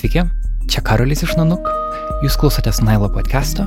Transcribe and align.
Sveiki, 0.00 0.22
čia 0.64 0.80
Karolis 0.80 1.20
iš 1.20 1.34
Nanuk. 1.36 1.66
Jūs 2.24 2.38
klausotės 2.40 2.78
Nailo 2.80 3.10
podcast'o. 3.12 3.66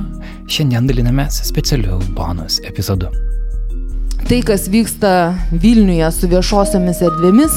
Šiandien 0.50 0.88
dalinamės 0.88 1.36
specialiu 1.46 2.00
bonus 2.16 2.56
epizodu. 2.66 3.06
Tai, 4.26 4.40
kas 4.42 4.64
vyksta 4.66 5.12
Vilniuje 5.52 6.08
su 6.10 6.32
viešosiomis 6.32 7.04
erdvėmis, 7.06 7.54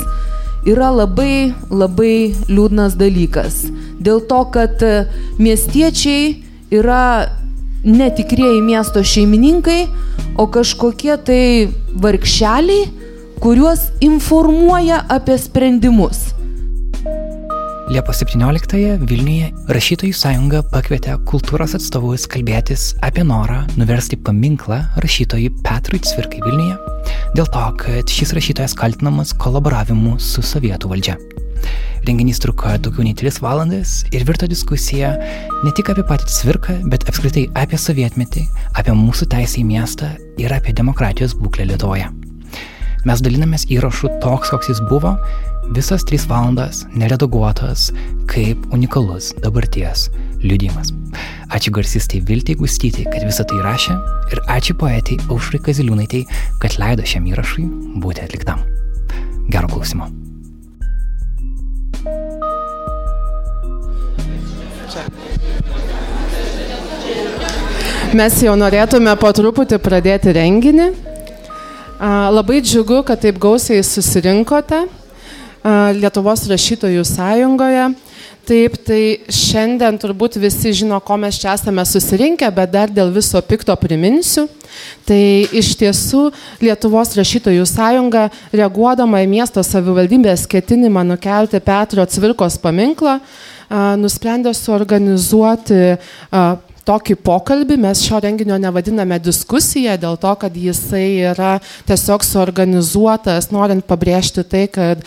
yra 0.70 0.92
labai, 0.94 1.56
labai 1.74 2.36
liūdnas 2.52 3.00
dalykas. 3.02 3.64
Dėl 3.98 4.22
to, 4.30 4.44
kad 4.54 4.86
miestiečiai 5.42 6.38
yra 6.70 7.34
netikrieji 7.82 8.62
miesto 8.62 9.02
šeimininkai, 9.02 9.88
o 10.38 10.46
kažkokie 10.54 11.18
tai 11.26 11.44
vargšeliai, 11.98 12.92
kuriuos 13.42 13.90
informuoja 14.06 15.02
apie 15.18 15.42
sprendimus. 15.42 16.28
Liepos 17.88 18.20
17-ąją 18.20 19.06
Vilniuje 19.08 19.46
rašytojų 19.72 20.16
sąjunga 20.20 20.60
pakvietė 20.74 21.14
kultūros 21.30 21.72
atstovus 21.78 22.26
kalbėtis 22.28 22.90
apie 23.08 23.24
norą 23.24 23.62
nuversti 23.80 24.20
paminklą 24.20 24.82
rašytojui 25.00 25.54
Petrui 25.64 26.02
Cvirkai 26.04 26.42
Vilniuje, 26.44 26.76
dėl 27.40 27.48
to, 27.56 27.64
kad 27.80 28.12
šis 28.12 28.36
rašytojas 28.36 28.76
kaltinamas 28.76 29.32
kolaboravimu 29.40 30.18
su 30.20 30.44
sovietų 30.44 30.92
valdžia. 30.92 31.16
Renginys 32.04 32.44
truko 32.44 32.76
daugiau 32.76 33.08
nei 33.08 33.16
3 33.16 33.40
valandas 33.40 34.02
ir 34.12 34.28
virto 34.28 34.52
diskusija 34.52 35.16
ne 35.64 35.72
tik 35.80 35.96
apie 35.96 36.04
patį 36.12 36.28
Cvirką, 36.42 36.80
bet 36.92 37.08
apskritai 37.08 37.48
apie 37.56 37.80
sovietmetį, 37.80 38.50
apie 38.76 39.00
mūsų 39.00 39.32
teisę 39.32 39.64
į 39.64 39.68
miestą 39.72 40.18
ir 40.36 40.60
apie 40.60 40.76
demokratijos 40.76 41.40
būklę 41.40 41.72
Lietuvoje. 41.72 42.12
Mes 43.08 43.22
dalinamės 43.24 43.64
įrašu 43.72 44.10
toks, 44.20 44.50
koks 44.52 44.68
jis 44.68 44.80
buvo, 44.90 45.14
visas 45.72 46.04
3 46.10 46.26
valandas 46.28 46.82
neredaguotas, 46.92 47.86
kaip 48.28 48.66
unikalus 48.76 49.30
dabarties 49.40 50.10
liudimas. 50.44 50.92
Ačiū 51.56 51.72
garsistai 51.78 52.20
Viltai 52.28 52.58
Gustyti, 52.60 53.06
kad 53.08 53.24
visą 53.24 53.46
tai 53.48 53.62
rašė 53.64 53.96
ir 54.36 54.44
ačiū 54.52 54.76
poetai 54.82 55.22
Aušrai 55.32 55.62
Kaziliūnaitai, 55.70 56.26
kad 56.60 56.76
leido 56.82 57.08
šiam 57.08 57.32
įrašui 57.32 57.64
būti 58.04 58.28
atliktam. 58.28 58.66
Gero 59.48 59.72
klausimo. 59.72 60.12
Mes 68.18 68.44
jau 68.44 68.60
norėtume 68.60 69.16
po 69.22 69.32
truputį 69.32 69.80
pradėti 69.80 70.36
renginį. 70.36 71.07
Labai 72.00 72.62
džiugu, 72.62 73.02
kad 73.02 73.18
taip 73.22 73.40
gausiai 73.42 73.82
susirinkote 73.82 74.84
Lietuvos 75.98 76.46
rašytojų 76.48 77.02
sąjungoje. 77.04 77.88
Taip, 78.48 78.78
tai 78.88 79.00
šiandien 79.34 79.98
turbūt 80.00 80.38
visi 80.40 80.72
žino, 80.78 81.02
ko 81.04 81.18
mes 81.20 81.36
čia 81.42 81.56
esame 81.58 81.84
susirinkę, 81.84 82.48
bet 82.56 82.72
dar 82.72 82.94
dėl 82.94 83.10
viso 83.12 83.42
pikto 83.44 83.74
priminsiu. 83.82 84.46
Tai 85.10 85.20
iš 85.52 85.74
tiesų 85.82 86.30
Lietuvos 86.62 87.12
rašytojų 87.18 87.66
sąjunga, 87.68 88.28
reaguodama 88.54 89.26
į 89.26 89.28
miesto 89.34 89.66
savivaldybės 89.66 90.46
ketinimą 90.48 91.04
nukelti 91.10 91.60
Petro 91.66 92.06
Cvirkos 92.06 92.56
paminklą, 92.62 93.18
nusprendė 94.00 94.54
suorganizuoti 94.56 95.98
tokį 96.88 97.18
pokalbį. 97.26 97.78
Mes 97.84 98.02
šio 98.06 98.22
renginio 98.24 98.58
nevadiname 98.62 99.20
diskusija 99.20 99.98
dėl 100.00 100.18
to, 100.22 100.34
kad 100.40 100.56
jisai 100.56 101.06
yra 101.34 101.58
tiesiog 101.90 102.26
suorganizuotas, 102.26 103.52
norint 103.52 103.86
pabrėžti 103.88 104.46
tai, 104.48 104.66
kad 104.72 105.04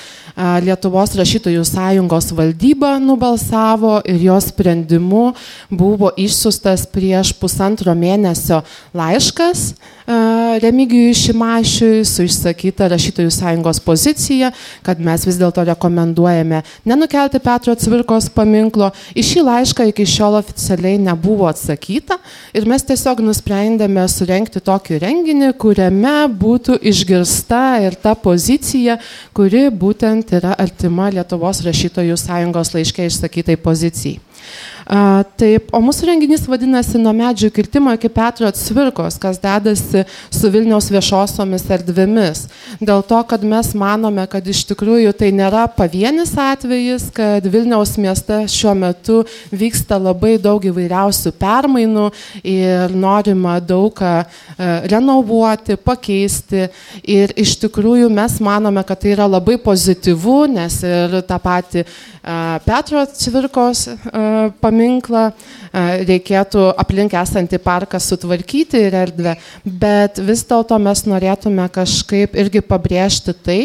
Lietuvos 0.65 1.13
rašytojų 1.19 1.65
sąjungos 1.69 2.31
valdyba 2.37 2.95
nubalsavo 3.03 3.99
ir 4.09 4.23
jos 4.25 4.51
sprendimu 4.53 5.35
buvo 5.69 6.13
išsiustas 6.17 6.87
prieš 6.89 7.35
pusantro 7.37 7.93
mėnesio 7.99 8.63
laiškas 8.97 9.73
Remigijui 10.63 11.15
Šimašiui 11.15 12.05
su 12.09 12.25
išsakyta 12.27 12.89
rašytojų 12.91 13.31
sąjungos 13.31 13.79
pozicija, 13.85 14.51
kad 14.83 14.99
mes 14.99 15.23
vis 15.29 15.39
dėlto 15.39 15.63
rekomenduojame 15.69 16.63
nenukelti 16.89 17.39
Petro 17.45 17.77
Cvirkos 17.79 18.27
paminklo. 18.35 18.91
Į 19.15 19.23
šį 19.29 19.45
laišką 19.47 19.87
iki 19.93 20.09
šiol 20.09 20.41
oficialiai 20.41 20.99
nebuvo 20.99 21.47
atsakyta 21.51 21.70
ir 22.57 22.67
mes 22.69 22.85
tiesiog 22.87 23.23
nusprendėme 23.25 24.07
surenkti 24.09 24.63
tokį 24.65 25.01
renginį, 25.05 25.53
kuriame 25.61 26.17
būtų 26.41 26.79
išgirsta 26.91 27.81
ir 27.87 27.99
ta 28.01 28.15
pozicija, 28.15 28.99
kuri 29.37 29.69
būtent 29.71 30.35
yra 30.39 30.57
artima 30.59 31.11
Lietuvos 31.13 31.63
rašytojų 31.67 32.19
sąjungos 32.21 32.75
laiškė 32.75 33.11
išsakytai 33.11 33.59
pozicijai. 33.61 34.21
Taip, 35.39 35.69
o 35.71 35.79
mūsų 35.85 36.09
renginys 36.09 36.49
vadinasi 36.51 36.99
Nuo 36.99 37.13
medžių 37.15 37.51
kirtimo 37.55 37.93
iki 37.95 38.09
Petro 38.11 38.49
Cvirkos, 38.51 39.21
kas 39.23 39.39
dedasi 39.39 40.03
su 40.35 40.51
Vilniaus 40.51 40.89
viešosiomis 40.91 41.67
erdvėmis. 41.71 42.41
Dėl 42.83 43.05
to, 43.07 43.21
kad 43.31 43.45
mes 43.47 43.71
manome, 43.79 44.25
kad 44.31 44.47
iš 44.51 44.65
tikrųjų 44.73 45.13
tai 45.15 45.31
nėra 45.37 45.69
pavienis 45.77 46.33
atvejis, 46.35 47.07
kad 47.15 47.47
Vilniaus 47.47 47.95
mieste 48.03 48.41
šiuo 48.51 48.75
metu 48.81 49.21
vyksta 49.55 50.01
labai 50.01 50.35
daug 50.43 50.67
įvairiausių 50.67 51.35
permainų 51.39 52.09
ir 52.43 52.91
norima 52.91 53.61
daug 53.63 53.95
ką 53.95 54.15
e, 54.19 54.27
renovuoti, 54.91 55.79
pakeisti. 55.79 56.67
Ir 57.07 57.37
iš 57.39 57.61
tikrųjų 57.63 58.11
mes 58.11 58.41
manome, 58.43 58.83
kad 58.89 59.05
tai 59.05 59.15
yra 59.15 59.31
labai 59.31 59.61
pozityvu, 59.63 60.41
nes 60.57 60.83
ir 60.83 61.21
tą 61.31 61.39
patį 61.43 61.87
Petro 62.67 63.01
Cvirkos 63.17 63.87
paminklą, 64.61 65.31
reikėtų 66.05 66.67
aplink 66.81 67.15
esantį 67.17 67.61
parką 67.65 68.01
sutvarkyti 68.03 68.83
ir 68.89 68.97
erdvę, 69.07 69.37
bet 69.65 70.21
vis 70.21 70.45
dėlto 70.45 70.77
mes 70.83 71.05
norėtume 71.09 71.65
kažkaip 71.73 72.37
irgi 72.37 72.61
pabrėžti 72.61 73.33
tai, 73.33 73.61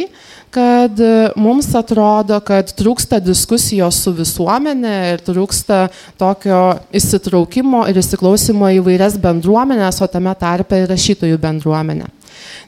kad 0.56 1.02
mums 1.36 1.68
atrodo, 1.76 2.40
kad 2.46 2.72
trūksta 2.80 3.20
diskusijos 3.20 4.00
su 4.06 4.14
visuomenė 4.16 4.96
ir 5.12 5.24
trūksta 5.26 5.90
tokio 6.16 6.62
įsitraukimo 6.96 7.84
ir 7.92 8.00
įsiklausimo 8.00 8.72
į 8.78 8.84
vairias 8.86 9.20
bendruomenės, 9.20 10.00
o 10.00 10.08
tame 10.08 10.32
tarpe 10.40 10.80
ir 10.80 10.88
rašytojų 10.94 11.42
bendruomenę. 11.44 12.08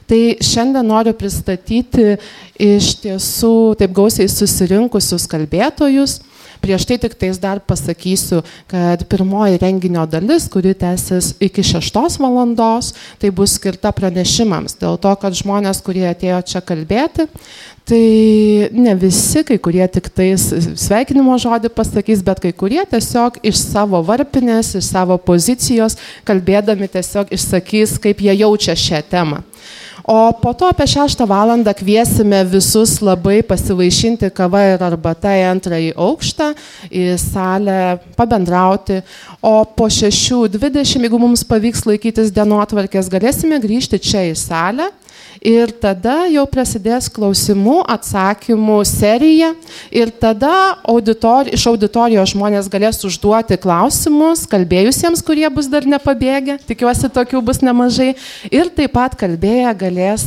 Tai 0.08 0.20
šiandien 0.44 0.88
noriu 0.88 1.12
pristatyti 1.16 2.16
iš 2.58 2.94
tiesų 3.02 3.54
taip 3.78 3.92
gausiai 3.96 4.30
susirinkusius 4.32 5.28
kalbėtojus. 5.30 6.18
Prieš 6.58 6.88
tai 6.90 6.96
tik 6.98 7.14
tais 7.14 7.38
dar 7.38 7.60
pasakysiu, 7.62 8.40
kad 8.66 9.04
pirmoji 9.06 9.60
renginio 9.62 10.02
dalis, 10.10 10.48
kuri 10.50 10.72
tęsis 10.74 11.36
iki 11.38 11.62
6 11.62 12.18
valandos, 12.18 12.94
tai 13.22 13.30
bus 13.30 13.54
skirta 13.60 13.92
pranešimams. 13.94 14.74
Dėl 14.80 14.98
to, 14.98 15.12
kad 15.22 15.38
žmonės, 15.38 15.78
kurie 15.86 16.08
atėjo 16.10 16.40
čia 16.50 16.64
kalbėti, 16.66 17.28
tai 17.88 18.68
ne 18.72 18.94
visi, 18.98 19.42
kai 19.48 19.56
kurie 19.62 19.86
tik 19.88 20.10
tais 20.12 20.44
sveikinimo 20.84 21.36
žodį 21.40 21.70
pasakys, 21.72 22.22
bet 22.24 22.42
kai 22.44 22.52
kurie 22.52 22.82
tiesiog 22.90 23.40
iš 23.48 23.62
savo 23.62 24.02
varpinės, 24.04 24.74
iš 24.78 24.90
savo 24.92 25.16
pozicijos, 25.20 25.96
kalbėdami 26.28 26.90
tiesiog 26.92 27.32
išsakys, 27.34 27.96
kaip 28.02 28.20
jie 28.24 28.36
jaučia 28.42 28.76
šią 28.76 29.04
temą. 29.08 29.42
O 30.08 30.32
po 30.32 30.54
to 30.56 30.64
apie 30.72 30.86
6 30.88 31.20
valandą 31.28 31.74
kviesime 31.76 32.38
visus 32.48 32.94
labai 33.04 33.42
pasivaišinti 33.44 34.30
kava 34.32 34.62
ir 34.70 34.84
arbata 34.86 35.34
į 35.36 35.42
antrąjį 35.50 35.90
aukštą, 36.00 36.46
į 36.88 37.02
salę, 37.20 37.98
pabendrauti. 38.16 39.02
O 39.44 39.66
po 39.68 39.90
6.20, 39.92 41.04
jeigu 41.04 41.20
mums 41.20 41.44
pavyks 41.44 41.84
laikytis 41.84 42.32
dienotvarkės, 42.32 43.12
galėsime 43.12 43.60
grįžti 43.60 44.00
čia 44.00 44.24
į 44.30 44.32
salę 44.40 44.88
Ir 45.38 45.70
tada 45.70 46.26
jau 46.26 46.42
prasidės 46.50 47.06
klausimų, 47.14 47.78
atsakymų 47.86 48.78
serija. 48.88 49.52
Ir 49.94 50.10
tada 50.10 50.78
auditori, 50.82 51.52
iš 51.54 51.66
auditorijos 51.70 52.32
žmonės 52.32 52.70
galės 52.72 52.98
užduoti 53.06 53.58
klausimus 53.60 54.46
kalbėjusiems, 54.50 55.22
kurie 55.22 55.46
bus 55.54 55.68
dar 55.70 55.86
nepabėgę. 55.86 56.58
Tikiuosi, 56.66 57.10
tokių 57.14 57.42
bus 57.46 57.62
nemažai. 57.62 58.14
Ir 58.50 58.72
taip 58.74 58.96
pat 58.96 59.14
kalbėję 59.18 59.74
galės 59.78 60.26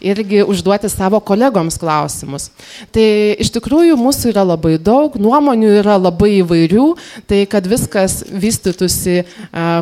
irgi 0.00 0.40
užduoti 0.46 0.88
savo 0.92 1.20
kolegoms 1.20 1.76
klausimus. 1.80 2.48
Tai 2.96 3.06
iš 3.42 3.52
tikrųjų 3.58 3.98
mūsų 4.00 4.32
yra 4.32 4.46
labai 4.46 4.76
daug, 4.80 5.18
nuomonių 5.20 5.74
yra 5.82 5.98
labai 6.00 6.38
įvairių. 6.40 6.88
Tai 7.28 7.42
kad 7.50 7.68
viskas 7.68 8.22
vystytųsi 8.30 9.20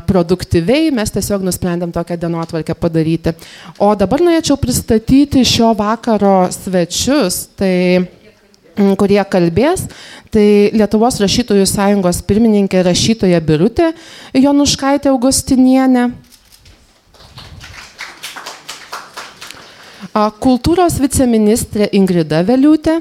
produktyviai, 0.09 0.91
mes 0.95 1.15
tiesiog 1.15 1.47
nusprendėm 1.47 1.95
tokią 1.95 2.19
dienotvarkę 2.27 2.75
padaryti. 2.75 3.37
O 3.79 3.93
dabar 3.99 4.23
norėčiau 4.25 4.44
pristatyti 4.61 5.41
šio 5.49 5.73
vakaro 5.79 6.51
svečius, 6.53 7.47
tai, 7.57 8.05
mm, 8.77 8.93
kurie 9.01 9.23
kalbės. 9.25 9.87
Tai 10.31 10.45
Lietuvos 10.75 11.17
rašytojų 11.23 11.65
sąjungos 11.67 12.21
pirmininkė 12.29 12.83
rašytoja 12.85 13.41
Birutė 13.41 13.93
Jonuškaitė 14.35 15.09
Augustinienė. 15.09 16.11
Kultūros 20.15 21.01
viceministrė 21.01 21.89
Ingrida 21.97 22.45
Veliutė. 22.47 23.01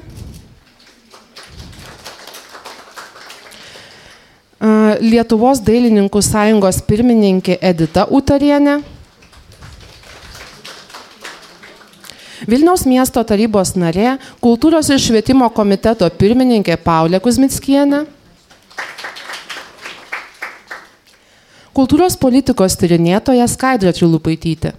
Lietuvos 5.04 5.60
dailininkų 5.60 6.22
sąjungos 6.24 6.80
pirmininkė 6.88 7.58
Edita 7.62 8.08
Utarienė. 8.08 8.80
Vilniaus 12.50 12.84
miesto 12.90 13.24
tarybos 13.24 13.74
narė, 13.80 14.18
kultūros 14.44 14.90
ir 14.92 15.00
švietimo 15.00 15.48
komiteto 15.56 16.10
pirmininkė 16.20 16.76
Paulė 16.84 17.22
Kuzmickienė. 17.24 18.04
Kultūros 21.74 22.20
politikos 22.22 22.76
tyrinėtoja 22.78 23.48
Skaidrė 23.50 23.96
Trilupaitytė. 23.98 24.76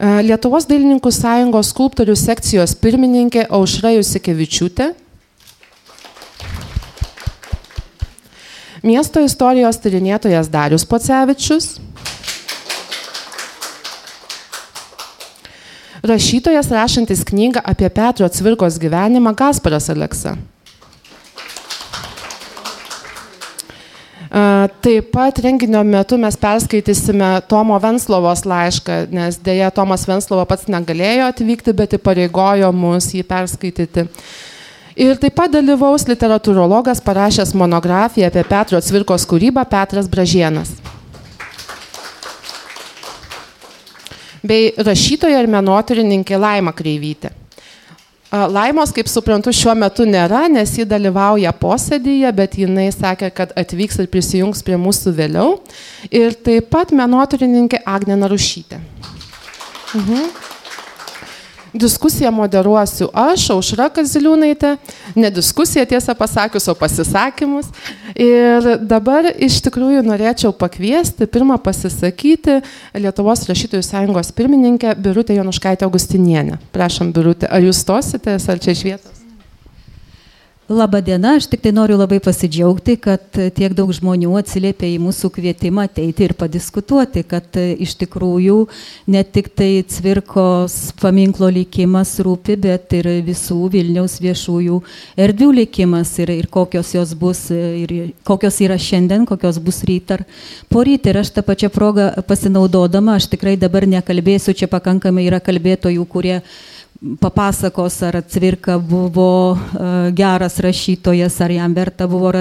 Lietuvos 0.00 0.64
dailininkų 0.64 1.10
sąjungos 1.12 1.74
skulptorių 1.74 2.14
sekcijos 2.16 2.72
pirmininkė 2.80 3.48
Aušra 3.52 3.90
Jusikevičiūtė. 3.98 4.92
Miesto 8.80 9.20
istorijos 9.20 9.76
tyrinėtojas 9.82 10.48
Darius 10.48 10.86
Pocevičius. 10.88 11.74
Rašytojas 16.02 16.70
rašantis 16.70 17.24
knygą 17.24 17.60
apie 17.64 17.90
Petro 17.90 18.28
Cvirkos 18.28 18.78
gyvenimą 18.78 19.34
Gasparas 19.36 19.90
Aleksa. 19.90 20.36
Taip 24.80 25.10
pat 25.12 25.38
renginio 25.42 25.82
metu 25.84 26.16
mes 26.18 26.36
perskaitysime 26.38 27.40
Tomo 27.50 27.78
Venslovos 27.82 28.44
laišką, 28.46 29.10
nes 29.10 29.36
dėja 29.42 29.72
Tomas 29.74 30.06
Venslovo 30.06 30.44
pats 30.46 30.70
negalėjo 30.70 31.26
atvykti, 31.32 31.74
bet 31.74 31.98
įpareigojo 31.98 32.70
mus 32.72 33.10
jį 33.10 33.24
perskaityti. 33.26 34.06
Ir 35.00 35.18
taip 35.18 35.34
pat 35.34 35.52
dalyvaus 35.52 36.06
literatūrologas 36.08 37.02
parašęs 37.02 37.52
monografiją 37.58 38.30
apie 38.30 38.46
Petro 38.46 38.80
Cvirkos 38.80 39.26
kūrybą 39.26 39.66
Petras 39.68 40.08
Bražienas. 40.08 40.72
Bei 44.42 44.70
rašytoja 44.76 45.42
ir 45.42 45.50
menotyrininkė 45.50 46.38
Laima 46.40 46.72
Kreivytė. 46.76 47.34
Laimos, 48.30 48.92
kaip 48.94 49.08
suprantu, 49.10 49.50
šiuo 49.50 49.72
metu 49.74 50.04
nėra, 50.06 50.44
nes 50.52 50.70
ji 50.78 50.84
dalyvauja 50.86 51.50
posėdėje, 51.58 52.30
bet 52.38 52.54
jinai 52.62 52.86
sakė, 52.94 53.32
kad 53.34 53.50
atvyks 53.58 53.98
ir 53.98 54.06
prisijungs 54.12 54.62
prie 54.62 54.78
mūsų 54.78 55.12
vėliau. 55.16 55.56
Ir 56.14 56.38
taip 56.38 56.68
pat 56.70 56.94
menotyrininkė 56.94 57.82
Agne 57.82 58.14
Narušytė. 58.20 58.78
Mhm. 59.98 60.30
Diskusiją 61.74 62.32
moderuosiu 62.34 63.06
aš, 63.14 63.44
Aušra 63.54 63.86
Kaziliūnaitė, 63.94 64.74
ne 65.14 65.30
diskusiją 65.30 65.84
tiesą 65.86 66.16
pasakius, 66.18 66.66
o 66.70 66.74
pasisakymus. 66.74 67.70
Ir 68.18 68.66
dabar 68.90 69.30
iš 69.38 69.60
tikrųjų 69.68 70.02
norėčiau 70.06 70.50
pakviesti 70.56 71.30
pirmą 71.30 71.60
pasisakyti 71.62 72.58
Lietuvos 72.98 73.46
rašytojų 73.50 73.86
sąjungos 73.86 74.34
pirmininkę 74.34 74.96
Birutę 74.98 75.38
Jonuškaitę 75.38 75.86
Augustinienę. 75.86 76.58
Prašom, 76.74 77.14
Birutė, 77.14 77.46
ar 77.46 77.62
jūs 77.62 77.86
tositės, 77.86 78.50
ar 78.50 78.58
čia 78.58 78.74
iš 78.74 78.86
vietos? 78.90 79.19
Labą 80.70 81.00
dieną, 81.02 81.32
aš 81.34 81.48
tik 81.50 81.64
tai 81.64 81.72
noriu 81.74 81.96
labai 81.98 82.20
pasidžiaugti, 82.22 82.94
kad 83.02 83.24
tiek 83.56 83.72
daug 83.74 83.88
žmonių 83.90 84.36
atsiliepia 84.38 84.86
į 84.86 85.00
mūsų 85.02 85.32
kvietimą 85.34 85.88
ateiti 85.88 86.28
ir 86.28 86.34
padiskutuoti, 86.38 87.24
kad 87.26 87.58
iš 87.58 87.96
tikrųjų 87.98 88.60
ne 89.10 89.24
tik 89.26 89.50
tai 89.58 89.82
Cvirkos 89.82 90.92
paminklo 91.02 91.50
likimas 91.50 92.14
rūpi, 92.22 92.54
bet 92.68 92.94
ir 93.00 93.10
visų 93.26 93.58
Vilniaus 93.74 94.20
viešųjų 94.22 94.78
erdvių 95.26 95.52
likimas 95.58 96.14
ir, 96.22 96.36
ir 96.38 96.46
kokios 96.46 96.94
jos 96.94 97.18
bus, 97.18 97.48
ir 97.50 98.12
kokios 98.22 98.62
yra 98.62 98.78
šiandien, 98.78 99.26
kokios 99.26 99.58
bus 99.58 99.82
ryt 99.90 100.14
ar 100.20 100.28
poryt. 100.70 101.10
Ir 101.10 101.24
aš 101.24 101.34
tą 101.34 101.42
pačią 101.50 101.74
progą 101.74 102.12
pasinaudodama, 102.30 103.18
aš 103.18 103.32
tikrai 103.34 103.58
dabar 103.58 103.90
nekalbėsiu, 103.90 104.54
čia 104.54 104.70
pakankamai 104.70 105.26
yra 105.26 105.42
kalbėtojų, 105.42 106.06
kurie 106.06 106.44
papasakos, 107.20 108.02
ar 108.02 108.22
Cvirka 108.28 108.78
buvo 108.78 109.52
uh, 109.52 110.10
geras 110.12 110.58
rašytojas, 110.60 111.40
ar 111.40 111.50
jam 111.50 111.74
verta 111.74 112.06
buvo 112.08 112.32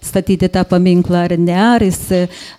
statyti 0.00 0.48
tą 0.48 0.64
paminklą 0.64 1.26
ar 1.26 1.36
ne, 1.38 1.56
ar 1.56 1.84
jis, 1.84 2.00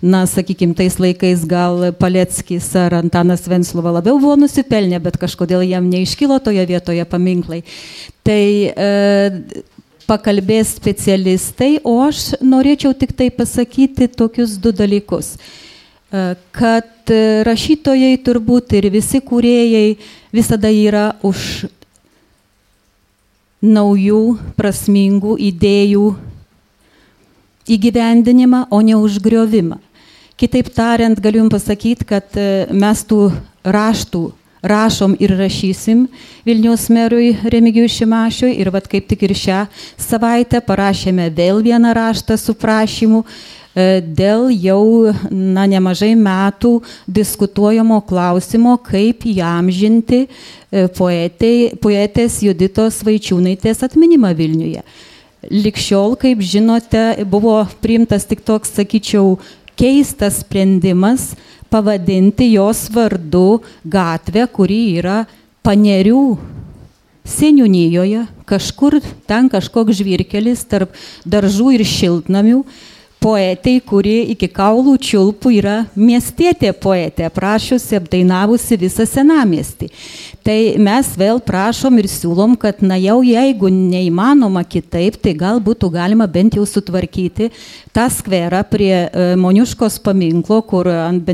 na, 0.02 0.22
sakykime, 0.26 0.76
tais 0.78 0.98
laikais 1.02 1.42
gal 1.48 1.90
Paleckis 1.98 2.70
ar 2.78 3.00
Antanas 3.00 3.48
Venslova 3.50 3.96
labiau 3.98 4.20
buvo 4.22 4.36
nusipelnę, 4.38 5.02
bet 5.02 5.18
kažkodėl 5.18 5.66
jam 5.66 5.90
neiškilo 5.90 6.38
toje 6.38 6.62
vietoje 6.70 7.04
paminklai. 7.10 7.64
Tai 8.22 8.42
uh, 8.70 9.38
pakalbės 10.06 10.76
specialistai, 10.78 11.80
o 11.82 11.98
aš 12.06 12.38
norėčiau 12.38 12.94
tik 12.94 13.16
tai 13.18 13.32
pasakyti 13.34 14.06
tokius 14.14 14.54
du 14.62 14.70
dalykus. 14.70 15.34
Uh, 15.34 15.67
kad 16.08 17.10
rašytojai 17.44 18.16
turbūt 18.24 18.72
ir 18.78 18.88
visi 18.92 19.20
kūrėjai 19.20 19.98
visada 20.32 20.70
yra 20.72 21.10
už 21.24 21.66
naujų 23.60 24.38
prasmingų 24.56 25.36
idėjų 25.50 26.06
įgyvendinimą, 27.68 28.64
o 28.72 28.80
ne 28.80 28.96
už 28.96 29.18
griovimą. 29.20 29.76
Kitaip 30.38 30.70
tariant, 30.72 31.18
galiu 31.20 31.42
jums 31.42 31.52
pasakyti, 31.52 32.06
kad 32.06 32.38
mes 32.72 33.02
tų 33.04 33.32
raštų 33.66 34.22
rašom 34.62 35.14
ir 35.22 35.34
rašysim 35.38 36.06
Vilniaus 36.46 36.88
merui 36.90 37.34
Remigijui 37.44 37.90
Šimašiui 37.90 38.56
ir 38.58 38.70
vad 38.74 38.88
kaip 38.90 39.06
tik 39.10 39.26
ir 39.28 39.34
šią 39.36 39.60
savaitę 40.00 40.62
parašėme 40.64 41.28
vėl 41.34 41.60
vieną 41.62 41.92
raštą 41.94 42.38
su 42.40 42.56
prašymu 42.58 43.22
E, 43.22 43.57
dėl 43.74 44.48
jau 44.54 45.12
na, 45.30 45.66
nemažai 45.68 46.14
metų 46.18 46.78
diskutuojamo 47.06 48.00
klausimo, 48.08 48.76
kaip 48.82 49.26
įamžinti 49.28 50.24
e, 50.24 50.88
poetai, 50.96 51.74
poetės 51.80 52.40
Juditos 52.42 53.02
Vaičiūnaitės 53.06 53.84
atminimą 53.86 54.32
Vilniuje. 54.38 54.82
Likščiol, 55.52 56.16
kaip 56.18 56.42
žinote, 56.42 57.22
buvo 57.30 57.60
priimtas 57.82 58.26
tik 58.26 58.42
toks, 58.46 58.72
sakyčiau, 58.74 59.36
keistas 59.78 60.40
sprendimas 60.42 61.32
pavadinti 61.70 62.50
jos 62.56 62.88
vardu 62.90 63.60
gatvę, 63.86 64.48
kuri 64.50 64.80
yra 64.98 65.22
panerių 65.62 66.22
seniūnyjoje, 67.28 68.24
kažkur 68.48 68.98
ten 69.28 69.50
kažkoks 69.52 70.00
žvirkelis 70.00 70.64
tarp 70.68 70.94
daržų 71.28 71.74
ir 71.76 71.84
šiltnamių 71.86 72.62
poetei, 73.22 73.80
kuri 73.82 74.30
iki 74.32 74.48
kaulų 74.54 74.94
čiulpų 75.02 75.52
yra 75.58 75.76
miestietė 75.98 76.72
poetė, 76.76 77.26
aprašiusi, 77.28 77.98
apdainavusi 77.98 78.78
visą 78.78 79.06
senamiestį. 79.08 79.90
Tai 80.46 80.56
mes 80.80 81.10
vėl 81.18 81.42
prašom 81.44 81.98
ir 82.00 82.06
siūlom, 82.08 82.54
kad 82.60 82.78
na 82.80 82.96
jau 82.96 83.18
jeigu 83.26 83.68
neįmanoma 83.68 84.62
kitaip, 84.64 85.18
tai 85.20 85.34
gal 85.36 85.58
būtų 85.60 85.90
galima 85.92 86.28
bent 86.30 86.56
jau 86.56 86.64
sutvarkyti 86.64 87.50
tą 87.92 88.06
skverą 88.12 88.62
prie 88.70 88.92
e, 88.94 89.26
Moniuškos 89.36 89.98
paminklo, 90.04 90.60
kur 90.64 90.88
ant 90.88 91.26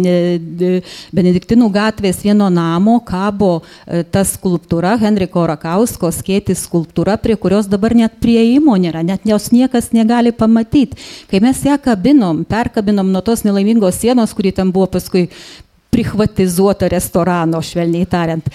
Benediktinų 1.14 1.69
gatvės 1.75 2.23
vieno 2.25 2.49
namo 2.50 2.97
kabo 3.07 3.61
e, 3.61 4.03
ta 4.03 4.25
skulptūra, 4.26 4.97
Henriko 5.03 5.45
Rakausko 5.53 6.11
skėtis 6.14 6.64
skulptūra, 6.67 7.19
prie 7.21 7.37
kurios 7.38 7.69
dabar 7.71 7.95
net 7.95 8.17
prieimo 8.25 8.75
nėra, 8.81 9.05
net 9.07 9.29
jos 9.29 9.50
niekas 9.55 9.93
negali 9.95 10.33
pamatyti. 10.35 10.99
Kai 11.31 11.43
mes 11.45 11.62
ją 11.69 11.74
kabinom, 11.78 12.45
perkabinom 12.49 13.12
nuo 13.12 13.23
tos 13.25 13.45
nelaimingos 13.47 14.00
sienos, 14.02 14.35
kuri 14.37 14.52
ten 14.52 14.73
buvo 14.75 14.87
paskui 14.97 15.28
prichvatizuota 15.95 16.88
restorano, 16.90 17.62
švelniai 17.62 18.07
tariant. 18.11 18.49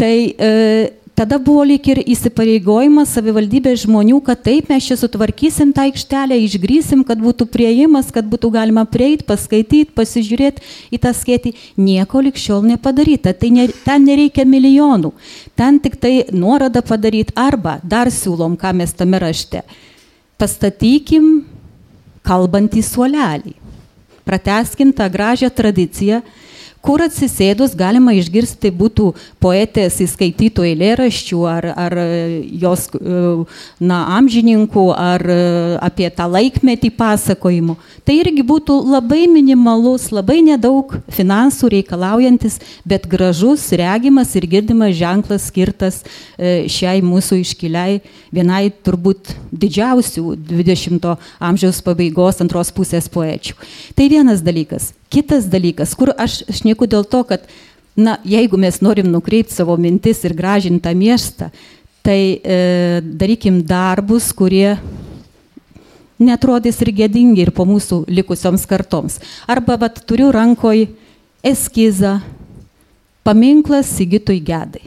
Tai 0.00 0.14
e, 0.32 0.50
tada 1.20 1.36
buvo 1.36 1.66
lyg 1.68 1.84
ir 1.92 1.98
įsipareigojimas 2.08 3.10
savivaldybės 3.12 3.82
žmonių, 3.82 4.22
kad 4.24 4.40
taip 4.46 4.70
mes 4.72 4.86
čia 4.88 4.96
sutvarkysim 4.96 5.74
tą 5.76 5.84
aikštelę, 5.90 6.38
išgrysim, 6.46 7.02
kad 7.04 7.20
būtų 7.20 7.44
prieimas, 7.52 8.08
kad 8.14 8.24
būtų 8.30 8.52
galima 8.54 8.86
prieiti, 8.88 9.26
paskaityti, 9.28 9.92
pasižiūrėti 9.92 10.64
į 10.88 11.02
tą 11.04 11.12
skėtį. 11.16 11.52
Nieko 11.76 12.24
likščiol 12.24 12.64
nepadaryta. 12.72 13.34
Tai 13.36 13.52
ne, 13.58 13.68
ten 13.84 14.08
nereikia 14.08 14.48
milijonų. 14.48 15.12
Ten 15.60 15.82
tik 15.84 16.00
tai 16.00 16.14
nuorodą 16.32 16.80
padaryti 16.80 17.36
arba 17.36 17.76
dar 17.84 18.08
siūlom, 18.08 18.56
ką 18.56 18.72
mes 18.80 18.96
tame 18.96 19.20
rašte. 19.20 19.66
Pastatykim 20.40 21.42
kalbantį 22.26 22.82
suolelį. 22.84 23.54
Prateskim 24.26 24.92
tą 24.94 25.08
gražią 25.10 25.50
tradiciją, 25.50 26.20
kur 26.84 27.02
atsisėdus 27.04 27.74
galima 27.78 28.14
išgirsti 28.16 28.70
būtų 28.74 29.10
poetės 29.42 29.98
įskaitytų 30.04 30.64
eilėraščių 30.70 31.40
ar, 31.48 31.68
ar 31.76 31.96
jos 32.62 32.86
na, 33.80 34.00
amžininkų 34.16 34.86
ar 34.96 35.24
apie 35.84 36.08
tą 36.14 36.28
laikmetį 36.30 36.92
pasakojimų. 36.96 37.76
Tai 38.04 38.16
irgi 38.22 38.44
būtų 38.46 38.78
labai 38.88 39.26
minimalus, 39.30 40.08
labai 40.14 40.40
nedaug 40.46 40.96
finansų 41.12 41.72
reikalaujantis, 41.76 42.60
bet 42.88 43.08
gražus, 43.10 43.68
regimas 43.76 44.34
ir 44.38 44.48
girdimas 44.50 44.96
ženklas 44.98 45.50
skirtas 45.50 46.00
e, 46.02 46.68
šiai 46.70 47.04
mūsų 47.04 47.42
iškiliai, 47.44 48.00
vienai 48.32 48.68
turbūt 48.84 49.34
didžiausių 49.52 50.36
20-ojo 50.48 51.18
amžiaus 51.50 51.82
pabaigos 51.84 52.40
antros 52.44 52.72
pusės 52.74 53.10
poečių. 53.12 53.58
Tai 53.96 54.08
vienas 54.12 54.44
dalykas. 54.44 54.94
Kitas 55.10 55.48
dalykas, 55.50 55.96
kur 55.98 56.12
aš 56.14 56.44
šnieku 56.60 56.86
dėl 56.86 57.02
to, 57.02 57.24
kad, 57.26 57.48
na, 57.98 58.20
jeigu 58.22 58.58
mes 58.60 58.78
norim 58.78 59.10
nukreipti 59.10 59.56
savo 59.56 59.74
mintis 59.74 60.22
ir 60.22 60.36
gražinti 60.38 60.84
tą 60.84 60.94
miestą, 60.94 61.50
tai 62.06 62.38
e, 62.38 62.58
darykim 63.02 63.58
darbus, 63.66 64.30
kurie 64.32 64.76
netrodys 66.20 66.78
ir 66.84 66.92
gėdingi 66.94 67.42
ir 67.42 67.50
po 67.56 67.66
mūsų 67.66 68.04
likusioms 68.12 68.66
kartoms. 68.70 69.18
Arba, 69.50 69.76
vat, 69.80 69.98
turiu 70.06 70.30
rankoj 70.36 70.86
eskizą, 71.42 72.20
paminklas 73.26 73.90
Sigitui 73.90 74.40
Gedai. 74.44 74.86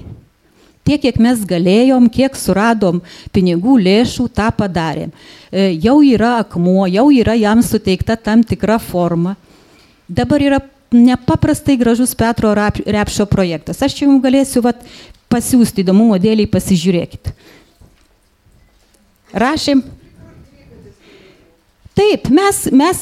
Tiek, 0.84 1.00
kiek 1.00 1.20
mes 1.24 1.40
galėjom, 1.48 2.10
kiek 2.12 2.36
suradom 2.36 3.00
pinigų, 3.32 3.78
lėšų, 3.86 4.28
tą 4.36 4.50
padarėm. 4.56 5.14
E, 5.48 5.72
jau 5.80 6.02
yra 6.04 6.38
akmuo, 6.42 6.84
jau 6.92 7.08
yra 7.12 7.38
jam 7.40 7.64
suteikta 7.64 8.18
tam 8.20 8.44
tikra 8.44 8.80
forma. 8.84 9.38
Dabar 10.08 10.44
yra 10.44 10.60
nepaprastai 10.94 11.78
gražus 11.78 12.14
Petro 12.16 12.54
Repšio 12.86 13.26
projektas. 13.26 13.82
Aš 13.82 13.98
čia 13.98 14.06
jums 14.06 14.22
galėsiu 14.24 14.62
vat, 14.66 14.84
pasiūsti 15.32 15.82
įdomumo 15.84 16.18
dėliai, 16.22 16.50
pasižiūrėkit. 16.50 17.34
Rašėm. 19.34 19.82
Taip, 21.98 22.30
mes, 22.34 22.60
mes, 22.74 23.02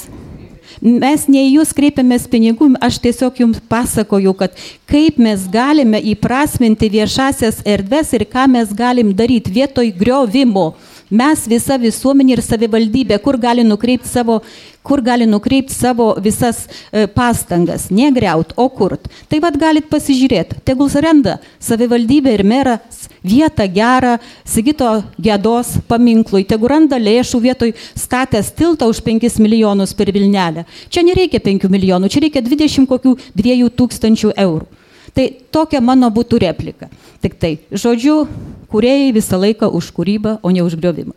mes 0.84 1.26
ne 1.32 1.44
į 1.48 1.52
jūs 1.58 1.74
kreipiamės 1.76 2.28
pinigų, 2.32 2.70
aš 2.84 3.00
tiesiog 3.04 3.44
jums 3.44 3.60
pasakoju, 3.72 4.34
kad 4.40 4.56
kaip 4.88 5.20
mes 5.20 5.44
galime 5.52 6.00
įprasminti 6.14 6.92
viešasias 6.92 7.62
erdves 7.68 8.12
ir 8.16 8.28
ką 8.32 8.48
mes 8.52 8.72
galim 8.76 9.14
daryti 9.16 9.52
vietoj 9.60 9.92
griovimo 9.96 10.74
mes 11.12 11.46
visa 11.52 11.78
visuomenė 11.82 12.38
ir 12.38 12.42
savivaldybė, 12.46 13.20
kur 13.22 13.38
gali 13.42 13.66
nukreipti 13.68 14.10
savo, 14.10 14.40
kur 14.82 15.04
gali 15.04 15.28
nukreipti 15.30 15.76
savo 15.76 16.14
visas 16.24 16.64
e, 16.66 17.06
pastangas, 17.12 17.90
negriaut, 17.92 18.56
o 18.56 18.68
kurt. 18.72 19.10
Tai 19.30 19.42
vad 19.44 19.60
galit 19.60 19.90
pasižiūrėti, 19.92 20.62
tegul 20.66 20.90
surenda 20.90 21.38
savivaldybė 21.62 22.36
ir 22.38 22.46
meras 22.48 23.08
vietą 23.22 23.68
gerą 23.70 24.18
Sigito 24.48 24.90
Gedos 25.22 25.76
paminklui, 25.88 26.46
tegul 26.48 26.72
randa 26.74 26.98
lėšų 26.98 27.42
vietoj 27.44 27.74
statęs 27.94 28.52
tiltą 28.58 28.90
už 28.90 29.04
5 29.06 29.40
milijonus 29.44 29.94
per 29.94 30.12
Vilnelę. 30.12 30.66
Čia 30.90 31.06
nereikia 31.06 31.44
5 31.44 31.70
milijonų, 31.70 32.10
čia 32.10 32.26
reikia 32.26 32.42
20 32.42 32.88
kokių 32.90 33.18
2 33.38 33.74
tūkstančių 33.78 34.34
eurų. 34.36 34.70
Tai 35.12 35.26
tokia 35.52 35.82
mano 35.84 36.08
būtų 36.14 36.40
replika. 36.40 36.88
Tik 37.22 37.36
tai, 37.36 37.58
žodžiu, 37.72 38.24
kuriejai 38.72 39.12
visą 39.16 39.40
laiką 39.42 39.70
už 39.70 39.92
kūrybą, 39.96 40.38
o 40.42 40.52
ne 40.52 40.64
už 40.64 40.78
griovimą. 40.80 41.14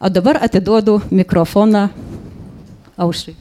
O 0.00 0.10
dabar 0.10 0.38
atiduodu 0.42 1.00
mikrofoną 1.10 1.88
aušrai. 2.96 3.34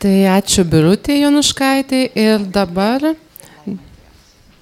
Tai 0.00 0.14
ačiū 0.32 0.64
Birutė 0.64 1.18
Jonuškaitė 1.20 2.06
ir 2.16 2.46
dabar 2.48 3.10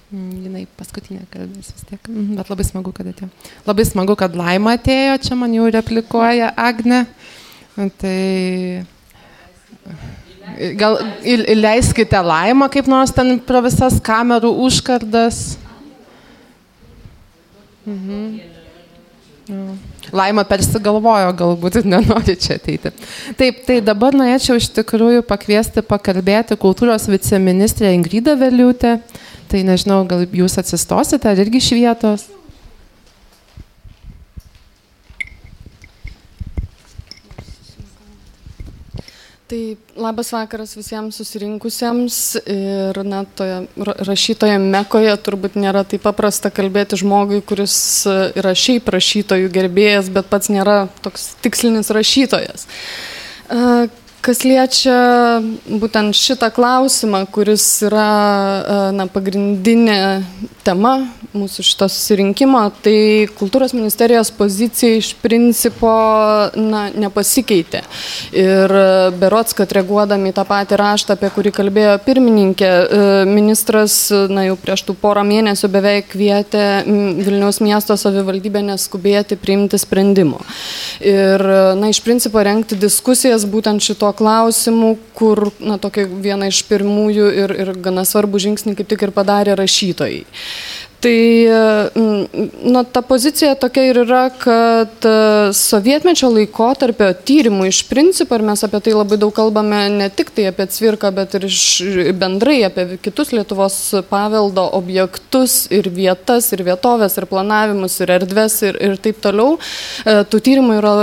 Mm, 0.08 0.40
jinai 0.40 0.62
paskutinė 0.78 1.26
kalbės 1.28 1.68
vis 1.68 1.84
tiek, 1.84 2.00
mhm, 2.08 2.38
bet 2.38 2.48
labai 2.48 2.64
smagu, 2.64 2.94
kad 2.96 3.10
atėjo. 3.10 3.26
Labai 3.66 3.84
smagu, 3.84 4.14
kad 4.16 4.38
Laima 4.40 4.78
atėjo, 4.78 5.18
čia 5.20 5.36
man 5.36 5.52
jau 5.52 5.66
replikuoja 5.68 6.48
Agne. 6.56 7.02
Tai 7.78 8.84
gal 10.78 10.98
įleiskite 11.22 12.20
Laimą 12.24 12.66
kaip 12.72 12.88
nors 12.90 13.12
ten 13.14 13.36
pro 13.38 13.62
visas 13.62 14.00
kamerų 14.02 14.50
užkardas. 14.66 15.56
Mhm. 17.86 18.40
Laima 20.12 20.44
persigalvojo, 20.48 21.30
galbūt 21.36 21.78
nenori 21.88 22.34
čia 22.40 22.58
ateiti. 22.58 22.92
Taip, 23.38 23.62
tai 23.68 23.78
dabar 23.84 24.16
norėčiau 24.16 24.58
iš 24.60 24.70
tikrųjų 24.76 25.24
pakviesti 25.28 25.84
pakalbėti 25.84 26.56
kultūros 26.60 27.08
viceministrę 27.08 27.94
Ingridą 27.96 28.36
Veliutę. 28.40 28.98
Tai 29.48 29.62
nežinau, 29.64 30.02
gal 30.08 30.26
jūs 30.26 30.58
atsistosite 30.60 31.30
ar 31.30 31.40
irgi 31.40 31.62
iš 31.62 31.70
vietos? 31.78 32.26
Tai 39.48 39.76
labas 39.96 40.28
vakaras 40.28 40.74
visiems 40.76 41.16
susirinkusiems 41.16 42.16
ir 42.52 42.98
na, 43.08 43.22
toje 43.24 43.62
rašytoje 43.80 44.58
Mekoje 44.60 45.14
turbūt 45.24 45.56
nėra 45.56 45.86
taip 45.88 46.02
paprasta 46.04 46.50
kalbėti 46.52 46.98
žmogui, 47.00 47.40
kuris 47.48 47.78
yra 48.36 48.52
šiaip 48.52 48.90
rašytojų 48.92 49.48
gerbėjas, 49.54 50.10
bet 50.12 50.28
pats 50.28 50.52
nėra 50.52 50.82
toks 51.00 51.30
tikslinis 51.40 51.88
rašytojas. 51.96 52.68
Kas 54.28 54.42
liečia 54.44 54.94
būtent 55.80 56.12
šitą 56.12 56.50
klausimą, 56.52 57.22
kuris 57.32 57.64
yra 57.88 58.08
e, 58.60 58.80
na, 58.92 59.06
pagrindinė 59.08 59.96
tema 60.66 60.98
mūsų 61.32 61.64
šito 61.64 61.86
susirinkimo, 61.88 62.60
tai 62.84 63.28
kultūros 63.38 63.72
ministerijos 63.76 64.30
pozicija 64.36 64.98
iš 64.98 65.14
principo 65.22 65.92
na, 66.60 66.82
nepasikeitė. 66.92 67.80
Ir 68.36 68.74
e, 68.76 68.90
berots, 69.16 69.56
kad 69.56 69.72
reaguodami 69.72 70.28
į 70.28 70.36
tą 70.36 70.44
patį 70.48 70.76
raštą, 70.80 71.16
apie 71.16 71.32
kurį 71.32 71.54
kalbėjo 71.60 71.96
pirmininkė, 72.04 72.68
e, 72.68 73.08
ministras 73.28 73.96
na, 74.28 74.44
jau 74.50 74.58
prieš 74.60 74.84
tų 74.90 74.98
porą 75.00 75.24
mėnesių 75.28 75.72
beveik 75.72 76.12
kvietė 76.12 76.66
Vilniaus 76.84 77.62
miesto 77.64 77.96
savivaldybę 77.96 78.60
neskubėti 78.68 79.40
priimti 79.40 79.80
sprendimo. 79.80 80.44
Ir 81.00 81.48
na, 81.80 81.88
iš 81.88 82.04
principo 82.04 82.44
renkti 82.44 82.76
diskusijas 82.76 83.48
būtent 83.48 83.84
šito 83.84 84.12
tuo 84.18 84.26
klausimu, 84.26 84.98
kur, 85.14 85.50
na, 85.60 85.78
tokia 85.78 86.06
viena 86.06 86.48
iš 86.48 86.64
pirmųjų 86.68 87.28
ir, 87.44 87.54
ir 87.54 87.72
gana 87.78 88.04
svarbų 88.04 88.38
žingsnį 88.42 88.74
kaip 88.78 88.88
tik 88.88 89.02
ir 89.02 89.12
padarė 89.14 89.54
rašytojai. 89.58 90.24
Tai 91.00 91.46
nu, 92.62 92.84
ta 92.92 93.02
pozicija 93.06 93.52
tokia 93.54 93.84
ir 93.86 94.00
yra, 94.02 94.24
kad 94.34 95.04
e, 95.06 95.12
sovietmečio 95.54 96.26
laikotarpio 96.34 97.12
tyrimų 97.28 97.68
iš 97.70 97.84
principo, 97.86 98.34
ir 98.34 98.42
mes 98.48 98.64
apie 98.66 98.80
tai 98.82 98.96
labai 98.96 99.18
daug 99.22 99.30
kalbame 99.36 99.84
ne 99.94 100.08
tik 100.10 100.32
tai 100.34 100.48
apie 100.50 100.66
cvirką, 100.74 101.12
bet 101.14 101.38
ir 101.38 101.46
iš, 101.46 101.60
bendrai 102.18 102.58
apie 102.66 102.98
kitus 102.98 103.30
Lietuvos 103.30 103.78
paveldo 104.10 104.66
objektus 104.74 105.68
ir 105.70 105.86
vietas, 105.94 106.50
ir 106.56 106.64
vietovės, 106.66 107.14
ir 107.20 107.28
planavimus, 107.30 108.00
ir 108.02 108.16
erdves, 108.18 108.58
ir, 108.66 108.82
ir 108.82 108.98
taip 108.98 109.22
toliau. 109.22 109.54
E, 110.02 110.18
tų 110.26 110.42
tyrimų 110.50 110.80
yra 110.80 110.94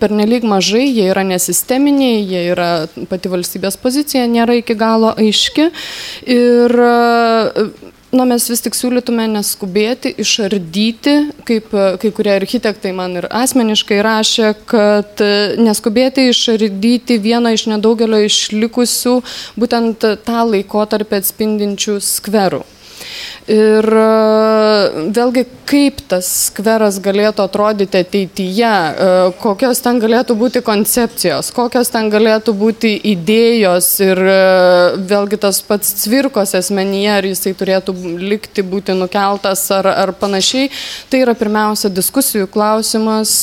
pernelyg 0.00 0.48
mažai, 0.48 0.86
jie 0.88 1.10
yra 1.12 1.26
nesisteminiai, 1.34 2.24
jie 2.24 2.46
yra 2.54 2.70
pati 3.12 3.28
valstybės 3.28 3.76
pozicija, 3.76 4.24
nėra 4.24 4.56
iki 4.62 4.78
galo 4.80 5.12
aiški. 5.20 5.68
Ir 6.32 6.80
na, 8.16 8.26
mes 8.28 8.46
vis 8.50 8.62
tik 8.64 8.76
siūlytume 8.76 9.26
neskubėti, 9.32 10.14
išardyti, 10.22 11.14
kaip 11.48 11.72
kai 12.02 12.12
kurie 12.14 12.34
architektai 12.34 12.94
man 12.96 13.18
ir 13.20 13.28
asmeniškai 13.30 14.00
rašė, 14.04 14.52
kad 14.70 15.24
neskubėti 15.60 16.28
išardyti 16.30 17.18
vieną 17.22 17.54
iš 17.56 17.66
nedaugelio 17.72 18.22
išlikusių 18.26 19.18
būtent 19.60 20.06
tą 20.26 20.46
laikotarpį 20.52 21.20
atspindinčių 21.22 21.98
skverų. 22.02 22.64
Ir 23.44 23.84
e, 23.84 25.08
vėlgi, 25.12 25.42
kaip 25.68 25.98
tas 26.08 26.24
skveras 26.46 26.96
galėtų 27.04 27.44
atrodyti 27.44 28.00
ateityje, 28.00 28.70
e, 28.72 29.08
kokios 29.42 29.82
ten 29.84 29.98
galėtų 30.00 30.36
būti 30.40 30.62
koncepcijos, 30.64 31.50
kokios 31.52 31.92
ten 31.92 32.08
galėtų 32.12 32.54
būti 32.56 32.94
idėjos 33.12 33.88
ir 34.00 34.16
e, 34.16 34.36
vėlgi 35.10 35.38
tas 35.42 35.60
pats 35.66 35.92
cvirkos 36.00 36.54
asmenyje, 36.56 37.10
ar 37.18 37.28
jisai 37.28 37.52
turėtų 37.60 37.92
likti, 38.22 38.64
būti 38.64 38.96
nukeltas 38.96 39.66
ar, 39.76 39.90
ar 39.92 40.14
panašiai, 40.16 40.70
tai 41.12 41.20
yra 41.26 41.36
pirmiausia 41.36 41.92
diskusijų 41.92 42.48
klausimas. 42.48 43.34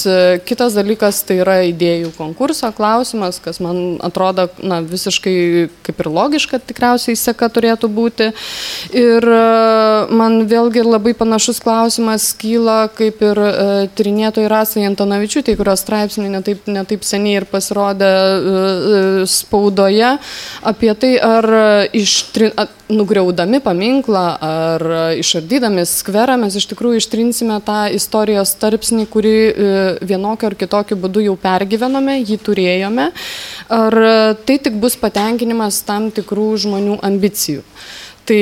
Kitas 0.50 0.80
dalykas 0.80 1.22
tai 1.30 1.44
yra 1.44 1.60
idėjų 1.70 2.16
konkurso 2.18 2.74
klausimas, 2.74 3.38
kas 3.44 3.62
man 3.62 4.02
atrodo 4.02 4.50
na, 4.66 4.82
visiškai 4.82 5.70
kaip 5.86 6.02
ir 6.02 6.10
logiška 6.10 6.64
tikriausiai 6.66 7.20
seka 7.20 7.54
turėtų 7.54 7.94
būti. 8.02 8.32
Ir 8.98 9.30
man 10.12 10.46
vėlgi 10.50 10.84
labai 10.86 11.14
panašus 11.18 11.62
klausimas 11.64 12.32
kyla 12.40 12.90
kaip 12.96 13.22
ir 13.24 13.40
e, 13.42 13.54
tyrinėtojai 13.98 14.50
Rasai 14.52 14.86
Antonavičiūtė, 14.90 15.56
kurios 15.60 15.84
straipsnį 15.84 16.30
netaip, 16.34 16.68
netaip 16.72 17.06
seniai 17.08 17.40
ir 17.40 17.48
pasirodė 17.52 18.10
e, 18.12 19.26
spaudoje 19.30 20.14
apie 20.72 20.92
tai, 21.00 21.14
ar 21.22 21.48
ištri, 21.98 22.52
nugriaudami 22.92 23.62
paminklą 23.64 24.26
ar 24.44 24.86
išardydami 25.22 25.86
skverą 25.88 26.36
mes 26.42 26.58
iš 26.60 26.68
tikrųjų 26.74 27.00
ištrinsime 27.00 27.62
tą 27.66 27.86
istorijos 27.96 28.52
tarpsnį, 28.60 29.08
kurį 29.12 29.36
vienokiu 30.08 30.50
ar 30.50 30.58
kitokiu 30.60 31.00
būdu 31.00 31.24
jau 31.30 31.38
pergyvenome, 31.40 32.20
jį 32.20 32.40
turėjome, 32.44 33.10
ar 33.72 34.00
tai 34.44 34.60
tik 34.60 34.76
bus 34.84 35.00
patenkinimas 35.00 35.82
tam 35.88 36.12
tikrų 36.12 36.50
žmonių 36.66 37.00
ambicijų. 37.08 37.64
Tai 38.28 38.42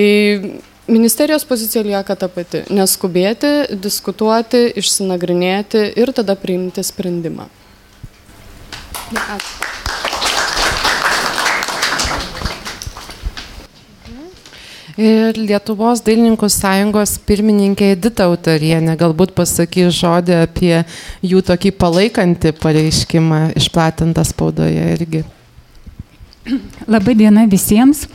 ministerijos 0.90 1.46
pozicija 1.46 1.84
lieka 1.84 2.16
ta 2.16 2.28
pati- 2.28 2.64
neskubėti, 2.80 3.80
diskutuoti, 3.80 4.74
išsinagrinėti 4.76 5.94
ir 5.96 6.14
tada 6.14 6.36
priimti 6.36 6.84
sprendimą. 6.84 7.48
Ačiū. 9.14 9.70
Ir 15.00 15.38
Lietuvos 15.40 16.02
dailininkų 16.04 16.50
sąjungos 16.52 17.14
pirmininkė 17.24 17.94
Edita 17.94 18.26
Autorienė 18.28 18.98
galbūt 19.00 19.32
pasakys 19.38 19.94
žodį 19.96 20.34
apie 20.44 20.74
jų 21.24 21.40
tokį 21.48 21.72
palaikantį 21.80 22.52
pareiškimą 22.60 23.40
išplatintą 23.62 24.26
spaudoje 24.28 24.90
irgi. 24.98 25.24
Labai 26.90 27.16
diena 27.16 27.46
visiems. 27.48 28.10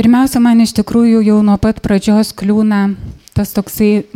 Pirmiausia, 0.00 0.40
man 0.40 0.62
iš 0.64 0.70
tikrųjų 0.78 1.18
jau 1.26 1.42
nuo 1.44 1.58
pat 1.60 1.82
pradžios 1.84 2.30
kliūna 2.32 2.94
tas 3.36 3.50
toksai 3.52 4.06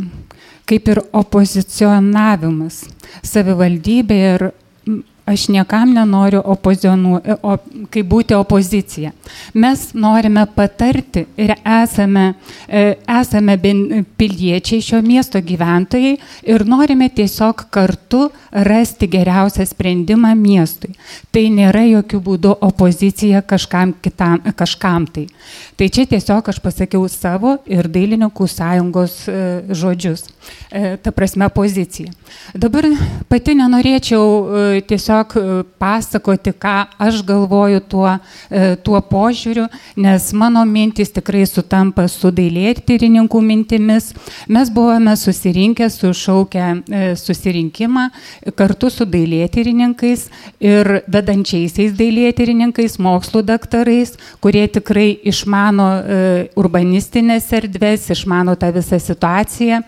kaip 0.64 0.86
ir 0.88 1.02
opozicionavimas 1.12 2.78
savivaldybė 3.20 4.16
ir 4.30 4.44
aš 5.26 5.49
niekam 5.49 5.95
nenoriu 5.95 6.43
opozionu, 6.45 7.19
o, 7.43 7.57
kaip 7.90 8.09
būti 8.09 8.37
opozicija. 8.37 9.12
Mes 9.57 9.87
norime 9.97 10.45
patarti 10.54 11.25
ir 11.40 11.54
esame, 11.64 12.35
e, 12.69 12.99
esame 13.21 13.57
piliečiai 14.19 14.85
šio 14.85 15.00
miesto 15.02 15.40
gyventojai 15.40 16.19
ir 16.43 16.66
norime 16.69 17.09
tiesiog 17.09 17.64
kartu 17.73 18.28
rasti 18.52 19.09
geriausią 19.09 19.64
sprendimą 19.66 20.35
miestui. 20.37 20.93
Tai 21.33 21.47
nėra 21.57 21.87
jokių 21.88 22.21
būdų 22.28 22.52
opozicija 22.69 23.43
kažkam, 23.43 23.95
kitam, 24.04 24.43
kažkam 24.57 25.09
tai. 25.09 25.26
Tai 25.76 25.88
čia 25.88 26.04
tiesiog 26.11 26.52
aš 26.52 26.61
pasakiau 26.61 27.09
savo 27.09 27.57
ir 27.64 27.88
dailininkų 27.88 28.49
sąjungos 28.50 29.16
e, 29.33 29.40
žodžius, 29.73 30.28
e, 30.69 30.99
ta 31.00 31.16
prasme 31.16 31.49
poziciją. 31.49 32.12
Dabar 32.54 32.90
pati 33.31 33.57
nenorėčiau 33.57 34.83
tiesiog 34.85 35.13
tiesiog 35.14 35.37
e, 35.37 35.64
pasakoti, 35.78 36.52
ką 36.52 36.87
aš 36.99 37.23
galvoju 37.26 37.80
tuo, 37.88 38.18
e, 38.50 38.76
tuo 38.76 39.00
požiūriu, 39.00 39.68
nes 39.97 40.33
mano 40.33 40.64
mintis 40.64 41.12
tikrai 41.12 41.44
sutampa 41.47 42.09
su 42.09 42.30
dailėtyrininkų 42.30 43.40
mintimis. 43.40 44.14
Mes 44.49 44.71
buvome 44.71 45.16
susirinkę, 45.16 45.88
sušaukę 45.90 46.64
e, 46.90 47.16
susirinkimą 47.16 48.09
kartu 48.56 48.90
su 48.90 49.04
dailėtyrininkais 49.04 50.28
ir 50.61 51.02
vedančiaisiais 51.06 51.94
dailėtyrininkais, 51.94 52.99
mokslo 52.99 53.42
daktarais, 53.42 54.16
kurie 54.40 54.66
tikrai 54.68 55.18
išmano 55.25 55.85
urbanistinės 56.59 57.47
erdvės, 57.54 58.09
išmano 58.11 58.54
tą 58.59 58.71
visą 58.75 58.99
situaciją 59.00 59.80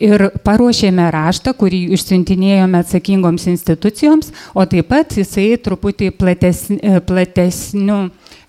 ir 0.00 0.28
paruošėme 0.44 1.08
raštą, 1.12 1.54
kurį 1.58 1.82
išsiuntinėjome 1.96 2.80
atsakingoms 2.82 3.46
institucijoms, 3.52 4.32
o 4.54 4.64
taip 4.72 4.88
pat 4.88 5.16
jisai 5.20 5.54
truputį 5.60 6.10
platesni, 6.16 6.78
e, 6.80 7.00
platesniu, 7.04 7.98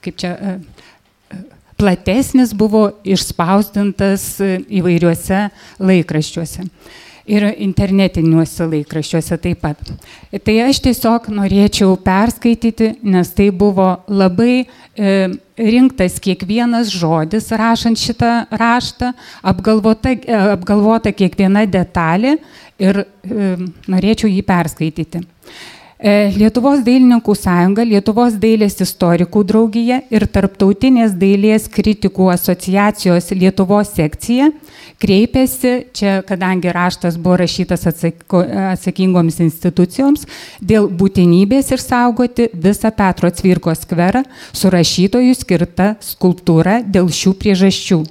kaip 0.03 0.19
čia, 0.19 0.33
e, 0.33 0.53
e, 1.35 1.41
platesnis 1.79 2.53
buvo 2.55 2.87
išspausdintas 3.03 4.27
įvairiuose 4.41 5.47
laikraščiuose 5.83 6.69
ir 7.29 7.45
internetiniuose 7.63 8.67
laikraščiuose 8.67 9.37
taip 9.41 9.61
pat. 9.63 9.79
Tai 10.43 10.55
aš 10.65 10.81
tiesiog 10.83 11.29
norėčiau 11.31 11.95
perskaityti, 12.03 12.93
nes 13.07 13.31
tai 13.35 13.49
buvo 13.55 13.87
labai 14.11 14.63
e, 14.63 15.13
rinktas 15.57 16.19
kiekvienas 16.23 16.91
žodis 16.91 17.51
rašant 17.55 17.99
šitą 17.99 18.33
raštą, 18.51 19.13
apgalvota, 19.53 20.15
apgalvota 20.57 21.13
kiekviena 21.15 21.65
detalė 21.69 22.37
ir 22.81 23.03
e, 23.05 23.53
norėčiau 23.87 24.31
jį 24.31 24.43
perskaityti. 24.47 25.23
E, 26.03 26.33
Lietuvos 26.35 26.81
dailininkų 26.83 27.33
sąjunga, 27.39 27.85
Lietuvos 27.87 28.33
dailės 28.35 28.75
istorikų 28.83 29.45
draugija 29.47 30.01
ir 30.11 30.25
Tarptautinės 30.27 31.13
dailės 31.15 31.69
kritikų 31.71 32.25
asociacijos 32.33 33.29
Lietuvos 33.31 33.93
sekcija 33.95 34.49
kreipėsi, 34.99 35.71
čia 35.95 36.17
kadangi 36.27 36.73
raštas 36.75 37.15
buvo 37.15 37.37
rašytas 37.39 37.87
atsako, 37.87 38.41
atsakingoms 38.73 39.39
institucijoms, 39.45 40.27
dėl 40.59 40.89
būtinybės 40.91 41.71
išsaugoti 41.77 42.49
visą 42.51 42.91
Petro 42.97 43.31
Cvirko 43.31 43.71
skverą 43.79 44.25
su 44.51 44.73
rašytojų 44.75 45.39
skirta 45.39 45.93
skulptūra 46.03 46.81
dėl 46.83 47.07
šių 47.15 47.35
priežasčių. 47.39 48.01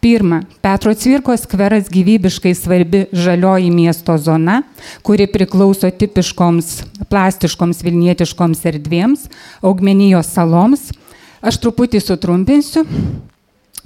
Pirma, 0.00 0.42
Petro 0.64 0.94
Cvirkos 0.96 1.42
skveras 1.44 1.90
gyvybiškai 1.92 2.54
svarbi 2.56 3.02
žalioji 3.12 3.68
miesto 3.70 4.14
zona, 4.18 4.62
kuri 5.04 5.26
priklauso 5.28 5.90
tipiškoms 5.92 6.70
plastiškoms 7.12 7.82
vilnietiškoms 7.84 8.64
erdvėms, 8.72 9.26
augmenijos 9.60 10.32
saloms. 10.32 10.86
Aš 11.44 11.60
truputį 11.60 12.00
sutrumpinsiu. 12.00 12.86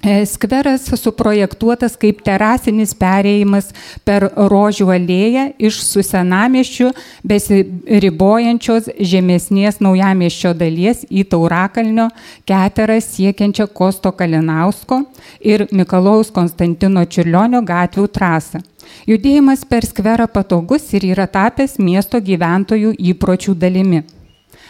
E, 0.05 0.27
skveras 0.27 0.85
suprojektuotas 1.01 1.95
kaip 1.97 2.19
terasinis 2.27 2.91
perėjimas 3.01 3.71
per 4.05 4.27
rožių 4.53 4.91
alėją 4.93 5.45
iš 5.65 5.79
susenamieščių 5.81 6.91
besiribojančios 7.31 8.91
žemesnės 9.01 9.81
naujamieščio 9.81 10.53
dalies 10.61 11.07
į 11.09 11.25
Taurakalnio 11.33 12.11
keterą 12.45 12.99
siekiančią 13.07 13.71
Kosto 13.73 14.13
Kalinausko 14.13 15.01
ir 15.41 15.65
Mikalaus 15.73 16.29
Konstantino 16.37 17.07
Čiurlionio 17.09 17.63
gatvių 17.65 18.05
trasą. 18.13 18.61
Judėjimas 19.09 19.65
per 19.65 19.89
skverą 19.89 20.29
patogus 20.29 20.91
ir 20.93 21.09
yra 21.15 21.25
tapęs 21.25 21.79
miesto 21.81 22.21
gyventojų 22.21 22.93
įpročių 23.15 23.57
dalimi. 23.57 24.03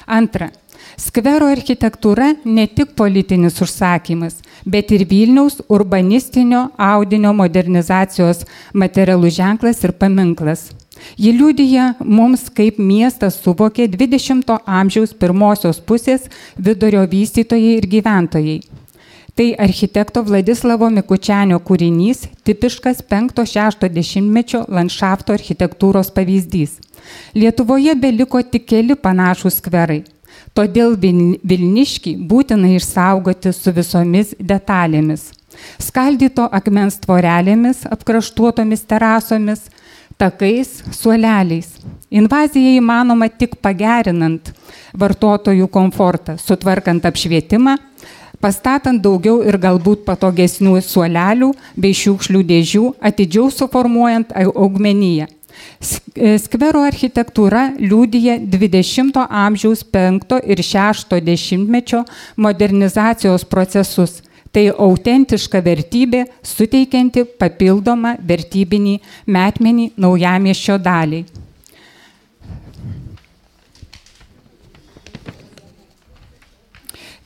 Antra, 0.07 0.53
Skvero 1.01 1.49
architektūra 1.51 2.31
ne 2.45 2.67
tik 2.71 2.95
politinis 2.99 3.59
užsakymas, 3.65 4.39
bet 4.65 4.93
ir 4.95 5.05
Vilniaus 5.11 5.59
urbanistinio 5.69 6.69
audinio 6.79 7.35
modernizacijos 7.35 8.45
materialų 8.73 9.33
ženklas 9.35 9.83
ir 9.85 9.95
paminklas. 9.99 10.71
Ji 11.19 11.33
liūdija 11.35 11.89
mums, 12.01 12.47
kaip 12.55 12.79
miestas 12.79 13.41
suvokė 13.43 13.89
20-ojo 13.91 14.61
amžiaus 14.79 15.13
pirmosios 15.19 15.83
pusės 15.83 16.31
vidurio 16.57 17.03
vystytojai 17.11 17.77
ir 17.81 17.91
gyventojai. 17.91 18.57
Tai 19.35 19.49
architekto 19.59 20.23
Vladislavo 20.23 20.87
Mikučianio 20.95 21.59
kūrinys, 21.59 22.29
tipiškas 22.47 23.03
5-60 23.11 24.31
mečio 24.31 24.63
landšafto 24.71 25.35
architektūros 25.35 26.15
pavyzdys. 26.15 26.79
Lietuvoje 27.35 27.97
beliko 27.99 28.43
tik 28.47 28.69
keli 28.71 28.95
panašus 28.95 29.59
skverai 29.59 30.05
Todėl 30.55 30.93
Vilniškį 30.95 32.13
būtina 32.31 32.69
išsaugoti 32.77 33.51
su 33.51 33.73
visomis 33.75 34.37
detalėmis. 34.39 35.33
Skaldyto 35.83 36.47
akmens 36.47 37.01
tvorelėmis, 37.03 37.83
apkraštuotomis 37.91 38.85
terasomis, 38.87 39.65
takais, 40.19 40.71
suoleliais. 40.95 41.73
Invazija 42.07 42.77
įmanoma 42.79 43.27
tik 43.35 43.59
pagerinant 43.59 44.53
vartotojų 44.95 45.67
komfortą, 45.75 46.37
sutvarkant 46.39 47.07
apšvietimą, 47.11 47.75
pastatant 48.39 49.03
daugiau 49.03 49.41
ir 49.43 49.59
galbūt 49.59 50.05
patogesnių 50.07 50.79
suolelių 50.87 51.51
bei 51.75 51.99
šiukšlių 51.99 52.45
dėžių, 52.51 52.85
atidžiau 53.03 53.51
suformuojant 53.51 54.31
augmeniją. 54.39 55.27
E, 56.15 56.37
skvero 56.41 56.85
architektūra 56.87 57.65
liūdija 57.79 58.39
20-ojo 58.51 59.25
amžiaus 59.29 59.83
5 59.95 60.39
ir 60.47 60.63
60-mečio 60.63 62.05
modernizacijos 62.37 63.45
procesus. 63.49 64.21
Tai 64.55 64.69
autentiška 64.71 65.59
vertybė, 65.67 66.21
suteikianti 66.47 67.25
papildomą 67.41 68.15
vertybinį 68.23 69.01
metmenį 69.27 69.89
naujamieščio 69.99 70.79
daliai. 70.79 71.25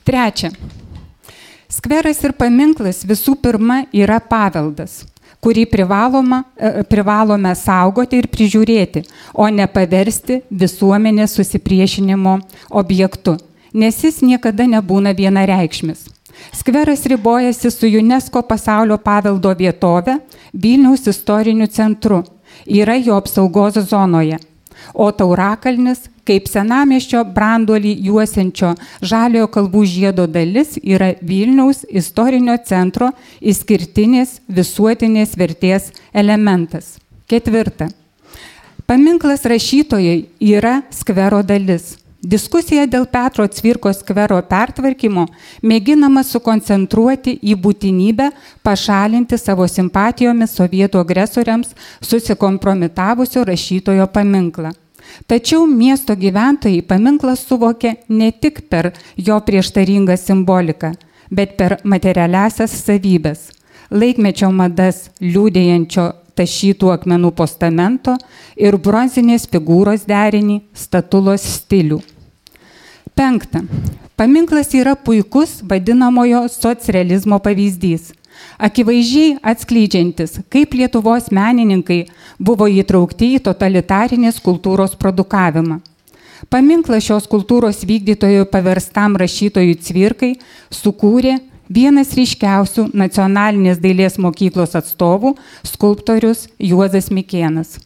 Trečia. 0.09 0.49
Skveras 1.69 2.23
ir 2.25 2.33
paminklas 2.33 3.03
visų 3.05 3.37
pirma 3.37 3.83
yra 3.93 4.17
paveldas 4.17 5.03
kurį 5.43 5.65
privaloma, 5.71 6.43
e, 6.57 6.83
privalome 6.89 7.53
saugoti 7.55 8.19
ir 8.19 8.27
prižiūrėti, 8.31 9.05
o 9.33 9.47
ne 9.49 9.67
paversti 9.67 10.41
visuomenės 10.51 11.37
susipriešinimo 11.39 12.39
objektu, 12.81 13.37
nes 13.73 14.03
jis 14.03 14.21
niekada 14.21 14.67
nebūna 14.67 15.15
vienareikšmis. 15.15 16.07
Skveras 16.55 17.05
ribojasi 17.05 17.71
su 17.71 17.87
UNESCO 17.87 18.41
pasaulio 18.47 18.97
paveldo 18.97 19.51
vietove 19.59 20.19
Vilniaus 20.53 21.07
istoriniu 21.07 21.67
centru, 21.67 22.23
yra 22.65 22.95
jo 22.95 23.17
apsaugos 23.19 23.79
zonoje 23.89 24.39
o 24.93 25.11
Taurakalnis, 25.11 26.09
kaip 26.29 26.49
senamieščio 26.49 27.23
branduolį 27.33 27.95
juosiančio 28.05 28.75
žaliojo 29.01 29.49
kalbų 29.55 29.85
žiedo 29.89 30.27
dalis, 30.29 30.77
yra 30.77 31.15
Vilniaus 31.25 31.81
istorinio 31.89 32.57
centro 32.65 33.09
išskirtinės 33.41 34.37
visuotinės 34.47 35.33
vertės 35.39 35.89
elementas. 36.13 36.97
Ketvirta. 37.29 37.89
Paminklas 38.89 39.45
rašytojai 39.45 40.19
yra 40.41 40.79
skvero 40.93 41.41
dalis. 41.45 41.95
Diskusija 42.19 42.83
dėl 42.89 43.05
Petro 43.07 43.45
Cvirko 43.47 43.93
skvero 43.95 44.41
pertvarkymo 44.49 45.23
mėginama 45.63 46.19
sukoncentruoti 46.27 47.37
į 47.39 47.55
būtinybę 47.63 48.27
pašalinti 48.65 49.39
savo 49.39 49.69
simpatijomis 49.71 50.57
sovietų 50.59 50.99
agresoriams 51.05 51.71
susikompromitavusio 52.03 53.45
rašytojo 53.47 54.09
paminklą. 54.11 54.73
Tačiau 55.27 55.65
miesto 55.67 56.15
gyventojai 56.15 56.81
paminklą 56.87 57.35
suvokė 57.37 57.95
ne 58.09 58.31
tik 58.31 58.63
per 58.69 58.91
jo 59.17 59.39
prieštaringą 59.45 60.17
simboliką, 60.17 60.93
bet 61.31 61.57
per 61.57 61.79
materialiasias 61.83 62.73
savybės- 62.85 63.49
laikmečio 64.01 64.51
madas 64.51 65.09
liūdėjančio 65.21 66.13
tašytų 66.39 66.93
akmenų 66.95 67.31
postamento 67.35 68.15
ir 68.55 68.77
bronzinės 68.77 69.47
figūros 69.51 70.05
derinį 70.07 70.61
statulos 70.73 71.43
stilių. 71.43 71.99
Penkta. 73.15 73.63
Paminklas 74.15 74.73
yra 74.75 74.95
puikus 74.95 75.59
vadinamojo 75.63 76.45
socrealizmo 76.51 77.39
pavyzdys. 77.39 78.13
Akivaizdžiai 78.59 79.37
atskleidžiantis, 79.41 80.39
kaip 80.51 80.73
Lietuvos 80.75 81.29
menininkai 81.31 82.05
buvo 82.39 82.67
įtraukti 82.67 83.35
į 83.37 83.43
totalitarinės 83.47 84.41
kultūros 84.43 84.97
produkavimą. 84.99 85.79
Paminklą 86.47 87.01
šios 87.03 87.27
kultūros 87.27 87.83
vykdytojų 87.83 88.47
paverstam 88.51 89.17
rašytojui 89.19 89.75
Cvirkai 89.83 90.31
sukūrė 90.71 91.35
vienas 91.69 92.15
ryškiausių 92.17 92.89
nacionalinės 92.97 93.81
dailės 93.83 94.17
mokyklos 94.17 94.75
atstovų- 94.79 95.35
skulptorius 95.71 96.47
Juozas 96.59 97.11
Mikėnas. 97.11 97.77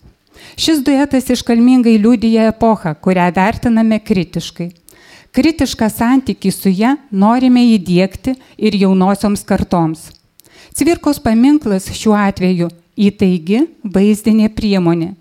Šis 0.58 0.84
duetas 0.86 1.30
iškalmingai 1.34 1.98
liūdija 1.98 2.48
epochą, 2.54 2.96
kurią 2.96 3.32
vertiname 3.36 4.00
kritiškai. 4.00 4.72
Kritišką 5.34 5.90
santykį 5.90 6.52
su 6.54 6.70
ją 6.70 6.98
norime 7.12 7.64
įdėkti 7.76 8.36
ir 8.58 8.76
jaunosioms 8.78 9.44
kartoms. 9.44 10.12
Cvirkos 10.74 11.20
paminklas 11.22 11.86
šiuo 11.94 12.16
atveju 12.18 12.68
įtaigi 12.98 13.60
vaizdinė 13.94 14.48
priemonė. 14.58 15.12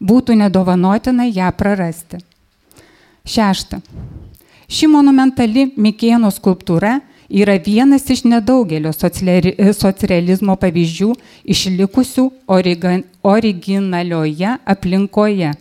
Būtų 0.00 0.38
nedovanotina 0.40 1.26
ją 1.28 1.50
prarasti. 1.52 2.16
Šešta. 3.28 3.82
Ši 4.72 4.88
monumentali 4.88 5.66
Mikėno 5.76 6.30
skulptūra 6.32 6.94
yra 7.28 7.58
vienas 7.60 8.08
iš 8.08 8.24
nedaugelio 8.24 8.92
socrealizmo 8.96 10.56
pavyzdžių 10.64 11.10
išlikusių 11.56 12.24
originalioje 13.34 14.56
aplinkoje. 14.64 15.52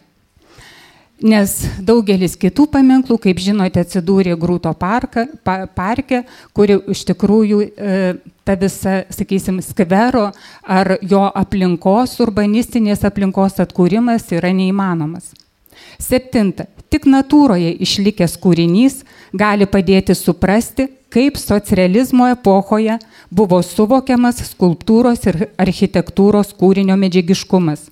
Nes 1.22 1.52
daugelis 1.86 2.34
kitų 2.40 2.66
paminklų, 2.74 3.20
kaip 3.22 3.42
žinote, 3.42 3.84
atsidūrė 3.84 4.34
Grūto 4.42 4.72
parka, 4.74 5.28
pa, 5.46 5.68
parke, 5.70 6.24
kuri 6.58 6.80
iš 6.90 7.04
tikrųjų 7.12 7.60
e, 7.62 8.00
ta 8.48 8.56
visa, 8.58 9.04
sakysim, 9.14 9.60
skvero 9.62 10.32
ar 10.66 10.96
jo 11.06 11.28
aplinkos, 11.30 12.16
urbanistinės 12.26 13.06
aplinkos 13.06 13.62
atkūrimas 13.62 14.26
yra 14.34 14.50
neįmanomas. 14.58 15.30
Septinta. 16.02 16.66
Tik 16.92 17.06
natūroje 17.06 17.70
išlikęs 17.86 18.34
kūrinys 18.42 19.04
gali 19.38 19.68
padėti 19.70 20.18
suprasti, 20.18 20.90
kaip 21.14 21.38
socrealizmo 21.38 22.32
epochoje 22.34 22.98
buvo 23.30 23.62
suvokiamas 23.64 24.42
skulptūros 24.50 25.22
ir 25.30 25.40
architektūros 25.62 26.56
kūrinio 26.58 26.98
medžiagiškumas, 27.00 27.86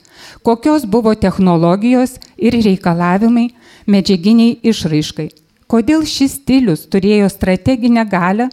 kokios 0.44 0.86
buvo 0.86 1.16
technologijos 1.16 2.18
ir 2.38 2.58
reikalavimai 2.64 3.50
medžiaginiai 3.90 4.58
išraiškai, 4.72 5.30
kodėl 5.68 6.06
šis 6.08 6.40
stilius 6.40 6.88
turėjo 6.92 7.30
strateginę 7.32 8.06
galę, 8.10 8.50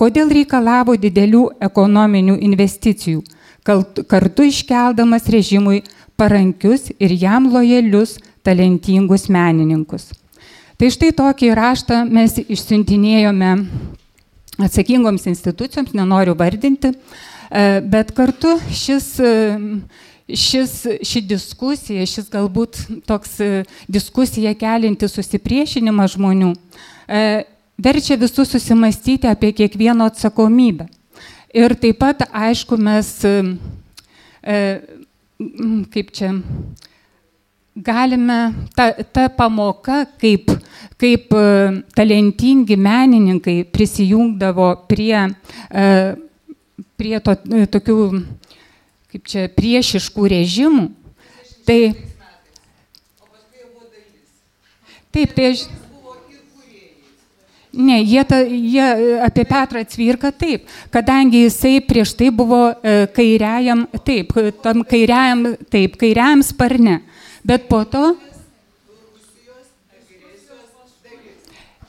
kodėl 0.00 0.32
reikalavo 0.32 0.96
didelių 0.96 1.44
ekonominių 1.60 2.38
investicijų, 2.40 3.22
kartu 3.64 4.48
iškeldamas 4.48 5.28
režimui 5.28 5.82
parankius 6.16 6.90
ir 6.98 7.12
jam 7.12 7.50
lojalius 7.52 8.18
talentingus 8.44 9.28
menininkus. 9.28 10.10
Tai 10.80 10.88
štai 10.88 11.10
tokį 11.12 11.50
raštą 11.56 12.04
mes 12.08 12.38
išsiuntinėjome 12.40 13.50
atsakingoms 14.64 15.26
institucijoms, 15.28 15.92
nenoriu 15.96 16.34
vardinti, 16.36 16.92
e, 16.92 17.64
bet 17.84 18.14
kartu 18.16 18.54
šis, 18.72 19.10
e, 19.20 19.34
šis, 20.36 20.74
ši 21.06 21.22
diskusija, 21.26 22.06
šis 22.06 22.30
galbūt 22.32 22.82
toks 23.08 23.38
e, 23.40 23.50
diskusija 23.88 24.54
kelinti 24.58 25.08
susipriešinimą 25.10 26.06
žmonių, 26.14 26.52
verčia 27.80 28.16
visus 28.20 28.52
susimastyti 28.52 29.26
apie 29.30 29.50
kiekvieno 29.56 30.06
atsakomybę. 30.10 30.86
Ir 31.50 31.74
taip 31.74 31.98
pat, 31.98 32.22
aišku, 32.30 32.76
mes, 32.78 33.10
kaip 35.90 36.12
čia, 36.14 36.30
galime, 37.74 38.54
ta, 38.74 38.92
ta 39.12 39.28
pamoka, 39.28 40.04
kaip, 40.20 40.50
kaip 41.00 41.32
e, 41.32 41.82
talentingi 41.94 42.76
menininkai 42.76 43.64
prisijungdavo 43.72 44.72
prie, 44.90 45.28
e, 45.70 45.86
prie 46.98 47.20
to, 47.24 47.36
e, 47.54 47.66
tokių, 47.70 47.96
kaip 49.10 49.26
čia, 49.26 49.48
priešiškų 49.50 50.30
režimų, 50.34 50.86
tai... 51.66 51.80
Taip, 55.10 55.32
tai 55.34 55.46
aš... 55.50 55.66
Ne, 57.70 58.00
jie, 58.02 58.22
ta, 58.26 58.40
jie 58.42 58.86
apie 59.22 59.44
Petrą 59.46 59.82
Cvirką 59.86 60.32
taip, 60.34 60.64
kadangi 60.90 61.44
jisai 61.44 61.76
prieš 61.86 62.16
tai 62.18 62.32
buvo 62.34 62.58
e, 62.72 63.04
kairiajam, 63.14 63.84
taip, 64.06 64.34
tam 64.62 64.82
kairiajam, 64.82 65.44
taip, 65.70 65.94
kairiajam 66.00 66.42
sparne. 66.46 66.98
Bet 67.46 67.70
po 67.70 67.84
to... 67.86 68.10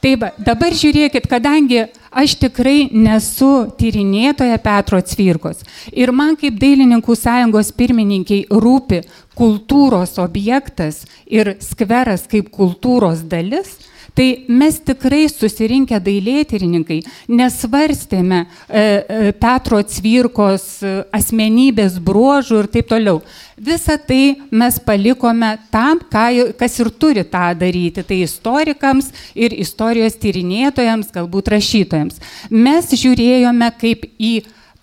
Taip, 0.02 0.24
dabar 0.42 0.74
žiūrėkit, 0.74 1.28
kadangi 1.30 1.84
aš 2.10 2.34
tikrai 2.42 2.88
nesu 2.90 3.68
tyrinėtoja 3.78 4.58
Petro 4.64 4.98
Cvirkos 5.06 5.62
ir 5.94 6.10
man 6.10 6.34
kaip 6.42 6.58
dailininkų 6.58 7.14
sąjungos 7.20 7.70
pirmininkiai 7.78 8.48
rūpi 8.50 9.04
kultūros 9.38 10.18
objektas 10.24 11.04
ir 11.30 11.54
skveras 11.62 12.26
kaip 12.32 12.50
kultūros 12.50 13.22
dalis, 13.30 13.78
Tai 14.14 14.28
mes 14.52 14.76
tikrai 14.84 15.30
susirinkę 15.32 15.96
dailėtyrininkai 16.04 16.98
nesvarstėme 17.32 18.42
e, 18.42 18.48
e, 18.76 19.32
Petro 19.40 19.80
Cvirkos 19.88 20.66
e, 20.84 20.92
asmenybės 21.16 21.96
bruožų 22.04 22.60
ir 22.60 22.70
taip 22.74 22.90
toliau. 22.92 23.22
Visą 23.62 23.96
tai 24.04 24.36
mes 24.52 24.80
palikome 24.84 25.54
tam, 25.72 26.02
kas 26.12 26.80
ir 26.82 26.92
turi 26.92 27.24
tą 27.24 27.52
daryti. 27.56 28.04
Tai 28.04 28.18
istorikams 28.26 29.12
ir 29.38 29.56
istorijos 29.56 30.20
tyrinėtojams, 30.20 31.14
galbūt 31.16 31.54
rašytojams. 31.56 32.20
Mes 32.52 32.92
žiūrėjome 32.92 33.72
kaip 33.80 34.10
į 34.20 34.42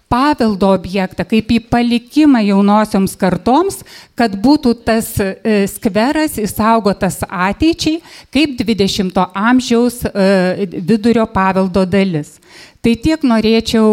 paveldo 0.09 0.71
objektą, 0.73 1.25
kaip 1.29 1.53
į 1.53 1.59
palikimą 1.71 2.41
jaunosioms 2.47 3.15
kartoms, 3.21 3.83
kad 4.19 4.35
būtų 4.41 4.73
tas 4.87 5.11
e, 5.21 5.67
skveras 5.69 6.39
įsaugotas 6.41 7.21
ateičiai 7.29 8.01
kaip 8.35 8.57
20-ojo 8.59 9.29
amžiaus 9.37 10.01
e, 10.09 10.69
vidurio 10.81 11.29
paveldo 11.29 11.85
dalis. 11.89 12.39
Tai 12.83 12.95
tiek 12.95 13.25
norėčiau, 13.27 13.87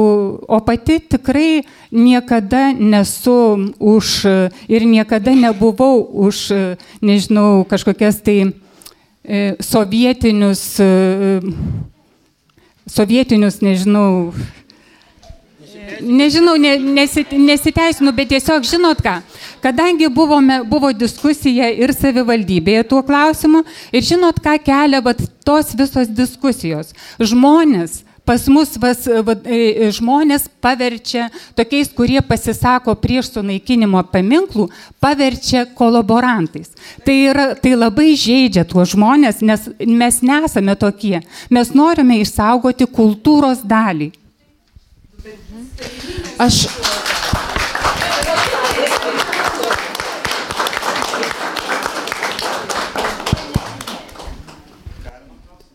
o 0.46 0.60
pati 0.64 1.00
tikrai 1.02 1.66
niekada 1.92 2.70
nesu 2.72 3.74
už 3.82 4.12
ir 4.70 4.86
niekada 4.86 5.34
nebuvau 5.36 6.06
už, 6.28 6.48
nežinau, 7.02 7.66
kažkokias 7.68 8.22
tai 8.24 8.38
e, 8.46 9.56
sovietinius, 9.60 10.78
sovietinius, 12.86 13.60
nežinau, 13.66 14.32
nežinau, 16.02 16.56
ne, 16.62 16.76
nesit, 16.80 17.32
nesiteisinu, 17.32 18.14
bet 18.16 18.32
tiesiog 18.34 18.66
žinot 18.68 19.04
ką, 19.04 19.20
kadangi 19.64 20.10
buvome, 20.14 20.62
buvo 20.70 20.92
diskusija 20.96 21.70
ir 21.74 21.94
savivaldybėje 21.96 22.88
tuo 22.90 23.04
klausimu, 23.06 23.64
ir 23.96 24.06
žinot 24.06 24.42
ką 24.44 24.58
kelia 24.66 25.02
vat, 25.06 25.22
tos 25.46 25.74
visos 25.78 26.12
diskusijos. 26.12 26.94
Žmonės 27.20 28.04
pas 28.26 28.48
mus 28.48 28.74
vas, 28.82 29.06
va, 29.06 29.36
e, 29.46 29.92
žmonės 29.94 30.48
paverčia, 30.64 31.28
tokiais, 31.56 31.92
kurie 31.94 32.18
pasisako 32.26 32.96
prieš 32.98 33.36
sunaikinimo 33.36 34.02
paminklų, 34.10 34.68
paverčia 35.00 35.68
kolaborantais. 35.78 36.74
Tai, 37.06 37.16
yra, 37.30 37.48
tai 37.54 37.76
labai 37.78 38.16
žaidžia 38.18 38.66
tuos 38.66 38.96
žmonės, 38.96 39.46
nes 39.46 39.70
mes 39.86 40.22
nesame 40.26 40.76
tokie. 40.76 41.20
Mes 41.54 41.74
norime 41.78 42.18
išsaugoti 42.24 42.90
kultūros 42.90 43.62
dalį. 43.62 44.10
Aš. 46.38 46.68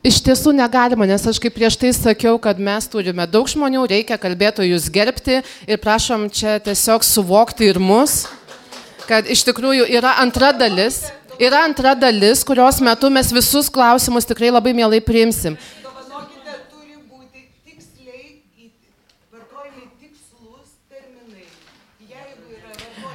Iš 0.06 0.20
tiesų 0.22 0.52
negalima, 0.54 1.02
nes 1.10 1.26
aš 1.26 1.40
kaip 1.42 1.56
prieš 1.56 1.76
tai 1.80 1.90
sakiau, 1.96 2.38
kad 2.38 2.62
mes 2.62 2.86
turime 2.92 3.26
daug 3.26 3.50
žmonių, 3.50 3.82
reikia 3.90 4.20
kalbėtojus 4.22 4.86
gerbti 4.94 5.40
ir 5.42 5.82
prašom 5.82 6.28
čia 6.30 6.60
tiesiog 6.62 7.02
suvokti 7.02 7.72
ir 7.72 7.82
mus, 7.82 8.28
kad 9.10 9.26
iš 9.26 9.42
tikrųjų 9.50 9.90
yra 9.90 10.14
antra 10.22 10.54
dalis, 10.54 11.02
yra 11.42 11.66
antra 11.66 11.96
dalis, 11.98 12.46
kurios 12.46 12.78
metu 12.78 13.10
mes 13.10 13.34
visus 13.34 13.66
klausimus 13.66 14.30
tikrai 14.30 14.54
labai 14.54 14.78
mielai 14.78 15.02
priimsim. 15.02 15.58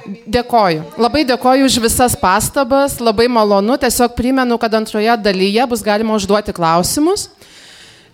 Dėkoju. 0.06 0.84
Labai 1.00 1.24
dėkoju 1.26 1.66
už 1.66 1.78
visas 1.82 2.14
pastabas, 2.18 2.98
labai 3.02 3.26
malonu. 3.32 3.76
Tiesiog 3.80 4.14
primenu, 4.18 4.58
kad 4.60 4.74
antroje 4.78 5.16
dalyje 5.18 5.66
bus 5.70 5.82
galima 5.82 6.14
užduoti 6.14 6.54
klausimus. 6.56 7.28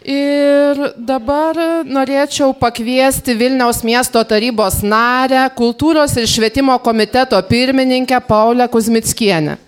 Ir 0.03 0.81
dabar 0.99 1.59
norėčiau 1.87 2.51
pakviesti 2.59 3.37
Vilniaus 3.39 3.85
miesto 3.87 4.19
tarybos 4.27 4.81
narę, 4.83 5.45
kultūros 5.55 6.17
ir 6.19 6.27
švietimo 6.27 6.75
komiteto 6.83 7.39
pirmininkę 7.47 8.19
Paulę 8.27 8.67
Kuzmickienę. 8.73 9.59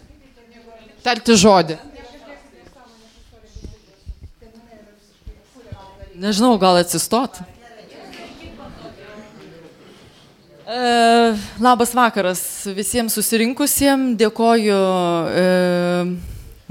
Tarti 1.04 1.36
žodį. 1.38 1.78
Nežinau, 6.18 6.56
gal 6.58 6.80
atsistot. 6.82 7.42
E, 10.66 11.36
labas 11.60 11.92
vakaras 11.92 12.40
visiems 12.72 13.12
susirinkusiems. 13.12 14.14
Dėkoju 14.16 14.78
e, 15.28 15.42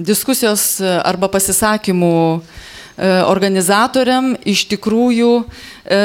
diskusijos 0.01 0.81
arba 0.81 1.29
pasisakymų 1.29 2.15
e, 2.33 2.41
organizatoriam. 3.29 4.31
Iš 4.49 4.65
tikrųjų, 4.71 5.29
e, 5.85 6.01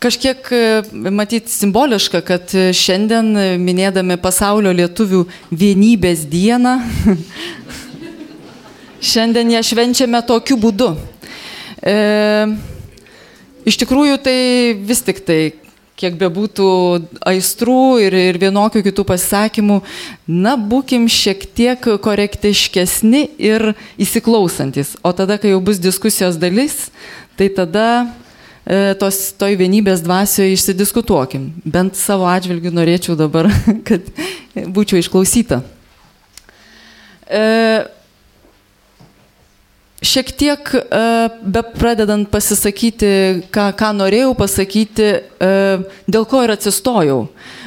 kažkiek 0.00 0.48
e, 0.48 0.64
matyti 1.12 1.52
simboliška, 1.52 2.24
kad 2.24 2.56
šiandien 2.72 3.60
minėdami 3.60 4.16
pasaulio 4.16 4.72
lietuvių 4.72 5.26
vienybės 5.52 6.24
dieną, 6.24 6.78
šiandien 9.12 9.58
ją 9.58 9.66
švenčiame 9.74 10.24
tokiu 10.24 10.56
būdu. 10.56 10.94
E, 11.84 11.98
iš 13.68 13.76
tikrųjų, 13.84 14.22
tai 14.24 14.38
vis 14.88 15.04
tik 15.04 15.20
tai 15.28 15.42
kiek 16.02 16.16
bebūtų 16.18 16.68
aistrų 17.30 17.82
ir, 18.02 18.16
ir 18.32 18.38
vienokių 18.42 18.82
kitų 18.88 19.04
pasisakymų, 19.06 19.78
na, 20.26 20.56
būkim 20.58 21.06
šiek 21.10 21.46
tiek 21.54 21.86
korektiškesni 22.02 23.22
ir 23.38 23.72
įsiklausantis. 24.02 24.96
O 25.06 25.14
tada, 25.16 25.38
kai 25.38 25.54
jau 25.54 25.62
bus 25.64 25.78
diskusijos 25.82 26.40
dalis, 26.42 26.88
tai 27.38 27.48
tada 27.54 27.86
e, 28.66 28.92
tos, 28.98 29.30
toj 29.38 29.56
vienybės 29.60 30.02
dvasioje 30.02 30.56
išsidiskutuokim. 30.56 31.48
Bent 31.62 31.98
savo 32.00 32.26
atžvilgių 32.30 32.74
norėčiau 32.74 33.16
dabar, 33.18 33.50
kad 33.88 34.10
būčiau 34.54 34.98
išklausyta. 35.02 35.62
E, 37.30 37.42
Šiek 40.02 40.32
tiek, 40.34 40.70
e, 40.74 41.00
be 41.46 41.60
pradedant 41.78 42.26
pasisakyti, 42.26 43.08
ką, 43.54 43.68
ką 43.78 43.90
norėjau 43.94 44.32
pasakyti, 44.34 45.08
e, 45.38 45.50
dėl 46.10 46.26
ko 46.26 46.40
ir 46.42 46.50
atsistojau. 46.56 47.20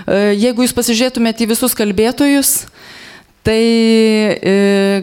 E, 0.04 0.17
jeigu 0.36 0.65
jūs 0.65 0.76
pasižiūrėtumėte 0.76 1.45
į 1.45 1.52
visus 1.54 1.76
kalbėtojus, 1.78 2.65
tai 3.45 3.62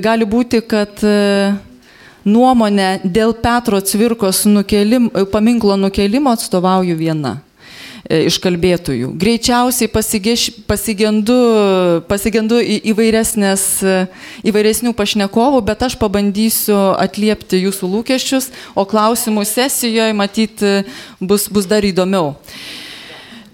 gali 0.02 0.26
būti, 0.26 0.58
kad 0.66 0.98
nuomonę 2.26 2.88
dėl 3.06 3.36
Petro 3.38 3.78
Cvirkos 3.78 4.42
nukelim, 4.50 5.06
paminklo 5.30 5.76
nukelimo 5.78 6.34
atstovauju 6.34 6.96
viena. 6.98 7.36
E, 8.12 8.26
iš 8.28 8.36
kalbėtojų. 8.44 9.14
Greičiausiai 9.16 9.88
pasigeš, 9.88 10.50
pasigendu, 10.68 11.32
pasigendu 12.10 12.58
e, 12.60 12.76
įvairesnių 12.92 14.92
pašnekovų, 14.98 15.62
bet 15.64 15.86
aš 15.86 15.96
pabandysiu 15.96 16.76
atliepti 17.00 17.62
jūsų 17.62 17.88
lūkesčius, 17.94 18.50
o 18.76 18.84
klausimų 18.84 19.46
sesijoje 19.48 20.12
matyti 20.18 20.74
bus, 21.24 21.48
bus 21.48 21.64
dar 21.70 21.80
įdomiau. 21.88 22.34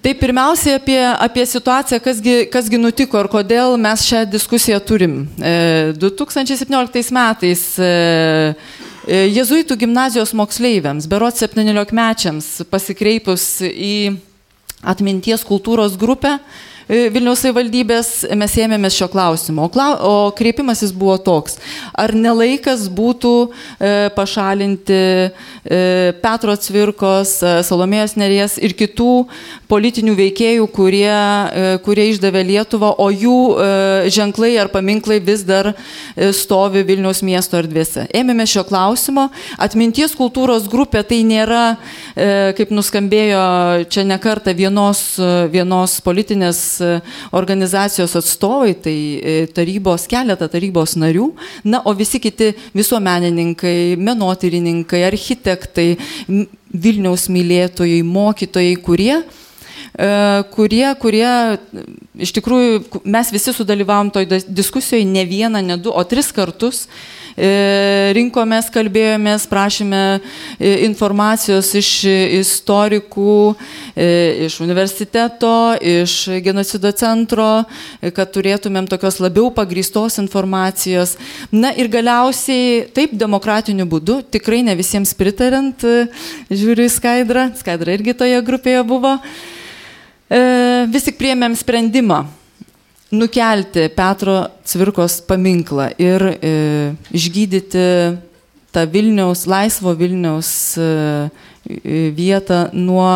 Tai 0.02 0.12
pirmiausiai 0.18 0.74
apie, 0.78 0.98
apie 1.06 1.46
situaciją, 1.46 2.02
kasgi, 2.02 2.36
kasgi 2.50 2.78
nutiko 2.82 3.18
ir 3.22 3.30
kodėl 3.30 3.78
mes 3.78 4.02
šią 4.10 4.26
diskusiją 4.30 4.82
turim. 4.82 5.20
E, 5.38 5.94
2017 6.02 7.14
metais 7.14 7.78
e, 7.78 8.54
e, 9.06 9.26
Jėzuitų 9.38 9.78
gimnazijos 9.86 10.34
moksleiviams, 10.34 11.06
berot 11.10 11.38
17 11.38 11.94
mečiams, 11.94 12.56
pasikreipus 12.72 13.52
į 13.68 14.18
atminties 14.82 15.44
kultūros 15.46 15.96
grupę 15.98 16.36
e, 16.88 17.08
Vilniaus 17.12 17.42
savivaldybės 17.44 18.10
mes 18.38 18.54
ėmėmės 18.62 18.96
šio 18.96 19.08
klausimo. 19.12 19.66
O, 19.66 19.72
klau, 19.72 19.96
o 19.98 20.12
kreipimasis 20.38 20.92
buvo 20.96 21.18
toks, 21.22 21.58
ar 21.92 22.14
nelaikas 22.16 22.86
būtų 22.92 23.34
e, 23.44 23.92
pašalinti 24.16 24.98
e, 24.98 25.30
Petro 26.22 26.56
Cvirkos, 26.56 27.38
e, 27.42 27.54
Salomėjos 27.66 28.16
Nerės 28.20 28.58
ir 28.62 28.76
kitų 28.78 29.12
politinių 29.68 30.14
veikėjų, 30.16 30.66
kurie, 30.72 31.08
e, 31.12 31.76
kurie 31.84 32.08
išdavė 32.12 32.42
Lietuvą, 32.48 32.94
o 33.04 33.08
jų 33.12 33.36
e, 33.52 33.66
ženklai 34.14 34.54
ar 34.60 34.70
paminklai 34.72 35.18
vis 35.24 35.44
dar 35.46 35.70
e, 35.72 36.30
stovi 36.36 36.84
Vilniaus 36.88 37.20
miesto 37.26 37.58
erdvėse. 37.60 38.06
Ėmėmės 38.16 38.54
šio 38.54 38.64
klausimo. 38.68 39.28
Atminties 39.60 40.14
kultūros 40.16 40.68
grupė 40.72 41.02
tai 41.06 41.20
nėra, 41.26 41.78
kaip 42.56 42.70
nuskambėjo 42.74 43.42
čia 43.92 44.04
nekarta, 44.08 44.52
vienos, 44.56 45.00
vienos 45.52 45.96
politinės 46.04 46.60
organizacijos 47.36 48.14
atstovai, 48.18 48.72
tai 48.82 48.96
tarybos, 49.54 50.06
keletą 50.10 50.48
tarybos 50.50 50.96
narių, 51.00 51.28
na, 51.68 51.82
o 51.84 51.94
visi 51.98 52.20
kiti 52.22 52.52
visuomenininkai, 52.76 53.98
menotyrininkai, 54.00 55.04
architektai, 55.08 55.90
Vilniaus 56.68 57.30
mylėtojai, 57.32 58.02
mokytojai, 58.04 58.74
kurie 58.84 59.14
kurie, 60.54 60.86
kurie 61.02 61.30
iš 62.22 62.30
tikrųjų 62.36 63.02
mes 63.02 63.32
visi 63.34 63.54
sudalyvavom 63.54 64.12
toj 64.14 64.28
diskusijoje 64.46 65.06
ne 65.08 65.24
vieną, 65.26 65.62
ne 65.64 65.78
du, 65.80 65.90
o 65.90 66.04
tris 66.06 66.30
kartus. 66.34 66.86
E, 67.38 68.10
rinkomės, 68.16 68.66
kalbėjomės, 68.74 69.44
prašėme 69.46 70.00
e, 70.18 70.70
informacijos 70.88 71.68
iš 71.78 71.90
istorikų, 72.40 73.34
e, 73.94 74.08
iš 74.48 74.56
universiteto, 74.64 75.52
iš 75.78 76.16
genocido 76.42 76.90
centro, 76.98 77.46
kad 78.16 78.32
turėtumėm 78.34 78.88
tokios 78.90 79.20
labiau 79.22 79.52
pagrįstos 79.54 80.18
informacijos. 80.24 81.14
Na 81.54 81.70
ir 81.78 81.92
galiausiai 81.92 82.88
taip 82.96 83.14
demokratiniu 83.14 83.86
būdu, 83.86 84.24
tikrai 84.34 84.64
ne 84.66 84.74
visiems 84.78 85.14
pritarint, 85.14 85.86
žiūriu 86.50 86.88
į 86.88 86.96
Skaidrą, 86.96 87.52
Skaidra 87.60 87.94
irgi 87.94 88.18
toje 88.18 88.42
grupėje 88.42 88.82
buvo, 88.88 89.14
vis 90.28 91.06
tik 91.08 91.16
priemėm 91.16 91.54
sprendimą 91.56 92.24
nukelti 93.10 93.88
Petro 93.96 94.48
Cvirkos 94.64 95.20
paminklą 95.24 95.88
ir 95.96 96.24
e, 96.28 96.52
išgydyti 97.14 97.84
tą 98.72 98.84
Vilniaus, 98.92 99.46
laisvo 99.48 99.94
Vilniaus 99.96 100.50
e, 100.76 100.88
vietą 102.12 102.68
nuo 102.76 103.08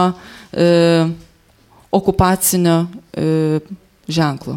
e, 0.53 1.11
okupacinio 1.92 2.87
e, 3.12 3.61
ženklo. 4.09 4.57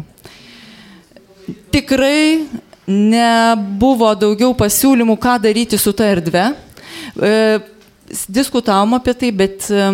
Tikrai 1.70 2.46
nebuvo 2.86 4.14
daugiau 4.16 4.54
pasiūlymų, 4.56 5.18
ką 5.20 5.36
daryti 5.44 5.76
su 5.78 5.92
ta 5.92 6.08
erdve. 6.08 6.48
E, 7.20 7.32
diskutavom 8.32 8.96
apie 8.96 9.12
tai, 9.20 9.32
bet 9.36 9.68
e, 9.68 9.90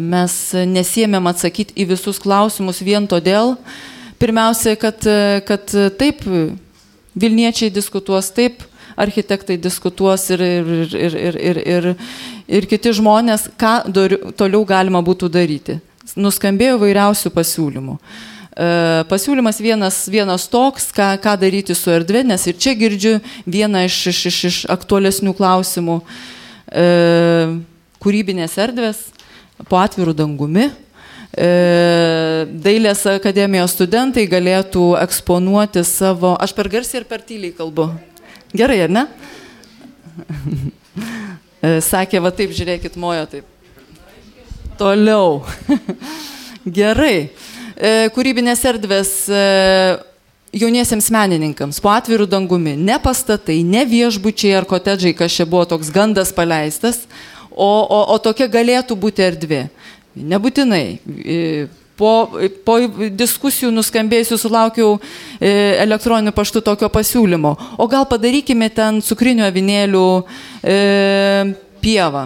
mes 0.00 0.34
nesiemėm 0.68 1.26
atsakyti 1.30 1.76
į 1.76 1.90
visus 1.92 2.20
klausimus 2.22 2.80
vien 2.84 3.08
todėl, 3.10 3.56
pirmiausia, 4.22 4.76
kad, 4.80 5.04
kad 5.48 5.74
taip 6.00 6.24
Vilniečiai 7.14 7.70
diskutuos, 7.70 8.32
taip 8.34 8.64
architektai 8.98 9.56
diskutuos 9.62 10.26
ir, 10.34 10.40
ir, 10.42 10.70
ir, 10.98 11.14
ir, 11.14 11.36
ir, 11.38 11.60
ir, 11.62 11.88
ir 12.58 12.66
kiti 12.70 12.90
žmonės, 12.98 13.48
ką 13.58 13.74
toliau 14.34 14.64
galima 14.66 15.02
būtų 15.04 15.30
daryti. 15.30 15.78
Nuskambėjo 16.18 16.80
vairiausių 16.82 17.30
pasiūlymų. 17.34 17.94
E, 18.54 18.66
pasiūlymas 19.10 19.62
vienas, 19.62 20.00
vienas 20.10 20.48
toks, 20.50 20.90
ką, 20.94 21.12
ką 21.22 21.36
daryti 21.38 21.74
su 21.78 21.94
erdvė, 21.94 22.24
nes 22.26 22.46
ir 22.50 22.58
čia 22.58 22.74
girdžiu 22.78 23.16
vieną 23.46 23.86
iš, 23.86 24.00
iš, 24.10 24.20
iš, 24.30 24.42
iš 24.50 24.60
aktualesnių 24.74 25.34
klausimų. 25.38 26.00
E, 26.70 26.86
kūrybinės 28.02 28.58
erdvės 28.60 29.06
po 29.68 29.78
atvirų 29.80 30.14
dangumi. 30.16 30.70
E, 31.34 31.48
dailės 32.62 33.02
akademijos 33.10 33.74
studentai 33.74 34.26
galėtų 34.30 34.92
eksponuoti 35.00 35.82
savo, 35.86 36.34
aš 36.38 36.54
per 36.54 36.70
garsiai 36.70 37.00
ir 37.02 37.08
per 37.10 37.24
tyliai 37.26 37.54
kalbu. 37.56 37.88
Gerai, 38.54 38.84
ar 38.86 38.94
ne? 38.94 39.06
E, 41.64 41.78
sakė, 41.80 42.20
va 42.20 42.30
taip, 42.30 42.50
žiūrėkit, 42.54 42.98
mojo 43.00 43.24
taip. 43.30 43.46
Toliau. 44.78 45.40
Gerai. 46.78 47.30
E, 47.74 47.94
kūrybinės 48.14 48.62
erdvės 48.68 49.14
jauniesiems 50.54 51.10
menininkams 51.14 51.80
po 51.82 51.90
atvirų 51.94 52.28
dangumi. 52.30 52.76
Ne 52.78 52.98
pastatai, 53.02 53.62
ne 53.66 53.82
viešbučiai 53.88 54.54
ar 54.60 54.68
kotedžai, 54.68 55.14
kas 55.18 55.34
čia 55.34 55.48
buvo 55.48 55.64
toks 55.74 55.90
gandas 55.94 56.30
paleistas, 56.36 57.04
o, 57.54 57.70
o, 57.82 58.02
o 58.14 58.18
tokia 58.22 58.50
galėtų 58.50 58.98
būti 58.98 59.24
erdvė. 59.30 59.64
Nebūtinai 60.14 60.84
Po, 61.94 62.26
po 62.66 62.74
diskusijų 63.14 63.68
nuskambėjusių 63.70 64.36
sulaukiau 64.42 64.96
e, 65.38 65.50
elektroniniu 65.78 66.32
paštu 66.34 66.58
tokio 66.66 66.88
pasiūlymo. 66.90 67.52
O 67.78 67.86
gal 67.86 68.08
padarykime 68.10 68.66
ten 68.74 68.98
cukrinių 68.98 69.44
avinėlių 69.46 70.08
e, 70.18 70.78
pievą. 71.84 72.24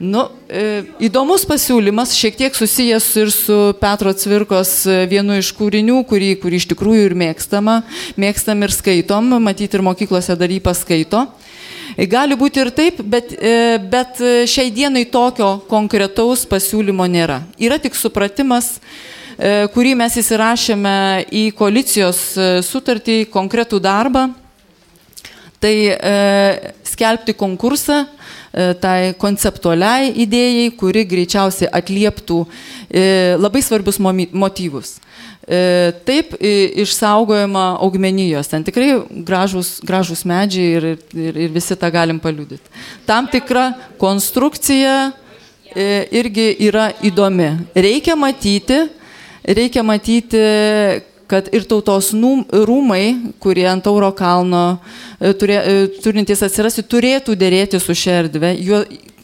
Nu, 0.00 0.26
e, 0.48 0.82
įdomus 1.08 1.42
pasiūlymas, 1.48 2.14
šiek 2.16 2.36
tiek 2.36 2.54
susijęs 2.56 3.08
ir 3.20 3.32
su 3.32 3.56
Petro 3.80 4.12
Cvirkos 4.16 4.70
e, 4.88 5.02
vienu 5.08 5.36
iš 5.36 5.50
kūrinių, 5.56 5.98
kurį, 6.08 6.30
kurį 6.40 6.60
iš 6.60 6.66
tikrųjų 6.70 7.02
ir 7.08 7.16
mėgstama, 7.20 7.82
mėgstam 8.20 8.64
ir 8.64 8.72
skaitom, 8.72 9.28
matyti 9.44 9.76
ir 9.76 9.84
mokyklose 9.84 10.36
dar 10.40 10.52
jį 10.52 10.60
paskaito. 10.64 11.26
Gali 11.96 12.36
būti 12.38 12.60
ir 12.62 12.70
taip, 12.70 13.00
bet, 13.02 13.32
e, 13.34 13.78
bet 13.90 14.20
šiai 14.46 14.70
dienai 14.70 15.04
tokio 15.10 15.56
konkretaus 15.70 16.44
pasiūlymo 16.46 17.06
nėra. 17.10 17.40
Yra 17.58 17.80
tik 17.82 17.96
supratimas, 17.98 18.76
e, 19.36 19.66
kurį 19.74 19.96
mes 19.98 20.18
įsirašėme 20.22 20.94
į 21.34 21.50
koalicijos 21.58 22.20
e, 22.36 22.52
sutartį, 22.62 23.24
konkretų 23.32 23.80
darbą. 23.82 24.28
Tai 25.60 25.74
e, 25.92 26.72
skelbti 26.88 27.34
konkursą 27.36 27.98
e, 28.06 28.70
tai 28.80 29.12
konceptualiai 29.20 30.08
idėjai, 30.24 30.70
kuri 30.72 31.04
greičiausiai 31.04 31.68
atlieptų 31.68 32.38
e, 32.88 33.02
labai 33.36 33.60
svarbius 33.66 34.00
motyvus. 34.00 34.94
E, 35.50 35.90
taip 36.06 36.36
išsaugojama 36.78 37.80
augmenijos. 37.82 38.46
Ten 38.46 38.62
tikrai 38.62 38.92
gražus, 39.26 39.80
gražus 39.82 40.22
medžiai 40.22 40.76
ir, 40.76 40.84
ir, 41.10 41.40
ir 41.46 41.50
visi 41.50 41.74
tą 41.74 41.90
galim 41.90 42.20
paliudyti. 42.22 42.70
Tam 43.06 43.26
tikra 43.26 43.72
konstrukcija 43.98 45.10
e, 45.74 45.88
irgi 46.20 46.52
yra 46.68 46.92
įdomi. 47.02 47.50
Reikia 47.74 48.14
matyti, 48.14 48.78
reikia 49.42 49.82
matyti, 49.82 50.44
kad 51.30 51.50
ir 51.54 51.66
tautos 51.70 52.10
rūmai, 52.12 53.04
kurie 53.42 53.68
ant 53.70 53.84
Tauro 53.86 54.10
kalno 54.16 54.64
e, 55.20 55.30
turė, 55.38 55.60
turintys 56.02 56.42
atsirasti, 56.46 56.82
turėtų 56.82 57.38
dėrėti 57.38 57.80
su 57.82 57.94
šia 57.94 58.18
erdve 58.24 58.56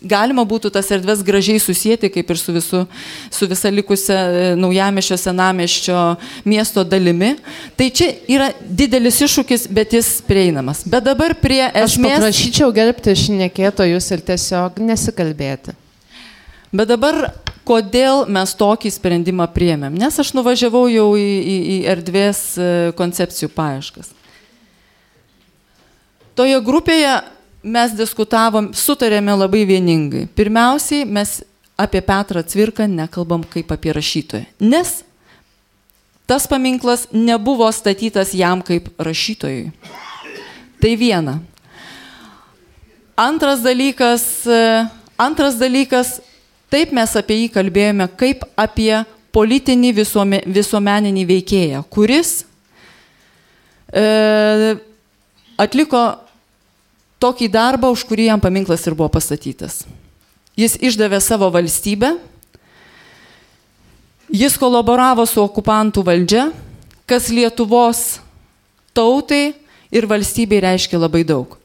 galima 0.07 0.45
būtų 0.47 0.71
tas 0.75 0.89
erdves 0.95 1.23
gražiai 1.27 1.61
susijęti 1.63 2.11
kaip 2.15 2.31
ir 2.31 2.41
su, 2.41 2.55
visu, 2.55 2.83
su 3.33 3.49
visa 3.51 3.71
likusia 3.73 4.17
e, 4.17 4.45
naujamešio, 4.59 5.19
senamešio 5.21 6.03
miesto 6.45 6.85
dalimi. 6.85 7.35
Tai 7.79 7.89
čia 7.91 8.11
yra 8.31 8.51
didelis 8.61 9.21
iššūkis, 9.27 9.69
bet 9.73 9.97
jis 9.97 10.17
prieinamas. 10.27 10.85
Bet 10.87 11.07
dabar 11.09 11.37
prie 11.41 11.65
esmės. 11.69 12.19
Aš 12.19 12.23
prašyčiau 12.27 12.71
gerbti 12.77 13.17
šnekėtojus 13.25 14.13
ir 14.17 14.25
tiesiog 14.31 14.81
nesikalbėti. 14.93 15.77
Bet 16.77 16.91
dabar 16.91 17.31
kodėl 17.67 18.25
mes 18.31 18.53
tokį 18.59 18.93
sprendimą 18.95 19.49
priemėm? 19.55 19.97
Nes 19.99 20.17
aš 20.23 20.33
nuvažiavau 20.37 20.87
jau 20.91 21.09
į, 21.19 21.27
į, 21.27 21.57
į 21.75 21.79
erdvės 21.93 22.43
e, 22.59 22.69
koncepcijų 22.99 23.51
paieškas. 23.57 24.13
Toje 26.37 26.61
grupėje 26.61 27.17
mes 27.67 27.95
diskutavom, 27.97 28.71
sutarėme 28.77 29.35
labai 29.35 29.65
vieningai. 29.67 30.27
Pirmiausiai, 30.37 31.07
mes 31.09 31.41
apie 31.81 32.03
Petrą 32.05 32.45
Cvirką 32.47 32.87
nekalbam 32.89 33.45
kaip 33.49 33.73
apie 33.75 33.93
rašytoją, 33.97 34.47
nes 34.61 35.03
tas 36.27 36.47
paminklas 36.51 37.07
nebuvo 37.13 37.69
statytas 37.73 38.35
jam 38.35 38.63
kaip 38.65 38.89
rašytojui. 38.99 39.71
Tai 40.83 40.93
viena. 40.99 41.39
Antras 43.17 43.63
dalykas, 43.65 44.45
antras 45.17 45.57
dalykas, 45.57 46.19
taip 46.77 46.93
mes 46.93 47.17
apie 47.17 47.39
jį 47.41 47.53
kalbėjome 47.55 48.05
kaip 48.21 48.45
apie 48.61 48.93
politinį 49.33 49.95
visuome, 49.97 50.43
visuomeninį 50.45 51.25
veikėją, 51.29 51.83
kuris 51.93 52.43
e, 53.93 54.77
atliko 55.61 56.03
tokį 57.23 57.49
darbą, 57.53 57.91
už 57.93 58.05
kurį 58.09 58.29
jam 58.31 58.43
paminklas 58.43 58.85
ir 58.85 58.97
buvo 58.97 59.09
pastatytas. 59.17 59.85
Jis 60.57 60.77
išdavė 60.81 61.21
savo 61.21 61.49
valstybę, 61.53 62.15
jis 64.33 64.57
kolaboravo 64.61 65.25
su 65.29 65.43
okupantų 65.45 66.05
valdžia, 66.05 66.49
kas 67.09 67.29
Lietuvos 67.33 68.19
tautai 68.97 69.55
ir 69.93 70.09
valstybei 70.09 70.61
reiškia 70.65 71.01
labai 71.01 71.25
daug. 71.29 71.57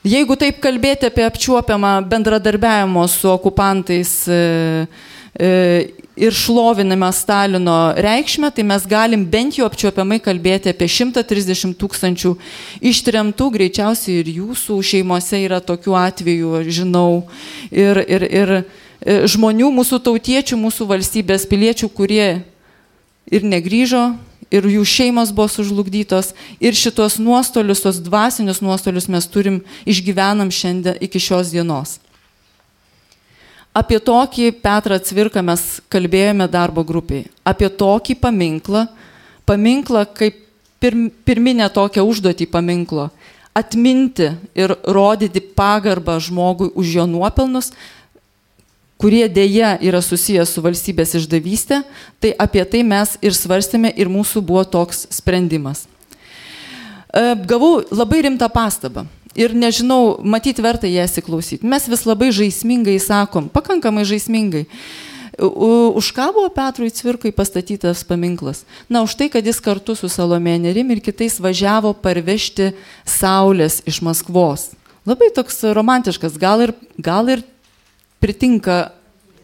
Jeigu 0.00 0.32
taip 0.40 0.62
kalbėti 0.64 1.10
apie 1.10 1.26
apčiuopiamą 1.26 1.98
bendradarbiavimo 2.08 3.02
su 3.12 3.28
okupantais 3.28 4.12
e, 4.32 4.86
e, 5.36 5.50
ir 6.16 6.32
šloviname 6.32 7.10
Stalino 7.12 7.92
reikšmę, 8.00 8.48
tai 8.48 8.64
mes 8.64 8.86
galim 8.88 9.26
bent 9.28 9.58
jau 9.58 9.68
apčiopiamai 9.68 10.16
kalbėti 10.24 10.72
apie 10.72 10.88
130 10.88 11.76
tūkstančių 11.76 12.32
ištremtų, 12.80 13.50
greičiausiai 13.58 14.22
ir 14.22 14.32
jūsų 14.38 14.78
šeimose 14.80 15.42
yra 15.44 15.60
tokių 15.60 15.98
atvejų, 16.00 16.64
žinau, 16.72 17.26
ir, 17.68 18.00
ir, 18.00 18.24
ir 18.24 18.54
e, 18.56 18.64
žmonių, 19.28 19.68
mūsų 19.82 20.00
tautiečių, 20.08 20.62
mūsų 20.64 20.88
valstybės 20.94 21.44
piliečių, 21.44 21.92
kurie 21.92 22.30
ir 23.28 23.44
negryžo, 23.44 24.14
ir 24.50 24.66
jų 24.66 24.84
šeimos 24.86 25.32
buvo 25.34 25.48
sužlugdytos, 25.48 26.34
ir 26.60 26.76
šitos 26.76 27.18
nuostolius, 27.22 27.82
tos 27.84 28.00
dvasinius 28.02 28.60
nuostolius 28.64 29.08
mes 29.08 29.26
turim, 29.30 29.60
išgyvenam 29.86 30.50
šiandien 30.50 30.98
iki 31.00 31.22
šios 31.22 31.54
dienos. 31.54 31.98
Apie 33.70 34.00
tokį 34.02 34.50
Petrą 34.58 34.98
Cvirką 34.98 35.44
mes 35.46 35.78
kalbėjome 35.92 36.48
darbo 36.50 36.82
grupiai. 36.82 37.28
Apie 37.46 37.68
tokį 37.70 38.16
paminklą, 38.18 38.88
paminklą 39.46 40.02
kaip 40.10 40.40
pirminę 40.80 41.68
tokią 41.70 42.02
užduotį 42.02 42.48
paminklo- 42.50 43.10
atminti 43.60 44.32
ir 44.54 44.74
rodyti 44.84 45.40
pagarbą 45.40 46.18
žmogui 46.18 46.72
už 46.74 46.86
jo 46.94 47.06
nuopelnus, 47.06 47.70
kurie 49.00 49.24
dėja 49.32 49.76
yra 49.80 50.02
susijęs 50.04 50.52
su 50.52 50.62
valstybės 50.64 51.16
išdavystė, 51.16 51.80
tai 52.20 52.34
apie 52.36 52.64
tai 52.68 52.82
mes 52.84 53.16
ir 53.24 53.36
svarstėme 53.36 53.92
ir 53.96 54.12
mūsų 54.12 54.44
buvo 54.44 54.66
toks 54.68 55.06
sprendimas. 55.14 55.86
E, 57.10 57.34
gavau 57.48 57.80
labai 57.90 58.20
rimtą 58.28 58.50
pastabą 58.52 59.06
ir 59.34 59.54
nežinau, 59.56 60.18
matyt 60.22 60.60
verta 60.62 60.90
ją 60.90 61.06
įsiklausyti. 61.08 61.66
Mes 61.66 61.86
vis 61.88 62.04
labai 62.06 62.30
žaismingai 62.34 62.98
sakom, 63.02 63.48
pakankamai 63.52 64.04
žaismingai. 64.08 64.66
Už 65.40 66.10
ką 66.12 66.26
buvo 66.36 66.50
Petrui 66.52 66.90
Cvirkai 66.92 67.30
pastatytas 67.32 68.02
paminklas? 68.04 68.66
Na, 68.92 69.00
už 69.06 69.14
tai, 69.16 69.30
kad 69.32 69.46
jis 69.46 69.62
kartu 69.62 69.94
su 69.96 70.10
Salomė 70.12 70.58
Nerim 70.60 70.90
ir 70.92 71.00
kitais 71.00 71.38
važiavo 71.40 71.94
parvežti 71.96 72.74
Saulės 73.08 73.80
iš 73.88 74.02
Maskvos. 74.04 74.74
Labai 75.08 75.30
toks 75.32 75.62
romantiškas, 75.72 76.36
gal 76.36 76.66
ir, 76.66 76.74
gal 77.00 77.30
ir 77.32 77.46
pritinka, 78.20 78.92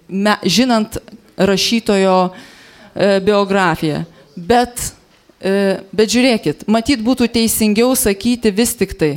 me, 0.09 0.37
žinant 0.45 0.99
rašytojo 1.37 2.17
e, 2.29 3.21
biografiją. 3.25 4.05
Bet, 4.37 4.93
e, 5.41 5.81
bet 5.93 6.13
žiūrėkit, 6.13 6.67
matyt 6.71 7.05
būtų 7.05 7.29
teisingiau 7.33 7.95
sakyti 7.97 8.53
vis 8.55 8.75
tik 8.77 8.97
tai, 8.99 9.13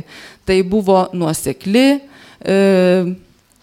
tai 0.48 0.60
buvo 0.66 1.04
nuosekli, 1.16 1.86
e, 2.40 2.56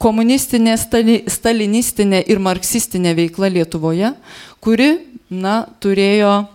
komunistinė, 0.02 0.78
stali, 0.78 1.22
stalinistinė 1.30 2.22
ir 2.30 2.42
marksistinė 2.42 3.16
veikla 3.18 3.50
Lietuvoje, 3.54 4.14
kuri, 4.62 4.92
na, 5.30 5.64
turėjo, 5.82 6.46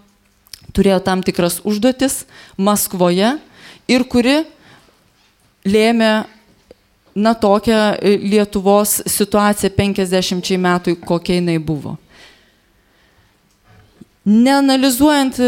turėjo 0.72 1.00
tam 1.04 1.24
tikras 1.26 1.60
užduotis 1.66 2.22
Maskvoje 2.56 3.34
ir 3.90 4.04
kuri 4.08 4.42
lėmė, 5.66 6.12
na, 7.14 7.34
tokią 7.34 7.78
Lietuvos 8.02 9.00
situaciją 9.06 9.70
50 9.76 10.52
metų, 10.58 10.96
kokia 11.04 11.40
jinai 11.40 11.58
buvo. 11.58 11.96
Neanalizuojant 14.24 15.40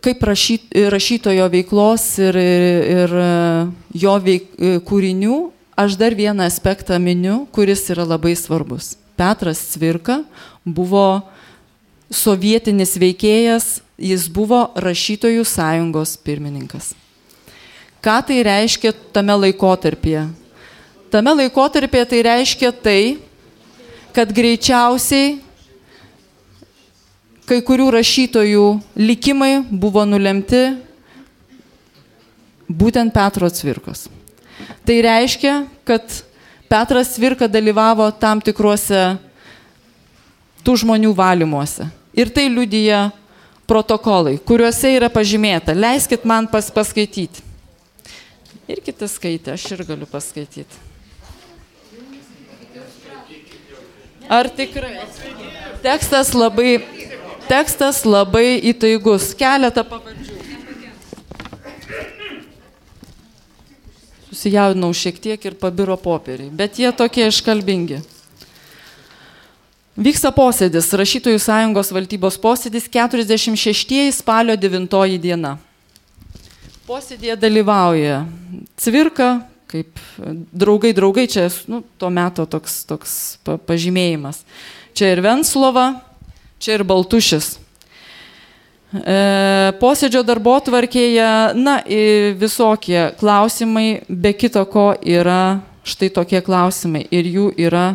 kaip 0.00 0.22
rašyt, 0.22 0.70
rašytojo 0.92 1.48
veiklos 1.52 2.04
ir, 2.22 2.38
ir 2.38 3.14
jo 3.98 4.14
veik, 4.24 4.50
kūrinių, 4.88 5.40
aš 5.78 5.98
dar 6.00 6.16
vieną 6.16 6.46
aspektą 6.48 6.98
miniu, 7.02 7.42
kuris 7.54 7.86
yra 7.92 8.06
labai 8.08 8.34
svarbus. 8.38 8.96
Petras 9.18 9.60
Cvirka 9.72 10.22
buvo 10.64 11.20
sovietinis 12.10 12.96
veikėjas, 13.00 13.80
jis 13.98 14.28
buvo 14.30 14.68
rašytojų 14.78 15.44
sąjungos 15.46 16.16
pirmininkas. 16.22 16.94
Ką 17.98 18.20
tai 18.28 18.42
reiškia 18.46 18.94
tame 19.12 19.34
laikotarpyje? 19.34 20.28
Tame 21.08 21.32
laikotarpyje 21.32 22.04
tai 22.04 22.22
reiškia 22.26 22.72
tai, 22.84 23.02
kad 24.12 24.28
greičiausiai 24.34 25.38
kai 27.48 27.62
kurių 27.64 27.86
rašytojų 27.94 28.64
likimai 29.00 29.62
buvo 29.70 30.04
nulemti 30.04 30.60
būtent 32.68 33.14
Petro 33.14 33.48
Cvirkos. 33.48 34.08
Tai 34.84 34.96
reiškia, 35.06 35.54
kad 35.88 36.04
Petras 36.68 37.14
Cvirka 37.14 37.48
dalyvavo 37.48 38.10
tam 38.20 38.42
tikruose 38.44 39.16
tų 40.60 40.74
žmonių 40.82 41.14
valymuose. 41.16 41.86
Ir 42.12 42.28
tai 42.34 42.50
liudyja 42.52 43.06
protokolai, 43.68 44.36
kuriuose 44.44 44.92
yra 44.98 45.08
pažymėta. 45.12 45.72
Leiskit 45.72 46.28
man 46.28 46.50
pas, 46.52 46.68
paskaityti. 46.68 47.46
Ir 48.68 48.84
kitas 48.84 49.16
skaitė, 49.16 49.54
aš 49.56 49.64
ir 49.72 49.86
galiu 49.88 50.08
paskaityti. 50.10 50.87
Ar 54.28 54.48
tikrai? 54.52 54.94
Tekstas 55.82 56.34
labai 56.36 56.76
Tekstas 57.48 58.02
labai 58.04 58.58
įtaigus. 58.60 59.30
Keletą 59.38 59.80
pavardžių. 59.88 60.36
Susijaudinau 64.28 64.92
šiek 64.94 65.16
tiek 65.18 65.46
ir 65.48 65.56
pabiro 65.58 65.96
popieriai, 65.98 66.50
bet 66.52 66.76
jie 66.78 66.90
tokie 66.92 67.24
iškalbingi. 67.26 68.02
Vyksta 69.98 70.30
posėdis, 70.30 70.92
Rašytojų 70.94 71.40
sąjungos 71.42 71.88
valdybos 71.96 72.36
posėdis 72.38 72.84
46 72.92 74.12
spalio 74.20 74.54
9 74.54 75.16
diena. 75.18 75.56
Posėdėje 76.86 77.34
dalyvauja 77.40 78.20
Cvirka, 78.78 79.40
kaip 79.68 80.00
draugai, 80.52 80.94
draugai, 80.96 81.28
čia 81.30 81.46
nu, 81.68 81.82
tuo 82.00 82.10
metu 82.10 82.48
toks, 82.48 82.82
toks 82.88 83.14
pažymėjimas. 83.68 84.42
Čia 84.96 85.12
ir 85.14 85.22
Venslova, 85.22 85.88
Čia 86.58 86.80
ir 86.80 86.82
Baltušis. 86.86 87.52
E, 88.98 89.18
posėdžio 89.78 90.24
darbo 90.26 90.56
tvarkėje, 90.64 91.54
na, 91.54 91.78
visokie 92.38 93.12
klausimai, 93.20 94.02
be 94.08 94.32
kito 94.34 94.64
ko 94.66 94.90
yra 94.98 95.60
štai 95.86 96.10
tokie 96.12 96.42
klausimai 96.42 97.04
ir 97.14 97.28
jų 97.30 97.52
yra 97.68 97.92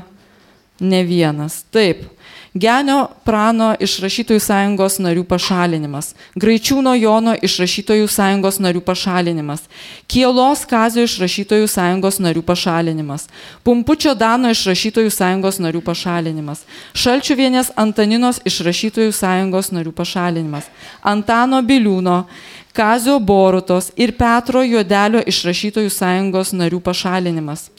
ne 0.80 1.02
vienas. 1.04 1.66
Taip, 1.76 2.06
Genio 2.54 3.08
Prano 3.26 3.72
iš 3.82 3.96
Rašytojų 4.04 4.38
sąjungos 4.38 5.00
narių 5.02 5.24
pašalinimas, 5.26 6.12
Graičiūno 6.38 6.94
Jono 7.02 7.34
iš 7.42 7.56
Rašytojų 7.64 8.06
sąjungos 8.06 8.60
narių 8.62 8.84
pašalinimas, 8.86 9.64
Kielos 10.06 10.62
Kazio 10.70 11.08
iš 11.08 11.18
Rašytojų 11.24 11.66
sąjungos 11.66 12.22
narių 12.22 12.44
pašalinimas, 12.46 13.26
Pumpučio 13.66 14.14
Dano 14.14 14.54
iš 14.54 14.68
Rašytojų 14.70 15.10
sąjungos 15.10 15.58
narių 15.66 15.82
pašalinimas, 15.82 16.62
Šalčiuvienės 16.94 17.74
Antaninos 17.74 18.38
iš 18.46 18.62
Rašytojų 18.70 19.18
sąjungos 19.18 19.74
narių 19.74 19.92
pašalinimas, 19.98 20.70
Antano 21.02 21.66
Biliūno, 21.66 22.28
Kazio 22.74 23.18
Borutos 23.20 23.90
ir 23.98 24.14
Petro 24.14 24.62
Juodelio 24.62 25.26
iš 25.26 25.42
Rašytojų 25.50 25.90
sąjungos 25.90 26.54
narių 26.54 26.86
pašalinimas. 26.86 27.72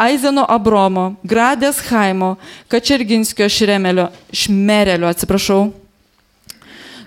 Aizeno 0.00 0.46
Abromo, 0.48 1.14
Gradės 1.26 1.82
Haimo, 1.90 2.36
Kačerginskio 2.72 3.48
Šremelio, 3.52 4.08
Šmerelio, 4.32 5.10
atsiprašau, 5.10 5.68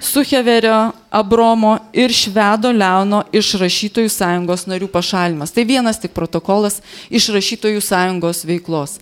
Suheverio, 0.04 0.92
Abromo 1.10 1.78
ir 1.96 2.12
Švedo 2.12 2.74
Leono 2.76 3.22
iš 3.32 3.54
Rašytojų 3.62 4.12
sąjungos 4.12 4.66
narių 4.68 4.90
pašalimas. 4.92 5.54
Tai 5.56 5.64
vienas 5.64 6.02
tik 6.04 6.12
protokolas 6.12 6.82
iš 7.08 7.30
Rašytojų 7.32 7.80
sąjungos 7.82 8.44
veiklos. 8.44 8.98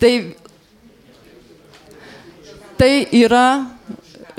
Tai, 0.00 0.12
tai 2.80 2.90
yra 3.12 3.66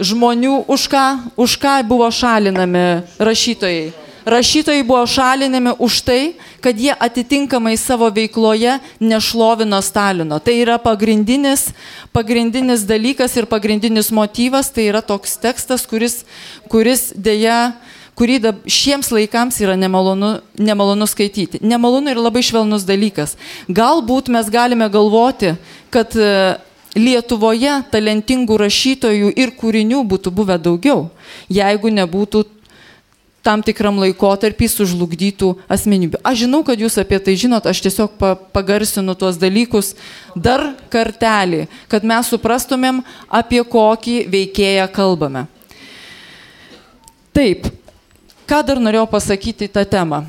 žmonių, 0.01 0.64
už 0.66 0.89
ką, 0.89 1.05
už 1.38 1.58
ką 1.62 1.78
buvo 1.86 2.10
šalinami 2.10 2.88
rašytojai 3.22 4.07
rašytojai 4.28 4.84
buvo 4.84 5.06
šalinami 5.08 5.78
už 5.80 6.02
tai, 6.04 6.22
kad 6.62 6.80
jie 6.80 6.92
atitinkamai 6.92 7.78
savo 7.78 8.10
veikloje 8.12 8.80
nešlovino 9.00 9.82
Stalino. 9.82 10.40
Tai 10.40 10.56
yra 10.56 10.78
pagrindinis, 10.78 11.70
pagrindinis 12.12 12.84
dalykas 12.88 13.38
ir 13.40 13.48
pagrindinis 13.48 14.12
motyvas, 14.12 14.72
tai 14.74 14.90
yra 14.92 15.02
toks 15.02 15.38
tekstas, 15.40 15.88
kuris, 15.88 16.26
kuris 16.68 17.12
dėja 17.16 17.78
kurį 18.18 18.40
šiems 18.66 19.12
laikams 19.14 19.60
yra 19.62 19.78
nemalonu, 19.78 20.40
nemalonu 20.58 21.06
skaityti. 21.08 21.62
Nemalonu 21.62 22.12
ir 22.12 22.22
labai 22.22 22.42
švelnus 22.46 22.86
dalykas. 22.88 23.36
Galbūt 23.70 24.32
mes 24.34 24.50
galime 24.50 24.90
galvoti, 24.90 25.54
kad 25.94 26.18
e, 26.18 26.58
Lietuvoje 26.98 27.84
talentingų 27.92 28.56
rašytojų 28.58 29.30
ir 29.38 29.52
kūrinių 29.54 30.00
būtų 30.10 30.32
buvę 30.34 30.56
daugiau, 30.58 31.12
jeigu 31.46 31.92
nebūtų 31.94 32.42
tam 33.48 33.64
tikram 33.64 34.02
laikotarpį 34.04 34.68
sužlugdytų 34.74 35.54
asmenybių. 35.72 36.20
Aš 36.28 36.43
žinau, 36.43 36.60
kad 36.68 36.80
jūs 36.84 37.00
apie 37.00 37.20
tai 37.24 37.38
žinot, 37.39 37.68
aš 37.70 37.80
tiesiog 37.86 38.18
pa, 38.20 38.34
pagarsinu 38.36 39.16
tuos 39.16 39.39
dalykus 39.39 39.93
dar 40.36 40.74
kartelį, 40.91 41.66
kad 41.88 42.04
mes 42.04 42.28
suprastumėm, 42.28 43.00
apie 43.32 43.64
kokį 43.64 44.18
veikėją 44.34 44.89
kalbame. 44.91 45.45
Taip, 47.32 47.70
ką 48.50 48.64
dar 48.68 48.82
norėjau 48.84 49.08
pasakyti 49.16 49.70
tą 49.72 49.86
temą? 49.88 50.26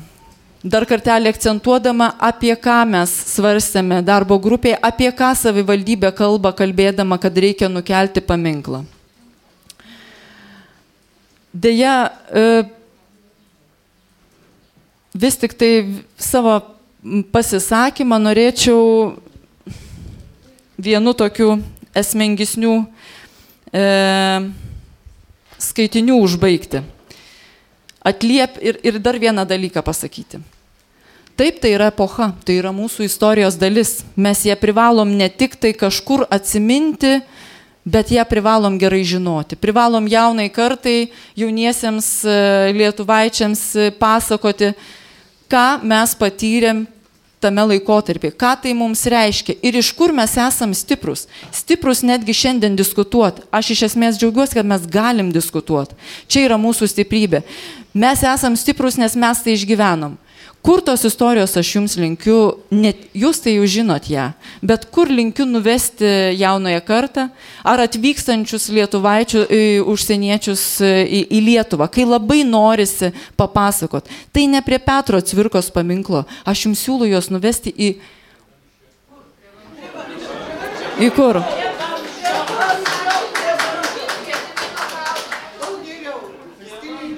Dar 0.59 0.83
kartelį 0.83 1.31
akcentuodama, 1.31 2.11
apie 2.19 2.51
ką 2.59 2.81
mes 2.87 3.11
svarstėme 3.31 4.01
darbo 4.03 4.35
grupėje, 4.39 4.79
apie 4.83 5.07
ką 5.15 5.31
savivaldybė 5.39 6.11
kalba, 6.15 6.51
kalbėdama, 6.55 7.15
kad 7.19 7.35
reikia 7.35 7.71
nukelti 7.71 8.23
paminklą. 8.23 8.83
Deja, 11.49 12.11
e, 12.29 12.67
vis 15.13 15.37
tik 15.39 15.55
tai 15.57 16.03
savo 16.17 16.59
pasisakymą 17.31 18.19
norėčiau 18.19 19.15
vienu 20.79 21.13
tokiu 21.15 21.57
esmingesnių 21.97 22.75
e, 23.73 23.83
skaitinių 25.59 26.19
užbaigti. 26.23 26.83
Atliep 27.99 28.57
ir, 28.63 28.79
ir 28.83 28.99
dar 29.03 29.19
vieną 29.19 29.43
dalyką 29.47 29.83
pasakyti. 29.83 30.39
Taip, 31.39 31.59
tai 31.63 31.71
yra 31.71 31.87
epocha, 31.87 32.33
tai 32.43 32.57
yra 32.59 32.71
mūsų 32.75 33.05
istorijos 33.07 33.55
dalis. 33.59 34.01
Mes 34.19 34.41
ją 34.43 34.57
privalom 34.59 35.11
ne 35.15 35.29
tik 35.31 35.55
tai 35.55 35.71
kažkur 35.71 36.25
atsiminti, 36.27 37.21
bet 37.87 38.11
ją 38.11 38.25
privalom 38.27 38.75
gerai 38.79 39.05
žinoti. 39.07 39.55
Privalom 39.59 40.07
jaunai 40.11 40.49
kartai, 40.51 41.11
jauniesiems 41.39 42.09
e, 42.27 42.39
lietuvaičiams 42.75 43.63
e, 43.75 43.87
pasakoti, 43.95 44.73
ką 45.49 45.67
mes 45.83 46.15
patyrėm 46.19 46.85
tame 47.39 47.63
laikotarpį, 47.71 48.33
ką 48.35 48.51
tai 48.63 48.73
mums 48.75 49.05
reiškia 49.09 49.55
ir 49.63 49.77
iš 49.79 49.91
kur 49.95 50.11
mes 50.15 50.35
esam 50.39 50.73
stiprus. 50.75 51.25
Stiprus 51.55 52.03
netgi 52.03 52.35
šiandien 52.35 52.75
diskutuoti. 52.79 53.45
Aš 53.51 53.73
iš 53.75 53.85
esmės 53.91 54.19
džiaugiuosi, 54.19 54.57
kad 54.59 54.67
mes 54.67 54.87
galim 54.91 55.31
diskutuoti. 55.35 55.95
Čia 56.27 56.49
yra 56.49 56.59
mūsų 56.59 56.89
stiprybė. 56.91 57.43
Mes 57.95 58.23
esam 58.27 58.57
stiprus, 58.59 58.99
nes 58.99 59.15
mes 59.17 59.43
tai 59.43 59.55
išgyvenom. 59.55 60.17
Kur 60.59 60.81
tos 60.83 61.05
istorijos 61.07 61.55
aš 61.57 61.69
jums 61.77 61.95
linkiu, 61.95 62.59
net 62.69 63.05
jūs 63.15 63.39
tai 63.39 63.53
jau 63.55 63.67
žinot 63.69 64.09
ją, 64.11 64.25
bet 64.59 64.83
kur 64.91 65.07
linkiu 65.07 65.45
nuvesti 65.47 66.35
jaunąją 66.35 66.81
kartą 66.83 67.29
ar 67.63 67.83
atvykstančius 67.85 68.67
lietuvaičių, 68.75 69.45
užsieniečius 69.87 70.63
į, 70.83 71.21
į 71.31 71.39
Lietuvą, 71.47 71.87
kai 71.87 72.03
labai 72.03 72.41
norisi 72.43 73.13
papasakot. 73.39 74.11
Tai 74.35 74.45
ne 74.51 74.61
prie 74.65 74.81
Petro 74.83 75.21
Cvirkos 75.23 75.71
paminklo, 75.71 76.25
aš 76.43 76.67
jums 76.67 76.83
siūlau 76.83 77.07
juos 77.07 77.31
nuvesti 77.31 77.73
į 77.73 77.93
Į 80.99 81.07
kur? 81.15 81.37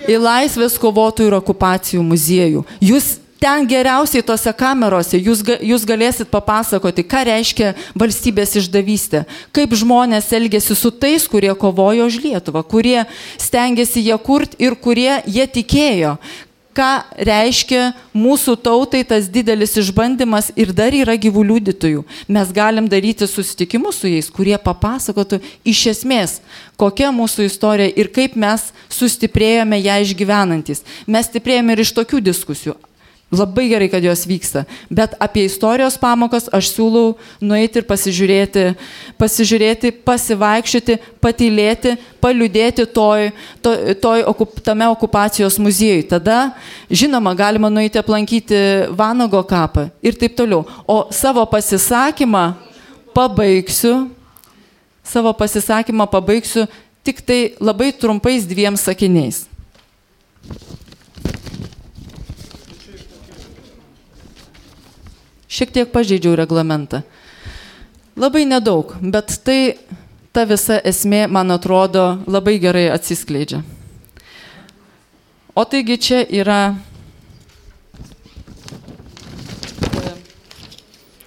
Į 0.05 0.19
laisvės 0.21 0.75
kovotojų 0.77 1.31
ir 1.31 1.35
okupacijų 1.39 2.03
muziejų. 2.05 2.61
Jūs 2.77 3.07
ten 3.41 3.65
geriausiai 3.65 4.21
tose 4.21 4.53
kamerose 4.53 5.17
jūs, 5.17 5.41
jūs 5.65 5.85
galėsit 5.89 6.29
papasakoti, 6.29 7.05
ką 7.09 7.23
reiškia 7.31 7.73
valstybės 7.97 8.53
išdavystė, 8.61 9.23
kaip 9.55 9.73
žmonės 9.81 10.29
elgėsi 10.37 10.77
su 10.77 10.93
tais, 10.93 11.25
kurie 11.25 11.49
kovojo 11.57 12.05
už 12.11 12.21
Lietuvą, 12.21 12.61
kurie 12.61 13.01
stengiasi 13.41 14.05
ją 14.05 14.19
kurti 14.21 14.61
ir 14.61 14.77
kurie 14.77 15.17
jie 15.25 15.47
tikėjo, 15.57 16.19
ką 16.77 16.89
reiškia 17.17 17.87
mūsų 18.13 18.55
tautai 18.61 19.01
tas 19.09 19.25
didelis 19.25 19.73
išbandymas 19.81 20.51
ir 20.55 20.69
dar 20.77 20.93
yra 20.95 21.17
gyvų 21.19 21.43
liudytojų. 21.49 22.05
Mes 22.31 22.53
galim 22.53 22.85
daryti 22.91 23.27
susitikimus 23.27 24.03
su 24.03 24.11
jais, 24.11 24.29
kurie 24.29 24.55
papasakotų 24.61 25.41
iš 25.65 25.81
esmės, 25.95 26.37
kokia 26.77 27.09
mūsų 27.15 27.49
istorija 27.49 27.89
ir 27.89 28.13
kaip 28.13 28.37
mes 28.37 28.69
sustiprėjome 28.93 29.81
ją 29.81 29.99
išgyvenantis. 30.05 30.85
Mes 31.09 31.27
stiprėjome 31.27 31.73
ir 31.73 31.85
iš 31.87 31.95
tokių 31.97 32.23
diskusijų. 32.29 32.77
Labai 33.31 33.69
gerai, 33.71 33.87
kad 33.87 34.03
jos 34.03 34.25
vyksta. 34.27 34.65
Bet 34.91 35.13
apie 35.15 35.45
istorijos 35.47 35.95
pamokas 35.95 36.49
aš 36.51 36.67
siūlau 36.73 37.13
nueiti 37.39 37.79
ir 37.79 37.85
pasižiūrėti, 37.87 38.63
pasižiūrėti, 39.15 39.91
pasivaikščioti, 40.03 40.97
patylėti, 41.23 41.93
paliudėti 42.19 42.83
toj, 42.91 43.29
to, 43.63 43.71
toj 44.03 44.25
okup, 44.27 44.59
tame 44.65 44.89
okupacijos 44.91 45.55
muziejui. 45.63 46.03
Tada, 46.11 46.41
žinoma, 46.91 47.31
galima 47.39 47.71
nueiti 47.71 48.01
aplankyti 48.03 48.59
Vanago 48.99 49.39
kapą 49.47 49.87
ir 50.03 50.19
taip 50.19 50.35
toliau. 50.35 50.65
O 50.83 51.05
savo 51.15 51.47
pasisakymą 51.47 52.49
pabaigsiu, 53.15 54.09
savo 55.07 55.31
pasisakymą 55.39 56.09
pabaigsiu 56.11 56.67
tik 56.99 57.23
tai 57.23 57.55
labai 57.63 57.93
trumpais 57.95 58.43
dviem 58.43 58.75
sakiniais. 58.75 59.45
Šiek 65.51 65.73
tiek 65.75 65.91
pažeidžiau 65.91 66.37
reglamentą. 66.39 67.03
Labai 68.15 68.45
nedaug, 68.47 68.95
bet 69.01 69.35
tai 69.43 69.75
ta 70.31 70.45
visa 70.47 70.79
esmė, 70.79 71.25
man 71.27 71.51
atrodo, 71.51 72.21
labai 72.27 72.55
gerai 72.63 72.87
atsiskleidžia. 72.91 73.61
O 75.51 75.65
taigi 75.67 75.97
čia 75.99 76.21
yra 76.23 76.61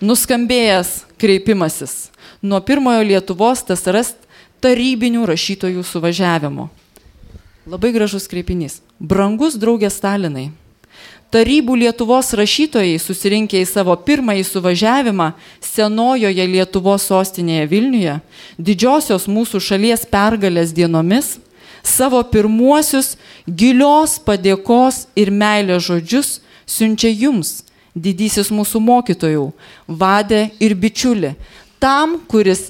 nuskambėjęs 0.01 0.97
kreipimasis 1.21 2.09
nuo 2.45 2.61
pirmojo 2.65 3.05
Lietuvos 3.05 3.65
TSRS 3.69 4.15
tarybinių 4.65 5.27
rašytojų 5.29 5.85
suvažiavimo. 5.85 6.71
Labai 7.69 7.93
gražus 7.93 8.29
kreipinys. 8.29 8.81
Brangus 9.01 9.57
draugė 9.61 9.89
Stalinai 9.93 10.51
tarybų 11.35 11.75
Lietuvos 11.83 12.31
rašytojai 12.39 12.99
susirinkę 13.03 13.59
į 13.59 13.67
savo 13.67 13.95
pirmąjį 14.07 14.45
suvažiavimą 14.47 15.33
senojoje 15.65 16.47
Lietuvos 16.47 17.09
sostinėje 17.11 17.67
Vilniuje, 17.73 18.15
didžiosios 18.59 19.27
mūsų 19.27 19.63
šalies 19.69 20.07
pergalės 20.11 20.75
dienomis, 20.77 21.39
savo 21.83 22.23
pirmuosius 22.31 23.17
gilios 23.49 24.21
padėkos 24.23 25.09
ir 25.19 25.35
meilės 25.35 25.89
žodžius 25.89 26.39
siunčia 26.71 27.11
jums, 27.11 27.65
didysis 27.95 28.53
mūsų 28.55 28.81
mokytojų, 28.87 29.49
vadė 29.89 30.47
ir 30.63 30.79
bičiuli, 30.79 31.35
tam, 31.83 32.21
kuris 32.31 32.69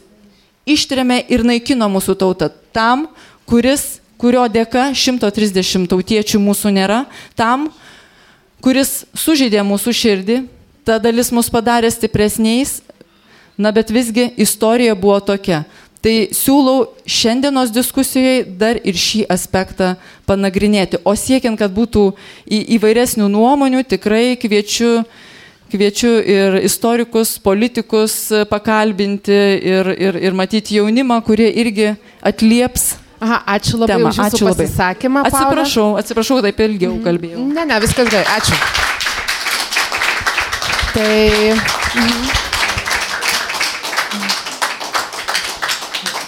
ištrėmė 0.65 1.21
ir 1.29 1.45
naikino 1.45 1.91
mūsų 1.93 2.17
tautą, 2.17 2.49
tam, 2.73 3.11
kuris, 3.45 4.01
kurio 4.17 4.49
dėka 4.49 4.95
130 4.97 5.91
tautiečių 5.93 6.41
mūsų 6.41 6.73
nėra, 6.81 7.05
tam, 7.37 7.69
kuris 7.69 7.83
sužydė 9.13 9.61
mūsų 9.61 9.93
širdį, 9.93 10.37
ta 10.89 10.97
dalis 10.97 11.29
mus 11.37 11.51
padarė 11.53 11.91
stipresniais, 11.93 12.79
na 13.61 13.69
bet 13.77 13.93
visgi 13.93 14.31
istorija 14.41 14.95
buvo 14.97 15.19
tokia. 15.21 15.67
Tai 16.05 16.15
siūlau 16.37 16.87
šiandienos 17.09 17.71
diskusijoje 17.73 18.47
dar 18.61 18.81
ir 18.81 18.97
šį 18.97 19.23
aspektą 19.33 19.95
panagrinėti. 20.29 21.03
O 21.05 21.13
siekiant, 21.17 21.61
kad 21.61 21.73
būtų 21.77 22.07
į, 22.49 22.63
įvairesnių 22.79 23.29
nuomonių, 23.33 23.85
tikrai 23.89 24.35
kviečiu, 24.41 25.05
kviečiu 25.73 26.17
ir 26.25 26.59
istorikus, 26.65 27.37
politikus 27.37 28.19
pakalbinti 28.49 29.41
ir, 29.61 29.95
ir, 30.09 30.21
ir 30.25 30.37
matyti 30.37 30.81
jaunimą, 30.81 31.21
kurie 31.25 31.53
irgi 31.53 31.95
atlieps 32.25 32.95
Aha, 33.25 33.41
ačiū 33.57 33.81
labai 33.81 33.95
temą. 33.95 34.11
už 34.13 34.19
jūsų 34.21 34.37
ačiū 34.37 34.49
pasisakymą. 34.51 35.25
Labai. 35.25 35.33
Atsiprašau, 35.33 35.89
atsiprašau, 36.01 36.41
taip 36.45 36.65
ilgiau 36.69 36.97
kalbėjau. 37.05 37.45
Ne, 37.57 37.65
ne, 37.71 37.81
viskas 37.85 38.11
gerai, 38.13 38.27
ačiū. 38.39 38.57
Tai. 40.95 41.55
Mhm. 41.95 42.44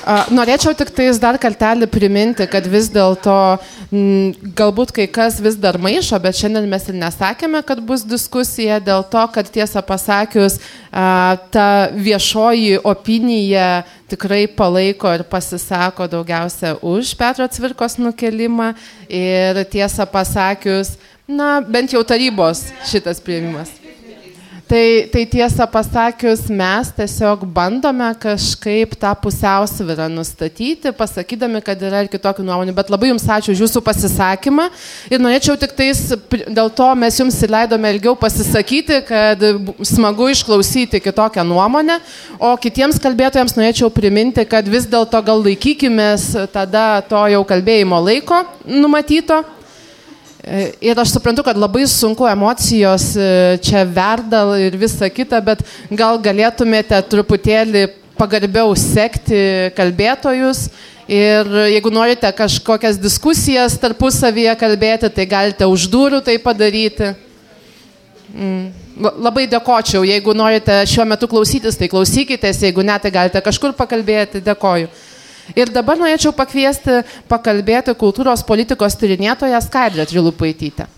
Norėčiau 0.07 0.71
tik 0.79 0.93
tais 0.95 1.19
dar 1.19 1.35
kartelį 1.43 1.89
priminti, 1.91 2.47
kad 2.47 2.67
vis 2.71 2.87
dėlto 2.95 3.59
galbūt 4.59 4.93
kai 4.95 5.07
kas 5.11 5.41
vis 5.43 5.57
dar 5.59 5.81
maišo, 5.83 6.21
bet 6.23 6.39
šiandien 6.39 6.69
mes 6.71 6.87
ir 6.87 6.99
nesakėme, 7.01 7.63
kad 7.67 7.81
bus 7.83 8.05
diskusija 8.07 8.79
dėl 8.79 9.03
to, 9.11 9.25
kad 9.35 9.51
tiesą 9.51 9.83
pasakius, 9.87 10.61
ta 10.93 11.67
viešoji 11.91 12.79
opinija 12.87 13.83
tikrai 14.07 14.45
palaiko 14.47 15.11
ir 15.17 15.27
pasisako 15.27 16.07
daugiausia 16.07 16.77
už 16.87 17.11
Petro 17.19 17.49
Cvirkos 17.51 17.99
nukelimą 17.99 18.77
ir 19.11 19.65
tiesą 19.73 20.07
pasakius, 20.07 20.95
na, 21.27 21.59
bent 21.67 21.91
jau 21.91 22.07
tarybos 22.07 22.69
šitas 22.87 23.19
prieimimas. 23.19 23.86
Tai, 24.67 25.07
tai 25.13 25.23
tiesą 25.31 25.63
pasakius, 25.71 26.41
mes 26.51 26.89
tiesiog 26.91 27.45
bandome 27.55 28.09
kažkaip 28.19 28.97
tą 28.99 29.13
pusiausvyrą 29.23 30.09
nustatyti, 30.11 30.91
pasakydami, 30.91 31.61
kad 31.63 31.85
yra 31.87 32.01
ir 32.03 32.11
kitokių 32.11 32.43
nuomonių. 32.43 32.75
Bet 32.75 32.91
labai 32.91 33.13
Jums 33.13 33.29
ačiū 33.31 33.55
už 33.55 33.63
Jūsų 33.63 33.85
pasisakymą. 33.87 34.67
Ir 35.07 35.23
norėčiau 35.23 35.55
tik 35.63 35.71
tais, 35.79 36.03
dėl 36.51 36.73
to 36.75 36.91
mes 36.99 37.23
Jums 37.23 37.39
leidome 37.47 37.95
ilgiau 37.95 38.19
pasisakyti, 38.19 38.99
kad 39.07 39.47
smagu 39.87 40.33
išklausyti 40.35 40.99
kitokią 41.05 41.47
nuomonę. 41.47 42.01
O 42.43 42.57
kitiems 42.59 42.99
kalbėtojams 42.99 43.55
norėčiau 43.55 43.95
priminti, 43.95 44.43
kad 44.51 44.67
vis 44.67 44.91
dėlto 44.91 45.23
gal 45.31 45.47
laikykime 45.47 46.17
tada 46.51 47.05
to 47.07 47.23
jau 47.31 47.47
kalbėjimo 47.47 48.03
laiko 48.03 48.43
numatyto. 48.67 49.45
Ir 50.47 50.95
aš 50.95 51.11
suprantu, 51.11 51.43
kad 51.43 51.59
labai 51.59 51.89
sunku 51.91 52.23
emocijos 52.31 53.09
e, 53.19 53.59
čia 53.67 53.81
verda 53.83 54.45
ir 54.63 54.77
visa 54.79 55.09
kita, 55.11 55.41
bet 55.43 55.65
gal 55.91 56.21
galėtumėte 56.23 57.01
truputėlį 57.11 57.89
pagarbiau 58.15 58.71
sekti 58.79 59.73
kalbėtojus 59.75 60.69
ir 61.11 61.51
jeigu 61.73 61.91
norite 61.91 62.31
kažkokias 62.31 63.01
diskusijas 63.03 63.75
tarpusavyje 63.83 64.55
kalbėti, 64.61 65.11
tai 65.11 65.27
galite 65.27 65.67
už 65.67 65.89
durų 65.91 66.23
tai 66.23 66.39
padaryti. 66.39 67.11
Mm. 68.31 68.71
Labai 68.97 69.49
dėkočiau, 69.51 70.07
jeigu 70.07 70.33
norite 70.33 70.79
šiuo 70.89 71.05
metu 71.11 71.27
klausytis, 71.29 71.75
tai 71.77 71.91
klausykitės, 71.91 72.63
jeigu 72.65 72.87
ne, 72.87 72.95
tai 73.03 73.11
galite 73.11 73.43
kažkur 73.43 73.75
pakalbėti, 73.77 74.41
dėkoju. 74.47 74.89
Ir 75.55 75.71
dabar 75.71 76.01
norėčiau 76.01 76.35
pakviesti 76.35 77.03
pakalbėti 77.31 77.95
kultūros 77.99 78.43
politikos 78.47 78.99
tyrinėtoją 78.99 79.61
Skaidrę 79.63 80.07
Trilupaitytę. 80.11 80.89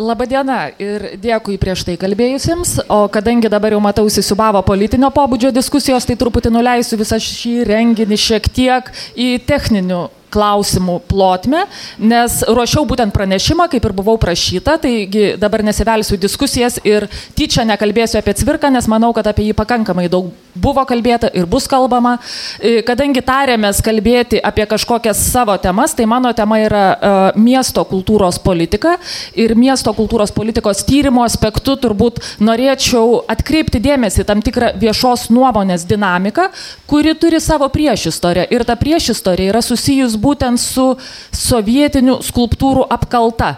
Labadiena 0.00 0.70
ir 0.80 1.02
dėkui 1.20 1.58
prieš 1.60 1.82
tai 1.84 1.98
kalbėjusiems, 2.00 2.70
o 2.88 3.02
kadangi 3.12 3.50
dabar 3.52 3.74
jau 3.74 3.82
matau 3.84 4.06
įsisubavo 4.08 4.62
politinio 4.64 5.10
pobūdžio 5.12 5.50
diskusijos, 5.52 6.06
tai 6.08 6.16
truputį 6.16 6.54
nuleisiu 6.54 6.96
visą 6.96 7.18
šį 7.20 7.66
renginį 7.68 8.16
šiek 8.16 8.48
tiek 8.48 8.88
į 9.12 9.28
techninių 9.44 10.06
klausimų 10.32 10.98
plotmę, 11.08 11.64
nes 11.98 12.40
ruošiau 12.48 12.86
būtent 12.88 13.14
pranešimą, 13.14 13.68
kaip 13.72 13.88
ir 13.88 13.96
buvau 13.96 14.18
prašyta, 14.20 14.78
taigi 14.82 15.32
dabar 15.40 15.64
nesivelsiu 15.66 16.18
diskusijas 16.20 16.78
ir 16.84 17.08
tyčia 17.38 17.66
nekalbėsiu 17.68 18.20
apie 18.20 18.36
cvirką, 18.38 18.72
nes 18.74 18.88
manau, 18.90 19.12
kad 19.16 19.26
apie 19.30 19.48
jį 19.48 19.56
pakankamai 19.58 20.08
daug 20.12 20.32
buvo 20.58 20.82
kalbėta 20.88 21.30
ir 21.34 21.46
bus 21.46 21.68
kalbama. 21.70 22.16
E, 22.58 22.80
kadangi 22.86 23.22
tarėmės 23.24 23.80
kalbėti 23.84 24.40
apie 24.42 24.66
kažkokias 24.68 25.20
savo 25.30 25.56
temas, 25.62 25.94
tai 25.96 26.06
mano 26.10 26.32
tema 26.36 26.58
yra 26.62 26.84
uh, 26.88 27.38
miesto 27.38 27.84
kultūros 27.88 28.40
politika 28.42 28.96
ir 29.38 29.54
miesto 29.58 29.92
kultūros 29.96 30.32
politikos 30.34 30.82
tyrimo 30.88 31.22
aspektu 31.26 31.76
turbūt 31.80 32.20
norėčiau 32.42 33.22
atkreipti 33.30 33.80
dėmesį 33.82 34.26
tam 34.28 34.42
tikrą 34.44 34.72
viešos 34.80 35.28
nuomonės 35.34 35.86
dinamiką, 35.88 36.48
kuri 36.90 37.14
turi 37.18 37.40
savo 37.42 37.68
priešistorę 37.72 38.48
ir 38.54 38.64
ta 38.68 38.76
priešistorė 38.78 39.48
yra 39.52 39.62
susijus 39.64 40.17
būtent 40.20 40.60
su 40.60 40.90
sovietinių 41.34 42.18
skulptūrų 42.26 42.86
apkalta. 42.98 43.56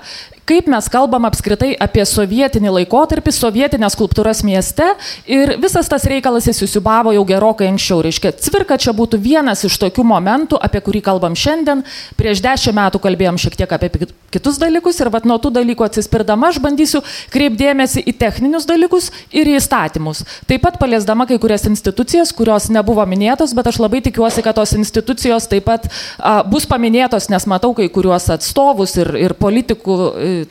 Kaip 0.49 0.69
mes 0.71 0.89
kalbam 0.93 1.27
apskritai 1.29 1.73
apie 1.81 2.05
sovietinį 2.07 2.73
laikotarpį, 2.81 3.33
sovietinės 3.35 3.97
skulptūras 3.97 4.43
mieste 4.47 4.87
ir 5.31 5.57
visas 5.63 5.89
tas 5.91 6.07
reikalas 6.09 6.49
įsisiubavo 6.51 7.15
jau 7.17 7.25
gerokai 7.29 7.69
anksčiau. 7.71 8.01
Reiškia, 8.05 8.33
cvirka 8.41 8.79
čia 8.81 8.95
būtų 8.97 9.21
vienas 9.23 9.65
iš 9.67 9.79
tokių 9.83 10.05
momentų, 10.07 10.59
apie 10.61 10.83
kurį 10.85 11.03
kalbam 11.07 11.37
šiandien. 11.39 11.85
Prieš 12.19 12.43
dešimt 12.45 12.79
metų 12.79 13.03
kalbėjom 13.03 13.41
šiek 13.41 13.59
tiek 13.61 13.73
apie 13.77 13.91
kitus 14.31 14.59
dalykus 14.63 15.01
ir 15.03 15.11
vat 15.13 15.27
nuo 15.29 15.39
tų 15.43 15.53
dalykų 15.59 15.87
atsispirdama 15.87 16.51
aš 16.51 16.61
bandysiu 16.63 17.03
kreipdėmėsi 17.35 18.03
į 18.07 18.15
techninius 18.21 18.67
dalykus 18.69 19.11
ir 19.35 19.51
į 19.51 19.59
įstatymus. 19.59 20.25
Taip 20.51 20.65
pat 20.65 20.79
paliesdama 20.83 21.27
kai 21.31 21.39
kurias 21.43 21.67
institucijas, 21.69 22.33
kurios 22.37 22.69
nebuvo 22.73 23.05
minėtos, 23.09 23.55
bet 23.57 23.71
aš 23.71 23.81
labai 23.83 24.03
tikiuosi, 24.07 24.45
kad 24.47 24.59
tos 24.59 24.75
institucijos 24.79 25.49
taip 25.51 25.67
pat 25.69 25.89
a, 26.19 26.41
bus 26.47 26.67
paminėtos, 26.71 27.29
nes 27.33 27.47
matau 27.51 27.73
kai 27.77 27.89
kuriuos 27.93 28.31
atstovus 28.35 28.97
ir, 29.01 29.13
ir 29.19 29.37
politikų 29.39 29.99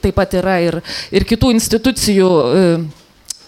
taip 0.01 0.17
pat 0.19 0.35
yra 0.39 0.59
ir, 0.63 0.79
ir 1.15 1.27
kitų 1.29 1.53
institucijų 1.57 2.29
e, 2.29 2.63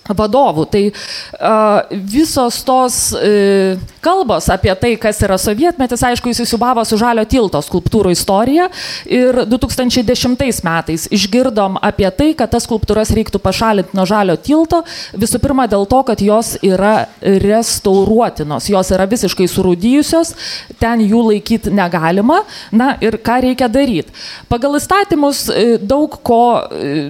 vadovų. 0.09 0.65
Tai 0.71 0.83
uh, 0.89 1.91
visos 1.91 2.61
tos 2.65 2.97
uh, 3.15 3.79
kalbos 4.01 4.49
apie 4.51 4.73
tai, 4.79 4.95
kas 5.01 5.21
yra 5.25 5.37
sovietmetis, 5.41 6.03
aišku, 6.03 6.31
įsisubavo 6.33 6.83
su 6.87 6.97
Žalio 6.99 7.25
tilto 7.29 7.61
skulptūrų 7.61 8.13
istorija 8.15 8.67
ir 9.05 9.43
2010 9.49 10.63
metais 10.65 11.07
išgirdom 11.13 11.77
apie 11.81 12.09
tai, 12.17 12.31
kad 12.37 12.51
tas 12.51 12.65
skulptūras 12.67 13.13
reiktų 13.15 13.41
pašalinti 13.43 13.97
nuo 13.97 14.07
Žalio 14.09 14.37
tilto, 14.41 14.81
visų 15.13 15.41
pirma 15.43 15.67
dėl 15.71 15.85
to, 15.89 16.01
kad 16.07 16.21
jos 16.23 16.55
yra 16.65 17.07
restauruotinos, 17.21 18.69
jos 18.71 18.91
yra 18.95 19.07
visiškai 19.09 19.47
surūdyjusios, 19.51 20.33
ten 20.81 21.05
jų 21.05 21.23
laikyti 21.29 21.73
negalima, 21.73 22.41
na 22.73 22.95
ir 23.03 23.19
ką 23.21 23.37
reikia 23.45 23.69
daryti. 23.71 24.13
Pagal 24.49 24.79
įstatymus 24.79 25.45
daug 25.85 26.17
ko 26.25 26.41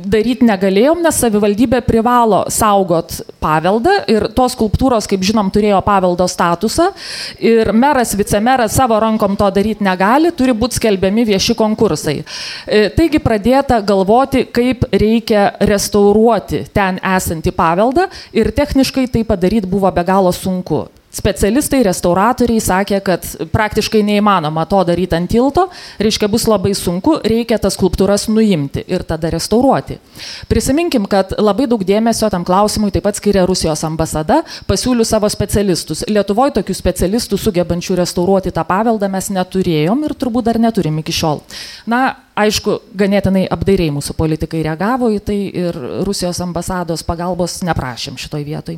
daryti 0.04 0.48
negalėjom, 0.48 1.02
nes 1.06 1.24
savivaldybė 1.24 1.82
privalo 1.88 2.44
saugoti 2.52 2.81
saugot 2.82 3.22
paveldą 3.42 3.94
ir 4.10 4.28
tos 4.36 4.56
skulptūros, 4.56 5.08
kaip 5.10 5.22
žinom, 5.24 5.52
turėjo 5.54 5.82
paveldo 5.86 6.28
statusą 6.28 6.92
ir 7.40 7.72
meras, 7.74 8.16
vicemeras 8.16 8.76
savo 8.76 9.00
rankom 9.00 9.36
to 9.38 9.50
daryti 9.52 9.84
negali, 9.84 10.32
turi 10.32 10.54
būti 10.54 10.80
skelbiami 10.80 11.26
vieši 11.26 11.56
konkursai. 11.56 12.22
E, 12.68 12.90
taigi 12.96 13.20
pradėta 13.22 13.82
galvoti, 13.82 14.48
kaip 14.52 14.88
reikia 14.92 15.52
restauruoti 15.60 16.66
ten 16.74 17.00
esantį 17.00 17.54
paveldą 17.56 18.08
ir 18.34 18.52
techniškai 18.52 19.08
tai 19.12 19.24
padaryti 19.24 19.70
buvo 19.70 19.92
be 19.92 20.04
galo 20.04 20.32
sunku. 20.32 20.88
Specialistai, 21.12 21.82
restauratoriai 21.84 22.62
sakė, 22.64 23.01
kad 23.03 23.26
praktiškai 23.51 23.99
neįmanoma 24.07 24.64
to 24.72 24.80
daryti 24.88 25.18
ant 25.18 25.28
tilto, 25.32 25.66
reiškia 25.99 26.30
bus 26.32 26.45
labai 26.47 26.72
sunku, 26.78 27.18
reikia 27.28 27.57
tas 27.59 27.76
skulptūras 27.76 28.30
nuimti 28.32 28.86
ir 28.88 29.03
tada 29.07 29.28
restauruoti. 29.34 29.99
Prisiminkim, 30.47 31.09
kad 31.12 31.36
labai 31.36 31.68
daug 31.68 31.84
dėmesio 31.84 32.32
tam 32.32 32.47
klausimui 32.47 32.93
taip 32.95 33.03
pat 33.09 33.20
skiria 33.20 33.43
Rusijos 33.49 33.84
ambasada, 33.84 34.39
pasiūliu 34.72 35.03
savo 35.07 35.28
specialistus. 35.32 36.05
Lietuvoje 36.07 36.55
tokių 36.62 36.78
specialistų 36.80 37.41
sugebančių 37.43 37.99
restauruoti 37.99 38.55
tą 38.55 38.64
paveldą 38.68 39.12
mes 39.12 39.28
neturėjom 39.36 40.07
ir 40.07 40.16
turbūt 40.16 40.47
dar 40.47 40.64
neturim 40.64 41.03
iki 41.03 41.16
šiol. 41.16 41.43
Na, 41.91 42.05
Aišku, 42.42 42.78
ganėtinai 42.98 43.44
apdairiai 43.52 43.92
mūsų 43.94 44.16
politikai 44.18 44.62
reagavo 44.66 45.10
į 45.14 45.20
tai 45.26 45.38
ir 45.50 45.76
Rusijos 46.08 46.39
ambasados 46.44 47.04
pagalbos 47.06 47.60
neprašėm 47.66 48.18
šitoj 48.22 48.46
vietoj. 48.48 48.78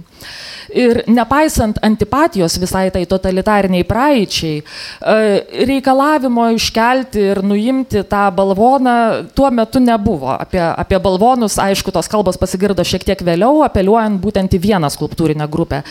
Ir 0.73 1.03
nepaisant 1.11 1.77
antipatijos 1.85 2.57
visai 2.61 2.87
tai 2.93 3.03
totalitariniai 3.09 3.85
praeičiai, 3.87 4.61
e, 4.63 5.65
reikalavimo 5.69 6.47
iškelti 6.57 7.23
ir 7.33 7.43
nuimti 7.45 8.03
tą 8.09 8.23
balvoną 8.35 8.95
tuo 9.35 9.51
metu 9.51 9.81
nebuvo. 9.83 10.33
Apie, 10.33 10.61
apie 10.61 10.99
balvonus, 11.03 11.59
aišku, 11.61 11.93
tos 11.93 12.09
kalbos 12.11 12.39
pasigirdo 12.41 12.83
šiek 12.83 13.05
tiek 13.07 13.23
vėliau, 13.23 13.61
apeliuojant 13.67 14.19
būtent 14.23 14.57
į 14.57 14.61
vieną 14.65 14.89
skulptūrinę 14.93 15.47
grupę. 15.51 15.83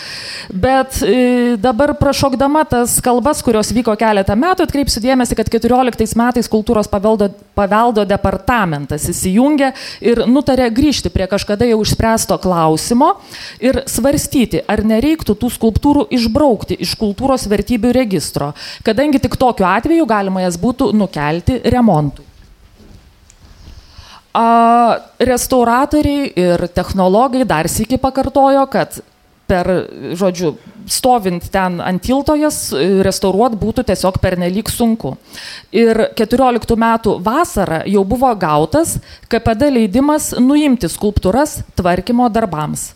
Bet 0.53 1.01
e, 1.07 1.57
dabar 1.61 1.95
prašokdama 2.01 2.67
tas 2.69 2.99
kalbas, 3.05 3.43
kurios 3.45 3.73
vyko 3.73 3.97
keletą 4.01 4.37
metų, 4.39 4.67
atkreipsiu 4.67 5.05
dėmesį, 5.05 5.39
kad 5.39 5.53
14 5.53 6.19
metais 6.19 6.51
kultūros 6.53 6.91
paveldo 6.91 7.33
paveldo 7.63 8.05
departamentas 8.09 9.07
įsijungė 9.13 9.71
ir 10.05 10.25
nutarė 10.27 10.69
grįžti 10.75 11.13
prie 11.15 11.29
kažkada 11.31 11.69
jau 11.71 11.79
išspręsto 11.85 12.39
klausimo 12.43 13.15
ir 13.63 13.83
svarstyti, 13.91 14.65
ar 14.67 14.83
nereiktų 14.87 15.37
tų 15.39 15.53
skulptūrų 15.57 16.09
išbraukti 16.19 16.81
iš 16.83 16.97
kultūros 17.01 17.47
vertybių 17.51 17.95
registro, 17.95 18.53
kadangi 18.87 19.23
tik 19.23 19.39
tokiu 19.41 19.69
atveju 19.69 20.09
galima 20.11 20.45
jas 20.45 20.59
būtų 20.61 20.93
nukelti 20.99 21.61
remontui. 21.73 22.27
Restauratoriai 24.33 26.31
ir 26.41 26.67
technologai 26.73 27.45
dar 27.45 27.69
sėki 27.69 27.99
pakartojo, 28.01 28.65
kad 28.73 29.03
per, 29.47 29.69
žodžiu, 30.17 30.55
stovint 30.91 31.45
ten 31.53 31.81
ant 31.83 32.03
tiltojas, 32.03 32.73
restauruot 33.05 33.55
būtų 33.61 33.85
tiesiog 33.89 34.19
pernelyg 34.23 34.71
sunku. 34.73 35.15
Ir 35.75 36.09
14 36.19 36.77
metų 36.79 37.17
vasarą 37.25 37.83
jau 37.91 38.05
buvo 38.09 38.33
gautas 38.39 38.97
KPD 39.31 39.71
leidimas 39.77 40.33
nuimti 40.41 40.91
skulptūras 40.91 41.61
tvarkymo 41.79 42.29
darbams. 42.33 42.93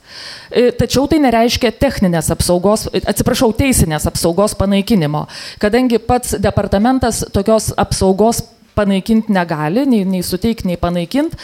E, 0.50 0.70
tačiau 0.76 1.06
tai 1.10 1.20
nereiškia 1.24 1.72
techninės 1.76 2.30
apsaugos, 2.34 2.86
atsiprašau, 2.96 3.52
teisinės 3.56 4.08
apsaugos 4.10 4.56
panaikinimo, 4.58 5.26
kadangi 5.62 6.00
pats 6.02 6.36
departamentas 6.42 7.24
tokios 7.34 7.72
apsaugos 7.76 8.42
panaikinti 8.76 9.32
negali, 9.32 9.86
nei, 9.88 10.04
nei 10.04 10.22
suteikti, 10.24 10.68
nei 10.68 10.78
panaikinti. 10.80 11.38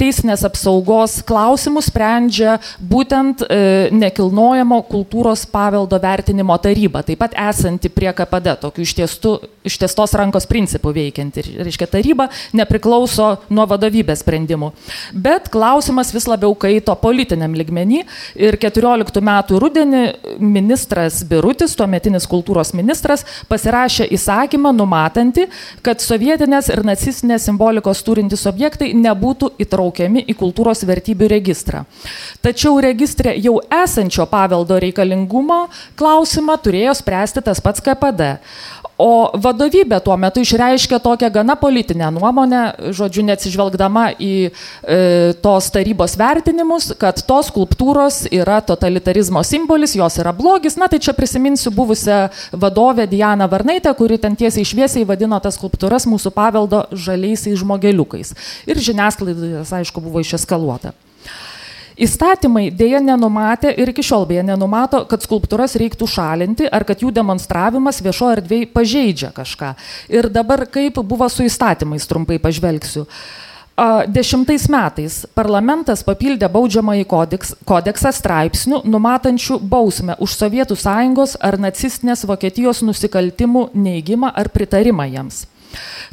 Teisinės 0.00 0.44
apsaugos 0.48 1.18
klausimus 1.26 1.90
sprendžia 1.90 2.56
būtent 2.80 3.44
e, 3.44 3.58
nekilnojamo 3.94 4.80
kultūros 4.88 5.44
paveldo 5.52 5.98
vertinimo 6.02 6.56
taryba, 6.62 7.02
taip 7.06 7.20
pat 7.20 7.36
esanti 7.48 7.90
prie 7.92 8.08
KPD, 8.16 8.56
tokių 8.64 8.84
ištiestų, 8.86 9.34
ištiestos 9.68 10.16
rankos 10.18 10.48
principų 10.48 10.94
veikianti. 10.96 11.44
Reiškia, 11.66 11.88
taryba 11.92 12.28
nepriklauso 12.56 13.28
nuo 13.52 13.66
vadovybės 13.68 14.24
sprendimų. 14.24 14.72
Bet 15.12 15.50
klausimas 15.52 16.12
vis 16.14 16.28
labiau 16.30 16.54
kaito 16.58 16.94
politiniam 17.00 17.54
ligmenį 17.56 18.02
ir 18.48 18.58
14 18.62 19.22
metų 19.24 19.60
rudenį 19.62 20.02
ministras 20.40 21.20
Birutis, 21.26 21.76
tuometinis 21.76 22.28
kultūros 22.30 22.72
ministras, 22.76 23.26
pasirašė 23.50 24.08
įsakymą 24.16 24.72
numatantį, 24.76 25.48
kad 25.84 26.02
sovietinė 26.04 26.45
sovietinės 26.46 26.68
ir 26.70 26.84
nacistinės 26.86 27.44
simbolikos 27.48 28.02
turintys 28.06 28.46
objektai 28.46 28.92
nebūtų 28.94 29.56
įtraukiami 29.58 30.22
į 30.30 30.34
kultūros 30.38 30.84
vertybių 30.86 31.28
registrą. 31.28 31.84
Tačiau 32.40 32.78
registre 32.80 33.34
jau 33.34 33.58
esančio 33.66 34.26
paveldo 34.30 34.78
reikalingumo 34.78 35.68
klausimą 35.98 36.56
turėjo 36.62 36.94
spręsti 36.94 37.42
tas 37.42 37.60
pats 37.60 37.82
KPD. 37.82 38.38
O 38.96 39.28
vadovybė 39.36 39.98
tuo 40.00 40.14
metu 40.16 40.40
išreiškė 40.40 40.98
tokią 41.04 41.28
gana 41.32 41.56
politinę 41.60 42.08
nuomonę, 42.16 42.60
žodžiu, 42.96 43.26
neatsižvelgdama 43.28 44.06
į 44.16 44.32
e, 44.48 44.52
tos 45.44 45.68
tarybos 45.74 46.14
vertinimus, 46.16 46.94
kad 46.96 47.20
tos 47.28 47.50
skulptūros 47.52 48.22
yra 48.32 48.62
totalitarizmo 48.64 49.42
simbolis, 49.44 49.98
jos 50.00 50.16
yra 50.22 50.32
blogis. 50.36 50.78
Na 50.80 50.88
tai 50.88 51.02
čia 51.04 51.12
prisiminsiu 51.16 51.74
buvusią 51.76 52.22
vadovę 52.56 53.04
Dianą 53.10 53.50
Varnaitę, 53.52 53.92
kuri 53.98 54.16
ten 54.22 54.36
tiesiai 54.36 54.64
išviesiai 54.64 55.04
vadino 55.04 55.36
tas 55.44 55.60
skulptūras 55.60 56.08
mūsų 56.08 56.32
paveldo 56.32 56.86
žaliaisiais 56.96 57.60
žmogeliukais. 57.60 58.32
Ir 58.64 58.80
žiniasklaidas, 58.80 59.76
aišku, 59.76 60.00
buvo 60.00 60.24
išeskaluota. 60.24 60.96
Įstatymai 61.96 62.66
dėja 62.76 62.98
nenumatė 63.00 63.70
ir 63.80 63.88
iki 63.88 64.02
šiol 64.04 64.26
beje 64.28 64.42
nenumato, 64.44 65.00
kad 65.08 65.22
skulptūras 65.24 65.78
reiktų 65.80 66.08
šalinti 66.12 66.68
ar 66.68 66.84
kad 66.84 67.00
jų 67.00 67.08
demonstravimas 67.16 68.02
viešo 68.04 68.28
erdvėje 68.34 68.68
pažeidžia 68.74 69.30
kažką. 69.36 69.72
Ir 70.12 70.28
dabar 70.28 70.66
kaip 70.68 71.00
buvo 71.00 71.28
su 71.32 71.46
įstatymais, 71.46 72.04
trumpai 72.04 72.36
pažvelgsiu. 72.42 73.06
Dešimtais 74.08 74.68
metais 74.72 75.16
parlamentas 75.36 76.00
papildė 76.04 76.48
baudžiamąjį 76.52 77.08
kodeks, 77.08 77.54
kodeksą 77.68 78.12
straipsnių, 78.16 78.82
numatančių 78.88 79.58
bausmę 79.60 80.16
už 80.20 80.36
Sovietų 80.36 80.76
sąjungos 80.80 81.36
ar 81.44 81.58
nacistinės 81.60 82.24
Vokietijos 82.28 82.80
nusikaltimų 82.84 83.70
neigimą 83.76 84.32
ar 84.32 84.48
pritarimą 84.52 85.08
jiems. 85.12 85.44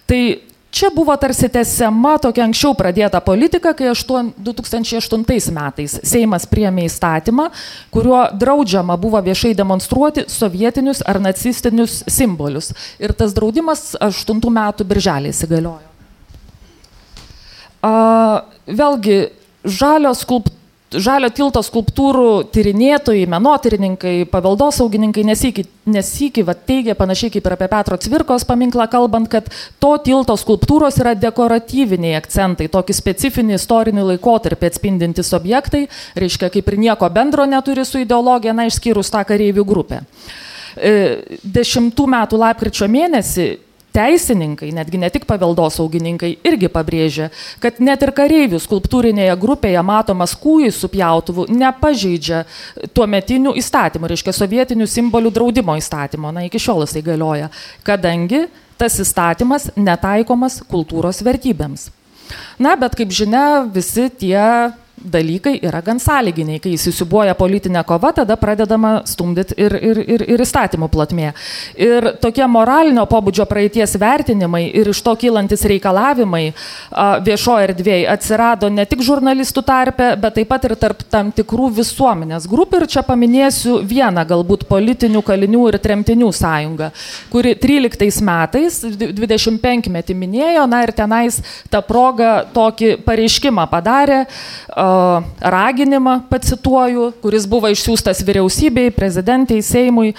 Tai 0.07 0.23
Čia 0.73 0.89
buvo 0.89 1.13
tarsi 1.21 1.45
tęsiama 1.53 2.15
tokia 2.17 2.47
anksčiau 2.47 2.73
pradėta 2.73 3.19
politika, 3.21 3.75
kai 3.77 3.91
2008 3.93 5.53
metais 5.53 5.99
Seimas 6.01 6.47
priėmė 6.49 6.87
įstatymą, 6.87 7.45
kuriuo 7.93 8.23
draudžiama 8.41 8.95
buvo 8.97 9.21
viešai 9.21 9.51
demonstruoti 9.53 10.25
sovietinius 10.33 11.03
ar 11.05 11.21
nacistinius 11.21 11.99
simbolius. 12.09 12.71
Ir 12.97 13.13
tas 13.13 13.37
draudimas 13.37 13.91
8 14.01 14.41
metų 14.57 14.89
birželį 14.89 15.29
įsigaliojo. 15.35 15.89
Vėlgi, 18.65 19.21
žalio 19.77 20.17
skulptūros 20.17 20.62
žalio 21.01 21.29
tilto 21.33 21.61
skulptūrų 21.63 22.49
tyrinėtojai, 22.53 23.25
menotyrininkai, 23.31 24.13
paveldosaugininkai 24.31 25.23
nesikį, 25.27 25.65
nesikį 25.93 26.45
va, 26.47 26.55
teigia 26.55 26.95
panašiai 26.99 27.33
kaip 27.33 27.47
ir 27.47 27.55
apie 27.55 27.69
Petro 27.71 27.97
Cvirkos 28.01 28.45
paminklą 28.49 28.87
kalbant, 28.91 29.29
kad 29.31 29.49
to 29.81 29.91
tilto 30.05 30.35
skulptūros 30.39 30.99
yra 31.01 31.15
dekoratyviniai 31.19 32.15
akcentai, 32.19 32.69
tokį 32.73 32.97
specifinį 32.97 33.57
istorinį 33.57 34.07
laikotarpį 34.13 34.71
atspindintis 34.71 35.33
objektai, 35.37 35.85
reiškia 36.19 36.51
kaip 36.53 36.71
ir 36.71 36.79
nieko 36.87 37.09
bendro 37.13 37.47
neturi 37.49 37.85
su 37.87 38.01
ideologija, 38.03 38.55
na 38.55 38.67
išskyrus 38.69 39.11
tą 39.13 39.25
kareivių 39.27 39.67
grupę. 39.67 40.03
E, 40.73 40.93
dešimtų 41.43 42.07
metų 42.09 42.39
lapkričio 42.41 42.89
mėnesį 42.89 43.47
teisininkai, 43.93 44.71
netgi 44.75 44.99
ne 45.01 45.09
tik 45.13 45.27
paveldosaugininkai, 45.29 46.31
irgi 46.47 46.69
pabrėžia, 46.73 47.29
kad 47.63 47.79
net 47.83 48.03
ir 48.05 48.13
kareivių 48.15 48.59
skulptūrinėje 48.63 49.35
grupėje 49.41 49.83
matomas 49.85 50.35
kūjai 50.39 50.71
su 50.73 50.89
pjautuvu 50.91 51.47
nepažeidžia 51.53 52.43
tuo 52.95 53.07
metinių 53.09 53.55
įstatymų, 53.61 54.11
reiškia 54.13 54.35
sovietinių 54.35 54.89
simbolių 54.89 55.33
draudimo 55.33 55.77
įstatymo, 55.79 56.33
na 56.33 56.47
iki 56.47 56.61
šiol 56.61 56.85
jisai 56.87 57.05
galioja, 57.05 57.51
kadangi 57.85 58.47
tas 58.81 58.97
įstatymas 58.99 59.71
netaikomas 59.77 60.61
kultūros 60.69 61.21
vertybėms. 61.25 61.91
Na, 62.61 62.73
bet 62.79 62.95
kaip 62.97 63.11
žinia, 63.13 63.63
visi 63.69 64.07
tie 64.09 64.73
dalykai 65.03 65.57
yra 65.63 65.81
gan 65.83 65.99
sąlyginiai. 65.99 66.61
Kai 66.63 66.73
įsisiubuoja 66.77 67.35
politinė 67.37 67.83
kova, 67.87 68.13
tada 68.15 68.37
pradedama 68.39 68.93
stumdyti 69.09 69.57
ir, 69.59 69.75
ir, 69.75 69.99
ir, 70.15 70.23
ir 70.35 70.43
įstatymų 70.43 70.89
platmė. 70.93 71.33
Ir 71.79 72.13
tokie 72.23 72.45
moralinio 72.49 73.05
pobūdžio 73.09 73.45
praeities 73.49 73.97
vertinimai 73.99 74.65
ir 74.71 74.89
iš 74.93 75.01
to 75.05 75.15
kylantis 75.19 75.65
reikalavimai 75.69 76.43
viešo 77.25 77.57
erdvėje 77.65 78.07
atsirado 78.13 78.69
ne 78.71 78.85
tik 78.89 79.03
žurnalistų 79.05 79.65
tarpe, 79.67 80.13
bet 80.19 80.39
taip 80.39 80.51
pat 80.51 80.67
ir 80.69 80.75
tarp 80.79 81.03
tam 81.11 81.31
tikrų 81.35 81.69
visuomenės 81.81 82.47
grupių. 82.51 82.83
Ir 82.83 82.87
čia 82.95 83.03
paminėsiu 83.05 83.81
vieną 83.87 84.23
galbūt 84.29 84.65
politinių 84.69 85.21
kalinių 85.25 85.67
ir 85.71 85.79
tremtinių 85.83 86.31
sąjungą, 86.33 86.89
kuri 87.33 87.53
13 87.59 88.23
metais 88.25 88.79
25 89.03 89.91
metį 89.93 90.17
minėjo, 90.17 90.65
na 90.69 90.83
ir 90.85 90.93
tenais 90.95 91.39
tą 91.71 91.83
progą 91.85 92.31
tokį 92.55 92.95
pareiškimą 93.05 93.67
padarė. 93.71 94.23
Uh, 94.73 94.92
raginimą, 95.39 96.19
pacituoju, 96.29 97.11
kuris 97.21 97.47
buvo 97.49 97.71
išsiųstas 97.73 98.23
vyriausybei, 98.25 98.91
prezidentei, 98.95 99.61
Seimui, 99.63 100.13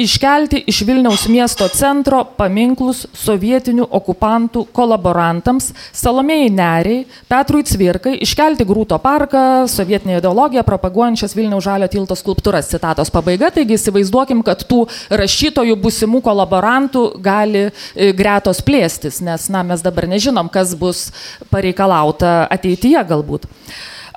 iškelti 0.00 0.62
iš 0.66 0.80
Vilniaus 0.88 1.26
miesto 1.28 1.66
centro 1.68 2.22
paminklus 2.36 3.02
sovietinių 3.16 3.84
okupantų 3.98 4.64
kolaborantams, 4.72 5.70
Salomėjai 5.96 6.48
Neriai, 6.54 7.02
Petrui 7.28 7.66
Cvirkai, 7.68 8.14
iškelti 8.24 8.64
Grūto 8.68 8.96
parką, 9.02 9.66
sovietinė 9.68 10.18
ideologija 10.18 10.64
propaguojančias 10.64 11.36
Vilniaus 11.36 11.66
žalio 11.68 11.90
tilto 11.92 12.16
skulptūras. 12.16 12.70
Citatos 12.72 13.12
pabaiga, 13.12 13.52
taigi 13.52 13.76
įsivaizduokim, 13.76 14.42
kad 14.46 14.64
tų 14.70 14.86
rašytojų 15.20 15.76
busimų 15.84 16.22
kolaborantų 16.24 17.04
gali 17.20 17.66
e, 17.68 18.10
gretos 18.16 18.64
plėstis, 18.64 19.20
nes 19.24 19.48
na, 19.52 19.64
mes 19.66 19.84
dabar 19.84 20.08
nežinom, 20.08 20.48
kas 20.52 20.72
bus 20.78 21.08
pareikalauta 21.52 22.46
ateityje 22.48 23.04
galbūt. 23.12 23.50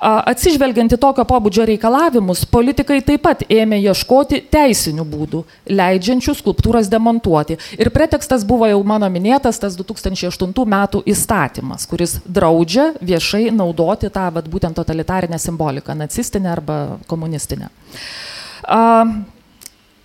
Atsižvelgiant 0.04 0.92
į 0.92 0.98
tokio 1.00 1.24
pobūdžio 1.24 1.64
reikalavimus, 1.70 2.44
politikai 2.52 2.98
taip 3.06 3.22
pat 3.24 3.44
ėmė 3.48 3.78
ieškoti 3.86 4.42
teisinių 4.52 5.06
būdų, 5.08 5.40
leidžiančių 5.72 6.34
skulptūras 6.36 6.90
demontuoti. 6.92 7.56
Ir 7.80 7.88
pretekstas 7.94 8.44
buvo 8.44 8.68
jau 8.68 8.82
mano 8.84 9.08
minėtas 9.12 9.60
tas 9.62 9.78
2008 9.80 10.52
metų 10.74 11.00
įstatymas, 11.08 11.88
kuris 11.88 12.18
draudžia 12.28 12.90
viešai 13.00 13.46
naudoti 13.54 14.12
tą 14.12 14.28
vat, 14.34 14.50
būtent 14.50 14.76
totalitarinę 14.76 15.40
simboliką, 15.40 15.96
nacistinę 15.96 16.52
arba 16.52 16.80
komunistinę. 17.08 17.72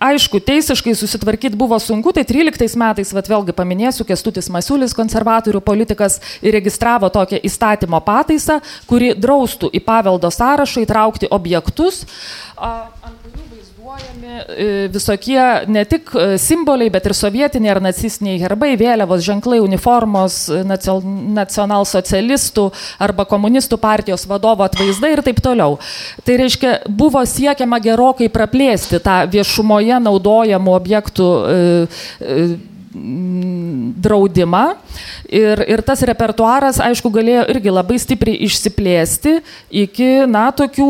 Aišku, 0.00 0.38
teisiškai 0.40 0.94
susitvarkyti 0.96 1.58
buvo 1.60 1.76
sunku, 1.76 2.08
tai 2.16 2.22
13 2.24 2.78
metais, 2.80 3.10
vat 3.12 3.26
vėlgi 3.28 3.52
paminėsiu, 3.52 4.06
Kestutis 4.08 4.48
Masiulis, 4.48 4.94
konservatorių 4.96 5.60
politikas, 5.60 6.16
įregistravo 6.40 7.10
tokią 7.12 7.42
įstatymo 7.44 8.00
pataisą, 8.06 8.62
kuri 8.88 9.12
draustų 9.12 9.68
į 9.76 9.82
paveldo 9.84 10.32
sąrašą 10.32 10.86
įtraukti 10.86 11.28
objektus, 11.28 12.06
ant 12.56 13.49
naudojami 13.90 14.44
e, 14.56 14.88
visokie 14.88 15.66
ne 15.66 15.84
tik 15.84 16.10
e, 16.14 16.38
simboliai, 16.38 16.90
bet 16.90 17.06
ir 17.06 17.14
sovietiniai 17.14 17.72
ar 17.74 17.80
nacistiniai 17.82 18.38
herbai, 18.40 18.74
vėliavos, 18.78 19.22
ženklai, 19.24 19.60
uniformos, 19.62 20.48
e, 20.48 20.62
nacionalsocialistų 21.40 22.66
arba 23.02 23.26
komunistų 23.28 23.80
partijos 23.80 24.26
vadovo 24.30 24.64
atvaizdai 24.66 25.14
ir 25.16 25.24
taip 25.26 25.42
toliau. 25.42 25.78
Tai 26.24 26.38
reiškia, 26.40 26.74
buvo 26.88 27.22
siekiama 27.26 27.80
gerokai 27.82 28.30
praplėsti 28.32 29.00
tą 29.02 29.22
viešumoje 29.30 30.00
naudojamų 30.06 30.76
objektų 30.76 31.30
draudimą 32.90 34.64
ir, 35.30 35.60
ir 35.70 35.82
tas 35.86 36.00
repertuaras, 36.02 36.80
aišku, 36.82 37.10
galėjo 37.14 37.44
irgi 37.52 37.70
labai 37.70 37.98
stipriai 38.02 38.40
išsiplėsti 38.48 39.36
iki, 39.82 40.08
na, 40.30 40.48
tokių 40.56 40.88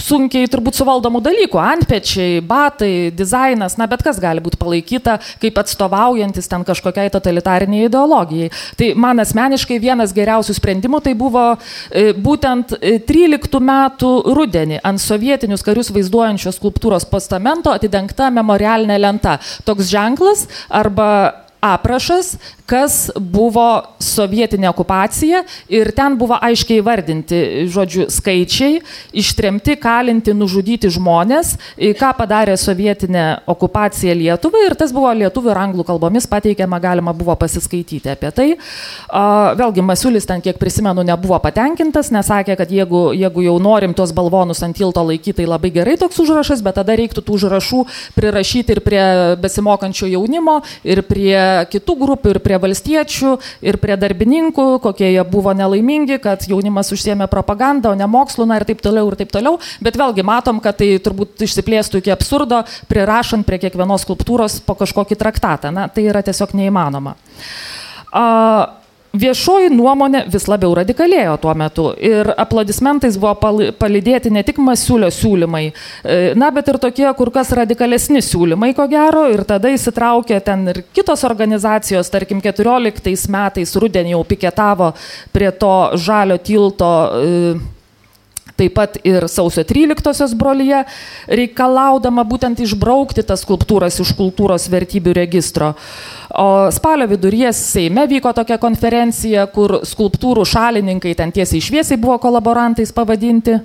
sunkiai 0.00 0.48
turbūt 0.48 0.78
suvaldomų 0.78 1.20
dalykų. 1.26 1.60
Antpečiai, 1.60 2.40
batai, 2.40 3.10
dizainas, 3.12 3.76
na, 3.76 3.88
bet 3.90 4.04
kas 4.06 4.20
gali 4.22 4.40
būti 4.40 4.56
palaikyta 4.60 5.18
kaip 5.42 5.60
atstovaujantis 5.60 6.48
ten 6.48 6.64
kažkokiai 6.64 7.12
totalitariniai 7.12 7.90
ideologijai. 7.90 8.48
Tai 8.80 8.90
man 9.04 9.20
asmeniškai 9.20 9.78
vienas 9.82 10.16
geriausių 10.16 10.56
sprendimų 10.56 11.02
tai 11.04 11.12
buvo 11.18 11.44
e, 11.52 12.14
būtent 12.16 12.78
13 12.80 13.60
e, 13.60 13.62
metų 13.68 14.12
rudenį 14.36 14.80
ant 14.88 15.04
sovietinius 15.04 15.64
karius 15.66 15.92
vaizduojančios 15.92 16.56
skulptūros 16.56 17.04
postamento 17.12 17.76
atidengta 17.76 18.32
memorialinė 18.32 18.98
lenta. 19.04 19.36
Toks 19.68 19.92
ženklas 19.92 20.46
arba 20.72 21.25
aprašas, 21.74 22.36
kas 22.68 23.10
buvo 23.16 23.66
sovietinė 24.02 24.68
okupacija 24.72 25.42
ir 25.72 25.90
ten 25.96 26.16
buvo 26.18 26.38
aiškiai 26.42 26.82
vardinti, 26.84 27.38
žodžiu, 27.72 28.08
skaičiai, 28.12 28.80
ištremti, 29.16 29.76
kalinti, 29.80 30.34
nužudyti 30.36 30.90
žmonės, 30.92 31.54
ką 31.98 32.10
padarė 32.18 32.56
sovietinė 32.60 33.26
okupacija 33.50 34.14
Lietuvai 34.16 34.66
ir 34.66 34.76
tas 34.78 34.92
buvo 34.94 35.12
lietuvių 35.14 35.52
ir 35.52 35.62
anglų 35.62 35.86
kalbomis 35.86 36.26
pateikiama, 36.30 36.80
galima 36.82 37.14
buvo 37.16 37.36
pasiskaityti 37.38 38.12
apie 38.12 38.32
tai. 38.34 38.48
Vėlgi, 39.60 39.84
Masiulis 39.86 40.26
ten, 40.28 40.42
kiek 40.44 40.58
prisimenu, 40.60 41.04
nebuvo 41.06 41.38
patenkintas, 41.42 42.10
nesakė, 42.14 42.56
kad 42.58 42.72
jeigu, 42.72 43.10
jeigu 43.16 43.46
jau 43.46 43.56
norim 43.62 43.94
tuos 43.96 44.12
balvonus 44.16 44.64
ant 44.66 44.76
tilto 44.76 45.04
laikyti, 45.06 45.36
tai 45.40 45.48
labai 45.48 45.70
gerai 45.74 45.96
toks 46.00 46.18
užrašas, 46.22 46.62
bet 46.64 46.78
tada 46.80 46.96
reiktų 46.98 47.22
tų 47.22 47.36
užrašų 47.38 47.82
prirašyti 48.16 48.76
ir 48.76 48.82
prie 48.84 49.02
besimokančio 49.40 50.08
jaunimo, 50.10 50.58
ir 50.86 51.02
prie 51.06 51.36
kitų 51.72 51.96
grupių, 52.00 52.34
ir 52.34 52.42
prie 52.44 52.55
prie 52.56 52.62
valstiečių 52.64 53.36
ir 53.64 53.76
prie 53.80 53.96
darbininkų, 53.96 54.80
kokie 54.80 55.12
jie 55.12 55.24
buvo 55.28 55.52
nelaimingi, 55.52 56.18
kad 56.22 56.46
jaunimas 56.48 56.92
užsiemė 56.92 57.28
propagandą, 57.28 57.92
o 57.92 57.94
ne 57.94 58.06
mokslu, 58.06 58.46
na 58.46 58.56
ir 58.56 58.64
taip 58.64 58.80
toliau, 58.80 59.08
ir 59.10 59.16
taip 59.16 59.32
toliau. 59.32 59.58
Bet 59.80 59.96
vėlgi 59.96 60.24
matom, 60.24 60.60
kad 60.60 60.78
tai 60.78 60.96
turbūt 60.98 61.42
išsiplėstų 61.44 62.00
iki 62.00 62.12
absurdo, 62.12 62.64
prirašant 62.88 63.46
prie 63.46 63.58
kiekvienos 63.58 64.06
skulptūros 64.06 64.60
po 64.64 64.74
kažkokį 64.74 65.16
traktatą. 65.16 65.70
Na, 65.70 65.88
tai 65.88 66.08
yra 66.08 66.22
tiesiog 66.24 66.54
neįmanoma. 66.56 67.16
Uh, 68.16 68.85
Viešoji 69.16 69.70
nuomonė 69.72 70.24
vis 70.32 70.46
labiau 70.50 70.74
radikalėjo 70.76 71.36
tuo 71.40 71.52
metu 71.58 71.86
ir 72.02 72.28
aplodismentais 72.36 73.16
buvo 73.20 73.34
palydėti 73.78 74.32
ne 74.34 74.42
tik 74.46 74.58
Masiulio 74.62 75.08
siūlymai, 75.14 75.62
e, 75.68 76.18
na, 76.38 76.50
bet 76.54 76.68
ir 76.72 76.78
tokie 76.82 77.06
kur 77.18 77.30
kas 77.34 77.52
radikalesni 77.56 78.22
siūlymai, 78.24 78.72
ko 78.76 78.88
gero, 78.90 79.26
ir 79.32 79.44
tada 79.48 79.70
įsitraukė 79.72 80.40
ten 80.44 80.66
ir 80.72 80.82
kitos 80.96 81.24
organizacijos, 81.28 82.10
tarkim, 82.12 82.42
14 82.44 83.30
metais 83.32 83.76
rudenį 83.76 84.16
jau 84.16 84.24
piketavo 84.28 84.92
prie 85.32 85.50
to 85.60 85.74
žalio 86.02 86.36
tilto 86.42 86.92
e, 87.06 87.75
taip 88.56 88.74
pat 88.76 88.98
ir 89.04 89.28
sausio 89.28 89.64
13-osios 89.68 90.34
brolyje, 90.38 90.82
reikalaudama 91.28 92.24
būtent 92.28 92.60
išbraukti 92.64 93.24
tas 93.26 93.44
skulptūras 93.44 94.00
iš 94.02 94.14
kultūros 94.18 94.68
vertybių 94.72 95.16
registro. 95.20 95.74
O 96.36 96.68
spalio 96.74 97.08
viduryje 97.10 97.52
Seime 97.56 98.06
vyko 98.10 98.32
tokia 98.36 98.58
konferencija, 98.60 99.46
kur 99.52 99.80
skulptūrų 99.86 100.44
šalininkai 100.48 101.14
ten 101.16 101.32
tiesiai 101.32 101.62
išviesiai 101.62 102.00
buvo 102.00 102.18
kolaborantais 102.22 102.92
pavadinti. 102.96 103.60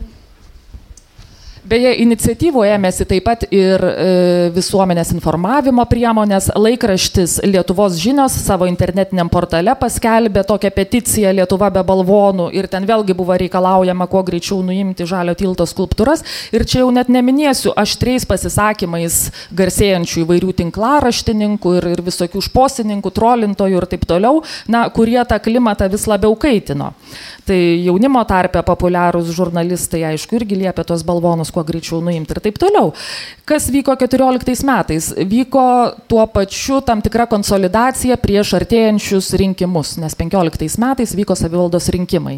Beje, 1.71 1.91
iniciatyvų 2.03 2.65
ėmėsi 2.67 3.05
taip 3.07 3.23
pat 3.23 3.45
ir 3.47 3.79
e, 3.79 3.91
visuomenės 4.51 5.13
informavimo 5.15 5.85
priemonės. 5.87 6.49
Laikraštis 6.59 7.37
Lietuvos 7.47 7.95
žinios 8.01 8.35
savo 8.43 8.67
internetiniam 8.67 9.29
portale 9.31 9.71
paskelbė 9.79 10.43
tokią 10.49 10.67
peticiją 10.75 11.31
Lietuva 11.37 11.69
be 11.71 11.83
balvonų 11.87 12.49
ir 12.59 12.67
ten 12.67 12.83
vėlgi 12.89 13.15
buvo 13.15 13.37
reikalaujama 13.39 14.09
kuo 14.11 14.19
greičiau 14.27 14.57
nuimti 14.67 15.07
žalio 15.07 15.37
tilto 15.39 15.63
skulptūras. 15.69 16.25
Ir 16.51 16.65
čia 16.67 16.81
jau 16.81 16.89
net 16.91 17.07
neminėsiu 17.07 17.71
aštriais 17.79 18.27
pasisakymais 18.27 19.21
garsėjančių 19.55 20.25
įvairių 20.25 20.51
tinklaraštininkų 20.59 21.75
ir, 21.79 21.89
ir 21.93 22.03
visokių 22.09 22.43
šposininkų, 22.49 23.13
trolintojų 23.15 23.79
ir 23.79 23.87
taip 23.95 24.03
toliau, 24.11 24.43
na, 24.67 24.83
kurie 24.91 25.21
tą 25.23 25.39
klimatą 25.39 25.87
vis 25.95 26.03
labiau 26.11 26.35
kaitino. 26.35 26.91
Tai 27.47 27.57
jaunimo 27.57 28.21
tarpe 28.27 28.59
populiarūs 28.67 29.31
žurnalistai, 29.33 30.03
aišku, 30.11 30.35
irgi 30.37 30.59
liepia 30.65 30.83
tos 30.85 31.07
balvonus 31.07 31.49
kuo 31.51 31.60
greičiau 31.67 32.01
nuimti 32.03 32.35
ir 32.35 32.41
taip 32.43 32.59
toliau. 32.61 32.91
Kas 33.45 33.67
vyko 33.73 33.95
14 33.99 34.63
metais? 34.67 35.09
Vyko 35.17 35.63
tuo 36.07 36.23
pačiu 36.31 36.79
tam 36.85 37.01
tikra 37.03 37.25
konsolidacija 37.27 38.15
prieš 38.21 38.53
artėjančius 38.61 39.31
rinkimus, 39.41 39.95
nes 40.01 40.15
15 40.15 40.79
metais 40.81 41.15
vyko 41.17 41.35
savivaldos 41.35 41.89
rinkimai. 41.91 42.37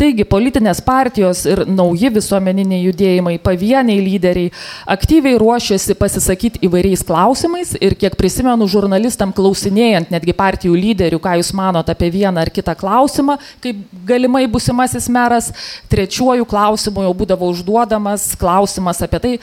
Taigi 0.00 0.24
politinės 0.28 0.80
partijos 0.84 1.44
ir 1.48 1.64
nauji 1.68 2.12
visuomeniniai 2.14 2.84
judėjimai, 2.86 3.36
pavieniai 3.44 4.00
lyderiai 4.04 4.52
aktyviai 4.94 5.38
ruošiasi 5.40 5.98
pasisakyti 6.00 6.62
įvairiais 6.64 7.04
klausimais 7.06 7.74
ir 7.80 7.98
kiek 7.98 8.16
prisimenu 8.16 8.68
žurnalistam 8.70 9.34
klausinėjant 9.36 10.12
netgi 10.14 10.36
partijų 10.36 10.78
lyderių, 10.80 11.20
ką 11.20 11.36
jūs 11.40 11.52
manote 11.56 11.92
apie 11.92 12.10
vieną 12.14 12.44
ar 12.44 12.52
kitą 12.54 12.76
klausimą, 12.78 13.36
kaip 13.64 13.84
galimai 14.08 14.46
busimasis 14.50 15.10
meras, 15.12 15.50
trečiuoju 15.92 16.48
klausimu 16.48 17.04
jau 17.04 17.12
būdavo 17.20 17.52
užduodamas 17.52 18.30
klausimas 18.38 18.63
apie 19.06 19.20
tai, 19.20 19.34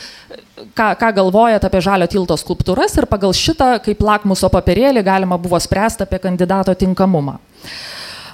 ką, 0.77 0.89
ką 0.99 1.11
galvojat 1.19 1.67
apie 1.67 1.83
žalio 1.83 2.07
tilto 2.11 2.37
skulptūras 2.39 2.97
ir 2.97 3.07
pagal 3.11 3.35
šitą 3.37 3.75
kaip 3.85 4.01
lakmuso 4.03 4.49
papirėlį 4.53 5.05
galima 5.05 5.39
buvo 5.41 5.59
spręsti 5.59 6.07
apie 6.07 6.19
kandidato 6.23 6.75
tinkamumą. 6.75 7.37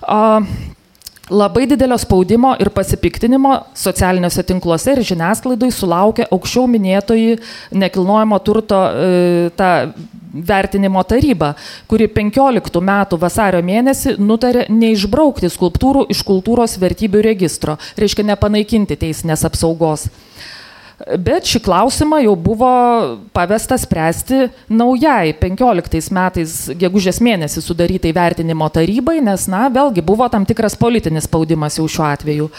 Uh, 0.08 0.44
Labai 1.28 1.66
didelio 1.68 1.98
spaudimo 2.00 2.54
ir 2.56 2.70
pasipiktinimo 2.72 3.50
socialiniuose 3.76 4.46
tinkluose 4.48 4.94
ir 4.96 5.02
žiniasklaidai 5.10 5.68
sulaukė 5.76 6.30
aukščiau 6.32 6.70
minėtoji 6.72 7.34
nekilnojamo 7.76 8.38
turto 8.48 8.80
e, 8.88 9.50
ta 9.60 9.90
vertinimo 10.32 11.04
taryba, 11.04 11.52
kuri 11.92 12.08
15 12.16 12.80
metų 12.80 13.20
vasario 13.20 13.60
mėnesį 13.60 14.16
nutarė 14.24 14.70
neišbraukti 14.72 15.52
skulptūrų 15.52 16.06
iš 16.16 16.24
kultūros 16.28 16.78
vertybių 16.80 17.26
registro, 17.28 17.76
reiškia 18.00 18.24
nepanaikinti 18.32 18.96
teisinės 18.96 19.44
apsaugos. 19.50 20.08
Bet 20.98 21.46
šį 21.46 21.60
klausimą 21.62 22.24
jau 22.24 22.34
buvo 22.42 22.70
pavesta 23.36 23.78
spręsti 23.78 24.48
naujai 24.74 25.36
15 25.38 26.10
metais 26.18 26.56
gegužės 26.74 27.22
mėnesį 27.22 27.62
sudarytai 27.62 28.16
vertinimo 28.18 28.66
tarybai, 28.74 29.20
nes, 29.22 29.46
na, 29.52 29.68
vėlgi 29.70 30.02
buvo 30.02 30.26
tam 30.34 30.48
tikras 30.50 30.74
politinis 30.80 31.30
spaudimas 31.30 31.78
jau 31.78 31.86
šiuo 31.86 32.08
atveju. 32.10 32.50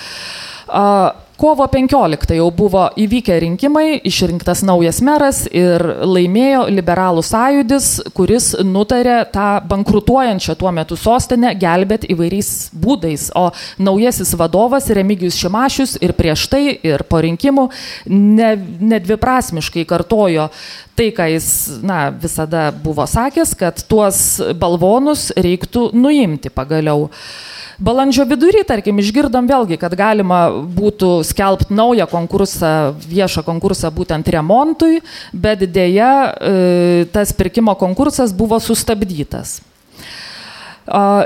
Kovo 1.39 1.67
15 1.71 2.35
jau 2.35 2.49
buvo 2.51 2.89
įvykę 2.99 3.37
rinkimai, 3.45 4.01
išrinktas 4.11 4.65
naujas 4.67 4.97
meras 5.07 5.45
ir 5.55 5.79
laimėjo 6.03 6.65
liberalų 6.75 7.23
sąjūdis, 7.23 7.91
kuris 8.11 8.49
nutarė 8.67 9.21
tą 9.31 9.45
bankrutuojančią 9.71 10.57
tuo 10.59 10.73
metu 10.75 10.99
sostinę 10.99 11.53
gelbėti 11.55 12.11
įvairiais 12.11 12.49
būdais. 12.75 13.29
O 13.39 13.53
naujasis 13.79 14.35
vadovas 14.41 14.91
Remigijus 14.91 15.39
Šimašius 15.39 15.95
ir 16.03 16.17
prieš 16.19 16.49
tai, 16.51 16.65
ir 16.75 17.07
po 17.07 17.21
rinkimų 17.23 17.69
ne, 18.11 18.51
nedviprasmiškai 18.95 19.87
kartojo 19.87 20.49
tai, 20.99 21.13
ką 21.15 21.29
jis 21.37 21.53
na, 21.87 22.09
visada 22.11 22.73
buvo 22.75 23.07
sakęs, 23.07 23.55
kad 23.63 23.87
tuos 23.87 24.41
balvonus 24.59 25.29
reiktų 25.39 25.93
nuimti 25.95 26.51
pagaliau. 26.51 27.07
Balandžio 27.79 28.25
vidury, 28.27 28.65
tarkim, 28.67 28.99
išgirdom 28.99 29.47
vėlgi, 29.47 29.77
kad 29.79 29.93
galima 29.95 30.49
būtų 30.51 31.21
skelbti 31.29 31.77
naują 31.79 32.09
konkursą, 32.11 32.73
viešą 33.07 33.45
konkursą 33.47 33.93
būtent 33.95 34.27
remontui, 34.35 34.99
bet 35.31 35.63
dėja 35.63 36.11
e, 36.27 37.07
tas 37.15 37.31
pirkimo 37.39 37.77
konkursas 37.79 38.35
buvo 38.35 38.59
sustabdytas 38.59 39.61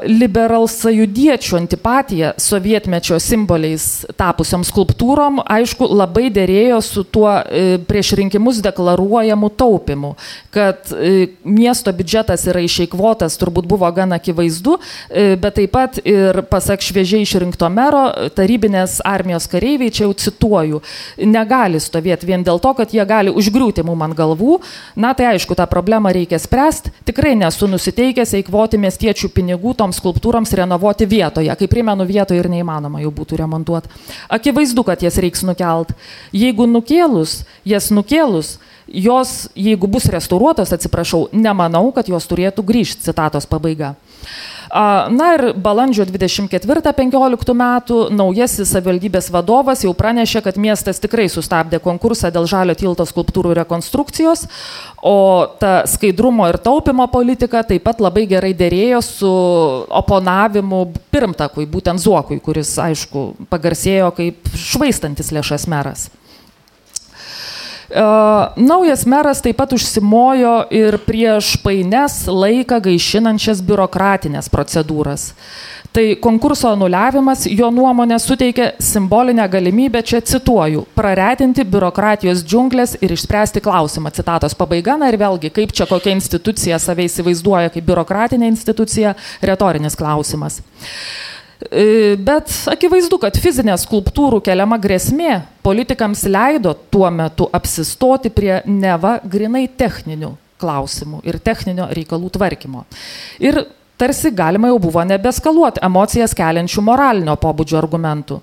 liberalsajudiečių 0.07 1.57
antipatija 1.57 2.33
sovietmečio 2.41 3.19
simboliais 3.23 4.05
tapusiam 4.19 4.65
skulptūrom, 4.67 5.41
aišku, 5.47 5.87
labai 5.87 6.29
dėrėjo 6.35 6.81
su 6.83 7.05
tuo 7.05 7.31
e, 7.31 7.79
prieš 7.87 8.13
rinkimus 8.19 8.59
deklaruojamu 8.65 9.51
taupimu, 9.59 10.15
kad 10.55 10.91
e, 10.93 11.29
miesto 11.45 11.93
biudžetas 11.95 12.47
yra 12.51 12.63
išeikvotas, 12.67 13.39
turbūt 13.41 13.69
buvo 13.71 13.89
gana 13.95 14.19
akivaizdu, 14.21 14.79
e, 15.09 15.37
bet 15.41 15.61
taip 15.61 15.73
pat 15.73 16.01
ir 16.03 16.43
pasak 16.51 16.83
šviežiai 16.85 17.23
išrinkto 17.25 17.71
mero, 17.73 18.05
tarybinės 18.37 18.99
armijos 19.07 19.47
kareiviai, 19.53 19.95
čia 19.95 20.05
jau 20.09 20.17
cituoju, 20.27 20.83
negali 21.23 21.81
stovėti 21.81 22.29
vien 22.29 22.45
dėl 22.45 22.61
to, 22.63 22.75
kad 22.77 22.93
jie 22.93 23.07
gali 23.09 23.33
užgriūti 23.33 23.87
mum 23.87 24.03
ant 24.05 24.19
galvų. 24.19 24.59
Na 24.99 25.15
tai 25.17 25.31
aišku, 25.33 25.57
tą 25.57 25.67
problemą 25.71 26.13
reikia 26.13 26.41
spręsti. 26.43 26.93
Tikrai 27.09 27.35
nesu 27.39 27.69
nusiteikęs 27.71 28.35
eikvoti 28.41 28.81
miestiečių 28.83 29.31
pinigų 29.33 29.52
pinigų 29.53 29.75
toms 29.77 29.99
skulptūroms 30.01 30.53
renovuoti 30.57 31.07
vietoje. 31.07 31.53
Kaip 31.53 31.71
primenu, 31.71 32.05
vietoje 32.07 32.41
ir 32.41 32.49
neįmanoma 32.49 33.03
jau 33.03 33.13
būtų 33.13 33.37
remontuoti. 33.37 33.89
Akivaizdu, 34.29 34.83
kad 34.85 35.03
jas 35.03 35.19
reiks 35.19 35.43
nukelt. 35.45 35.93
Jeigu 36.33 36.67
nukėlus, 36.67 37.45
jas 37.65 37.91
nukėlus, 37.91 38.59
jos, 38.89 39.49
jeigu 39.55 39.87
bus 39.87 40.07
restauruotos, 40.07 40.73
atsiprašau, 40.73 41.29
nemanau, 41.33 41.93
kad 41.93 42.09
jos 42.09 42.27
turėtų 42.27 42.65
grįžti, 42.65 43.05
citatos 43.05 43.47
pabaiga. 43.47 43.95
Na 44.73 45.27
ir 45.37 45.43
balandžio 45.61 46.07
24-15 46.09 47.53
metų 47.53 47.97
naujasis 48.17 48.71
savivaldybės 48.73 49.29
vadovas 49.35 49.83
jau 49.85 49.93
pranešė, 49.93 50.41
kad 50.47 50.57
miestas 50.57 51.03
tikrai 51.03 51.27
sustabdė 51.29 51.77
konkursą 51.85 52.31
dėl 52.33 52.49
žalio 52.49 52.73
tilto 52.81 53.05
skulptūrų 53.05 53.53
rekonstrukcijos, 53.59 54.47
o 55.05 55.45
ta 55.61 55.83
skaidrumo 55.85 56.49
ir 56.49 56.57
taupimo 56.65 57.05
politika 57.13 57.61
taip 57.69 57.85
pat 57.85 58.01
labai 58.01 58.25
gerai 58.31 58.55
dėrėjo 58.57 59.03
su 59.05 59.35
oponavimu 60.01 60.87
pirmtakui, 61.13 61.69
būtent 61.69 62.01
Zuokui, 62.01 62.41
kuris, 62.41 62.73
aišku, 62.81 63.29
pagarsėjo 63.53 64.09
kaip 64.17 64.57
švaistantis 64.57 65.35
lėšas 65.37 65.69
meras. 65.69 66.09
Naujas 68.57 69.05
meras 69.07 69.43
taip 69.45 69.59
pat 69.61 69.73
užsimojo 69.77 70.55
ir 70.73 70.97
prieš 71.05 71.59
paines 71.61 72.23
laiką 72.27 72.79
gaišinančias 72.87 73.61
biurokratinės 73.67 74.49
procedūras. 74.53 75.33
Tai 75.93 76.05
konkurso 76.25 76.71
anuliavimas 76.73 77.45
jo 77.53 77.69
nuomonė 77.69 78.17
suteikia 78.23 78.71
simbolinę 78.81 79.45
galimybę, 79.53 80.01
čia 80.09 80.23
cituoju, 80.25 80.87
praretinti 80.97 81.67
biurokratijos 81.69 82.41
džiunglės 82.49 82.95
ir 83.05 83.13
išspręsti 83.13 83.61
klausimą. 83.61 84.15
Citatos 84.17 84.57
pabaiga, 84.57 84.97
na 84.97 85.11
ir 85.13 85.19
vėlgi, 85.21 85.51
kaip 85.53 85.75
čia 85.77 85.85
kokia 85.91 86.15
institucija 86.17 86.79
save 86.81 87.05
įsivaizduoja 87.11 87.75
kaip 87.75 87.85
biurokratinė 87.91 88.49
institucija, 88.55 89.13
retorinis 89.45 89.99
klausimas. 90.01 90.63
E, 91.71 92.17
bet 92.19 92.51
akivaizdu, 92.73 93.19
kad 93.23 93.37
fizinė 93.39 93.75
skulptūrų 93.81 94.41
keliama 94.45 94.79
grėsmė 94.83 95.37
politikams 95.63 96.25
leido 96.31 96.73
tuo 96.91 97.11
metu 97.15 97.49
apsistoti 97.55 98.33
prie 98.35 98.61
neva 98.67 99.19
grinai 99.23 99.67
techninių 99.69 100.33
klausimų 100.63 101.23
ir 101.27 101.39
techninio 101.43 101.89
reikalų 101.93 102.31
tvarkymo. 102.37 102.85
Ir 103.43 103.61
tarsi 103.99 104.33
galima 104.35 104.71
jau 104.73 104.79
buvo 104.83 105.05
nebeskaluoti 105.07 105.83
emocijas 105.87 106.35
keliančių 106.39 106.85
moralinio 106.87 107.37
pobūdžio 107.39 107.79
argumentų. 107.83 108.41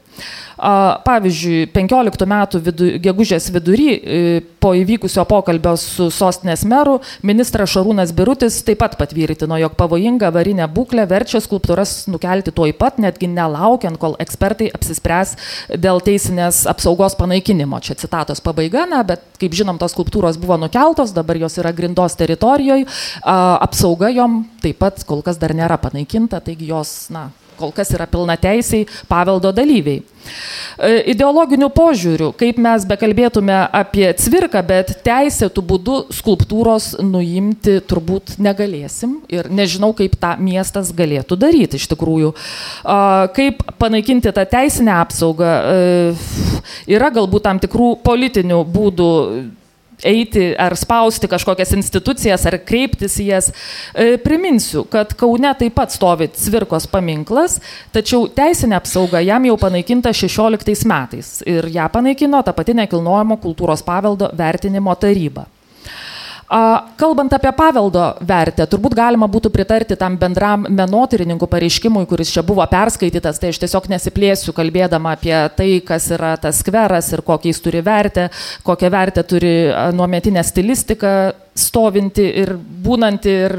Pavyzdžiui, 0.59 1.69
15 1.71 2.25
metų 2.27 2.59
vidu, 2.63 2.87
gegužės 2.99 3.47
vidury 3.55 3.87
e, 3.95 4.19
po 4.59 4.73
įvykusio 4.75 5.23
pokalbio 5.29 5.75
su 5.79 6.09
sostinės 6.11 6.65
meru 6.67 6.97
ministras 7.23 7.71
Šarūnas 7.71 8.11
Birutis 8.15 8.59
taip 8.67 8.81
pat 8.83 8.97
patvirtino, 8.99 9.55
jog 9.61 9.77
pavojinga 9.79 10.27
avarinė 10.27 10.67
būklė 10.73 11.07
verčia 11.07 11.39
skulptūras 11.43 12.09
nukelti 12.11 12.51
tuoj 12.55 12.75
pat, 12.79 12.99
netgi 12.99 13.31
nelaukiant, 13.31 13.99
kol 14.01 14.17
ekspertai 14.19 14.67
apsispręs 14.75 15.35
dėl 15.79 16.03
teisinės 16.03 16.65
apsaugos 16.69 17.15
panaikinimo. 17.19 17.79
Čia 17.83 17.95
citatos 17.99 18.43
pabaiga, 18.43 18.83
na, 18.89 19.05
bet 19.07 19.23
kaip 19.39 19.55
žinom, 19.55 19.79
tos 19.79 19.95
skulptūros 19.95 20.39
buvo 20.41 20.59
nukeltos, 20.59 21.15
dabar 21.15 21.39
jos 21.39 21.55
yra 21.61 21.71
grindos 21.75 22.19
teritorijoje, 22.19 22.89
apsauga 23.23 24.11
jom 24.11 24.43
taip 24.63 24.81
pat 24.83 25.05
kol 25.07 25.23
kas 25.23 25.39
dar 25.39 25.55
nėra 25.55 25.79
panaikinta, 25.79 26.43
taigi 26.43 26.73
jos, 26.73 27.07
na, 27.15 27.29
kol 27.59 27.73
kas 27.75 27.91
yra 27.95 28.07
pilna 28.09 28.37
teisiai 28.39 28.87
paveldo 29.09 29.51
dalyviai. 29.55 30.01
E, 30.79 30.89
ideologiniu 31.13 31.69
požiūriu, 31.73 32.31
kaip 32.37 32.59
mes 32.61 32.85
bekalbėtume 32.87 33.55
apie 33.75 34.07
cvirką, 34.19 34.61
bet 34.67 34.93
teisėtų 35.05 35.63
būdų 35.71 35.97
skulptūros 36.19 36.91
nuimti 37.03 37.79
turbūt 37.89 38.37
negalėsim 38.41 39.19
ir 39.31 39.49
nežinau, 39.51 39.91
kaip 39.97 40.17
tą 40.19 40.35
miestas 40.43 40.93
galėtų 40.95 41.39
daryti 41.39 41.79
iš 41.79 41.89
tikrųjų. 41.93 42.33
Kaip 43.35 43.63
panaikinti 43.81 44.33
tą 44.35 44.45
teisinę 44.49 44.95
apsaugą, 44.99 45.53
e, 45.59 46.59
Yra 46.89 47.09
galbūt 47.13 47.45
tam 47.45 47.59
tikrų 47.61 47.93
politinių 48.05 48.63
būdų 48.73 49.09
eiti 50.03 50.51
ar 50.59 50.75
spausti 50.79 51.27
kažkokias 51.27 51.73
institucijas 51.77 52.45
ar 52.49 52.59
kreiptis 52.65 53.17
į 53.19 53.27
jas. 53.29 53.51
E, 53.93 54.17
priminsiu, 54.23 54.85
kad 54.89 55.13
Kaune 55.19 55.51
taip 55.59 55.75
pat 55.77 55.93
stovi 55.93 56.29
Cvirkos 56.33 56.87
paminklas, 56.91 57.59
tačiau 57.95 58.27
teisinė 58.31 58.79
apsauga 58.79 59.21
jam 59.25 59.45
jau 59.49 59.57
panaikinta 59.59 60.13
16 60.15 60.87
metais 60.89 61.39
ir 61.47 61.69
ją 61.73 61.87
panaikino 61.91 62.41
ta 62.45 62.53
pati 62.55 62.75
nekilnojamo 62.77 63.39
kultūros 63.43 63.83
paveldo 63.85 64.31
vertinimo 64.37 64.95
taryba. 64.99 65.47
Kalbant 66.49 67.33
apie 67.35 67.51
paveldo 67.53 68.03
vertę, 68.25 68.65
turbūt 68.65 68.95
galima 68.97 69.27
būtų 69.29 69.51
pritarti 69.53 69.93
tam 69.99 70.15
bendram 70.17 70.63
menotyrininkų 70.65 71.45
pareiškimui, 71.45 72.07
kuris 72.09 72.31
čia 72.33 72.41
buvo 72.45 72.65
perskaitytas, 72.65 73.37
tai 73.37 73.51
aš 73.53 73.59
tiesiog 73.61 73.85
nesiplėsiu 73.91 74.55
kalbėdama 74.57 75.13
apie 75.13 75.35
tai, 75.53 75.69
kas 75.85 76.09
yra 76.15 76.33
tas 76.41 76.63
skveras 76.63 77.11
ir 77.13 77.21
kokią 77.27 77.53
jis 77.53 77.61
turi 77.61 77.83
vertę, 77.85 78.31
kokią 78.65 78.89
vertę 78.89 79.23
turi 79.29 79.53
nuometinė 79.93 80.41
stilistika 80.47 81.13
stovinti 81.59 82.25
ir 82.41 82.53
būnanti 82.57 83.35
ir, 83.45 83.55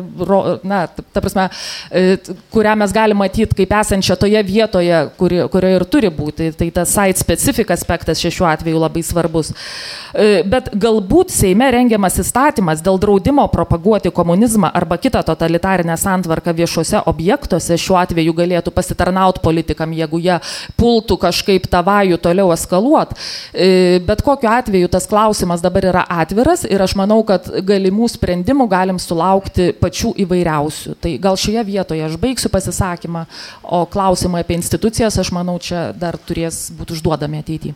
na, 0.66 0.82
ta 0.88 1.20
prasme, 1.20 1.48
e, 1.90 2.16
kurią 2.52 2.76
mes 2.80 2.94
galime 2.96 3.20
matyti 3.20 3.58
kaip 3.62 3.74
esančią 3.80 4.16
toje 4.20 4.42
vietoje, 4.46 5.00
kuri, 5.20 5.42
kurioje 5.52 5.80
ir 5.80 5.86
turi 5.92 6.10
būti. 6.14 6.50
Tai 6.56 6.70
tas 6.80 6.94
site 6.94 7.20
specific 7.20 7.70
aspektas 7.74 8.20
šiuo 8.20 8.48
atveju 8.50 8.80
labai 8.80 9.02
svarbus. 9.06 9.52
E, 10.14 10.42
bet 10.46 10.72
galbūt 10.80 11.32
Seime 11.34 11.68
rengiamas 11.72 12.18
įstatymas 12.20 12.82
dėl 12.84 12.98
draudimo 13.00 13.46
propaguoti 13.52 14.10
komunizmą 14.14 14.70
arba 14.74 14.98
kitą 15.00 15.22
totalitarinę 15.26 15.96
santvarką 16.00 16.54
viešuose 16.56 17.04
objektuose 17.10 17.78
šiuo 17.80 17.98
atveju 18.00 18.34
galėtų 18.36 18.74
pasitarnauti 18.74 19.42
politikam, 19.44 19.94
jeigu 19.96 20.20
jie 20.22 20.38
pultų 20.80 21.18
kažkaip 21.26 21.68
tą 21.70 21.82
vajų 21.86 22.18
toliau 22.22 22.50
eskaluot. 22.54 23.14
E, 23.52 24.00
bet 24.06 24.24
kokiu 24.26 24.50
atveju 24.50 24.90
tas 24.92 25.08
klausimas 25.10 25.62
dabar 25.64 25.86
yra 25.92 26.04
atviras 26.20 26.64
ir 26.68 26.82
aš 26.82 26.96
manau, 26.98 27.22
kad 27.26 27.46
gali 27.66 27.89
galimų 27.90 28.08
sprendimų 28.08 28.68
galim 28.70 28.98
sulaukti 28.98 29.72
pačių 29.80 30.14
įvairiausių. 30.22 30.94
Tai 31.00 31.18
gal 31.18 31.36
šioje 31.36 31.64
vietoje 31.66 32.04
aš 32.04 32.16
baigsiu 32.16 32.48
pasisakymą, 32.48 33.26
o 33.62 33.84
klausimai 33.86 34.42
apie 34.42 34.56
institucijas, 34.56 35.18
aš 35.18 35.32
manau, 35.32 35.58
čia 35.58 35.92
dar 35.92 36.16
turės 36.16 36.70
būti 36.70 36.94
užduodami 36.94 37.40
ateityje. 37.42 37.74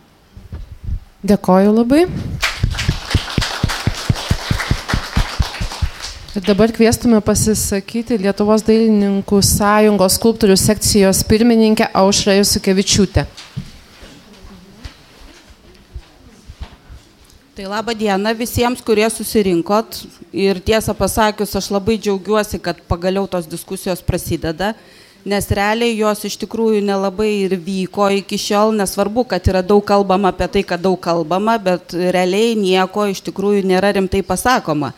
Dėkoju 1.25 1.73
labai. 1.73 2.05
Ir 6.35 6.43
dabar 6.43 6.71
kviestume 6.75 7.21
pasisakyti 7.23 8.17
Lietuvos 8.19 8.63
dailininkų 8.67 9.39
sąjungos 9.39 10.17
skulptorių 10.19 10.57
sekcijos 10.59 11.23
pirmininkę 11.23 11.87
Aušrą 11.95 12.35
Jusikevičiūtę. 12.41 13.25
Tai 17.55 17.69
laba 17.71 17.93
diena 17.95 18.33
visiems, 18.35 18.81
kurie 18.83 19.05
susirinkot. 19.07 20.01
Ir 20.35 20.57
tiesą 20.59 20.91
pasakius, 20.91 21.53
aš 21.55 21.69
labai 21.71 21.95
džiaugiuosi, 21.95 22.59
kad 22.59 22.81
pagaliau 22.83 23.29
tos 23.31 23.47
diskusijos 23.47 24.01
prasideda, 24.03 24.73
nes 25.23 25.47
realiai 25.55 25.93
jos 25.95 26.25
iš 26.27 26.35
tikrųjų 26.41 26.81
nelabai 26.83 27.29
ir 27.45 27.55
vyko 27.55 28.09
iki 28.17 28.35
šiol. 28.35 28.75
Nesvarbu, 28.75 29.23
kad 29.31 29.47
yra 29.47 29.63
daug 29.63 29.85
kalbama 29.87 30.33
apie 30.35 30.49
tai, 30.51 30.65
kad 30.67 30.83
daug 30.83 30.99
kalbama, 30.99 31.55
bet 31.55 31.95
realiai 31.95 32.59
nieko 32.59 33.07
iš 33.07 33.23
tikrųjų 33.29 33.63
nėra 33.71 33.95
rimtai 33.95 34.19
pasakoma. 34.19 34.91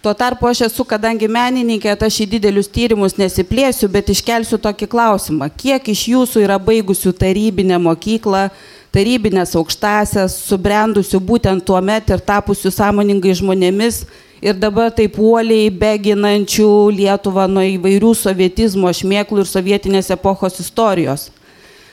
Tuo 0.00 0.16
tarpu 0.16 0.48
aš 0.48 0.64
esu, 0.70 0.88
kadangi 0.88 1.28
menininkė, 1.28 1.92
aš 1.92 2.22
į 2.24 2.30
didelius 2.38 2.72
tyrimus 2.72 3.20
nesiplėsiu, 3.20 3.92
bet 3.92 4.08
iškelsiu 4.08 4.56
tokį 4.56 4.88
klausimą. 4.88 5.52
Kiek 5.52 5.92
iš 5.92 6.08
jūsų 6.16 6.48
yra 6.48 6.56
baigusių 6.56 7.12
tarybinę 7.20 7.76
mokyklą, 7.76 8.46
tarybinės 8.94 9.54
aukštasias, 9.58 10.34
subrendusių 10.48 11.20
būtent 11.22 11.64
tuo 11.66 11.78
met 11.84 12.10
ir 12.10 12.22
tapusių 12.26 12.72
sąmoningai 12.74 13.36
žmonėmis 13.38 14.02
ir 14.42 14.56
dabar 14.58 14.90
taip 14.94 15.18
uoliai 15.20 15.70
beginančių 15.70 16.70
Lietuvą 16.96 17.46
nuo 17.50 17.64
įvairių 17.76 18.14
sovietizmo 18.18 18.90
šmėklų 18.90 19.44
ir 19.44 19.50
sovietinės 19.50 20.10
epochos 20.16 20.58
istorijos. 20.62 21.30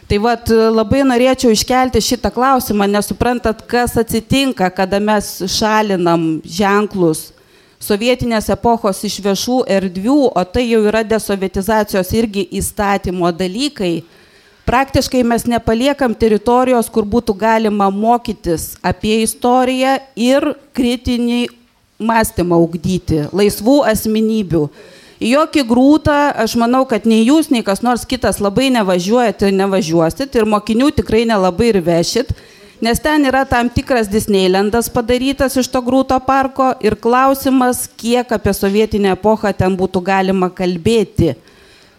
Tai 0.08 0.22
vad 0.24 0.48
labai 0.50 1.02
norėčiau 1.04 1.52
iškelti 1.52 2.00
šitą 2.00 2.32
klausimą, 2.32 2.86
nesuprantat, 2.88 3.66
kas 3.68 3.98
atsitinka, 4.00 4.70
kada 4.72 5.02
mes 5.04 5.34
šalinam 5.52 6.38
ženklus 6.48 7.34
sovietinės 7.84 8.50
epochos 8.54 9.04
iš 9.06 9.20
viešų 9.24 9.58
erdvių, 9.78 10.20
o 10.34 10.44
tai 10.50 10.66
jau 10.72 10.82
yra 10.90 11.04
desovietizacijos 11.06 12.14
irgi 12.18 12.48
įstatymo 12.60 13.30
dalykai 13.36 14.02
praktiškai 14.68 15.24
mes 15.24 15.46
nepaliekam 15.48 16.14
teritorijos, 16.16 16.90
kur 16.92 17.08
būtų 17.08 17.36
galima 17.40 17.88
mokytis 17.94 18.74
apie 18.84 19.22
istoriją 19.24 19.96
ir 20.20 20.52
kritinį 20.76 21.46
mąstymą 21.98 22.60
ugdyti, 22.62 23.24
laisvų 23.32 23.80
asmenybių. 23.94 24.68
Į 25.18 25.32
jokį 25.32 25.64
grūtą, 25.66 26.18
aš 26.44 26.54
manau, 26.62 26.84
kad 26.86 27.08
nei 27.10 27.24
jūs, 27.26 27.48
nei 27.50 27.64
kas 27.66 27.82
nors 27.82 28.04
kitas 28.06 28.38
labai 28.44 28.68
nevažiuojate 28.76 29.50
ir 29.50 29.56
nevažiuosit 29.58 30.36
ir 30.38 30.46
mokinių 30.46 30.92
tikrai 31.00 31.24
nelabai 31.26 31.72
ir 31.72 31.82
vešit, 31.82 32.36
nes 32.86 33.02
ten 33.02 33.26
yra 33.26 33.42
tam 33.50 33.72
tikras 33.74 34.12
Disneylandas 34.12 34.92
padarytas 34.94 35.58
iš 35.58 35.72
to 35.74 35.82
grūto 35.82 36.20
parko 36.28 36.70
ir 36.86 37.00
klausimas, 37.02 37.88
kiek 37.98 38.30
apie 38.36 38.54
sovietinę 38.54 39.16
epochą 39.16 39.56
ten 39.58 39.80
būtų 39.80 40.06
galima 40.06 40.52
kalbėti. 40.54 41.34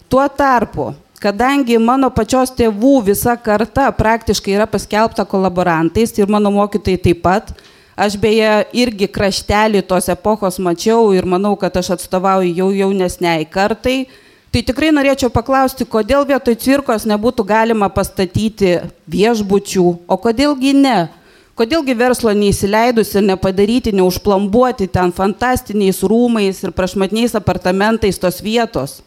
Tuo 0.08 0.22
tarpu 0.30 0.92
kadangi 1.22 1.78
mano 1.82 2.10
pačios 2.14 2.52
tėvų 2.54 2.98
visa 3.10 3.34
karta 3.36 3.88
praktiškai 3.94 4.54
yra 4.56 4.66
paskelbta 4.70 5.24
kolaborantais 5.28 6.14
ir 6.18 6.30
mano 6.30 6.52
mokytojai 6.54 7.00
taip 7.02 7.22
pat, 7.24 7.52
aš 7.98 8.16
beje 8.20 8.52
irgi 8.78 9.08
kraštelį 9.10 9.82
tos 9.90 10.08
epochos 10.12 10.60
mačiau 10.62 11.10
ir 11.16 11.26
manau, 11.26 11.56
kad 11.58 11.76
aš 11.76 11.96
atstovauju 11.96 12.54
jau 12.54 12.68
jaunesniai 12.76 13.46
kartai, 13.50 14.06
tai 14.54 14.62
tikrai 14.62 14.92
norėčiau 14.94 15.32
paklausti, 15.34 15.86
kodėl 15.88 16.26
vietoj 16.28 16.56
cirkos 16.62 17.08
nebūtų 17.10 17.46
galima 17.48 17.90
pastatyti 17.92 18.78
viešbučių, 19.10 19.86
o 20.06 20.20
kodėlgi 20.22 20.74
ne? 20.78 20.98
Kodėlgi 21.58 21.96
verslo 21.98 22.30
neįsileidus 22.38 23.16
ir 23.18 23.24
nepadaryti, 23.26 23.90
neužplambuoti 23.98 24.86
ten 24.94 25.10
fantastiniais 25.10 26.04
rūmais 26.06 26.62
ir 26.62 26.70
prašmatniais 26.70 27.34
apartamentais 27.34 28.20
tos 28.22 28.38
vietos? 28.38 29.00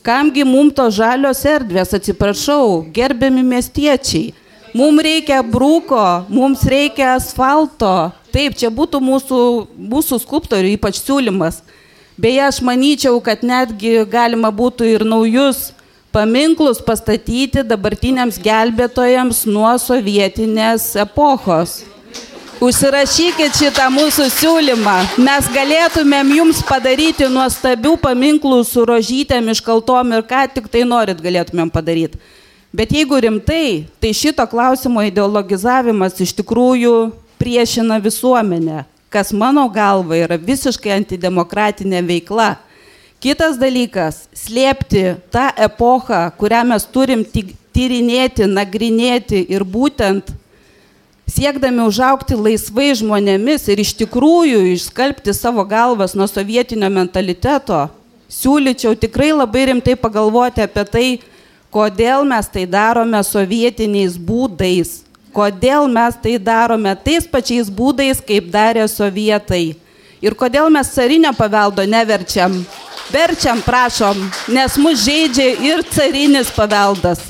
Kamgi 0.00 0.46
mums 0.48 0.72
to 0.78 0.86
žalios 0.94 1.42
erdvės, 1.44 1.90
atsiprašau, 1.96 2.86
gerbiami 2.94 3.42
miestiečiai. 3.44 4.30
Mums 4.72 5.02
reikia 5.04 5.40
brūko, 5.44 6.04
mums 6.30 6.62
reikia 6.64 7.16
asfalto. 7.16 8.12
Taip, 8.30 8.54
čia 8.56 8.70
būtų 8.70 9.00
mūsų, 9.02 9.40
mūsų 9.90 10.20
skulptorių 10.22 10.76
ypač 10.76 11.02
siūlymas. 11.02 11.60
Beje, 12.20 12.40
aš 12.46 12.60
manyčiau, 12.64 13.18
kad 13.24 13.42
netgi 13.44 14.06
galima 14.08 14.52
būtų 14.54 14.88
ir 14.88 15.04
naujus 15.04 15.70
paminklus 16.14 16.80
pastatyti 16.82 17.64
dabartiniams 17.66 18.38
gelbėtojams 18.42 19.44
nuo 19.50 19.72
sovietinės 19.78 20.94
epochos. 21.02 21.80
Užsirašykit 22.60 23.54
šitą 23.56 23.86
mūsų 23.88 24.26
siūlymą. 24.34 24.94
Mes 25.24 25.46
galėtumėm 25.48 26.28
jums 26.36 26.58
padaryti 26.68 27.24
nuostabių 27.32 27.94
paminklų 28.02 28.58
su 28.68 28.82
rožytėm 28.84 29.46
iškaltom 29.48 30.10
ir 30.12 30.26
ką 30.28 30.42
tik 30.52 30.66
tai 30.68 30.82
norit 30.84 31.22
galėtumėm 31.24 31.70
padaryti. 31.72 32.20
Bet 32.76 32.92
jeigu 32.92 33.16
rimtai, 33.24 33.86
tai 33.96 34.10
šito 34.12 34.44
klausimo 34.44 35.00
ideologizavimas 35.08 36.20
iš 36.20 36.34
tikrųjų 36.42 36.92
priešina 37.40 37.96
visuomenę, 38.04 38.84
kas 39.08 39.32
mano 39.32 39.64
galva 39.72 40.20
yra 40.20 40.36
visiškai 40.36 40.92
antidemokratinė 40.98 42.04
veikla. 42.12 42.58
Kitas 43.24 43.56
dalykas- 43.56 44.26
slėpti 44.44 45.16
tą 45.32 45.48
epochą, 45.56 46.28
kurią 46.36 46.60
mes 46.74 46.84
turim 46.84 47.24
tyrinėti, 47.24 48.44
nagrinėti 48.44 49.46
ir 49.48 49.64
būtent 49.64 50.36
siekdami 51.30 51.84
užaukti 51.86 52.36
laisvai 52.38 52.90
žmonėmis 52.98 53.68
ir 53.70 53.82
iš 53.82 53.94
tikrųjų 54.02 54.62
išskalbti 54.74 55.34
savo 55.36 55.64
galvas 55.68 56.16
nuo 56.18 56.26
sovietinio 56.30 56.90
mentaliteto, 56.92 57.86
siūlyčiau 58.30 58.96
tikrai 58.98 59.30
labai 59.34 59.68
rimtai 59.70 59.96
pagalvoti 59.98 60.64
apie 60.64 60.84
tai, 60.94 61.06
kodėl 61.70 62.26
mes 62.26 62.50
tai 62.50 62.66
darome 62.66 63.22
sovietiniais 63.26 64.18
būdais, 64.18 65.00
kodėl 65.34 65.86
mes 65.90 66.18
tai 66.22 66.36
darome 66.38 66.94
tais 67.04 67.26
pačiais 67.30 67.70
būdais, 67.70 68.22
kaip 68.22 68.50
darė 68.50 68.86
sovietai. 68.90 69.76
Ir 70.20 70.36
kodėl 70.36 70.68
mes 70.72 70.90
carinio 70.92 71.32
paveldo 71.32 71.86
neverčiam. 71.88 72.58
Verčiam, 73.10 73.58
prašom, 73.64 74.18
nes 74.54 74.76
mus 74.78 75.00
žaidžia 75.02 75.54
ir 75.66 75.80
carinis 75.90 76.52
paveldas 76.54 77.24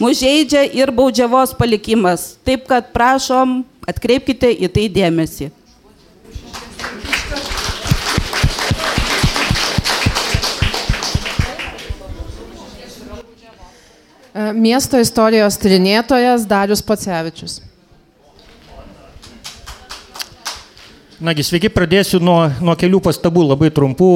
mus 0.00 0.18
žaidžia 0.18 0.64
ir 0.74 0.90
baudžiavos 0.90 1.52
palikimas. 1.54 2.34
Taip 2.44 2.66
kad 2.70 2.90
prašom, 2.94 3.60
atkreipkite 3.88 4.50
į 4.50 4.72
tai 4.72 4.88
dėmesį. 4.92 5.50
Miesto 14.54 14.98
istorijos 15.02 15.58
tyrinėtojas 15.58 16.46
Darius 16.48 16.80
Pacevičius. 16.86 17.60
Nagi, 21.20 21.44
sveiki, 21.44 21.68
pradėsiu 21.68 22.16
nuo, 22.24 22.46
nuo 22.64 22.72
kelių 22.80 22.96
pastabų, 23.04 23.42
labai 23.50 23.68
trumpų, 23.76 24.06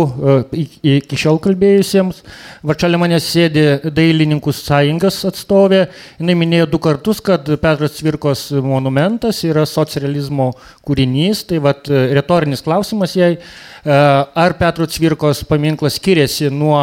e, 0.56 0.62
iki 0.94 1.18
šiol 1.20 1.36
kalbėjusiems. 1.44 2.22
Varčalė 2.64 2.96
manęs 2.96 3.26
sėdi 3.28 3.64
dailininkų 3.92 4.54
sąjungas 4.56 5.18
atstovė. 5.28 5.82
Jis 6.16 6.38
minėjo 6.40 6.70
du 6.72 6.80
kartus, 6.80 7.20
kad 7.20 7.50
Petras 7.60 7.98
Cvirkos 7.98 8.46
monumentas 8.64 9.42
yra 9.44 9.66
socializmo 9.68 10.54
kūrinys. 10.88 11.44
Tai 11.50 11.60
vad 11.66 11.92
e, 11.92 12.06
retorinis 12.16 12.64
klausimas 12.64 13.18
jai, 13.20 13.34
e, 13.36 13.98
ar 14.46 14.56
Petro 14.56 14.88
Cvirkos 14.88 15.44
paminklas 15.44 16.00
skiriasi 16.00 16.48
nuo 16.48 16.80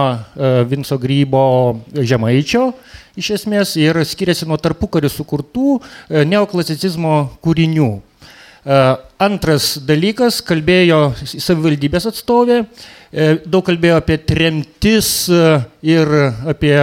Vinco 0.70 1.00
Grybo 1.02 1.44
Žemaičio 1.98 2.68
iš 3.18 3.34
esmės 3.40 3.74
ir 3.82 3.98
skiriasi 4.06 4.46
nuo 4.46 4.62
tarpukarių 4.62 5.10
sukurtų 5.10 5.82
neoklasicizmo 6.30 7.18
kūrinių. 7.42 7.92
Antras 8.62 9.80
dalykas, 9.82 10.38
kalbėjo 10.46 11.16
savivaldybės 11.26 12.06
atstovė, 12.12 12.60
daug 13.50 13.64
kalbėjo 13.66 13.96
apie 13.98 14.20
tremtis 14.22 15.26
ir 15.82 16.12
apie, 16.46 16.76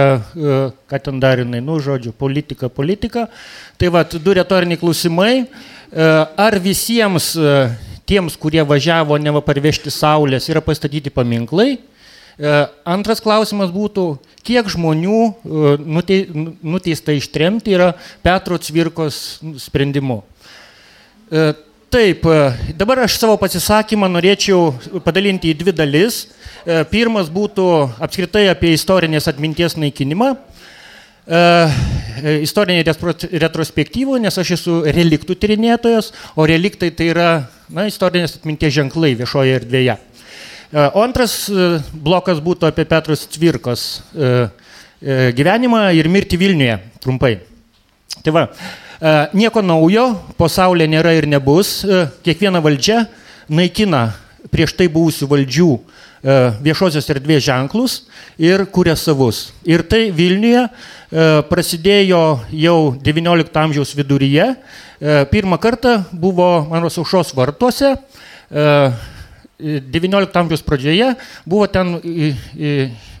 ką 0.91 0.99
ten 1.05 1.21
darinai, 1.23 1.61
nu, 1.63 1.77
žodžiu, 1.79 2.11
politiką, 2.11 2.67
politiką. 2.67 3.29
Tai 3.79 3.91
va, 3.95 4.03
du 4.03 4.35
retoriniai 4.35 4.79
klausimai. 4.81 5.45
Ar 5.95 6.57
visiems 6.59 7.31
tiems, 8.03 8.35
kurie 8.35 8.65
važiavo 8.67 9.15
neva 9.15 9.39
parvežti 9.39 9.93
saulės, 9.93 10.49
yra 10.51 10.59
pastatyti 10.59 11.13
paminklai? 11.15 11.77
Antras 12.87 13.23
klausimas 13.23 13.71
būtų, 13.71 14.17
kiek 14.43 14.67
žmonių 14.67 15.23
nuteista 16.59 17.15
ištremti 17.15 17.71
yra 17.79 17.93
Petro 18.23 18.59
Cvirkos 18.59 19.39
sprendimu. 19.63 20.25
Taip, 21.89 22.25
e, 22.25 22.73
dabar 22.77 22.99
aš 23.01 23.15
savo 23.17 23.33
pasisakymą 23.41 24.05
norėčiau 24.13 24.99
padalinti 25.01 25.49
į 25.49 25.55
dvi 25.57 25.71
dalis. 25.73 26.19
E, 26.61 26.83
pirmas 26.85 27.31
būtų 27.33 27.63
apskritai 28.05 28.43
apie 28.51 28.75
istorinės 28.75 29.25
atminties 29.31 29.73
naikinimą. 29.73 30.27
E, 31.25 31.39
istorinė 32.45 32.83
retrospektyva, 33.41 34.19
nes 34.21 34.37
aš 34.37 34.51
esu 34.59 34.75
reliktų 34.85 35.33
tyrinėtojas, 35.41 36.11
o 36.37 36.45
reliktai 36.45 36.91
tai 36.93 37.07
yra 37.09 37.29
na, 37.73 37.87
istorinės 37.89 38.37
atminties 38.37 38.75
ženklai 38.75 39.15
viešoje 39.17 39.55
erdvėje. 39.57 39.95
O 40.93 41.01
antras 41.01 41.47
blokas 42.05 42.37
būtų 42.45 42.67
apie 42.69 42.85
Petros 42.85 43.23
Cvirkos 43.33 43.87
gyvenimą 45.01 45.81
ir 45.97 46.11
mirtį 46.13 46.37
Vilniuje, 46.37 46.75
trumpai. 47.01 47.31
Tai 48.21 48.35
va, 48.35 48.45
nieko 49.33 49.61
naujo, 49.63 50.09
pasaulyje 50.35 50.89
nėra 50.91 51.13
ir 51.15 51.27
nebus. 51.29 51.85
E, 51.87 52.07
kiekviena 52.25 52.59
valdžia 52.59 53.05
naikina 53.47 54.09
prieš 54.51 54.73
tai 54.75 54.89
buvusių 54.91 55.27
valdžių 55.31 55.69
e, 55.71 55.79
viešosios 56.65 57.07
erdvės 57.13 57.45
ženklus 57.45 57.95
ir 58.35 58.65
kuria 58.67 58.97
savus. 58.99 59.53
Ir 59.63 59.85
tai 59.87 60.09
Vilniuje 60.11 60.67
prasidėjo 61.49 62.23
jau 62.53 62.75
XIX 63.01 63.49
amžiaus 63.63 63.95
viduryje. 63.97 64.51
Pirmą 65.31 65.57
kartą 65.57 65.95
buvo 66.11 66.67
mano 66.69 66.91
saušos 66.93 67.31
vartuose. 67.33 67.95
XIX 69.59 70.31
amžiaus 70.39 70.63
pradžioje 70.63 71.13
buvo 71.45 71.67
ten 71.67 71.99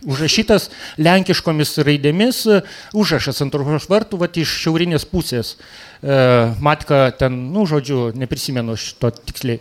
užrašytas 0.07 0.69
lenkiškomis 1.01 1.75
raidėmis 1.83 2.41
e, 2.47 2.61
užrašas 2.95 3.43
ant 3.43 3.55
aušros 3.57 3.89
vartų, 3.91 4.19
va 4.21 4.29
iš 4.31 4.55
šiaurinės 4.63 5.07
pusės. 5.09 5.55
E, 5.55 6.19
matka 6.63 7.09
ten, 7.19 7.35
nu, 7.53 7.65
žodžiu, 7.69 8.09
neprisimenu 8.15 8.77
šito 8.79 9.11
tiksliai. 9.19 9.59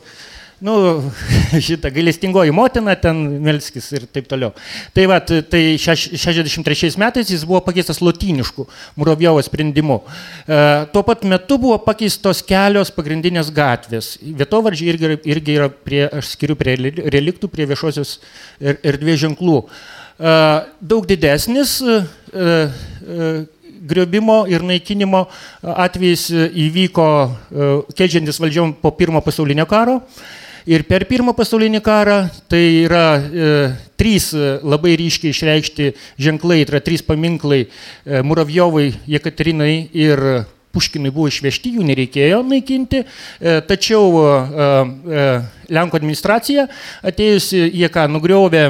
Nu, 0.59 0.75
šitą 1.67 1.91
gailestingoji 1.95 2.51
motina, 2.51 2.97
ten 2.99 3.19
Melskis 3.45 3.87
ir 3.95 4.07
taip 4.11 4.27
toliau. 4.27 4.51
Tai 4.95 5.05
va, 5.07 5.21
tai 5.23 5.61
63 5.79 6.97
metais 6.99 7.29
jis 7.31 7.45
buvo 7.47 7.61
pakeistas 7.63 8.01
lotyniškų 8.03 8.65
Murovjovo 8.99 9.43
sprendimu. 9.47 10.01
E, 10.03 10.59
tuo 10.91 11.05
pat 11.07 11.23
metu 11.31 11.61
buvo 11.63 11.77
pakeistos 11.85 12.43
kelios 12.47 12.91
pagrindinės 12.95 13.53
gatvės. 13.55 14.17
Vietovardžiai 14.19 14.91
irgi, 14.91 15.13
irgi 15.31 15.55
yra 15.61 15.69
prie, 15.71 16.03
aš 16.11 16.33
skiriu 16.35 16.59
prie 16.59 16.75
reliktų, 17.07 17.53
prie 17.53 17.69
viešosios 17.71 18.17
erdvės 18.59 19.23
ženklų. 19.23 19.61
E, 19.63 20.35
daug 20.83 21.07
didesnis 21.07 21.79
griobimo 23.89 24.41
ir 24.51 24.67
naikinimo 24.67 25.23
atvejais 25.63 26.27
įvyko 26.35 27.07
keičiantis 27.95 28.43
valdžiom 28.43 28.75
po 28.83 28.91
pirmo 28.99 29.23
pasaulinio 29.23 29.69
karo. 29.71 30.01
Ir 30.69 30.85
per 30.85 31.07
pirmą 31.09 31.33
pasaulinį 31.33 31.81
karą 31.81 32.19
tai 32.51 32.61
yra 32.83 33.07
e, 33.17 33.49
trys 33.97 34.31
labai 34.37 34.99
ryškiai 35.01 35.33
išreikšti 35.33 35.89
ženklai, 36.21 36.61
tai 36.67 36.77
yra 36.77 36.85
trys 36.85 37.05
paminklai 37.07 37.65
e, 37.65 38.21
Muravjovai, 38.21 38.91
Jekaterinai 39.09 39.89
ir 39.97 40.25
Puškinui 40.79 41.11
buvo 41.15 41.31
išvežti, 41.31 41.73
jų 41.79 41.85
nereikėjo 41.89 42.43
naikinti, 42.47 43.01
e, 43.03 43.55
tačiau 43.67 44.21
e, 44.21 44.33
e, 44.61 45.29
Lenkų 45.73 45.99
administracija 45.99 46.67
atėjusi, 47.09 47.61
jie 47.77 47.89
ką 47.93 48.07
nugriovė 48.13 48.63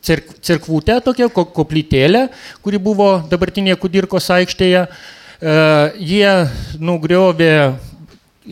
cerkvutę, 0.00 0.96
tokią 1.04 1.28
koplytėlę, 1.30 2.24
kuri 2.64 2.80
buvo 2.82 3.10
dabartinėje 3.30 3.76
Kudirkos 3.78 4.26
aikštėje, 4.34 4.86
jie 6.00 6.32
nugriovė 6.82 7.52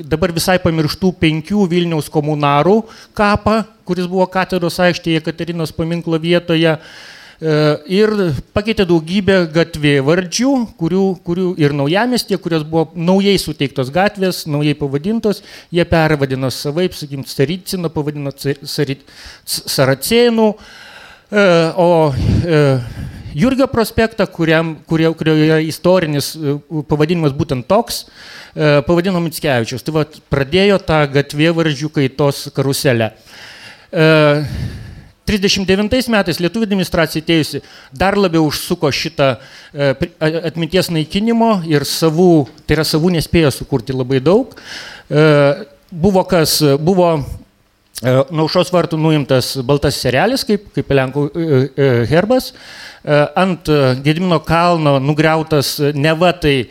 dabar 0.07 0.32
visai 0.34 0.59
pamirštų 0.62 1.12
penkių 1.20 1.66
Vilniaus 1.70 2.09
komunarų 2.12 2.80
kapą, 3.16 3.62
kuris 3.88 4.09
buvo 4.11 4.26
katedros 4.30 4.78
aikštėje 4.84 5.22
Katerinos 5.26 5.72
paminklo 5.74 6.18
vietoje. 6.20 6.76
E, 7.38 7.51
ir 7.94 8.11
pakeitė 8.51 8.82
daugybę 8.88 9.44
gatvėvardžių, 9.55 10.53
kurių, 10.80 11.05
kurių 11.26 11.53
ir 11.62 11.74
naujamestė, 11.78 12.38
kurios 12.42 12.64
buvo 12.66 12.88
naujai 12.99 13.36
suteiktos 13.38 13.92
gatvės, 13.94 14.42
naujai 14.51 14.74
pavadintos, 14.78 15.44
jie 15.70 15.86
pervadino 15.86 16.51
savaip, 16.51 16.99
sakykim, 16.99 17.22
Sariciną 17.30 17.92
pavadino 17.94 18.34
Saracėnų, 18.34 20.49
e, 21.30 21.46
o 21.78 21.88
e, 22.42 22.64
Jurgio 23.37 23.68
prospektą, 23.68 24.26
kuriam, 24.33 24.76
kurio, 24.89 25.12
kurio 25.18 25.35
yra 25.37 25.59
istorinis 25.64 26.33
pavadinimas 26.89 27.35
būtent 27.37 27.68
toks, 27.68 28.07
pavadino 28.55 29.20
Mitskevičius. 29.24 29.85
Tai 29.85 29.95
va, 29.99 30.05
pradėjo 30.33 30.81
tą 30.89 31.03
gatvėvardžių 31.18 31.93
kaitos 31.99 32.47
karuselę. 32.57 33.12
39 35.29 36.09
metais 36.09 36.39
Lietuvų 36.41 36.64
administracija 36.64 37.20
atėjusi 37.20 37.61
dar 37.93 38.16
labiau 38.16 38.47
užsuko 38.49 38.89
šitą 38.95 39.35
e, 39.37 39.91
atminties 40.49 40.89
naikinimo 40.95 41.59
ir 41.68 41.85
savų, 41.89 42.47
tai 42.64 42.79
yra 42.79 42.87
savų 42.89 43.12
nespėjo 43.18 43.51
sukurti 43.53 43.97
labai 43.97 44.22
daug. 44.24 44.57
E, 44.57 45.26
buvo 45.93 46.24
kas, 46.29 46.62
buvo 46.81 47.11
e, 47.18 47.22
Naušos 47.99 48.68
vartų 48.70 48.94
nuimtas 49.01 49.57
baltas 49.66 49.96
serelis, 49.99 50.44
kaip, 50.46 50.68
kaip 50.76 50.92
Lenkų 50.94 51.24
herbas, 52.07 52.53
ant 53.34 53.66
Gedimino 54.05 54.38
kalno 54.46 55.01
nugriautas 55.03 55.72
ne 55.99 56.12
va 56.14 56.30
tai 56.30 56.68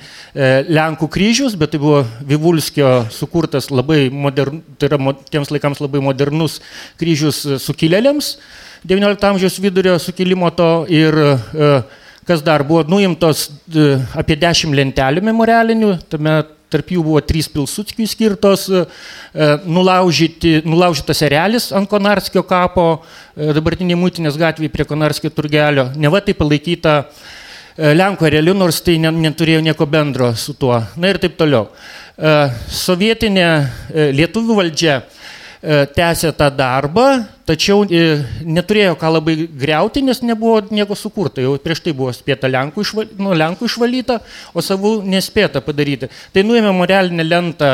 Lenkų 0.72 1.10
kryžius, 1.12 1.58
bet 1.60 1.74
tai 1.76 1.82
buvo 1.84 2.06
Vivulskio 2.24 3.10
sukurtas 3.12 3.68
labai 3.74 4.08
modern, 4.08 4.62
tai 4.80 4.88
yra 4.88 5.18
tiems 5.28 5.52
laikams 5.52 5.84
labai 5.84 6.00
modernus 6.08 6.62
kryžius 7.00 7.44
sukilėliams. 7.66 8.38
XIX 8.88 9.20
amžiaus 9.34 9.60
vidurio 9.60 9.98
sukilimo 10.00 10.48
to 10.56 10.72
ir 10.88 11.18
kas 12.28 12.44
dar 12.44 12.64
buvo 12.64 12.86
nuimtos 12.88 13.50
apie 14.16 14.40
10 14.40 14.80
lentelių 14.80 15.28
memorialinių, 15.28 15.98
tame 16.08 16.44
tarp 16.74 16.92
jų 16.92 17.04
buvo 17.06 17.22
trys 17.24 17.48
Pilsutskiui 17.52 18.08
skirtos, 18.10 18.68
nulaužytas 19.68 21.24
erelis 21.28 21.72
ant 21.76 21.90
Konarskio 21.90 22.44
kapo, 22.48 22.88
dabartinė 23.36 23.98
mūtinės 24.00 24.40
gatvėje 24.40 24.74
prie 24.74 24.86
Konarskio 24.88 25.32
turgelio, 25.34 25.90
ne 25.96 26.12
va 26.12 26.22
tai 26.24 26.36
palaikyta 26.38 27.02
Lenko 27.78 28.26
realiu, 28.26 28.56
nors 28.58 28.80
tai 28.82 28.96
neturėjo 28.98 29.62
nieko 29.62 29.86
bendro 29.86 30.32
su 30.34 30.56
tuo. 30.58 30.80
Na 30.98 31.12
ir 31.12 31.20
taip 31.22 31.36
toliau. 31.38 31.68
Sovietinė 32.74 33.46
lietuvių 34.18 34.56
valdžia 34.58 35.04
tęsė 35.62 36.32
tą 36.38 36.48
darbą, 36.54 37.06
tačiau 37.50 37.82
neturėjo 37.88 38.94
ką 39.00 39.10
labai 39.16 39.36
greuti, 39.50 40.04
nes 40.06 40.22
nebuvo 40.22 40.60
nieko 40.70 40.94
sukurta. 40.98 41.42
Jau 41.42 41.56
prieš 41.62 41.82
tai 41.86 41.94
buvo 41.98 42.12
spėta 42.14 42.50
Lenkų, 42.52 42.84
išval, 42.86 43.08
nu, 43.18 43.34
Lenkų 43.34 43.66
išvalyta, 43.66 44.20
o 44.54 44.62
savų 44.62 45.02
nespėta 45.10 45.64
padaryti. 45.66 46.12
Tai 46.34 46.46
nuėmė 46.46 46.76
moralinę 46.78 47.26
lentą 47.26 47.72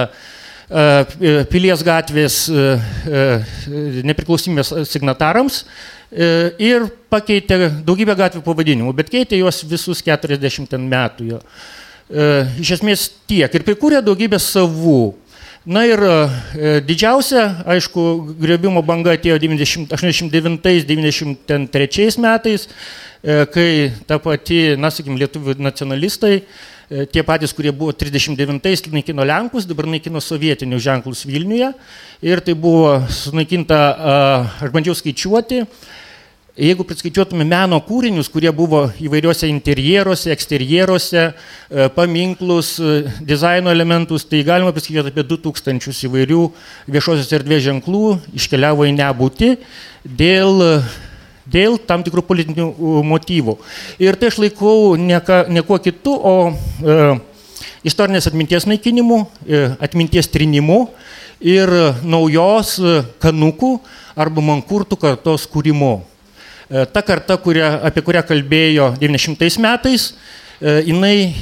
Pilies 1.51 1.83
gatvės 1.85 2.37
nepriklausomybės 4.07 4.71
signatarams 4.89 5.65
ir 6.63 6.87
pakeitė 7.11 7.67
daugybę 7.83 8.15
gatvių 8.17 8.41
pavadinimų, 8.45 8.93
bet 8.95 9.11
keitė 9.11 9.41
juos 9.41 9.59
visus 9.67 9.99
40 10.01 10.79
metų. 10.87 11.27
Jo. 11.33 11.41
Iš 12.63 12.77
esmės 12.79 13.05
tiek 13.27 13.51
ir 13.53 13.67
prikūrė 13.67 13.99
daugybę 14.05 14.39
savų 14.41 15.13
Na 15.63 15.87
ir 15.87 15.95
e, 15.95 16.83
didžiausia, 16.83 17.63
aišku, 17.71 18.35
griovimo 18.35 18.83
banga 18.83 19.15
atėjo 19.15 19.39
89-93 19.39 22.19
metais, 22.19 22.67
e, 22.67 23.47
kai 23.47 23.87
ta 24.03 24.19
pati, 24.19 24.75
na, 24.75 24.91
sakykim, 24.91 25.15
lietuvių 25.21 25.55
nacionalistai, 25.63 26.43
e, 26.43 27.07
tie 27.07 27.23
patys, 27.23 27.55
kurie 27.55 27.71
buvo 27.71 27.95
39-ais 27.95 28.83
naikino 28.91 29.23
Lenkus, 29.23 29.63
dabar 29.69 29.87
naikino 29.87 30.19
sovietinius 30.19 30.83
ženklus 30.83 31.23
Vilniuje. 31.23 31.71
Ir 32.27 32.43
tai 32.43 32.59
buvo 32.59 32.99
sunaikinta, 33.07 33.95
aš 34.67 34.69
bandžiau 34.75 34.91
skaičiuoti, 34.99 35.63
Jeigu 36.53 36.83
priskaičiuotume 36.85 37.47
meno 37.49 37.79
kūrinius, 37.81 38.27
kurie 38.29 38.51
buvo 38.53 38.83
įvairiuose 39.01 39.47
interjeruose, 39.49 40.29
eksterjeruose, 40.29 41.23
e, 41.33 41.87
paminklus, 41.95 42.75
e, 42.77 42.99
dizaino 43.25 43.71
elementus, 43.73 44.21
tai 44.29 44.43
galima 44.45 44.69
priskaičiuoti 44.69 45.09
apie 45.09 45.23
2000 45.31 46.05
įvairių 46.05 46.43
viešosios 46.93 47.33
erdvės 47.33 47.65
ženklų 47.65 48.03
iškeliavo 48.37 48.85
į 48.85 48.93
nebūtį 48.99 49.49
dėl, 50.05 50.61
dėl 51.49 51.79
tam 51.89 52.05
tikrų 52.05 52.21
politinių 52.29 52.69
motyvų. 53.01 53.57
Ir 53.97 54.21
tai 54.21 54.29
aš 54.29 54.37
laikau 54.45 54.93
nieko, 54.93 55.41
nieko 55.49 55.81
kitų, 55.89 56.15
o 56.21 56.37
e, 56.53 57.11
istorinės 57.81 58.29
atminties 58.29 58.69
naikinimu, 58.69 59.23
e, 59.49 59.65
atminties 59.81 60.29
trinimu 60.29 60.83
ir 61.41 61.73
naujos 62.05 62.77
kanukų 63.17 63.79
arba 64.13 64.49
mankurtų 64.53 65.01
kartos 65.01 65.49
kūrimu. 65.49 66.12
Ta 66.69 67.03
karta, 67.05 67.37
kuria, 67.41 67.75
apie 67.83 68.01
kurią 68.05 68.23
kalbėjo 68.27 68.93
90 69.01 69.59
metais, 69.63 70.13
jinai 70.61 71.33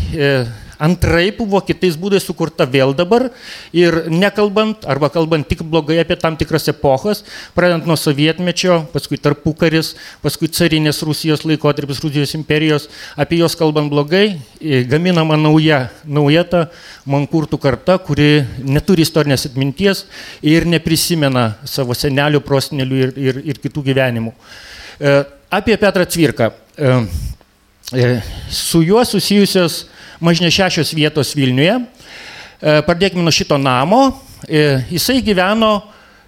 antraip 0.81 1.37
buvo 1.43 1.61
kitais 1.63 1.95
būdais 1.99 2.25
sukurta 2.25 2.65
vėl 2.65 2.95
dabar 2.97 3.27
ir 3.75 4.07
nekalbant 4.09 4.87
arba 4.89 5.11
kalbant 5.13 5.45
tik 5.47 5.61
blogai 5.61 5.99
apie 6.01 6.17
tam 6.19 6.37
tikras 6.39 6.65
epochas, 6.71 7.21
pradedant 7.55 7.85
nuo 7.89 7.97
sovietmečio, 7.99 8.81
paskui 8.93 9.19
tarpukaris, 9.21 9.93
paskui 10.25 10.49
carinės 10.49 11.03
Rusijos 11.05 11.45
laikotarpis, 11.45 12.01
Rusijos 12.03 12.33
imperijos, 12.37 12.89
apie 13.13 13.41
juos 13.43 13.55
kalbant 13.59 13.91
blogai, 13.93 14.39
gaminama 14.89 15.37
nauja, 15.37 15.83
nauja 16.05 16.45
ta 16.49 16.63
mankurtų 17.05 17.61
karta, 17.61 17.99
kuri 18.01 18.41
neturi 18.65 19.05
istorinės 19.05 19.45
atminties 19.51 20.05
ir 20.41 20.65
neprisimena 20.69 21.51
savo 21.69 21.97
senelių, 21.97 22.41
prosnelių 22.45 23.05
ir, 23.05 23.15
ir, 23.29 23.41
ir 23.53 23.61
kitų 23.61 23.85
gyvenimų. 23.91 24.33
E, 25.01 25.25
apie 25.49 25.77
Petrą 25.77 26.05
Cvirką. 26.05 26.51
E, 26.77 27.05
e, 27.93 28.21
su 28.49 28.83
juo 28.83 29.05
susijusios 29.05 29.87
mažne 30.19 30.51
šešios 30.51 30.93
vietos 30.93 31.33
Vilniuje. 31.35 31.79
Pradėkime 32.61 33.23
nuo 33.25 33.33
šito 33.33 33.57
namo. 33.57 34.03
Jisai 34.45 35.23
gyveno, 35.25 35.71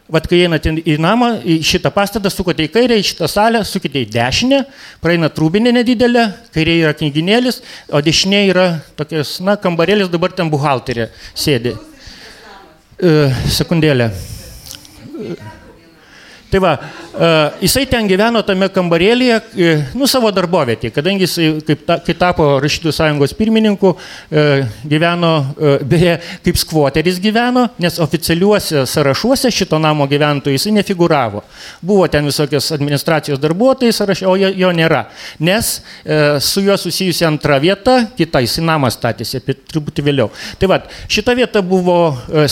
vad 0.10 0.26
kai 0.26 0.40
einate 0.48 0.74
į 0.82 0.95
namą, 0.98 1.30
į 1.45 1.60
šitą 1.70 1.91
pastatą, 1.94 2.32
sukate 2.34 2.66
į 2.66 2.72
kairę, 2.74 2.98
į 2.98 3.06
šitą 3.12 3.30
salę, 3.30 3.62
sukite 3.70 4.02
į 4.02 4.10
dešinę, 4.10 4.64
praeina 5.04 5.30
trūbinė 5.30 5.76
nedidelė, 5.78 6.26
kairėje 6.58 6.88
yra 6.88 6.98
knyginėlis, 6.98 7.62
o 7.94 8.02
dešinėje 8.02 8.50
yra 8.50 8.68
tokias, 8.98 9.38
na, 9.45 9.54
kambarėlis, 9.62 10.10
dabar 10.10 10.34
ten 10.34 10.50
buhalterė 10.50 11.12
sėdi. 11.38 11.78
Sekundėlę. 13.54 14.10
Tai 16.54 16.60
va, 16.62 16.74
uh, 16.78 17.56
jisai 17.66 17.88
ten 17.90 18.06
gyveno 18.06 18.44
tame 18.46 18.68
kambarėlėje, 18.70 19.38
uh, 19.42 19.80
nu, 19.98 20.06
savo 20.06 20.30
darbovietį, 20.30 20.92
kadangi 20.94 21.26
jisai, 21.26 21.48
kaip 21.66 21.80
ta, 21.88 21.96
kai 22.06 22.14
tapo 22.14 22.46
rašytojų 22.62 22.94
sąjungos 22.94 23.34
pirmininku, 23.40 23.96
uh, 23.96 24.76
gyveno, 24.86 25.32
beje, 25.90 26.20
kaip 26.46 26.60
skvoteris 26.62 27.18
gyveno, 27.24 27.64
nes 27.82 27.98
oficialiuose 28.04 28.84
sąrašuose 28.92 29.50
šito 29.54 29.80
namo 29.82 30.06
gyventojų 30.12 30.60
jisai 30.60 30.76
nefiguravo. 30.76 31.42
Buvo 31.82 32.06
ten 32.12 32.30
visokios 32.30 32.70
administracijos 32.76 33.42
darbuotojai 33.42 33.96
sąraše, 33.98 34.30
o 34.30 34.36
jo, 34.38 34.52
jo 34.54 34.70
nėra. 34.78 35.08
Nes 35.42 35.72
su 36.44 36.62
juo 36.62 36.78
susijusi 36.78 37.26
antra 37.26 37.58
vieta, 37.64 37.96
kita 38.18 38.44
jisai 38.46 38.66
namą 38.68 38.92
statėsi, 38.94 39.40
apie 39.42 39.58
truputį 39.74 40.06
vėliau. 40.06 40.30
Tai 40.62 40.70
va, 40.70 40.82
šita 41.10 41.34
vieta 41.40 41.64
buvo 41.66 41.98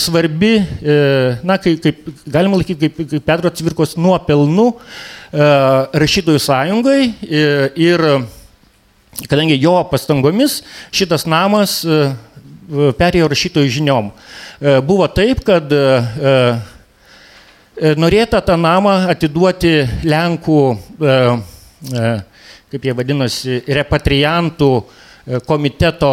svarbi, 0.00 0.56
na, 1.46 1.60
kaip, 1.62 1.82
kaip 1.84 2.12
galima 2.26 2.58
laikyti, 2.58 2.88
kaip, 2.88 3.02
kaip 3.14 3.28
Petro 3.28 3.52
Cvirkos 3.52 3.91
Lietuvos 3.92 3.96
nuopelnų 3.96 4.72
e, 4.72 5.46
rašytojų 5.92 6.40
sąjungai 6.40 7.12
e, 7.22 7.70
ir 7.76 8.00
kadangi 9.28 9.58
jo 9.60 9.84
pastangomis 9.90 10.62
šitas 10.92 11.26
namas 11.26 11.84
e, 11.84 12.14
perėjo 12.96 13.28
rašytojų 13.28 13.68
žiniom. 13.68 14.12
Buvo 14.86 15.04
taip, 15.10 15.42
kad 15.44 15.66
norėta 17.98 18.40
tą 18.40 18.54
namą 18.56 19.10
atiduoti 19.10 19.82
Lenkų, 20.06 20.60
kaip 22.70 22.86
jie 22.86 22.94
vadinosi, 22.96 23.58
repatriantų 23.66 24.70
komiteto 25.44 26.12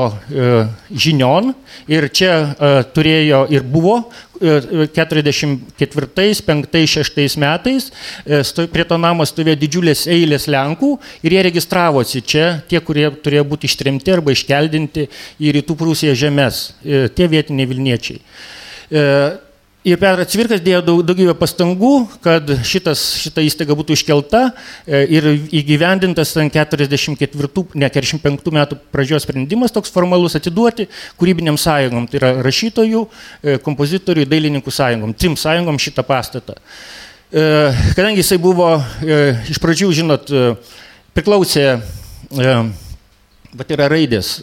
žinion 0.91 1.53
ir 1.87 2.09
čia 2.11 2.33
turėjo 2.91 3.45
ir 3.53 3.63
buvo 3.63 4.01
44, 4.39 6.07
5, 6.45 6.87
6 6.95 7.37
metais 7.41 7.89
e, 8.25 8.67
prie 8.71 8.85
to 8.87 8.97
namo 9.01 9.25
stovėjo 9.27 9.59
didžiulės 9.59 10.05
eilės 10.11 10.47
Lenkų 10.51 10.93
ir 11.25 11.35
jie 11.35 11.43
registravosi 11.49 12.23
čia, 12.23 12.47
tie, 12.69 12.79
kurie 12.85 13.09
turėjo 13.11 13.45
būti 13.51 13.69
ištremti 13.69 14.15
arba 14.15 14.35
iškeldinti 14.35 15.09
į 15.39 15.53
rytų 15.59 15.77
Prūsiją 15.79 16.15
žemės, 16.17 16.63
e, 16.83 17.07
tie 17.15 17.29
vietiniai 17.31 17.69
Vilniečiai. 17.69 18.23
Ir 19.89 19.97
Petras 19.97 20.29
Cvirkas 20.29 20.61
dėjo 20.61 20.81
daug, 20.85 20.99
daugybę 21.01 21.33
pastangų, 21.39 21.93
kad 22.21 22.45
šitas, 22.67 23.01
šita 23.23 23.41
įstaiga 23.41 23.73
būtų 23.77 23.95
iškelta 23.95 24.41
e, 24.85 24.99
ir 25.17 25.25
įgyvendintas 25.55 26.35
44, 26.35 27.63
ne 27.73 27.89
45 27.89 28.53
metų 28.53 28.77
pradžios 28.93 29.25
sprendimas 29.25 29.73
toks 29.73 29.93
formalus 29.95 30.37
atiduoti 30.37 30.85
kūrybiniam 31.17 31.57
sąjungom, 31.57 32.05
tai 32.11 32.21
yra 32.21 32.31
rašytojų, 32.45 33.01
e, 33.41 33.57
kompozitorių, 33.65 34.27
dailininkų 34.29 34.73
sąjungom, 34.77 35.15
trim 35.17 35.37
sąjungom 35.39 35.81
šitą 35.81 36.05
pastatą. 36.05 36.59
E, 37.33 37.45
kadangi 37.97 38.21
jisai 38.21 38.37
buvo 38.41 38.75
iš 39.49 39.57
pradžių, 39.63 39.89
žinot, 40.03 40.33
priklausė, 41.17 41.67
bet 43.57 43.73
yra 43.73 43.89
raidės 43.89 44.37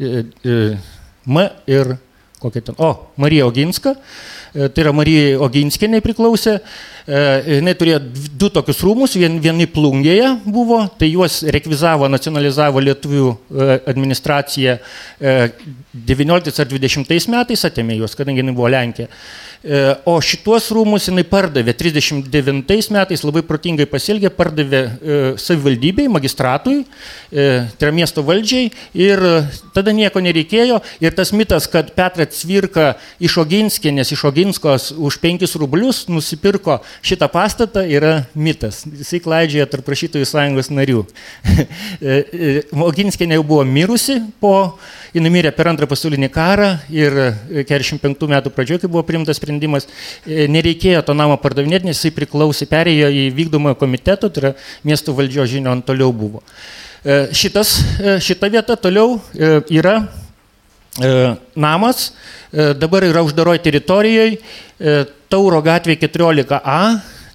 M 0.00 1.42
ir 1.68 1.98
kokia 2.40 2.64
ten, 2.64 2.80
o, 2.80 2.94
Marija 3.20 3.46
Oginska. 3.50 3.98
E, 4.54 4.68
tai 4.68 4.84
yra 4.84 4.92
Marija 4.96 5.38
Oginskienė 5.46 6.00
priklausė, 6.02 6.58
jinai 7.06 7.74
turėjo 7.78 8.00
du 8.40 8.50
tokius 8.52 8.82
rūmus, 8.84 9.16
vien, 9.20 9.38
vieni 9.42 9.66
plungėje 9.70 10.32
buvo, 10.44 10.82
tai 11.00 11.10
juos 11.12 11.40
rekvizavo, 11.56 12.08
nacionalizavo 12.12 12.82
Lietuvių 12.84 13.28
e, 13.30 13.68
administracija 13.90 14.78
19 15.20 16.60
ar 16.64 16.72
20 16.72 17.30
metais, 17.34 17.64
atėmė 17.68 18.00
juos, 18.00 18.16
kadangi 18.18 18.44
jinai 18.44 18.56
buvo 18.56 18.70
Lenkija. 18.72 19.10
E, 19.60 19.80
o 20.08 20.14
šituos 20.24 20.70
rūmus 20.72 21.10
jinai 21.10 21.20
pardavė 21.28 21.74
39 21.76 22.94
metais, 22.94 23.24
labai 23.26 23.42
protingai 23.44 23.84
pasielgė, 23.90 24.30
pardavė 24.32 24.80
e, 24.80 25.18
savivaldybei, 25.36 26.06
magistratui, 26.08 26.78
e, 26.80 27.44
tai 27.76 27.90
yra 27.90 27.92
miesto 27.98 28.24
valdžiai 28.24 28.70
ir 28.96 29.20
tada 29.76 29.92
nieko 29.92 30.22
nereikėjo. 30.24 30.80
Ir 31.04 31.12
tas 31.18 31.34
mitas, 31.36 31.68
kad 31.68 31.92
Petras 31.92 32.40
Cvirka 32.40 32.94
iš 33.20 33.36
Oginskinės, 33.42 34.14
iš 34.16 34.24
Oginskos 34.30 34.94
už 34.96 35.20
5 35.20 35.44
rublius 35.60 36.06
nusipirko 36.08 36.78
šitą 37.06 37.30
pastatą, 37.32 37.84
yra 37.86 38.24
mitas. 38.34 38.84
Jisai 38.86 39.22
klaidžioja 39.24 39.68
tarp 39.70 39.88
rašytojų 39.92 40.28
sąjungos 40.28 40.72
narių. 40.74 41.04
Oginskinė 42.90 43.40
jau 43.40 43.46
buvo 43.46 43.64
mirusi 43.68 44.20
po 44.40 44.54
Jis 45.10 45.26
mirė 45.26 45.50
per 45.50 45.66
antrą 45.66 45.88
pasaulinį 45.90 46.28
karą 46.30 46.68
ir 46.94 47.16
45 47.66 48.28
metų 48.30 48.52
pradžioje, 48.54 48.84
kai 48.84 48.90
buvo 48.90 49.02
priimtas 49.06 49.40
sprendimas, 49.40 49.88
e, 50.22 50.46
nereikėjo 50.46 51.02
to 51.06 51.16
namo 51.18 51.34
pardavinėti, 51.42 51.88
nes 51.88 51.98
jisai 51.98 52.12
priklausė, 52.14 52.68
perėjo 52.70 53.08
į 53.10 53.24
vykdomojo 53.34 53.78
komiteto, 53.80 54.30
tai 54.30 54.44
yra 54.44 54.52
miesto 54.86 55.14
valdžios 55.16 55.50
žinion 55.50 55.82
toliau 55.82 56.14
buvo. 56.14 56.44
E, 57.02 57.26
šitas, 57.34 57.74
e, 57.98 58.18
šita 58.22 58.52
vieta 58.54 58.78
toliau 58.78 59.18
yra 59.66 59.96
namas, 61.54 62.10
dabar 62.50 63.06
yra 63.06 63.22
uždaroj 63.22 63.60
teritorijoje, 63.62 64.40
Tauro 65.30 65.60
gatvė 65.62 65.94
14A, 66.00 66.80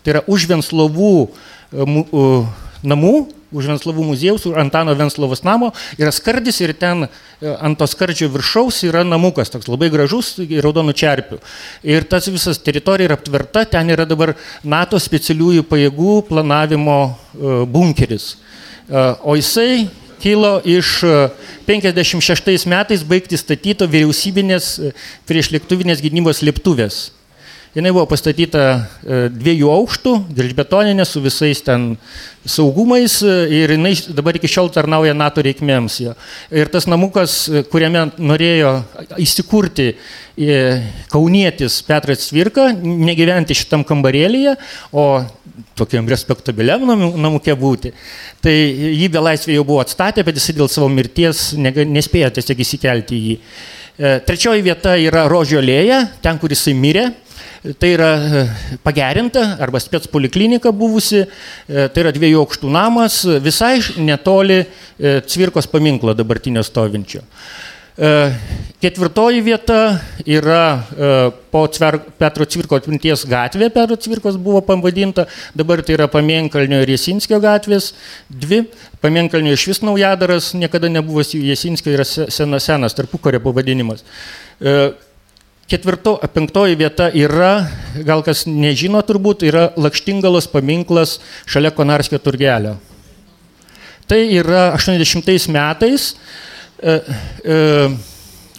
tai 0.03 0.11
yra 0.11 0.21
už 0.27 0.49
Venslovų 0.49 1.13
namų, 2.85 3.15
už 3.55 3.69
Venslavų 3.71 4.05
muziejaus, 4.09 4.45
už 4.49 4.57
Antano 4.59 4.93
Venslavos 4.97 5.43
namo, 5.45 5.71
yra 5.99 6.11
skardis 6.13 6.59
ir 6.63 6.73
ten 6.77 7.05
e, 7.05 7.09
ant 7.55 7.77
to 7.79 7.87
skardžio 7.89 8.29
viršaus 8.33 8.81
yra 8.87 9.05
namukas, 9.07 9.51
toks 9.53 9.69
labai 9.71 9.89
gražus, 9.93 10.35
raudonų 10.39 10.95
čerpių. 10.97 11.39
Ir 11.87 12.07
tas 12.09 12.27
visas 12.31 12.59
teritorija 12.63 13.11
yra 13.11 13.19
aptverta, 13.19 13.65
ten 13.69 13.91
yra 13.93 14.07
dabar 14.09 14.35
NATO 14.63 14.99
specialiųjų 15.01 15.67
pajėgų 15.69 16.17
planavimo 16.29 16.99
e, 17.05 17.59
bunkeris. 17.71 18.33
E, 18.35 19.05
o 19.23 19.37
jisai 19.39 19.85
kilo 20.25 20.57
iš 20.65 21.03
56 21.67 22.65
metais 22.71 23.05
baigti 23.05 23.37
statyto 23.37 23.85
vyriausybinės 23.85 24.71
priešlėktuvinės 25.29 26.01
gynybos 26.01 26.41
lėktuvės. 26.41 27.03
Jis 27.75 27.91
buvo 27.91 28.05
pastatyta 28.07 28.61
dviejų 29.35 29.67
aukštų, 29.67 30.11
gelžbetoninė 30.37 31.03
su 31.03 31.19
visais 31.19 31.59
ten 31.59 31.97
saugumais 32.47 33.17
ir 33.25 33.73
jinai 33.73 33.91
dabar 34.15 34.37
iki 34.39 34.47
šiol 34.47 34.69
tarnauja 34.71 35.11
NATO 35.11 35.43
reikmėms. 35.43 35.97
Ir 36.55 36.71
tas 36.71 36.87
namukas, 36.87 37.33
kuriame 37.67 38.05
norėjo 38.15 38.71
įsikurti 39.19 39.89
kaunietis 41.11 41.81
Petras 41.83 42.29
Cvirka, 42.29 42.69
negyventi 42.79 43.57
šitam 43.59 43.83
kambarėlyje, 43.83 44.55
o 44.95 45.25
tokiam 45.75 46.07
respektabiliam 46.07 46.87
namukė 47.19 47.57
būti. 47.59 47.91
Tai 48.39 48.55
jį 48.55 49.11
belaisvė 49.17 49.59
jau 49.59 49.67
buvo 49.67 49.83
atstatę, 49.83 50.23
bet 50.23 50.39
jis 50.39 50.55
dėl 50.55 50.71
savo 50.71 50.87
mirties 50.95 51.49
nespėjo 51.59 52.31
tiesiog 52.39 52.63
įsikelti 52.63 53.19
į 53.19 53.27
jį. 53.27 53.37
Trečioji 53.95 54.63
vieta 54.63 54.95
yra 54.99 55.27
Rožio 55.27 55.59
lėja, 55.63 56.05
ten, 56.23 56.39
kur 56.39 56.55
jisai 56.55 56.71
mirė. 56.75 57.09
Tai 57.65 57.89
yra 57.89 58.09
pagerinta 58.85 59.55
arba 59.57 59.79
spets 59.81 60.05
poliklinika 60.11 60.69
buvusi, 60.69 61.23
tai 61.65 62.03
yra 62.03 62.11
dviejų 62.13 62.43
aukštų 62.43 62.69
namas, 62.69 63.23
visai 63.41 63.79
netoli 63.97 64.59
Cvirkos 65.01 65.65
paminklo 65.71 66.13
dabartinio 66.13 66.61
stovinčio. 66.65 67.23
Ketvirtoji 68.83 69.41
vieta 69.41 69.77
yra 70.27 70.83
po 71.49 71.63
Cver, 71.73 71.97
Petro 72.19 72.45
Cvirko 72.45 72.77
atminties 72.77 73.23
gatvė, 73.31 73.71
Petro 73.73 73.97
Cvirkos 73.97 74.37
buvo 74.37 74.61
pavadinta, 74.67 75.25
dabar 75.57 75.81
tai 75.81 75.95
yra 75.97 76.09
Pamienkalnio 76.11 76.83
ir 76.83 76.93
Jesinskio 76.93 77.39
gatvės, 77.41 77.93
dvi, 78.29 78.65
Pamienkalnio 79.01 79.55
iš 79.57 79.65
vis 79.71 79.81
naujadaras, 79.81 80.51
niekada 80.59 80.91
nebuvo 80.91 81.25
Jesinskio 81.25 81.95
yra 81.95 82.05
senas, 82.05 82.67
senas 82.67 82.99
tarpukario 82.99 83.41
pavadinimas. 83.41 84.05
Ketvirto, 85.65 86.19
penktoji 86.29 86.75
vieta 86.77 87.07
yra, 87.09 87.65
gal 88.05 88.21
kas 88.21 88.43
nežino 88.45 88.99
turbūt, 89.01 89.47
yra 89.49 89.71
Lakštingalos 89.81 90.45
paminklas 90.51 91.15
šalia 91.49 91.71
Konarskio 91.73 92.19
turgelio. 92.21 92.75
Tai 94.05 94.19
yra 94.29 94.67
80 94.77 95.49
metais 95.49 96.11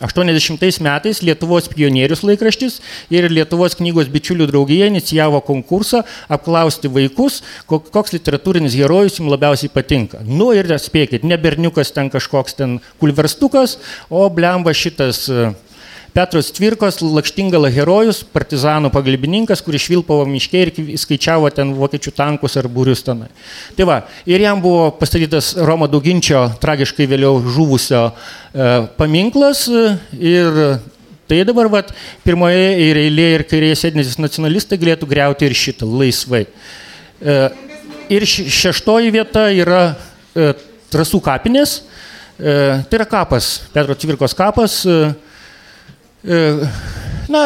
80 0.01 0.83
metais 0.83 1.23
Lietuvos 1.23 1.69
pionierius 1.73 2.24
laikraštis 2.27 2.81
ir 3.15 3.28
Lietuvos 3.31 3.78
knygos 3.78 4.11
bičiulių 4.12 4.49
draugija 4.51 4.91
inicijavo 4.91 5.41
konkursą 5.47 6.03
apklausti 6.28 6.91
vaikus, 6.93 7.39
koks 7.70 8.12
literatūrinis 8.16 8.77
herojus 8.77 9.20
jums 9.20 9.33
labiausiai 9.33 9.70
patinka. 9.73 10.20
Nu 10.27 10.51
ir 10.59 10.69
spėkit, 10.83 11.23
ne 11.23 11.39
berniukas 11.41 11.95
ten 11.95 12.11
kažkoks 12.12 12.59
ten 12.59 12.81
kulverstukas, 13.01 13.78
o 14.11 14.27
blemba 14.28 14.74
šitas 14.77 15.28
Petras 16.17 16.47
Tvirkos, 16.49 17.03
lakštingala 17.05 17.69
herojus, 17.69 18.23
partizanų 18.33 18.89
pagalbininkas, 18.95 19.61
kuris 19.61 19.83
švilpavo 19.85 20.25
miške 20.31 20.63
ir 20.65 20.71
skaičiavo 20.97 21.51
ten 21.53 21.75
vokiečių 21.77 22.13
tankus 22.17 22.55
ar 22.57 22.71
būrius 22.73 23.05
tenai. 23.05 23.29
Tai 23.77 23.85
va, 23.85 23.97
ir 24.25 24.41
jam 24.41 24.63
buvo 24.65 24.87
pastatytas 24.97 25.51
Romo 25.69 25.85
Dauginčio, 25.93 26.47
tragiškai 26.63 27.05
vėliau 27.11 27.43
žuvusio 27.45 28.07
e, 28.09 28.71
paminklas 28.97 29.67
ir 30.17 30.57
tai 31.29 31.43
dabar 31.45 31.69
vat, 31.75 31.93
pirmoje 32.25 32.65
ir 32.87 33.03
eilėje 33.03 33.37
ir 33.37 33.47
kairėje 33.51 33.77
sėdintis 33.83 34.17
nacionalistai 34.17 34.81
galėtų 34.81 35.11
greuti 35.13 35.51
ir 35.51 35.59
šitą 35.67 35.91
laisvai. 35.91 36.47
E, 37.21 37.37
ir 38.17 38.25
šeštoji 38.25 39.13
vieta 39.21 39.51
yra 39.53 39.85
e, 40.33 40.49
Trasų 40.97 41.21
kapinės, 41.21 41.83
e, 42.41 42.57
tai 42.89 43.03
yra 43.03 43.11
kapas, 43.11 43.53
Petro 43.77 43.93
Tvirkos 44.01 44.33
kapas. 44.39 44.81
E, 44.89 45.26
Na, 47.27 47.40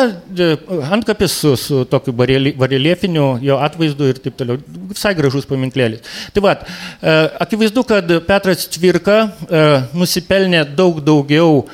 antkapis 0.93 1.32
su, 1.40 1.55
su 1.57 1.85
tokiu 1.89 2.12
bareliefiniu 2.12 3.39
jo 3.44 3.57
atvaizdu 3.65 4.11
ir 4.11 4.19
taip 4.20 4.36
toliau. 4.36 4.61
Visai 4.90 5.15
gražus 5.16 5.48
paminklėlis. 5.48 6.05
Tai 6.35 6.43
va, 6.44 6.55
akivaizdu, 7.40 7.85
kad 7.89 8.12
Petras 8.28 8.66
Cvirka 8.73 9.23
nusipelnė 9.97 10.66
daug 10.77 11.01
daugiau 11.05 11.65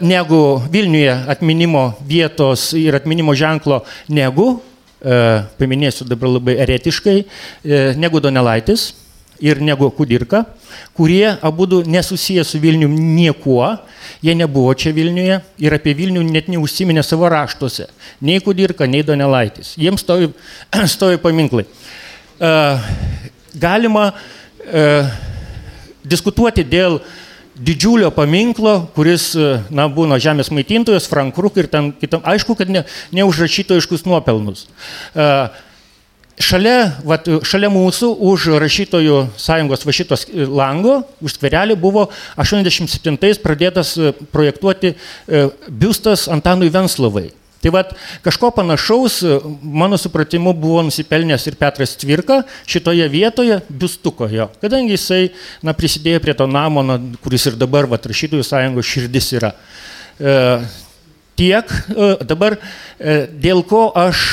negu 0.00 0.40
Vilniuje 0.72 1.12
atminimo 1.28 1.90
vietos 2.08 2.70
ir 2.78 2.96
atminimo 2.96 3.36
ženklo 3.36 3.82
negu, 4.08 4.54
paminėsiu 5.60 6.08
dabar 6.08 6.32
labai 6.38 6.56
eretiškai, 6.64 7.18
negu 8.00 8.24
Donelaitis 8.24 8.94
ir 9.40 9.60
negu 9.60 9.90
Kudirka, 9.90 10.44
kurie 10.96 11.36
abu 11.42 11.82
nesusiję 11.86 12.44
su 12.44 12.60
Vilniu 12.60 12.88
niekuo, 12.88 13.76
jie 14.22 14.34
nebuvo 14.34 14.74
čia 14.74 14.92
Vilniuje 14.92 15.40
ir 15.58 15.74
apie 15.74 15.94
Vilnių 15.94 16.22
net 16.30 16.48
neužsiminė 16.48 17.02
savo 17.02 17.28
raštuose. 17.28 17.88
Nei 18.20 18.40
Kudirka, 18.40 18.86
nei 18.86 19.02
Donelaitis. 19.02 19.74
Jiems 19.76 20.00
stovi, 20.00 20.30
stovi 20.96 21.18
paminklai. 21.18 21.66
Galima 23.56 24.10
diskutuoti 26.04 26.64
dėl 26.64 27.00
didžiulio 27.56 28.10
paminklo, 28.12 28.90
kuris, 28.92 29.30
na, 29.72 29.86
būna 29.88 30.18
žemės 30.20 30.50
maitintojas, 30.52 31.08
Frankruk 31.08 31.56
ir 31.56 31.70
ten 31.72 31.88
kitam, 31.96 32.20
aišku, 32.28 32.56
kad 32.58 32.68
ne, 32.68 32.84
neužrašyto 33.16 33.78
aiškus 33.78 34.04
nuopelnus. 34.04 34.66
Uh, 35.14 35.48
Šalia, 36.36 36.98
vat, 37.08 37.28
šalia 37.48 37.70
mūsų 37.72 38.10
už 38.28 38.50
rašytojų 38.60 39.20
sąjungos 39.40 39.86
va 39.88 39.94
šitos 39.96 40.26
lango, 40.34 40.98
už 41.24 41.38
skverelį 41.38 41.78
buvo 41.80 42.10
87 42.36 43.40
pradėtas 43.40 43.94
projektuoti 44.34 44.92
biustas 45.72 46.26
Antanui 46.28 46.68
Venslovai. 46.74 47.30
Tai 47.64 47.72
vad 47.72 47.94
kažko 48.22 48.50
panašaus, 48.52 49.22
mano 49.62 49.96
supratimu, 49.96 50.52
buvo 50.54 50.84
nusipelnęs 50.86 51.48
ir 51.48 51.56
Petras 51.56 51.96
Cvirka 51.96 52.42
šitoje 52.68 53.08
vietoje 53.08 53.56
biustuko 53.68 54.28
jo, 54.30 54.50
kadangi 54.60 54.92
jisai 54.92 55.30
na, 55.64 55.72
prisidėjo 55.72 56.20
prie 56.22 56.36
to 56.36 56.46
namo, 56.46 56.84
na, 56.84 57.00
kuris 57.24 57.48
ir 57.48 57.56
dabar 57.56 57.88
vat, 57.88 58.06
rašytojų 58.06 58.44
sąjungos 58.44 58.92
širdis 58.92 59.32
yra. 59.40 59.54
E, 60.20 60.36
tiek 61.36 61.70
dabar, 62.28 62.56
e, 62.98 63.26
dėl 63.30 63.62
ko 63.68 63.88
aš 63.96 64.24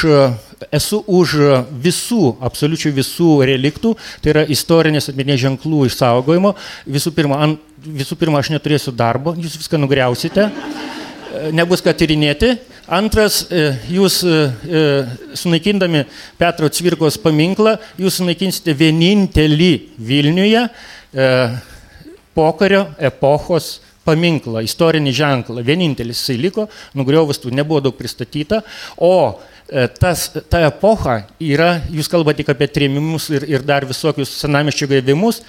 esu 0.71 1.01
už 1.11 1.35
visų, 1.83 2.37
absoliučiai 2.43 2.93
visų 2.95 3.31
reliktų, 3.49 3.93
tai 4.23 4.33
yra 4.33 4.43
istorinės 4.47 5.09
atminės 5.11 5.41
ženklų 5.43 5.87
išsaugojimo. 5.89 6.53
Visų 6.87 7.11
pirma, 7.15 7.41
an, 7.43 7.57
visų 7.83 8.17
pirma, 8.19 8.39
aš 8.39 8.53
neturėsiu 8.53 8.93
darbo, 8.95 9.35
jūs 9.35 9.57
viską 9.59 9.81
nugriausite, 9.81 10.47
nebus 11.51 11.83
ką 11.83 11.91
tyrinėti. 11.97 12.53
Antras, 12.93 13.45
jūs 13.91 14.21
sunaikindami 15.39 16.03
Petro 16.39 16.67
Cvirkos 16.71 17.15
paminklą, 17.23 17.77
jūs 17.99 18.19
sunaikinsite 18.19 18.75
vienintelį 18.79 19.71
Vilniuje 20.03 20.65
pokario 22.35 22.87
epochos 22.99 23.77
paminklą, 24.05 24.63
istorinį 24.65 25.13
ženklą. 25.15 25.63
Vienintelis 25.65 26.21
jisai 26.21 26.37
liko, 26.41 26.67
nugriovus 26.97 27.41
tų 27.41 27.53
nebuvo 27.55 27.81
daug 27.83 27.97
pristatyta, 27.97 28.61
o 28.97 29.39
tas, 29.99 30.27
ta 30.51 30.59
epocha 30.67 31.23
yra, 31.41 31.77
jūs 31.91 32.09
kalbate 32.11 32.41
tik 32.41 32.51
apie 32.53 32.67
trėmimus 32.69 33.29
ir, 33.33 33.45
ir 33.49 33.63
dar 33.65 33.87
visokius 33.87 34.33
senamiščių 34.41 34.89
gaivimus, 34.91 35.41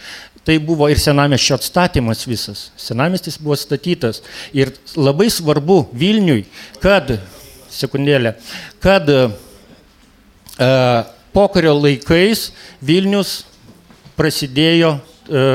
tai 0.45 0.59
buvo 0.63 0.89
ir 0.93 1.01
senamiščio 1.01 1.57
atstatymas 1.59 2.25
visas. 2.29 2.69
Senamistis 2.81 3.39
buvo 3.41 3.57
statytas. 3.59 4.23
Ir 4.57 4.75
labai 4.97 5.31
svarbu 5.33 5.85
Vilniui, 5.97 6.45
kad, 6.83 7.17
sekundėlė, 7.73 8.37
kad 8.85 9.09
e, 9.11 9.21
pokario 11.35 11.75
laikais 11.79 12.51
Vilnius 12.85 13.43
prasidėjo, 14.19 14.99
e, 15.27 15.47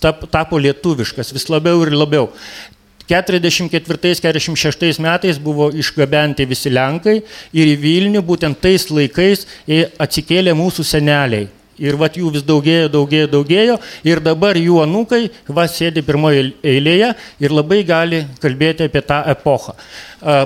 tap, 0.00 0.26
tapo 0.32 0.58
lietuviškas 0.58 1.32
vis 1.36 1.48
labiau 1.52 1.82
ir 1.84 1.94
labiau. 1.94 2.30
44-46 3.10 5.00
metais 5.02 5.38
buvo 5.42 5.70
išgabenti 5.74 6.46
visi 6.46 6.70
Lenkai 6.70 7.16
ir 7.52 7.70
į 7.72 7.78
Vilnių 7.82 8.22
būtent 8.22 8.60
tais 8.62 8.86
laikais 8.90 9.46
atsikėlė 9.98 10.54
mūsų 10.54 10.86
seneliai. 10.86 11.48
Ir 11.80 11.96
vat 11.96 12.18
jų 12.20 12.28
vis 12.34 12.44
daugėjo, 12.44 12.90
daugėjo, 12.92 13.28
daugėjo. 13.32 13.78
Ir 14.04 14.20
dabar 14.20 14.58
jų 14.60 14.82
anūkai 14.84 15.22
va 15.48 15.64
sėdi 15.64 16.04
pirmoje 16.04 16.50
eilėje 16.60 17.14
ir 17.40 17.54
labai 17.56 17.80
gali 17.88 18.26
kalbėti 18.42 18.84
apie 18.84 19.00
tą 19.00 19.22
epochą. 19.32 19.72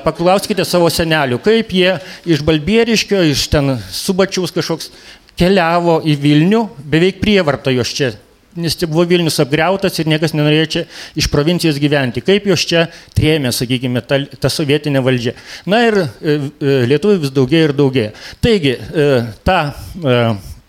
Paklauskite 0.07 0.65
savo 0.65 0.87
senelių, 0.95 1.41
kaip 1.43 1.75
jie 1.75 1.97
iš 2.31 2.45
Balbieriškio, 2.47 3.25
iš 3.35 3.49
ten 3.51 3.75
Subačiaus 3.91 4.55
kažkoks 4.55 4.93
keliavo 5.35 5.99
į 6.07 6.15
Vilnių, 6.23 6.69
beveik 6.79 7.19
prievarta 7.19 7.75
jos 7.75 7.91
čia 7.91 8.15
nes 8.57 8.77
čia 8.79 8.89
buvo 8.91 9.05
Vilnius 9.09 9.41
apgriautas 9.43 9.99
ir 9.99 10.09
niekas 10.11 10.35
nenorėjo 10.37 10.71
čia 10.77 10.85
iš 11.19 11.29
provincijos 11.33 11.79
gyventi. 11.83 12.23
Kaip 12.25 12.47
jos 12.51 12.65
čia 12.69 12.87
trėmė, 13.17 13.53
sakykime, 13.55 14.03
ta, 14.07 14.21
ta 14.41 14.51
sovietinė 14.53 15.03
valdžia. 15.05 15.35
Na 15.71 15.83
ir 15.89 16.01
e, 16.01 16.07
e, 16.25 16.75
lietuvių 16.91 17.21
vis 17.25 17.35
daugėja 17.35 17.71
ir 17.71 17.77
daugėja. 17.77 18.17
Taigi, 18.45 18.77
e, 18.79 19.09
ta 19.47 19.61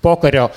pokario 0.05 0.49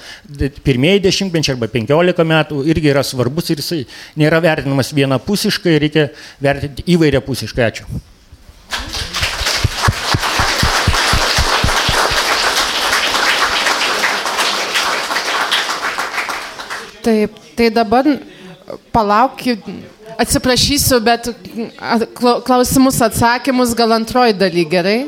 pirmieji 0.64 1.04
dešimtmečiai 1.06 1.54
arba 1.56 1.70
penkiolika 1.72 2.26
metų 2.28 2.66
irgi 2.68 2.92
yra 2.92 3.04
svarbus 3.06 3.48
ir 3.48 3.62
jisai 3.62 3.80
nėra 4.20 4.42
vertinamas 4.44 4.92
vienapusiškai, 4.96 5.78
reikia 5.86 6.10
vertinti 6.44 6.84
įvairiapusiškai. 6.96 7.70
Ačiū. 7.72 9.07
Taip, 17.02 17.36
tai 17.56 17.68
dabar 17.70 18.06
palaukit, 18.92 19.62
atsiprašysiu, 20.18 20.98
bet 21.04 21.30
klausimus, 22.46 22.98
atsakymus 23.04 23.74
gal 23.78 23.94
antroji 23.96 24.36
daly 24.36 24.64
gerai. 24.68 24.98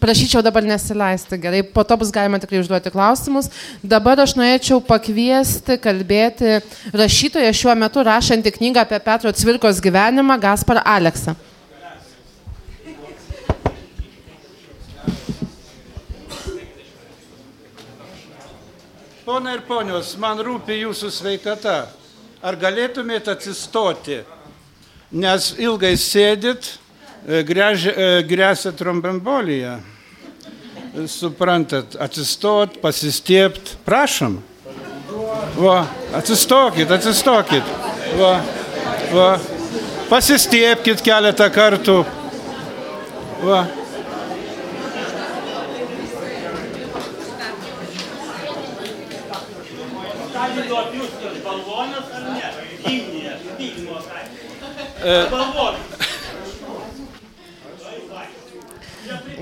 Prašyčiau 0.00 0.40
dabar 0.40 0.64
nesileisti 0.64 1.36
gerai, 1.36 1.60
po 1.60 1.84
to 1.84 1.96
bus 2.00 2.08
galima 2.08 2.38
tikrai 2.40 2.62
užduoti 2.62 2.88
klausimus. 2.94 3.50
Dabar 3.84 4.22
aš 4.22 4.32
norėčiau 4.38 4.80
pakviesti 4.80 5.76
kalbėti 5.76 6.62
rašytoją 6.96 7.50
šiuo 7.52 7.74
metu 7.76 8.06
rašantį 8.08 8.54
knygą 8.54 8.86
apie 8.86 9.02
Petro 9.04 9.32
Cvirkos 9.36 9.82
gyvenimą 9.84 10.38
Gaspar 10.40 10.80
Aleksą. 10.88 11.36
Pona 19.30 19.52
ir 19.54 19.60
ponios, 19.62 20.16
man 20.18 20.40
rūpi 20.42 20.74
jūsų 20.80 21.06
sveikata. 21.14 21.84
Ar 22.42 22.56
galėtumėte 22.58 23.30
atsistoti? 23.30 24.16
Nes 25.14 25.52
ilgai 25.54 25.92
sėdit, 25.94 26.66
e, 27.22 27.44
gręžia- 27.46 27.94
e, 27.94 28.24
grėsia 28.26 28.72
trombembolija. 28.74 29.78
Suprantat, 31.06 31.94
atsistot, 31.94 32.80
pasistiept. 32.82 33.76
Prašom. 33.86 34.42
Va, 35.54 35.86
atsistokit, 36.12 36.90
atsistokit. 36.90 37.62
Va, 38.18 38.42
va. 39.12 39.38
Pasistiepkit 40.10 41.06
keletą 41.06 41.46
kartų. 41.54 42.04
Va. 43.44 43.79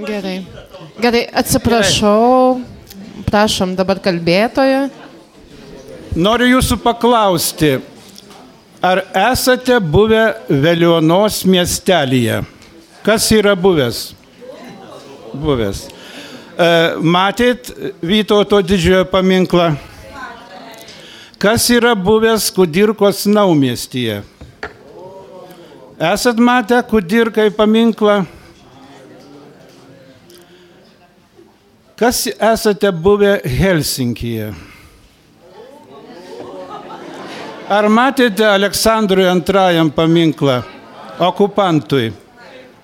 Gerai. 0.06 0.46
Gerai, 1.02 1.26
atsiprašau. 1.34 2.60
Prašom 3.28 3.74
dabar 3.76 3.98
kalbėtojo. 4.00 4.86
Noriu 6.18 6.46
jūsų 6.54 6.78
paklausti, 6.80 7.74
ar 8.80 9.02
esate 9.12 9.76
buvę 9.82 10.22
Velionos 10.48 11.42
miestelėje? 11.44 12.40
Kas 13.04 13.26
yra 13.34 13.52
buvęs? 13.58 14.00
Buvęs. 15.34 15.84
E, 16.58 16.70
Matėt 17.02 17.70
Vytauto 18.02 18.62
didžiojo 18.64 19.04
paminklą? 19.12 19.74
Kas 21.38 21.68
yra 21.70 21.94
buvęs 21.94 22.50
Kudirkos 22.50 23.26
naumiestyje? 23.26 24.22
Esat 25.98 26.38
matę 26.38 26.82
Kudirkai 26.82 27.50
paminklą? 27.54 28.24
Kas 31.96 32.26
esate 32.26 32.90
buvę 32.92 33.36
Helsinkije? 33.44 34.48
Ar 37.70 37.86
matėte 37.86 38.42
Aleksandrui 38.48 39.28
II 39.30 39.90
paminklą 39.94 40.62
okupantui 41.22 42.10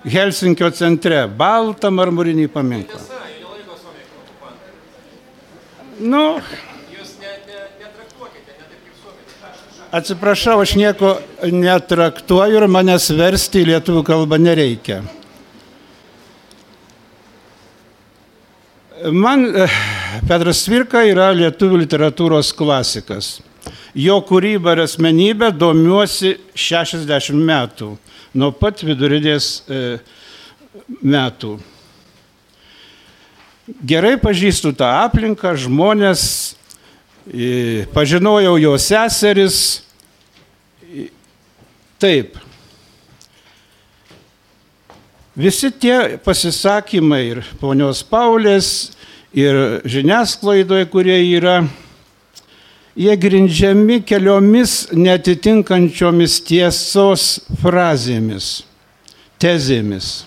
Helsinkio 0.07 0.71
centre? 0.71 1.25
Baltą 1.27 1.91
marmurinį 1.91 2.47
paminklą. 2.55 3.03
Nu, 5.99 6.23
atsiprašau, 9.95 10.59
aš 10.63 10.75
nieko 10.79 11.15
netraktuoju 11.51 12.59
ir 12.59 12.67
manęs 12.71 13.09
versti 13.15 13.63
į 13.63 13.69
lietuvių 13.73 14.03
kalbą 14.07 14.39
nereikia. 14.41 15.01
Man 19.11 19.45
eh, 19.51 19.75
Petras 20.27 20.63
Cvirka 20.65 21.03
yra 21.05 21.29
lietuvių 21.35 21.83
literatūros 21.83 22.53
klasikas. 22.57 23.37
Jo 23.95 24.17
kūrybą 24.27 24.73
ir 24.75 24.83
asmenybę 24.83 25.51
domiuosi 25.55 26.33
60 26.55 27.39
metų, 27.47 27.93
nuo 28.35 28.51
pat 28.51 28.83
vidurinės 28.83 29.47
e, 29.71 29.79
metų. 30.99 31.53
Gerai 33.87 34.17
pažįstu 34.19 34.73
tą 34.75 34.89
aplinką, 35.05 35.55
žmonės, 35.63 36.25
pažinojau 37.93 38.57
jo 38.61 38.77
seseris. 38.77 39.81
Taip. 41.99 42.37
Visi 45.35 45.71
tie 45.71 46.17
pasisakymai 46.23 47.23
ir 47.27 47.41
ponios 47.59 48.03
Paulės, 48.07 48.95
ir 49.35 49.81
žiniasklaidoje, 49.83 50.87
kurie 50.87 51.17
yra, 51.35 51.57
jie 52.95 53.15
grindžiami 53.19 53.99
keliomis 54.07 54.85
netitinkančiomis 54.95 56.37
tiesos 56.47 57.25
frazėmis, 57.59 58.63
tezėmis. 59.41 60.23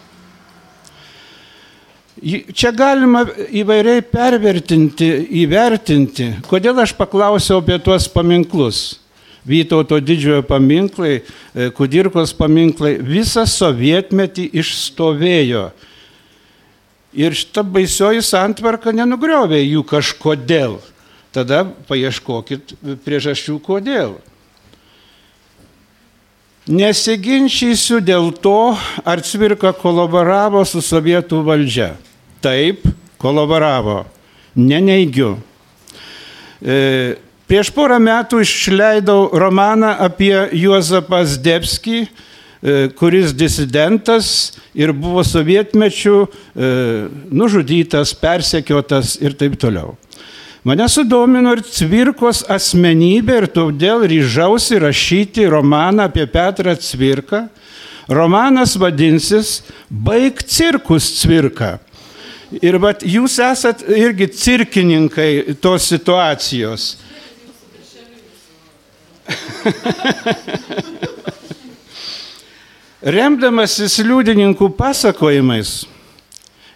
Čia 2.19 2.73
galima 2.75 3.23
įvairiai 3.55 4.03
pervertinti, 4.03 5.07
įvertinti, 5.45 6.33
kodėl 6.49 6.81
aš 6.83 6.95
paklausiau 6.99 7.61
apie 7.63 7.79
tuos 7.83 8.09
paminklus. 8.11 8.99
Vytauto 9.49 10.01
didžiojo 10.03 10.43
paminklai, 10.45 11.21
e, 11.55 11.69
Kudirkos 11.73 12.35
paminklai 12.37 12.99
visą 13.01 13.47
sovietmetį 13.49 14.49
išstovėjo. 14.61 15.71
Ir 17.17 17.37
šita 17.39 17.63
baisioji 17.65 18.21
santvarka 18.27 18.93
nenugriovė 18.93 19.63
jų 19.63 19.85
kažkodėl. 19.89 20.77
Tada 21.33 21.63
paieškokit 21.89 22.75
priežasčių, 23.07 23.57
kodėl. 23.63 24.19
Nesiginčysiu 26.69 28.03
dėl 28.05 28.29
to, 28.45 28.77
ar 29.01 29.23
Cvirka 29.25 29.73
kolaboravo 29.73 30.61
su 30.69 30.83
sovietų 30.85 31.41
valdžia. 31.47 31.95
Taip, 32.41 32.87
kolaboravo. 33.19 34.05
Neneigiu. 34.55 35.37
E, 36.63 37.17
prieš 37.51 37.71
porą 37.75 37.99
metų 38.03 38.43
išleidau 38.43 39.29
romaną 39.39 39.93
apie 40.07 40.35
Juozapą 40.59 41.23
Zdebskį, 41.27 42.01
e, 42.05 42.09
kuris 42.99 43.35
disidentas 43.35 44.59
ir 44.75 44.93
buvo 44.95 45.23
sovietmečių 45.27 46.17
e, 46.19 46.29
nužudytas, 47.31 48.15
persekiotas 48.19 49.17
ir 49.23 49.35
taip 49.39 49.59
toliau. 49.59 49.97
Mane 50.67 50.89
sudomino 50.91 51.55
ir 51.55 51.63
Cvirkos 51.63 52.43
asmenybė 52.51 53.37
ir 53.43 53.47
todėl 53.55 54.03
ryžausi 54.11 54.81
rašyti 54.83 55.47
romaną 55.49 56.09
apie 56.11 56.27
Petrą 56.27 56.75
Cvirką. 56.77 57.47
Romanas 58.09 58.75
vadinsis 58.81 59.63
Baig 59.89 60.43
cirkus 60.45 61.07
Cvirka. 61.21 61.79
Ir 62.49 62.79
vat, 62.81 63.03
jūs 63.05 63.35
esat 63.45 63.83
irgi 63.93 64.25
cirkininkai 64.33 65.53
tos 65.61 65.85
situacijos. 65.91 66.97
Remdamasis 73.19 73.99
liudininkų 74.01 74.71
pasakojimais, 74.79 75.85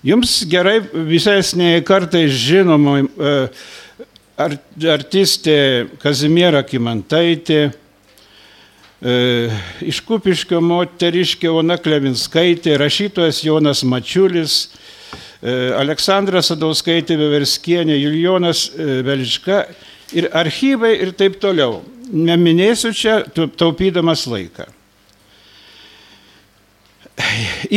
jums 0.04 0.44
gerai 0.52 0.84
visesnė 1.08 1.80
kartai 1.88 2.28
žinoma 2.28 3.00
e, 3.00 3.32
ar- 4.36 4.60
artistė 4.92 5.88
Kazimiera 6.04 6.60
Kimantaitė, 6.68 7.72
e, 9.00 9.16
iš 9.88 10.04
Kupiškio 10.04 10.60
moteriškė 10.60 11.48
Ona 11.48 11.80
Klevinskaitė, 11.80 12.76
rašytojas 12.84 13.40
Jonas 13.48 13.80
Mačiulis, 13.88 14.68
e, 15.42 15.72
Aleksandra 15.76 16.42
Sadauskaitė 16.42 17.16
Veverskienė, 17.18 17.96
Julijonas 17.98 18.68
e, 18.70 19.00
Velička 19.06 19.64
ir 20.14 20.30
archyvai 20.32 20.94
ir 21.02 21.12
taip 21.18 21.40
toliau. 21.42 21.82
Neminėsiu 22.12 22.92
čia, 22.94 23.18
taupydamas 23.34 24.24
laiką. 24.30 24.68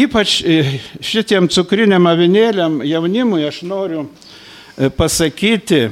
Ypač 0.05 0.39
e, 0.45 0.79
šitiem 1.03 1.49
cukriniam 1.51 2.07
avinėliam 2.07 2.79
jaunimui 2.85 3.43
aš 3.47 3.63
noriu 3.67 4.07
pasakyti, 4.95 5.89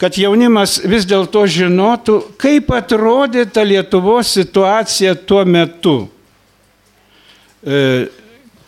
kad 0.00 0.16
jaunimas 0.16 0.78
vis 0.88 1.04
dėlto 1.08 1.42
žinotų, 1.48 2.16
kaip 2.40 2.72
atrodė 2.72 3.44
ta 3.52 3.64
Lietuvos 3.66 4.32
situacija 4.38 5.12
tuo 5.28 5.42
metu. 5.44 5.98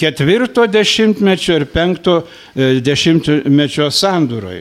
Ketvirto 0.03 0.65
dešimtmečio 0.66 1.61
ir 1.61 1.65
penkto 1.70 2.16
e, 2.19 2.81
dešimtmečio 2.83 3.87
sandūroj. 3.95 4.57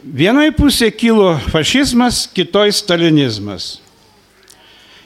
Vienoje 0.00 0.54
pusėje 0.56 0.94
kilo 0.96 1.34
fašizmas, 1.52 2.22
kitoj 2.32 2.72
stalinizmas. 2.72 3.74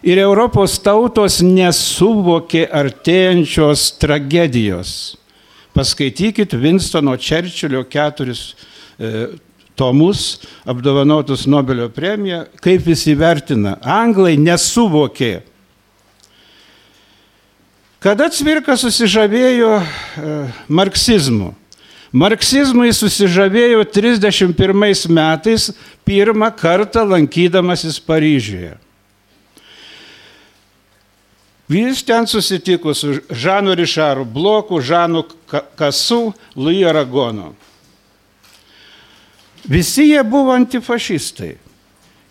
Ir 0.06 0.20
Europos 0.22 0.76
tautos 0.78 1.40
nesuvokė 1.42 2.68
artėjančios 2.70 3.88
tragedijos. 3.98 4.92
Paskaitykit 5.74 6.54
Winstono 6.54 7.16
Čerčilio 7.18 7.82
keturis 7.90 8.52
e, 8.94 9.26
tomus, 9.74 10.44
apdovanotus 10.70 11.48
Nobelio 11.50 11.88
premiją, 11.90 12.44
kaip 12.62 12.86
jis 12.92 13.08
įvertina. 13.10 13.74
Anglai 13.82 14.36
nesuvokė. 14.38 15.32
Kada 18.04 18.26
Cvirka 18.28 18.74
susižavėjo 18.76 19.70
e, 19.80 19.84
marksizmu? 20.68 21.54
Marksizmui 22.12 22.90
susižavėjo 22.92 23.80
31 23.88 25.08
metais 25.08 25.70
pirmą 26.04 26.50
kartą 26.52 27.00
lankydamasis 27.08 27.96
Paryžiuje. 28.04 28.74
Jis 31.72 32.04
ten 32.04 32.28
susitiko 32.28 32.92
su 32.92 33.16
Žanu 33.32 33.72
Rišaru 33.72 34.28
Bloku, 34.28 34.82
Žanu 34.84 35.24
Kasu, 35.74 36.34
Lui 36.54 36.84
Aragono. 36.84 37.54
Visi 39.64 40.10
jie 40.10 40.20
buvo 40.28 40.52
antifašistai 40.52 41.54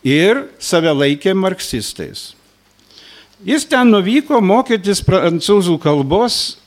ir 0.05 0.45
save 0.61 0.93
laikė 0.93 1.33
marksistais. 1.33 2.35
Jis 3.43 3.65
ten 3.67 3.89
nuvyko 3.91 4.39
mokytis 4.43 5.01
prancūzų 5.03 5.75
kalbos. 5.83 6.57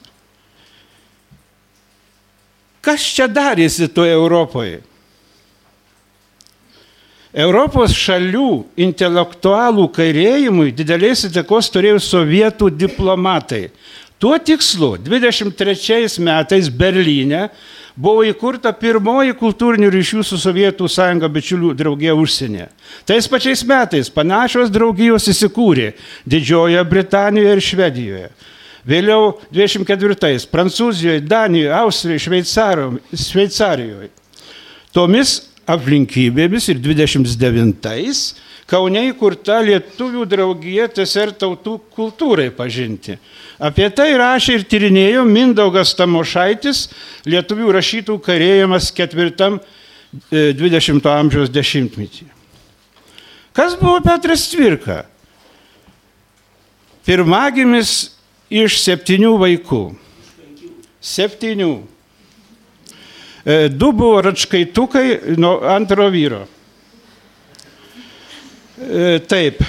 Kas 2.84 3.02
čia 3.16 3.26
darėsi 3.26 3.88
toje 3.90 4.12
Europoje? 4.14 4.82
Europos 7.36 7.92
šalių 7.92 8.64
intelektualų 8.80 9.90
kairėjimui 9.92 10.70
didelės 10.76 11.26
įtakos 11.28 11.68
turėjo 11.72 11.98
sovietų 12.00 12.70
diplomatai. 12.72 13.66
Tuo 14.16 14.38
tikslu 14.40 14.94
23 15.04 16.16
metais 16.24 16.70
Berlyne 16.72 17.50
buvo 17.96 18.24
įkurta 18.28 18.72
pirmoji 18.76 19.34
kultūrinių 19.40 19.88
ryšių 19.92 20.24
su 20.26 20.38
Sovietų 20.40 20.88
sąjunga 20.92 21.30
bičiulių 21.32 21.72
draugija 21.76 22.14
užsienyje. 22.16 22.68
Tais 23.08 23.28
pačiais 23.28 23.64
metais 23.66 24.12
panašios 24.12 24.70
draugijos 24.72 25.28
įsikūrė 25.32 25.94
Didžiojoje 26.28 26.84
Britanijoje 26.90 27.56
ir 27.56 27.64
Švedijoje. 27.64 28.28
Vėliau 28.86 29.32
24 29.50 30.46
Prancūzijoje, 30.52 31.24
Danijoje, 31.26 31.72
Austrijoje, 31.74 32.44
Šveicarijoje. 33.18 34.10
Tomis 34.94 35.40
aplinkybėmis 35.66 36.70
ir 36.70 36.78
29-ais 36.84 38.20
Kaune 38.66 39.04
įkurta 39.12 39.60
Lietuvių 39.62 40.24
draugija 40.26 40.88
TSR 40.90 41.30
tautų 41.38 41.76
kultūrai 41.94 42.48
pažinti. 42.50 43.14
Apie 43.62 43.86
tai 43.94 44.08
rašė 44.18 44.56
ir 44.58 44.64
tyrinėjo 44.66 45.22
Mindaugas 45.28 45.94
Tamošaitis, 45.94 46.88
Lietuvių 47.30 47.70
rašytų 47.76 48.16
karėjimas 48.26 48.90
ketvirtam 48.96 49.60
20 50.32 50.98
e, 50.98 51.12
amžiaus 51.12 51.52
dešimtmetį. 51.54 52.26
Kas 53.54 53.78
buvo 53.78 54.00
Petras 54.02 54.48
Cvirka? 54.50 55.04
Pirmagimis 57.06 58.16
iš 58.50 58.80
septynių 58.82 59.30
vaikų. 59.44 59.84
Septynių. 61.06 61.70
E, 63.46 63.70
du 63.70 63.94
buvo 63.94 64.18
račkaitukai 64.26 65.38
nuo 65.38 65.60
antro 65.70 66.10
vyro. 66.10 66.42
E, 68.76 69.18
taip. 69.28 69.60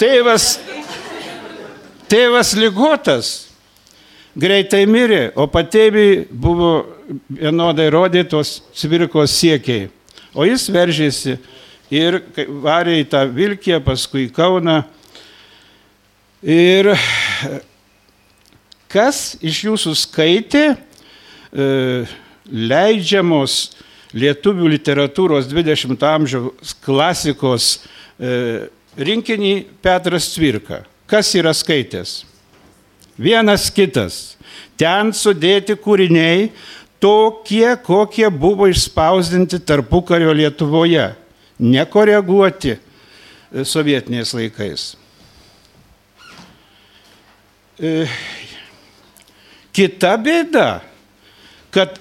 tėvas, 0.00 0.46
tėvas 2.10 2.52
lygotas 2.58 3.30
greitai 4.38 4.84
mirė, 4.90 5.30
o 5.34 5.46
patėviai 5.50 6.26
buvo 6.30 6.72
vienodai 7.28 7.88
rodytos 7.90 8.60
cvirkos 8.78 9.34
siekiai. 9.40 9.88
O 10.34 10.46
jis 10.46 10.68
veržėsi 10.70 11.38
ir 11.90 12.20
varė 12.62 13.00
į 13.02 13.08
tą 13.10 13.24
Vilkiją, 13.34 13.80
paskui 13.82 14.28
Kauną. 14.34 14.84
Ir 16.46 16.94
Kas 18.90 19.36
iš 19.38 19.60
jūsų 19.68 19.92
skaitė 19.94 20.64
e, 20.74 21.66
leidžiamos 22.50 23.76
lietuvių 24.16 24.70
literatūros 24.74 25.48
20 25.50 26.04
amžiaus 26.06 26.74
klasikos 26.84 27.68
e, 28.18 28.68
rinkinį 28.98 29.54
Petras 29.82 30.30
Cvirka? 30.34 30.82
Kas 31.10 31.32
yra 31.38 31.52
skaitęs? 31.56 32.20
Vienas 33.20 33.68
kitas. 33.74 34.36
Ten 34.80 35.12
sudėti 35.12 35.76
kūriniai 35.76 36.48
tokie, 37.02 37.68
kokie 37.84 38.28
buvo 38.32 38.68
išspausdinti 38.70 39.60
tarpukario 39.66 40.32
Lietuvoje, 40.36 41.10
nekoreguoti 41.60 42.76
e, 42.76 42.80
sovietiniais 43.68 44.34
laikais. 44.36 44.90
E, 47.80 48.06
Kita 49.70 50.16
bėda, 50.18 50.82
kad 51.70 51.99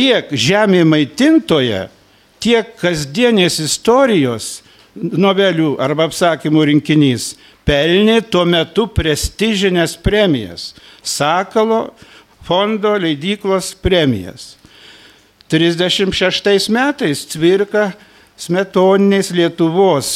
tiek 0.00 0.30
žemė 0.32 0.80
maitintoje, 0.88 1.84
tiek 2.40 2.72
kasdienės 2.80 3.58
istorijos 3.60 4.60
novelių 4.96 5.74
arba 5.82 6.06
apsakymų 6.08 6.64
rinkinys 6.70 7.34
pelnė 7.68 8.22
tuo 8.32 8.46
metu 8.48 8.86
prestižinės 8.88 9.98
premijas. 10.00 10.70
Sakalo 11.04 11.90
fondo 12.48 12.94
leidyklos 12.96 13.74
premijas. 13.76 14.54
36 15.52 16.70
metais 16.72 17.26
Cvirka 17.28 17.90
smetoninės 18.40 19.34
Lietuvos 19.36 20.12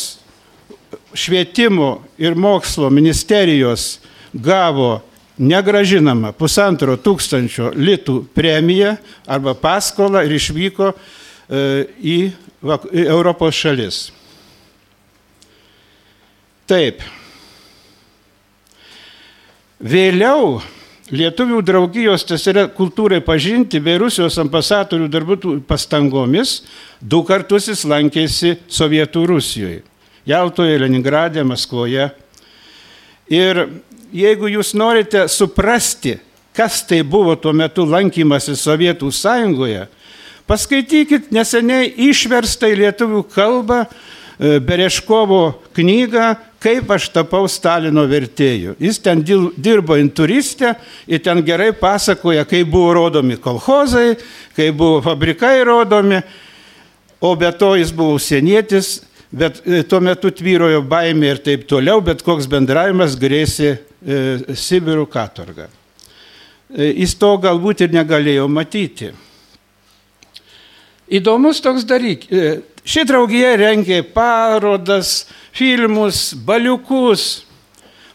švietimo 1.14 1.98
ir 2.18 2.38
mokslo 2.38 2.88
ministerijos 2.90 3.98
gavo 4.32 5.02
negražinama 5.38 6.32
pusantro 6.38 6.96
tūkstančio 7.00 7.72
litų 7.74 8.20
premija 8.34 8.96
arba 9.26 9.54
paskola 9.58 10.24
ir 10.26 10.36
išvyko 10.38 10.92
e, 10.94 11.64
į, 12.00 12.18
Europos 13.04 13.58
šalis. 13.58 13.98
Taip. 16.64 17.02
Vėliau 19.84 20.62
Lietuvių 21.12 21.58
draugijos 21.60 22.22
TSR 22.24 22.70
kultūrai 22.72 23.18
pažinti 23.20 23.76
bei 23.84 23.98
Rusijos 24.00 24.38
ambasadorių 24.40 25.10
darbų 25.12 25.58
pastangomis 25.68 26.62
du 26.96 27.20
kartus 27.28 27.68
jis 27.68 27.82
lankėsi 27.84 28.54
Sovietų 28.72 29.26
Rusijoje. 29.28 29.82
Jaltoje, 30.24 30.78
Leningradė, 30.80 31.44
Maskvoje. 31.44 32.08
Ir 33.28 33.60
jeigu 34.14 34.48
jūs 34.52 34.72
norite 34.78 35.26
suprasti, 35.28 36.16
kas 36.54 36.82
tai 36.86 37.02
buvo 37.02 37.34
tuo 37.36 37.52
metu 37.56 37.86
lankymasis 37.88 38.62
Sovietų 38.62 39.10
sąjungoje, 39.12 39.88
paskaitykit 40.46 41.32
neseniai 41.34 41.90
išverstą 42.10 42.70
į 42.70 42.80
lietuvių 42.84 43.22
kalbą 43.34 43.84
e, 43.84 44.58
Bereškovo 44.62 45.44
knygą 45.74 46.34
Kaip 46.64 46.88
aš 46.94 47.10
tapau 47.12 47.44
Stalino 47.50 48.06
vertėju. 48.08 48.78
Jis 48.80 48.96
ten 49.04 49.20
dirbo 49.20 49.98
inturistė 50.00 50.70
ir 51.04 51.20
ten 51.20 51.42
gerai 51.44 51.74
pasakoja, 51.76 52.46
kaip 52.48 52.70
buvo 52.72 52.94
rodomi 52.96 53.36
kolhozai, 53.36 54.14
kaip 54.56 54.78
buvo 54.78 55.02
fabrikai 55.04 55.58
rodomi, 55.68 56.22
o 57.20 57.34
be 57.36 57.50
to 57.60 57.74
jis 57.76 57.92
buvo 57.92 58.16
užsienietis, 58.16 59.02
bet 59.34 59.60
e, 59.66 59.82
tuo 59.88 59.98
metu 60.04 60.30
tvyrojo 60.30 60.84
baimė 60.86 61.34
ir 61.34 61.42
taip 61.42 61.66
toliau, 61.70 61.98
bet 62.04 62.22
koks 62.26 62.46
bendravimas 62.50 63.18
grėsė 63.20 63.74
E, 64.04 64.54
Sibirų 64.56 65.06
katorgą. 65.08 65.64
E, 66.68 66.90
jis 66.92 67.14
to 67.16 67.30
galbūt 67.40 67.86
ir 67.86 67.94
negalėjo 67.94 68.44
matyti. 68.52 69.14
Įdomus 71.08 71.62
toks 71.64 71.86
dalykas. 71.88 72.28
E, 72.28 72.60
ši 72.84 73.06
draugija 73.08 73.54
rengė 73.60 74.02
parodas, 74.04 75.24
filmus, 75.56 76.34
baliukus. 76.36 77.46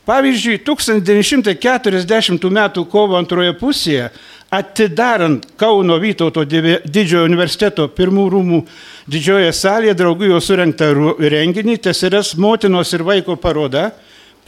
Pavyzdžiui, 0.09 0.59
1940 0.65 2.45
m. 2.49 2.61
kovo 2.89 3.17
antroje 3.17 3.53
pusėje 3.57 4.11
atidarant 4.49 5.45
Kauno 5.57 5.99
Vytauto 6.01 6.43
didžiojo 6.45 7.25
universiteto 7.27 7.87
pirmų 7.93 8.25
rūmų 8.33 8.59
didžiojoje 9.09 9.53
salėje 9.53 9.95
draugijos 9.99 10.49
surinktą 10.49 10.91
renginį, 11.19 11.77
TSRS 11.83 12.35
motinos 12.41 12.93
ir 12.97 13.05
vaiko 13.05 13.37
paroda, 13.37 13.91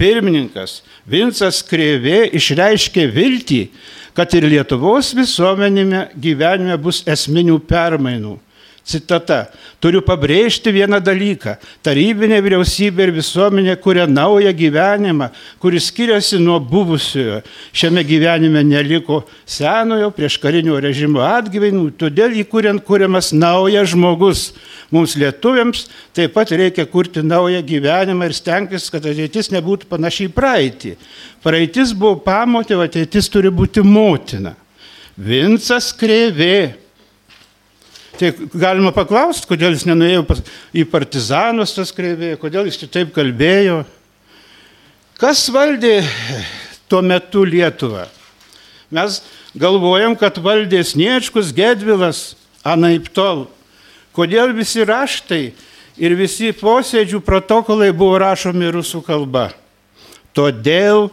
pirmininkas 0.02 0.82
Vincas 1.06 1.62
Krėvė 1.68 2.32
išreiškė 2.38 3.08
viltį, 3.14 3.62
kad 4.18 4.34
ir 4.36 4.48
Lietuvos 4.50 5.14
visuomenėme 5.16 6.08
gyvenime 6.20 6.78
bus 6.82 7.04
esminių 7.08 7.60
permainų. 7.70 8.38
Citata. 8.82 9.46
Turiu 9.82 10.02
pabrėžti 10.02 10.72
vieną 10.74 10.98
dalyką. 11.06 11.54
Tarybinė 11.86 12.40
vyriausybė 12.42 13.06
ir 13.08 13.12
visuomenė 13.14 13.76
kuria 13.82 14.08
naują 14.10 14.50
gyvenimą, 14.58 15.28
kuris 15.62 15.92
skiriasi 15.92 16.40
nuo 16.42 16.58
buvusiojo. 16.60 17.40
Šiame 17.74 18.02
gyvenime 18.06 18.64
neliko 18.66 19.22
senojo 19.46 20.10
prieškarinio 20.18 20.80
režimo 20.82 21.22
atgyvenų, 21.22 21.92
todėl 22.02 22.34
įkuriant 22.42 22.82
kuriamas 22.86 23.32
naujas 23.38 23.94
žmogus. 23.94 24.50
Mums 24.92 25.14
lietuviams 25.16 25.86
taip 26.18 26.34
pat 26.36 26.52
reikia 26.52 26.88
kurti 26.90 27.22
naują 27.24 27.62
gyvenimą 27.64 28.28
ir 28.28 28.36
stengtis, 28.36 28.90
kad 28.92 29.06
ateitis 29.06 29.54
nebūtų 29.54 29.88
panašiai 29.94 30.28
į 30.28 30.36
praeitį. 30.36 30.98
Praeitis 31.46 31.94
buvo 31.94 32.18
pamotė, 32.26 32.82
ateitis 32.82 33.30
turi 33.30 33.54
būti 33.54 33.86
motina. 33.86 34.58
Vincas 35.22 35.94
Krėvė. 35.94 36.82
Tai 38.20 38.32
galima 38.54 38.92
paklausti, 38.96 39.48
kodėl 39.50 39.76
jis 39.76 39.86
nenuėjo 39.88 40.26
pas, 40.28 40.42
į 40.76 40.84
partizanus 40.92 41.76
tas 41.78 41.94
kreivė, 41.96 42.34
kodėl 42.42 42.68
jis 42.68 42.82
taip 42.92 43.14
kalbėjo. 43.16 43.82
Kas 45.22 45.46
valdė 45.54 46.02
tuo 46.92 47.02
metu 47.06 47.46
Lietuvą? 47.48 48.08
Mes 48.92 49.22
galvojam, 49.56 50.18
kad 50.20 50.40
valdė 50.44 50.82
Sniečkus, 50.84 51.54
Gedvilas, 51.56 52.34
anaip 52.68 53.08
tol. 53.16 53.46
Kodėl 54.12 54.52
visi 54.58 54.84
raštai 54.84 55.54
ir 56.02 56.16
visi 56.20 56.52
posėdžių 56.58 57.22
protokolai 57.24 57.94
buvo 57.96 58.20
rašomi 58.20 58.74
rusų 58.76 59.00
kalba? 59.06 59.52
Todėl, 60.36 61.10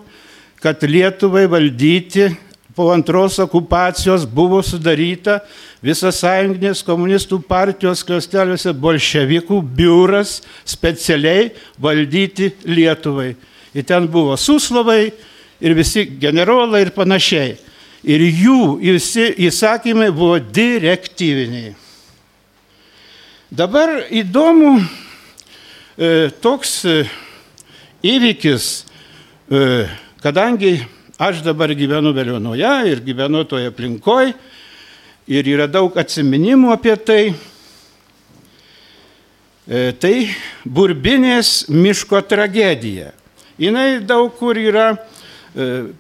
kad 0.58 0.82
Lietuvai 0.82 1.46
valdyti 1.50 2.32
po 2.78 2.92
antros 2.94 3.40
okupacijos 3.42 4.22
buvo 4.22 4.60
sudaryta 4.62 5.40
visas 5.82 6.20
sąjunginės 6.22 6.84
komunistų 6.86 7.40
partijos 7.42 8.04
klosteliuose 8.06 8.70
bolševikų 8.70 9.56
biuras 9.74 10.36
specialiai 10.62 11.48
valdyti 11.82 12.52
Lietuvai. 12.70 13.32
Ir 13.74 13.82
ten 13.82 14.06
buvo 14.06 14.36
suslovai 14.38 15.08
ir 15.58 15.74
visi 15.74 16.04
generolai 16.22 16.84
ir 16.84 16.92
panašiai. 16.94 17.56
Ir 18.06 18.22
jų 18.22 18.76
visi 18.78 19.26
įsakymai 19.48 20.12
buvo 20.14 20.36
direktyviniai. 20.38 21.72
Dabar 23.50 24.04
įdomu 24.06 24.76
e, 24.78 26.30
toks 26.38 26.76
e, 26.86 26.94
įvykis, 28.06 28.68
e, 29.50 29.66
kadangi 30.22 30.76
aš 31.18 31.42
dabar 31.42 31.72
gyvenu 31.74 32.12
Veliuonoje 32.14 32.90
ir 32.92 33.00
gyvenu 33.02 33.42
toje 33.44 33.66
aplinkoje 33.66 34.32
ir 35.26 35.48
yra 35.50 35.66
daug 35.66 35.96
atsiminimų 35.98 36.70
apie 36.72 36.94
tai, 37.02 37.22
e, 39.66 39.90
tai 39.98 40.14
burbinės 40.62 41.66
miško 41.68 42.22
tragedija. 42.22 43.10
Jis 43.58 44.06
daug 44.06 44.30
kur 44.38 44.56
yra, 44.56 44.92
e, 45.58 45.90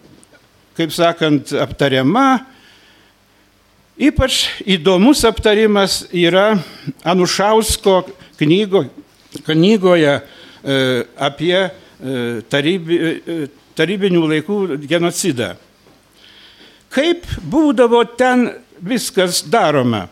kaip 0.78 0.94
sakant, 0.94 1.50
aptariama. 1.52 2.46
Ypač 3.98 4.62
įdomus 4.62 5.24
aptarimas 5.26 6.04
yra 6.14 6.52
Anušausko 7.02 8.04
knygo, 8.38 8.86
knygoje 9.42 10.14
e, 10.14 10.82
apie 11.18 11.66
tarybi, 12.46 12.96
tarybinių 13.78 14.26
laikų 14.34 14.58
genocidą. 14.90 15.54
Kaip 16.92 17.26
būdavo 17.46 18.02
ten 18.18 18.48
viskas 18.80 19.42
daroma? 19.46 20.06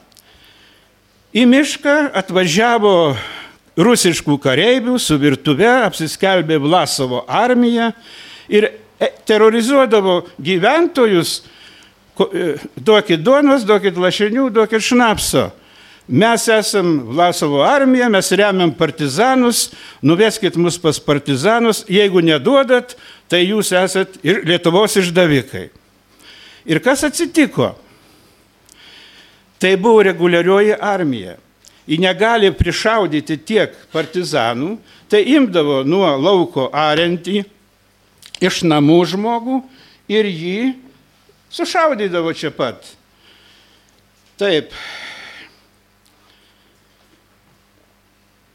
Į 1.37 1.45
mišką 1.51 1.97
atvažiavo 2.17 2.95
rusiškų 3.77 4.39
kareivių 4.41 4.97
su 5.01 5.19
virtuve, 5.21 5.69
apsiskelbė 5.85 6.59
Vlasovo 6.63 7.25
armija 7.29 7.91
ir 8.49 8.71
e, 8.71 9.11
terrorizuodavo 9.29 10.23
gyventojus, 10.41 11.43
e, 12.25 12.57
duokit 12.77 13.21
duonos, 13.21 13.67
duokit 13.69 14.01
lašinių, 14.01 14.49
duokit 14.55 14.85
šnapso. 14.85 15.51
Mes 16.07 16.45
esam 16.49 17.01
Vlasovo 17.11 17.65
armija, 17.67 18.07
mes 18.09 18.31
remiam 18.39 18.71
partizanus, 18.71 19.73
nuveskit 20.01 20.55
mus 20.57 20.79
pas 20.79 21.01
partizanus, 21.03 21.83
jeigu 21.91 22.23
neduodat, 22.23 22.95
tai 23.31 23.43
jūs 23.47 23.73
esat 23.75 24.19
ir 24.27 24.45
Lietuvos 24.47 24.97
išdavikai. 25.01 25.69
Ir 26.67 26.81
kas 26.83 27.05
atsitiko? 27.07 27.75
Tai 29.59 29.73
buvo 29.81 30.03
reguliarioji 30.05 30.77
armija. 30.81 31.37
Ji 31.87 32.01
negali 32.03 32.51
prišaudyti 32.51 33.37
tiek 33.47 33.75
partizanų, 33.93 34.75
tai 35.09 35.23
imdavo 35.37 35.85
nuo 35.87 36.09
lauko 36.19 36.67
arentį 36.75 37.45
iš 38.43 38.65
namų 38.67 38.99
žmogų 39.15 39.61
ir 40.11 40.27
jį 40.27 40.59
sušaudydavo 41.55 42.35
čia 42.37 42.51
pat. 42.51 42.83
Taip. 44.37 44.75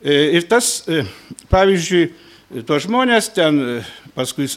E, 0.01 0.13
Ir 0.37 0.45
tas, 0.49 0.83
e, 0.89 1.05
pavyzdžiui, 1.49 2.11
tos 2.67 2.85
žmonės 2.85 3.29
ten 3.35 3.59
e, 3.61 3.75
paskui 4.17 4.47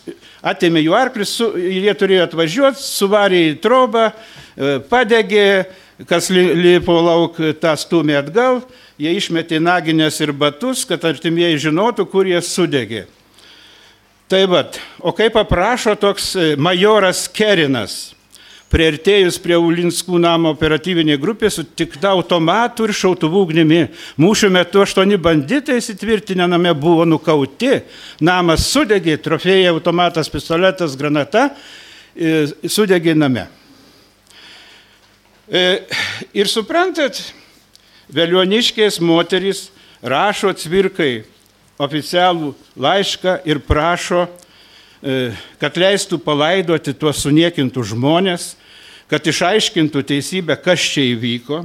atėmė 0.45 0.83
jų 0.83 0.95
arklius, 0.99 1.35
su, 1.39 1.51
jie 1.59 1.93
turėjo 1.99 2.27
atvažiuoti, 2.29 2.83
suvarė 2.83 3.43
į 3.53 3.57
trobą, 3.63 4.09
e, 4.11 4.79
padegė, 4.91 5.47
kas 6.11 6.31
li- 6.35 6.55
lipo 6.59 6.97
lauk, 6.99 7.39
tą 7.63 7.75
stumė 7.79 8.19
atgal, 8.21 8.63
jie 8.99 9.15
išmetė 9.15 9.61
naginės 9.63 10.19
ir 10.25 10.35
batus, 10.35 10.83
kad 10.89 11.05
artimieji 11.07 11.69
žinotų, 11.69 12.09
kur 12.11 12.27
jie 12.27 12.41
sudegė. 12.43 13.05
Tai 14.31 14.43
vad, 14.51 14.81
o 14.99 15.13
kaip 15.15 15.37
aprašo 15.39 15.95
toks 16.01 16.33
e, 16.35 16.51
majoras 16.57 17.27
Kerinas, 17.31 18.15
Priartėjus 18.75 19.37
prie 19.39 19.55
Ulinskų 19.55 20.19
namo 20.19 20.51
operatyvinė 20.51 21.15
grupė 21.23 21.47
sutikta 21.55 22.11
automatų 22.11 22.89
ir 22.89 22.93
šautuvų 22.99 23.43
ugnimi. 23.47 23.85
Mūšio 24.19 24.49
metu 24.51 24.81
aštuoni 24.83 25.15
banditai 25.23 25.77
įsitvirtinę 25.79 26.49
name 26.51 26.73
buvo 26.75 27.05
nukauti, 27.07 27.85
namas 28.19 28.65
sudegė, 28.67 29.15
trofėjai 29.23 29.69
automatas, 29.71 30.27
pistoletas, 30.33 30.97
granata 30.99 31.53
e, 32.19 32.49
sudegė 32.67 33.15
name. 33.15 33.47
E, 35.47 35.63
Ir 36.35 36.51
suprantat, 36.51 37.21
vėlioniškės 38.11 38.99
moterys 38.99 39.69
rašo 40.03 40.51
cvirkai 40.59 41.23
oficialų 41.79 42.51
laišką 42.75 43.37
ir 43.47 43.63
prašo, 43.63 44.27
e, 44.99 45.31
kad 45.63 45.79
leistų 45.79 46.19
palaidoti 46.27 46.99
tuos 46.99 47.23
suniekintus 47.23 47.95
žmonės, 47.95 48.51
kad 49.11 49.27
išaiškintų 49.27 50.03
teisybę, 50.09 50.57
kas 50.61 50.81
čia 50.95 51.03
įvyko. 51.13 51.65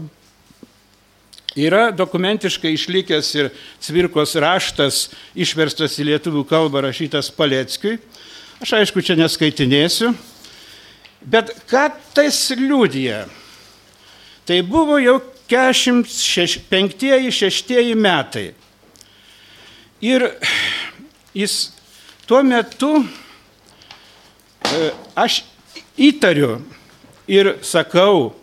Yra 1.60 1.92
dokumentiškai 1.92 2.72
išlikęs 2.76 3.36
ir 3.40 3.50
cvirkos 3.82 4.36
raštas, 4.40 5.10
išverstas 5.34 6.00
į 6.00 6.04
lietuvių 6.12 6.44
kalbą 6.48 6.82
rašytas 6.86 7.32
Paleckiui. 7.34 7.98
Aš 8.62 8.74
aišku, 8.78 9.02
čia 9.02 9.16
neskaitinėsiu. 9.18 10.14
Bet 11.26 11.50
ką 11.68 11.90
tas 12.16 12.52
liūdija? 12.56 13.26
Tai 14.48 14.62
buvo 14.68 15.00
jau 15.02 15.18
45-6 15.50 17.96
metai. 17.98 18.54
Ir 20.00 20.32
jis 21.36 21.72
tuo 22.30 22.44
metu, 22.46 23.04
e, 24.64 24.92
aš 25.18 25.44
įtariu 25.98 26.62
ir 27.30 27.56
sakau, 27.66 28.34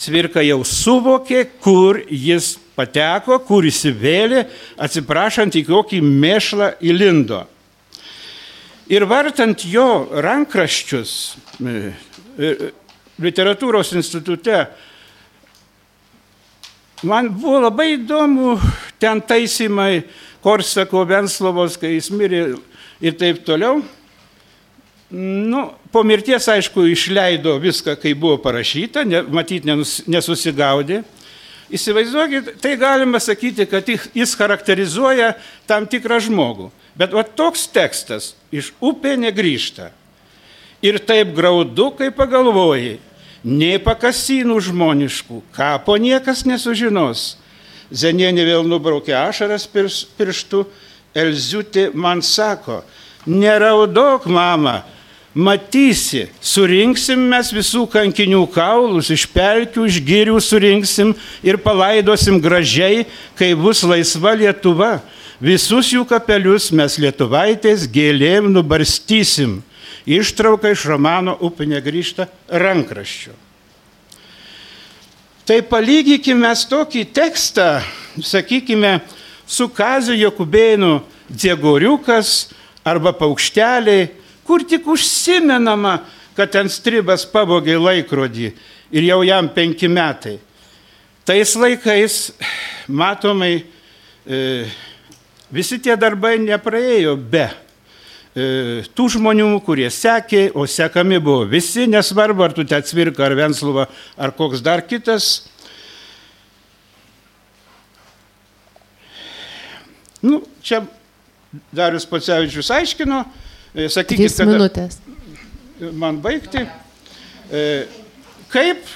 Cvirka 0.00 0.40
jau 0.44 0.62
suvokė, 0.64 1.42
kur 1.60 1.98
jis 2.08 2.54
pateko, 2.78 3.40
kur 3.44 3.66
įsivėlė, 3.68 4.46
atsiprašant 4.80 5.56
į 5.58 5.64
kokį 5.66 6.00
mėšlą 6.04 6.70
įlindo. 6.88 7.42
Ir 8.90 9.04
vartant 9.06 9.66
jo 9.70 9.86
rankraščius 10.24 11.12
e, 11.60 11.74
e, 12.38 12.70
literatūros 13.22 13.92
institute, 13.98 14.64
man 17.06 17.28
buvo 17.34 17.60
labai 17.66 17.92
įdomu 17.98 18.56
ten 19.02 19.20
taisymai 19.22 20.02
Korsako, 20.40 21.04
Venslovos, 21.06 21.76
kai 21.78 21.98
jis 21.98 22.08
mirė 22.14 22.44
ir 23.04 23.16
taip 23.20 23.44
toliau. 23.44 23.82
Nu, 25.10 25.70
po 25.90 26.02
mirties, 26.06 26.46
aišku, 26.48 26.84
išleido 26.90 27.56
viską, 27.58 27.96
kai 27.98 28.14
buvo 28.14 28.38
parašyta, 28.42 29.04
ne, 29.04 29.22
matyt, 29.26 29.66
nenus, 29.66 30.00
nesusigaudė. 30.10 31.02
Įsivaizduokit, 31.70 32.56
tai 32.62 32.74
galima 32.78 33.20
sakyti, 33.22 33.66
kad 33.70 33.86
jis 33.86 34.34
charakterizuoja 34.38 35.36
tam 35.70 35.86
tikrą 35.86 36.18
žmogų. 36.22 36.70
Bet 36.98 37.14
va 37.14 37.22
toks 37.22 37.68
tekstas 37.70 38.32
iš 38.50 38.72
upė 38.82 39.14
negrįžta. 39.20 39.92
Ir 40.82 40.98
taip 41.06 41.34
graudu, 41.36 41.90
kai 41.94 42.08
pagalvoji, 42.14 42.98
nei 43.44 43.78
pakasynų 43.82 44.56
žmoniškų, 44.70 45.42
kapo 45.54 45.94
niekas 46.00 46.42
nesužinos. 46.48 47.34
Zenienė 47.90 48.46
vėl 48.46 48.66
nubraukė 48.66 49.14
ašaras 49.18 49.66
pirštų, 49.70 50.64
Elziutė 51.10 51.88
man 51.90 52.20
sako, 52.22 52.84
neraudok, 53.26 54.28
mama, 54.30 54.84
matysi, 55.34 56.26
surinksim 56.42 57.22
mes 57.30 57.52
visų 57.54 57.84
kankinių 57.90 58.42
kaulus, 58.50 59.10
iš 59.14 59.26
pelkių, 59.30 59.86
iš 59.86 60.00
girių 60.06 60.40
surinksim 60.42 61.14
ir 61.46 61.60
palaidosim 61.62 62.40
gražiai, 62.42 63.06
kai 63.38 63.54
bus 63.54 63.84
laisva 63.86 64.34
Lietuva. 64.38 64.98
Visus 65.40 65.88
jų 65.94 66.02
kapelius 66.04 66.68
mes 66.76 66.98
lietuvaitės 67.00 67.86
gėlėm 67.88 68.50
nubarstysim. 68.52 69.62
Ištrauka 70.04 70.72
iš 70.74 70.84
romano 70.90 71.32
Upinė 71.40 71.80
grįžta 71.80 72.26
rankraščiu. 72.48 73.32
Tai 75.48 75.56
palygykime 75.66 76.52
tokį 76.70 77.06
tekstą, 77.16 77.80
sakykime, 78.20 79.00
su 79.48 79.66
Kaziu 79.72 80.14
Jokubėnu 80.14 81.00
Dziegoriukas 81.30 82.50
arba 82.84 83.12
paukšteliai, 83.16 84.10
kur 84.50 84.66
tik 84.66 84.90
užsimenama, 84.90 86.00
kad 86.34 86.50
ten 86.50 86.70
stribas 86.72 87.22
pavogė 87.30 87.78
laikrodį 87.78 88.50
ir 88.90 89.06
jau 89.06 89.22
jam 89.22 89.46
penki 89.54 89.86
metai. 89.86 90.40
Tais 91.22 91.54
laikais, 91.54 92.20
matomai, 92.90 93.60
e, 94.26 94.44
visi 95.54 95.78
tie 95.78 95.94
darbai 95.94 96.40
nepraėjo 96.42 97.14
be 97.14 97.46
E, 98.30 98.82
tų 98.94 99.08
žmonių, 99.16 99.48
kurie 99.66 99.88
sekė, 99.90 100.52
o 100.54 100.62
sekami 100.70 101.18
buvo 101.18 101.48
visi, 101.50 101.88
nesvarbu, 101.90 102.44
ar 102.46 102.52
tu 102.54 102.62
te 102.62 102.76
atsvirka, 102.78 103.24
ar 103.26 103.34
Vensluva, 103.34 103.88
ar 104.14 104.30
koks 104.36 104.62
dar 104.62 104.84
kitas. 104.86 105.48
Nu, 110.22 110.44
čia 110.62 110.84
Darius 111.74 112.06
Pacevičius 112.06 112.70
aiškino, 112.70 113.24
sakykit, 113.74 114.26
Trys 114.26 114.38
minutės. 114.46 115.00
Man 115.96 116.18
baigti. 116.22 116.66
E, 117.50 117.64
kaip, 118.52 118.88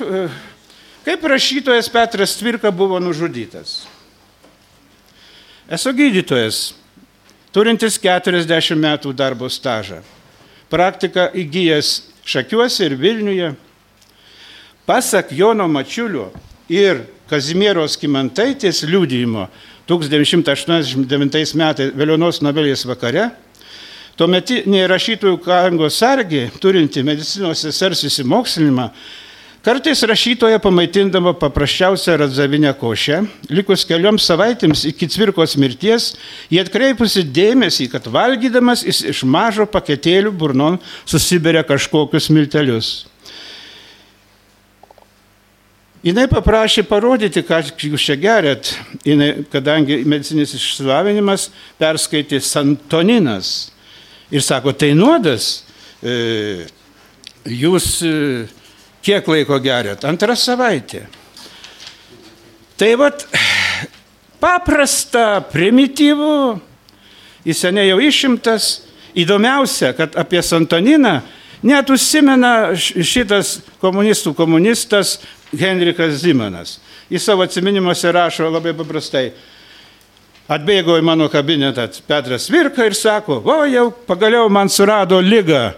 kaip 1.06 1.26
rašytojas 1.30 1.88
Petras 1.92 2.36
Tvirka 2.38 2.72
buvo 2.74 2.98
nužudytas? 3.00 3.84
Esu 5.70 5.94
gydytojas 5.96 6.74
turintis 7.54 7.96
40 8.02 8.76
metų 8.76 9.14
darbo 9.16 9.48
stažą. 9.48 10.02
Praktiką 10.68 11.30
įgyjęs 11.38 11.94
Šakiuose 12.24 12.88
ir 12.88 12.96
Vilniuje. 12.98 13.52
Pasak 14.84 15.30
Jono 15.32 15.68
Mačiulio 15.68 16.30
ir 16.68 17.04
Kazimieros 17.30 17.96
Kimantaitės 18.00 18.82
liūdėjimo 18.88 19.46
1989 19.88 21.54
metais 21.56 21.92
Vėlionos 21.96 22.40
Nobelės 22.44 22.84
vakare, 22.88 23.30
tuometinė 24.20 24.86
rašytojų 24.90 25.40
kąjungos 25.44 25.98
sargi, 26.00 26.46
turinti 26.62 27.02
medicinos 27.06 27.64
sesers 27.66 28.04
įsimokslinimą, 28.10 28.90
Kartais 29.64 30.02
rašytoja 30.04 30.58
pamaitindama 30.60 31.32
paprasčiausią 31.40 32.18
radzavinę 32.20 32.74
košę, 32.76 33.22
likus 33.48 33.86
kelioms 33.88 34.26
savaitėms 34.28 34.82
iki 34.90 35.08
cvirkos 35.08 35.54
mirties, 35.56 36.10
jie 36.52 36.60
atkreipusi 36.60 37.22
dėmesį, 37.24 37.86
kad 37.94 38.04
valgydamas 38.12 38.82
jis 38.84 39.00
iš 39.14 39.22
mažo 39.24 39.64
paketėlių 39.64 40.34
burnon 40.36 40.76
susiberia 41.08 41.64
kažkokius 41.64 42.28
miltelius. 42.28 42.92
Jis 46.04 46.28
paprašė 46.28 46.84
parodyti, 46.84 47.40
ką 47.40 47.64
jūs 47.64 48.04
čia 48.04 48.20
gerėt, 48.20 48.74
Jinai, 49.08 49.46
kadangi 49.48 50.02
medicinis 50.04 50.52
išsilavinimas 50.60 51.48
perskaitė 51.80 52.44
Santoninas. 52.44 53.70
Ir 54.34 54.42
sako, 54.42 54.74
tai 54.74 54.90
nuodas, 54.98 55.62
e, 56.02 56.66
jūs 57.46 57.88
e, 58.02 58.14
Kiek 59.04 59.26
laiko 59.28 59.58
geriat? 59.60 60.04
Antrą 60.08 60.32
savaitę. 60.36 61.02
Tai 62.80 62.94
vad, 62.96 63.26
paprasta, 64.40 65.42
primityvų, 65.52 66.38
jis 67.44 67.60
seniai 67.60 67.90
jau 67.90 68.00
išimtas. 68.00 68.70
Įdomiausia, 69.14 69.92
kad 69.94 70.16
apie 70.18 70.40
Santoniną 70.42 71.20
net 71.62 71.90
užsimena 71.92 72.72
šitas 72.74 73.60
komunistų 73.78 74.32
komunistas 74.34 75.20
Henrikas 75.54 76.16
Zimanas. 76.24 76.80
Jis 77.12 77.28
savo 77.28 77.44
atsiminimuose 77.44 78.10
rašo 78.10 78.48
labai 78.50 78.72
paprastai. 78.74 79.28
Atbėgo 80.44 80.98
į 81.00 81.04
mano 81.06 81.30
kabinetą 81.32 81.86
Petras 82.06 82.50
Virka 82.52 82.84
ir 82.84 82.96
sako, 82.98 83.40
o 83.40 83.62
jau 83.64 83.88
pagaliau 84.04 84.50
man 84.52 84.68
surado 84.68 85.20
lygą 85.24 85.72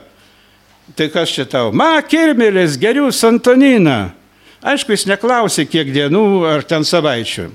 Tai 0.95 1.09
kas 1.11 1.33
čia 1.35 1.47
tau? 1.51 1.73
Ma, 1.75 1.99
kirmėlis, 2.07 2.77
geriau 2.79 3.11
Santoniną. 3.11 4.13
Aišku, 4.67 4.95
jis 4.95 5.07
neklausė, 5.11 5.67
kiek 5.67 5.91
dienų 5.95 6.27
ar 6.47 6.63
ten 6.67 6.87
savaičių. 6.87 7.49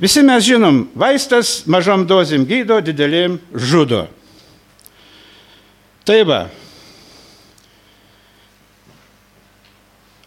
Visi 0.00 0.22
mes 0.24 0.44
žinom, 0.44 0.82
vaistas 0.96 1.60
mažom 1.68 2.04
dozim 2.08 2.44
gydo, 2.48 2.78
didelėm 2.84 3.38
žudo. 3.52 4.06
Tai 6.08 6.20
va. 6.28 6.40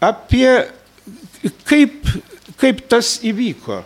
Apie 0.02 0.50
kaip, 1.66 1.96
kaip 2.60 2.84
tas 2.90 3.16
įvyko. 3.26 3.82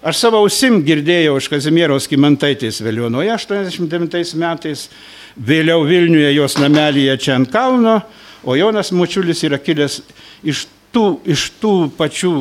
Aš 0.00 0.16
savo 0.16 0.38
ausim 0.40 0.78
girdėjau 0.80 1.34
iš 1.36 1.46
Kazimieros 1.52 2.06
Kimantaitės 2.08 2.78
Vėliuonoje 2.80 3.34
89 3.34 4.30
metais 4.40 4.86
vėliau 5.36 5.82
Vilniuje 5.84 6.30
jos 6.38 6.56
namelyje 6.56 7.18
čia 7.20 7.34
ant 7.36 7.50
kalno, 7.52 7.98
o 8.40 8.56
Jonas 8.56 8.94
Mučiulis 8.96 9.44
yra 9.44 9.58
kilęs 9.60 9.98
iš 10.40 10.62
tų, 10.96 11.04
iš 11.28 11.50
tų 11.60 11.74
pačių 11.98 12.32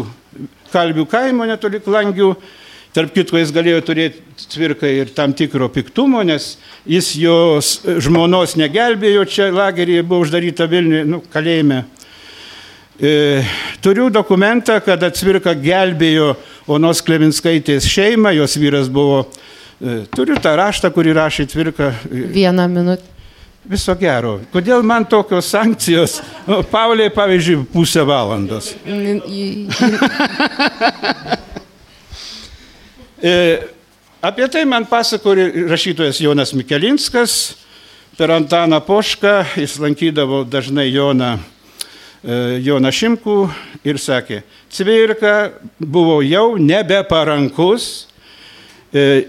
kalbių 0.71 1.03
kaimo 1.11 1.49
netoli 1.51 1.83
klangių. 1.83 2.31
Tarp 2.95 3.11
kitko, 3.13 3.35
jis 3.43 3.51
galėjo 3.53 3.83
turėti 3.85 4.47
cvirką 4.55 4.87
ir 4.95 5.11
tam 5.13 5.35
tikro 5.35 5.67
piktumo, 5.69 6.23
nes 6.23 6.53
jis 6.87 7.11
jos 7.19 7.75
žmonos 7.99 8.55
negelbėjo, 8.55 9.27
čia 9.27 9.51
lageryje 9.51 10.07
buvo 10.07 10.23
uždaryta 10.23 10.65
Vilniuje, 10.71 11.03
nu, 11.11 11.19
kalėjime. 11.35 11.83
E, 12.99 13.43
turiu 13.81 14.09
dokumentą, 14.11 14.79
kad 14.83 15.03
atsvirka 15.07 15.53
gelbėjo 15.55 16.33
Onos 16.67 16.99
Klevinskaitės 17.01 17.87
šeimą, 17.87 18.33
jos 18.35 18.57
vyras 18.59 18.89
buvo 18.91 19.23
E, 19.79 20.03
turiu 20.11 20.35
tą 20.43 20.51
raštą, 20.59 20.89
kurį 20.91 21.13
rašė 21.15 21.45
Tvirka. 21.47 21.93
Vieną 22.11 22.65
minutę. 22.67 23.03
Viso 23.69 23.93
gero. 23.95 24.39
Kodėl 24.51 24.83
man 24.83 25.05
tokios 25.07 25.47
sankcijos? 25.53 26.17
Pauliai, 26.73 27.11
pavyzdžiui, 27.13 27.63
pusę 27.71 28.03
valandos. 28.07 28.73
e, 33.23 33.33
apie 34.19 34.47
tai 34.51 34.65
man 34.67 34.83
pasakojo 34.89 35.69
rašytojas 35.71 36.19
Jonas 36.19 36.51
Mikelinskas. 36.57 37.55
Per 38.19 38.35
Antaną 38.35 38.81
Pošką 38.83 39.45
jis 39.61 39.79
lankydavo 39.79 40.43
dažnai 40.43 40.89
Joną, 40.91 41.37
Joną 42.19 42.91
Šimkų 42.91 43.35
ir 43.87 43.99
sakė, 44.01 44.41
Cvirka 44.75 45.35
buvo 45.79 46.19
jau 46.25 46.57
nebeparankus 46.59 48.09
E, 48.89 49.27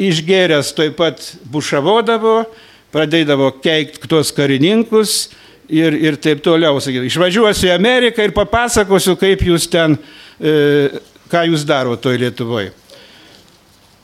išgėręs 0.00 0.70
taip 0.72 0.94
pat 0.96 1.20
bušavodavo, 1.52 2.46
pradėdavo 2.94 3.50
keikti 3.60 4.08
tuos 4.08 4.30
karininkus 4.32 5.28
ir, 5.68 5.92
ir 5.92 6.16
taip 6.16 6.40
toliau. 6.44 6.80
Sakyti, 6.80 7.10
išvažiuosiu 7.10 7.68
į 7.68 7.74
Ameriką 7.74 8.24
ir 8.24 8.32
papasakosiu, 8.36 9.18
kaip 9.20 9.44
jūs 9.44 9.68
ten, 9.68 9.98
e, 10.40 11.02
ką 11.28 11.44
jūs 11.50 11.66
daro 11.68 11.98
toj 12.00 12.16
Lietuvoje. 12.22 12.72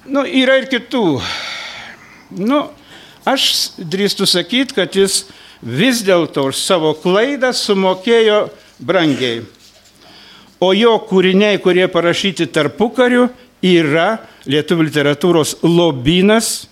Nu, 0.04 0.26
yra 0.28 0.58
ir 0.60 0.68
kitų. 0.68 1.06
Nu, 2.44 2.66
aš 3.24 3.70
drįstu 3.80 4.28
sakyti, 4.28 4.76
kad 4.76 4.92
jis 4.92 5.22
vis 5.64 6.04
dėlto 6.04 6.50
už 6.50 6.60
savo 6.60 6.92
klaidą 6.94 7.54
sumokėjo 7.56 8.44
brangiai. 8.78 9.42
O 10.60 10.70
jo 10.76 10.94
kūriniai, 11.08 11.58
kurie 11.60 11.88
parašyti 11.90 12.46
tarpukariu, 12.52 13.26
yra 13.64 14.20
lietuvių 14.46 14.86
literatūros 14.88 15.58
lobynas, 15.64 16.68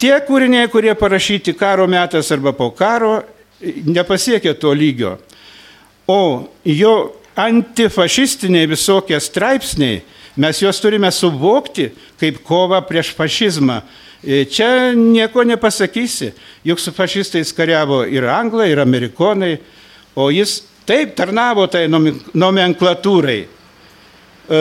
Tie 0.00 0.14
kūriniai, 0.24 0.64
kurie 0.72 0.94
parašyti 0.96 1.52
karo 1.60 1.84
metas 1.84 2.30
arba 2.32 2.54
po 2.56 2.70
karo, 2.72 3.18
nepasiekė 3.60 4.54
to 4.56 4.72
lygio. 4.72 5.18
O 6.08 6.48
jo 6.64 6.92
antifašistiniai 7.36 8.70
visokie 8.70 9.18
straipsniai, 9.20 9.98
mes 10.40 10.62
juos 10.62 10.80
turime 10.80 11.10
suvokti 11.12 11.90
kaip 12.20 12.40
kova 12.48 12.80
prieš 12.88 13.12
fašizmą. 13.18 13.82
E, 14.22 14.44
Čia 14.44 14.92
nieko 14.92 15.44
nepasakysi, 15.44 16.32
juk 16.64 16.80
su 16.80 16.92
fašistais 16.92 17.52
kariavo 17.56 18.02
ir 18.04 18.26
anglai, 18.28 18.68
ir 18.72 18.80
amerikonai, 18.82 19.54
o 20.14 20.28
jis 20.30 20.58
taip 20.84 21.14
tarnavo 21.16 21.64
tai 21.72 21.86
nomenklatūrai. 21.88 23.38
E, 24.50 24.60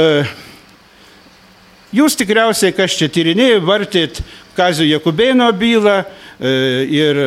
Jūs 1.89 2.13
tikriausiai, 2.13 2.69
kas 2.77 2.93
čia 2.93 3.07
tyrinėjai, 3.09 3.63
vartėt 3.65 4.19
Kazio 4.53 4.85
Jakubėno 4.85 5.47
bylą 5.57 5.95
e, 6.05 6.51
ir, 6.85 7.19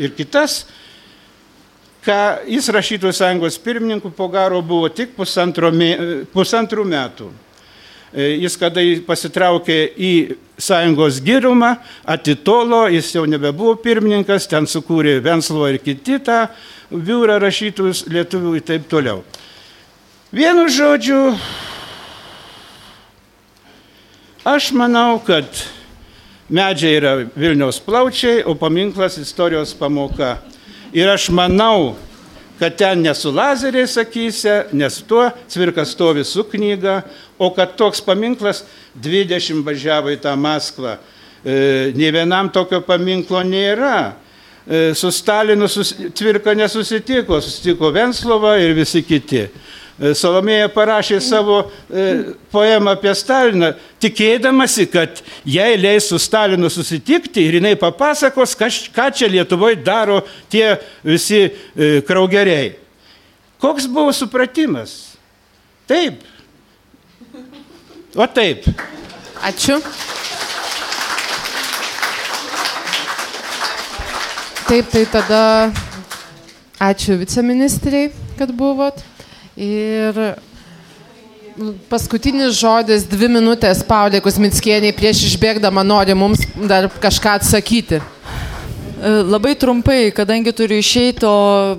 ir 0.00 0.14
kitas, 0.16 0.62
ką 2.00 2.16
jis 2.48 2.70
rašytojų 2.72 3.12
sąjungos 3.18 3.60
pirmininku 3.60 4.08
po 4.16 4.30
garo 4.32 4.62
buvo 4.64 4.88
tik 4.88 5.12
pusantrų 5.12 5.68
metų. 6.88 7.28
E, 8.10 8.34
Jis, 8.42 8.56
kada 8.58 8.82
pasitraukė 9.06 9.78
į 9.94 10.12
sąjungos 10.60 11.20
gyrumą, 11.22 11.76
atitolo, 12.04 12.82
jis 12.90 13.12
jau 13.14 13.22
nebebuvo 13.28 13.76
pirmininkas, 13.80 14.48
ten 14.50 14.66
sukūrė 14.66 15.20
Venslo 15.24 15.68
ir 15.70 15.78
kiti 15.82 16.18
tą 16.26 16.42
biurą 16.90 17.38
rašytojus 17.40 18.04
lietuvių 18.10 18.56
ir 18.58 18.66
taip 18.66 18.88
toliau. 18.90 19.22
Vienu 20.34 20.66
žodžiu, 20.70 21.20
aš 24.46 24.70
manau, 24.74 25.20
kad 25.22 25.46
medžiai 26.50 26.98
yra 26.98 27.14
Vilniaus 27.34 27.80
plaučiai, 27.82 28.42
o 28.42 28.54
paminklas 28.58 29.18
istorijos 29.22 29.74
pamoka. 29.78 30.36
Ir 30.90 31.06
aš 31.10 31.28
manau, 31.30 31.94
kad 32.60 32.76
ten 32.76 33.00
ne 33.02 33.14
su 33.16 33.32
lazeriais 33.32 33.94
sakysia, 33.96 34.66
nes 34.76 34.98
tuo 35.08 35.30
cvirkas 35.48 35.94
stovi 35.96 36.24
su 36.28 36.44
knyga, 36.44 37.00
o 37.38 37.48
kad 37.56 37.72
toks 37.76 38.02
paminklas 38.04 38.64
20 39.00 39.64
važiavo 39.64 40.12
į 40.12 40.18
tą 40.20 40.34
Maskvą. 40.36 40.98
E, 41.40 41.54
Nė 41.96 42.10
vienam 42.12 42.50
tokio 42.52 42.82
paminklo 42.84 43.40
nėra. 43.48 44.12
E, 44.68 44.92
Su 44.94 45.08
Stalinu 45.08 45.68
sus, 45.72 45.94
cvirka 46.12 46.52
nesusitiko, 46.54 47.40
susitiko 47.40 47.88
Venslova 47.96 48.58
ir 48.60 48.76
visi 48.76 49.00
kiti. 49.08 49.46
E, 50.00 50.14
Salomėja 50.16 50.70
parašė 50.72 51.18
savo 51.20 51.58
e, 51.92 52.04
poemą 52.48 52.94
apie 52.96 53.12
Staliną, 53.12 53.74
tikėdamasi, 54.00 54.86
kad 54.88 55.20
jai 55.44 55.74
leis 55.76 56.06
su 56.08 56.16
Stalinu 56.16 56.70
susitikti 56.72 57.44
ir 57.44 57.58
jinai 57.58 57.74
papasakos, 57.76 58.56
ką 58.56 59.10
čia 59.12 59.28
Lietuvoje 59.28 59.82
daro 59.84 60.22
tie 60.48 60.78
visi 61.04 61.42
e, 61.44 62.00
kraugeriai. 62.08 62.72
Koks 63.60 63.90
buvo 63.92 64.14
supratimas? 64.16 65.18
Taip. 65.84 66.24
O 68.16 68.24
taip. 68.24 68.64
Ačiū. 69.44 69.76
Taip, 74.64 74.88
tai 74.88 75.04
tada 75.12 75.44
ačiū 76.88 77.20
viceministriai, 77.20 78.14
kad 78.40 78.56
buvot. 78.56 79.09
Ir 79.58 80.20
paskutinis 81.90 82.54
žodis, 82.60 83.04
dvi 83.10 83.28
minutės, 83.34 83.82
Paulė 83.86 84.20
Kusmitskieniai 84.24 84.94
prieš 84.96 85.24
išbėgdama 85.30 85.82
nori 85.86 86.14
mums 86.14 86.44
dar 86.70 86.88
kažką 87.02 87.36
atsakyti. 87.40 88.00
E, 88.00 89.12
Labai 89.26 89.54
trumpai, 89.58 90.10
kadangi 90.16 90.54
turiu 90.56 90.80
išeiti, 90.80 91.26
o 91.26 91.78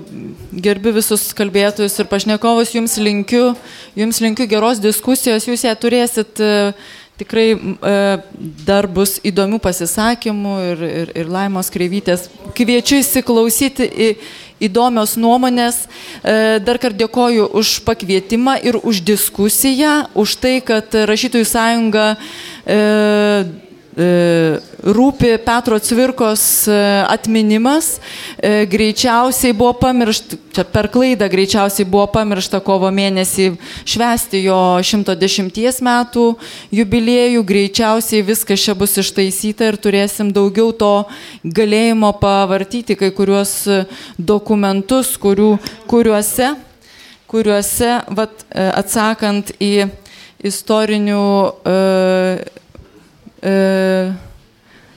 gerbiu 0.52 0.92
visus 0.94 1.30
kalbėtojus 1.36 1.96
ir 2.02 2.10
pašnekovus, 2.10 2.74
jums 2.76 2.98
linkiu, 3.00 3.52
jums 3.98 4.20
linkiu 4.22 4.48
geros 4.50 4.82
diskusijos, 4.82 5.48
jūs 5.48 5.64
ją 5.66 5.74
turėsit 5.80 6.42
e, 6.42 6.52
tikrai 7.22 7.48
e, 7.54 7.96
dar 8.66 8.88
bus 8.90 9.18
įdomių 9.24 9.60
pasisakymų 9.62 10.54
ir, 10.68 10.86
ir, 10.90 11.12
ir 11.22 11.32
laimos 11.32 11.70
kreivytės. 11.72 12.28
Kviečiu 12.58 13.00
įsiklausyti 13.00 13.88
į 13.88 14.10
įdomios 14.62 15.16
nuomonės. 15.20 15.84
E, 16.22 16.60
Dar 16.64 16.78
kartą 16.82 17.04
dėkoju 17.04 17.48
už 17.58 17.80
pakvietimą 17.86 18.58
ir 18.62 18.78
už 18.82 19.02
diskusiją, 19.06 20.06
už 20.14 20.36
tai, 20.42 20.56
kad 20.64 20.88
Rašytojų 20.92 21.46
sąjunga 21.48 22.06
e, 22.14 22.78
rūpi 23.92 25.36
Petro 25.44 25.76
Cvirkos 25.78 26.66
e, 26.66 26.76
atminimas, 27.08 28.00
e, 28.38 28.64
greičiausiai 28.64 29.52
buvo 29.52 29.74
pamiršta, 29.76 30.38
čia 30.52 30.64
per 30.64 30.88
klaidą 30.88 31.28
greičiausiai 31.28 31.84
buvo 31.88 32.06
pamiršta 32.14 32.62
kovo 32.64 32.88
mėnesį 32.88 33.50
švesti 33.84 34.40
jo 34.46 34.56
110 34.80 35.82
metų 35.84 36.24
jubiliejų, 36.72 37.44
greičiausiai 37.44 38.24
viskas 38.24 38.64
čia 38.64 38.74
bus 38.78 38.96
ištaisyta 38.96 39.68
ir 39.68 39.76
turėsim 39.76 40.32
daugiau 40.32 40.72
to 40.72 40.94
galėjimo 41.44 42.14
pavartyti 42.16 42.96
kai 42.96 43.12
kuriuos 43.12 43.54
e, 43.68 43.82
dokumentus, 44.16 45.18
kurių, 45.20 45.58
kuriuose, 45.90 46.54
kuriuose 47.28 47.92
vat, 48.08 48.48
e, 48.48 48.70
atsakant 48.72 49.52
į 49.60 49.74
istorinių 50.48 51.22
e, 51.52 52.61
e, 53.42 54.12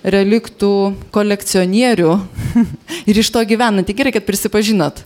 reliktų 0.05 0.72
kolekcionierių 1.15 2.13
ir 3.09 3.19
iš 3.22 3.34
to 3.34 3.43
gyvenant. 3.47 3.88
Tik 3.88 3.99
gerai, 4.03 4.13
kad 4.15 4.27
prisipažinot. 4.27 5.01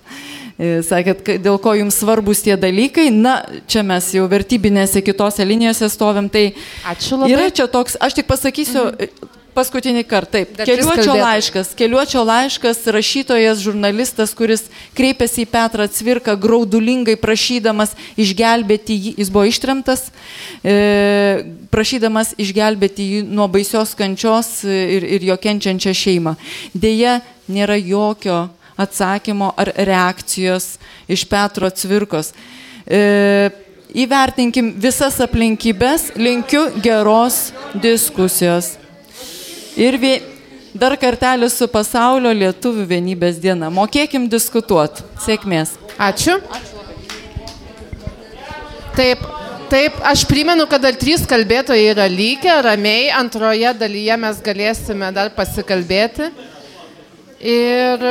E, 0.60 0.82
Sakėt, 0.84 1.24
dėl 1.40 1.56
ko 1.64 1.74
jums 1.80 2.02
svarbus 2.02 2.44
tie 2.44 2.58
dalykai. 2.60 3.08
Na, 3.16 3.40
čia 3.70 3.84
mes 3.88 4.12
jau 4.16 4.28
vertybinėse 4.32 5.04
kitose 5.06 5.48
linijose 5.48 5.88
stovim. 5.92 6.28
Tai 6.32 6.50
Ačiū 6.92 7.22
labai. 7.22 7.32
yra 7.32 7.50
čia 7.52 7.70
toks, 7.72 7.96
aš 8.00 8.20
tik 8.20 8.30
pasakysiu. 8.30 8.92
Mhm. 8.92 9.36
Paskutinį 9.50 10.04
kartą, 10.08 10.38
taip. 10.38 10.52
Dar 10.56 10.70
Keliuočio 10.70 11.16
laiškas, 11.18 11.72
keliuočio 11.76 12.22
laiškas, 12.24 12.84
rašytojas, 12.94 13.64
žurnalistas, 13.66 14.32
kuris 14.38 14.68
kreipėsi 14.96 15.42
į 15.44 15.50
Petrą 15.50 15.88
Cvirką 15.90 16.36
graudulingai 16.40 17.18
prašydamas 17.20 17.96
išgelbėti 18.14 18.96
jį, 18.96 19.14
jis 19.24 19.32
buvo 19.34 19.48
ištremtas, 19.50 20.06
e, 20.64 20.76
prašydamas 21.80 22.34
išgelbėti 22.36 23.06
jį 23.14 23.20
nuo 23.32 23.48
baisios 23.48 23.96
kančios 23.96 24.66
ir, 24.68 25.06
ir 25.08 25.24
jo 25.32 25.38
kenčiančią 25.40 25.96
šeimą. 25.96 26.36
Deja, 26.76 27.22
nėra 27.48 27.80
jokio 27.80 28.50
atsakymo 28.80 29.54
ar 29.60 29.72
reakcijos 29.88 30.74
iš 31.08 31.24
Petro 31.32 31.70
Cvirkos. 31.72 32.34
E, 32.84 33.50
įvertinkim 33.96 34.74
visas 34.82 35.22
aplinkybės, 35.24 36.12
linkiu 36.20 36.68
geros 36.84 37.50
diskusijos. 37.80 38.76
Ir 39.80 39.96
vie, 40.02 40.16
dar 40.76 40.98
kartelį 41.00 41.48
su 41.54 41.68
pasaulio 41.72 42.36
lietuvių 42.36 42.88
vienybės 42.92 43.40
diena. 43.40 43.72
Mokėkim 43.72 44.28
diskutuoti. 44.32 45.08
Sėkmės. 45.24 45.78
Ačiū. 45.96 46.40
Taip, 49.00 49.24
taip, 49.70 49.96
aš 50.06 50.26
primenu, 50.28 50.66
kad 50.70 50.82
dar 50.84 50.98
trys 50.98 51.24
kalbėtojai 51.30 51.92
yra 51.94 52.08
lygiai, 52.10 52.60
ramiai, 52.66 53.08
antroje 53.14 53.72
dalyje 53.78 54.18
mes 54.20 54.42
galėsime 54.46 55.12
dar 55.16 55.32
pasikalbėti. 55.36 56.30
Ir, 57.40 58.04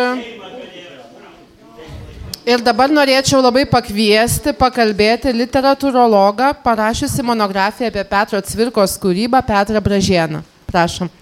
ir 2.48 2.64
dabar 2.64 2.94
norėčiau 2.94 3.43
labai 3.44 3.66
pakviesti, 3.68 4.55
pakalbėti 4.56 5.35
literatūrologą, 5.36 6.55
parašiusi 6.64 7.26
monografiją 7.26 7.93
apie 7.93 8.06
Petro 8.09 8.40
Cvirkos 8.40 8.97
kūrybą, 9.02 9.43
Petrą 9.44 9.85
Bražieną. 9.85 10.44
Prašom. 10.68 11.17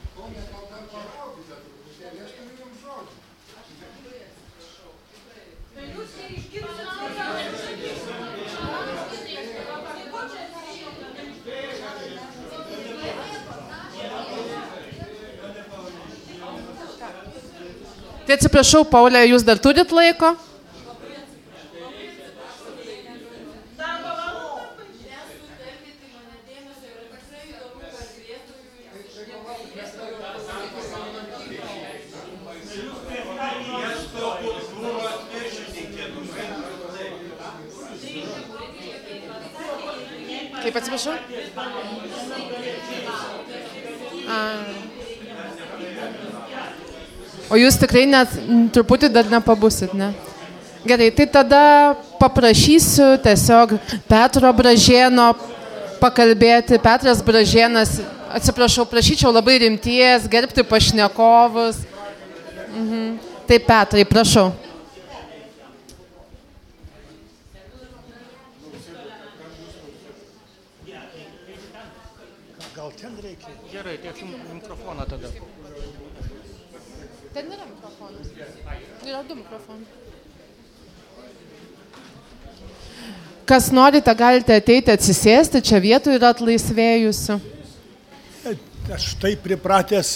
Tai 18.27 18.35
atsiprašau, 18.35 18.83
Paulė, 18.91 19.21
jūs 19.31 19.45
dar 19.47 19.61
turit 19.63 19.93
laiko? 19.95 20.33
Kaip 40.67 40.81
atsiprašau? 40.81 41.15
A, 44.27 44.39
O 47.47 47.59
jūs 47.59 47.77
tikrai 47.79 48.07
net 48.11 48.33
truputį 48.75 49.11
dar 49.15 49.29
nepabusit, 49.31 49.93
ne? 49.95 50.11
Gerai, 50.87 51.11
tai 51.15 51.27
tada 51.31 51.61
paprašysiu 52.19 53.17
tiesiog 53.23 53.77
Petro 54.07 54.51
Bražėno 54.55 55.33
pakalbėti. 55.99 56.79
Petras 56.83 57.23
Bražėnas, 57.27 57.97
atsiprašau, 58.39 58.87
prašyčiau 58.91 59.33
labai 59.35 59.59
rimties, 59.65 60.29
gerbti 60.31 60.63
pašnekovus. 60.67 61.83
Mhm. 62.75 63.19
Tai 63.47 63.59
Petrai, 63.63 64.05
prašau. 64.05 64.53
Gal 72.75 72.91
ten 72.99 73.15
reikia? 73.23 73.55
Gerai, 73.73 73.99
tiek 74.03 74.23
mikrofoną 74.55 75.07
tada. 75.07 75.31
Ten 77.35 77.53
yra 77.53 77.67
mikrofonas. 77.69 78.27
Yra 79.05 79.23
du 79.29 79.35
mikrofonai. 79.35 79.87
Kas 83.47 83.69
norite, 83.71 84.11
galite 84.19 84.57
ateiti 84.59 84.91
atsisėsti, 84.91 85.63
čia 85.63 85.79
vietų 85.83 86.17
yra 86.17 86.33
atlaisvėjusių. 86.35 87.39
Aš 88.97 89.07
taip 89.23 89.43
pripratęs 89.47 90.11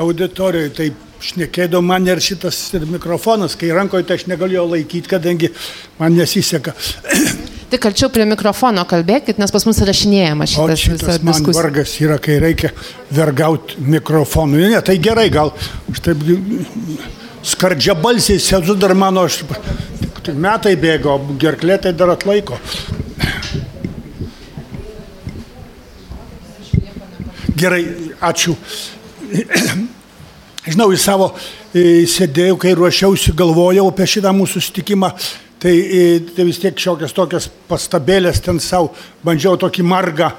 auditorijoje, 0.00 0.72
taip 0.76 1.08
šnekėdavo 1.22 1.84
man 1.84 2.08
ir 2.08 2.20
šitas 2.24 2.58
ir 2.76 2.86
mikrofonas, 2.88 3.54
kai 3.58 3.70
rankoje 3.74 4.06
tai 4.08 4.16
aš 4.18 4.26
negaliu 4.30 4.62
jo 4.62 4.66
laikyti, 4.72 5.10
kadangi 5.12 5.52
man 6.00 6.16
nesiseka. 6.16 6.74
Tik 7.72 7.86
arčiau 7.88 8.10
prie 8.12 8.24
mikrofono 8.28 8.84
kalbėkit, 8.88 9.38
nes 9.40 9.52
pas 9.52 9.64
mus 9.64 9.78
rašinėjama 9.88 10.48
šitas 10.50 10.82
šitas 10.82 11.22
man 11.24 11.32
diskusija. 11.32 11.56
vargas 11.56 11.94
yra, 12.04 12.18
kai 12.20 12.36
reikia 12.42 12.72
vergauti 13.12 13.80
mikrofonu. 13.80 14.60
Ne, 14.60 14.80
tai 14.84 14.98
gerai, 15.00 15.30
gal 15.32 15.54
aš 15.92 16.02
taip 16.04 16.26
skardžia 17.48 17.96
balsiai 17.96 18.42
sėdžiu 18.42 18.76
dar 18.80 18.92
mano, 18.98 19.24
aš 19.24 19.40
tik 20.22 20.38
metai 20.38 20.76
bėgo, 20.78 21.16
gerklė 21.40 21.78
tai 21.82 21.92
dar 21.96 22.12
atlaiko. 22.14 22.58
Gerai, 27.58 27.82
ačiū. 28.22 28.54
Žinau, 30.66 30.88
į 30.94 30.98
savo 31.02 31.32
sėdėjau, 31.72 32.56
kai 32.60 32.74
ruošiausi, 32.78 33.34
galvojau 33.38 33.88
apie 33.90 34.06
šitą 34.10 34.32
mūsų 34.36 34.60
susitikimą, 34.60 35.12
tai, 35.62 35.74
tai 36.34 36.46
vis 36.46 36.58
tiek 36.62 36.78
šiokias 36.78 37.14
tokias 37.16 37.48
pastabėlės 37.70 38.42
ten 38.44 38.60
savo, 38.62 38.92
bandžiau 39.26 39.58
tokį 39.62 39.86
margą, 39.86 40.32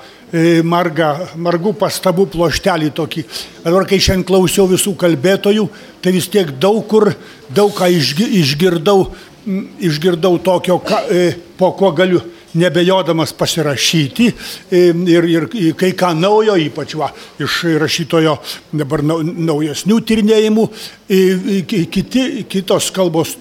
margą, 0.68 1.10
margų 1.38 1.76
pastabų 1.80 2.28
ploštelį 2.34 2.92
tokį. 2.98 3.26
Dabar, 3.66 3.88
kai 3.90 4.00
šiandien 4.02 4.28
klausiau 4.28 4.68
visų 4.72 4.96
kalbėtojų, 5.00 5.68
tai 6.04 6.16
vis 6.16 6.28
tiek 6.32 6.56
daug 6.60 6.82
kur, 6.90 7.12
daug 7.54 7.72
ką 7.76 7.92
išgi- 7.94 8.32
išgirdau, 8.42 9.12
išgirdau 9.80 10.38
tokio, 10.44 10.80
ką, 10.80 11.00
e, 11.12 11.24
po 11.58 11.72
ko 11.78 11.92
galiu 11.92 12.22
nebejodamas 12.54 13.34
pasirašyti 13.34 14.28
e, 14.72 14.82
ir, 15.10 15.28
ir 15.30 15.48
kai 15.80 15.92
ką 15.98 16.14
naujo, 16.20 16.56
ypač 16.68 16.96
va, 17.00 17.10
iš 17.42 17.64
rašytojo 17.82 18.38
dabar 18.72 19.02
nau- 19.04 19.24
naujesnių 19.24 20.00
tyrinėjimų, 20.06 20.68
ki- 21.68 21.86
kiti, 21.92 22.26
kitos 22.50 22.92
kalbos 22.94 23.36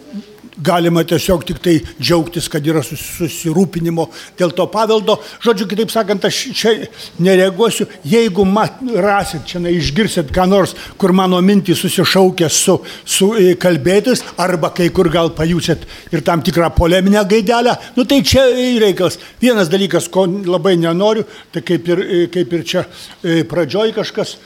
galima 0.57 1.05
tiesiog 1.05 1.45
tik 1.47 1.61
tai 1.63 1.79
džiaugtis, 2.01 2.49
kad 2.53 2.67
yra 2.67 2.83
sus- 2.85 3.03
susirūpinimo 3.17 4.09
dėl 4.39 4.53
to 4.57 4.67
paveldo. 4.71 5.19
Žodžiu, 5.45 5.67
kitaip 5.71 5.91
sakant, 5.91 6.25
aš 6.25 6.41
čia 6.55 6.75
nereaguosiu. 7.19 7.87
Jeigu 8.05 8.45
mat, 8.45 8.81
rasit, 8.95 9.47
čia 9.47 9.63
na, 9.63 9.73
išgirsit 9.73 10.33
ką 10.35 10.47
nors, 10.49 10.75
kur 10.99 11.13
mano 11.13 11.41
mintys 11.41 11.81
susišaukia 11.81 12.51
su, 12.53 12.79
su 13.05 13.33
e, 13.35 13.55
kalbėtis, 13.57 14.25
arba 14.37 14.73
kai 14.75 14.91
kur 14.91 15.09
gal 15.13 15.33
pajusit 15.37 15.87
ir 16.13 16.23
tam 16.27 16.43
tikrą 16.43 16.71
poleminę 16.77 17.25
gaidelę, 17.29 17.77
nu 17.97 18.05
tai 18.05 18.23
čia 18.23 18.47
e, 18.51 18.79
reikalas. 18.83 19.19
Vienas 19.41 19.73
dalykas, 19.73 20.09
ko 20.13 20.27
labai 20.27 20.77
nenoriu, 20.77 21.25
tai 21.53 21.65
kaip 21.67 21.89
ir, 21.89 22.05
e, 22.07 22.25
kaip 22.33 22.53
ir 22.53 22.65
čia 22.65 22.87
pradžioj 23.23 23.95
kažkas 23.97 24.37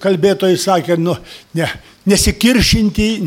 kalbėtojai 0.00 0.56
sakė, 0.56 0.96
nu, 1.00 1.16
ne, 1.58 1.68
nesikiršinti, 2.08 3.18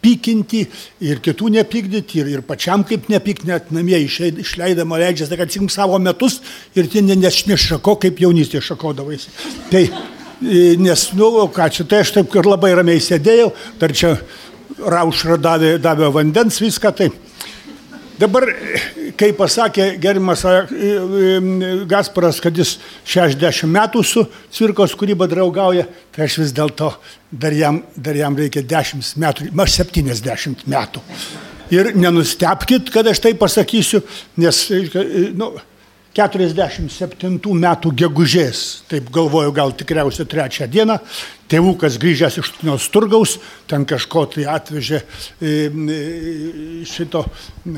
nesipykinti 0.00 0.66
ir 1.00 1.20
kitų 1.20 1.50
nepykdyti, 1.52 2.20
ir, 2.20 2.26
ir 2.26 2.42
pačiam 2.42 2.84
kaip 2.84 3.08
nepykti, 3.08 3.46
net 3.48 3.70
namie 3.70 3.98
išleidama 4.06 4.98
leidžiasi, 4.98 5.30
tai 5.30 5.38
kad 5.38 5.48
atsimk 5.48 5.70
savo 5.70 5.98
metus 5.98 6.40
ir 6.74 6.86
tie 6.88 7.02
ne- 7.02 7.16
nes 7.16 7.46
nešako, 7.46 7.98
kaip 8.00 8.18
jaunystėje 8.18 8.62
šakodavaisi. 8.62 9.28
Tai, 9.70 9.82
e, 10.42 10.76
nes, 10.76 11.12
nu, 11.14 11.48
ką 11.48 11.70
čia, 11.70 11.84
tai 11.84 12.00
aš 12.00 12.12
taip 12.12 12.34
ir 12.34 12.44
labai 12.44 12.74
ramiai 12.74 13.00
sėdėjau, 13.00 13.52
dar 13.78 13.92
čia 13.92 14.16
raušra 14.78 15.36
davė, 15.36 15.78
davė 15.78 16.10
vandens, 16.12 16.60
viską 16.60 16.96
tai. 16.96 17.10
Dabar, 18.20 18.44
kai 19.16 19.30
pasakė 19.36 19.94
gerimas 20.00 20.42
e, 20.44 20.52
e, 20.52 21.68
Gasparas, 21.88 22.40
kad 22.42 22.56
jis 22.58 22.74
60 23.08 23.70
metų 23.70 24.02
su 24.04 24.24
cirkos 24.52 24.92
kūryba 24.98 25.28
draugauja, 25.30 25.86
tai 26.12 26.26
aš 26.26 26.36
vis 26.42 26.52
dėlto 26.56 26.90
dar 27.30 27.56
jam, 27.56 27.80
dar 27.96 28.18
jam 28.18 28.36
reikia 28.36 28.60
10 28.66 29.14
metų, 29.24 29.48
aš 29.64 29.78
70 29.80 30.66
metų. 30.68 31.04
Ir 31.72 31.92
nenustepkit, 31.96 32.90
kad 32.92 33.08
aš 33.08 33.22
tai 33.24 33.32
pasakysiu, 33.40 34.02
nes 34.42 34.62
e, 34.74 34.84
nu, 35.38 35.54
47 36.18 37.40
metų 37.64 37.94
gegužės, 38.02 38.64
taip 38.90 39.08
galvoju, 39.14 39.54
gal 39.56 39.72
tikriausiai 39.78 40.28
trečią 40.28 40.68
dieną, 40.68 40.98
tėvukas 41.50 41.98
grįžęs 42.00 42.38
iš 42.40 42.52
Tunios 42.58 42.86
turgaus, 42.92 43.36
ten 43.70 43.84
kažko 43.88 44.26
tai 44.34 44.46
atvežė 44.50 45.00
e, 45.00 45.04
e, 45.50 45.98
šito, 46.88 47.24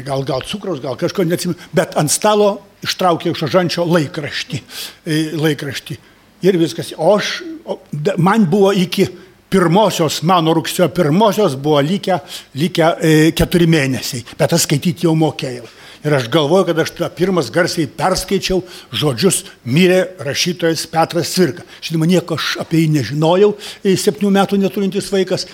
gal, 0.03 0.24
gal 0.28 0.44
cukraus, 0.49 0.82
gal 0.85 0.99
kažko 1.01 1.27
neatsimenu, 1.28 1.59
bet 1.74 1.97
ant 2.01 2.12
stalo 2.12 2.55
ištraukė 2.85 3.32
iš 3.32 3.44
žančio 3.53 3.86
laikraštį. 3.89 4.62
e, 5.07 5.20
laikraštį. 5.39 5.99
Ir 6.43 6.59
viskas. 6.59 6.93
O 6.99 7.15
aš, 7.16 7.36
o, 7.65 7.78
man 8.19 8.49
buvo 8.51 8.73
iki 8.74 9.07
pirmosios, 9.53 10.23
mano 10.27 10.55
rugsėjo 10.57 10.89
pirmosios 10.94 11.55
buvo 11.61 11.81
likę, 11.85 12.19
likę 12.59 12.89
e, 12.99 13.15
keturi 13.36 13.69
mėnesiai, 13.70 14.24
bet 14.39 14.57
aš 14.57 14.66
skaityti 14.66 15.07
jau 15.07 15.15
mokėjau. 15.19 15.69
Ir 16.03 16.15
aš 16.16 16.27
galvoju, 16.35 16.66
kad 16.66 16.79
aš 16.83 16.91
pirmas 17.15 17.51
garsiai 17.55 17.87
perskaičiau 17.87 18.62
žodžius 18.91 19.45
mirė 19.62 20.01
rašytojas 20.27 20.83
Petras 20.91 21.31
Cvirka. 21.31 21.62
Žinoma, 21.85 22.09
nieko 22.11 22.35
aš 22.35 22.57
apie 22.62 22.81
jį 22.83 22.89
nežinojau, 22.97 23.53
septynių 23.87 24.33
metų 24.35 24.59
neturintis 24.59 25.12
vaikas. 25.15 25.47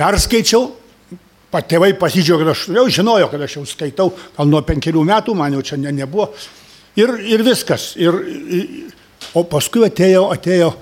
Perskaičiau, 0.00 0.70
patėvai 1.52 1.92
pasidžiaugė, 2.00 2.46
kad 2.46 2.54
aš 2.54 2.64
jau 2.78 2.86
žinojau, 3.00 3.28
kad 3.32 3.44
aš 3.44 3.58
jau 3.58 3.66
skaitau, 3.68 4.08
gal 4.38 4.48
nuo 4.48 4.62
penkerių 4.64 5.04
metų, 5.10 5.36
man 5.36 5.58
jau 5.58 5.66
čia 5.68 5.76
ne, 5.82 5.92
nebuvo. 6.00 6.30
Ir, 6.96 7.12
ir 7.20 7.44
viskas. 7.44 7.92
Ir, 8.00 8.16
ir, 8.56 8.96
o 9.36 9.44
paskui 9.44 9.84
atėjo, 9.84 10.30
atėjo 10.32 10.72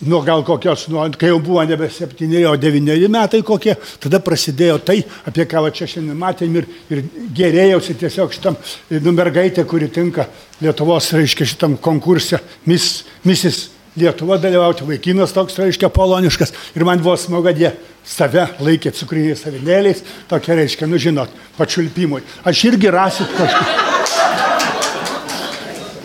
nuo 0.00 0.20
gal 0.22 0.42
kokios, 0.44 0.88
nuo, 0.92 1.06
kai 1.16 1.30
jau 1.30 1.38
buvo 1.40 1.62
nebe 1.64 1.88
septyneri, 1.90 2.44
o 2.48 2.56
devyneri 2.60 3.08
metai 3.12 3.40
kokie, 3.46 3.76
tada 4.02 4.20
prasidėjo 4.20 4.76
tai, 4.84 4.98
apie 5.28 5.46
ką 5.48 5.62
va 5.64 5.70
čia 5.74 5.88
šiandien 5.88 6.18
matėm 6.20 6.58
ir, 6.60 6.66
ir 6.92 7.00
gerėjausi 7.36 7.96
tiesiog 8.02 8.34
šitam 8.36 8.58
nu, 8.92 9.14
mergaitė, 9.16 9.64
kuri 9.68 9.88
tinka 9.92 10.28
Lietuvos, 10.60 11.08
reiškia, 11.16 11.48
šitam 11.48 11.78
konkurse, 11.80 12.40
Miss, 12.68 13.02
Mrs. 13.24 13.70
Lietuva 13.96 14.36
dalyvauti, 14.40 14.84
vaikinas 14.84 15.32
toks, 15.32 15.56
reiškia, 15.56 15.88
poloniškas. 15.92 16.52
Ir 16.76 16.84
man 16.84 17.00
buvo 17.00 17.16
smagu, 17.16 17.48
kad 17.48 17.60
jie 17.60 17.70
save 18.04 18.44
laikė 18.60 18.92
cukriniais 18.96 19.40
savinėliais, 19.44 20.04
tokia, 20.28 20.58
reiškia, 20.60 20.88
nu 20.88 21.00
žinot, 21.00 21.32
pačiulpimui. 21.56 22.20
Aš 22.44 22.66
irgi 22.68 22.92
rasit 22.92 23.32
kažką. 23.38 24.15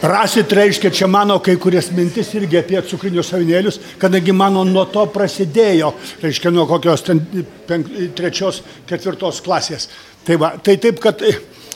Rasit, 0.01 0.51
reiškia, 0.51 0.89
čia 0.89 1.07
mano 1.07 1.35
kai 1.45 1.53
kurias 1.61 1.91
mintis 1.93 2.31
irgi 2.33 2.57
apie 2.57 2.79
cukrinius 2.89 3.27
savinėlius, 3.29 3.77
kadangi 4.01 4.33
mano 4.33 4.63
nuo 4.65 4.87
to 4.89 5.03
prasidėjo, 5.13 5.91
reiškia, 6.23 6.49
nuo 6.49 6.65
kokios 6.69 7.05
ten 7.05 7.21
penk, 7.69 7.91
trečios, 8.17 8.63
ketvirtos 8.89 9.43
klasės. 9.45 9.91
Tai, 10.25 10.39
va, 10.41 10.55
tai 10.57 10.79
taip, 10.81 10.97
kad, 11.03 11.21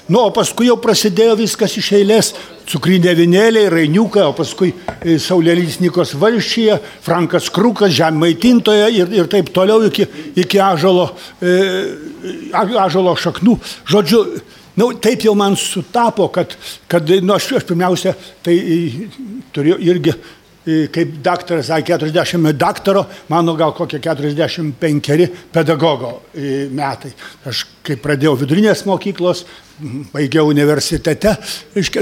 nu, 0.10 0.24
o 0.24 0.34
paskui 0.34 0.72
jau 0.72 0.80
prasidėjo 0.82 1.38
viskas 1.44 1.78
iš 1.78 1.92
eilės, 2.00 2.32
cukrinė 2.66 3.14
vinėlė, 3.22 3.68
rainiukai, 3.70 4.26
o 4.26 4.34
paskui 4.34 4.74
e, 4.74 5.20
Saulėlys 5.22 5.78
Nikos 5.86 6.18
valšyje, 6.18 6.82
Frankas 7.06 7.54
Krukas, 7.54 7.94
žemmaitintoje 7.94 8.90
ir, 9.04 9.18
ir 9.22 9.30
taip 9.30 9.54
toliau 9.54 9.86
iki, 9.86 10.10
iki 10.42 10.66
ažalo, 10.66 11.12
e, 11.46 11.58
ažalo 12.58 13.14
šaknų. 13.22 13.60
Žodžiu, 13.86 14.26
Nu, 14.76 14.90
taip 15.00 15.24
jau 15.24 15.36
man 15.40 15.56
sutapo, 15.60 16.28
kad, 16.36 16.56
kad 16.92 17.12
nu, 17.24 17.36
aš, 17.36 17.52
aš 17.62 17.68
pirmiausia, 17.70 18.16
tai 18.44 18.58
turėjau 19.56 19.78
irgi 19.88 20.16
kaip 20.66 21.20
daktaras, 21.22 21.70
ai 21.70 21.84
40 21.86 22.54
daktaro, 22.58 23.06
mano 23.30 23.54
gal 23.56 23.74
kokie 23.74 24.00
45 24.02 25.30
pedagogo 25.54 26.24
e, 26.34 26.66
metai. 26.74 27.14
Aš 27.46 27.68
kai 27.86 28.00
pradėjau 28.02 28.34
vidurinės 28.42 28.82
mokyklos, 28.90 29.44
baigiau 30.14 30.50
universitete, 30.50 31.36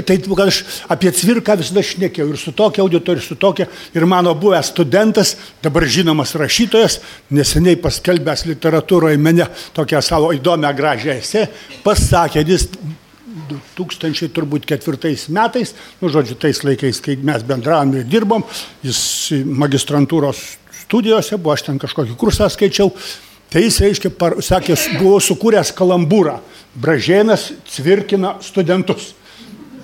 tai 0.06 0.16
kad 0.22 0.46
aš 0.46 0.62
apie 0.94 1.12
cvirką 1.12 1.58
visada 1.60 1.84
šnekėjau 1.84 2.30
ir 2.30 2.40
su 2.40 2.54
tokia 2.56 2.84
auditorija, 2.86 3.20
ir 3.20 3.28
su 3.28 3.36
tokia, 3.36 3.68
ir 3.92 4.08
mano 4.08 4.32
buvęs 4.38 4.72
studentas, 4.72 5.36
dabar 5.62 5.84
žinomas 5.84 6.32
rašytojas, 6.40 7.00
neseniai 7.34 7.76
paskelbęs 7.82 8.46
literatūroje 8.48 9.20
mene 9.20 9.50
tokią 9.76 10.00
savo 10.04 10.32
įdomią 10.32 10.72
gražią 10.78 11.18
esę, 11.18 11.48
pasakė, 11.84 12.46
jis 12.48 12.70
2000 13.76 14.30
turbūt 14.34 14.66
ketvirtais 14.68 15.26
metais, 15.34 15.74
nu 16.00 16.10
žodžiu, 16.12 16.36
tais 16.40 16.60
laikais, 16.64 17.00
kai 17.02 17.16
mes 17.18 17.42
bendravom 17.46 17.96
ir 17.98 18.06
dirbom, 18.06 18.44
jis 18.84 19.00
magistrantūros 19.44 20.42
studijose 20.84 21.38
buvo, 21.40 21.56
aš 21.56 21.66
ten 21.68 21.80
kažkokį 21.82 22.16
kursą 22.20 22.48
skaičiau, 22.52 22.92
tai 23.50 23.66
jis, 23.66 23.80
reiškia, 23.82 24.12
par, 24.18 24.38
sakė, 24.44 24.76
buvo 25.00 25.18
sukūręs 25.22 25.74
kalambūrą. 25.76 26.38
Bražėnas 26.80 27.50
cvirkina 27.70 28.36
studentus. 28.42 29.12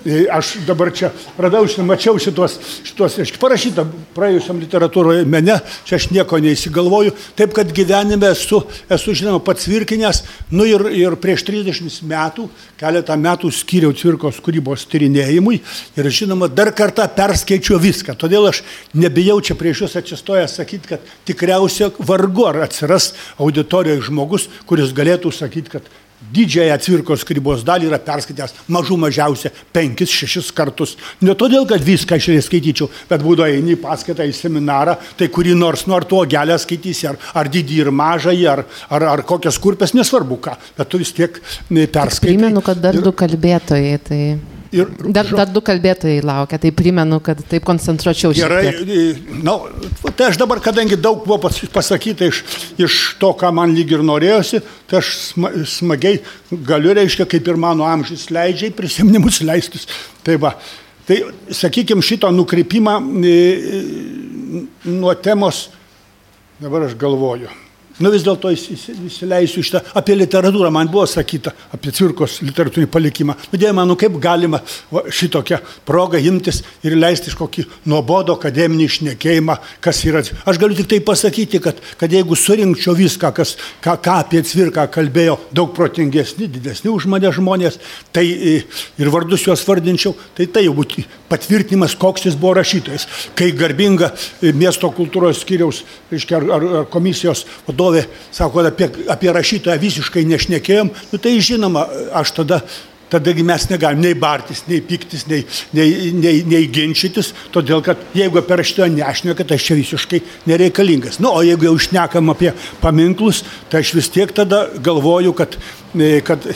E, 0.05 0.25
Aš 0.31 0.55
dabar 0.65 0.89
čia 0.89 1.11
radau, 1.37 1.61
mačiau 1.85 2.17
šitos, 2.17 2.55
šitos 2.87 3.19
parašyta 3.37 3.83
praėjusiam 4.15 4.57
literatūroje 4.57 5.27
mene, 5.29 5.59
čia 5.85 5.99
aš 5.99 6.07
nieko 6.09 6.39
neįsigalvoju, 6.41 7.13
taip 7.37 7.53
kad 7.53 7.69
gyvenime 7.69 8.31
esu, 8.33 8.63
esu 8.89 9.13
žinoma, 9.17 9.43
pats 9.45 9.69
virkinės, 9.69 10.23
nu 10.49 10.65
ir, 10.65 10.87
ir 10.97 11.17
prieš 11.21 11.45
30 11.51 12.01
metų, 12.09 12.47
keletą 12.81 13.17
metų 13.21 13.53
skyriau 13.53 13.93
cvirkos 13.93 14.41
kūrybos 14.41 14.87
tyrinėjimui 14.89 15.61
ir 15.61 16.09
žinoma, 16.09 16.49
dar 16.49 16.73
kartą 16.73 17.05
perskaičiu 17.13 17.77
viską, 17.81 18.17
todėl 18.17 18.49
aš 18.49 18.63
nebijau 18.97 19.37
čia 19.45 19.57
prieš 19.59 19.85
jūs 19.85 19.99
atsistojęs 20.01 20.57
sakyti, 20.63 20.95
kad 20.95 21.11
tikriausiai 21.29 21.93
vargu 22.09 22.49
ar 22.49 22.63
atsiras 22.65 23.11
auditorijoje 23.37 24.07
žmogus, 24.09 24.49
kuris 24.65 24.97
galėtų 24.97 25.29
sakyti, 25.35 25.77
kad 25.77 25.93
didžiąją 26.33 26.77
cvirkos 26.85 27.25
kūrybos 27.27 27.65
dalį 27.67 27.89
yra 27.89 27.99
perskaitęs 28.01 28.55
mažų 28.71 28.97
mažiausia 29.01 29.51
penkis, 29.73 30.13
šešis 30.13 30.51
kartus. 30.55 30.95
Ne 31.21 31.35
todėl, 31.37 31.65
kad 31.69 31.83
viską 31.83 32.19
aš 32.19 32.29
skaityčiau, 32.47 32.89
bet 33.09 33.25
būdo 33.25 33.47
eini 33.47 33.75
į 33.75 33.81
paskaitą 33.81 34.27
į 34.27 34.35
seminarą, 34.37 34.97
tai 35.17 35.31
kurį 35.33 35.57
nors 35.57 35.87
nuo 35.89 35.99
to 36.05 36.23
gelę 36.29 36.57
skaitysi, 36.61 37.09
ar, 37.11 37.19
ar 37.33 37.51
didį 37.51 37.81
ir 37.85 37.91
mažąjį, 37.95 38.47
ar, 38.53 38.65
ar, 38.89 39.09
ar 39.15 39.25
kokias 39.27 39.59
kurpes, 39.61 39.95
nesvarbu 39.97 40.39
ką, 40.45 40.57
bet 40.77 40.91
tu 40.91 41.01
vis 41.01 41.13
tiek 41.15 41.41
perskaitai. 41.69 42.31
Primenu, 42.31 42.63
kad 42.65 42.81
dar 42.81 42.97
ir... 42.97 43.05
du 43.05 43.15
kalbėtojai, 43.15 43.99
tai... 44.07 44.23
Ir, 44.71 44.87
dar, 45.11 45.27
dar 45.27 45.49
du 45.51 45.59
kalbėtojai 45.67 46.21
laukia, 46.23 46.55
tai 46.63 46.69
primenu, 46.71 47.17
kad 47.19 47.41
taip 47.51 47.65
koncentruočiau 47.67 48.31
šiek 48.31 48.45
Gerai, 48.45 48.69
na, 49.43 49.57
tai 50.15 50.29
aš 50.29 50.37
dabar, 50.39 50.61
kadangi 50.63 50.95
daug 50.95 51.25
buvo 51.25 51.41
pas- 51.43 51.59
pasakyta 51.73 52.29
iš, 52.31 52.39
iš 52.79 52.95
to, 53.19 53.33
ką 53.35 53.49
man 53.57 53.73
lyg 53.75 53.91
ir 53.91 54.03
norėjosi, 54.07 54.61
tai 54.87 55.01
aš 55.01 55.09
sma, 55.25 55.51
smagiai 55.67 56.21
galiu, 56.69 56.93
reiškia, 56.95 57.27
kaip 57.27 57.51
ir 57.51 57.59
mano 57.59 57.83
amžius 57.83 58.29
leidžia, 58.31 58.71
prisiminimus 58.77 59.41
leistis. 59.43 59.89
Tai 60.23 60.37
va, 60.39 60.53
tai 61.03 61.19
sakykime, 61.51 61.99
šito 62.05 62.31
nukreipimą 62.31 62.95
e, 63.27 63.35
nuo 64.87 65.17
temos, 65.19 65.65
dabar 66.63 66.87
aš 66.87 66.95
galvoju. 66.95 67.51
Nu 68.01 68.09
vis 68.13 68.23
dėlto 68.25 68.49
įsi- 68.51 68.73
įsi- 68.75 68.95
įsileisiu 69.07 69.61
šitą, 69.63 69.81
apie 69.95 70.15
literatūrą 70.17 70.71
man 70.73 70.87
buvo 70.91 71.05
sakyta, 71.05 71.53
apie 71.73 71.91
cirkos 71.93 72.39
literatūrinį 72.41 72.89
palikimą. 72.89 73.35
Nu, 73.51 73.59
Dieve 73.59 73.73
mano, 73.77 73.95
kaip 73.95 74.15
galima 74.19 74.61
va, 74.91 75.03
šitokią 75.07 75.59
progą 75.85 76.17
imtis 76.17 76.63
ir 76.83 76.95
leisti 76.97 77.29
iš 77.29 77.35
kokį 77.37 77.65
nuobodo 77.85 78.33
akademinį 78.37 78.87
išnekėjimą, 78.89 79.57
kas 79.81 80.01
yra. 80.09 80.23
Aš 80.45 80.57
galiu 80.57 80.75
tik 80.79 80.87
tai 80.89 80.99
pasakyti, 81.05 81.61
kad, 81.61 81.77
kad 81.97 82.09
jeigu 82.11 82.35
surinkčiau 82.35 82.95
viską, 82.97 83.31
kas, 83.37 83.55
ką, 83.83 83.95
ką 84.01 84.17
apie 84.23 84.41
cvirką 84.41 84.87
kalbėjo 84.91 85.37
daug 85.53 85.75
protingesni, 85.75 86.47
didesni 86.47 86.89
už 86.89 87.05
mane 87.05 87.29
žmonės, 87.31 87.77
tai 88.11 88.25
e, 88.25 88.55
ir 88.97 89.09
vardus 89.13 89.45
juos 89.45 89.61
vardinčiau, 89.67 90.15
tai 90.37 90.47
tai 90.47 90.65
jau 90.65 90.73
būtų 90.77 91.05
patvirtinimas, 91.29 91.93
koks 91.95 92.25
jis 92.25 92.35
buvo 92.39 92.55
rašytojas. 92.57 93.05
Kai 93.37 93.51
garbinga 93.51 94.09
e, 94.41 94.51
miesto 94.57 94.89
kultūros 94.95 95.43
skyriaus, 95.45 95.83
reiškia, 96.11 96.39
ar, 96.41 96.49
ar, 96.57 96.65
ar 96.81 96.89
komisijos 96.91 97.45
vadovė 97.67 97.90
sako, 98.31 98.59
kad 98.59 98.71
apie, 98.71 98.87
apie 99.11 99.33
rašytoją 99.35 99.79
visiškai 99.81 100.23
nešnekėjom, 100.29 100.93
nu, 101.11 101.19
tai 101.21 101.35
žinoma, 101.43 101.87
aš 102.21 102.37
tada 102.41 102.61
Tadagi 103.11 103.43
mes 103.43 103.65
negalim 103.67 103.99
nei 103.99 104.15
bartis, 104.15 104.61
nei 104.69 104.79
piktis, 104.87 105.25
nei, 105.27 105.41
nei, 105.75 106.13
nei, 106.15 106.37
nei 106.47 106.67
ginčytis, 106.71 107.33
todėl 107.51 107.81
kad 107.83 107.99
jeigu 108.15 108.39
apie 108.39 108.55
rašytoją 108.61 108.87
nešneka, 108.93 109.43
tai 109.49 109.57
aš 109.59 109.65
čia 109.67 109.75
visiškai 109.75 110.21
nereikalingas. 110.47 111.19
Na, 111.19 111.25
nu, 111.27 111.33
o 111.35 111.41
jeigu 111.43 111.67
jau 111.67 111.75
šnekam 111.89 112.31
apie 112.31 112.53
paminklus, 112.79 113.43
tai 113.67 113.83
aš 113.83 113.91
vis 113.97 114.07
tiek 114.15 114.31
tada 114.31 114.63
galvoju, 114.79 115.35
kad, 115.35 115.59
e, 115.91 116.21
kad 116.23 116.47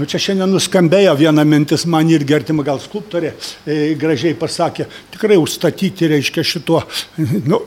Nu, 0.00 0.06
čia 0.08 0.16
šiandien 0.16 0.48
nuskambėjo 0.48 1.12
viena 1.18 1.42
mintis, 1.44 1.82
man 1.84 2.08
irgi 2.08 2.32
artima 2.32 2.62
gal 2.64 2.78
skulptorė 2.80 3.34
e, 3.68 3.74
gražiai 4.00 4.32
pasakė, 4.38 4.86
tikrai 5.12 5.36
užstatyti 5.36 6.08
reiškia 6.08 6.44
šituo, 6.54 6.80
nu, 7.50 7.58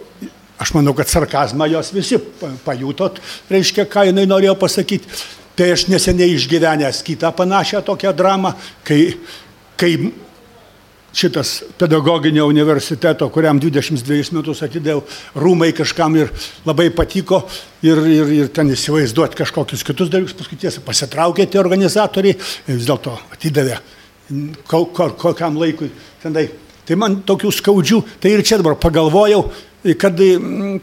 aš 0.59 0.73
manau, 0.75 0.93
kad 0.93 1.07
sarkazmą 1.09 1.67
jos 1.71 1.91
visi 1.93 2.17
pa- 2.19 2.51
pajutot, 2.65 3.19
reiškia, 3.49 3.85
ką 3.89 4.05
jinai 4.09 4.25
norėjo 4.29 4.55
pasakyti. 4.59 5.07
Tai 5.55 5.67
aš 5.75 5.87
neseniai 5.87 6.33
išgyvenęs 6.33 7.03
kitą 7.05 7.29
panašią 7.37 7.83
tokią 7.85 8.13
dramą, 8.17 8.53
kai, 8.83 9.17
kai 9.77 9.91
šitas 11.13 11.59
pedagoginio 11.77 12.47
universiteto, 12.49 13.27
kuriam 13.29 13.59
22 13.61 14.33
metus 14.33 14.63
atidėjau, 14.65 15.03
rūmai 15.37 15.69
kažkam 15.77 16.15
ir 16.17 16.31
labai 16.65 16.87
patiko 16.89 17.43
ir, 17.85 18.01
ir, 18.09 18.31
ir 18.39 18.47
ten 18.49 18.71
įsivaizduoti 18.73 19.37
kažkokius 19.37 19.85
kitus 19.85 20.09
dalykus, 20.09 20.33
paskui 20.39 20.57
tiesa 20.57 20.81
pasitraukė 20.81 21.45
tie 21.53 21.61
organizatoriai, 21.61 22.33
vis 22.71 22.87
dėlto 22.89 23.13
atidavė 23.35 23.77
ko- 24.65 24.87
ko- 24.89 25.11
kokiam 25.27 25.59
laikui. 25.61 25.91
Tenai. 26.23 26.47
Tai 26.83 26.97
man 26.99 27.21
tokių 27.21 27.51
skaudžių, 27.53 28.01
tai 28.19 28.33
ir 28.33 28.41
čia 28.43 28.57
dabar 28.57 28.73
pagalvojau, 28.81 29.45
kad, 29.99 30.19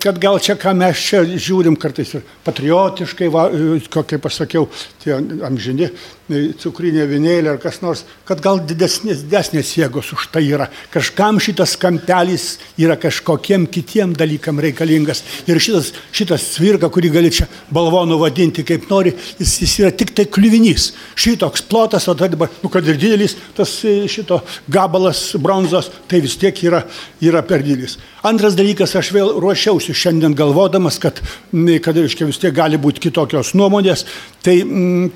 kad 0.00 0.18
gal 0.20 0.38
čia, 0.44 0.58
ką 0.60 0.74
mes 0.76 1.00
čia 1.00 1.22
žiūrim 1.24 1.76
kartais 1.80 2.12
ir 2.18 2.24
patriotiškai, 2.44 3.28
va, 3.32 3.46
ko- 3.88 4.04
kaip 4.04 4.26
aš 4.28 4.42
sakiau, 4.42 4.66
tie 5.00 5.14
amžini 5.46 5.86
e, 5.88 6.40
cukrinė 6.60 7.06
vinėlė 7.08 7.54
ar 7.54 7.60
kas 7.62 7.80
nors, 7.80 8.02
kad 8.28 8.42
gal 8.44 8.60
didesnės, 8.60 9.22
didesnės 9.24 9.70
jėgos 9.78 10.10
už 10.12 10.26
tai 10.34 10.42
yra. 10.50 10.66
Kažkam 10.92 11.40
šitas 11.40 11.78
kampelis 11.80 12.58
yra 12.76 12.98
kažkokiem 13.00 13.64
kitiem 13.72 14.12
dalykam 14.18 14.60
reikalingas. 14.60 15.24
Ir 15.48 15.62
šitas, 15.64 15.94
šitas 16.12 16.44
svirka, 16.58 16.92
kurį 16.92 17.14
gali 17.16 17.32
čia 17.32 17.48
balvonų 17.72 18.20
vadinti 18.20 18.66
kaip 18.68 18.84
nori, 18.92 19.14
jis, 19.40 19.56
jis 19.64 19.78
yra 19.80 19.94
tik 19.96 20.12
tai 20.18 20.28
kliuvinys. 20.28 20.90
Šitoks 21.16 21.64
plotas, 21.72 22.04
o 22.12 22.16
tai 22.18 22.28
dabar, 22.34 22.52
nu 22.60 22.68
kad 22.68 22.84
ir 22.84 23.00
didelis, 23.00 23.38
tas 23.56 23.78
e, 23.88 24.02
šito 24.12 24.42
gabalas 24.68 25.30
bronzos, 25.40 25.88
tai 26.10 26.20
vis 26.20 26.36
tiek 26.36 26.64
yra, 26.68 26.84
yra 27.24 27.40
per 27.48 27.64
didelis. 27.64 27.96
Antras 28.28 28.52
dalykas, 28.58 28.89
aš 28.98 29.10
vėl 29.14 29.32
ruošiausi 29.42 29.94
šiandien 29.96 30.34
galvodamas, 30.38 30.98
kad, 31.02 31.20
kad 31.84 31.96
reiškia, 31.98 32.28
vis 32.28 32.40
tiek 32.42 32.54
gali 32.56 32.78
būti 32.80 33.02
kitokios 33.06 33.52
nuomonės, 33.58 34.04
tai, 34.44 34.56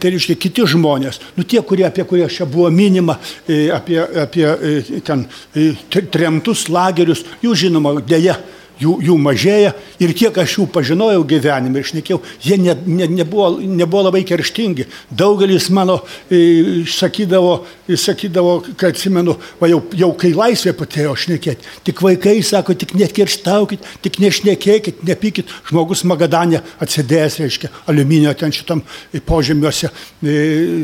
tai 0.00 0.14
reiškia 0.14 0.36
kiti 0.40 0.66
žmonės, 0.74 1.20
nu 1.38 1.46
tie, 1.48 1.62
kurie, 1.66 1.86
apie 1.88 2.06
kurie 2.08 2.28
čia 2.32 2.46
buvo 2.50 2.70
minima, 2.74 3.18
e, 3.48 3.68
apie, 3.74 4.00
apie 4.00 4.46
e, 4.46 5.00
ten 5.04 5.26
e, 5.54 5.72
tre- 5.92 6.06
tremtus 6.12 6.68
lagerius, 6.72 7.24
jų 7.44 7.56
žinoma, 7.66 7.96
dėja. 8.04 8.38
Jų, 8.74 8.96
jų 9.06 9.14
mažėja 9.22 9.70
ir 10.02 10.12
kiek 10.18 10.34
aš 10.42 10.56
jų 10.56 10.64
pažinojau 10.74 11.22
gyvenime 11.30 11.78
ir 11.78 11.86
šnekėjau, 11.86 12.16
jie 12.42 12.56
ne, 12.58 12.72
ne, 12.86 13.06
nebuvo, 13.20 13.52
nebuvo 13.62 14.08
labai 14.08 14.24
kerštingi. 14.26 14.88
Daugelis 15.14 15.68
mano 15.70 16.00
e, 16.26 16.82
sakydavo, 16.90 17.60
sakydavo, 17.86 18.56
kad 18.74 18.90
atsimenu, 18.90 19.36
va, 19.60 19.68
jau, 19.70 19.78
jau 19.94 20.08
kai 20.18 20.32
laisvė 20.34 20.72
patėjo 20.80 21.12
šnekėti, 21.22 21.70
tik 21.86 22.02
vaikai 22.02 22.40
sako, 22.42 22.74
tik 22.80 22.96
nekerštaukit, 22.98 23.86
tik 24.02 24.18
nešnekėkit, 24.24 25.04
nepykit. 25.06 25.54
Žmogus 25.70 26.02
Magadanė 26.10 26.64
atsidėjęs, 26.82 27.38
reiškia, 27.44 27.70
aliuminio 27.92 28.34
ten 28.38 28.50
šitam 28.54 28.82
e, 29.14 29.22
požemiuose, 29.22 29.92
e, 30.18 30.34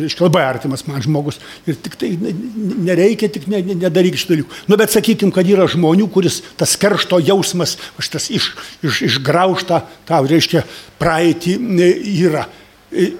reiškia, 0.04 0.26
labai 0.28 0.44
artimas 0.46 0.86
man 0.86 1.02
žmogus. 1.02 1.42
Ir 1.66 1.80
tik 1.82 1.98
tai 1.98 2.12
ne- 2.22 2.36
ne- 2.38 2.78
nereikia, 2.92 3.32
tik 3.34 3.50
ne, 3.50 3.64
ne, 3.66 3.80
nedaryk 3.82 4.14
šitų 4.20 4.36
dalykų. 4.36 4.62
Nu, 4.70 4.78
bet 4.78 4.94
sakykim, 4.94 5.34
kad 5.34 5.50
yra 5.50 5.66
žmonių, 5.70 6.06
kuris 6.14 6.40
tas 6.60 6.78
keršto 6.78 7.18
jausmas, 7.26 7.79
aš 8.00 8.12
tas 8.12 8.28
iš, 8.30 8.52
iš, 8.86 9.02
išgraužta, 9.08 9.82
tą, 10.08 10.22
reiškia, 10.30 10.64
praeitį 11.00 11.56
e, 11.58 11.90
yra. 12.26 12.46
E, 12.92 13.10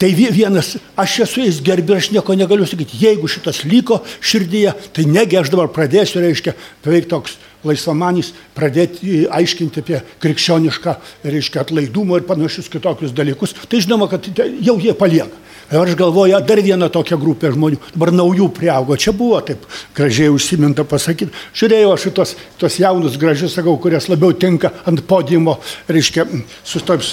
Tai 0.00 0.08
vie- 0.16 0.30
vienas, 0.32 0.78
aš 0.96 1.18
esu 1.26 1.42
jais 1.44 1.58
gerbi, 1.60 1.92
aš 1.92 2.06
nieko 2.08 2.32
negaliu 2.32 2.64
sakyti. 2.64 2.96
Jeigu 3.02 3.28
šitas 3.28 3.58
liko 3.68 3.98
širdyje, 4.24 4.72
tai 4.96 5.04
negi 5.04 5.36
aš 5.36 5.50
dabar 5.52 5.68
pradėsiu, 5.68 6.22
reiškia, 6.24 6.54
beveik 6.80 7.10
toks 7.10 7.34
laisvamanys 7.66 8.32
pradėti 8.56 9.26
aiškinti 9.30 9.84
apie 9.84 10.00
krikščionišką, 10.22 10.96
reiškia, 11.26 11.64
atlaidumą 11.64 12.20
ir 12.20 12.26
panašius 12.28 12.70
kitokius 12.72 13.14
dalykus, 13.16 13.56
tai 13.68 13.82
žinoma, 13.84 14.08
kad 14.10 14.26
jau 14.60 14.78
jie 14.80 14.96
palieka. 14.96 15.48
Ir 15.70 15.78
aš 15.78 15.94
galvoju, 15.94 16.34
dar 16.42 16.58
viena 16.66 16.88
tokia 16.90 17.14
grupė 17.14 17.52
žmonių, 17.54 17.76
dabar 17.94 18.10
naujų 18.10 18.48
priaugo, 18.56 18.96
čia 18.98 19.12
buvo 19.14 19.38
taip 19.46 19.62
gražiai 19.94 20.32
užsiminta 20.34 20.82
pasakyti. 20.82 21.30
Žiūrėjau 21.54 21.92
aš 21.94 22.06
šitos 22.08 22.32
tos 22.58 22.78
jaunus 22.82 23.18
gražius, 23.20 23.54
sakau, 23.54 23.76
kurias 23.78 24.08
labiau 24.10 24.34
tinka 24.34 24.72
ant 24.90 25.04
podimo, 25.06 25.60
reiškia, 25.86 26.26
su 26.66 26.82
toms 26.82 27.12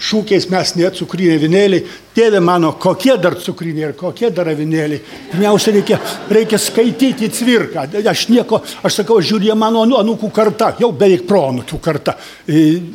šūkiais 0.00 0.48
mes 0.48 0.72
net 0.80 0.96
cukrinė 0.96 1.36
vinėliai, 1.44 1.84
Tėve 2.10 2.40
mano, 2.42 2.72
kokie 2.74 3.14
dar 3.22 3.36
cukriniai 3.38 3.84
ir 3.86 3.92
kokie 3.94 4.32
dar 4.34 4.48
avinėliai. 4.50 4.98
Pirmiausia, 5.30 5.70
reikia, 5.76 5.98
reikia 6.34 6.58
skaityti 6.58 7.28
cvirką. 7.36 7.84
Aš 8.10 8.24
nieko, 8.32 8.58
aš 8.82 8.96
sakau, 8.98 9.20
žiūrė 9.22 9.54
mano 9.58 9.84
anūkų 9.84 10.30
karta, 10.34 10.72
jau 10.82 10.90
beveik 10.90 11.22
proanūkių 11.28 11.78
karta. 11.84 12.16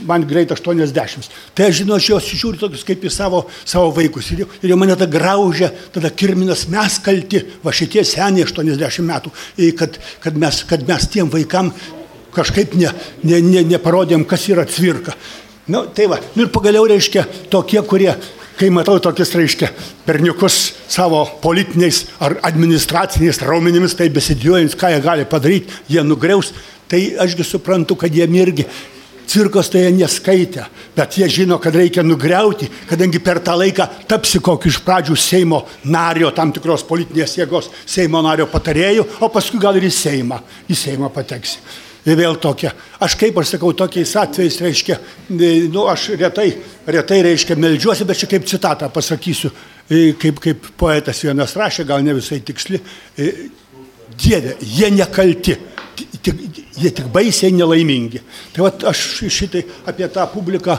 Man 0.10 0.28
greit 0.28 0.52
80. 0.52 1.32
Tai 1.56 1.70
aš 1.70 1.80
žinau, 1.80 1.96
aš 1.96 2.10
juos 2.12 2.30
žiūriu 2.34 2.60
tokius 2.66 2.84
kaip 2.88 3.08
į 3.08 3.14
savo, 3.16 3.46
savo 3.64 3.96
vaikus. 3.96 4.34
Ir, 4.36 4.44
ir 4.60 4.76
jau 4.76 4.80
mane 4.82 5.00
ta 5.00 5.08
graužia, 5.08 5.72
tada 5.96 6.12
kirminas 6.12 6.68
mes 6.68 7.00
kalti, 7.06 7.46
va 7.64 7.72
šitie 7.72 8.04
seniai 8.04 8.44
80 8.44 9.08
metų, 9.08 9.36
kad, 9.80 10.00
kad, 10.28 10.44
mes, 10.44 10.64
kad 10.68 10.84
mes 10.92 11.08
tiem 11.08 11.32
vaikam 11.32 11.72
kažkaip 12.36 12.76
ne, 12.76 12.92
ne, 13.24 13.40
ne, 13.40 13.64
neparodėm, 13.76 14.28
kas 14.28 14.50
yra 14.52 14.68
cvirka. 14.68 15.16
Nu, 15.72 15.88
tai 15.96 16.12
va, 16.12 16.20
nu 16.36 16.44
ir 16.46 16.52
pagaliau 16.54 16.84
reiškia 16.86 17.24
tokie, 17.50 17.80
kurie 17.88 18.12
kai 18.60 18.72
matau 18.74 18.98
tokius, 19.04 19.34
reiškia, 19.36 19.70
berniukus 20.08 20.60
savo 20.92 21.24
politiniais 21.44 22.06
ar 22.24 22.38
administraciniais 22.48 23.42
raumenimis, 23.44 23.96
tai 23.98 24.10
besidžiuojant, 24.14 24.78
ką 24.80 24.92
jie 24.94 25.04
gali 25.04 25.30
padaryti, 25.30 25.80
jie 25.92 26.04
nugriaus, 26.04 26.54
tai 26.92 27.16
ašgi 27.20 27.46
suprantu, 27.46 27.98
kad 28.00 28.14
jie 28.14 28.28
irgi 28.28 28.68
cirkos 29.26 29.72
tai 29.74 29.86
jie 29.86 29.94
neskaitė, 29.98 30.68
bet 30.96 31.18
jie 31.18 31.28
žino, 31.32 31.58
kad 31.60 31.76
reikia 31.76 32.04
nugriauti, 32.06 32.70
kadangi 32.90 33.20
per 33.20 33.42
tą 33.44 33.58
laiką 33.58 33.88
tapsi 34.08 34.40
kokį 34.44 34.72
iš 34.72 34.82
pradžių 34.86 35.18
Seimo 35.20 35.64
nario, 35.84 36.30
tam 36.32 36.54
tikros 36.54 36.86
politinės 36.88 37.40
jėgos 37.40 37.72
Seimo 37.86 38.22
nario 38.24 38.48
patarėjų, 38.52 39.08
o 39.20 39.32
paskui 39.34 39.60
gal 39.60 39.76
ir 39.80 39.90
į 39.90 39.92
Seimą, 39.94 40.40
į 40.70 40.78
Seimą 40.78 41.12
pateksi 41.14 41.85
ir 42.06 42.18
vėl 42.20 42.38
tokia. 42.42 42.72
Aš 43.04 43.18
kaip 43.20 43.38
aš 43.42 43.56
sakau, 43.56 43.74
tokiais 43.78 44.16
atvejais, 44.22 44.62
reiškia, 44.62 45.00
e, 45.34 45.52
nu, 45.74 45.86
aš 45.92 46.12
retai, 46.20 46.50
retai, 46.86 47.22
reiškia, 47.26 47.58
melžiuosi, 47.60 48.08
bet 48.08 48.22
čia 48.22 48.30
kaip 48.32 48.48
citatą 48.50 48.90
pasakysiu, 48.94 49.52
e, 49.90 50.14
kaip, 50.22 50.42
kaip 50.44 50.72
poetas 50.78 51.24
vienas 51.26 51.56
rašė, 51.58 51.88
gal 51.90 52.06
ne 52.06 52.18
visai 52.18 52.42
tiksli, 52.46 52.82
e, 53.18 53.32
Dieve, 54.16 54.54
jie 54.62 54.88
nekalti, 54.96 55.58
tik, 56.24 56.38
jie 56.78 56.92
tik 56.96 57.08
baisiai 57.12 57.52
nelaimingi. 57.52 58.22
Tai 58.54 58.64
va 58.64 58.70
aš 58.92 59.02
šitai 59.34 59.64
apie 59.92 60.08
tą 60.14 60.24
publiką, 60.32 60.78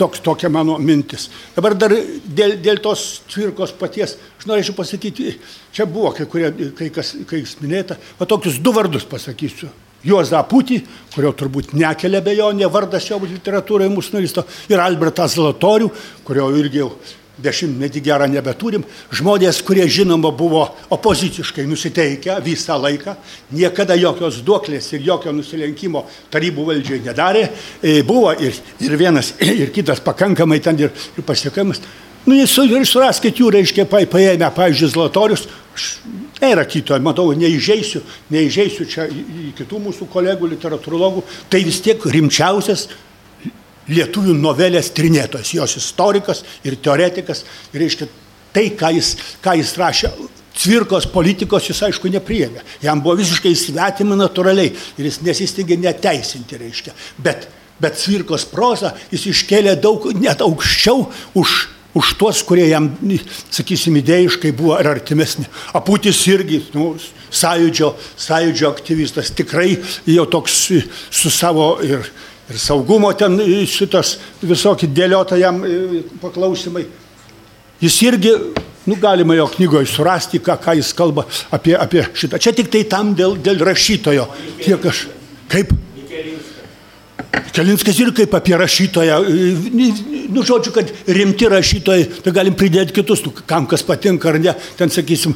toks, 0.00 0.24
tokia 0.24 0.50
mano 0.50 0.74
mintis. 0.82 1.28
Dabar 1.54 1.76
dar 1.78 1.94
dėl, 1.94 2.56
dėl 2.64 2.80
tos 2.82 3.20
cvirkos 3.30 3.76
paties, 3.78 4.16
aš 4.40 4.48
norėčiau 4.50 4.74
pasakyti, 4.74 5.36
čia 5.76 5.86
buvo 5.86 6.10
kai, 6.16 6.26
kurie, 6.26 6.50
kai 6.78 6.90
kas, 6.94 7.14
kai 7.28 7.44
minėta, 7.62 8.00
va 8.18 8.26
tokius 8.26 8.58
du 8.58 8.74
vardus 8.74 9.06
pasakysiu. 9.06 9.70
Juozą 10.06 10.42
Putį, 10.46 10.82
kurio 11.14 11.32
turbūt 11.34 11.72
nekelia 11.74 12.20
bejonė, 12.22 12.68
vardas 12.70 13.08
jo 13.10 13.18
literatūroje 13.24 13.90
mūsų 13.90 14.18
nulisto, 14.18 14.44
ir 14.70 14.78
Albertą 14.82 15.26
Zlatorių, 15.26 15.90
kurio 16.26 16.52
irgi 16.58 16.84
jau 16.84 16.92
dešimtmetį 17.42 18.02
gerą 18.02 18.26
nebeturim, 18.30 18.84
žmonės, 19.14 19.60
kurie 19.66 19.86
žinoma 19.90 20.30
buvo 20.34 20.64
opoziciškai 20.94 21.66
nusiteikę 21.70 22.38
visą 22.44 22.78
laiką, 22.80 23.14
niekada 23.54 23.96
jokios 23.98 24.40
duoklės 24.46 24.90
ir 24.94 25.06
jokio 25.06 25.32
nusilenkimo 25.34 26.04
tarybų 26.32 26.66
valdžiai 26.72 27.04
nedarė, 27.06 27.46
e, 27.82 28.00
buvo 28.06 28.32
ir, 28.34 28.58
ir 28.82 28.98
vienas, 28.98 29.34
ir 29.62 29.70
kitas 29.74 30.02
pakankamai 30.04 30.60
ten 30.64 30.78
ir, 30.82 30.92
ir 31.16 31.26
pasiekamas. 31.26 31.82
Nu, 32.28 32.36
ir 32.36 32.84
suraskit 32.84 33.38
jų, 33.40 33.52
reiškia, 33.54 33.86
paėmę, 33.88 34.50
pavyzdžiui, 34.52 34.90
Zlatorius, 34.92 35.46
Yra 36.44 36.64
kito, 36.68 36.96
matau, 37.02 37.32
neįžeisiu, 37.36 38.02
neįžeisiu 38.32 38.86
čia 38.88 39.08
į 39.10 39.52
kitų 39.58 39.82
mūsų 39.88 40.08
kolegų, 40.12 40.50
literatūrologų, 40.54 41.24
tai 41.50 41.62
vis 41.66 41.80
tiek 41.84 42.02
rimčiausias 42.14 42.88
lietuvių 43.88 44.34
novelės 44.36 44.90
trinėtojas, 44.96 45.54
jos 45.56 45.76
istorikas 45.80 46.42
ir 46.66 46.76
teoretikas. 46.82 47.44
Reiškia, 47.74 48.08
tai, 48.54 48.68
ką 48.78 48.92
jis, 48.96 49.14
ką 49.44 49.54
jis 49.58 49.72
rašė, 49.80 50.12
cvirkos 50.58 51.06
politikos 51.12 51.68
jis 51.70 51.80
aišku 51.88 52.10
nepriėmė. 52.12 52.64
Jam 52.82 53.02
buvo 53.04 53.16
visiškai 53.20 53.54
svetima 53.56 54.18
natūraliai 54.18 54.74
ir 54.74 55.08
jis 55.08 55.22
nesistingė 55.24 55.78
neteisinti, 55.80 56.58
reiškia. 56.60 56.94
Bet, 57.22 57.48
bet 57.80 57.98
cvirkos 58.00 58.46
prozą 58.50 58.92
jis 59.12 59.28
iškėlė 59.32 59.78
daug 59.82 60.10
net 60.18 60.42
aukščiau 60.44 61.06
už 61.38 61.58
už 61.94 62.14
tuos, 62.20 62.42
kurie 62.44 62.68
jam, 62.68 62.90
sakysim, 63.50 63.96
idėjiškai 64.00 64.52
buvo 64.56 64.76
ar 64.76 64.90
artimesni. 64.92 65.46
Aputis 65.76 66.20
irgi, 66.28 66.60
nu, 66.76 66.92
sąjūdžio, 67.30 67.92
sąjūdžio 68.20 68.70
aktyvistas, 68.70 69.32
tikrai 69.36 69.76
jau 70.08 70.26
toks 70.30 70.60
su 71.10 71.32
savo 71.32 71.70
ir, 71.84 72.04
ir 72.48 72.60
saugumo 72.60 73.10
ten 73.16 73.40
šitas 73.68 74.16
visokie 74.42 74.88
dėliota 74.88 75.40
jam 75.40 75.62
e, 75.64 76.04
paklausimai. 76.22 76.86
Jis 77.80 77.98
irgi, 78.02 78.32
nu, 78.88 78.96
galima 79.00 79.36
jo 79.38 79.48
knygoje 79.56 79.88
surasti, 79.90 80.42
ką, 80.44 80.58
ką 80.62 80.78
jis 80.80 80.94
kalba 80.96 81.26
apie, 81.54 81.76
apie 81.78 82.04
šitą. 82.14 82.40
Čia 82.42 82.54
tik 82.56 82.72
tai 82.72 82.84
tam 82.90 83.14
dėl, 83.18 83.36
dėl 83.42 83.60
rašytojo. 83.68 84.26
Kiek 84.60 84.88
aš, 84.92 85.06
kaip? 85.52 85.76
Kelinskas 87.28 87.98
ir 88.00 88.10
kaip 88.16 88.32
apie 88.38 88.56
rašytoją, 88.56 89.18
nu 90.32 90.44
žodžiu, 90.46 90.72
kad 90.72 90.90
rimti 91.12 91.48
rašytojai, 91.50 92.06
tai 92.24 92.32
galim 92.32 92.56
pridėti 92.56 92.94
kitus, 92.96 93.20
nu, 93.26 93.34
kam 93.48 93.66
kas 93.68 93.84
patinka 93.84 94.30
ar 94.30 94.38
ne, 94.40 94.54
ten 94.78 94.92
sakysim, 94.92 95.34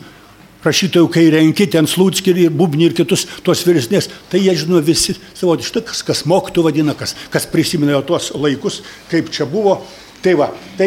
rašytojų, 0.65 1.09
kai 1.13 1.27
renki 1.35 1.67
ten 1.71 1.89
Slūtskį 1.91 2.35
ir 2.47 2.55
Bubnį 2.55 2.89
ir 2.89 2.97
kitus 2.97 3.27
tos 3.45 3.65
vyresnės, 3.67 4.09
tai 4.31 4.41
jie 4.45 4.55
žino 4.63 4.81
visi 4.85 5.17
savotiškai, 5.35 5.85
kas, 5.91 6.01
kas 6.07 6.25
moktų 6.31 6.65
vadina, 6.69 6.95
kas, 6.97 7.17
kas 7.35 7.49
prisimena 7.51 8.01
tuos 8.07 8.31
laikus, 8.39 8.81
kaip 9.11 9.33
čia 9.35 9.49
buvo. 9.49 9.83
Tai 10.23 10.37
va, 10.39 10.47
tai 10.79 10.87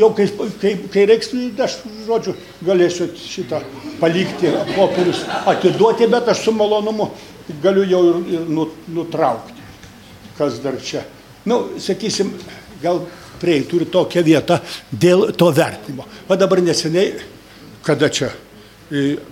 jau 0.00 0.08
kai, 0.18 0.24
kai, 0.58 0.72
kai 0.90 1.04
reiks, 1.06 1.30
aš, 1.62 1.76
žodžiu, 2.08 2.34
galėsiu 2.66 3.06
šitą 3.14 3.60
palikti 4.00 4.50
popierius 4.74 5.22
atiduoti, 5.46 6.10
bet 6.10 6.32
aš 6.34 6.48
su 6.48 6.56
malonumu 6.56 7.12
galiu 7.62 7.86
jau 7.86 8.02
ir, 8.10 8.24
ir 8.34 8.48
nutraukti 8.96 9.55
kas 10.38 10.60
dar 10.64 10.78
čia. 10.82 11.04
Nu, 11.46 11.78
sakysim, 11.80 12.32
gal 12.82 13.04
prieitų 13.40 13.82
ir 13.82 13.90
tokią 13.92 14.24
vietą 14.26 14.60
dėl 14.90 15.30
to 15.36 15.52
vertinimo. 15.54 16.06
O 16.28 16.36
dabar 16.38 16.62
neseniai, 16.64 17.14
kada 17.86 18.08
čia, 18.10 18.32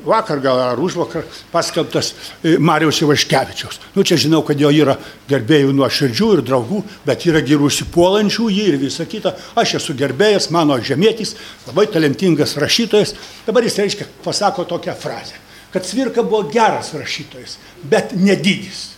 vakar 0.05 0.41
gal 0.43 0.59
ar 0.59 0.81
užvakar, 0.83 1.25
paskelbtas 1.53 2.13
Marijos 2.59 2.99
Ivaškevičiaus. 3.03 3.79
Nu, 3.95 4.03
čia 4.03 4.19
žinau, 4.19 4.43
kad 4.47 4.59
jo 4.61 4.71
yra 4.75 4.97
gerbėjų 5.31 5.71
nuo 5.75 5.87
širdžių 5.87 6.31
ir 6.35 6.43
draugų, 6.47 6.83
bet 7.07 7.27
yra 7.29 7.43
ir 7.43 7.63
užsipuolančių 7.63 8.49
jį 8.51 8.67
ir 8.73 8.81
visa 8.83 9.07
kita. 9.07 9.37
Aš 9.61 9.77
esu 9.79 9.95
gerbėjas, 9.99 10.51
mano 10.55 10.79
žemėtis, 10.83 11.37
labai 11.69 11.87
talentingas 11.87 12.57
rašytojas. 12.59 13.15
Dabar 13.47 13.67
jis 13.67 13.79
reiškia, 13.79 14.09
pasako 14.27 14.67
tokią 14.75 14.97
frazę, 14.99 15.39
kad 15.73 15.87
Svirka 15.87 16.27
buvo 16.27 16.49
geras 16.51 16.91
rašytojas, 16.99 17.59
bet 17.83 18.17
nedidis. 18.19 18.89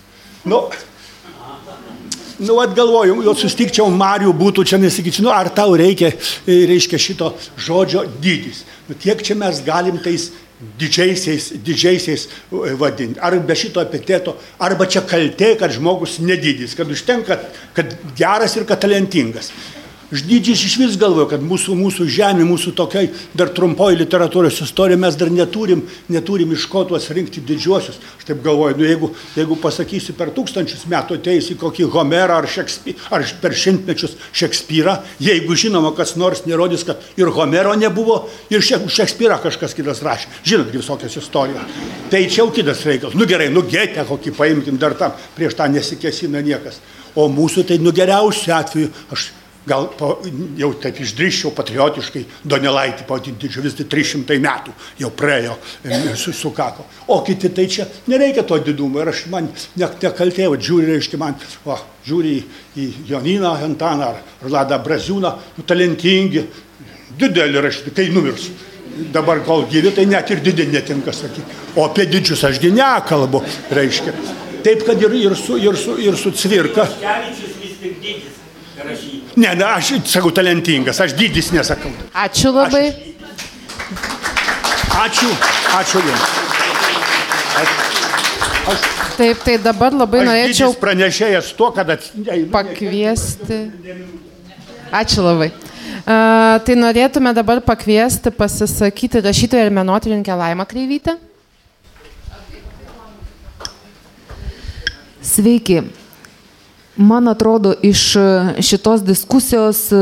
Nu, 0.49 0.65
nu, 2.39 2.59
atgalvoju, 2.63 3.21
jau 3.27 3.35
sustikčiau 3.39 3.91
Marių 3.93 4.33
būtų 4.37 4.65
čia 4.69 4.81
nesakyčiau, 4.81 5.27
nu, 5.27 5.33
ar 5.35 5.51
tau 5.55 5.77
reikia, 5.79 6.13
e, 6.45 6.65
reiškia, 6.71 7.01
šito 7.01 7.33
žodžio 7.57 8.07
dydis. 8.23 8.65
Nu, 8.89 8.97
kiek 9.01 9.23
čia 9.25 9.37
mes 9.39 9.63
galim 9.67 9.99
tais 10.03 10.31
didžiaisiais, 10.81 11.51
didžiaisiais 11.65 12.27
e, 12.27 12.75
vadinti. 12.81 13.21
Ar 13.21 13.37
be 13.41 13.57
šito 13.57 13.83
epiteto, 13.85 14.37
arba 14.59 14.89
čia 14.89 15.05
kaltė, 15.09 15.55
kad 15.61 15.75
žmogus 15.75 16.19
nedidis, 16.25 16.77
kad 16.77 16.91
užtenka, 16.93 17.41
kad 17.77 17.97
geras 18.17 18.57
ir 18.57 18.69
kad 18.69 18.81
talentingas. 18.85 19.53
Žydžiais 20.07 20.61
iš 20.63 20.75
vis 20.79 20.97
galvoju, 21.01 21.27
kad 21.33 21.43
mūsų, 21.43 21.75
mūsų 21.75 22.05
žemė, 22.15 22.45
mūsų 22.47 22.77
tokiai 22.79 23.09
dar 23.35 23.49
trumpoji 23.51 23.99
literatūros 23.99 24.61
istorija, 24.63 24.99
mes 25.03 25.17
dar 25.19 25.33
neturim, 25.35 25.81
neturim 26.07 26.53
iš 26.55 26.69
ko 26.71 26.85
tuos 26.87 27.09
rinkti 27.11 27.41
didžiuosius. 27.43 27.97
Aš 28.15 28.29
taip 28.29 28.45
galvoju, 28.45 28.77
nu, 28.79 28.85
jeigu, 28.87 29.09
jeigu 29.35 29.57
pasakysi 29.59 30.15
per 30.15 30.31
tūkstančius 30.37 30.85
metų 30.93 31.17
ateis 31.19 31.49
į 31.51 31.57
kokį 31.59 31.89
Homerą 31.91 32.37
ar, 32.39 32.47
ar 32.47 33.25
per 33.43 33.57
šimtmečius 33.59 34.15
Šekspyrą, 34.31 34.95
jeigu 35.27 35.57
žinoma, 35.59 35.91
kas 35.97 36.15
nors 36.15 36.45
nerodys, 36.47 36.85
kad 36.87 37.03
ir 37.19 37.33
Homero 37.35 37.75
nebuvo, 37.75 38.21
ir 38.55 38.63
Šekspyrą 38.63 39.41
kažkas 39.43 39.75
kitas 39.75 40.05
rašė. 40.07 40.31
Žinot, 40.47 40.71
visokios 40.77 41.19
istorijos. 41.19 41.81
Tai 42.13 42.21
čia 42.29 42.45
jau 42.45 42.53
kitas 42.55 42.85
reikalas. 42.87 43.17
Nu 43.19 43.27
gerai, 43.27 43.49
nu 43.51 43.65
getę 43.67 44.07
kokį 44.07 44.37
paimkim 44.39 44.79
dar 44.79 44.95
tam, 44.95 45.19
prieš 45.35 45.59
tą 45.59 45.67
nesikesina 45.73 46.45
niekas. 46.47 46.79
O 47.19 47.27
mūsų 47.33 47.67
tai 47.67 47.81
nu 47.83 47.91
geriausiu 47.97 48.55
atveju, 48.55 48.93
aš 49.11 49.27
gal 49.67 49.89
po, 49.99 50.13
jau 50.59 50.71
taip 50.81 51.01
išdryščiau 51.03 51.51
patriotiškai 51.57 52.23
Donelaitį 52.47 53.07
pavadinti, 53.09 53.51
vis 53.65 53.75
tai 53.79 53.87
300 53.91 54.39
metų 54.43 54.75
jau 55.03 55.11
praėjo, 55.11 55.57
sukako. 56.17 56.87
O 57.13 57.19
kiti 57.27 57.51
tai 57.55 57.67
čia 57.71 57.89
nereikia 58.07 58.47
to 58.47 58.59
didumo 58.63 59.03
ir 59.03 59.11
aš 59.11 59.27
man 59.33 59.51
nekaltėjau, 59.79 60.55
žiūri, 60.55 60.93
reiškia 60.95 61.21
man, 61.21 61.35
o, 61.67 61.79
žiūri 62.07 62.37
į 62.79 62.87
Joniną 63.11 63.57
Antaną 63.67 64.13
ar 64.13 64.23
Vladą 64.45 64.79
Braziūną, 64.85 65.35
nu, 65.59 65.67
talentingi, 65.67 66.47
didelį 67.19 67.67
rašyti, 67.67 67.95
kai 67.97 68.09
numirs. 68.15 68.49
Dabar 69.13 69.43
kol 69.45 69.67
gyvi, 69.69 69.91
tai 69.93 70.07
net 70.09 70.31
ir 70.33 70.41
didį 70.41 70.71
netinka 70.73 71.13
sakyti. 71.13 71.59
O 71.77 71.85
apie 71.85 72.07
didžius 72.09 72.47
ašgi 72.49 72.71
nekalbu, 72.73 73.43
reiškia. 73.77 74.15
Taip, 74.65 74.87
kad 74.87 75.03
ir, 75.03 75.13
ir, 75.21 75.37
su, 75.37 75.59
ir, 75.61 75.77
su, 75.77 75.99
ir 76.01 76.17
su 76.17 76.33
cvirka. 76.33 76.89
Ne, 78.77 79.55
ne, 79.55 79.65
aš 79.65 79.95
sakau 80.05 80.31
talentingas, 80.35 81.01
aš 81.01 81.15
dydis 81.17 81.49
nesakau. 81.55 81.89
Ačiū 82.13 82.53
labai. 82.53 82.91
Aš, 82.93 82.97
ačiū, 85.01 85.31
ačiū 85.79 86.03
Jums. 86.05 86.25
Aš, 87.57 87.69
aš, 88.73 88.81
Taip, 89.17 89.41
tai 89.41 89.57
dabar 89.65 89.97
labai 89.97 90.27
norėčiau 90.29 90.77
pranešėjas 90.77 91.57
to, 91.57 91.73
kad 91.73 91.97
ats... 91.97 92.13
pakviesti. 92.53 93.73
Ačiū 94.93 95.25
labai. 95.25 95.49
Uh, 96.07 96.61
tai 96.63 96.77
norėtume 96.77 97.33
dabar 97.35 97.59
pakviesti 97.65 98.31
pasisakyti 98.31 99.25
rašytoją 99.25 99.65
ir 99.67 99.73
menotyrinkę 99.75 100.37
Laimą 100.37 100.69
Kreivytę. 100.69 101.17
Sveiki. 105.25 105.81
Man 106.97 107.29
atrodo, 107.29 107.75
iš 107.83 108.15
šitos 108.65 109.03
diskusijos 109.05 109.83
e, 109.93 109.99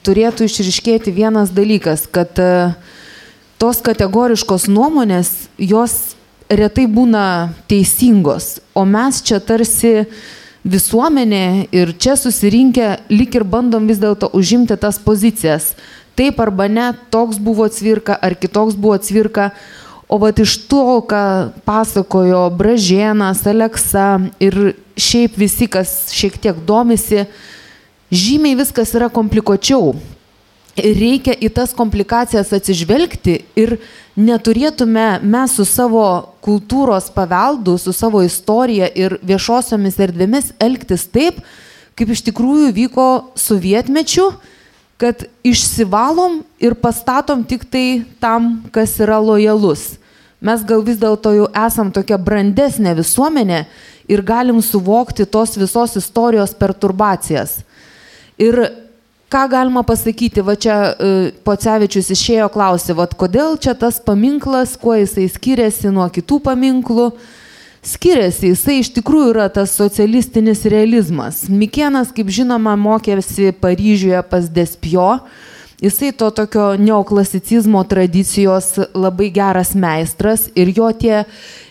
turėtų 0.00 0.46
išriškėti 0.48 1.12
vienas 1.12 1.50
dalykas, 1.52 2.06
kad 2.08 2.40
e, 2.40 2.72
tos 3.60 3.82
kategoriškos 3.84 4.64
nuomonės, 4.72 5.50
jos 5.60 6.16
retai 6.48 6.86
būna 6.88 7.52
teisingos, 7.68 8.62
o 8.72 8.86
mes 8.88 9.20
čia 9.28 9.42
tarsi 9.44 10.06
visuomenė 10.64 11.68
ir 11.68 11.92
čia 12.00 12.16
susirinkę 12.16 12.94
lik 13.12 13.36
ir 13.36 13.44
bandom 13.44 13.84
vis 13.84 14.00
dėlto 14.00 14.32
užimti 14.32 14.80
tas 14.80 14.96
pozicijas. 14.96 15.74
Taip 16.16 16.40
arba 16.40 16.64
ne, 16.72 16.94
toks 17.12 17.36
buvo 17.36 17.68
cvirka 17.68 18.16
ar 18.16 18.34
kitoks 18.40 18.72
buvo 18.72 18.96
cvirka, 18.96 19.50
O 20.08 20.16
vat 20.16 20.38
iš 20.40 20.54
to, 20.70 21.02
ką 21.04 21.52
pasakojo 21.68 22.46
Bražienas, 22.56 23.42
Aleksa 23.46 24.16
ir 24.40 24.72
šiaip 24.96 25.36
visi, 25.36 25.68
kas 25.68 26.08
šiek 26.16 26.38
tiek 26.40 26.62
domisi, 26.64 27.26
žymiai 28.08 28.56
viskas 28.56 28.94
yra 28.96 29.10
komplikuočiau. 29.12 29.92
Ir 30.78 30.94
reikia 30.96 31.34
į 31.34 31.50
tas 31.52 31.74
komplikacijas 31.76 32.54
atsižvelgti 32.56 33.34
ir 33.58 33.76
neturėtume 34.16 35.18
mes 35.26 35.56
su 35.58 35.66
savo 35.68 36.04
kultūros 36.40 37.10
paveldu, 37.12 37.76
su 37.76 37.92
savo 37.92 38.22
istorija 38.24 38.88
ir 38.94 39.18
viešosiomis 39.26 39.98
erdvėmis 40.06 40.52
elgtis 40.62 41.04
taip, 41.10 41.42
kaip 41.98 42.14
iš 42.14 42.22
tikrųjų 42.30 42.70
vyko 42.76 43.08
sovietmečiu, 43.36 44.30
kad 44.98 45.22
išsivalom 45.46 46.42
ir 46.58 46.74
pastatom 46.74 47.44
tik 47.46 47.64
tai 47.70 48.02
tam, 48.20 48.64
kas 48.74 48.96
yra 48.98 49.20
lojalus. 49.22 49.94
Mes 50.42 50.62
gal 50.66 50.82
vis 50.86 50.98
dėlto 50.98 51.32
jau 51.34 51.46
esam 51.66 51.92
tokia 51.94 52.18
brandesnė 52.18 52.96
visuomenė 52.98 53.62
ir 54.10 54.22
galim 54.26 54.58
suvokti 54.62 55.26
tos 55.26 55.56
visos 55.58 55.96
istorijos 55.98 56.54
perturbacijas. 56.58 57.60
Ir 58.38 58.58
ką 59.30 59.44
galima 59.50 59.82
pasakyti, 59.86 60.42
va 60.42 60.54
čia 60.58 60.76
uh, 60.90 61.30
Pocevičius 61.46 62.10
išėjo 62.14 62.48
klausė, 62.54 62.94
va 62.98 63.06
kodėl 63.06 63.58
čia 63.60 63.74
tas 63.78 63.98
paminklas, 64.02 64.76
kuo 64.80 64.96
jisai 64.98 65.28
skiriasi 65.30 65.92
nuo 65.94 66.06
kitų 66.10 66.40
paminklų. 66.46 67.10
Skiriasi, 67.88 68.50
jisai 68.52 68.82
iš 68.82 68.90
tikrųjų 68.98 69.30
yra 69.32 69.46
tas 69.52 69.72
socialistinis 69.78 70.66
realizmas. 70.68 71.46
Mikienas, 71.48 72.10
kaip 72.12 72.28
žinoma, 72.28 72.74
mokėsi 72.76 73.54
Paryžiuje 73.62 74.20
pas 74.28 74.50
Despio, 74.52 75.14
Jisai 75.78 76.10
to 76.12 76.30
tokio 76.30 76.76
neoklasicizmo 76.76 77.84
tradicijos 77.84 78.72
labai 78.94 79.28
geras 79.30 79.76
meistras 79.78 80.48
ir 80.58 80.72
jo 80.74 80.88
tie 80.90 81.20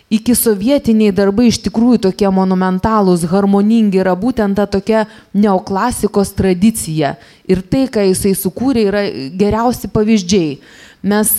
iki 0.09 0.35
sovietiniai 0.35 1.11
darbai 1.11 1.49
iš 1.49 1.59
tikrųjų 1.65 1.99
tokie 2.05 2.29
monumentalūs, 2.31 3.25
harmoningi 3.27 3.99
yra 3.99 4.15
būtent 4.15 4.55
ta 4.55 4.63
tokia 4.63 5.03
neoklasikos 5.35 6.31
tradicija. 6.39 7.17
Ir 7.51 7.59
tai, 7.67 7.83
ką 7.91 8.07
jisai 8.07 8.31
sukūrė, 8.39 8.87
yra 8.87 9.03
geriausi 9.35 9.91
pavyzdžiai. 9.91 10.55
Mes 11.07 11.29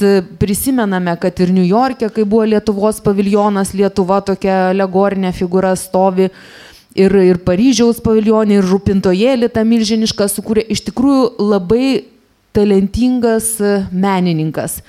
prisimename, 0.41 1.13
kad 1.21 1.41
ir 1.43 1.53
New 1.53 1.67
York'e, 1.67 2.09
kai 2.15 2.25
buvo 2.25 2.47
Lietuvos 2.49 3.03
paviljonas, 3.05 3.75
Lietuva 3.77 4.23
tokia 4.25 4.71
alegorinė 4.73 5.35
figūra 5.37 5.75
stovi. 5.77 6.31
Ir, 6.99 7.15
ir 7.23 7.39
Paryžiaus 7.47 8.01
paviljonė, 8.03 8.59
ir 8.59 8.67
Rūpintojėlį 8.67 9.51
tą 9.55 9.63
milžinišką 9.69 10.27
sukūrė. 10.33 10.65
Iš 10.73 10.87
tikrųjų 10.89 11.27
labai 11.51 11.91
talentingas 12.57 13.53
e, 13.61 13.75
menininkas. 13.93 14.81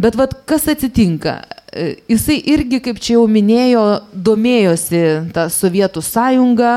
Bet 0.00 0.16
vad 0.16 0.32
kas 0.48 0.68
atsitinka? 0.68 1.42
E, 1.72 1.94
jisai 2.08 2.38
irgi, 2.48 2.78
kaip 2.82 2.98
čia 3.02 3.18
jau 3.18 3.26
minėjo, 3.28 3.82
domėjosi 4.10 5.02
tą 5.34 5.44
Sovietų 5.52 6.00
sąjungą, 6.02 6.70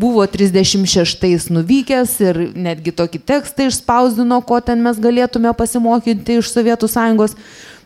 buvo 0.00 0.24
36 0.24 1.50
nuvykęs 1.52 2.14
ir 2.24 2.40
netgi 2.56 2.94
tokį 2.96 3.20
tekstą 3.28 3.68
išspausdino, 3.68 4.40
ko 4.48 4.62
ten 4.64 4.80
mes 4.82 4.96
galėtume 5.02 5.52
pasimokyti 5.58 6.40
iš 6.40 6.50
Sovietų 6.54 6.88
sąjungos, 6.88 7.36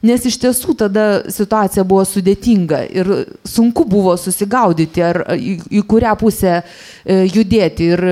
nes 0.04 0.24
iš 0.30 0.38
tiesų 0.46 0.76
tada 0.84 1.06
situacija 1.32 1.82
buvo 1.82 2.06
sudėtinga 2.06 2.84
ir 2.94 3.12
sunku 3.44 3.84
buvo 3.88 4.14
susigaudyti, 4.20 5.02
ar 5.02 5.24
į, 5.34 5.58
į 5.74 5.84
kurią 5.90 6.14
pusę 6.22 6.60
e, 6.60 7.24
judėti. 7.34 7.90
Ir 7.96 8.06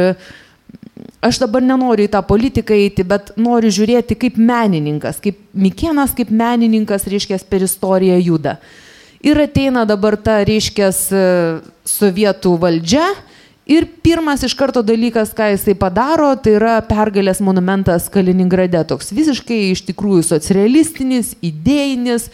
aš 1.23 1.39
dabar 1.43 1.62
nenoriu 1.65 2.07
į 2.07 2.12
tą 2.12 2.23
politiką 2.27 2.77
eiti, 2.77 3.05
bet 3.07 3.32
noriu 3.40 3.70
žiūrėti 3.73 4.19
kaip 4.19 4.39
menininkas, 4.40 5.20
kaip 5.23 5.39
Mikienas 5.55 6.15
kaip 6.16 6.32
menininkas, 6.35 7.07
reiškia, 7.11 7.39
per 7.49 7.65
istoriją 7.66 8.19
juda. 8.23 8.57
Ir 9.23 9.39
ateina 9.39 9.85
dabar 9.86 10.16
ta, 10.19 10.40
reiškia, 10.47 10.90
sovietų 11.86 12.57
valdžia. 12.59 13.05
Ir 13.70 13.86
pirmas 14.03 14.43
iš 14.43 14.57
karto 14.59 14.82
dalykas, 14.82 15.31
ką 15.39 15.53
jisai 15.53 15.77
padaro, 15.78 16.32
tai 16.43 16.57
yra 16.57 16.81
pergalės 16.82 17.39
monumentas 17.44 18.09
Kaliningrade. 18.11 18.81
Toks 18.90 19.12
visiškai 19.15 19.61
iš 19.70 19.85
tikrųjų 19.93 20.24
socialistinis, 20.32 21.36
idėjinis. 21.47 22.27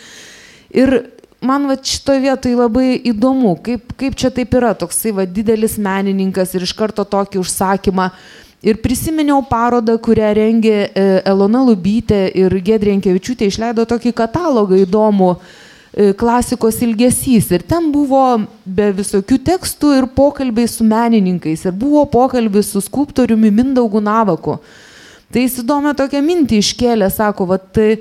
Ir 0.73 0.97
man 1.41 1.69
va 1.71 1.77
šitoje 1.79 2.25
vietoje 2.25 2.59
labai 2.59 2.99
įdomu, 3.13 3.55
kaip, 3.63 3.95
kaip 3.99 4.19
čia 4.19 4.33
taip 4.35 4.53
yra, 4.59 4.75
toksai 4.75 5.15
va 5.15 5.27
didelis 5.27 5.79
menininkas 5.79 6.55
ir 6.55 6.67
iš 6.67 6.75
karto 6.77 7.07
tokį 7.07 7.43
užsakymą 7.45 8.11
Ir 8.59 8.81
prisiminiau 8.83 9.39
parodą, 9.47 9.95
kurią 10.03 10.33
rengė 10.35 10.75
e, 10.75 11.03
Elona 11.31 11.61
Lubytė 11.63 12.25
ir 12.41 12.57
Gedrienkevičiūtė 12.67 13.47
išleido 13.47 13.85
tokį 13.87 14.11
katalogą 14.19 14.81
įdomų 14.83 15.29
e, 15.37 16.09
klasikos 16.19 16.81
ilgesys. 16.83 17.53
Ir 17.55 17.63
ten 17.63 17.93
buvo 17.95 18.25
be 18.67 18.89
visokių 18.99 19.39
tekstų 19.47 19.93
ir 20.01 20.09
pokalbiai 20.17 20.67
su 20.67 20.83
menininkais. 20.83 21.69
Ir 21.71 21.77
buvo 21.79 22.03
pokalbis 22.11 22.73
su 22.75 22.83
skulptoriumi 22.83 23.53
Mindaugu 23.55 24.03
Navaku. 24.03 24.59
Tai 25.31 25.45
jis 25.45 25.61
įdomią 25.63 25.95
tokią 25.95 26.25
mintį 26.27 26.59
iškėlė, 26.59 27.13
sako, 27.15 27.47
va 27.53 27.61
tai 27.63 28.01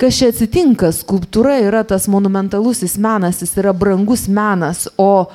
kas 0.00 0.18
čia 0.18 0.30
atsitinka, 0.32 0.92
skulptūra 0.92 1.58
yra 1.64 1.84
tas 1.86 2.08
monumentalusis 2.10 2.96
menas, 3.00 3.42
jis 3.42 3.56
yra 3.62 3.72
brangus 3.76 4.28
menas, 4.28 4.88
o 4.98 5.28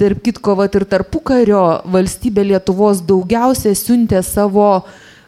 Tarp 0.00 0.22
kitko, 0.24 0.54
vat 0.56 0.72
ir 0.78 0.86
tarpukario 0.88 1.60
valstybė 1.92 2.46
Lietuvos 2.54 3.02
daugiausia 3.04 3.74
siuntė 3.76 4.22
savo 4.24 4.86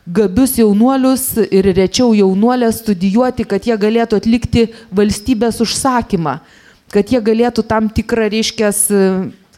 gabius 0.08 0.54
jaunuolius 0.56 1.26
ir 1.44 1.68
rečiau 1.76 2.14
jaunuolės 2.16 2.78
studijuoti, 2.80 3.44
kad 3.50 3.68
jie 3.68 3.76
galėtų 3.76 4.22
atlikti 4.22 4.64
valstybės 4.96 5.60
užsakymą, 5.60 6.38
kad 6.88 7.12
jie 7.12 7.20
galėtų 7.20 7.66
tam 7.68 7.92
tikrą, 7.92 8.30
reiškia, 8.32 8.72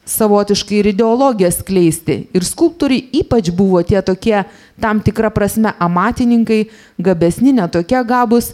savotiškai 0.05 0.81
ir 0.81 0.91
ideologiją 0.91 1.53
skleisti. 1.61 2.19
Ir 2.35 2.45
skulptoriai 2.45 3.07
ypač 3.23 3.53
buvo 3.55 3.87
tie 3.87 4.03
tokie 4.03 4.43
tam 4.83 4.99
tikrą 4.99 5.31
prasme 5.33 5.77
amatininkai, 5.79 6.65
gabesni, 6.99 7.55
netokie 7.55 8.03
gabus, 8.03 8.51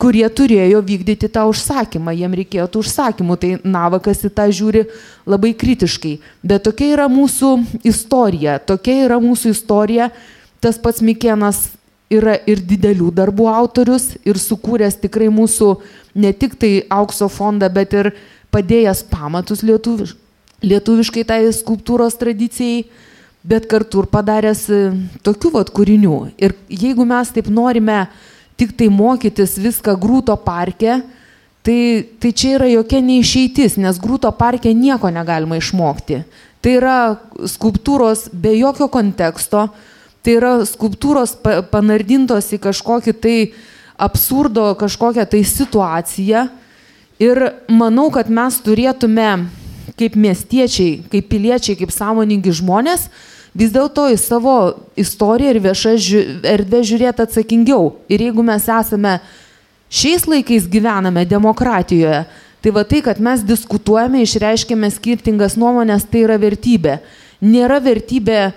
kurie 0.00 0.24
turėjo 0.32 0.80
vykdyti 0.84 1.28
tą 1.32 1.44
užsakymą, 1.50 2.14
jiem 2.16 2.36
reikėjo 2.40 2.66
tų 2.72 2.84
užsakymų, 2.84 3.36
tai 3.40 3.50
Navakas 3.64 4.24
į 4.24 4.30
tą 4.36 4.46
žiūri 4.48 4.86
labai 5.28 5.52
kritiškai. 5.60 6.14
Bet 6.42 6.64
tokia 6.68 6.94
yra 6.94 7.08
mūsų 7.12 7.52
istorija, 7.86 8.58
tokia 8.64 8.96
yra 9.06 9.20
mūsų 9.20 9.52
istorija, 9.52 10.08
tas 10.64 10.80
pats 10.80 11.04
Mikienas 11.04 11.68
yra 12.10 12.38
ir 12.48 12.62
didelių 12.66 13.12
darbų 13.14 13.46
autorius 13.52 14.14
ir 14.26 14.40
sukūręs 14.40 14.98
tikrai 15.04 15.28
mūsų 15.32 15.74
ne 16.18 16.32
tik 16.32 16.56
tai 16.58 16.72
aukso 16.90 17.28
fondą, 17.30 17.68
bet 17.70 17.94
ir 17.94 18.12
padėjęs 18.50 19.04
pamatus 19.12 19.62
lietuviš, 19.62 20.16
lietuviškai 20.64 21.24
tai 21.28 21.44
skulptūros 21.54 22.18
tradicijai. 22.18 22.88
bet 23.42 23.66
kartu 23.70 24.02
ir 24.02 24.08
padaręs 24.12 24.66
tokių 25.24 25.52
vat 25.54 25.70
kūrinių. 25.72 26.16
Ir 26.36 26.52
jeigu 26.68 27.06
mes 27.08 27.30
taip 27.32 27.48
norime 27.48 28.02
tik 28.60 28.76
tai 28.76 28.90
mokytis 28.92 29.56
viską 29.60 29.96
grūto 30.00 30.36
parke, 30.44 31.00
tai, 31.64 31.80
tai 32.20 32.32
čia 32.36 32.58
yra 32.58 32.68
jokia 32.68 33.00
neišeitis, 33.04 33.78
nes 33.80 34.00
grūto 34.00 34.28
parke 34.36 34.72
nieko 34.76 35.08
negalima 35.12 35.56
išmokti. 35.56 36.22
Tai 36.60 36.74
yra 36.76 36.96
skulptūros 37.48 38.28
be 38.36 38.52
jokio 38.58 38.90
konteksto, 38.92 39.70
tai 40.20 40.36
yra 40.36 40.58
skulptūros 40.68 41.38
panardintos 41.72 42.50
į 42.52 42.60
kažkokį 42.66 43.16
tai 43.16 43.36
absurdo, 44.00 44.74
kažkokią 44.80 45.24
tai 45.28 45.40
situaciją. 45.48 46.48
Ir 47.20 47.40
manau, 47.68 48.08
kad 48.12 48.28
mes 48.32 48.60
turėtume 48.64 49.30
kaip 50.00 50.16
miestiečiai, 50.16 51.00
kaip 51.12 51.28
piliečiai, 51.32 51.76
kaip 51.80 51.92
sąmoningi 51.92 52.52
žmonės, 52.60 53.08
vis 53.54 53.72
dėlto 53.74 54.06
į 54.12 54.18
savo 54.20 54.56
istoriją 54.98 55.54
ir 55.54 55.62
viešą 55.64 55.94
erdvę 56.46 56.82
žiūrėti 56.86 57.24
atsakingiau. 57.24 57.94
Ir 58.10 58.26
jeigu 58.28 58.44
mes 58.46 58.68
esame 58.70 59.18
šiais 59.90 60.26
laikais 60.30 60.68
gyvename 60.70 61.26
demokratijoje, 61.26 62.24
tai 62.60 62.74
va 62.76 62.84
tai, 62.84 63.00
kad 63.02 63.20
mes 63.22 63.42
diskutuojame, 63.46 64.22
išreiškėme 64.22 64.90
skirtingas 64.92 65.56
nuomonės, 65.58 66.06
tai 66.06 66.26
yra 66.26 66.36
vertybė. 66.40 67.00
Nėra 67.40 67.80
vertybė 67.82 68.50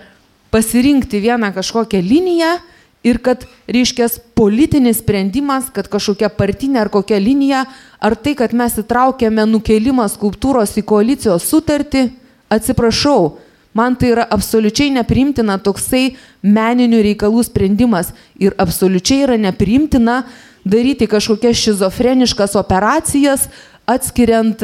pasirinkti 0.53 1.23
vieną 1.23 1.53
kažkokią 1.55 2.01
liniją 2.03 2.57
ir 3.03 3.19
kad, 3.23 3.45
reiškia, 3.67 4.09
politinis 4.35 5.01
sprendimas, 5.01 5.69
kad 5.73 5.87
kažkokia 5.91 6.29
partinė 6.31 6.83
ar 6.83 6.91
kokia 6.91 7.19
linija, 7.19 7.63
ar 7.99 8.15
tai, 8.15 8.35
kad 8.39 8.53
mes 8.55 8.77
įtraukėme 8.79 9.47
nukelimą 9.49 10.05
skulptūros 10.11 10.75
į 10.79 10.85
koalicijos 10.87 11.47
sutartį, 11.49 12.09
atsiprašau, 12.53 13.37
man 13.73 13.95
tai 13.95 14.13
yra 14.13 14.25
absoliučiai 14.29 14.93
neprimtina 14.93 15.57
toksai 15.61 16.15
meninių 16.43 17.01
reikalų 17.09 17.43
sprendimas 17.45 18.13
ir 18.41 18.55
absoliučiai 18.61 19.23
yra 19.27 19.37
neprimtina 19.37 20.23
daryti 20.63 21.07
kažkokias 21.11 21.59
šizofreniškas 21.59 22.55
operacijas, 22.55 23.49
atskiriant 23.85 24.61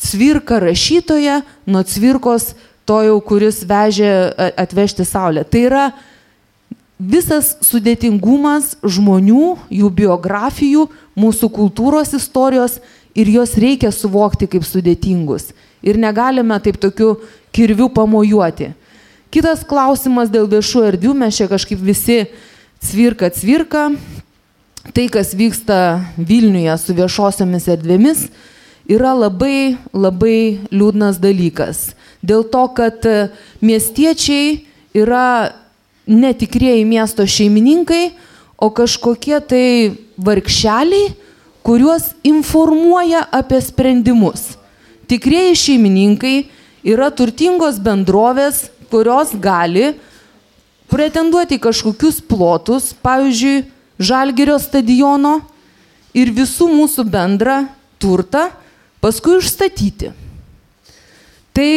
cvirką 0.00 0.60
rašytoją 0.60 1.42
nuo 1.66 1.82
cvirkos 1.82 2.54
to 2.86 3.00
jau, 3.02 3.16
kuris 3.20 3.64
vežė 3.66 4.12
atvežti 4.56 5.04
saulę. 5.04 5.44
Tai 5.44 5.62
yra 5.68 5.84
visas 6.96 7.56
sudėtingumas 7.66 8.76
žmonių, 8.80 9.56
jų 9.68 9.90
biografijų, 10.00 10.86
mūsų 11.18 11.50
kultūros 11.52 12.14
istorijos 12.16 12.78
ir 13.16 13.28
juos 13.32 13.56
reikia 13.60 13.92
suvokti 13.92 14.48
kaip 14.48 14.64
sudėtingus. 14.64 15.50
Ir 15.84 15.98
negalime 16.00 16.56
taip 16.62 16.78
tokiu 16.80 17.16
kirviu 17.52 17.88
pamojuoti. 17.92 18.72
Kitas 19.32 19.64
klausimas 19.66 20.30
dėl 20.32 20.46
viešų 20.48 20.84
erdvių, 20.92 21.12
mes 21.18 21.36
čia 21.36 21.48
kažkaip 21.50 21.80
visi 21.82 22.22
cvirka 22.80 23.30
cvirka. 23.34 23.90
Tai, 24.94 25.08
kas 25.10 25.34
vyksta 25.34 25.78
Vilniuje 26.16 26.76
su 26.78 26.94
viešosiomis 26.94 27.66
erdvėmis, 27.74 28.28
yra 28.86 29.16
labai, 29.18 29.76
labai 29.90 30.62
liūdnas 30.70 31.18
dalykas. 31.18 31.90
Dėl 32.22 32.46
to, 32.52 32.62
kad 32.76 33.02
miestiečiai 33.58 34.62
yra 34.94 35.52
netikrieji 36.06 36.86
miesto 36.86 37.26
šeimininkai, 37.26 38.14
o 38.56 38.70
kažkokie 38.72 39.40
tai 39.44 39.66
vargšeliai, 40.16 41.12
kuriuos 41.66 42.14
informuoja 42.24 43.26
apie 43.34 43.58
sprendimus. 43.60 44.54
Tikrieji 45.06 45.56
šeimininkai 45.62 46.36
yra 46.86 47.10
turtingos 47.14 47.78
bendrovės, 47.82 48.66
kurios 48.90 49.34
gali 49.42 49.94
pretenduoti 50.90 51.58
kažkokius 51.62 52.20
plotus, 52.26 52.92
pavyzdžiui, 53.02 53.72
Žalgirio 53.96 54.58
stadiono 54.60 55.38
ir 56.12 56.28
visų 56.36 56.66
mūsų 56.68 57.06
bendrą 57.08 57.62
turtą 57.96 58.50
paskui 59.00 59.38
išstatyti. 59.40 60.10
Tai 61.56 61.70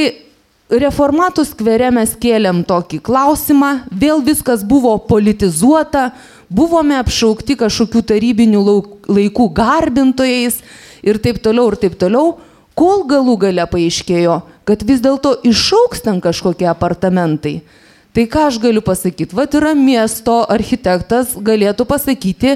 reformatų 0.83 1.45
skvere 1.47 1.93
mes 1.95 2.11
kėlėm 2.19 2.65
tokį 2.67 2.99
klausimą, 3.07 3.71
vėl 3.87 4.19
viskas 4.25 4.65
buvo 4.67 4.97
politizuota, 5.07 6.09
buvome 6.51 6.99
apšaukti 6.99 7.55
kažkokių 7.63 8.03
tarybinių 8.11 8.65
laikų 9.07 9.47
garbintojais 9.55 10.59
ir 11.07 11.23
taip 11.23 11.39
toliau 11.39 11.71
ir 11.71 11.79
taip 11.79 11.95
toliau, 12.01 12.35
kol 12.79 13.03
galų 13.09 13.35
gale 13.41 13.65
paaiškėjo, 13.67 14.39
kad 14.63 14.83
vis 14.87 15.03
dėlto 15.03 15.35
išauks 15.47 16.05
ten 16.05 16.21
kažkokie 16.23 16.69
apartamentai. 16.71 17.59
Tai 18.15 18.25
ką 18.31 18.47
aš 18.49 18.59
galiu 18.63 18.81
pasakyti? 18.81 19.35
Vat 19.37 19.53
yra 19.57 19.75
miesto 19.77 20.41
architektas, 20.49 21.35
galėtų 21.35 21.85
pasakyti, 21.89 22.55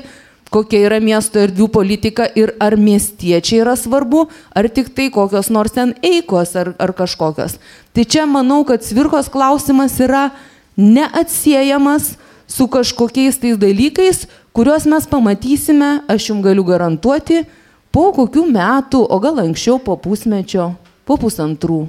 kokia 0.53 0.83
yra 0.87 0.99
miesto 1.03 1.41
erdvių 1.41 1.67
politika 1.73 2.25
ir 2.37 2.53
ar 2.61 2.77
miestiečiai 2.79 3.61
yra 3.63 3.75
svarbu, 3.77 4.27
ar 4.53 4.69
tik 4.69 4.93
tai 4.95 5.09
kokios 5.13 5.49
nors 5.53 5.75
ten 5.75 5.93
eikos 6.05 6.55
ar, 6.59 6.73
ar 6.81 6.93
kažkokios. 6.95 7.57
Tai 7.93 8.05
čia 8.05 8.25
manau, 8.29 8.61
kad 8.65 8.85
svirkos 8.85 9.29
klausimas 9.33 9.97
yra 10.01 10.29
neatsiejamas 10.77 12.13
su 12.49 12.69
kažkokiais 12.69 13.41
tais 13.41 13.57
dalykais, 13.57 14.25
kuriuos 14.53 14.85
mes 14.89 15.09
pamatysime, 15.09 15.91
aš 16.09 16.29
jums 16.31 16.45
galiu 16.45 16.65
garantuoti, 16.65 17.43
po 17.93 18.09
kokių 18.15 18.47
metų, 18.49 19.03
o 19.05 19.19
gal 19.21 19.43
anksčiau 19.43 19.77
po 19.81 19.95
pusmečio, 20.01 20.71
po 21.05 21.17
pusantrų. 21.21 21.83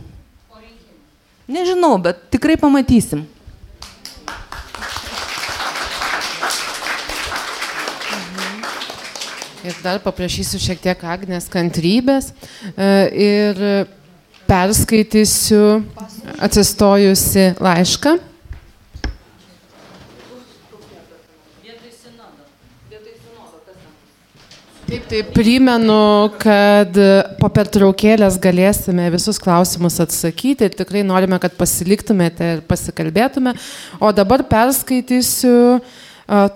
Nežinau, 1.48 1.96
bet 2.00 2.26
tikrai 2.32 2.56
pamatysim. 2.60 3.24
Ir 9.64 9.76
dar 9.80 9.96
paprašysiu 10.04 10.60
šiek 10.60 10.80
tiek 10.84 11.04
Agnės 11.08 11.46
kantrybės 11.48 12.34
e, 12.76 12.88
ir 13.16 13.62
perskaitysiu 14.44 15.80
atsistojusi 16.44 17.54
laišką. 17.64 18.18
Taip, 24.84 25.04
tai 25.08 25.22
primenu, 25.32 25.94
kad 26.36 26.98
po 27.40 27.48
pertraukėlės 27.56 28.36
galėsime 28.42 29.06
visus 29.14 29.38
klausimus 29.40 29.96
atsakyti 30.04 30.68
ir 30.68 30.74
tikrai 30.76 31.00
norime, 31.06 31.38
kad 31.40 31.54
pasiliktumėte 31.56 32.50
ir 32.58 32.60
pasikalbėtume. 32.68 33.54
O 33.96 34.12
dabar 34.12 34.44
perskaitysiu 34.50 35.80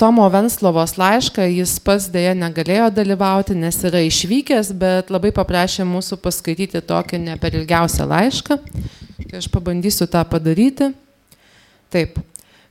Tomo 0.01 0.29
Venslovos 0.33 0.95
laišką, 1.01 1.49
jis 1.57 1.75
pats 1.85 2.11
dėja 2.13 2.37
negalėjo 2.37 2.91
dalyvauti, 3.01 3.57
nes 3.57 3.81
yra 3.89 4.05
išvykęs, 4.05 4.75
bet 4.77 5.13
labai 5.13 5.33
paprašė 5.37 5.89
mūsų 5.89 6.21
paskaityti 6.21 6.85
tokį 6.85 7.25
ne 7.25 7.37
per 7.41 7.57
ilgiausią 7.57 8.09
laišką. 8.13 8.61
Tai 9.25 9.41
aš 9.41 9.49
pabandysiu 9.53 10.09
tą 10.09 10.25
padaryti. 10.29 10.93
Taip. 11.93 12.21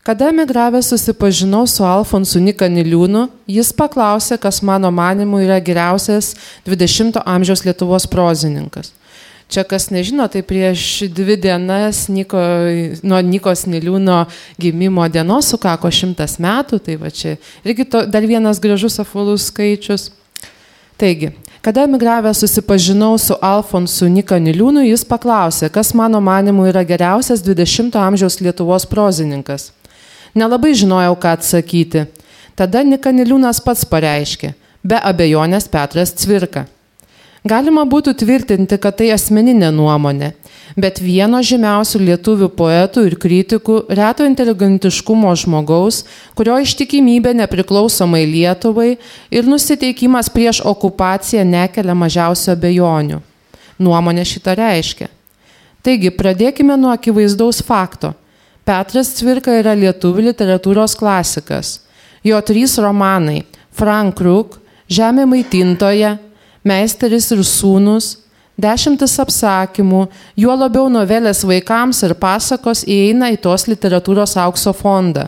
Kada 0.08 0.30
emigravęs 0.30 0.88
susipažinau 0.88 1.66
su 1.68 1.84
Alfonsu 1.84 2.40
Nikaniliūnu, 2.40 3.26
jis 3.52 3.74
paklausė, 3.76 4.38
kas 4.40 4.62
mano 4.64 4.88
manimu 4.88 5.42
yra 5.44 5.58
geriausias 5.60 6.30
20-ojo 6.64 7.26
amžiaus 7.28 7.66
Lietuvos 7.66 8.06
prozininkas. 8.08 8.94
Čia 9.52 9.66
kas 9.68 9.90
nežino, 9.92 10.24
tai 10.32 10.46
prieš 10.48 11.10
dvi 11.12 11.36
dienas 11.36 12.06
Niko, 12.08 12.40
nuo 13.04 13.20
Nikos 13.20 13.66
Niliūno 13.68 14.22
gimimo 14.56 15.10
dienos 15.12 15.52
sukako 15.52 15.92
šimtas 15.92 16.40
metų, 16.40 16.80
tai 16.88 16.96
va 17.04 17.12
čia 17.12 17.36
irgi 17.68 17.84
to, 17.92 18.06
dar 18.08 18.24
vienas 18.24 18.64
gražus 18.64 19.02
apvalus 19.04 19.50
skaičius. 19.52 20.14
Taigi, 20.96 21.34
kada 21.60 21.84
emigravęs 21.84 22.46
susipažinau 22.46 23.18
su 23.20 23.36
Alfonsu 23.44 24.08
Nika 24.08 24.40
Niliūnu, 24.40 24.88
jis 24.88 25.04
paklausė, 25.04 25.68
kas 25.68 25.92
mano 25.92 26.24
manimu 26.24 26.72
yra 26.72 26.88
geriausias 26.88 27.44
20-ojo 27.44 28.08
amžiaus 28.08 28.40
Lietuvos 28.40 28.88
prozininkas. 28.88 29.74
Nelabai 30.36 30.74
žinojau, 30.76 31.16
ką 31.16 31.36
atsakyti. 31.38 32.08
Tada 32.58 32.82
Nika 32.84 33.14
Niliūnas 33.14 33.62
pats 33.62 33.86
pareiškė, 33.86 34.56
be 34.84 34.98
abejonės 34.98 35.70
Petras 35.70 36.16
Cvirka. 36.18 36.66
Galima 37.48 37.84
būtų 37.88 38.16
tvirtinti, 38.18 38.80
kad 38.82 38.98
tai 39.00 39.12
asmeninė 39.14 39.70
nuomonė, 39.72 40.32
bet 40.76 40.98
vieno 41.00 41.40
žymiausių 41.46 42.02
lietuvių 42.10 42.50
poetų 42.58 43.04
ir 43.08 43.16
kritikų, 43.22 43.78
reto 43.94 44.26
inteligentiškumo 44.28 45.32
žmogaus, 45.38 46.02
kurio 46.36 46.58
ištikimybė 46.66 47.36
nepriklausomai 47.38 48.26
Lietuvai 48.28 48.96
ir 49.32 49.48
nusiteikimas 49.48 50.32
prieš 50.34 50.64
okupaciją 50.66 51.46
nekelia 51.48 51.96
mažiausio 51.96 52.58
bejonių. 52.58 53.22
Nuomonė 53.80 54.26
šitą 54.26 54.58
reiškia. 54.58 55.08
Taigi, 55.86 56.12
pradėkime 56.12 56.76
nuo 56.76 56.90
akivaizdaus 56.92 57.62
fakto. 57.64 58.16
Petras 58.68 59.14
Cvirka 59.16 59.54
yra 59.56 59.72
lietuvių 59.80 60.26
literatūros 60.28 60.98
klasikas. 61.00 61.80
Jo 62.24 62.42
trys 62.44 62.78
romanai- 62.84 63.46
Frank 63.78 64.18
Kruk, 64.20 64.60
Žemė 64.90 65.26
maitintoje 65.28 66.20
Meisteris 66.64 67.32
ir 67.32 67.44
sūnus 67.44 68.18
Dešimtis 68.58 69.20
apsakymų, 69.22 70.08
juo 70.34 70.54
labiau 70.58 70.88
novelės 70.90 71.44
vaikams 71.46 72.00
ir 72.08 72.16
pasakos 72.18 72.82
įeina 72.90 73.30
į 73.36 73.38
tos 73.44 73.68
literatūros 73.70 74.34
aukso 74.42 74.74
fondą. 74.74 75.28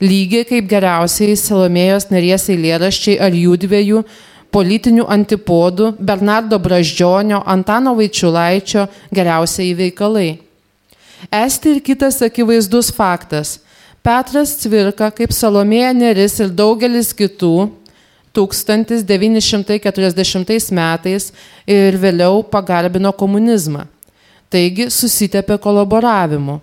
Lygiai 0.00 0.46
kaip 0.48 0.70
geriausiai 0.70 1.36
Salomėjos 1.36 2.08
Neries 2.08 2.48
eilėraščiai 2.48 3.18
ar 3.20 3.36
jų 3.36 3.58
dviejų 3.66 4.00
politinių 4.50 5.04
antipodų 5.04 5.90
Bernardo 6.00 6.56
Braždžionio, 6.58 7.42
Antano 7.44 7.92
Vaičiulaičio 7.98 8.88
geriausiai 9.12 9.76
veikalai. 9.76 10.43
Esti 11.32 11.76
ir 11.76 11.80
kitas 11.84 12.22
akivaizdus 12.22 12.92
faktas. 12.94 13.58
Petras 14.04 14.52
Cvirka, 14.60 15.08
kaip 15.10 15.32
Salomėja 15.32 15.94
Neris 15.96 16.36
ir 16.44 16.50
daugelis 16.52 17.14
kitų, 17.16 17.70
1940 18.34 20.72
metais 20.74 21.32
ir 21.66 21.96
vėliau 21.96 22.42
pagarbino 22.50 23.12
komunizmą. 23.14 23.86
Taigi 24.50 24.90
susitepė 24.90 25.58
kolaboravimu. 25.62 26.60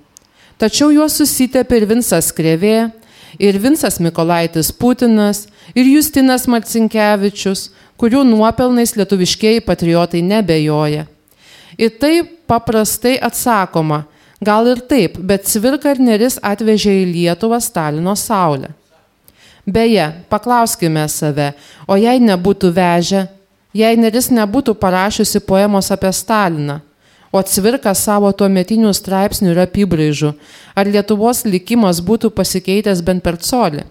Tačiau 0.59 0.91
juos 0.93 1.13
susitepė 1.17 1.77
ir 1.81 1.85
Vinsas 1.89 2.31
Krevė, 2.35 2.91
ir 3.39 3.57
Vinsas 3.57 3.99
Mikolaitis 4.03 4.71
Putinas, 4.71 5.47
ir 5.73 5.85
Justinas 5.89 6.47
Marcinkievičius, 6.51 7.69
kurių 7.97 8.23
nuopelnais 8.27 8.95
lietuviškieji 8.97 9.61
patriotai 9.65 10.21
nebejoja. 10.25 11.05
Ir 11.79 11.89
tai 11.97 12.23
paprastai 12.49 13.19
atsakoma, 13.23 14.03
gal 14.41 14.67
ir 14.67 14.81
taip, 14.89 15.17
bet 15.17 15.45
Cvirka 15.47 15.93
ir 15.93 16.01
Neris 16.01 16.39
atvežė 16.41 16.93
į 17.03 17.09
Lietuvą 17.13 17.61
Stalino 17.61 18.15
saulę. 18.17 18.73
Beje, 19.65 20.07
paklauskime 20.29 21.05
save, 21.09 21.51
o 21.87 21.95
jei 21.95 22.17
nebūtų 22.19 22.71
vežę, 22.73 23.27
jei 23.77 23.97
Neris 23.97 24.31
nebūtų 24.33 24.73
parašiusi 24.81 25.43
poemos 25.45 25.91
apie 25.93 26.09
Staliną, 26.09 26.79
o 27.31 27.41
Cvirka 27.45 27.93
savo 27.95 28.31
tuo 28.33 28.49
metinių 28.49 28.91
straipsnių 28.97 29.53
ir 29.53 29.61
apibraižų, 29.67 30.33
ar 30.75 30.89
Lietuvos 30.89 31.45
likimas 31.45 32.01
būtų 32.01 32.33
pasikeitęs 32.35 33.05
bent 33.05 33.23
per 33.23 33.37
colį. 33.37 33.85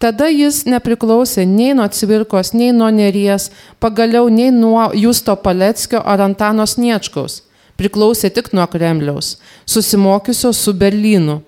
Tada 0.00 0.30
jis 0.32 0.64
nepriklausė 0.64 1.44
nei 1.44 1.74
nuo 1.76 1.86
Cvirkos, 1.92 2.54
nei 2.56 2.72
nuo 2.72 2.88
Neries, 2.90 3.50
pagaliau 3.78 4.30
nei 4.32 4.50
nuo 4.50 4.88
Justo 4.96 5.36
Paleckio 5.36 6.00
ar 6.00 6.24
Antano 6.24 6.64
Sniečkaus. 6.66 7.42
Priklausė 7.80 8.28
tik 8.28 8.52
nuo 8.52 8.66
Kremliaus, 8.68 9.38
susimokiusio 9.64 10.52
su 10.52 10.76
Berlynu 10.76 11.40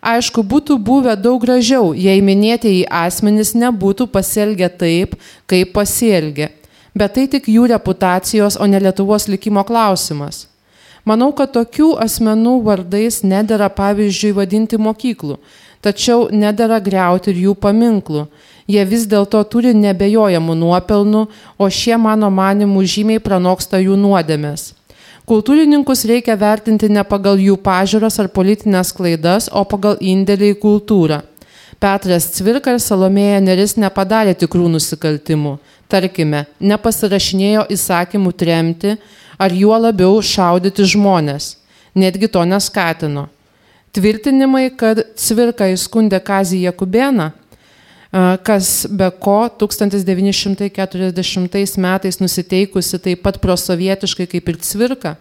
Aišku, 0.00 0.40
būtų 0.40 0.78
buvę 0.80 1.12
daug 1.20 1.42
gražiau, 1.42 1.92
jei 1.92 2.22
minėtieji 2.24 2.86
asmenys 2.88 3.52
nebūtų 3.52 4.06
pasielgę 4.08 4.70
taip, 4.80 5.18
kaip 5.46 5.74
pasielgė. 5.76 6.48
Bet 6.96 7.14
tai 7.16 7.26
tik 7.28 7.48
jų 7.48 7.68
reputacijos, 7.68 8.56
o 8.56 8.66
ne 8.66 8.80
Lietuvos 8.80 9.28
likimo 9.28 9.64
klausimas. 9.68 10.46
Manau, 11.04 11.32
kad 11.36 11.52
tokių 11.52 11.96
asmenų 12.00 12.56
vardais 12.64 13.20
nedėra 13.26 13.68
pavyzdžiui 13.74 14.32
vadinti 14.36 14.78
mokyklų, 14.78 15.38
tačiau 15.84 16.28
nedėra 16.30 16.78
greuti 16.80 17.32
ir 17.32 17.42
jų 17.48 17.56
paminklų. 17.58 18.28
Jie 18.70 18.84
vis 18.86 19.08
dėlto 19.10 19.42
turi 19.50 19.74
nebejojamų 19.74 20.54
nuopelnų, 20.56 21.26
o 21.58 21.68
šie 21.68 21.98
mano 21.98 22.30
manimų 22.30 22.84
žymiai 22.86 23.20
pranoksta 23.20 23.82
jų 23.82 23.98
nuodėmės. 23.98 24.70
Kultūrininkus 25.22 26.02
reikia 26.10 26.34
vertinti 26.34 26.88
ne 26.90 27.02
pagal 27.06 27.38
jų 27.38 27.54
pažiūras 27.62 28.18
ar 28.18 28.28
politinės 28.34 28.90
klaidas, 28.96 29.46
o 29.54 29.62
pagal 29.62 30.00
indėlį 30.02 30.56
į 30.56 30.58
kultūrą. 30.64 31.20
Petras 31.82 32.26
Cvirka 32.34 32.74
ir 32.74 32.82
Salomėja 32.82 33.38
Neris 33.42 33.76
nepadarė 33.78 34.34
tikrų 34.38 34.68
nusikaltimų. 34.74 35.56
Tarkime, 35.90 36.44
nepasirašinėjo 36.58 37.68
įsakymų 37.74 38.32
tremti 38.38 38.96
ar 39.38 39.54
juo 39.54 39.78
labiau 39.78 40.18
šaudyti 40.22 40.86
žmonės. 40.94 41.56
Netgi 41.94 42.30
to 42.30 42.42
neskatino. 42.48 43.28
Tvirtinimai, 43.92 44.70
kad 44.74 45.04
Cvirka 45.18 45.68
įskundė 45.70 46.22
Kazį 46.24 46.62
Jakubėną, 46.64 47.32
kas 48.12 48.86
be 48.90 49.10
ko 49.20 49.48
1940 49.48 51.78
metais 51.80 52.20
nusiteikusi 52.20 52.98
taip 53.00 53.22
pat 53.24 53.40
prosovietiškai 53.40 54.26
kaip 54.28 54.48
ir 54.52 54.56
Cvirka, 54.60 55.16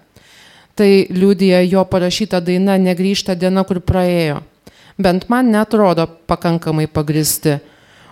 tai 0.76 1.08
liūdija 1.08 1.64
jo 1.72 1.86
parašyta 1.88 2.44
daina 2.44 2.76
Negryžta 2.78 3.36
diena, 3.36 3.64
kur 3.64 3.80
praėjo. 3.80 4.44
Bent 5.00 5.30
man 5.32 5.52
netrodo 5.52 6.08
pakankamai 6.28 6.88
pagristi. 6.92 7.60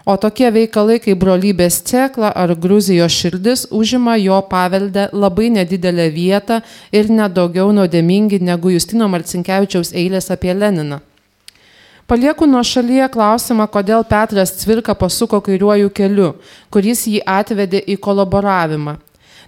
O 0.07 0.15
tokie 0.18 0.49
veikalai 0.49 0.99
kaip 1.03 1.19
brolybės 1.22 1.84
cekla 1.85 2.31
ar 2.31 2.56
Gruzijos 2.56 3.11
širdis 3.14 3.68
užima 3.76 4.15
jo 4.18 4.41
paveldę 4.49 5.10
labai 5.14 5.49
nedidelę 5.53 6.10
vietą 6.15 6.61
ir 6.95 7.10
nedaugiau 7.11 7.72
nuodėmingi 7.76 8.39
negu 8.41 8.69
Justino 8.73 9.07
Marcinkievičiaus 9.11 9.93
eilės 9.93 10.31
apie 10.34 10.53
Leniną. 10.56 10.99
Palieku 12.10 12.48
nuo 12.49 12.64
šalyje 12.65 13.06
klausimą, 13.14 13.68
kodėl 13.69 14.02
Petras 14.10 14.56
Cvirka 14.57 14.95
pasuko 14.98 15.38
kairiuoju 15.45 15.91
keliu, 15.94 16.30
kuris 16.73 17.03
jį 17.06 17.19
atvedė 17.22 17.84
į 17.86 17.99
kolaboravimą. 18.02 18.95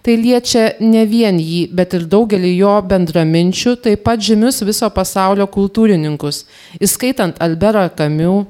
Tai 0.06 0.14
liečia 0.18 0.68
ne 0.78 1.02
vien 1.10 1.40
jį, 1.42 1.64
bet 1.74 1.96
ir 1.98 2.06
daugelį 2.10 2.52
jo 2.60 2.76
bendraminčių, 2.86 3.74
taip 3.82 4.04
pat 4.06 4.22
žymius 4.22 4.62
viso 4.68 4.90
pasaulio 4.94 5.48
kultūrininkus, 5.50 6.44
įskaitant 6.78 7.42
Alberą 7.42 7.88
Kamiu, 7.98 8.44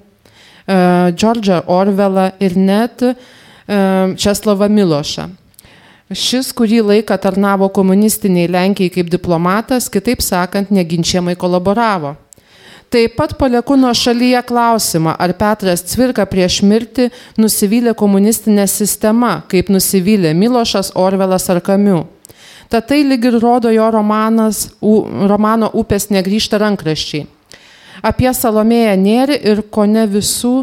Džordžą 0.68 1.62
e, 1.62 1.66
Orvelą 1.72 2.26
ir 2.44 2.58
net 2.60 3.06
e, 3.08 3.14
Česlavą 4.20 4.68
Milošą. 4.68 5.30
Šis 6.12 6.52
kurį 6.52 6.82
laiką 6.90 7.16
tarnavo 7.16 7.72
komunistiniai 7.72 8.52
Lenkijai 8.52 8.92
kaip 8.92 9.08
diplomatas, 9.12 9.88
kitaip 9.88 10.20
sakant, 10.20 10.68
neginčiamai 10.68 11.38
kolaboravo. 11.40 12.18
Taip 12.92 13.14
pat 13.16 13.38
palieku 13.40 13.78
nuo 13.80 13.94
šalyje 13.96 14.42
klausimą, 14.50 15.14
ar 15.16 15.32
Petras 15.40 15.80
Cvirka 15.88 16.26
prieš 16.28 16.58
mirtį 16.68 17.06
nusivylė 17.40 17.94
komunistinė 17.96 18.66
sistema, 18.68 19.38
kaip 19.48 19.72
nusivylė 19.72 20.34
Milošas, 20.36 20.90
Orvelas 21.00 21.48
ar 21.54 21.62
Kamiu. 21.64 22.02
Tad 22.68 22.90
tai 22.92 23.06
lyg 23.08 23.30
ir 23.30 23.40
rodo 23.40 23.72
jo 23.72 23.88
romanas, 23.96 24.66
u, 24.84 25.06
romano 25.32 25.72
Upės 25.72 26.10
negryžta 26.12 26.60
rankraščiai. 26.60 27.30
Apie 28.04 28.28
Salomėją 28.36 29.00
Nėri 29.00 29.40
ir 29.40 29.64
ko 29.72 29.88
ne 29.88 30.04
visų 30.12 30.56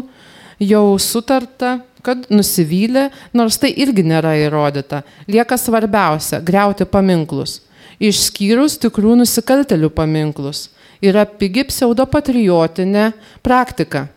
jau 0.61 0.85
sutarta, 1.01 1.79
kad 2.05 2.29
nusivylė, 2.29 3.09
nors 3.33 3.57
tai 3.57 3.73
irgi 3.73 4.05
nėra 4.05 4.37
įrodyta. 4.45 5.01
Lieka 5.25 5.57
svarbiausia- 5.57 6.43
greuti 6.49 6.85
paminklus. 6.85 7.61
Išskyrus 7.99 8.77
tikrų 8.77 9.17
nusikaltelių 9.17 9.89
paminklus 9.89 10.69
yra 11.01 11.25
pigi 11.25 11.65
pseudopatriotinė 11.69 13.11
praktika, 13.45 14.07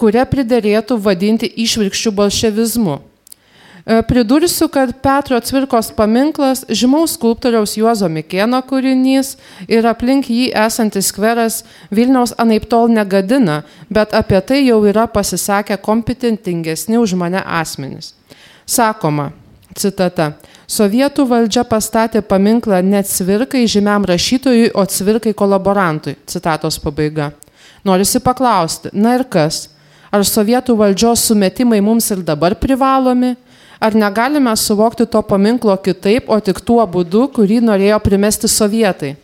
kurią 0.00 0.24
pridarėtų 0.30 0.98
vadinti 1.02 1.50
išvirkščių 1.64 2.12
bolševizmu. 2.16 3.00
E, 3.86 4.02
pridursiu, 4.02 4.68
kad 4.68 4.92
Petro 5.02 5.40
Cvirkos 5.40 5.90
paminklas 5.96 6.64
žymaus 6.68 7.16
skulptoriaus 7.16 7.76
Juozo 7.78 8.10
Mikėno 8.12 8.60
kūrinys 8.68 9.34
ir 9.68 9.88
aplink 9.88 10.28
jį 10.30 10.50
esantis 10.66 11.08
skveras 11.10 11.62
Vilniaus 11.90 12.34
anaip 12.38 12.68
tol 12.68 12.92
negadina, 12.92 13.62
bet 13.88 14.12
apie 14.14 14.40
tai 14.44 14.60
jau 14.66 14.82
yra 14.86 15.06
pasisakę 15.08 15.80
kompetentingesni 15.80 17.00
už 17.00 17.16
mane 17.16 17.40
asmenys. 17.40 18.12
Sakoma, 18.68 19.30
citata, 19.78 20.32
Sovietų 20.70 21.24
valdžia 21.26 21.64
pastatė 21.66 22.20
paminklą 22.22 22.78
ne 22.86 23.00
cvirkai 23.02 23.64
žymiam 23.66 24.04
rašytojui, 24.06 24.68
o 24.78 24.84
cvirkai 24.86 25.32
kolaborantui. 25.34 26.14
Citatos 26.30 26.78
pabaiga. 26.78 27.32
Norisi 27.82 28.20
paklausti, 28.22 28.92
na 28.94 29.16
ir 29.18 29.24
kas? 29.26 29.64
Ar 30.14 30.22
sovietų 30.26 30.76
valdžios 30.78 31.24
sumetimai 31.26 31.80
mums 31.82 32.06
ir 32.14 32.22
dabar 32.22 32.54
privalomi? 32.54 33.32
Ar 33.82 33.96
negalime 33.98 34.52
suvokti 34.54 35.08
to 35.10 35.22
paminklo 35.26 35.74
kitaip, 35.82 36.30
o 36.30 36.38
tik 36.38 36.60
tuo 36.62 36.84
būdu, 36.86 37.26
kurį 37.34 37.58
norėjo 37.66 37.98
primesti 38.04 38.50
sovietai? 38.50 39.16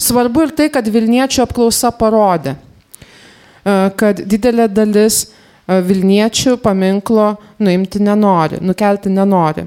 Svarbu 0.00 0.46
ir 0.46 0.54
tai, 0.56 0.70
kad 0.72 0.88
Vilniečių 0.88 1.44
apklausa 1.44 1.90
parodė, 1.92 2.54
e, 2.56 3.74
kad 4.00 4.24
didelė 4.24 4.70
dalis 4.70 5.26
Vilniečių 5.68 6.58
paminklo 6.60 7.34
nuimti 7.58 8.02
nenori, 8.04 8.60
nukelti 8.60 9.12
nenori. 9.12 9.64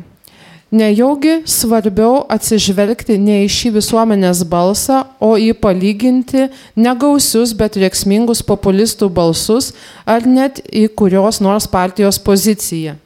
Nejaugi 0.68 1.46
svarbiau 1.48 2.26
atsižvelgti 2.28 3.16
ne 3.24 3.38
į 3.46 3.48
šį 3.48 3.70
visuomenės 3.78 4.42
balsą, 4.52 5.06
o 5.24 5.38
į 5.40 5.54
palyginti 5.64 6.50
negausius, 6.76 7.54
bet 7.56 7.80
rėksmingus 7.80 8.44
populistų 8.44 9.08
balsus 9.08 9.72
ar 10.04 10.28
net 10.28 10.60
į 10.68 10.90
kurios 10.92 11.40
nors 11.40 11.70
partijos 11.72 12.20
poziciją. 12.20 12.98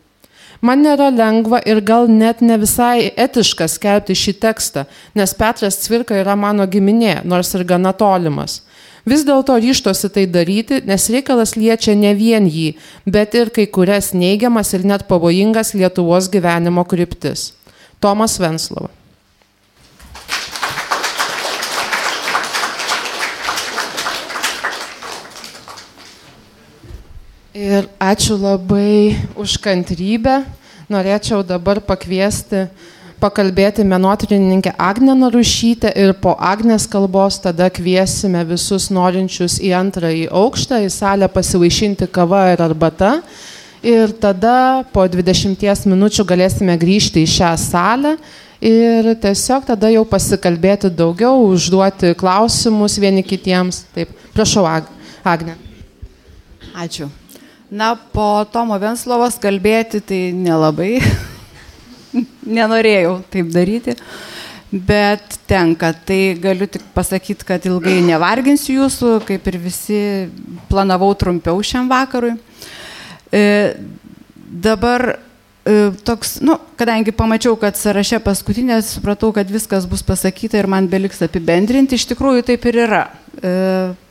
Man 0.61 0.81
nėra 0.81 1.11
lengva 1.13 1.61
ir 1.65 1.84
gal 1.85 2.09
net 2.09 2.41
ne 2.41 2.57
visai 2.61 3.11
etiška 3.18 3.69
skelbti 3.69 4.18
šį 4.18 4.34
tekstą, 4.41 4.84
nes 5.18 5.34
Petras 5.38 5.77
Cvirka 5.85 6.18
yra 6.18 6.35
mano 6.38 6.65
giminė, 6.69 7.22
nors 7.26 7.53
ir 7.57 7.63
gana 7.65 7.93
tolimas. 7.93 8.63
Vis 9.02 9.23
dėlto 9.26 9.56
ryštosi 9.57 10.11
tai 10.14 10.28
daryti, 10.30 10.78
nes 10.86 11.10
reikalas 11.10 11.56
liečia 11.57 11.95
ne 11.98 12.14
vien 12.14 12.45
jį, 12.45 12.76
bet 13.10 13.34
ir 13.34 13.49
kai 13.49 13.65
kurias 13.65 14.11
neigiamas 14.14 14.73
ir 14.78 14.86
net 14.86 15.07
pavojingas 15.10 15.73
Lietuvos 15.73 16.30
gyvenimo 16.30 16.86
kryptis. 16.86 17.52
Tomas 18.02 18.38
Venslova. 18.41 18.91
Ir 27.57 27.90
ačiū 27.99 28.38
labai 28.40 29.18
už 29.36 29.57
kantrybę. 29.61 30.44
Norėčiau 30.91 31.44
dabar 31.48 31.80
pakviesti 31.84 32.65
uh, 32.65 32.90
pakalbėti 33.22 33.85
menotrininkę 33.85 34.73
Agnę 34.77 35.14
Narušytę 35.15 35.91
ir 35.95 36.14
po 36.18 36.34
Agnės 36.41 36.88
kalbos 36.89 37.38
tada 37.43 37.69
kviesime 37.69 38.41
visus 38.49 38.89
norinčius 38.89 39.60
į 39.61 39.73
antrąjį 39.77 40.27
aukštą, 40.41 40.81
į 40.81 40.89
salę 40.89 41.30
pasivaišinti 41.30 42.10
kava 42.11 42.48
ir 42.56 42.64
arbata. 42.65 43.19
Ir 43.81 44.14
tada 44.22 44.84
po 44.93 45.06
20 45.10 45.88
minučių 45.89 46.26
galėsime 46.30 46.76
grįžti 46.77 47.23
į 47.26 47.31
šią 47.38 47.56
salę 47.57 48.15
ir 48.61 49.10
tiesiog 49.22 49.65
tada 49.69 49.89
jau 49.89 50.03
pasikalbėti 50.06 50.91
daugiau, 50.93 51.48
užduoti 51.49 52.14
klausimus 52.18 52.99
vieni 53.02 53.26
kitiems. 53.26 53.85
Taip, 53.95 54.14
prašau, 54.35 54.68
Agne. 55.23 55.57
Ačiū. 56.77 57.10
Na, 57.72 57.95
po 57.95 58.45
Tomo 58.52 58.77
Venslovos 58.81 59.38
kalbėti 59.41 60.02
tai 60.03 60.23
nelabai. 60.35 60.98
Nenorėjau 62.57 63.17
taip 63.31 63.51
daryti. 63.53 63.97
Bet 64.71 65.35
tenka, 65.49 65.89
tai 66.07 66.38
galiu 66.39 66.67
tik 66.71 66.85
pasakyti, 66.95 67.43
kad 67.43 67.65
ilgai 67.67 67.97
nevarginsiu 68.05 68.77
jūsų, 68.77 69.17
kaip 69.27 69.49
ir 69.51 69.57
visi 69.59 69.99
planavau 70.69 71.11
trumpiau 71.19 71.59
šiam 71.59 71.89
vakarui. 71.91 72.38
E, 73.35 73.41
dabar 74.63 75.17
e, 75.67 75.91
toks, 76.07 76.38
nu, 76.39 76.55
kadangi 76.79 77.11
pamačiau, 77.11 77.57
kad 77.59 77.75
sąraše 77.75 78.21
paskutinė, 78.23 78.79
supratau, 78.88 79.33
kad 79.35 79.51
viskas 79.51 79.83
bus 79.91 80.05
pasakyta 80.07 80.61
ir 80.61 80.71
man 80.71 80.88
beliks 80.91 81.19
apibendrinti, 81.27 81.99
iš 81.99 82.07
tikrųjų 82.13 82.47
taip 82.53 82.71
ir 82.71 82.79
yra. 82.88 83.05
E, 83.43 83.53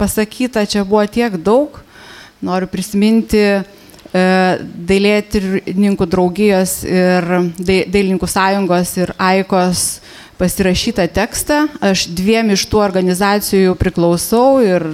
pasakyta 0.00 0.68
čia 0.68 0.84
buvo 0.84 1.06
tiek 1.08 1.40
daug, 1.40 1.80
noriu 2.44 2.68
prisiminti 2.68 3.62
Dailėtininkų 4.10 6.06
draugijos 6.10 6.80
ir 6.82 7.26
Dailininkų 7.62 8.26
sąjungos 8.26 8.96
ir 8.98 9.12
AIKOS 9.14 9.84
pasirašytą 10.40 11.06
tekstą. 11.14 11.68
Aš 11.84 12.08
dviem 12.16 12.50
iš 12.56 12.64
tų 12.66 12.80
organizacijų 12.82 13.76
priklausau 13.78 14.58
ir 14.64 14.88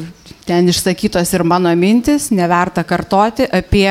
ten 0.47 0.69
išsakytos 0.69 1.33
ir 1.33 1.47
mano 1.49 1.73
mintis, 1.79 2.29
neverta 2.35 2.85
kartoti 2.85 3.47
apie 3.49 3.89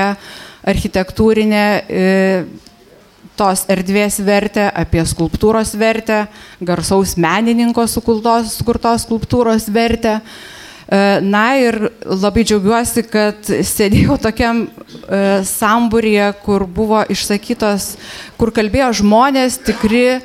architektūrinę 0.66 1.66
e, 1.90 2.44
tos 3.36 3.66
erdvės 3.72 4.20
vertę, 4.24 4.68
apie 4.70 5.02
skulptūros 5.10 5.74
vertę, 5.80 6.28
garsaus 6.62 7.16
menininko 7.18 7.88
sukurtos, 7.90 8.54
sukurtos 8.60 9.08
skulptūros 9.08 9.72
vertę. 9.74 10.20
E, 10.22 10.55
na 11.22 11.58
ir 11.58 11.80
labai 12.06 12.44
džiaugiuosi, 12.46 13.04
kad 13.10 13.48
sėdėjau 13.50 14.20
tokiam 14.22 14.66
e, 14.66 15.22
sambūrėje, 15.50 16.30
kur 16.46 16.68
buvo 16.70 17.02
išsakytos, 17.10 17.96
kur 18.38 18.54
kalbėjo 18.54 18.92
žmonės, 19.02 19.58
tikri 19.66 20.06
e, 20.14 20.20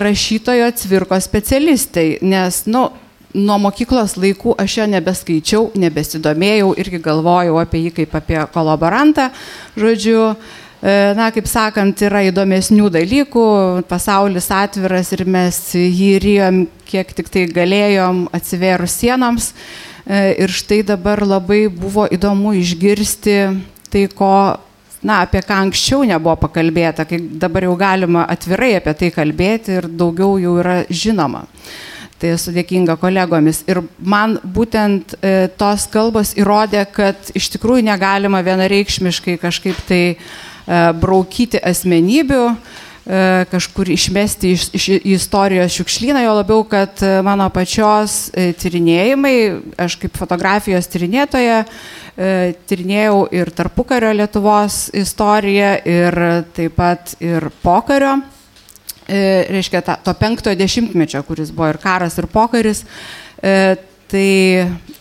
rašytojo 0.00 0.70
cvirko 0.80 1.20
specialistai, 1.20 2.06
nes, 2.24 2.64
na, 2.66 2.86
nu, 2.88 3.02
nuo 3.32 3.58
mokyklos 3.66 4.16
laikų 4.20 4.56
aš 4.60 4.78
jo 4.80 4.86
nebeskaičiau, 4.92 5.68
nebesidomėjau, 5.80 6.72
irgi 6.80 7.00
galvojau 7.02 7.56
apie 7.60 7.86
jį 7.86 7.92
kaip 8.00 8.16
apie 8.18 8.40
kolaborantą. 8.52 9.30
Žodžiu, 9.76 10.18
e, 10.32 10.61
na, 10.82 11.28
kaip 11.30 11.46
sakant, 11.46 12.00
yra 12.02 12.24
įdomesnių 12.26 12.88
dalykų, 12.90 13.46
pasaulis 13.86 14.48
atviras 14.50 15.12
ir 15.14 15.22
mes 15.30 15.60
jį 15.78 16.08
ryjom 16.24 16.64
kiek 16.90 17.12
tik 17.14 17.30
tai 17.30 17.46
galėjom 17.46 18.24
atsiverus 18.34 18.96
sienoms. 18.98 19.52
E, 20.02 20.34
ir 20.42 20.50
štai 20.50 20.80
dabar 20.82 21.22
labai 21.22 21.68
buvo 21.70 22.08
įdomu 22.10 22.56
išgirsti 22.58 23.38
tai, 23.92 24.08
ko 24.10 24.32
na, 25.06 25.22
apie 25.22 25.44
ką 25.46 25.60
anksčiau 25.68 26.02
nebuvo 26.08 26.34
pakalbėta, 26.48 27.06
kai 27.06 27.20
dabar 27.22 27.68
jau 27.68 27.78
galima 27.78 28.26
atvirai 28.26 28.74
apie 28.80 28.98
tai 28.98 29.14
kalbėti 29.14 29.78
ir 29.78 29.86
daugiau 29.86 30.34
jau 30.42 30.58
yra 30.58 30.80
žinoma. 30.90 31.46
Tai 32.18 32.34
esu 32.36 32.50
dėkinga 32.54 32.98
kolegomis. 33.02 33.64
Ir 33.70 33.84
man 33.98 34.40
būtent 34.42 35.14
e, 35.18 35.46
tos 35.58 35.86
kalbos 35.90 36.34
įrodė, 36.38 36.88
kad 36.90 37.30
iš 37.38 37.52
tikrųjų 37.54 37.86
negalima 37.86 38.42
vienareikšmiškai 38.46 39.38
kažkaip 39.42 39.78
tai 39.86 40.02
e, 40.14 40.18
braukyti 40.66 41.60
asmenybių, 41.62 42.42
e, 42.52 43.22
kažkur 43.50 43.90
išmesti 43.94 44.52
iš, 44.56 44.68
iš 44.78 44.88
istorijos 45.16 45.74
šiukšlyną, 45.74 46.22
jo 46.24 46.36
labiau, 46.38 46.66
kad 46.68 47.02
e, 47.02 47.14
mano 47.26 47.48
pačios 47.54 48.28
e, 48.30 48.50
tyrinėjimai, 48.58 49.36
aš 49.86 49.98
kaip 50.02 50.20
fotografijos 50.20 50.90
tyrinėtoja, 50.92 51.64
e, 52.14 52.52
tyrinėjau 52.70 53.24
ir 53.34 53.50
tarpukario 53.56 54.12
Lietuvos 54.16 54.86
istoriją, 54.94 55.74
ir 55.82 56.22
taip 56.54 56.78
pat 56.78 57.16
ir 57.20 57.50
pokario 57.64 58.20
E, 59.08 59.46
reiškia, 59.50 59.82
ta, 59.82 59.96
to 59.98 60.14
penktojo 60.14 60.56
dešimtmečio, 60.56 61.22
kuris 61.26 61.50
buvo 61.52 61.72
ir 61.72 61.78
karas, 61.82 62.16
ir 62.20 62.28
pokaris. 62.30 62.84
E, 63.42 63.74
tai 64.12 64.28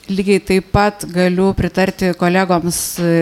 lygiai 0.09 0.41
taip 0.47 0.71
pat 0.73 1.05
galiu 1.11 1.51
pritarti 1.57 2.13
kolegoms 2.17 2.81
e, 2.99 3.13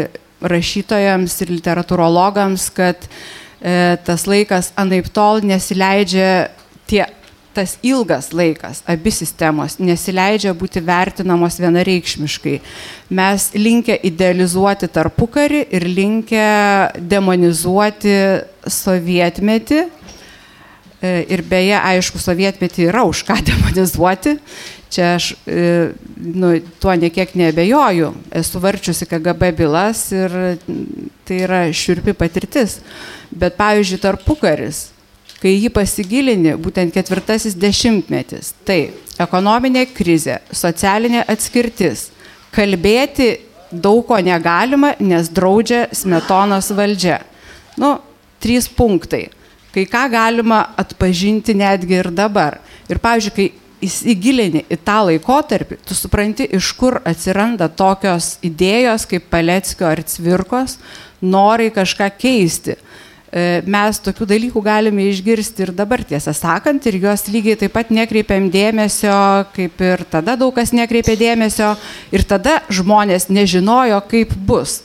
rašytojams 0.42 1.36
ir 1.44 1.54
literatūrologams, 1.58 2.70
kad 2.76 3.06
e, 3.06 3.98
tas 4.06 4.26
laikas 4.30 4.74
anaip 4.80 5.10
tol 5.14 5.44
nesileidžia 5.46 6.50
tie 6.90 7.06
tas 7.54 7.76
ilgas 7.84 8.30
laikas, 8.32 8.84
abi 8.88 9.12
sistemos 9.12 9.80
nesileidžia 9.82 10.54
būti 10.56 10.84
vertinamos 10.86 11.58
vienareikšmiškai. 11.60 12.60
Mes 13.18 13.48
linkę 13.58 13.98
idealizuoti 14.06 14.88
tarpukarį 14.94 15.66
ir 15.76 15.88
linkę 15.90 16.46
demonizuoti 17.10 18.14
sovietmetį, 18.70 19.82
ir 21.02 21.44
beje, 21.48 21.78
aišku, 21.80 22.20
sovietmetį 22.20 22.90
yra 22.90 23.06
už 23.08 23.24
ką 23.28 23.40
demonizuoti. 23.50 24.38
Čia 24.90 25.14
aš 25.20 25.32
e, 25.46 25.92
nu, 26.18 26.56
tuo 26.82 26.96
niekiek 26.98 27.36
nebejoju. 27.38 28.10
Esu 28.36 28.60
varčiusi 28.60 29.06
KGB 29.06 29.52
bylas 29.62 30.08
ir 30.12 30.34
tai 31.28 31.44
yra 31.46 31.62
šiurpi 31.70 32.16
patirtis. 32.18 32.80
Bet 33.30 33.56
pavyzdžiui, 33.60 34.02
tarpukaris, 34.02 34.88
kai 35.40 35.54
jį 35.54 35.70
pasigilini, 35.72 36.56
būtent 36.60 36.92
ketvirtasis 36.96 37.56
dešimtmetis, 37.56 38.56
tai 38.66 38.90
ekonominė 39.22 39.86
krizė, 39.94 40.40
socialinė 40.52 41.22
atskirtis, 41.30 42.10
kalbėti 42.56 43.36
daug 43.70 44.02
ko 44.10 44.18
negalima, 44.26 44.96
nes 45.00 45.30
draudžia 45.30 45.86
smetonos 45.94 46.74
valdžia. 46.74 47.22
Nu, 47.78 48.00
trys 48.42 48.66
punktai 48.74 49.28
kai 49.74 49.86
ką 49.90 50.06
galima 50.12 50.64
atpažinti 50.80 51.56
netgi 51.58 52.00
ir 52.02 52.12
dabar. 52.16 52.60
Ir 52.90 53.02
pavyzdžiui, 53.02 53.36
kai 53.36 53.50
įsigilini 53.86 54.66
į 54.68 54.78
tą 54.84 55.00
laikotarpį, 55.08 55.80
tu 55.88 55.96
supranti, 55.96 56.48
iš 56.58 56.72
kur 56.78 57.00
atsiranda 57.08 57.70
tokios 57.72 58.38
idėjos 58.46 59.08
kaip 59.10 59.30
Paleckio 59.32 59.88
ar 59.88 60.02
Cvirkos, 60.04 60.78
norai 61.22 61.70
kažką 61.76 62.10
keisti. 62.20 62.76
E, 63.30 63.62
mes 63.70 64.00
tokių 64.02 64.26
dalykų 64.26 64.62
galime 64.66 65.06
išgirsti 65.12 65.68
ir 65.68 65.72
dabar, 65.78 66.02
tiesą 66.02 66.34
sakant, 66.34 66.86
ir 66.90 66.98
juos 66.98 67.28
lygiai 67.30 67.60
taip 67.62 67.76
pat 67.78 67.92
nekreipiam 67.94 68.50
dėmesio, 68.52 69.16
kaip 69.54 69.84
ir 69.86 70.04
tada 70.10 70.34
daug 70.40 70.56
kas 70.56 70.74
nekreipė 70.74 71.14
dėmesio, 71.20 71.76
ir 72.12 72.26
tada 72.26 72.60
žmonės 72.74 73.30
nežinojo, 73.30 74.02
kaip 74.10 74.34
bus. 74.50 74.80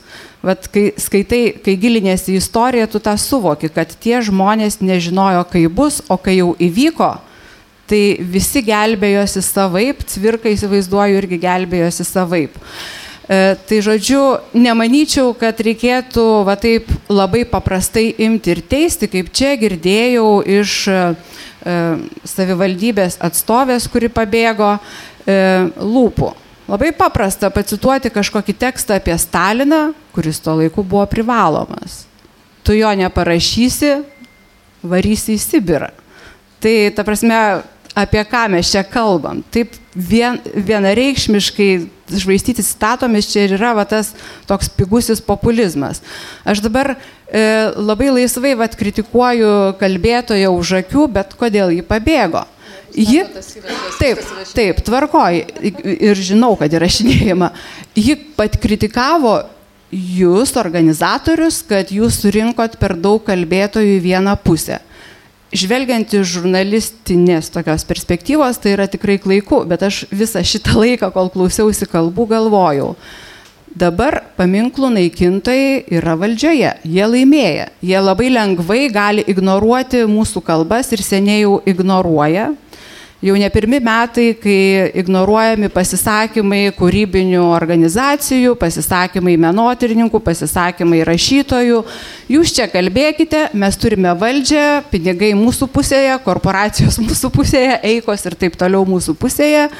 Vat 0.44 0.66
kai 0.68 0.90
skaitai, 1.00 1.54
kai 1.64 1.76
gilinėsi 1.80 2.34
į 2.34 2.40
istoriją, 2.42 2.88
tu 2.92 3.00
tą 3.00 3.14
suvoki, 3.20 3.70
kad 3.72 3.94
tie 3.96 4.18
žmonės 4.24 4.82
nežinojo, 4.84 5.46
kaip 5.48 5.72
bus, 5.72 6.02
o 6.12 6.18
kai 6.20 6.36
jau 6.36 6.50
įvyko, 6.60 7.14
tai 7.88 8.02
visi 8.20 8.60
gelbėjosi 8.64 9.40
savaip, 9.44 10.04
cvirka 10.08 10.52
įsivaizduoju 10.52 11.22
irgi 11.22 11.40
gelbėjosi 11.40 12.04
savaip. 12.08 12.58
E, 13.24 13.56
tai 13.56 13.80
žodžiu, 13.80 14.20
nemanyčiau, 14.52 15.32
kad 15.40 15.64
reikėtų 15.64 16.26
va 16.44 16.58
taip 16.60 16.92
labai 17.08 17.46
paprastai 17.48 18.10
imti 18.26 18.52
ir 18.52 18.60
teisti, 18.68 19.08
kaip 19.08 19.32
čia 19.32 19.54
girdėjau 19.60 20.42
iš 20.60 20.76
e, 20.92 21.00
savivaldybės 22.28 23.16
atstovės, 23.24 23.88
kuri 23.88 24.12
pabėgo 24.12 24.74
e, 24.76 25.40
lūpų. 25.80 26.34
Labai 26.64 26.94
paprasta 26.96 27.50
pacituoti 27.52 28.08
kažkokį 28.12 28.54
tekstą 28.56 28.96
apie 28.96 29.16
Staliną, 29.20 29.92
kuris 30.16 30.40
tuo 30.40 30.56
laiku 30.62 30.84
buvo 30.84 31.04
privalomas. 31.10 32.04
Tu 32.64 32.78
jo 32.78 32.88
neparašysi, 32.96 33.98
varysi 34.80 35.36
į 35.36 35.42
Sibirą. 35.42 35.90
Tai 36.64 36.74
ta 36.96 37.04
prasme, 37.04 37.36
apie 37.94 38.22
ką 38.24 38.46
mes 38.54 38.70
čia 38.72 38.82
kalbam. 38.88 39.42
Taip 39.52 39.76
vien, 39.94 40.40
vienareikšmiškai 40.54 41.68
žvaistyti 42.10 42.64
citatomis 42.64 43.28
čia 43.30 43.44
ir 43.44 43.54
yra 43.58 43.74
va, 43.76 43.84
tas 43.88 44.14
toks 44.48 44.72
pigusis 44.72 45.22
populizmas. 45.24 46.02
Aš 46.48 46.64
dabar 46.64 46.94
e, 46.94 46.98
labai 47.76 48.10
laisvai 48.16 48.56
vat, 48.58 48.74
kritikuoju 48.80 49.76
kalbėtoją 49.80 50.50
už 50.56 50.78
akių, 50.82 51.06
bet 51.12 51.36
kodėl 51.38 51.76
jį 51.76 51.84
pabėgo? 51.86 52.44
Ji, 52.94 53.24
taip, 53.98 54.20
taip, 54.54 54.78
tvarkoji 54.86 55.42
ir 55.98 56.20
žinau, 56.22 56.52
kad 56.58 56.72
įrašinėjama. 56.76 57.50
Ji 57.98 58.14
pat 58.38 58.54
kritikavo 58.62 59.40
jūs, 59.90 60.54
organizatorius, 60.60 61.62
kad 61.66 61.90
jūs 61.94 62.20
surinkot 62.22 62.78
per 62.78 62.94
daug 62.98 63.22
kalbėtojų 63.26 63.98
į 63.98 64.04
vieną 64.04 64.36
pusę. 64.46 64.78
Žvelgiant 65.54 66.10
iš 66.14 66.38
žurnalistinės 66.38 67.52
tokios 67.54 67.84
perspektyvos, 67.86 68.58
tai 68.62 68.74
yra 68.74 68.88
tikrai 68.90 69.20
klaiku, 69.22 69.62
bet 69.70 69.84
aš 69.86 70.04
visą 70.14 70.42
šitą 70.42 70.78
laiką, 70.80 71.12
kol 71.14 71.30
klausiausi 71.34 71.86
kalbų, 71.90 72.26
galvojau, 72.30 72.94
Dabar 73.74 74.20
paminklų 74.38 74.86
naikintojai 74.94 75.80
yra 75.98 76.12
valdžioje, 76.14 76.68
jie 76.86 77.06
laimėja, 77.10 77.64
jie 77.82 77.96
labai 77.98 78.28
lengvai 78.30 78.84
gali 78.94 79.24
ignoruoti 79.26 80.04
mūsų 80.06 80.44
kalbas 80.46 80.92
ir 80.94 81.02
seniai 81.02 81.40
jau 81.40 81.56
ignoruoja. 81.66 82.52
Jau 83.24 83.32
ne 83.40 83.46
pirmi 83.48 83.78
metai, 83.80 84.34
kai 84.36 84.90
ignoruojami 85.00 85.70
pasisakymai 85.72 86.74
kūrybinių 86.76 87.40
organizacijų, 87.54 88.52
pasisakymai 88.60 89.38
menotyrininkų, 89.40 90.20
pasisakymai 90.26 91.00
rašytojų. 91.08 91.78
Jūs 92.34 92.52
čia 92.52 92.66
kalbėkite, 92.68 93.46
mes 93.56 93.80
turime 93.80 94.12
valdžią, 94.20 94.66
pinigai 94.92 95.32
mūsų 95.40 95.70
pusėje, 95.72 96.18
korporacijos 96.26 97.00
mūsų 97.06 97.32
pusėje, 97.32 97.78
eikos 97.94 98.28
ir 98.28 98.36
taip 98.44 98.60
toliau 98.60 98.84
mūsų 98.92 99.16
pusėje. 99.16 99.70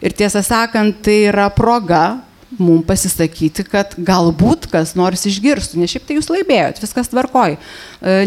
Ir 0.00 0.16
tiesą 0.16 0.40
sakant, 0.40 1.04
tai 1.04 1.26
yra 1.26 1.50
proga 1.52 2.06
mums 2.58 2.86
pasisakyti, 2.88 3.64
kad 3.68 3.94
galbūt 3.98 4.68
kas 4.72 4.94
nors 4.98 5.26
išgirstų, 5.28 5.80
nes 5.80 5.94
šiaip 5.94 6.06
tai 6.08 6.18
jūs 6.18 6.30
laimėjot, 6.32 6.82
viskas 6.82 7.10
tvarkoj. 7.12 7.56
E, 7.56 7.58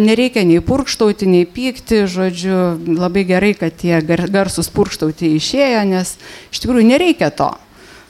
nereikia 0.04 0.46
nei 0.48 0.62
purkštauti, 0.64 1.30
nei 1.30 1.48
pykti, 1.50 2.04
žodžiu, 2.12 2.58
labai 2.98 3.26
gerai, 3.30 3.54
kad 3.58 3.78
tie 3.78 4.02
garsus 4.06 4.72
purkštauti 4.74 5.36
išėjo, 5.38 5.86
nes 5.90 6.18
iš 6.52 6.64
tikrųjų 6.64 6.92
nereikia 6.92 7.32
to. 7.32 7.54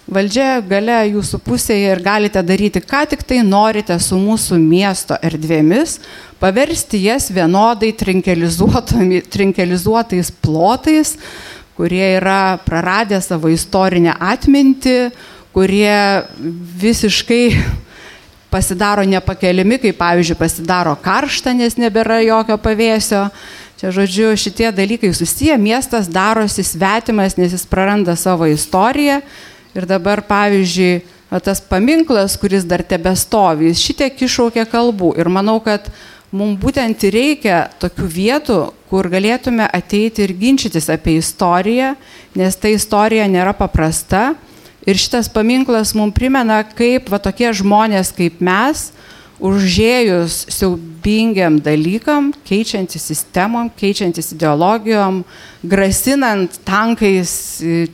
Valdžia 0.07 0.61
gale 0.63 1.01
jūsų 1.11 1.41
pusėje 1.43 1.91
ir 1.91 1.99
galite 1.99 2.39
daryti, 2.39 2.79
ką 2.79 3.03
tik 3.11 3.27
tai 3.27 3.43
norite 3.43 3.91
su 3.99 4.15
mūsų 4.15 4.55
miesto 4.61 5.17
erdvėmis, 5.19 5.99
paversti 6.39 6.95
jas 7.03 7.27
vienodai 7.35 7.91
trinkelizuotais 7.91 10.31
plotais, 10.39 11.19
kurie 11.75 12.15
yra 12.21 12.55
praradę 12.63 13.19
savo 13.21 13.51
istorinę 13.51 14.15
atmintį, 14.15 15.11
kurie 15.57 16.21
visiškai 16.77 17.57
pasidaro 18.53 19.01
nepakeliami, 19.09 19.79
kaip 19.81 19.97
pavyzdžiui 19.97 20.37
pasidaro 20.37 20.93
karšta, 21.01 21.55
nes 21.57 21.79
nebėra 21.81 22.19
jokio 22.21 22.59
pavėsio. 22.61 23.23
Čia, 23.81 23.89
žodžiu, 23.93 24.35
šitie 24.37 24.69
dalykai 24.73 25.09
susiję, 25.17 25.57
miestas 25.57 26.11
darosi 26.13 26.61
svetimas, 26.65 27.39
nes 27.41 27.57
jis 27.57 27.65
praranda 27.69 28.13
savo 28.13 28.45
istoriją. 28.49 29.19
Ir 29.73 29.89
dabar, 29.89 30.21
pavyzdžiui, 30.29 31.01
tas 31.41 31.61
paminklas, 31.61 32.37
kuris 32.37 32.65
dar 32.65 32.85
tebestovi, 32.85 33.71
jis 33.71 33.81
šitiek 33.81 34.25
iššaukia 34.29 34.69
kalbų. 34.69 35.15
Ir 35.17 35.29
manau, 35.33 35.57
kad 35.57 35.89
mums 36.29 36.61
būtent 36.61 37.01
reikia 37.13 37.67
tokių 37.81 38.13
vietų, 38.13 38.63
kur 38.93 39.09
galėtume 39.09 39.65
ateiti 39.65 40.21
ir 40.21 40.37
ginčytis 40.37 40.89
apie 40.93 41.17
istoriją, 41.17 41.95
nes 42.37 42.61
ta 42.61 42.69
istorija 42.69 43.25
nėra 43.25 43.57
paprasta 43.57 44.35
Ir 44.87 44.95
šitas 44.95 45.27
paminklas 45.27 45.91
mums 45.97 46.15
primena, 46.15 46.61
kaip 46.63 47.09
va 47.11 47.19
tokie 47.19 47.49
žmonės 47.59 48.13
kaip 48.15 48.39
mes, 48.39 48.87
užėjus 49.43 50.37
siaubingiam 50.49 51.59
dalykam, 51.61 52.31
keičiantis 52.47 53.03
sistemom, 53.11 53.69
keičiantis 53.77 54.31
ideologijom, 54.33 55.21
grasinant 55.67 56.55
tankais, 56.65 57.31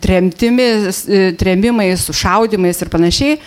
tremtimis, 0.03 1.03
tremimais, 1.41 2.05
sušaudimais 2.07 2.79
ir 2.85 2.93
panašiai, 2.93 3.39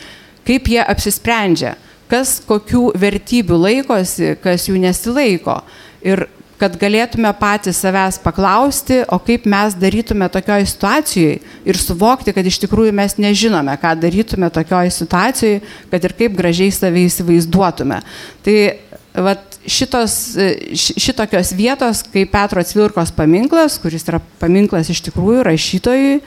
kaip 0.46 0.68
jie 0.74 0.82
apsisprendžia, 0.82 1.76
kas 2.10 2.40
kokių 2.46 2.90
vertybių 2.98 3.62
laikosi, 3.62 4.34
kas 4.42 4.68
jų 4.68 4.82
nesilaiko. 4.82 5.60
Ir 6.04 6.26
kad 6.60 6.76
galėtume 6.80 7.30
patys 7.36 7.80
savęs 7.82 8.18
paklausti, 8.24 9.02
o 9.12 9.18
kaip 9.22 9.44
mes 9.48 9.76
darytume 9.76 10.28
tokioj 10.32 10.64
situacijai 10.70 11.34
ir 11.68 11.80
suvokti, 11.80 12.32
kad 12.36 12.46
iš 12.48 12.60
tikrųjų 12.64 12.94
mes 12.96 13.18
nežinome, 13.20 13.74
ką 13.80 13.92
darytume 14.00 14.48
tokioj 14.52 14.92
situacijai, 14.94 15.60
kad 15.92 16.08
ir 16.08 16.16
kaip 16.16 16.38
gražiai 16.38 16.72
save 16.72 17.04
įsivaizduotume. 17.06 18.00
Tai 18.46 18.56
vat, 19.26 19.58
šitos, 19.66 20.16
šitokios 20.76 21.52
vietos, 21.56 22.02
kaip 22.12 22.32
Petro 22.32 22.64
Cvilkos 22.64 23.12
paminklas, 23.16 23.80
kuris 23.82 24.06
yra 24.08 24.20
paminklas 24.40 24.90
iš 24.92 25.02
tikrųjų 25.08 25.44
rašytojui, 25.50 26.20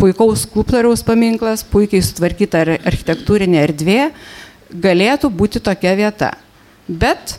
puikaus 0.00 0.44
skulptoriaus 0.46 1.02
paminklas, 1.06 1.62
puikiai 1.66 2.02
sutvarkyta 2.04 2.62
architektūrinė 2.78 3.62
erdvė, 3.64 4.00
galėtų 4.70 5.30
būti 5.34 5.62
tokia 5.62 5.94
vieta. 5.98 6.32
Bet, 6.90 7.38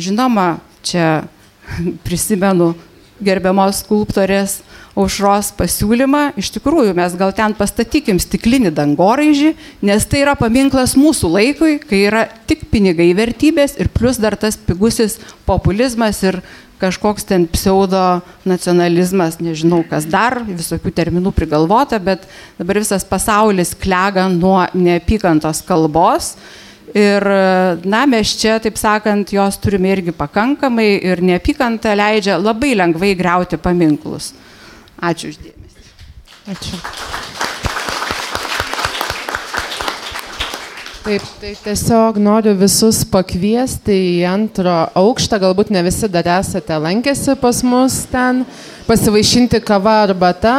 žinoma, 0.00 0.56
čia 0.86 1.26
prisimenu 2.06 2.74
gerbiamos 3.22 3.80
skulptorės 3.84 4.60
aušros 4.96 5.50
pasiūlymą, 5.56 6.30
iš 6.40 6.50
tikrųjų 6.54 6.94
mes 6.96 7.14
gal 7.20 7.32
ten 7.36 7.52
pastatykim 7.56 8.18
stiklinį 8.20 8.72
dangoraižį, 8.76 9.52
nes 9.84 10.06
tai 10.08 10.22
yra 10.24 10.36
paminklas 10.40 10.94
mūsų 10.96 11.30
laikui, 11.34 11.74
kai 11.80 12.06
yra 12.08 12.24
tik 12.48 12.64
pinigai 12.72 13.10
vertybės 13.16 13.76
ir 13.80 13.92
plus 13.92 14.20
dar 14.20 14.38
tas 14.40 14.56
pigusis 14.56 15.18
populizmas 15.48 16.22
ir 16.24 16.40
kažkoks 16.80 17.24
ten 17.28 17.46
pseudo 17.48 18.20
nacionalizmas, 18.48 19.38
nežinau 19.40 19.82
kas 19.88 20.08
dar, 20.08 20.42
visokių 20.44 20.92
terminų 20.96 21.32
prigalvota, 21.36 22.00
bet 22.00 22.24
dabar 22.58 22.80
visas 22.82 23.04
pasaulis 23.04 23.72
klega 23.76 24.28
nuo 24.32 24.62
neapykantos 24.76 25.62
kalbos 25.64 26.34
Ir, 26.94 27.24
na, 27.84 28.04
mes 28.06 28.36
čia, 28.38 28.60
taip 28.62 28.78
sakant, 28.78 29.32
jos 29.34 29.58
turime 29.58 29.90
irgi 29.96 30.14
pakankamai 30.14 30.88
ir 31.02 31.22
neapykanta 31.24 31.96
leidžia 31.98 32.38
labai 32.38 32.76
lengvai 32.78 33.14
greuti 33.18 33.58
paminklus. 33.58 34.32
Ačiū 35.02 35.32
uždėmesi. 35.34 35.90
Ačiū. 36.52 36.78
Taip, 41.06 41.22
tai 41.38 41.52
tiesiog 41.54 42.16
noriu 42.18 42.56
visus 42.58 43.04
pakviesti 43.06 43.94
į 43.94 44.24
antro 44.26 44.72
aukštą, 44.98 45.38
galbūt 45.38 45.68
ne 45.70 45.84
visi 45.86 46.08
dar 46.10 46.26
esate 46.40 46.78
lankėsi 46.82 47.36
pas 47.38 47.60
mus 47.62 48.00
ten, 48.10 48.40
pasivaišinti 48.88 49.60
kava 49.62 50.00
arbata. 50.08 50.56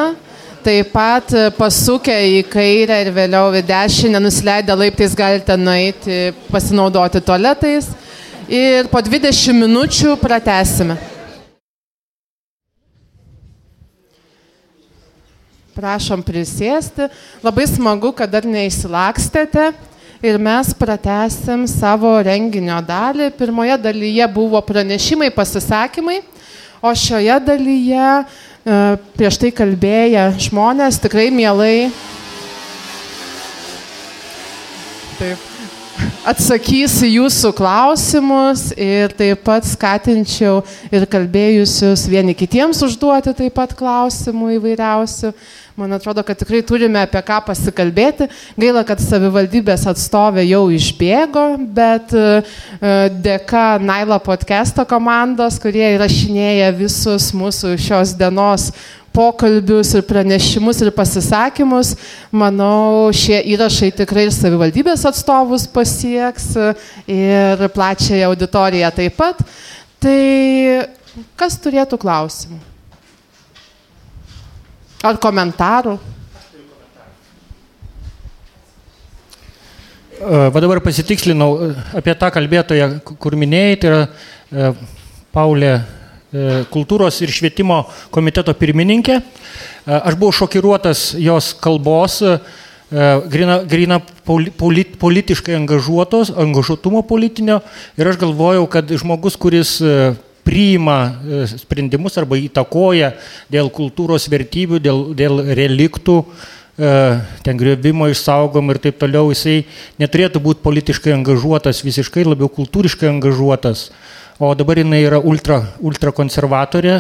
Taip 0.68 0.90
pat 0.92 1.32
e, 1.32 1.46
pasukę 1.56 2.12
į 2.12 2.40
kairę 2.52 2.98
ir 3.00 3.10
vėliau 3.16 3.54
į 3.56 3.62
dešinę, 3.70 4.20
nusileidę 4.20 4.76
laiptais 4.76 5.14
galite 5.16 5.56
nueiti 5.56 6.18
pasinaudoti 6.52 7.22
tualetais. 7.24 7.88
Ir 8.52 8.90
po 8.92 9.00
20 9.00 9.56
minučių 9.62 10.18
pratesime. 10.20 10.98
Prašom 15.78 16.20
prisėsti. 16.28 17.08
Labai 17.48 17.70
smagu, 17.72 18.12
kad 18.12 18.36
dar 18.36 18.44
neįsilakstėte. 18.44 19.70
Ir 20.20 20.36
mes 20.36 20.76
pratesim 20.76 21.64
savo 21.72 22.12
renginio 22.28 22.82
dalį. 22.84 23.32
Pirmoje 23.40 23.80
dalyje 23.88 24.28
buvo 24.36 24.60
pranešimai, 24.60 25.32
pasisakymai, 25.32 26.26
o 26.82 26.94
šioje 26.96 27.40
dalyje 27.48 28.10
E, 28.68 28.76
prieš 29.16 29.38
tai 29.40 29.54
kalbėję 29.56 30.26
žmonės 30.44 31.00
tikrai 31.00 31.30
mielai. 31.32 31.88
Taip, 35.16 35.46
atsakys 36.28 36.98
į 37.06 37.14
jūsų 37.18 37.54
klausimus 37.56 38.70
ir 38.76 39.14
taip 39.18 39.46
pat 39.48 39.68
skatinčiau 39.68 40.60
ir 40.92 41.06
kalbėjusius 41.10 42.08
vieni 42.12 42.36
kitiems 42.38 42.82
užduoti 42.84 43.36
taip 43.38 43.56
pat 43.56 43.76
klausimų 43.78 44.58
įvairiausių. 44.58 45.32
Man 45.78 45.94
atrodo, 45.94 46.24
kad 46.26 46.40
tikrai 46.42 46.64
turime 46.66 47.04
apie 47.06 47.20
ką 47.22 47.36
pasikalbėti. 47.46 48.26
Gaila, 48.58 48.82
kad 48.82 48.98
savivaldybės 48.98 49.84
atstovė 49.92 50.42
jau 50.48 50.64
išbėgo, 50.74 51.44
bet 51.78 52.16
e, 52.18 52.42
dėka 53.14 53.66
Nailo 53.86 54.18
podcast'o 54.26 54.88
komandos, 54.90 55.60
kurie 55.62 55.86
įrašinėja 55.94 56.72
visus 56.80 57.30
mūsų 57.38 57.76
šios 57.78 58.16
dienos 58.18 58.72
pokalbius 59.16 59.94
ir 59.98 60.04
pranešimus 60.08 60.82
ir 60.84 60.92
pasisakymus. 60.96 61.96
Manau, 62.32 63.10
šie 63.16 63.40
įrašai 63.54 63.92
tikrai 64.02 64.28
ir 64.28 64.34
savivaldybės 64.36 65.06
atstovus 65.10 65.68
pasieks 65.72 66.52
ir 67.10 67.68
plačiąją 67.74 68.30
auditoriją 68.32 68.92
taip 69.00 69.18
pat. 69.20 69.42
Tai 69.98 70.20
kas 71.40 71.58
turėtų 71.62 71.98
klausimų? 72.02 72.60
Ar 75.08 75.18
komentarų? 75.22 75.98
Va 80.18 80.62
dabar 80.62 80.82
pasitikslinau 80.82 81.52
apie 81.98 82.14
tą 82.18 82.32
kalbėtoją, 82.34 82.88
kur 83.06 83.38
minėjai, 83.38 83.76
tai 83.78 83.92
yra 83.92 84.72
Paulė 85.36 85.76
kultūros 86.74 87.20
ir 87.24 87.34
švietimo 87.34 87.84
komiteto 88.14 88.54
pirmininkė. 88.58 89.20
Aš 89.88 90.18
buvau 90.20 90.36
šokiruotas 90.36 91.14
jos 91.22 91.54
kalbos, 91.64 92.20
grina, 93.32 93.62
grina 93.68 94.00
polit, 94.28 94.98
politiškai 95.00 95.56
angažuotos, 95.58 96.34
angažuotumo 96.36 97.04
politinio 97.08 97.62
ir 98.00 98.12
aš 98.12 98.20
galvojau, 98.22 98.68
kad 98.72 98.92
žmogus, 98.92 99.40
kuris 99.40 99.78
priima 100.48 101.00
sprendimus 101.52 102.16
arba 102.20 102.38
įtakoja 102.40 103.12
dėl 103.52 103.72
kultūros 103.74 104.30
vertybių, 104.32 104.80
dėl, 104.84 105.02
dėl 105.18 105.42
reliktų, 105.58 106.22
ten 106.78 107.60
griovimo 107.60 108.08
išsaugom 108.12 108.72
ir 108.72 108.80
taip 108.80 109.00
toliau, 109.02 109.32
jisai 109.34 109.66
neturėtų 110.00 110.42
būti 110.44 110.64
politiškai 110.64 111.16
angažuotas, 111.18 111.84
visiškai 111.84 112.24
labiau 112.28 112.48
kultūriškai 112.54 113.10
angažuotas, 113.10 113.90
o 114.40 114.54
dabar 114.56 114.78
jinai 114.78 115.04
yra 115.06 115.20
ultra, 115.20 115.62
ultra 115.82 116.12
konservatorė 116.14 117.00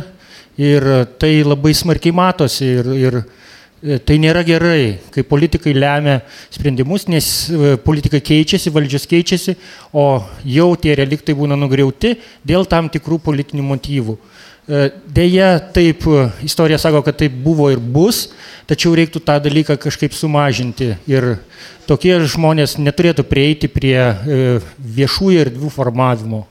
ir 0.57 0.87
tai 1.21 1.43
labai 1.45 1.73
smarkiai 1.77 2.15
matosi 2.15 2.71
ir, 2.79 2.93
ir 2.97 3.21
Tai 3.77 4.15
nėra 4.17 4.41
gerai, 4.41 4.97
kai 5.13 5.21
politikai 5.21 5.69
lemia 5.75 6.15
sprendimus, 6.49 7.03
nes 7.13 7.27
politika 7.85 8.17
keičiasi, 8.17 8.71
valdžios 8.73 9.05
keičiasi, 9.05 9.53
o 9.93 10.23
jau 10.49 10.71
tie 10.81 10.95
reliktai 10.97 11.35
būna 11.37 11.53
nugriauti 11.53 12.15
dėl 12.41 12.65
tam 12.65 12.89
tikrų 12.89 13.19
politinių 13.27 13.67
motyvų. 13.67 14.17
Deja, 15.05 15.51
taip, 15.77 16.09
istorija 16.41 16.81
sako, 16.81 17.03
kad 17.05 17.21
taip 17.21 17.37
buvo 17.45 17.69
ir 17.69 17.77
bus, 17.77 18.31
tačiau 18.65 18.97
reiktų 18.97 19.21
tą 19.29 19.37
dalyką 19.45 19.77
kažkaip 19.85 20.17
sumažinti. 20.17 20.95
Ir 21.05 21.35
tokie 21.85 22.17
žmonės 22.25 22.79
neturėtų 22.81 23.29
prieiti 23.29 23.69
prie 23.69 24.09
viešųjų 24.97 25.45
erdvių 25.45 25.69
formavimo. 25.77 26.47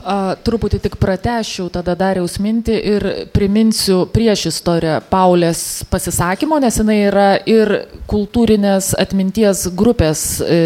A, 0.00 0.34
truputį 0.40 0.78
tik 0.86 0.96
pratešiu 1.00 1.68
tada 1.72 1.92
dariaus 1.98 2.38
mintį 2.40 2.76
ir 2.92 3.06
priminsiu 3.36 4.06
prieš 4.08 4.46
istoriją 4.48 5.00
Paulės 5.12 5.84
pasisakymo, 5.92 6.56
nes 6.62 6.78
jinai 6.80 6.98
yra 7.10 7.28
ir 7.44 7.74
kultūrinės 8.08 8.94
atminties 9.00 9.66
grupės 9.76 10.22
e, 10.40 10.60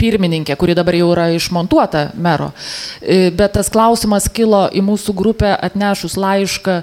pirmininkė, 0.00 0.56
kuri 0.58 0.74
dabar 0.78 0.96
jau 0.96 1.10
yra 1.12 1.28
išmontuota 1.34 2.10
mero. 2.16 2.50
E, 3.00 3.28
bet 3.34 3.54
tas 3.58 3.68
klausimas 3.72 4.28
kilo 4.32 4.64
į 4.72 4.82
mūsų 4.86 5.14
grupę 5.16 5.52
atnešus 5.52 6.16
laišką 6.20 6.80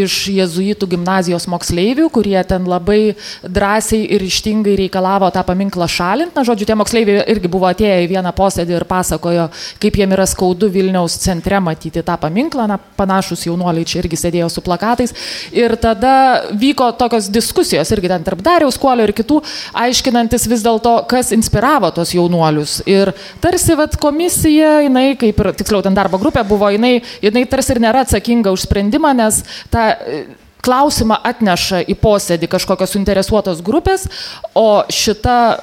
iš 0.00 0.18
jezuitų 0.36 0.88
gimnazijos 0.94 1.48
moksleivių, 1.50 2.08
kurie 2.14 2.38
ten 2.46 2.68
labai 2.70 3.16
drąsiai 3.42 4.04
ir 4.14 4.24
ištingai 4.26 4.76
reikalavo 4.84 5.30
tą 5.34 5.44
paminklą 5.46 5.88
šalinti. 5.90 6.36
Na, 6.36 6.44
žodžiu, 6.46 6.68
tie 6.68 6.78
moksleiviai 6.78 7.24
irgi 7.34 7.50
buvo 7.50 7.68
atėję 7.70 8.04
į 8.04 8.10
vieną 8.14 8.32
posėdį 8.36 8.78
ir 8.78 8.86
pasakojo, 8.88 9.48
kaip 9.82 9.98
jiem 10.00 10.14
yra 10.16 10.28
skaudu 10.30 10.70
Vilniaus 10.70 11.18
centre 11.20 11.60
matyti 11.62 12.04
tą 12.06 12.16
paminklą. 12.20 12.68
Na, 12.70 12.78
panašus 12.78 13.46
jaunuoliai 13.48 13.88
čia 13.88 14.00
irgi 14.04 14.18
sėdėjo 14.20 14.50
su 14.52 14.64
plakatais. 14.64 15.14
Ir 15.56 15.74
tada 15.80 16.14
vyko 16.54 16.92
tokios 17.00 17.30
diskusijos 17.32 17.90
irgi 17.96 18.12
ten 18.12 18.26
tarp 18.26 18.42
Dariaus 18.44 18.78
Kuolio 18.80 19.06
ir 19.08 19.14
kitų, 19.16 19.40
aiškinantis 19.84 20.46
vis 20.50 20.64
dėlto, 20.64 20.94
kas 21.10 21.32
inspiravo 21.34 21.90
tos 21.94 22.14
jaunuolius 22.14 22.59
polius. 22.60 22.82
Ir 22.86 23.12
tarsi 23.40 23.74
vat, 23.76 23.96
komisija, 24.00 24.80
jinai, 24.84 25.16
kaip 25.18 25.40
ir 25.40 25.52
tiksliau 25.56 25.82
ten 25.82 25.94
darbo 25.94 26.18
grupė 26.18 26.44
buvo, 26.46 26.70
jinai, 26.70 27.00
jinai 27.22 27.46
tarsi 27.48 27.74
ir 27.74 27.80
nėra 27.80 28.04
atsakinga 28.04 28.52
už 28.52 28.66
sprendimą, 28.66 29.14
nes 29.14 29.42
tą 29.70 29.90
e, 29.94 30.24
klausimą 30.60 31.20
atneša 31.24 31.84
į 31.88 31.96
posėdį 32.00 32.50
kažkokios 32.50 32.92
suinteresuotos 32.92 33.62
grupės, 33.64 34.08
o 34.54 34.84
šita 34.90 35.60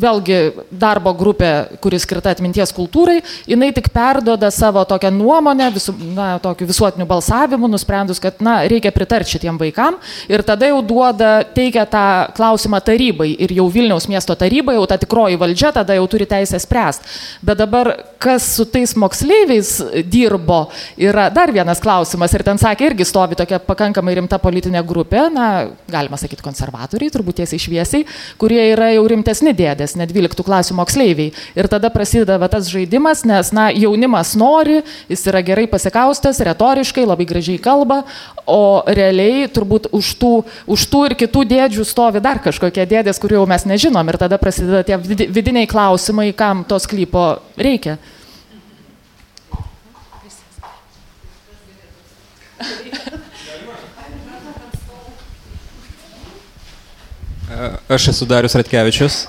vėlgi 0.00 0.38
darbo 0.70 1.12
grupė, 1.16 1.78
kuris 1.82 2.04
skirta 2.06 2.32
atminties 2.34 2.72
kultūrai, 2.76 3.20
jinai 3.50 3.70
tik 3.76 3.90
perdoda 3.94 4.50
savo 4.54 4.82
tokią 4.88 5.12
nuomonę, 5.14 5.70
visu, 5.74 5.94
na, 6.16 6.32
tokiu 6.42 6.68
visuotiniu 6.68 7.06
balsavimu, 7.10 7.68
nusprendus, 7.70 8.20
kad, 8.22 8.40
na, 8.44 8.60
reikia 8.70 8.92
pritarti 8.94 9.36
šitiem 9.36 9.58
vaikam. 9.60 9.98
Ir 10.30 10.44
tada 10.46 10.70
jau 10.70 10.80
duoda, 10.86 11.40
teikia 11.56 11.86
tą 11.90 12.04
klausimą 12.36 12.80
tarybai 12.84 13.30
ir 13.36 13.54
jau 13.56 13.68
Vilniaus 13.72 14.08
miesto 14.10 14.36
taryba, 14.38 14.74
jau 14.76 14.86
ta 14.90 14.98
tikroji 15.00 15.38
valdžia, 15.40 15.72
tada 15.76 15.96
jau 15.98 16.06
turi 16.10 16.28
teisę 16.30 16.60
spręsti. 16.62 17.16
Bet 17.46 17.60
dabar, 17.60 17.92
kas 18.22 18.46
su 18.56 18.66
tais 18.68 18.94
moksleiviais 18.98 19.76
dirbo, 20.10 20.64
yra 21.00 21.28
dar 21.34 21.52
vienas 21.54 21.80
klausimas. 21.82 22.34
Ir 22.36 22.44
ten 22.46 22.60
sakė, 22.60 22.90
irgi 22.90 23.06
stovi 23.08 23.38
tokia 23.38 23.60
pakankamai 23.64 24.16
rimta 24.18 24.40
politinė 24.42 24.82
grupė, 24.86 25.26
na, 25.32 25.50
galima 25.90 26.18
sakyti 26.20 26.44
konservatoriai, 26.44 27.12
turbūt 27.12 27.40
tiesiai 27.42 27.62
šviesiai, 27.62 28.06
kurie 28.40 28.62
yra 28.72 28.90
jau 28.94 29.06
rimtesni 29.10 29.54
dėdės 29.56 29.89
klasės, 29.90 29.98
ne 29.98 30.06
12 30.06 30.44
klasių 30.44 30.76
moksleiviai. 30.78 31.32
Ir 31.56 31.68
tada 31.68 31.90
prasideda 31.90 32.38
va, 32.38 32.48
tas 32.48 32.68
žaidimas, 32.70 33.24
nes 33.24 33.52
na, 33.52 33.70
jaunimas 33.70 34.36
nori, 34.36 34.82
jis 35.08 35.26
yra 35.26 35.42
gerai 35.42 35.66
pasikaustas, 35.66 36.40
retoriškai, 36.40 37.06
labai 37.06 37.26
gražiai 37.26 37.58
kalba, 37.58 38.04
o 38.46 38.82
realiai 38.86 39.48
turbūt 39.48 39.90
už 39.92 40.14
tų, 40.20 40.44
už 40.66 40.86
tų 40.90 41.04
ir 41.10 41.16
kitų 41.16 41.44
dėdžių 41.50 41.84
stovi 41.84 42.20
dar 42.20 42.40
kažkokie 42.40 42.86
dėdės, 42.86 43.20
kurių 43.20 43.40
jau 43.40 43.46
mes 43.46 43.66
nežinom. 43.66 44.06
Ir 44.08 44.18
tada 44.18 44.38
prasideda 44.38 44.82
tie 44.84 44.96
vidiniai 45.28 45.66
klausimai, 45.66 46.32
kam 46.32 46.64
to 46.64 46.78
sklypo 46.78 47.40
reikia. 47.56 47.98
Aš 57.90 58.12
esu 58.12 58.24
Darius 58.30 58.54
Ratkevičius. 58.54 59.24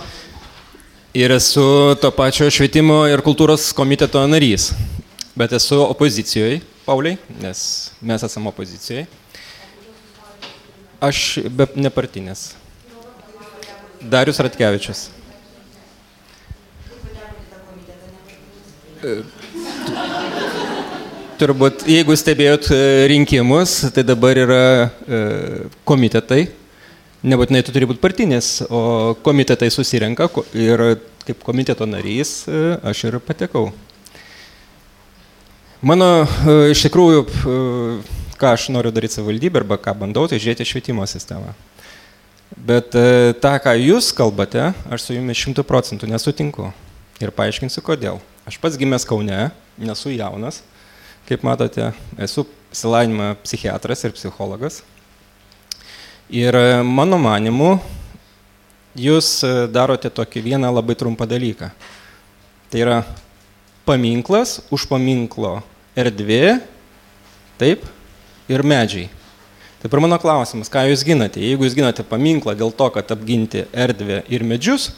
Ir 1.14 1.32
esu 1.32 1.96
to 2.00 2.08
pačio 2.16 2.46
švietimo 2.48 3.02
ir 3.12 3.20
kultūros 3.20 3.74
komiteto 3.76 4.22
narys. 4.32 4.70
Bet 5.36 5.52
esu 5.52 5.82
opozicijoje, 5.84 6.62
Pauliai, 6.86 7.18
nes 7.42 7.64
mes 8.00 8.24
esame 8.24 8.48
opozicijoje. 8.48 9.04
Aš 11.04 11.42
be 11.52 11.68
nepartinės. 11.76 12.54
Darius 14.00 14.40
Ratkevičius. 14.40 15.04
Turbūt, 21.44 21.84
jeigu 21.92 22.16
stebėjot 22.16 22.72
rinkimus, 23.12 23.76
tai 23.92 24.08
dabar 24.08 24.40
yra 24.48 24.64
komitetai 25.84 26.46
nebūtinai 27.22 27.62
tu 27.66 27.74
turi 27.74 27.88
būti 27.90 28.02
partinis, 28.02 28.60
o 28.70 29.14
komitetai 29.26 29.70
susirenka 29.74 30.28
ir 30.58 30.84
kaip 31.26 31.44
komiteto 31.46 31.86
narys 31.86 32.46
e, 32.50 32.62
aš 32.92 33.06
ir 33.10 33.20
patekau. 33.26 33.70
Mano 35.86 36.10
e, 36.24 36.72
iš 36.74 36.86
tikrųjų, 36.88 37.26
e, 37.26 37.58
ką 38.42 38.54
aš 38.56 38.70
noriu 38.74 38.94
daryti 38.94 39.20
savivaldybę 39.20 39.62
arba 39.62 39.78
ką 39.82 39.94
bandau, 40.02 40.26
tai 40.30 40.42
žiūrėti 40.42 40.66
švietimo 40.68 41.06
sistemą. 41.10 41.54
Bet 42.52 42.92
tą, 42.92 43.52
ką 43.64 43.72
jūs 43.80 44.10
kalbate, 44.12 44.74
aš 44.92 45.06
su 45.06 45.16
jumis 45.16 45.40
šimtų 45.40 45.64
procentų 45.64 46.10
nesutinku. 46.12 46.68
Ir 47.24 47.32
paaiškinsiu, 47.38 47.80
kodėl. 47.86 48.20
Aš 48.50 48.58
pats 48.60 48.76
gimęs 48.82 49.06
Kaune, 49.08 49.54
nesu 49.80 50.12
jaunas. 50.12 50.60
Kaip 51.30 51.46
matote, 51.48 51.94
esu 52.20 52.44
silavinimą 52.76 53.36
psichiatras 53.46 54.04
ir 54.04 54.18
psichologas. 54.18 54.82
Ir 56.32 56.56
e, 56.56 56.80
mano 56.88 57.18
manimu, 57.20 57.74
jūs 58.96 59.42
e, 59.44 59.50
darote 59.68 60.08
tokį 60.08 60.46
vieną 60.46 60.70
labai 60.72 60.96
trumpą 60.96 61.26
dalyką. 61.28 61.68
Tai 62.72 62.80
yra 62.80 63.00
paminklas, 63.84 64.62
už 64.72 64.86
paminklo 64.88 65.58
erdvė, 65.92 66.62
taip, 67.60 67.84
ir 68.48 68.64
medžiai. 68.64 69.10
Tai 69.84 69.92
per 69.92 70.00
mano 70.00 70.16
klausimas, 70.24 70.72
ką 70.72 70.86
jūs 70.88 71.04
ginate? 71.04 71.44
Jeigu 71.44 71.68
jūs 71.68 71.76
ginate 71.76 72.08
paminklą 72.08 72.56
dėl 72.56 72.72
to, 72.80 72.88
kad 72.96 73.12
apginti 73.12 73.66
erdvę 73.76 74.22
ir 74.32 74.48
medžius, 74.48 74.94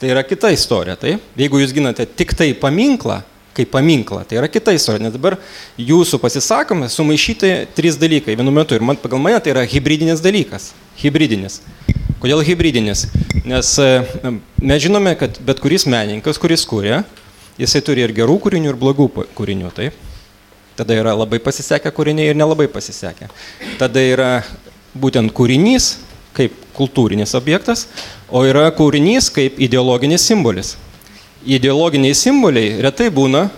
tai 0.00 0.14
yra 0.14 0.24
kita 0.24 0.54
istorija, 0.56 0.96
taip? 0.96 1.28
Jeigu 1.36 1.60
jūs 1.60 1.76
ginate 1.76 2.08
tik 2.08 2.32
tai 2.32 2.54
paminklą, 2.56 3.20
kaip 3.54 3.70
paminklą. 3.72 4.22
Tai 4.28 4.38
yra 4.40 4.48
kita 4.50 4.74
istorija, 4.74 5.04
nes 5.06 5.14
dabar 5.14 5.36
jūsų 5.80 6.20
pasisakome 6.22 6.88
sumaišyti 6.90 7.52
trys 7.76 7.98
dalykai 8.00 8.36
vienu 8.38 8.52
metu 8.54 8.76
ir 8.76 8.84
man, 8.84 8.98
pagal 9.00 9.22
mane 9.22 9.40
tai 9.42 9.54
yra 9.54 9.64
hybridinis 9.66 10.22
dalykas. 10.22 10.70
Hybridinis. 11.00 11.60
Kodėl 12.20 12.44
hybridinis? 12.46 13.06
Nes 13.48 13.72
e, 13.80 13.88
mes 14.60 14.82
žinome, 14.84 15.14
kad 15.18 15.40
bet 15.46 15.62
kuris 15.62 15.86
menininkas, 15.88 16.38
kuris 16.40 16.66
kūrė, 16.68 17.02
jisai 17.60 17.82
turi 17.84 18.04
ir 18.04 18.14
gerų 18.16 18.36
kūrinių, 18.44 18.74
ir 18.74 18.78
blogų 18.80 19.08
kūrinių. 19.38 19.72
Taip? 19.76 19.96
Tada 20.78 20.96
yra 20.96 21.16
labai 21.16 21.40
pasisekę 21.42 21.90
kūriniai 21.96 22.30
ir 22.30 22.38
nelabai 22.38 22.68
pasisekę. 22.72 23.28
Tada 23.80 24.04
yra 24.04 24.30
būtent 24.96 25.32
kūrinys 25.34 25.96
kaip 26.36 26.54
kultūrinis 26.76 27.34
objektas, 27.34 27.88
o 28.30 28.44
yra 28.46 28.68
kūrinys 28.76 29.32
kaip 29.34 29.58
ideologinis 29.60 30.22
simbolis 30.30 30.76
ideologiniai 31.46 32.14
simboliai 32.16 32.80
retai 32.84 33.08
būna 33.12 33.48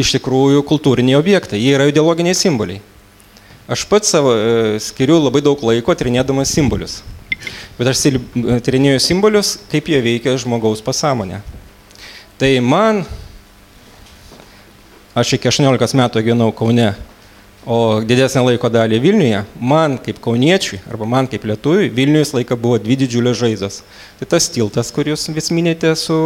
iš 0.00 0.14
tikrųjų 0.16 0.62
kultūriniai 0.66 1.18
objektai, 1.18 1.60
jie 1.60 1.74
yra 1.76 1.88
ideologiniai 1.90 2.36
simboliai. 2.36 2.80
Aš 3.70 3.84
pats 3.86 4.10
savo 4.10 4.32
e, 4.34 4.78
skiriu 4.82 5.20
labai 5.20 5.42
daug 5.46 5.60
laiko 5.62 5.94
tyrinėdamas 5.94 6.50
simbolius. 6.50 7.00
Bet 7.78 7.92
aš 7.92 8.02
tyrinėju 8.66 9.00
simbolius, 9.02 9.54
kaip 9.70 9.88
jie 9.88 10.00
veikia 10.02 10.34
žmogaus 10.40 10.82
pasąmonę. 10.84 11.38
Tai 12.40 12.50
man, 12.64 13.04
aš 15.14 15.36
iki 15.36 15.48
18 15.52 15.96
metų 16.00 16.24
gyvenau 16.26 16.50
Kaune 16.56 16.90
o 17.66 18.00
didesnę 18.04 18.42
laiko 18.46 18.70
dalį 18.72 19.00
Vilniuje, 19.02 19.42
man 19.60 19.98
kaip 20.00 20.20
kauniečiui 20.24 20.80
arba 20.88 21.08
man 21.08 21.28
kaip 21.28 21.44
lietuviui 21.44 21.90
Vilniuje 21.92 22.24
visą 22.24 22.38
laiką 22.38 22.56
buvo 22.56 22.78
dvi 22.80 22.96
didžiulės 23.02 23.36
žaizdos. 23.40 23.80
Tai 24.20 24.28
tas 24.32 24.48
tiltas, 24.52 24.92
kurį 24.94 25.14
jūs 25.14 25.28
vis 25.36 25.50
minėte 25.52 25.92
su 25.98 26.16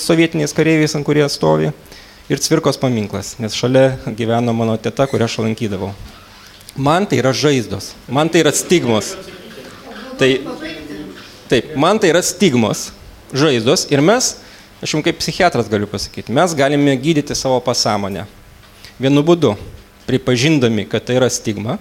sovietiniais 0.00 0.56
kareiviais, 0.56 0.96
ant 0.96 1.06
kurie 1.06 1.26
stovi, 1.32 1.72
ir 2.28 2.40
Cvirkos 2.40 2.80
paminklas, 2.80 3.36
nes 3.40 3.56
šalia 3.56 3.98
gyveno 4.16 4.52
mano 4.56 4.76
teta, 4.80 5.06
kurią 5.08 5.28
aš 5.28 5.38
lankydavau. 5.44 5.92
Man 6.76 7.08
tai 7.08 7.20
yra 7.22 7.32
žaizdos, 7.32 7.94
man 8.08 8.28
tai 8.28 8.44
yra 8.44 8.52
stigmos. 8.54 9.14
Tai, 10.18 10.28
taip, 11.50 11.72
man 11.76 11.98
tai 12.00 12.12
yra 12.12 12.22
stigmos, 12.24 12.90
žaizdos 13.32 13.86
ir 13.92 14.04
mes, 14.04 14.36
aš 14.82 14.94
jums 14.94 15.06
kaip 15.06 15.20
psichiatras 15.20 15.68
galiu 15.70 15.88
pasakyti, 15.90 16.32
mes 16.32 16.54
galime 16.56 16.96
gydyti 17.00 17.36
savo 17.36 17.60
pasąmonę. 17.64 18.26
Vienu 18.98 19.22
būdu 19.22 19.54
pripažindami, 20.08 20.86
kad 20.88 21.04
tai 21.04 21.18
yra 21.20 21.28
stigma, 21.32 21.76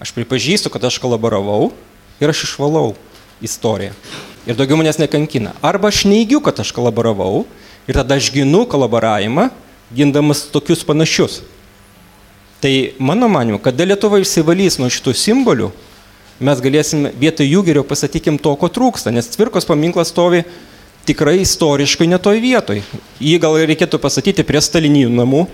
aš 0.00 0.12
pripažįstu, 0.16 0.68
kad 0.72 0.84
aš 0.84 1.00
kolaboravau 1.00 1.72
ir 2.20 2.32
aš 2.32 2.44
išvalau 2.46 2.92
istoriją. 3.40 3.96
Ir 4.48 4.56
daugiau 4.56 4.78
manęs 4.80 5.00
nekankina. 5.00 5.54
Arba 5.64 5.88
aš 5.88 6.04
neigiu, 6.08 6.40
kad 6.44 6.60
aš 6.60 6.72
kolaboravau 6.76 7.44
ir 7.88 7.96
tada 7.96 8.16
aš 8.20 8.30
ginu 8.32 8.66
kolaboravimą, 8.68 9.48
gindamas 9.92 10.46
tokius 10.52 10.84
panašius. 10.84 11.40
Tai 12.60 12.72
mano 13.00 13.28
manimu, 13.28 13.58
kada 13.60 13.86
Lietuva 13.88 14.20
išsivalys 14.20 14.76
nuo 14.80 14.90
šitų 14.92 15.14
simbolių, 15.16 15.70
mes 16.44 16.60
galėsim 16.60 17.08
vietoj 17.20 17.48
jų 17.48 17.62
geriau 17.64 17.84
pasakykim 17.88 18.36
to, 18.40 18.52
ko 18.60 18.68
trūksta, 18.68 19.12
nes 19.12 19.28
Cvirkos 19.32 19.68
paminklas 19.68 20.12
stovi 20.12 20.44
tikrai 21.08 21.40
istoriškai 21.40 22.08
netoj 22.08 22.40
vietoj. 22.44 22.82
Jį 23.20 23.38
gal 23.40 23.56
reikėtų 23.64 24.00
pasakyti 24.00 24.44
prie 24.44 24.60
stalinijų 24.60 25.12
namų, 25.12 25.46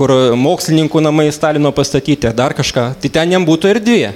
kur 0.00 0.14
mokslininkų 0.40 1.02
namai 1.04 1.28
Stalino 1.28 1.68
pastatyti, 1.76 2.30
dar 2.32 2.54
kažką, 2.56 2.94
tai 3.02 3.10
ten 3.12 3.34
jam 3.34 3.44
būtų 3.44 3.68
erdvė, 3.74 4.14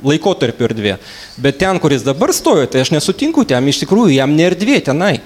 laikotarpio 0.00 0.64
erdvė. 0.70 0.94
Bet 1.36 1.58
ten, 1.60 1.76
kuris 1.82 2.06
dabar 2.06 2.32
stojo, 2.32 2.64
tai 2.72 2.80
aš 2.80 2.94
nesutinku, 2.94 3.44
ten 3.44 3.68
iš 3.68 3.82
tikrųjų 3.82 4.14
jam 4.16 4.32
nerdvė 4.32 4.80
tenai. 4.88 5.18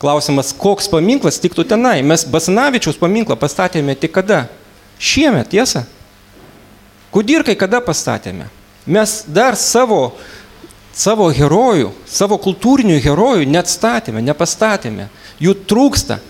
Klausimas, 0.00 0.54
koks 0.56 0.88
paminklas 0.90 1.36
tiktų 1.42 1.66
tenai. 1.68 1.98
Mes 2.00 2.24
Basanavičiaus 2.24 2.96
paminklą 2.98 3.36
pastatėme 3.38 3.94
tik 3.94 4.16
kada? 4.16 4.46
Šiemet, 4.96 5.52
tiesa? 5.52 5.84
Kudirkai 7.12 7.54
kada 7.60 7.82
pastatėme? 7.84 8.48
Mes 8.88 9.18
dar 9.28 9.54
savo, 9.60 10.14
savo 10.96 11.28
herojų, 11.28 11.92
savo 12.08 12.40
kultūrinių 12.40 12.96
herojų 13.04 13.46
net 13.52 13.68
statėme, 13.68 14.24
nepastatėme. 14.24 15.10
Jų 15.44 15.58
trūksta. 15.68 16.22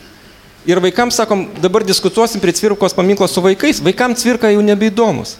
Ir 0.66 0.78
vaikams 0.78 1.16
sakom, 1.18 1.48
dabar 1.58 1.82
diskutuosim 1.82 2.40
prie 2.40 2.52
cvirkos 2.54 2.94
paminklo 2.94 3.26
su 3.26 3.42
vaikais, 3.42 3.80
vaikams 3.82 4.22
cvirka 4.22 4.50
jau 4.52 4.62
nebeįdomus. 4.62 5.34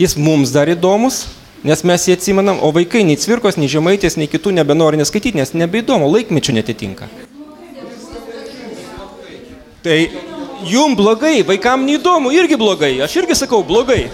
Jis 0.00 0.14
mums 0.16 0.54
dar 0.54 0.70
įdomus, 0.72 1.26
nes 1.68 1.82
mes 1.84 2.06
jį 2.08 2.14
atsimenam, 2.16 2.60
o 2.64 2.70
vaikai 2.72 3.02
nei 3.04 3.18
cvirkos, 3.20 3.58
nei 3.60 3.68
žemaitės, 3.68 4.16
nei 4.16 4.30
kitų 4.30 4.54
nebenori 4.56 4.96
neskaityti, 5.00 5.36
nes 5.36 5.52
nebeįdomu, 5.52 6.08
laikmečių 6.14 6.54
netitinka. 6.56 7.10
Tai 9.84 9.98
jum 10.64 10.96
blogai, 10.96 11.42
vaikam 11.44 11.84
neįdomu, 11.84 12.32
irgi 12.32 12.56
blogai, 12.56 12.94
aš 13.04 13.18
irgi 13.20 13.36
sakau 13.36 13.60
blogai. 13.66 14.06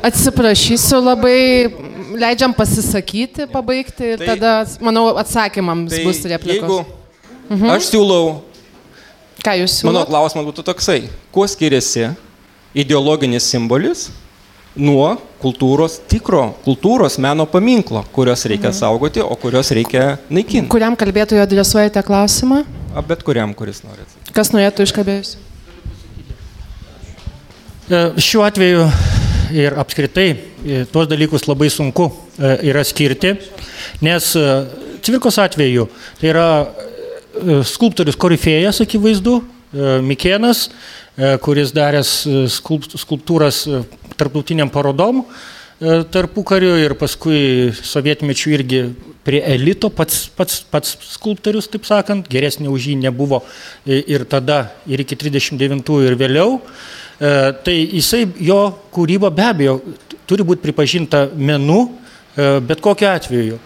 Atsiprašysiu 0.00 1.02
labai, 1.02 1.42
leidžiam 2.16 2.56
pasisakyti, 2.56 3.50
pabaigti 3.52 4.14
ir 4.14 4.24
tai, 4.24 4.30
tada, 4.32 4.54
manau, 4.80 5.10
atsakymams 5.20 5.92
tai 5.92 6.06
bus 6.08 6.24
replikos. 6.24 6.56
Jeigu 6.56 6.80
mhm. 7.52 7.68
aš 7.74 7.90
siūlau 7.92 8.24
Ką 9.42 9.56
jūs 9.58 9.80
siūlote? 9.80 9.90
Mano 9.90 10.06
klausimas 10.06 10.46
būtų 10.46 10.62
toksai. 10.68 10.98
Kuo 11.34 11.48
skiriasi 11.50 12.12
ideologinis 12.78 13.48
simbolis 13.50 14.10
nuo 14.78 15.16
kultūros, 15.42 15.98
tikro 16.08 16.44
kultūros 16.64 17.18
meno 17.20 17.44
paminklo, 17.50 18.04
kurios 18.14 18.46
reikia 18.46 18.70
mhm. 18.70 18.78
saugoti, 18.78 19.22
o 19.24 19.34
kurios 19.36 19.72
reikia 19.74 20.16
naikinti. 20.30 20.70
Kuriam 20.72 20.94
kalbėtojui 20.98 21.42
adresuojate 21.42 22.04
klausimą? 22.06 22.62
A, 22.94 23.02
bet 23.04 23.24
kuriam, 23.26 23.52
kuris 23.56 23.82
norėtų. 23.84 24.30
Kas 24.36 24.52
norėtų 24.54 24.86
iškalbėjusi? 24.86 25.40
E, 27.90 28.04
šiuo 28.22 28.44
atveju 28.46 28.86
ir 29.58 29.74
apskritai 29.82 30.28
e, 30.30 30.84
tuos 30.92 31.10
dalykus 31.10 31.48
labai 31.50 31.66
sunku 31.72 32.06
e, 32.38 32.54
yra 32.70 32.86
skirti, 32.86 33.34
nes 34.06 34.30
Cvirkos 35.02 35.34
atveju 35.42 35.88
tai 36.20 36.28
yra 36.30 36.46
skulptorius 37.66 38.18
Korifėjas, 38.20 38.82
akivaizdu, 38.84 39.38
e, 39.40 39.94
Mikėnas, 40.04 40.68
e, 41.16 41.34
kuris 41.42 41.72
daręs 41.76 42.12
skulptūras 42.52 43.64
tarptautiniam 44.16 44.70
parodom 44.72 45.24
tarpu 45.82 46.44
kariu 46.46 46.76
ir 46.78 46.92
paskui 46.94 47.72
sovietmečių 47.74 48.52
irgi 48.54 48.82
prie 49.26 49.40
elito, 49.50 49.90
pats, 49.90 50.28
pats, 50.30 50.60
pats 50.70 50.94
skulptorius, 51.10 51.66
taip 51.70 51.86
sakant, 51.88 52.28
geresnė 52.30 52.70
už 52.70 52.86
jį 52.92 52.94
nebuvo 53.02 53.42
ir 53.86 54.22
tada, 54.30 54.72
ir 54.86 55.02
iki 55.02 55.18
39 55.18 55.98
ir 56.06 56.14
vėliau. 56.20 56.60
Tai 57.18 57.74
jisai, 57.74 58.24
jo 58.42 58.60
kūryba 58.94 59.30
be 59.34 59.46
abejo 59.46 59.76
turi 60.26 60.46
būti 60.46 60.62
pripažinta 60.62 61.24
menu, 61.34 61.84
bet 62.36 62.82
kokiu 62.82 63.10
atveju 63.10 63.58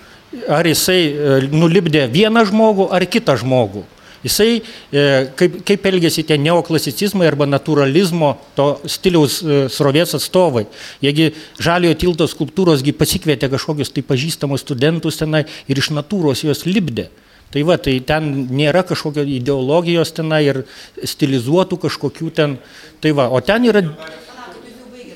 ar 0.48 0.66
jisai 0.68 1.02
e, 1.02 1.36
nulipdė 1.52 2.06
vieną 2.12 2.46
žmogų 2.50 2.90
ar 2.94 3.06
kitą 3.10 3.36
žmogų. 3.40 3.84
Jisai, 4.26 4.58
e, 4.90 5.02
kaip, 5.38 5.60
kaip 5.66 5.84
elgėsi 5.86 6.24
tie 6.26 6.38
neoklasicizmai 6.40 7.28
arba 7.28 7.46
naturalizmo 7.46 8.32
to 8.56 8.72
stiliaus 8.90 9.38
e, 9.42 9.58
srovės 9.70 10.16
atstovai. 10.18 10.64
Jiegi 11.04 11.28
žaliojo 11.62 11.98
tilto 12.00 12.26
skulptūrosgi 12.30 12.96
pasikvietė 12.96 13.50
kažkokius 13.52 13.92
tai 13.94 14.02
pažįstamus 14.06 14.64
studentus 14.66 15.20
tenai 15.20 15.44
ir 15.70 15.78
iš 15.78 15.92
natūros 15.94 16.42
juos 16.46 16.64
lipdė. 16.66 17.08
Tai 17.54 17.62
va, 17.68 17.76
tai 17.78 18.00
ten 18.02 18.26
nėra 18.50 18.82
kažkokio 18.88 19.22
ideologijos 19.36 20.10
tenai 20.16 20.42
ir 20.48 20.64
stilizuotų 21.06 21.78
kažkokių 21.86 22.32
ten. 22.34 22.56
Tai 23.00 23.12
va, 23.14 23.28
o 23.30 23.38
ten 23.44 23.68
yra 23.70 23.84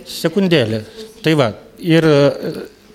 sekundėlė. 0.07 0.85
Tai 1.25 1.35
va, 1.41 1.51
ir 1.83 2.07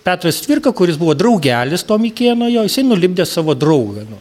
Petras 0.06 0.38
Tvirka, 0.46 0.70
kuris 0.76 1.00
buvo 1.02 1.16
draugelis 1.18 1.84
to 1.88 1.98
Mikėno, 1.98 2.46
jo, 2.54 2.66
jisai 2.68 2.84
nulipdė 2.86 3.26
savo 3.26 3.56
draugą. 3.58 4.06
Nu. 4.06 4.20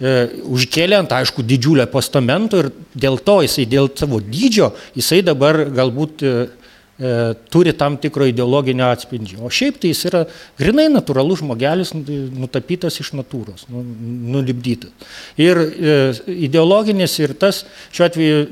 E, 0.00 0.14
užkėlė 0.50 0.96
ant, 0.98 1.12
aišku, 1.14 1.44
didžiulę 1.46 1.86
postamento 1.92 2.58
ir 2.58 2.70
dėl 2.98 3.20
to 3.22 3.36
jisai, 3.44 3.68
dėl 3.70 3.92
savo 3.94 4.18
dydžio, 4.24 4.72
jisai 4.96 5.20
dabar 5.22 5.60
galbūt 5.76 6.24
e, 6.26 6.32
e, 6.98 7.14
turi 7.52 7.76
tam 7.78 8.00
tikro 8.02 8.26
ideologinio 8.26 8.88
atspindžio. 8.90 9.44
O 9.46 9.52
šiaip 9.54 9.78
tai 9.78 9.92
jis 9.92 10.02
yra 10.10 10.24
grinai 10.58 10.88
natūralus 10.90 11.44
žmogelis, 11.44 11.94
nutapytas 11.94 12.98
iš 13.04 13.14
natūros, 13.20 13.68
nu, 13.70 13.86
nulipdytas. 14.34 15.14
Ir 15.38 15.62
e, 15.62 15.96
ideologinis 16.48 17.20
ir 17.22 17.38
tas, 17.38 17.62
šiuo 17.94 18.10
atveju 18.10 18.44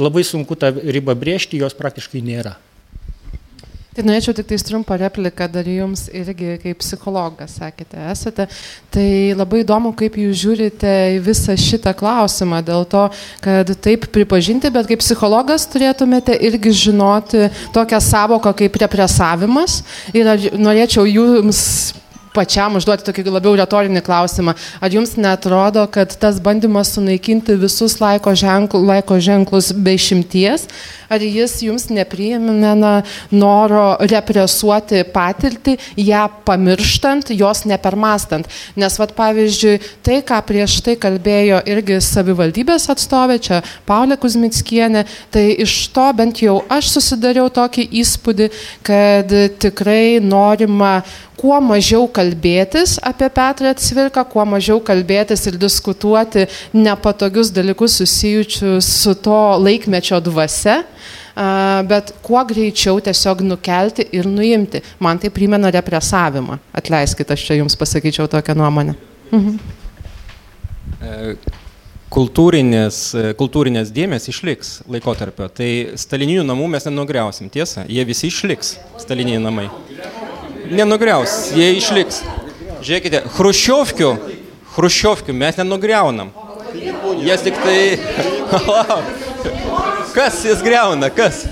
labai 0.00 0.24
sunku 0.24 0.56
tą 0.56 0.72
ribą 0.80 1.18
brėžti, 1.18 1.60
jos 1.60 1.76
praktiškai 1.76 2.24
nėra. 2.24 2.56
Tai 3.92 4.06
norėčiau 4.08 4.32
tik 4.32 4.46
tais 4.48 4.62
trumpą 4.64 4.96
repliką 4.96 5.46
dar 5.52 5.66
jums 5.68 6.06
irgi 6.16 6.54
kaip 6.62 6.78
psichologas, 6.80 7.58
sakėte, 7.58 7.98
esate. 8.08 8.46
Tai 8.94 9.08
labai 9.36 9.60
įdomu, 9.66 9.92
kaip 9.98 10.16
jūs 10.16 10.38
žiūrite 10.40 10.92
į 11.18 11.22
visą 11.26 11.52
šitą 11.60 11.92
klausimą, 11.98 12.62
dėl 12.64 12.86
to, 12.88 13.04
kad 13.44 13.74
taip 13.84 14.08
pripažinti, 14.14 14.72
bet 14.72 14.88
kaip 14.88 15.04
psichologas 15.04 15.68
turėtumėte 15.68 16.38
irgi 16.48 16.72
žinoti 16.86 17.50
tokią 17.76 18.00
savoką 18.00 18.54
kaip 18.62 18.80
represavimas. 18.80 19.82
Ir 20.16 20.32
norėčiau 20.56 21.04
jums 21.12 21.92
pačiam 22.34 22.76
užduoti 22.78 23.06
tokį 23.06 23.26
labiau 23.28 23.54
retorinį 23.58 24.02
klausimą. 24.04 24.54
Ar 24.80 24.92
jums 24.94 25.14
netrodo, 25.20 25.84
kad 25.92 26.14
tas 26.20 26.40
bandymas 26.42 26.94
sunaikinti 26.96 27.56
visus 27.60 27.98
laiko, 28.00 28.34
ženkl, 28.36 28.80
laiko 28.88 29.18
ženklus 29.22 29.72
be 29.76 29.96
išimties, 29.98 30.66
ar 31.12 31.22
jis 31.22 31.58
jums 31.66 31.88
nepriimena 31.92 33.02
noro 33.32 33.84
represuoti 34.08 35.02
patirtį, 35.12 35.76
ją 36.00 36.24
pamirštant, 36.46 37.34
jos 37.36 37.64
nepermastant? 37.68 38.48
Nes, 38.80 38.96
vad 39.00 39.12
pavyzdžiui, 39.18 39.78
tai, 40.04 40.20
ką 40.26 40.40
prieš 40.48 40.78
tai 40.86 40.96
kalbėjo 41.00 41.60
irgi 41.68 42.00
savivaldybės 42.04 42.88
atstovė, 42.92 43.38
čia 43.42 43.60
Paulė 43.88 44.16
Kuzmickienė, 44.20 45.04
tai 45.34 45.50
iš 45.62 45.76
to 45.92 46.06
bent 46.16 46.40
jau 46.42 46.60
aš 46.72 46.94
susidariau 46.96 47.50
tokį 47.52 47.88
įspūdį, 48.02 48.48
kad 48.86 49.36
tikrai 49.62 50.22
norima 50.24 51.00
kuo 51.42 51.58
mažiau 51.60 52.06
kalbėtis 52.22 52.98
apie 53.02 53.28
Petrą 53.32 53.72
Cvirką, 53.78 54.24
kuo 54.30 54.44
mažiau 54.46 54.80
kalbėtis 54.84 55.46
ir 55.50 55.58
diskutuoti 55.60 56.46
nepatogius 56.74 57.50
dalykus 57.54 57.98
susijusius 58.00 58.86
su 59.02 59.14
to 59.14 59.38
laikmečio 59.62 60.20
dvasia, 60.22 60.82
bet 61.88 62.12
kuo 62.22 62.42
greičiau 62.46 63.00
tiesiog 63.02 63.42
nukelti 63.46 64.06
ir 64.12 64.28
nuimti. 64.28 64.82
Man 65.02 65.18
tai 65.18 65.32
primena 65.34 65.72
represavimą. 65.72 66.60
Atleiskit, 66.76 67.30
aš 67.30 67.48
čia 67.48 67.58
jums 67.60 67.78
pasakyčiau 67.78 68.28
tokią 68.30 68.56
nuomonę. 68.58 68.94
Mhm. 69.32 69.58
E, 71.02 71.34
kultūrinės, 72.12 72.98
kultūrinės 73.40 73.90
dėmesys 73.94 74.34
išliks 74.34 74.74
laikotarpio. 74.92 75.48
Tai 75.48 75.70
stalininių 75.98 76.44
namų 76.46 76.68
mes 76.76 76.86
nenugriausim, 76.86 77.50
tiesa, 77.50 77.88
jie 77.88 78.04
visi 78.06 78.28
išliks, 78.28 78.76
staliniai 79.00 79.40
namai. 79.42 79.70
Nenugriaus, 80.72 81.52
jie 81.52 81.66
išliks. 81.76 82.22
Žiūrėkite, 82.82 83.20
Hruščiovkių, 83.36 84.08
Hruščiovkių 84.72 85.34
mes 85.36 85.58
nenugriaunam. 85.60 86.32
Jas 87.22 87.44
tik 87.44 87.58
tai... 87.60 87.76
Kas 90.16 90.42
jas 90.44 90.60
greuna, 90.60 91.08
kas? 91.08 91.46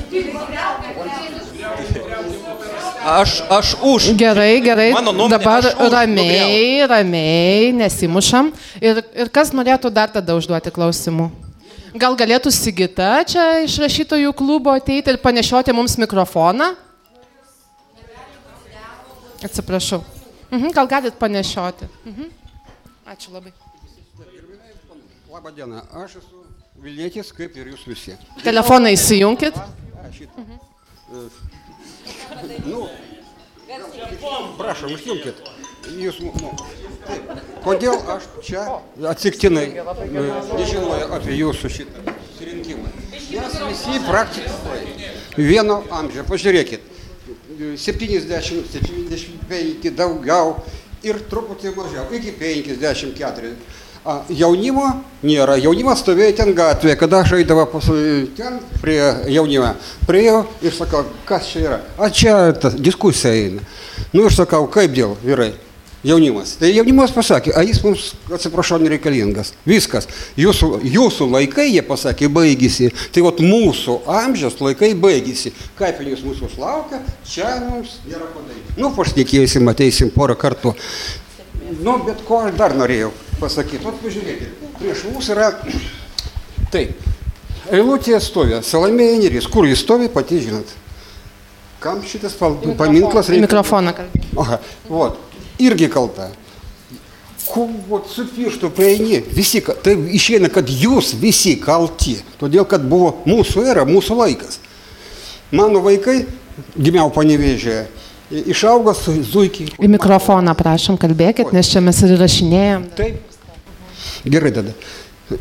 Aš, 3.00 3.38
aš 3.48 3.70
už. 3.80 4.10
Gerai, 4.20 4.60
gerai. 4.60 4.90
Mano 4.92 5.14
nuomonė, 5.16 5.38
Dabar 5.38 5.64
už 5.64 5.94
ramiai, 5.94 6.84
ramiai, 6.84 7.70
nesimušam. 7.72 8.50
Ir, 8.76 9.00
ir 9.16 9.30
kas 9.32 9.54
norėtų 9.56 9.88
dar 9.88 10.12
tada 10.12 10.36
užduoti 10.36 10.72
klausimų? 10.76 11.30
Gal 11.96 12.14
galėtų 12.20 12.52
Sigita 12.52 13.24
čia 13.24 13.46
iš 13.64 13.80
rašytojų 13.80 14.36
klubo 14.36 14.76
ateiti 14.76 15.14
ir 15.14 15.20
panešioti 15.24 15.72
mums 15.74 15.96
mikrofoną? 16.00 16.74
Atsiprašau. 19.44 20.02
Mhm, 20.50 20.72
gal 20.74 20.86
galit 20.86 21.14
panešioti? 21.18 21.88
Mhm. 22.04 22.30
Ačiū 23.06 23.32
labai. 23.32 23.52
Labą 25.30 25.50
dieną, 25.54 25.82
aš 25.94 26.16
esu 26.20 26.40
Vilnietis, 26.80 27.32
kaip 27.36 27.56
ir 27.60 27.70
jūs 27.74 27.84
visi. 27.86 28.16
Telefoną 28.42 28.90
įsijunkit. 28.96 29.56
Mhm. 30.36 30.56
Nu, 32.66 32.88
prašom, 34.58 34.94
išjungkit. 34.96 35.42
Jūs, 36.00 36.20
nu, 36.24 36.32
taip. 37.06 37.30
Kodėl 37.64 37.96
aš 38.14 38.26
čia 38.44 38.64
atsiktinai 39.10 39.66
e, 39.76 39.84
nežinoju 40.56 41.06
apie 41.16 41.36
jūsų 41.38 41.70
šitą 41.76 42.14
susirinkimą? 42.30 42.90
Mes 43.12 43.56
visi 43.68 44.00
praktiškai 44.06 44.80
vieno 45.38 45.80
amžiaus, 46.00 46.28
pažiūrėkit, 46.30 46.84
70, 47.60 48.64
75 48.72 49.92
daugiau 49.96 50.56
ir 51.04 51.20
truputį 51.30 51.74
mažiau, 51.76 52.08
iki 52.16 52.32
54. 52.38 53.52
A, 54.00 54.14
jaunimo 54.32 54.86
nėra, 55.20 55.58
jaunimas 55.60 56.00
stovėjo 56.00 56.32
ten 56.38 56.54
gatvėje, 56.56 56.96
kada 56.96 57.18
aš 57.20 57.34
eidavau 57.36 57.66
pas, 57.68 57.84
ten 58.38 58.56
prie 58.80 59.00
jaunimo, 59.28 59.74
priejau 60.08 60.46
ir 60.64 60.72
sakau, 60.72 61.02
kas 61.28 61.50
čia 61.52 61.64
yra, 61.66 61.80
a 62.00 62.08
čia 62.08 62.36
ta 62.56 62.72
diskusija 62.72 63.34
eina. 63.36 63.66
Nu 64.16 64.24
ir 64.24 64.32
sakau, 64.32 64.64
kaip 64.72 64.94
dėl 64.96 65.12
vyrai, 65.20 65.52
jaunimas. 66.06 66.54
Tai 66.60 66.70
jaunimas 66.72 67.12
pasakė, 67.14 67.52
a 67.56 67.62
jis 67.66 67.80
mums, 67.84 68.06
atsiprašau, 68.32 68.78
nereikalingas. 68.82 69.52
Viskas. 69.68 70.08
Jūsų, 70.40 70.70
jūsų 70.88 71.28
laikai, 71.30 71.68
jie 71.74 71.82
pasakė, 71.86 72.30
baigėsi. 72.32 72.90
Tai 73.14 73.24
vat 73.28 73.42
mūsų 73.44 74.00
amžiaus 74.20 74.58
laikai 74.64 74.92
baigėsi. 74.98 75.52
Kapinės 75.78 76.24
mūsų 76.26 76.50
laukia, 76.60 77.02
čia 77.28 77.52
mums 77.66 77.98
nėra 78.08 78.30
padaryti. 78.34 78.76
Nu, 78.80 78.92
pašnekėsim, 78.96 79.68
ateisim 79.72 80.12
porą 80.14 80.38
kartų. 80.40 80.74
Nu, 81.84 82.00
bet 82.06 82.24
ko 82.26 82.42
aš 82.46 82.56
dar 82.58 82.74
norėjau 82.78 83.12
pasakyti. 83.40 83.84
Vat 83.86 84.00
pažiūrėkite, 84.02 84.74
prieš 84.80 85.06
mus 85.12 85.30
yra 85.32 85.52
taip. 86.74 87.08
Eilutė 87.70 88.16
stovi, 88.24 88.56
Salomėja 88.66 89.18
Nėris, 89.20 89.46
kur 89.50 89.68
jis 89.68 89.84
stovi, 89.84 90.08
pati 90.10 90.40
žinot. 90.42 90.72
Kam 91.80 92.02
šitas 92.04 92.34
paminklas 92.36 93.30
reikia? 93.30 93.46
Mikrofoną 93.46 93.92
kalbėti. 93.96 94.32
Aha, 94.42 94.58
vot 94.90 95.29
irgi 95.60 95.88
kalta. 95.92 96.30
Kuo 97.50 98.02
su 98.06 98.26
pirštu 98.30 98.70
prieini, 98.70 99.22
visi, 99.34 99.62
tai 99.82 99.96
išeina, 100.14 100.50
kad 100.52 100.68
jūs 100.70 101.14
visi 101.18 101.56
kalti, 101.60 102.18
todėl 102.38 102.66
kad 102.68 102.84
buvo 102.86 103.16
mūsų 103.26 103.64
era, 103.72 103.86
mūsų 103.88 104.18
laikas. 104.20 104.60
Mano 105.50 105.80
vaikai, 105.82 106.20
gimiau 106.78 107.10
panevežėje, 107.10 107.88
išaugo 108.52 108.94
su 108.94 109.16
zuikiai. 109.26 109.72
Į 109.82 109.90
mikrofoną 109.96 110.54
prašom 110.58 111.00
kalbėkit, 111.00 111.50
nes 111.56 111.72
čia 111.72 111.82
mes 111.82 111.98
ir 112.06 112.14
rašinėjom. 112.20 112.86
Taip. 112.98 113.18
Gerai 114.30 114.52
tada. 114.54 114.76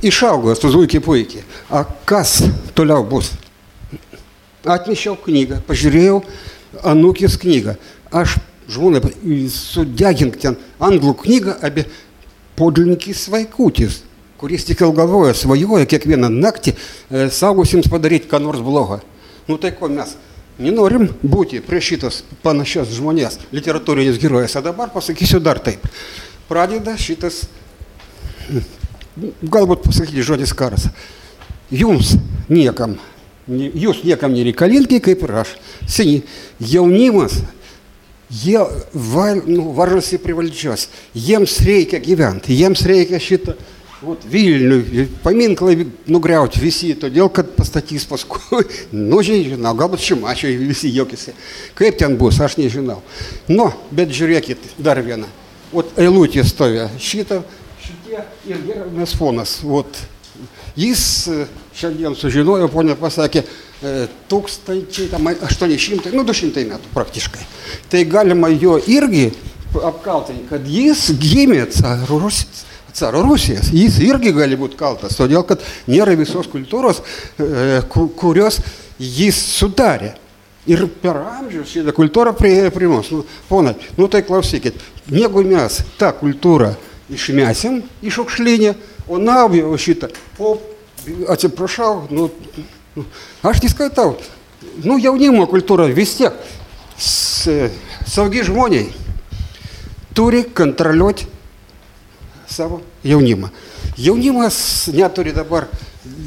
Išaugo 0.05 0.55
su 0.57 0.71
zuikiai 0.73 1.03
puikiai. 1.03 1.45
A 1.69 1.83
kas 2.09 2.39
toliau 2.77 3.05
bus? 3.05 3.33
Atnešiau 4.65 5.17
knygą, 5.23 5.61
pažiūrėjau 5.67 6.23
anūkės 6.89 7.37
knygą. 7.41 7.75
Aš 8.09 8.39
žmonai 8.69 9.01
sudegink 9.51 10.37
ten 10.41 10.57
anglų 10.79 11.15
knygą 11.23 11.57
apie 11.65 11.85
podlinkis 12.59 13.27
vaikutis, 13.31 14.01
kuris 14.39 14.65
tik 14.67 14.81
jau 14.83 14.91
galvoja, 14.95 15.33
svajoja 15.35 15.87
kiekvieną 15.89 16.29
naktį 16.31 16.73
e, 16.75 17.27
saugusiems 17.33 17.89
padaryti 17.91 18.29
ką 18.31 18.41
nors 18.43 18.61
blogo. 18.63 18.99
Nu 19.49 19.57
tai 19.57 19.71
ko 19.75 19.89
mes 19.91 20.15
nenorim 20.59 21.07
būti 21.23 21.61
prie 21.65 21.79
šitos 21.83 22.21
panašios 22.43 22.91
žmonės, 22.97 23.39
literatūrinis 23.55 24.19
herojus. 24.21 24.57
O 24.59 24.63
dabar 24.63 24.91
pasakysiu 24.93 25.39
dar 25.43 25.61
taip. 25.63 25.85
Pradeda 26.49 26.97
šitas, 26.99 27.45
galbūt 29.43 29.85
pasakyti 29.87 30.25
žodis 30.25 30.53
karas. 30.57 30.89
Jums 31.71 32.15
niekam, 32.49 32.97
ne- 33.47 33.71
jūs 33.71 34.03
niekam 34.03 34.33
nereikalingi, 34.33 34.99
kaip 35.05 35.23
ir 35.23 35.35
aš. 35.43 35.55
Seniai, 35.87 36.23
jaunimas, 36.59 37.39
jie 38.29 38.61
va, 38.93 39.31
nu, 39.35 39.71
varžosi 39.77 40.21
prie 40.21 40.37
valdžios. 40.37 40.87
Jiems 41.17 41.59
reikia 41.65 42.01
gyventi, 42.03 42.55
jiems 42.57 42.85
reikia 42.87 43.21
šitą 43.21 43.57
Vat 43.99 44.21
Vilnių, 44.31 45.07
paminklai 45.25 45.83
nugriauti 46.07 46.61
visi, 46.63 46.93
todėl 46.95 47.27
kad 47.35 47.49
pastatys 47.57 48.05
paskui, 48.07 48.61
nu 48.95 49.19
žinau, 49.25 49.73
galbūt 49.75 50.05
šimačiai 50.05 50.55
visi 50.55 50.91
jokisi. 50.95 51.33
Kaip 51.75 51.97
ten 51.99 52.15
bus, 52.19 52.39
aš 52.39 52.55
nežinau. 52.61 53.01
Nu, 53.51 53.67
bet 53.91 54.13
žiūrėkit, 54.15 54.77
dar 54.79 55.01
vieną. 55.03 55.27
Vat 55.73 55.91
eilutė 55.99 56.45
stovė, 56.47 56.87
šitą, 56.95 57.41
šitie 57.83 58.23
ir 58.47 58.63
gerbiamas 58.69 59.17
fonas. 59.19 59.57
Vat, 59.67 59.99
jis 60.79 61.03
e, 61.27 61.45
šiandien 61.75 62.15
sužinojo, 62.17 62.69
ponė 62.73 62.95
pasakė, 62.99 63.43
e, 63.43 63.93
tūkstančiai, 64.31 65.09
tam, 65.11 65.27
800, 65.27 66.13
nu 66.15 66.23
200 66.27 66.65
metų 66.71 66.93
praktiškai. 66.95 67.45
Tai 67.91 68.03
galima 68.11 68.49
jo 68.53 68.77
irgi 68.87 69.29
apkaltinti, 69.85 70.47
kad 70.49 70.65
jis 70.67 71.09
gimė 71.21 71.65
caro 71.75 72.23
Rusijos 72.25 72.65
caro 72.99 73.21
Rusijos. 73.23 73.69
Jis 73.71 73.99
irgi 74.03 74.31
gali 74.35 74.57
būti 74.59 74.75
kaltas, 74.79 75.13
todėl 75.15 75.43
kad 75.47 75.61
nėra 75.87 76.15
visos 76.19 76.49
kultūros, 76.51 76.99
e, 77.39 77.81
ku- 77.87 78.09
kurios 78.17 78.57
jis 78.99 79.37
sudarė. 79.59 80.15
Ir 80.67 80.83
per 81.01 81.15
amžius 81.21 81.69
šitą 81.71 81.93
kultūrą 81.95 82.33
prieėjo 82.35 82.71
prie 82.75 82.89
mus. 82.91 83.11
Nu, 83.13 83.23
ponai, 83.47 83.75
nu 83.97 84.07
tai 84.11 84.21
klausykit, 84.25 84.75
jeigu 85.09 85.45
mes 85.47 85.79
tą 85.97 86.11
kultūrą 86.17 86.73
išmesim 87.09 87.79
iš 88.05 88.19
aukšlinę, 88.25 88.75
o 89.07 89.17
naują 89.17 89.71
šitą, 89.77 90.11
po, 90.37 90.57
atsiprašau, 91.29 92.07
nu, 92.11 92.29
aš 93.43 93.59
tai 93.63 93.69
skaitau, 93.71 94.15
nu 94.83 94.97
jaunimo 94.99 95.45
kultūra 95.51 95.87
vis 95.93 96.15
tiek, 96.19 96.33
saugi 98.09 98.43
žmoniai 98.43 98.89
turi 100.15 100.43
kontroliuoti 100.43 101.27
savo 102.49 102.81
jaunimą. 103.05 103.49
Jaunimas 103.99 104.89
neturi 104.95 105.31
dabar 105.35 105.67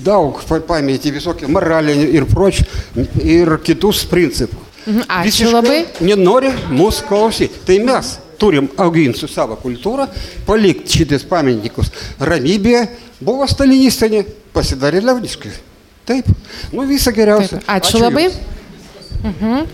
daug 0.05 0.41
pa- 0.49 0.61
pametė 0.61 1.13
visokių 1.15 1.49
moralinių 1.53 2.09
ir 2.15 2.27
pročių 2.29 2.65
ir 3.25 3.57
kitus 3.65 4.05
principų. 4.09 4.61
Mhm, 4.87 5.05
ačiū 5.09 5.25
Visiškai 5.29 5.53
labai. 5.53 5.79
Nenori 6.03 6.51
mūsų 6.75 7.07
klausyti. 7.09 7.61
Tai 7.67 7.79
mes 7.87 8.17
turim 8.43 8.69
auginti 8.83 9.23
su 9.23 9.31
savo 9.31 9.57
kultūrą, 9.63 10.09
palikti 10.47 10.99
šitis 10.99 11.27
pamininkus 11.31 11.93
ramybėje. 12.19 12.87
Buvo 13.23 13.47
stalinistinė, 13.47 14.25
pasidarė 14.55 15.05
liaudiškai. 15.07 15.53
Taip. 16.09 16.27
Nu 16.75 16.85
visą 16.89 17.15
geriausią. 17.15 17.61
Taip, 17.61 17.71
ačiū, 17.71 17.95
ačiū 17.95 18.03
labai. 18.03 18.27
jums. 18.27 18.41
Mhm. 19.23 19.67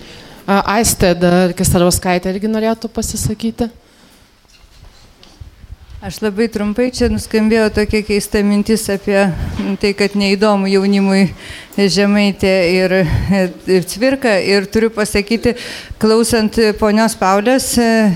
Aistė 0.49 1.13
Kisarauskaitė 1.57 2.33
irgi 2.33 2.49
norėtų 2.49 2.89
pasisakyti. 2.93 3.69
Aš 5.99 6.21
labai 6.23 6.45
trumpai 6.47 6.93
čia 6.95 7.09
nuskambėjo 7.11 7.73
tokia 7.75 8.05
keista 8.07 8.39
mintis 8.47 8.85
apie 8.93 9.17
tai, 9.83 9.91
kad 9.99 10.13
neįdomu 10.15 10.69
jaunimui 10.71 11.25
žemaitė 11.75 12.53
ir, 12.71 12.95
ir 13.67 13.89
cvirka. 13.91 14.37
Ir 14.39 14.69
turiu 14.71 14.93
pasakyti, 14.95 15.57
klausant 15.99 16.55
ponios 16.79 17.19
Paulės, 17.19 17.73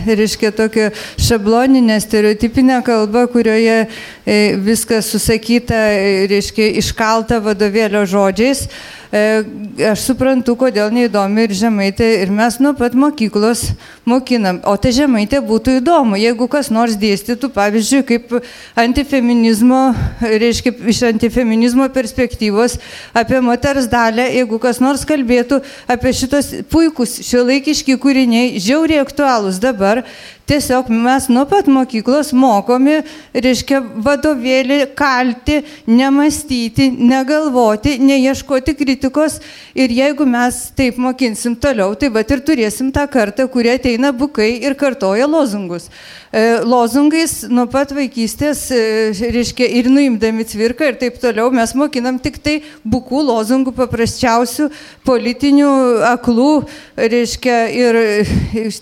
reiškia 0.07 0.53
tokia 0.55 0.93
šabloninė, 1.19 1.99
stereotipinė 2.07 2.79
kalba, 2.87 3.27
kurioje 3.35 3.81
e, 3.83 4.39
viskas 4.63 5.11
susakyta, 5.11 5.83
e, 5.91 6.29
reiškia 6.31 6.71
iškalta 6.79 7.43
vadovėlio 7.43 8.07
žodžiais. 8.07 8.69
Aš 9.13 10.07
suprantu, 10.07 10.55
kodėl 10.57 10.89
neįdomi 10.95 11.45
ir 11.45 11.53
žemaitė. 11.57 12.07
Ir 12.25 12.33
mes 12.33 12.57
nuo 12.65 12.73
pat 12.77 12.95
mokyklos 12.97 13.67
mokinam. 14.09 14.63
O 14.65 14.73
tai 14.81 14.95
žemaitė 14.97 15.43
būtų 15.45 15.77
įdomu, 15.83 16.17
jeigu 16.17 16.49
kas 16.49 16.71
nors 16.73 16.97
dėstytų, 17.01 17.51
pavyzdžiui, 17.53 18.03
kaip 18.09 18.33
antifeminizmo, 18.81 19.83
reiškia, 20.25 20.73
iš 20.89 21.03
antifeminizmo 21.11 21.91
perspektyvos 21.93 22.79
apie 23.13 23.43
moters 23.45 23.91
dalę, 23.93 24.31
jeigu 24.33 24.61
kas 24.63 24.81
nors 24.81 25.05
kalbėtų 25.09 25.61
apie 25.93 26.15
šitos 26.17 26.53
puikus 26.73 27.19
šiuolaikiški 27.29 27.99
kūriniai, 28.01 28.57
žiauriai 28.63 29.05
aktualūs 29.05 29.61
dabar, 29.61 30.07
Tiesiog 30.47 30.89
mes 30.91 31.29
nuo 31.31 31.45
pat 31.47 31.69
mokyklos 31.71 32.33
mokomi, 32.35 32.97
reiškia, 33.31 33.79
vadovėlį 34.03 34.79
kalti, 34.99 35.61
nemastyti, 35.87 36.89
negalvoti, 36.91 37.95
neieškoti 38.03 38.75
kritikos. 38.75 39.39
Ir 39.79 39.95
jeigu 39.95 40.27
mes 40.27 40.59
taip 40.77 40.99
mokinsim 41.01 41.55
toliau, 41.55 41.95
tai 41.95 42.11
va 42.11 42.25
ir 42.27 42.43
turėsim 42.43 42.91
tą 42.93 43.07
kartą, 43.13 43.47
kurie 43.53 43.77
ateina 43.77 44.11
bukai 44.11 44.51
ir 44.67 44.75
kartoja 44.79 45.31
lozungus. 45.31 45.87
E, 46.33 46.63
lozungais 46.65 47.43
nuo 47.53 47.67
pat 47.69 47.91
vaikystės, 47.93 48.65
e, 48.73 49.31
reiškia, 49.35 49.67
ir 49.69 49.91
nuimdami 49.93 50.47
cvirką 50.49 50.89
ir 50.89 50.97
taip 50.97 51.19
toliau, 51.23 51.53
mes 51.53 51.75
mokinam 51.77 52.17
tik 52.19 52.39
tai 52.43 52.55
bukų 52.89 53.21
lozungų 53.29 53.75
paprasčiausių, 53.77 54.71
politinių, 55.05 55.73
aklų, 56.09 56.51
reiškia, 56.97 57.59
ir 57.77 58.01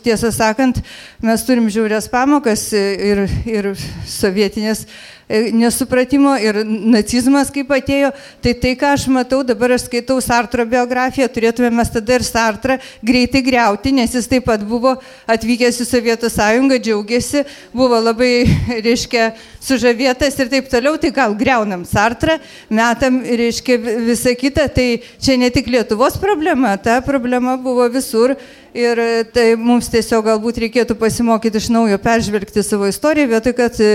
tiesą 0.07 0.31
sakant, 0.31 0.79
mes 1.27 1.43
turim 1.61 1.69
žiaurias 1.69 2.07
pamokas 2.09 2.63
ir, 2.73 3.27
ir 3.45 3.67
sovietinės 4.09 4.87
E, 4.87 5.20
nesupratimo 5.31 6.33
ir 6.42 6.60
nacizmas 6.67 7.50
kaip 7.55 7.70
atėjo, 7.75 8.10
tai 8.42 8.55
tai, 8.59 8.75
ką 8.78 8.92
aš 8.97 9.07
matau, 9.12 9.41
dabar 9.47 9.76
aš 9.76 9.86
skaitau 9.86 10.18
Sartro 10.25 10.65
biografiją, 10.67 11.28
turėtume 11.31 11.70
mes 11.75 11.92
tada 11.92 12.18
ir 12.18 12.25
Sartrą 12.26 12.78
greitai 13.07 13.42
greuti, 13.47 13.94
nes 13.94 14.15
jis 14.17 14.26
taip 14.31 14.49
pat 14.49 14.65
buvo 14.67 14.97
atvykęs 15.31 15.81
į 15.84 15.89
Sovietų 15.89 16.31
sąjungą, 16.34 16.81
džiaugiasi, 16.83 17.44
buvo 17.76 18.00
labai, 18.02 18.33
reiškia, 18.86 19.31
sužavėtas 19.62 20.39
ir 20.42 20.50
taip 20.52 20.70
toliau, 20.73 20.97
tai 20.99 21.12
gal 21.15 21.36
greunam 21.39 21.86
Sartrą, 21.89 22.41
metam, 22.70 23.23
reiškia, 23.23 23.78
visą 24.10 24.34
kitą, 24.39 24.67
tai 24.75 24.89
čia 25.23 25.39
ne 25.39 25.52
tik 25.55 25.70
Lietuvos 25.70 26.18
problema, 26.18 26.75
ta 26.81 26.99
problema 27.07 27.55
buvo 27.60 27.86
visur 27.92 28.34
Ir 28.75 28.99
e, 28.99 29.25
tai 29.26 29.57
mums 29.59 29.89
tiesiog 29.91 30.23
galbūt 30.28 30.60
reikėtų 30.62 30.94
pasimokyti 30.99 31.59
iš 31.59 31.67
naujo, 31.75 31.97
peržvelgti 31.99 32.62
savo 32.62 32.86
istoriją, 32.86 33.26
vietoj 33.33 33.55
kad 33.59 33.78
e, 33.83 33.89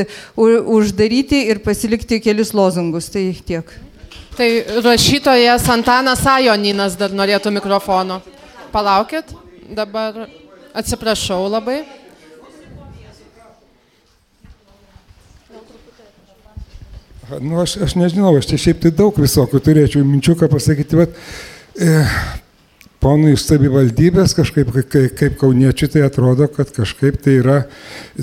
uždaryti 1.26 1.50
ir 1.50 1.60
pasilikti 1.60 2.22
kelis 2.22 2.54
lozungus. 2.54 3.10
Tai 3.10 3.36
tiek. 3.45 3.66
Tai 4.38 4.64
rašytojas 4.84 5.70
Antanas 5.70 6.26
Ajoninas 6.26 6.98
dar 6.98 7.12
norėtų 7.12 7.52
mikrofono. 7.52 8.22
Palaukit, 8.72 9.26
dabar 9.74 10.28
atsiprašau 10.74 11.50
labai. 11.50 11.86
Nu, 17.42 17.62
aš, 17.62 17.78
aš 17.82 17.95
nežinau, 17.95 18.38
aš 18.38 18.45
čia 18.52 18.58
šiaip 18.58 18.82
tai 18.84 18.92
daug 18.92 19.16
visokių 19.18 19.60
turėčiau 19.60 20.04
minčių, 20.06 20.36
ką 20.38 20.50
pasakyti, 20.52 20.95
bet 21.00 21.16
e, 21.74 22.04
ponui 23.06 23.35
iš 23.35 23.43
savivaldybės 23.45 24.34
kažkaip 24.34 24.72
kaip, 24.74 24.95
kaip 25.19 25.35
kauniečiui 25.38 25.90
tai 25.93 26.03
atrodo, 26.08 26.48
kad 26.50 26.72
kažkaip 26.74 27.19
tai 27.22 27.38
yra 27.42 27.58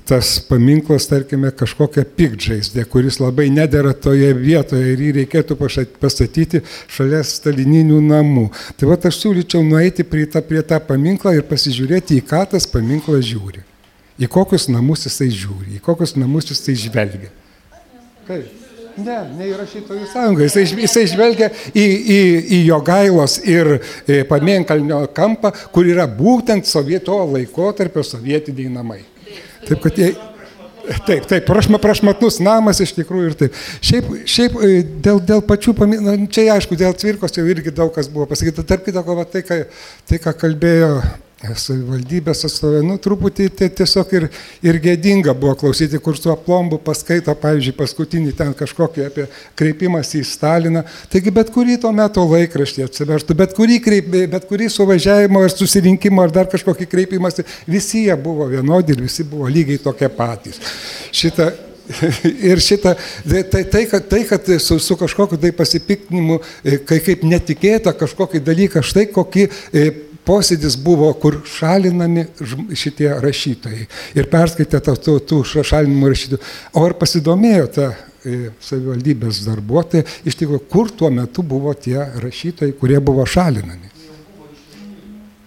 tas 0.08 0.34
paminklas, 0.48 1.06
tarkime, 1.10 1.52
kažkokia 1.54 2.02
pikdžaizdė, 2.18 2.86
kuris 2.90 3.20
labai 3.22 3.46
nedėra 3.54 3.94
toje 3.94 4.32
vietoje 4.34 4.94
ir 4.94 5.04
jį 5.06 5.12
reikėtų 5.20 5.58
pastatyti 6.02 6.64
šalia 6.90 7.22
stalininių 7.26 8.00
namų. 8.08 8.48
Tai 8.78 8.90
va 8.90 8.98
aš 8.98 9.20
siūlyčiau 9.22 9.62
nueiti 9.66 10.06
prie 10.08 10.26
tą, 10.30 10.42
prie 10.46 10.64
tą 10.66 10.80
paminklą 10.88 11.36
ir 11.38 11.46
pasižiūrėti, 11.46 12.18
į 12.18 12.26
ką 12.32 12.42
tas 12.56 12.66
paminklas 12.70 13.22
žiūri. 13.28 13.62
Į 14.22 14.28
kokius 14.32 14.66
namus 14.70 15.06
jisai 15.06 15.30
žiūri, 15.30 15.78
į 15.78 15.84
kokius 15.84 16.16
namus 16.18 16.50
jisai 16.50 16.74
žvelgia. 16.78 17.30
Kaip? 18.26 18.61
Ne, 19.00 19.18
ne 19.36 19.46
į 19.48 19.54
rašytojų 19.60 20.08
sąjungą. 20.10 20.48
Jisai, 20.48 20.64
jisai 20.84 21.04
žvelgia 21.10 21.48
į, 21.72 21.84
į, 21.84 22.18
į 22.58 22.58
Jogailos 22.66 23.38
ir 23.48 23.76
e, 23.78 24.22
Pamėnkalnio 24.28 25.04
kampą, 25.16 25.52
kur 25.72 25.88
yra 25.88 26.04
būtent 26.10 26.68
sovieto 26.68 27.16
laikotarpio 27.32 28.04
sovietiniai 28.06 28.72
namai. 28.72 29.00
Taip, 29.62 29.78
kad 29.84 29.98
jie, 29.98 30.12
Taip, 31.06 31.28
taip, 31.30 31.44
prašma, 31.46 31.78
prašmatnus 31.78 32.40
namas 32.42 32.80
iš 32.82 32.90
tikrųjų 32.96 33.28
ir 33.30 33.34
taip. 33.38 33.58
Šiaip, 33.86 34.08
šiaip 34.26 34.56
e, 34.58 34.70
dėl, 35.04 35.20
dėl 35.22 35.42
pačių 35.46 35.76
paminklų, 35.78 36.16
čia 36.34 36.48
aišku, 36.56 36.74
dėl 36.78 36.96
cvirkos 36.98 37.38
jau 37.38 37.44
irgi 37.46 37.70
daug 37.74 37.92
kas 37.94 38.08
buvo 38.10 38.26
pasakyta. 38.30 38.64
Tarp 38.66 38.88
kitoko, 38.88 39.14
tai, 39.30 39.44
tai, 39.46 40.18
ką 40.22 40.34
kalbėjo 40.40 40.96
savivaldybės 41.42 42.44
atstovė, 42.46 42.82
nu, 42.86 42.96
truputį 43.02 43.48
tai 43.58 43.68
tiesiog 43.74 44.12
ir, 44.14 44.26
ir 44.62 44.78
gėdinga 44.82 45.34
buvo 45.38 45.56
klausyti, 45.58 45.98
kur 46.02 46.16
su 46.18 46.30
aplombu 46.30 46.78
paskaito, 46.82 47.34
pavyzdžiui, 47.42 47.74
paskutinį 47.78 48.34
ten 48.38 48.52
kažkokį 48.58 49.06
apie 49.08 49.26
kreipimas 49.58 50.12
į 50.18 50.22
Staliną. 50.28 50.84
Taigi 51.12 51.34
bet 51.34 51.50
kurį 51.54 51.80
tuo 51.82 51.90
metu 51.96 52.22
laikraštį 52.30 52.86
atsivežtų, 52.86 53.36
bet 53.42 53.56
kurį, 53.58 53.80
kreip, 53.82 54.14
bet 54.30 54.46
kurį 54.50 54.70
suvažiavimo 54.72 55.42
ar 55.42 55.50
susirinkimo 55.54 56.22
ar 56.22 56.34
dar 56.34 56.50
kažkokį 56.52 56.88
kreipimąsi, 56.94 57.46
visi 57.66 58.06
jie 58.06 58.16
buvo 58.22 58.46
vienodi 58.52 58.94
ir 58.94 59.02
visi 59.02 59.26
buvo 59.26 59.50
lygiai 59.50 59.82
tokie 59.82 60.10
patys. 60.14 60.62
Šitą, 61.10 61.50
Ir 62.52 62.60
šitą, 62.62 62.94
tai, 63.26 63.64
tai, 63.66 63.82
kad, 63.90 64.06
tai, 64.08 64.20
kad 64.28 64.46
su, 64.62 64.78
su 64.78 64.96
kažkokiu 64.96 65.36
tai 65.42 65.50
pasipiktinimu, 65.56 66.38
kai 66.86 67.00
kaip 67.02 67.26
netikėta 67.26 67.90
kažkokį 67.98 68.40
dalyką, 68.46 68.84
štai 68.86 69.08
kokį 69.10 69.48
posėdis 70.26 70.76
buvo, 70.80 71.10
kur 71.18 71.40
šalinami 71.48 72.26
šitie 72.78 73.10
rašytojai 73.22 73.86
ir 74.18 74.30
perskaitė 74.32 74.82
tų, 74.86 75.18
tų 75.28 75.42
šalinimų 75.50 76.12
rašytojų. 76.12 76.42
O 76.78 76.84
ar 76.86 76.96
pasidomėjo 76.98 77.70
ta 77.74 77.88
e, 77.92 78.50
savivaldybės 78.62 79.42
darbuotojai, 79.46 80.06
iš 80.28 80.38
tikrųjų, 80.40 80.66
kur 80.70 80.92
tuo 80.94 81.10
metu 81.14 81.44
buvo 81.46 81.74
tie 81.74 81.98
rašytojai, 82.22 82.76
kurie 82.78 83.00
buvo 83.02 83.26
šalinami? 83.26 83.90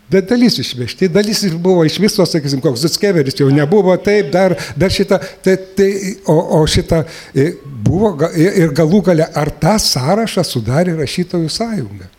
Bet 0.09 0.27
dalis 0.29 0.59
išvežti, 0.61 1.07
dalis 1.09 1.41
buvo 1.57 1.81
iš 1.87 1.95
viso, 1.97 2.25
sakysim, 2.29 2.61
koks 2.61 2.83
Zutskeveris 2.83 3.39
jau 3.39 3.47
nebuvo, 3.49 3.95
taip, 3.97 4.29
dar, 4.33 4.53
dar 4.77 4.93
šitą, 4.93 5.17
tai, 5.43 5.55
tai, 5.77 5.87
o, 6.29 6.35
o 6.59 6.65
šitą 6.69 7.01
e, 7.33 7.47
buvo 7.65 8.13
ir 8.37 8.75
galų 8.77 9.01
gale, 9.09 9.25
ar 9.25 9.49
tą 9.49 9.79
sąrašą 9.81 10.45
sudarė 10.45 10.93
rašytojų 10.99 11.49
sąjunga? 11.49 12.11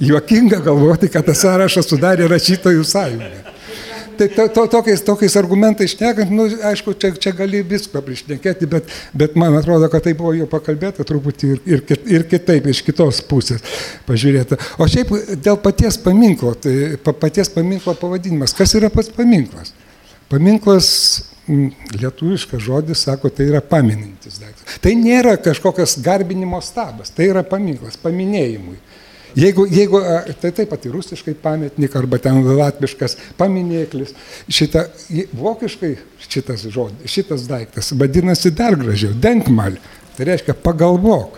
Juokinga 0.00 0.60
galvoti, 0.64 1.08
kad 1.08 1.26
tą 1.26 1.34
sąrašą 1.36 1.82
sudarė 1.84 2.28
rašytojų 2.28 2.84
sąjunga. 2.84 3.54
Tai 4.16 4.28
to, 4.32 4.48
to, 4.48 4.64
tokiais, 4.72 5.02
tokiais 5.04 5.34
argumentais 5.36 5.92
šnekant, 5.92 6.30
nu, 6.32 6.46
aišku, 6.70 6.94
čia, 7.00 7.10
čia 7.20 7.32
gali 7.36 7.60
viską 7.66 8.00
prišnekėti, 8.04 8.68
bet, 8.72 8.88
bet 9.12 9.36
man 9.36 9.56
atrodo, 9.58 9.90
kad 9.92 10.06
tai 10.06 10.14
buvo 10.16 10.32
jau 10.36 10.46
pakalbėta 10.48 11.04
truputį 11.04 11.50
ir, 11.52 11.82
ir, 11.84 12.02
ir 12.16 12.24
kitaip, 12.30 12.68
iš 12.72 12.80
kitos 12.86 13.20
pusės 13.28 13.64
pažiūrėta. 14.08 14.56
O 14.80 14.88
šiaip 14.88 15.12
dėl 15.44 15.60
paties 15.60 16.00
paminklo, 16.00 16.54
tai 16.56 16.96
paties 17.04 17.52
paminklo 17.52 17.96
pavadinimas, 18.00 18.56
kas 18.56 18.72
yra 18.78 18.88
pats 18.92 19.12
paminklas? 19.12 19.74
Paminklas 20.32 20.88
lietuviškas 21.46 22.62
žodis, 22.64 23.04
sako, 23.06 23.30
tai 23.30 23.50
yra 23.50 23.60
paminintis 23.62 24.40
daiktas. 24.40 24.80
Tai 24.82 24.96
nėra 24.98 25.36
kažkokios 25.38 26.00
garbinimo 26.02 26.58
stabas, 26.64 27.12
tai 27.14 27.28
yra 27.30 27.44
paminklas, 27.46 28.00
paminėjimui. 28.02 28.80
Jeigu, 29.36 29.66
jeigu 29.68 30.00
tai 30.40 30.50
taip 30.56 30.70
pat 30.72 30.86
ir 30.88 30.94
rusiškai 30.96 31.34
pametnik 31.42 31.96
arba 31.98 32.16
ten 32.22 32.38
latviškas 32.40 33.18
paminėklis, 33.36 34.14
šita, 34.48 34.86
vokiškai 35.36 35.90
šitas 36.24 36.64
žodis, 36.72 37.10
šitas 37.12 37.44
daiktas 37.50 37.92
vadinasi 38.00 38.54
dar 38.56 38.78
gražiau, 38.80 39.12
denkmal, 39.12 39.76
tai 40.16 40.30
reiškia 40.30 40.56
pagalvok. 40.64 41.36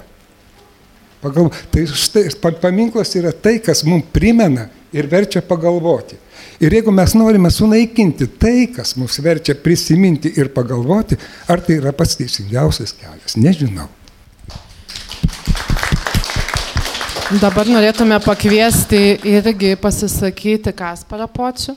Pagal, 1.18 1.51
tai 1.75 1.89
štai 1.91 2.28
paminklas 2.62 3.17
yra 3.18 3.35
tai, 3.35 3.57
kas 3.59 3.83
mums 3.83 4.07
primena 4.15 4.68
ir 4.94 5.10
verčia 5.10 5.43
pagalvoti. 5.43 6.20
Ir 6.62 6.78
jeigu 6.78 6.94
mes 6.94 7.18
norime 7.18 7.51
sunaikinti 7.51 8.31
tai, 8.39 8.68
kas 8.75 8.94
mus 8.99 9.18
verčia 9.23 9.59
prisiminti 9.59 10.31
ir 10.39 10.55
pagalvoti, 10.55 11.18
ar 11.51 11.67
tai 11.67 11.81
yra 11.83 11.91
pats 11.94 12.15
teisingiausias 12.18 12.94
kelias, 12.94 13.35
nežinau. 13.35 13.91
Dabar 17.28 17.68
norėtume 17.68 18.16
pakviesti 18.24 19.18
irgi 19.28 19.74
pasisakyti 19.76 20.73
Kasparą 20.73 21.26
Počių. 21.28 21.74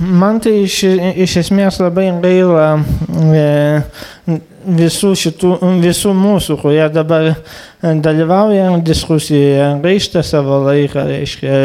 Man 0.00 0.40
tai 0.40 0.54
iš, 0.62 0.78
iš 1.26 1.36
esmės 1.42 1.76
labai 1.82 2.06
gaila 2.24 2.64
e, 2.80 3.44
visų, 4.80 5.12
šitų, 5.26 5.52
visų 5.84 6.16
mūsų, 6.16 6.56
kurie 6.64 6.88
dabar 6.94 7.34
dalyvauja 7.82 8.72
diskusijoje, 8.80 9.70
gaišta 9.84 10.24
savo 10.24 10.64
laiką, 10.70 11.04
reiškia, 11.12 11.62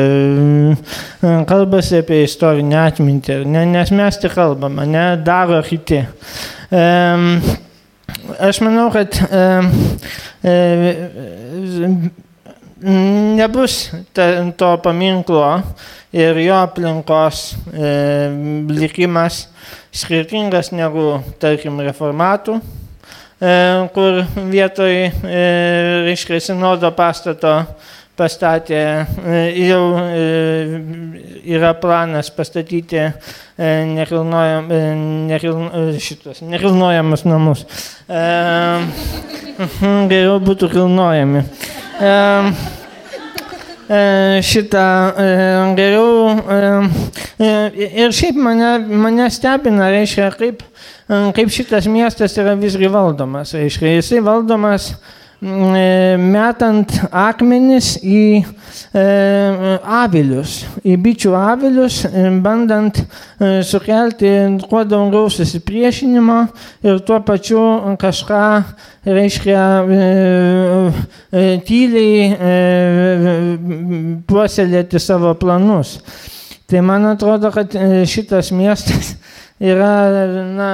e, 1.24 1.36
kalbasi 1.48 2.02
apie 2.04 2.26
istorinę 2.28 2.90
atmintį, 2.90 3.46
ne, 3.48 3.70
nes 3.72 3.96
mes 3.96 4.20
tik 4.20 4.36
kalbame, 4.36 4.84
ne 4.84 5.12
daro 5.24 5.64
kiti. 5.64 6.04
E, 6.74 6.88
aš 8.40 8.60
manau, 8.64 8.90
kad 8.94 9.16
e, 9.30 9.44
e, 10.44 10.54
nebus 13.38 13.92
ta, 14.14 14.28
to 14.58 14.70
paminklo 14.84 15.46
ir 16.14 16.38
jo 16.44 16.56
aplinkos 16.62 17.42
e, 17.74 17.92
likimas 18.70 19.48
skirtingas 19.94 20.72
negu, 20.74 21.18
tarkim, 21.42 21.80
reformatų, 21.86 22.60
e, 23.40 23.54
kur 23.96 24.22
vietoj, 24.52 24.96
e, 25.10 25.44
reiškia, 26.10 26.42
sinodo 26.52 26.92
pastato 26.98 27.60
pastatė, 28.20 28.82
e, 29.26 29.38
jau 29.66 29.82
e, 29.98 30.82
yra 31.56 31.74
planas 31.82 32.30
pastatyti 32.34 33.00
e, 33.02 33.10
nekilnojam, 33.90 34.70
nekiln, 35.32 35.98
šitos, 36.02 36.44
nekilnojamus 36.46 37.26
namus. 37.26 37.66
Geriau 40.14 40.40
būtų 40.44 40.70
kilnojami. 40.74 41.44
Šitą 44.44 44.86
geriau 45.78 46.14
ir 47.44 48.14
šiaip 48.16 48.38
mane, 48.40 48.72
mane 49.04 49.28
stebina, 49.34 49.90
reiškia, 49.94 50.30
kaip, 50.40 50.64
kaip 51.38 51.52
šitas 51.54 51.90
miestas 51.92 52.38
yra 52.42 52.56
visgi 52.58 52.90
valdomas. 52.90 53.54
Reiškia, 53.58 53.98
jisai 54.00 54.24
valdomas 54.26 54.94
uh, 54.96 55.12
metant 55.44 56.94
akmenis 57.12 57.98
į 58.00 58.24
e, 58.40 59.04
avilius, 59.84 60.62
į 60.88 60.96
bičių 61.04 61.34
avilius, 61.36 62.04
e, 62.08 62.30
bandant 62.44 63.02
sukelti 63.68 64.32
kuo 64.70 64.84
daugiau 64.88 65.28
susipriešinimo 65.34 66.40
ir 66.88 67.02
tuo 67.04 67.20
pačiu 67.28 67.64
kažką, 68.00 68.44
reiškia, 69.04 69.64
tyliai 71.68 72.30
puoselėti 74.30 75.02
savo 75.04 75.34
planus. 75.36 75.98
Tai 76.72 76.82
man 76.88 77.06
atrodo, 77.12 77.52
kad 77.52 77.76
šitas 78.08 78.54
miestas 78.56 79.16
yra, 79.74 79.92
na, 80.56 80.72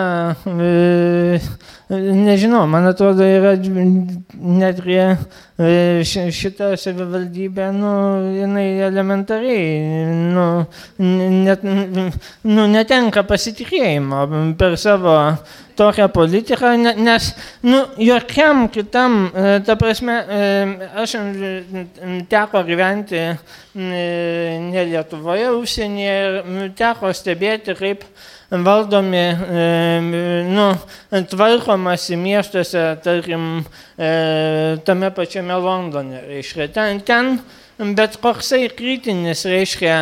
Nežinau, 1.90 2.68
man 2.70 2.86
atrodo, 2.86 3.26
yra 3.26 3.56
netgi 3.58 4.98
e, 5.58 5.70
šita 6.06 6.76
savivaldybė, 6.78 7.72
nu, 7.74 7.94
jinai 8.36 8.66
elementariai, 8.86 10.04
nu, 10.36 10.46
net, 11.02 11.66
nu, 11.66 12.68
netenka 12.70 13.26
pasitikėjimo 13.26 14.22
per 14.62 14.78
savo 14.78 15.18
tokią 15.82 16.12
politiką, 16.14 16.76
nes, 17.02 17.34
nu, 17.66 17.82
jokiam 18.06 18.68
kitam, 18.70 19.24
e, 19.34 19.58
ta 19.66 19.74
prasme, 19.82 20.22
e, 20.30 20.48
aš 20.94 21.18
teko 22.30 22.68
gyventi 22.70 23.32
ne 23.82 24.90
Lietuvoje, 24.94 25.56
užsienyje 25.58 26.20
ir 26.22 26.76
teko 26.78 27.18
stebėti, 27.18 27.74
kaip 27.82 28.06
valdomi, 28.50 29.38
nu, 30.50 30.68
tvarkomasi 31.30 32.18
miestuose, 32.18 32.98
tarkim, 33.04 33.64
tame 34.86 35.12
pačiame 35.14 35.54
Londone. 35.62 36.24
Reiškia, 36.28 36.68
ten, 36.74 37.02
ten 37.06 37.38
bet 37.96 38.18
koksai 38.22 38.68
kritinis, 38.76 39.46
reiškia, 39.46 39.96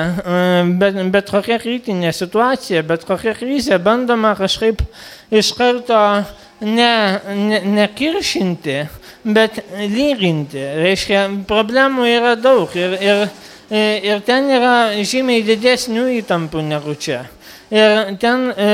bet, 0.79 0.97
bet 1.13 1.29
kokia 1.29 1.59
kritinė 1.61 2.13
situacija, 2.15 2.81
bet 2.87 3.05
kokia 3.07 3.35
krizė 3.37 3.77
bandoma 3.83 4.33
kažkaip 4.39 4.81
iš 5.29 5.51
karto 5.57 5.99
ne, 6.61 7.19
ne, 7.35 7.61
nekiršinti, 7.67 8.79
bet 9.27 9.59
lyginti. 9.91 10.63
Reiškia, 10.81 11.27
problemų 11.49 12.07
yra 12.15 12.35
daug 12.39 12.71
ir, 12.79 12.97
ir, 13.03 13.25
ir 14.07 14.23
ten 14.25 14.49
yra 14.55 14.77
žymiai 15.03 15.43
didesnių 15.45 16.13
įtampų 16.21 16.63
negu 16.71 16.95
čia 16.95 17.25
ir 17.71 18.17
ten 18.19 18.53
e, 18.57 18.67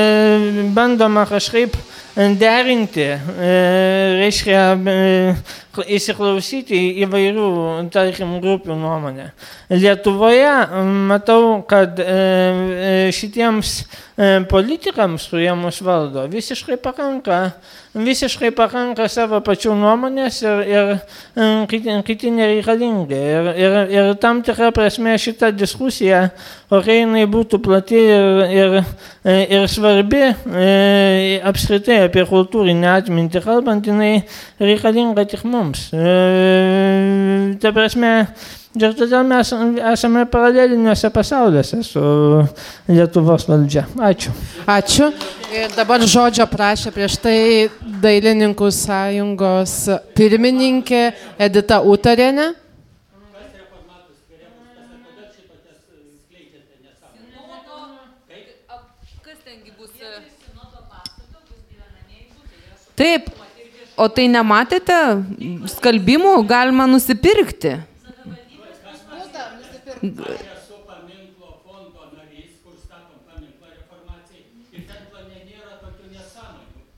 bandoma 0.76 1.26
kažkaip 1.26 1.76
derinti, 2.16 3.02
e, 3.02 3.52
reiškia, 4.22 4.62
e, 4.78 5.36
įsiklausyti 5.98 6.78
įvairių, 7.02 7.48
tarkim, 7.94 8.36
grupių 8.44 8.78
nuomonę. 8.78 9.32
Lietuvoje 9.74 10.52
matau, 11.10 11.64
kad 11.66 11.98
šitiems 13.18 13.80
politikams, 14.52 15.26
kurie 15.32 15.50
mus 15.58 15.82
valdo, 15.82 16.28
visiškai 16.30 16.78
pakanka 16.78 17.48
visiškai 17.94 18.50
pakanka 18.56 19.06
savo 19.12 19.38
pačių 19.46 19.76
nuomonės 19.78 20.40
ir, 20.44 20.62
ir 20.66 20.92
kiti, 21.70 21.94
kiti 22.08 22.32
nereikalingi. 22.34 23.20
Ir, 23.34 23.50
ir, 23.54 23.76
ir 23.94 24.10
tam 24.22 24.42
tikrą 24.46 24.72
prasme 24.74 25.14
šita 25.22 25.52
diskusija, 25.54 26.26
kokia 26.74 27.04
jinai 27.04 27.26
būtų 27.30 27.62
plati 27.64 28.00
ir, 28.02 28.42
ir, 28.50 28.78
ir 29.30 29.68
svarbi, 29.70 30.24
e, 30.34 31.38
apskritai 31.46 32.03
apie 32.08 32.26
kultūrinę 32.30 32.90
atmintį 32.98 33.44
kalbant, 33.46 33.88
jinai 33.88 34.24
reikalinga 34.62 35.28
tik 35.30 35.46
mums. 35.48 35.90
E, 35.94 37.56
ta 37.62 37.74
prasme, 37.76 38.14
Ir 38.74 38.96
todėl 38.98 39.22
mes 39.30 39.52
esame 39.94 40.24
paraleliniuose 40.34 41.12
pasauliuose 41.14 41.84
su 41.86 42.02
Lietuvos 42.90 43.46
valdžia. 43.46 43.84
Ačiū. 44.02 44.34
Ačiū. 44.66 45.12
Ir 45.54 45.76
dabar 45.78 46.02
žodžio 46.02 46.48
prašė 46.50 46.90
prieš 46.96 47.20
tai 47.22 47.38
Dailininkų 48.02 48.72
sąjungos 48.74 49.76
pirmininkė 50.18 51.04
Edita 51.38 51.84
Utarienė. 51.86 52.50
Taip, 63.04 63.26
o 64.00 64.06
tai 64.08 64.30
nematėte, 64.32 64.96
skalbimų 65.74 66.38
galima 66.48 66.86
nusipirkti. 66.88 67.82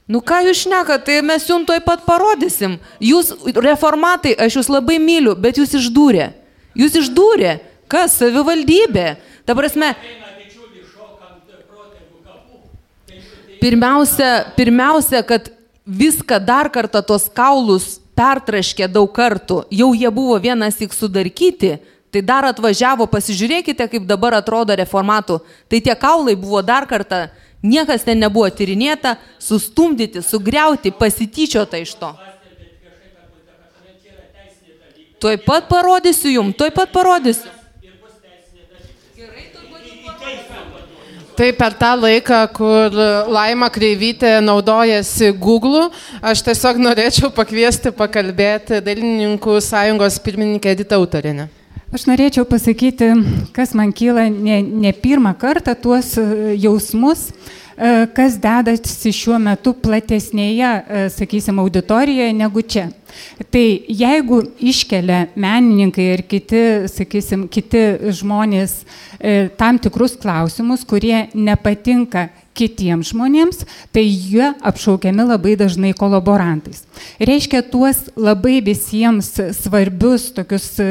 Nu 0.06 0.22
ką 0.22 0.44
jūs 0.46 0.62
šneka, 0.68 1.00
tai 1.02 1.18
mes 1.26 1.48
jums 1.50 1.66
tuoj 1.66 1.82
pat 1.82 2.04
parodysim. 2.06 2.78
Jūs 3.02 3.32
reformatai, 3.66 4.36
aš 4.38 4.60
jūs 4.60 4.70
labai 4.70 5.00
myliu, 5.02 5.34
bet 5.34 5.58
jūs 5.58 5.74
išdūrė. 5.80 6.30
Jūs 6.78 7.00
išdūrė. 7.02 7.56
Kas? 7.90 8.20
Savivaldybė. 8.20 9.16
Ta 9.46 9.58
prasme. 9.58 9.96
Pirmiausia, 13.58 14.30
pirmiausia, 14.54 15.24
kad 15.26 15.50
viską 15.86 16.40
dar 16.44 16.70
kartą 16.74 17.02
tos 17.06 17.30
kaulus 17.30 18.00
pertraškė 18.18 18.90
daug 18.92 19.12
kartų. 19.14 19.64
Jau 19.72 19.94
jie 19.94 20.12
buvo 20.12 20.38
vienas 20.40 20.78
tik 20.80 20.94
sudarkyti. 20.94 21.78
Tai 22.16 22.22
dar 22.24 22.46
atvažiavo, 22.48 23.10
pasižiūrėkite, 23.12 23.90
kaip 23.92 24.06
dabar 24.08 24.38
atrodo 24.38 24.76
reformatų. 24.78 25.42
Tai 25.68 25.82
tie 25.84 25.96
kaulai 26.00 26.38
buvo 26.40 26.62
dar 26.64 26.88
kartą 26.88 27.26
Niekas 27.66 28.04
ten 28.06 28.20
nebuvo 28.22 28.46
tyrinėta, 28.54 29.16
sustumdyti, 29.42 30.22
sugriauti, 30.22 30.92
pasityčiota 30.94 31.80
iš 31.82 31.96
to. 31.98 32.12
Tuoj 35.24 35.40
pat 35.42 35.70
parodysiu 35.72 36.36
jum, 36.36 36.52
tuoj 36.54 36.74
pat 36.76 36.92
parodysiu. 36.94 37.55
Tai 41.36 41.50
per 41.52 41.74
tą 41.76 41.90
laiką, 42.00 42.38
kur 42.56 42.94
Laima 43.28 43.68
Kreivytė 43.68 44.38
naudojasi 44.40 45.34
Google, 45.36 45.90
aš 46.24 46.46
tiesiog 46.48 46.80
norėčiau 46.80 47.28
pakviesti 47.36 47.92
pakalbėti 47.92 48.80
Dailininkų 48.86 49.60
sąjungos 49.60 50.22
pirmininkę 50.24 50.72
Editą 50.72 51.02
Autorinę. 51.02 51.50
Aš 51.96 52.10
norėčiau 52.10 52.44
pasakyti, 52.44 53.08
kas 53.56 53.70
man 53.78 53.94
kyla 53.96 54.26
ne, 54.28 54.58
ne 54.60 54.92
pirmą 54.92 55.32
kartą 55.40 55.72
tuos 55.80 56.10
e, 56.20 56.26
jausmus, 56.60 57.30
e, 57.30 57.92
kas 58.12 58.36
dedasi 58.44 59.14
šiuo 59.16 59.38
metu 59.40 59.72
platesnėje, 59.80 60.72
e, 60.76 61.06
sakysim, 61.14 61.62
auditorijoje 61.64 62.34
negu 62.36 62.66
čia. 62.68 62.90
Tai 63.48 63.64
jeigu 63.88 64.42
iškelia 64.60 65.22
menininkai 65.40 66.10
ir 66.18 66.26
kiti, 66.28 66.66
sakysim, 66.92 67.48
kiti 67.48 67.86
žmonės 68.20 68.82
tam 69.56 69.80
tikrus 69.80 70.18
klausimus, 70.20 70.84
kurie 70.84 71.30
nepatinka 71.32 72.28
kitiems 72.56 73.12
žmonėms, 73.12 73.64
tai 73.94 74.06
jie 74.06 74.52
apšaukiami 74.66 75.26
labai 75.28 75.56
dažnai 75.60 75.94
kolaborantais. 75.98 76.84
Reiškia, 77.20 77.62
tuos 77.68 78.06
labai 78.16 78.60
visiems 78.64 79.34
svarbius 79.58 80.30
tokius 80.36 80.68
e, 80.80 80.88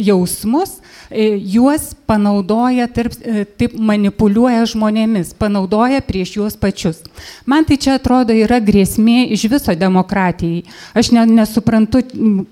jausmus, 0.00 0.76
e, 1.08 1.30
juos 1.54 1.90
panaudoja, 2.08 2.88
tarp, 2.92 3.16
e, 3.20 3.44
taip 3.60 3.76
manipuliuoja 3.76 4.66
žmonėmis, 4.70 5.32
panaudoja 5.40 6.02
prieš 6.04 6.36
juos 6.38 6.58
pačius. 6.60 7.02
Man 7.48 7.66
tai 7.68 7.80
čia 7.80 7.96
atrodo 7.98 8.36
yra 8.36 8.60
grėsmė 8.62 9.30
iš 9.34 9.46
viso 9.52 9.76
demokratijai. 9.76 10.66
Aš 10.96 11.12
ne, 11.16 11.24
nesuprantu, 11.40 12.04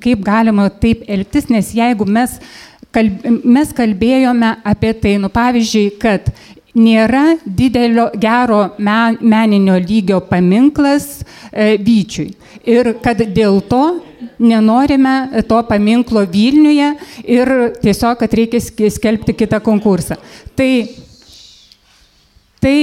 kaip 0.02 0.24
galima 0.24 0.70
taip 0.72 1.04
elgtis, 1.08 1.50
nes 1.52 1.74
jeigu 1.76 2.08
mes 2.08 2.38
kalb, 2.94 3.24
mes 3.44 3.72
kalbėjome 3.76 4.54
apie 4.66 4.92
tai, 5.02 5.16
nu 5.20 5.30
pavyzdžiui, 5.32 5.90
kad 6.00 6.30
nėra 6.78 7.39
didelio 7.44 8.08
gero 8.20 8.62
men, 8.78 9.18
meninio 9.20 9.78
lygio 9.82 10.20
paminklas 10.28 11.18
e, 11.18 11.76
Vyčiui. 11.82 12.31
Ir 12.68 12.94
kad 13.02 13.20
dėl 13.34 13.60
to 13.68 13.82
nenorime 14.39 15.42
to 15.48 15.60
paminklo 15.68 16.24
Vilniuje 16.31 16.94
ir 17.26 17.52
tiesiog, 17.82 18.18
kad 18.23 18.34
reikia 18.34 18.62
skelbti 18.62 19.34
kitą 19.36 19.60
konkursą. 19.65 20.18
Tai, 20.58 20.73
tai 22.62 22.78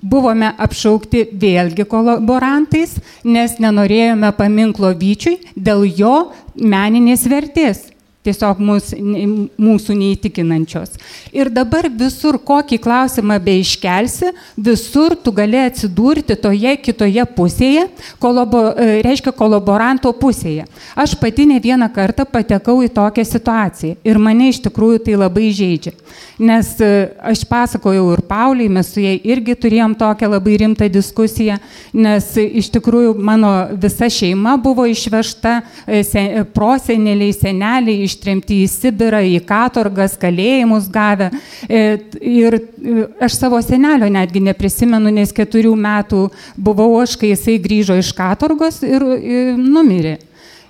buvome 0.00 0.52
apšaukti 0.58 1.28
vėlgi 1.38 1.86
kolaborantais, 1.90 2.96
nes 3.24 3.58
nenorėjome 3.62 4.32
paminklo 4.38 4.92
Vyčiui 4.98 5.54
dėl 5.56 5.86
jo 5.98 6.16
meninės 6.54 7.26
vertės 7.30 7.88
tiesiog 8.28 8.60
mus, 8.62 8.92
mūsų 8.94 9.96
neįtikinančios. 9.98 10.94
Ir 11.34 11.50
dabar 11.52 11.88
visur, 11.90 12.38
kokį 12.38 12.78
klausimą 12.84 13.38
beiškelsi, 13.42 14.32
visur 14.56 15.16
tu 15.16 15.32
gali 15.34 15.60
atsidurti 15.64 16.36
toje 16.38 16.76
kitoje 16.84 17.24
pusėje, 17.36 17.86
kolabo, 18.22 18.68
e, 18.72 19.00
reiškia 19.06 19.32
kolaboranto 19.36 20.12
pusėje. 20.16 20.66
Aš 20.98 21.16
pati 21.20 21.46
ne 21.48 21.58
vieną 21.62 21.90
kartą 21.94 22.26
patekau 22.28 22.80
į 22.84 22.90
tokią 22.94 23.24
situaciją 23.26 23.98
ir 24.04 24.20
mane 24.22 24.50
iš 24.52 24.62
tikrųjų 24.66 25.02
tai 25.06 25.18
labai 25.18 25.50
žaidžia. 25.54 25.94
Nes 26.38 26.70
e, 26.84 26.90
aš 27.32 27.42
pasakojau 27.48 28.12
ir 28.14 28.22
Pauliai, 28.28 28.70
mes 28.70 28.92
su 28.92 29.02
jai 29.02 29.16
irgi 29.26 29.56
turėjom 29.58 29.96
tokią 29.98 30.30
labai 30.30 30.58
rimtą 30.62 30.88
diskusiją, 30.92 31.58
nes 31.96 32.30
iš 32.38 32.70
tikrųjų 32.76 33.16
mano 33.18 33.52
visa 33.80 34.10
šeima 34.12 34.56
buvo 34.62 34.86
išvežta, 34.88 35.58
e, 35.86 36.44
proseneliai, 36.54 37.34
seneliai 37.34 38.04
iš 38.06 38.17
ištremti 38.18 38.62
į 38.64 38.68
Sibirą, 38.70 39.22
į 39.22 39.38
katorgas, 39.46 40.16
kalėjimus 40.18 40.88
gavę. 40.90 41.30
E, 41.68 41.98
ir 42.18 42.58
e, 42.58 43.06
aš 43.22 43.38
savo 43.38 43.60
senelio 43.62 44.08
netgi 44.10 44.42
neprisimenu, 44.42 45.12
nes 45.14 45.32
keturių 45.32 45.74
metų 45.78 46.26
buvau 46.56 46.98
aš, 47.00 47.16
kai 47.16 47.32
jisai 47.32 47.58
grįžo 47.62 47.98
iš 47.98 48.12
katorgos 48.18 48.82
ir, 48.82 49.04
ir 49.22 49.54
e, 49.54 49.56
numirė. 49.56 50.18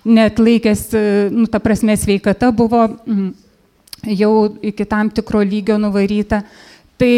Net 0.09 0.39
laikęs, 0.41 0.87
nu, 1.35 1.49
ta 1.51 1.59
prasme, 1.61 1.97
sveikata 1.99 2.53
buvo 2.55 2.87
mm, 2.87 3.33
jau 4.15 4.33
iki 4.65 4.87
tam 4.89 5.11
tikro 5.11 5.43
lygio 5.45 5.77
nuvaryta. 5.81 6.45
Tai 6.99 7.13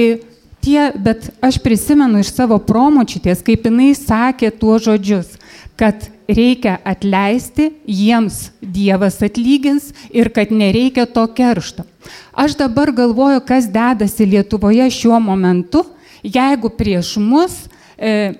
tie, 0.64 0.80
bet 0.96 1.28
aš 1.44 1.60
prisimenu 1.62 2.22
iš 2.22 2.32
savo 2.34 2.58
promočiutės, 2.58 3.44
kaip 3.46 3.68
jinai 3.68 3.92
sakė 3.94 4.50
tuos 4.50 4.88
žodžius, 4.88 5.36
kad 5.78 6.08
reikia 6.34 6.78
atleisti, 6.84 7.70
jiems 7.86 8.50
Dievas 8.60 9.18
atlygins 9.22 9.90
ir 10.14 10.30
kad 10.34 10.52
nereikia 10.52 11.06
to 11.06 11.26
keršto. 11.34 11.84
Aš 12.32 12.56
dabar 12.58 12.92
galvoju, 12.92 13.42
kas 13.46 13.68
dedasi 13.70 14.26
Lietuvoje 14.26 14.86
šiuo 14.90 15.20
momentu, 15.20 15.84
jeigu 16.22 16.70
prieš 16.70 17.16
mus, 17.16 17.66
e, 17.98 18.32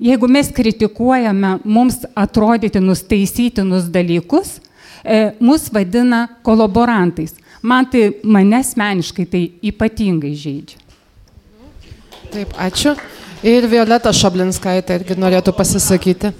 jeigu 0.00 0.28
mes 0.28 0.50
kritikuojame 0.54 1.58
mums 1.64 2.02
atrodytinus 2.14 3.04
taisytinus 3.08 3.88
dalykus, 3.92 4.58
e, 5.04 5.30
mus 5.40 5.70
vadina 5.72 6.26
kolaborantais. 6.42 7.36
Man 7.62 7.86
tai 7.92 8.10
mane 8.24 8.56
asmeniškai 8.56 9.26
tai 9.28 9.42
ypatingai 9.62 10.32
žaidžia. 10.34 10.78
Taip, 12.30 12.54
ačiū. 12.56 12.94
Ir 13.44 13.64
Violeta 13.68 14.12
Šablinskaitė 14.12 15.00
irgi 15.00 15.16
norėtų 15.18 15.52
pasisakyti. 15.56 16.30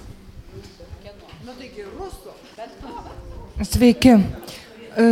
Sveiki. 3.60 4.14
E, 4.96 5.06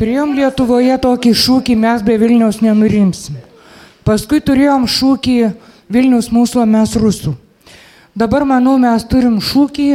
turėjom 0.00 0.32
Lietuvoje 0.34 0.96
tokį 0.98 1.30
šūkį 1.38 1.76
mes 1.78 2.02
be 2.02 2.16
Vilniaus 2.18 2.58
nenurimsim. 2.58 3.36
Paskui 4.02 4.40
turėjom 4.42 4.88
šūkį 4.90 5.36
Vilnius 5.94 6.32
mūsų, 6.34 6.64
mes 6.66 6.96
rusų. 6.98 7.36
Dabar, 8.18 8.42
manau, 8.42 8.74
mes 8.82 9.06
turim 9.06 9.38
šūkį 9.38 9.86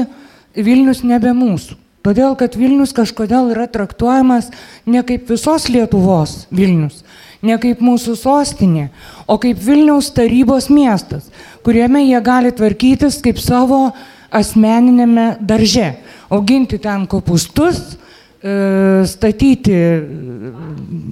Vilnius 0.55 1.03
nebe 1.03 1.33
mūsų. 1.35 1.75
Todėl, 2.05 2.38
kad 2.39 2.55
Vilnius 2.55 2.95
kažkodėl 2.95 3.51
yra 3.51 3.67
traktuojamas 3.67 4.47
ne 4.88 5.03
kaip 5.03 5.27
visos 5.27 5.67
Lietuvos 5.67 6.45
Vilnius, 6.55 7.03
ne 7.43 7.59
kaip 7.59 7.83
mūsų 7.83 8.15
sostinė, 8.15 8.91
o 9.27 9.35
kaip 9.41 9.59
Vilniaus 9.59 10.14
tarybos 10.15 10.69
miestas, 10.72 11.27
kuriame 11.67 12.05
jie 12.05 12.22
gali 12.23 12.55
tvarkytis 12.55 13.19
kaip 13.25 13.43
savo 13.43 13.89
asmeninėme 14.31 15.33
darže 15.43 15.97
auginti 16.30 16.80
ten 16.80 17.06
kopustus, 17.08 17.98
e, 18.42 19.04
statyti 19.08 19.74
e, 19.74 19.86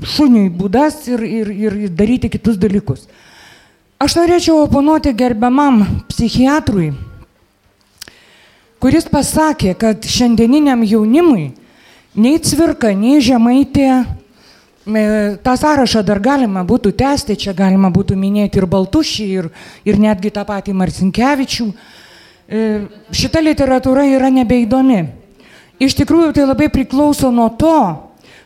šuniui 0.07 0.49
būdas 0.53 1.07
ir, 1.11 1.23
ir, 1.23 1.51
ir 1.53 1.77
daryti 1.93 2.31
kitus 2.33 2.57
dalykus. 2.61 3.07
Aš 4.03 4.17
norėčiau 4.19 4.65
oponuoti 4.65 5.13
gerbiamam 5.15 5.83
psichiatrui, 6.09 6.91
kuris 8.83 9.07
pasakė, 9.07 9.77
kad 9.79 10.03
šiandieniniam 10.03 10.83
jaunimui 10.83 11.53
nei 12.19 12.41
cvirka, 12.43 12.91
nei 12.97 13.21
žemaitė, 13.23 13.89
e, 14.03 15.03
tą 15.45 15.57
sąrašą 15.61 16.03
dar 16.03 16.19
galima 16.19 16.65
būtų 16.67 16.91
tęsti, 16.99 17.37
čia 17.45 17.53
galima 17.57 17.93
būtų 17.93 18.17
minėti 18.19 18.59
ir 18.59 18.67
Baltušį, 18.67 19.27
ir, 19.39 19.51
ir 19.85 20.01
netgi 20.01 20.33
tą 20.33 20.43
patį 20.49 20.75
Marcinkievičių. 20.81 21.69
E, 21.69 22.01
šita 22.47 23.41
literatūra 23.43 24.05
yra 24.11 24.29
nebeįdomi. 24.33 25.03
Iš 25.83 25.95
tikrųjų, 25.99 26.33
tai 26.35 26.47
labai 26.47 26.69
priklauso 26.71 27.31
nuo 27.33 27.49
to, 27.59 27.77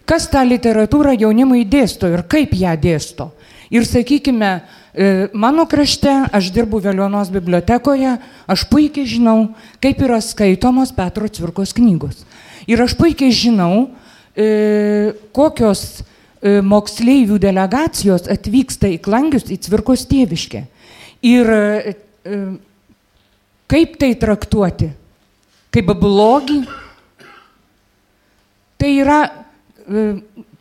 kas 0.07 0.29
tą 0.31 0.43
literatūrą 0.47 1.17
jaunimui 1.19 1.65
dėsto 1.67 2.09
ir 2.11 2.23
kaip 2.29 2.55
ją 2.55 2.73
dėsto. 2.79 3.31
Ir 3.73 3.83
sakykime, 3.83 4.51
e, 4.95 5.27
mano 5.35 5.65
krašte, 5.67 6.13
aš 6.31 6.53
dirbu 6.55 6.79
Vėlionos 6.85 7.29
bibliotekoje, 7.33 8.15
aš 8.47 8.63
puikiai 8.71 9.09
žinau, 9.09 9.49
kaip 9.83 9.99
yra 9.99 10.21
skaitomos 10.23 10.93
Petro 10.95 11.27
Cvirkos 11.27 11.75
knygos. 11.75 12.23
Ir 12.67 12.81
aš 12.81 12.95
puikiai 12.95 13.33
žinau, 13.35 13.89
e, 14.35 15.13
kokios 15.35 16.03
moksleivių 16.37 17.39
delegacijos 17.41 18.27
atvyksta 18.29 18.87
į 18.93 18.99
Klangius, 19.01 19.47
į 19.49 19.57
Cvirkos 19.65 20.05
tėviškę. 20.07 20.61
Ir 21.25 21.49
Kaip 23.67 23.97
tai 23.99 24.13
traktuoti? 24.15 24.87
Kaip 25.75 25.89
blogį? 25.99 26.61
Tai 28.77 28.91
yra 28.93 29.17
e, 29.27 30.05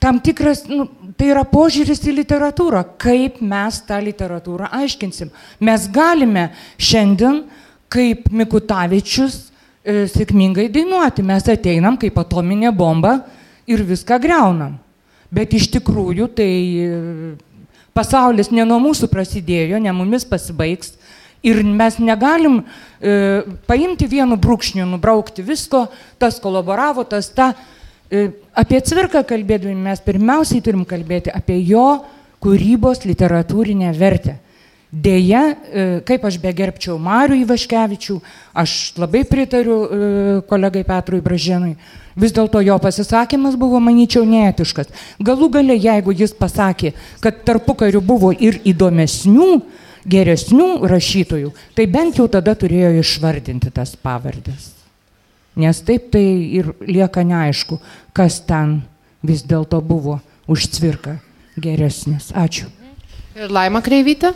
tam 0.03 0.19
tikras, 0.25 0.65
nu, 0.71 0.89
tai 1.19 1.31
yra 1.31 1.45
požiūris 1.47 2.03
į 2.09 2.17
literatūrą, 2.21 2.83
kaip 3.01 3.39
mes 3.45 3.79
tą 3.87 4.01
literatūrą 4.03 4.73
aiškinsim. 4.81 5.31
Mes 5.63 5.87
galime 5.93 6.49
šiandien, 6.79 7.45
kaip 7.93 8.27
Mikutavičius, 8.35 9.39
e, 9.87 10.05
sėkmingai 10.11 10.67
dainuoti. 10.73 11.25
Mes 11.27 11.47
ateinam 11.53 11.99
kaip 12.01 12.19
atominė 12.19 12.75
bomba 12.75 13.21
ir 13.71 13.87
viską 13.87 14.19
greunam. 14.23 14.81
Bet 15.31 15.55
iš 15.55 15.71
tikrųjų 15.75 16.29
tai 16.39 16.51
e, 16.51 16.91
pasaulis 17.97 18.51
ne 18.51 18.67
nuo 18.67 18.79
mūsų 18.83 19.09
prasidėjo, 19.13 19.79
ne 19.83 19.95
mumis 19.95 20.27
pasibaigs. 20.29 20.97
Ir 21.45 21.61
mes 21.65 21.99
negalim 22.01 22.63
e, 22.63 23.43
paimti 23.69 24.09
vienu 24.11 24.39
brūkšniu, 24.41 24.87
nubraukti 24.89 25.45
visko, 25.47 25.87
tas 26.19 26.41
kolaboravo, 26.43 27.05
tas 27.05 27.29
ta. 27.35 27.53
E, 28.09 28.31
apie 28.57 28.81
cvirką 28.81 29.25
kalbėdami 29.27 29.77
mes 29.89 30.03
pirmiausiai 30.03 30.65
turim 30.65 30.87
kalbėti 30.89 31.33
apie 31.35 31.61
jo 31.67 31.87
kūrybos 32.43 33.05
literatūrinę 33.07 33.93
vertę. 33.97 34.41
Deja, 34.97 35.43
e, 35.51 35.85
kaip 36.07 36.23
aš 36.25 36.39
begerbčiau 36.41 36.95
Marių 37.03 37.41
Ivaškevičių, 37.43 38.15
aš 38.57 38.95
labai 38.97 39.25
pritariu 39.29 39.79
e, 39.83 39.89
kolegai 40.47 40.85
Petrui 40.87 41.21
Bražinui, 41.21 41.75
vis 42.17 42.33
dėlto 42.33 42.63
jo 42.63 42.79
pasisakymas 42.81 43.59
buvo, 43.59 43.81
manyčiau, 43.83 44.23
neetiškas. 44.25 44.93
Galų 45.19 45.51
gale, 45.59 45.75
jeigu 45.75 46.15
jis 46.17 46.33
pasakė, 46.39 46.95
kad 47.21 47.43
tarpu 47.45 47.75
kariu 47.83 48.01
buvo 48.01 48.31
ir 48.31 48.61
įdomesnių, 48.63 49.51
geresnių 50.07 50.87
rašytojų, 50.87 51.53
tai 51.77 51.87
bent 51.91 52.21
jau 52.21 52.29
tada 52.31 52.55
turėjo 52.59 52.95
išvardinti 53.01 53.73
tas 53.75 53.97
pavardės. 53.99 54.73
Nes 55.57 55.81
taip 55.85 56.11
tai 56.13 56.25
ir 56.59 56.75
lieka 56.85 57.25
neaišku, 57.25 57.79
kas 58.17 58.39
ten 58.45 58.83
vis 59.25 59.43
dėlto 59.43 59.81
buvo 59.81 60.21
už 60.47 60.69
cvirką 60.77 61.17
geresnis. 61.57 62.29
Ačiū. 62.37 62.69
Ir 63.37 63.53
Laima 63.53 63.81
Kreivytė? 63.85 64.35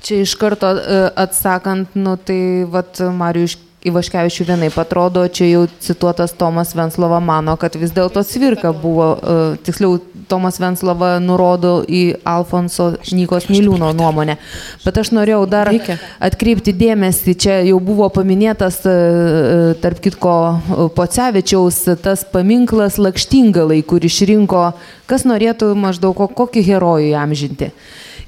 Čia 0.00 0.22
iš 0.24 0.32
karto 0.40 0.72
e, 0.72 1.00
atsakant, 1.20 1.92
nu 1.94 2.16
tai 2.16 2.64
vat 2.68 3.02
Mariu 3.12 3.44
Ivaškevičių 3.80 4.44
vienaip 4.44 4.74
atrodo, 4.76 5.22
čia 5.32 5.46
jau 5.48 5.60
cituotas 5.80 6.34
Tomas 6.36 6.74
Venslova 6.76 7.16
mano, 7.24 7.54
kad 7.56 7.78
vis 7.80 7.94
dėlto 7.96 8.20
Svirka 8.28 8.74
buvo, 8.76 9.06
uh, 9.16 9.54
tiksliau, 9.64 9.94
Tomas 10.28 10.60
Venslova 10.60 11.14
nurodo 11.24 11.78
į 11.88 12.02
Alfonso 12.28 12.90
Nykos 13.08 13.48
Niliūno 13.48 13.94
nuomonę. 13.96 14.36
Bet 14.84 15.00
aš 15.00 15.14
norėjau 15.16 15.46
dar 15.48 15.72
atkreipti 15.72 16.74
dėmesį, 16.76 17.34
čia 17.40 17.56
jau 17.70 17.80
buvo 17.80 18.10
paminėtas, 18.12 18.82
uh, 18.84 19.72
tarp 19.80 20.04
kitko, 20.04 20.36
Pocevičiaus 20.98 21.80
tas 22.04 22.26
paminklas 22.28 23.00
Lakštingalai, 23.00 23.80
kur 23.80 24.04
išrinko, 24.04 24.66
kas 25.08 25.24
norėtų 25.24 25.72
maždaug 25.72 26.20
kokį 26.36 26.68
herojų 26.68 27.10
jam 27.14 27.32
žinti. 27.32 27.72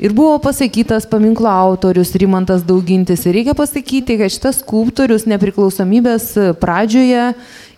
Ir 0.00 0.12
buvo 0.12 0.38
pasakytas 0.38 1.06
paminklo 1.06 1.48
autorius 1.48 2.14
Rimantas 2.14 2.64
Daugintis. 2.64 3.26
Ir 3.26 3.36
reikia 3.36 3.54
pasakyti, 3.54 4.16
kad 4.20 4.32
šitas 4.32 4.62
skulptorius 4.62 5.26
nepriklausomybės 5.30 6.32
pradžioje, 6.62 7.32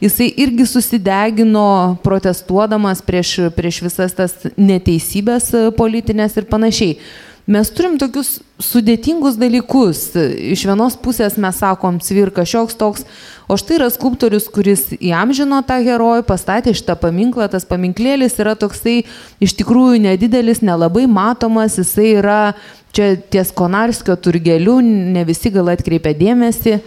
jisai 0.04 0.30
irgi 0.44 0.66
susidegino 0.68 1.66
protestuodamas 2.04 3.02
prieš, 3.04 3.36
prieš 3.56 3.82
visas 3.88 4.16
tas 4.16 4.36
neteisybės 4.56 5.52
politinės 5.78 6.38
ir 6.40 6.50
panašiai. 6.50 6.98
Mes 7.44 7.68
turim 7.76 7.98
tokius 8.00 8.38
sudėtingus 8.62 9.34
dalykus. 9.36 10.06
Iš 10.16 10.62
vienos 10.64 10.94
pusės 10.96 11.34
mes 11.36 11.58
sakom, 11.60 11.98
cvirka 12.00 12.40
šioks 12.48 12.76
toks, 12.80 13.02
o 13.52 13.58
štai 13.60 13.76
yra 13.76 13.88
skulptorius, 13.92 14.46
kuris 14.48 14.86
įamžino 14.96 15.58
tą 15.68 15.76
herojų, 15.84 16.22
pastatė 16.24 16.72
šitą 16.72 16.96
paminklą, 17.02 17.50
tas 17.52 17.66
paminklėlis 17.68 18.38
yra 18.40 18.54
toksai 18.56 19.02
iš 19.44 19.52
tikrųjų 19.58 20.00
nedidelis, 20.06 20.62
nelabai 20.64 21.04
matomas, 21.04 21.76
jisai 21.76 22.14
yra 22.22 22.38
čia 22.96 23.10
ties 23.20 23.50
Konarskio 23.52 24.16
turgeliu, 24.16 24.78
ne 24.80 25.26
visi 25.28 25.52
gal 25.52 25.68
atkreipia 25.74 26.14
dėmesį. 26.16 26.78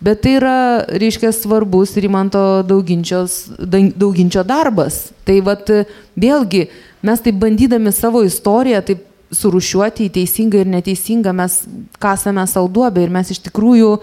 Bet 0.00 0.22
tai 0.24 0.36
yra, 0.38 0.56
reiškia, 0.96 1.28
svarbus 1.32 1.92
Rimanto 2.00 2.62
dauginčio 2.64 4.44
darbas. 4.48 5.10
Tai 5.28 5.36
vad, 5.44 5.68
vėlgi, 6.16 6.66
mes 7.04 7.24
taip 7.24 7.36
bandydami 7.40 7.92
savo 7.96 8.24
istoriją, 8.24 8.80
taip 8.84 9.04
surušiuoti 9.34 10.06
į 10.06 10.12
teisingą 10.20 10.62
ir 10.62 10.70
neteisingą, 10.70 11.32
mes 11.36 11.60
kasame 12.02 12.44
salduobę 12.46 13.02
ir 13.04 13.12
mes 13.14 13.32
iš 13.34 13.42
tikrųjų 13.48 13.96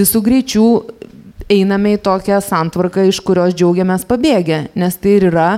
visų 0.00 0.22
greičių 0.26 0.66
einame 1.50 1.96
į 1.96 2.02
tokią 2.04 2.40
santvarką, 2.44 3.06
iš 3.08 3.20
kurios 3.24 3.56
džiaugiamės 3.56 4.06
pabėgę, 4.08 4.66
nes 4.78 4.98
tai 5.00 5.16
ir 5.18 5.30
yra 5.30 5.48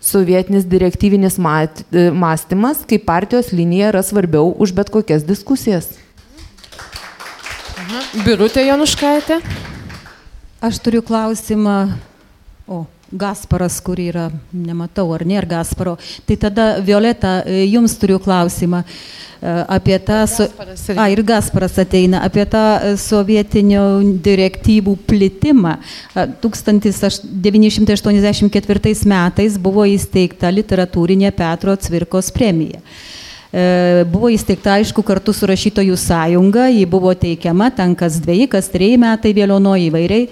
sovietinis 0.00 0.66
direktyvinis 0.68 1.38
mąstymas, 1.38 2.84
kai 2.88 3.00
partijos 3.02 3.50
linija 3.52 3.92
yra 3.92 4.02
svarbiau 4.06 4.52
už 4.58 4.74
bet 4.76 4.92
kokias 4.94 5.26
diskusijas. 5.26 5.90
Birutė 8.26 8.66
Januškaitė. 8.66 9.40
Aš 10.60 10.78
turiu 10.82 11.00
klausimą. 11.06 11.94
O, 12.68 12.82
Gasparas, 13.12 13.80
kur 13.80 13.96
yra, 13.96 14.30
nematau, 14.52 15.14
ar 15.16 15.24
nėra 15.24 15.48
Gasparo. 15.48 15.96
Tai 16.28 16.36
tada, 16.36 16.76
Violeta, 16.84 17.40
e, 17.48 17.64
jums 17.64 17.96
turiu 17.96 18.20
klausimą 18.20 18.84
e, 18.84 18.88
apie 19.64 19.96
tą... 20.04 20.28
So... 20.28 20.44
A, 20.92 21.08
ir 21.08 21.24
Gasparas 21.24 21.80
ateina, 21.80 22.20
apie 22.26 22.44
tą 22.52 22.76
e, 22.76 22.92
sovietinių 23.00 24.20
direktyvų 24.20 24.92
plitimą. 25.08 25.80
1984 26.44 28.92
metais 29.08 29.56
buvo 29.56 29.88
įsteigta 29.88 30.52
literatūrinė 30.52 31.32
Petro 31.32 31.72
Cvirkos 31.80 32.28
premija. 32.34 32.82
Buvo 34.12 34.28
įsteigta, 34.28 34.76
aišku, 34.76 35.00
kartu 35.08 35.32
su 35.32 35.48
rašytojų 35.48 35.96
sąjunga, 35.96 36.68
ji 36.68 36.84
buvo 36.84 37.16
teikiama 37.16 37.72
ten 37.72 37.96
kas 37.96 38.20
dviejai, 38.20 38.44
kas 38.52 38.68
trejai 38.68 39.00
metai 39.00 39.32
vėliono 39.32 39.72
įvairiai 39.88 40.28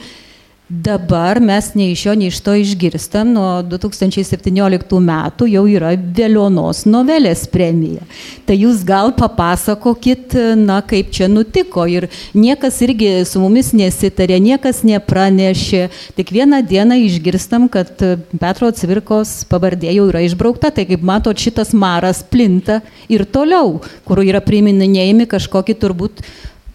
Dabar 0.69 1.39
mes 1.39 1.69
nei 1.79 1.93
iš 1.93 2.01
jo, 2.09 2.13
nei 2.19 2.27
iš 2.27 2.41
to 2.43 2.51
išgirstam, 2.59 3.29
nuo 3.37 3.61
2017 3.71 4.97
metų 4.99 5.47
jau 5.47 5.61
yra 5.71 5.93
Vėlionos 5.95 6.81
novelės 6.91 7.45
premija. 7.47 8.03
Tai 8.49 8.57
jūs 8.59 8.81
gal 8.83 9.13
papasakokit, 9.15 10.35
na, 10.59 10.81
kaip 10.83 11.13
čia 11.15 11.29
nutiko 11.31 11.85
ir 11.87 12.09
niekas 12.35 12.81
irgi 12.83 13.13
su 13.31 13.39
mumis 13.45 13.71
nesitarė, 13.79 14.41
niekas 14.43 14.83
nepranešė, 14.83 15.85
tik 16.19 16.35
vieną 16.35 16.59
dieną 16.67 16.99
išgirstam, 17.05 17.69
kad 17.71 17.95
Petro 18.35 18.73
Cvirkos 18.75 19.37
pavardė 19.47 19.95
jau 19.95 20.09
yra 20.11 20.25
išbraukta, 20.27 20.73
tai 20.75 20.89
kaip 20.91 21.07
matot, 21.07 21.39
šitas 21.39 21.71
maras 21.79 22.25
plinta 22.27 22.81
ir 23.07 23.23
toliau, 23.23 23.85
kur 24.03 24.25
yra 24.27 24.43
priminėjami 24.43 25.31
kažkokie 25.31 25.79
turbūt, 25.79 26.27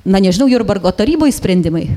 na 0.08 0.24
nežinau, 0.24 0.48
Jurbargo 0.48 0.96
taryboje 0.96 1.36
sprendimai. 1.42 1.90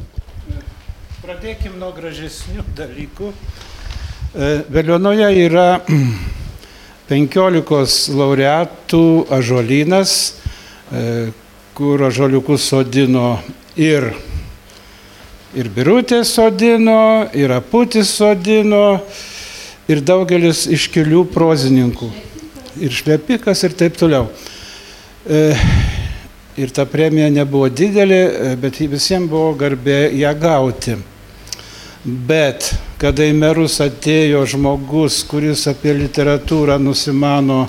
Pradėkime 1.24 1.78
nuo 1.80 1.88
gražesnių 1.96 2.60
dalykų. 2.76 3.30
E, 3.32 4.48
Vėlionoje 4.68 5.28
yra 5.40 5.78
15 7.08 8.12
laureatų 8.12 9.00
ažolynas, 9.32 10.12
e, 10.92 11.04
kur 11.72 12.04
ažoliukus 12.10 12.66
sodino 12.68 13.38
ir, 13.72 14.10
ir 15.56 15.70
birutė 15.72 16.18
sodino, 16.28 16.98
ir 17.32 17.56
aputis 17.56 18.12
sodino, 18.18 19.00
ir 19.88 20.04
daugelis 20.04 20.66
iškilių 20.76 21.24
prozininkų, 21.32 22.10
ir 22.84 22.98
šlepikas 23.00 23.64
ir 23.64 23.78
taip 23.80 23.96
toliau. 23.96 24.28
E, 25.24 25.40
ir 26.60 26.76
ta 26.76 26.84
premija 26.84 27.32
nebuvo 27.32 27.72
didelė, 27.72 28.22
bet 28.60 28.84
visiems 28.84 29.32
buvo 29.32 29.56
garbė 29.64 30.12
ją 30.20 30.36
gauti. 30.36 31.00
Bet 32.04 32.66
kada 33.00 33.24
į 33.24 33.32
merus 33.32 33.78
atėjo 33.80 34.42
žmogus, 34.52 35.22
kuris 35.24 35.62
apie 35.70 35.94
literatūrą 35.96 36.76
nusimano, 36.76 37.62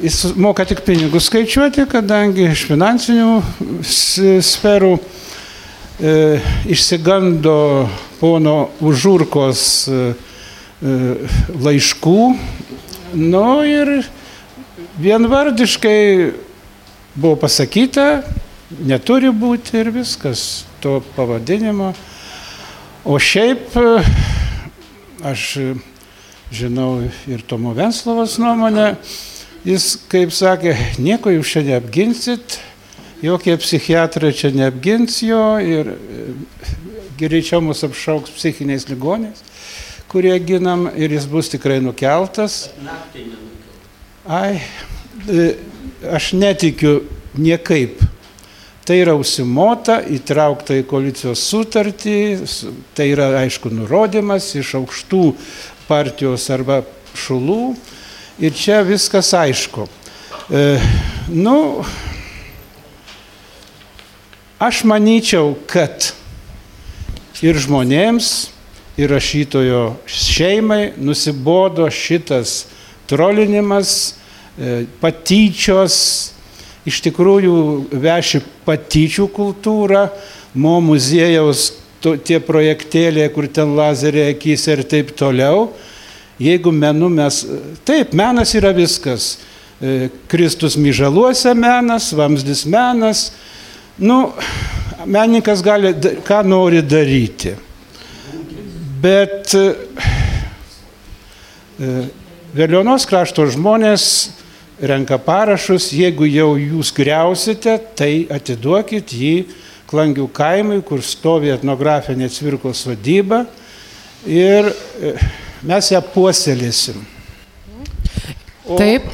jis 0.00 0.30
moka 0.32 0.64
tik 0.64 0.80
pinigus 0.86 1.28
skaičiuoti, 1.28 1.84
kadangi 1.92 2.46
iš 2.48 2.64
finansinių 2.70 3.34
sferų 3.84 4.94
e, 4.96 6.16
išsigando 6.72 7.58
pono 8.16 8.56
Užurkos 8.80 9.62
e, 9.92 10.00
e, 10.80 10.98
laiškų. 11.68 12.18
Nu 13.12 13.46
ir 13.68 13.98
vienvardiškai 15.04 16.00
buvo 17.12 17.36
pasakyta, 17.44 18.22
neturi 18.80 19.28
būti 19.36 19.82
ir 19.84 19.92
viskas 20.00 20.64
to 20.80 21.02
pavadinimo. 21.12 21.92
O 23.04 23.18
šiaip 23.18 23.76
aš 25.22 25.44
žinau 26.50 27.02
ir 27.30 27.42
Tomo 27.46 27.70
Venslovas 27.76 28.38
nuomonę, 28.42 28.96
jis, 29.66 29.92
kaip 30.10 30.32
sakė, 30.34 30.74
nieko 30.98 31.30
jūs 31.30 31.52
čia 31.52 31.62
neapginsit, 31.66 32.58
jokie 33.22 33.54
psichiatrai 33.60 34.32
čia 34.34 34.50
neapgins 34.54 35.20
jo 35.22 35.42
ir 35.62 35.92
greičiau 37.18 37.62
mus 37.62 37.84
apšauks 37.86 38.34
psichiniais 38.34 38.88
ligoniais, 38.90 39.44
kurie 40.10 40.34
ginam 40.42 40.88
ir 40.90 41.14
jis 41.14 41.30
bus 41.30 41.52
tikrai 41.54 41.78
nukeltas. 41.84 42.68
Ai, 44.26 44.58
e, 45.30 45.52
aš 46.18 46.32
netikiu 46.34 47.02
niekaip 47.38 48.07
Tai 48.88 48.96
yra 48.96 49.12
užsimota, 49.20 49.98
įtraukta 50.16 50.78
į 50.80 50.86
koalicijos 50.88 51.42
sutartį, 51.44 52.12
tai 52.96 53.10
yra 53.12 53.26
aišku 53.42 53.68
nurodymas 53.68 54.46
iš 54.56 54.70
aukštų 54.78 55.20
partijos 55.84 56.46
arba 56.54 56.78
šulų 57.12 57.74
ir 58.40 58.54
čia 58.56 58.78
viskas 58.88 59.34
aišku. 59.36 59.84
E, 60.48 60.62
nu, 61.28 61.84
aš 64.56 64.80
manyčiau, 64.88 65.52
kad 65.68 66.08
ir 67.44 67.60
žmonėms, 67.60 68.32
ir 68.96 69.12
rašytojo 69.12 69.82
šeimai 70.08 70.94
nusibodo 70.96 71.92
šitas 71.92 72.62
trolinimas, 73.04 74.14
e, 74.56 74.86
patyčios, 75.04 76.00
iš 76.88 77.00
tikrųjų 77.06 77.58
veši 77.92 78.40
patyčių 78.66 79.28
kultūrą, 79.34 80.08
mo 80.58 80.78
muziejaus 80.82 81.70
to, 82.02 82.16
tie 82.16 82.40
projektėliai, 82.42 83.30
kur 83.34 83.48
ten 83.52 83.76
lazeriai 83.78 84.34
akys 84.34 84.66
ir 84.72 84.84
taip 84.88 85.12
toliau. 85.18 85.68
Jeigu 86.38 86.70
menu 86.72 87.10
mes, 87.10 87.42
taip, 87.86 88.14
menas 88.16 88.54
yra 88.58 88.72
viskas. 88.74 89.36
E, 89.78 90.08
Kristus 90.30 90.78
myžaluose 90.78 91.54
menas, 91.58 92.12
vamzdis 92.14 92.64
menas. 92.70 93.32
Nu, 93.98 94.32
menininkas 95.04 95.62
gali, 95.66 95.92
ką 96.26 96.42
nori 96.46 96.82
daryti. 96.86 97.56
Bet 99.02 99.54
e, 99.54 99.66
Vėlionos 102.58 103.04
krašto 103.06 103.44
žmonės 103.52 104.04
renka 104.80 105.18
parašus, 105.18 105.90
jeigu 105.94 106.26
jau 106.28 106.52
jūs 106.58 106.92
griausite, 106.94 107.78
tai 107.98 108.26
atiduokit 108.30 109.12
jį 109.14 109.34
Klangių 109.88 110.26
kaimui, 110.36 110.82
kur 110.84 111.00
stovi 111.00 111.48
etnografinė 111.48 112.26
cvirkos 112.28 112.82
vadyba 112.84 113.46
ir 114.28 114.68
e, 114.68 115.14
mes 115.64 115.88
ją 115.88 116.02
puoselėsim. 116.12 116.98
O... 118.68 118.76
Taip. 118.76 119.06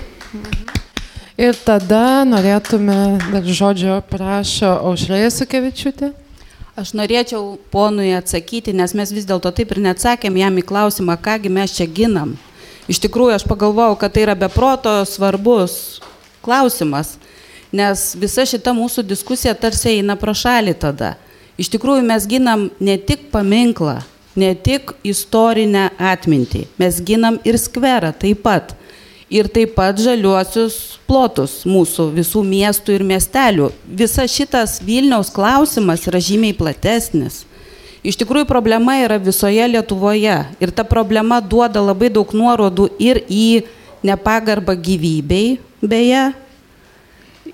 Ir 1.39 1.55
tada 1.63 2.25
norėtume, 2.27 2.97
dar 3.31 3.47
žodžio 3.47 4.01
prašo 4.11 4.73
Aušrėja 4.91 5.31
Sukevičiūtė. 5.35 6.11
Aš 6.75 6.91
norėčiau 6.99 7.55
ponui 7.71 8.11
atsakyti, 8.19 8.75
nes 8.75 8.97
mes 8.99 9.15
vis 9.15 9.27
dėlto 9.31 9.55
taip 9.55 9.71
ir 9.77 9.83
neatsakėm 9.85 10.43
jam 10.43 10.59
į 10.59 10.67
klausimą, 10.67 11.15
kągi 11.23 11.55
mes 11.55 11.75
čia 11.79 11.87
ginam. 11.87 12.35
Iš 12.85 13.01
tikrųjų, 13.01 13.39
aš 13.39 13.45
pagalvojau, 13.49 13.97
kad 13.97 14.13
tai 14.13 14.27
yra 14.27 14.35
beproto 14.37 14.93
svarbus 15.09 16.03
klausimas, 16.45 17.15
nes 17.73 18.11
visa 18.21 18.45
šita 18.47 18.75
mūsų 18.77 19.07
diskusija 19.09 19.55
tarsi 19.57 19.97
eina 19.97 20.19
pro 20.21 20.35
šalį 20.37 20.75
tada. 20.83 21.15
Iš 21.57 21.71
tikrųjų, 21.73 22.05
mes 22.05 22.27
ginam 22.29 22.69
ne 22.83 22.99
tik 23.01 23.31
paminklą, 23.33 24.03
ne 24.37 24.53
tik 24.55 24.93
istorinę 25.07 25.89
atmintį, 25.97 26.67
mes 26.79 27.01
ginam 27.07 27.39
ir 27.47 27.59
skverą 27.61 28.13
taip 28.13 28.45
pat. 28.45 28.75
Ir 29.33 29.49
taip 29.49 29.73
pat 29.75 29.99
žaliuosius 29.99 30.99
plotus 31.09 31.63
mūsų 31.67 32.11
visų 32.15 32.43
miestų 32.45 32.99
ir 32.99 33.05
miestelių. 33.09 33.71
Visa 33.89 34.29
šitas 34.29 34.77
Vilniaus 34.85 35.33
klausimas 35.33 36.05
yra 36.07 36.21
žymiai 36.23 36.55
platesnis. 36.55 37.43
Iš 38.05 38.19
tikrųjų 38.21 38.45
problema 38.45 38.99
yra 39.01 39.17
visoje 39.17 39.65
Lietuvoje 39.65 40.37
ir 40.61 40.73
ta 40.77 40.85
problema 40.85 41.39
duoda 41.41 41.81
labai 41.81 42.11
daug 42.13 42.35
nuorodų 42.37 42.91
ir 43.01 43.23
į 43.33 43.65
nepagarbą 44.05 44.75
gyvybei, 44.77 45.57
beje, 45.81 46.27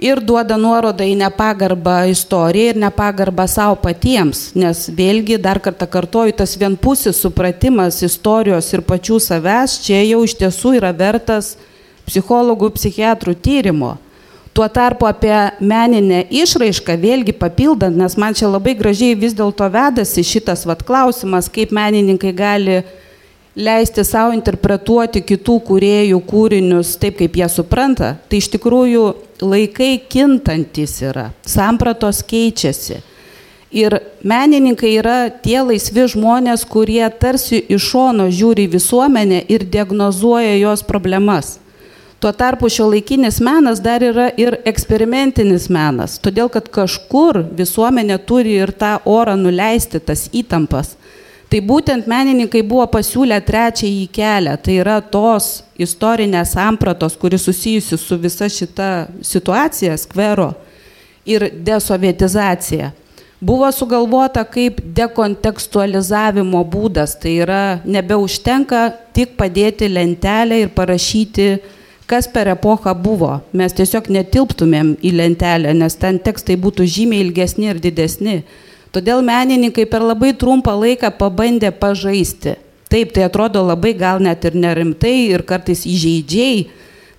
ir 0.01 0.21
duoda 0.25 0.57
nuorodą 0.59 1.07
į 1.07 1.15
nepagarbą 1.21 2.01
istorijai 2.11 2.73
ir 2.73 2.83
nepagarbą 2.83 3.47
savo 3.51 3.77
patiems, 3.79 4.49
nes 4.59 4.89
vėlgi 4.91 5.39
dar 5.39 5.61
kartą 5.63 5.87
kartoju, 5.91 6.35
tas 6.41 6.57
vienpusis 6.59 7.21
supratimas 7.23 8.01
istorijos 8.07 8.73
ir 8.75 8.83
pačių 8.87 9.21
savęs 9.23 9.79
čia 9.85 10.03
jau 10.03 10.25
iš 10.27 10.35
tiesų 10.41 10.77
yra 10.81 10.91
vertas 10.97 11.55
psichologų, 12.09 12.73
psichiatrų 12.75 13.37
tyrimo. 13.39 13.97
Tuo 14.53 14.67
tarpu 14.69 15.07
apie 15.07 15.35
meninę 15.63 16.25
išraišką, 16.35 16.97
vėlgi 16.99 17.37
papildant, 17.39 17.95
nes 17.97 18.17
man 18.19 18.35
čia 18.35 18.49
labai 18.51 18.75
gražiai 18.75 19.15
vis 19.19 19.37
dėlto 19.39 19.69
vedasi 19.71 20.25
šitas 20.27 20.67
vat, 20.67 20.83
klausimas, 20.87 21.47
kaip 21.53 21.71
menininkai 21.71 22.33
gali 22.35 22.81
leisti 23.55 24.03
savo 24.07 24.35
interpretuoti 24.35 25.23
kitų 25.27 25.57
kuriejų 25.69 26.19
kūrinius 26.27 26.97
taip, 26.99 27.21
kaip 27.21 27.39
jie 27.39 27.49
supranta, 27.51 28.17
tai 28.27 28.43
iš 28.43 28.51
tikrųjų 28.57 29.05
laikai 29.43 29.93
kintantis 30.11 30.99
yra, 31.05 31.31
sampratos 31.47 32.25
keičiasi. 32.27 33.01
Ir 33.71 34.01
menininkai 34.27 34.97
yra 34.99 35.19
tie 35.31 35.61
laisvi 35.63 36.09
žmonės, 36.11 36.67
kurie 36.67 37.05
tarsi 37.23 37.61
iš 37.71 37.93
šono 37.93 38.27
žiūri 38.35 38.67
visuomenę 38.71 39.45
ir 39.47 39.63
diagnozuoja 39.63 40.57
jos 40.59 40.83
problemas. 40.83 41.61
Tuo 42.21 42.33
tarpu 42.33 42.69
šio 42.69 42.91
laikinis 42.93 43.39
menas 43.41 43.79
dar 43.81 44.03
yra 44.05 44.27
ir 44.37 44.59
eksperimentinis 44.69 45.71
menas, 45.73 46.19
todėl 46.21 46.51
kad 46.53 46.67
kažkur 46.69 47.39
visuomenė 47.57 48.19
turi 48.29 48.59
ir 48.61 48.75
tą 48.77 48.99
orą 49.09 49.39
nuleisti, 49.41 50.03
tas 50.05 50.27
įtampas. 50.29 50.99
Tai 51.51 51.63
būtent 51.65 52.05
menininkai 52.07 52.61
buvo 52.61 52.85
pasiūlę 52.93 53.41
trečiąjį 53.49 54.05
kelią, 54.13 54.59
tai 54.61 54.77
yra 54.83 54.99
tos 55.01 55.65
istorinės 55.81 56.53
sampratos, 56.59 57.17
kuri 57.17 57.41
susijusi 57.41 57.97
su 57.99 58.21
visa 58.21 58.51
šita 58.53 58.91
situacija, 59.25 59.97
skvero 59.97 60.53
ir 61.25 61.49
desovietizacija. 61.57 62.93
Buvo 63.41 63.73
sugalvota 63.73 64.45
kaip 64.45 64.85
dekontekstualizavimo 64.85 66.61
būdas, 66.69 67.17
tai 67.17 67.39
yra 67.41 67.81
nebeužtenka 67.89 68.91
tik 69.17 69.39
padėti 69.41 69.89
lentelę 69.89 70.67
ir 70.67 70.75
parašyti 70.77 71.55
kas 72.11 72.27
per 72.27 72.51
epochą 72.51 72.95
buvo. 72.99 73.37
Mes 73.55 73.75
tiesiog 73.79 74.11
netilptumėm 74.11 74.97
į 74.99 75.13
lentelę, 75.15 75.75
nes 75.79 75.95
ten 76.01 76.19
tekstai 76.19 76.57
būtų 76.59 76.89
žymiai 76.91 77.23
ilgesni 77.29 77.71
ir 77.71 77.79
didesni. 77.83 78.41
Todėl 78.91 79.23
menininkai 79.23 79.87
per 79.87 80.03
labai 80.03 80.33
trumpą 80.35 80.75
laiką 80.75 81.13
pabandė 81.21 81.71
pažaisti. 81.71 82.57
Taip, 82.91 83.13
tai 83.15 83.29
atrodo 83.29 83.63
labai 83.63 83.93
gal 83.95 84.19
net 84.19 84.43
ir 84.49 84.57
nerimtai 84.59 85.15
ir 85.31 85.45
kartais 85.47 85.85
įžeidžiai, 85.87 86.65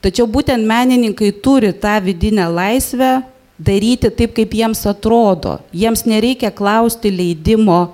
tačiau 0.04 0.28
būtent 0.28 0.68
menininkai 0.68 1.30
turi 1.40 1.72
tą 1.72 1.96
vidinę 2.04 2.50
laisvę 2.52 3.22
daryti 3.56 4.12
taip, 4.12 4.36
kaip 4.36 4.52
jiems 4.52 4.84
atrodo. 4.90 5.62
Jiems 5.72 6.04
nereikia 6.10 6.52
klausti 6.52 7.14
leidimo 7.16 7.94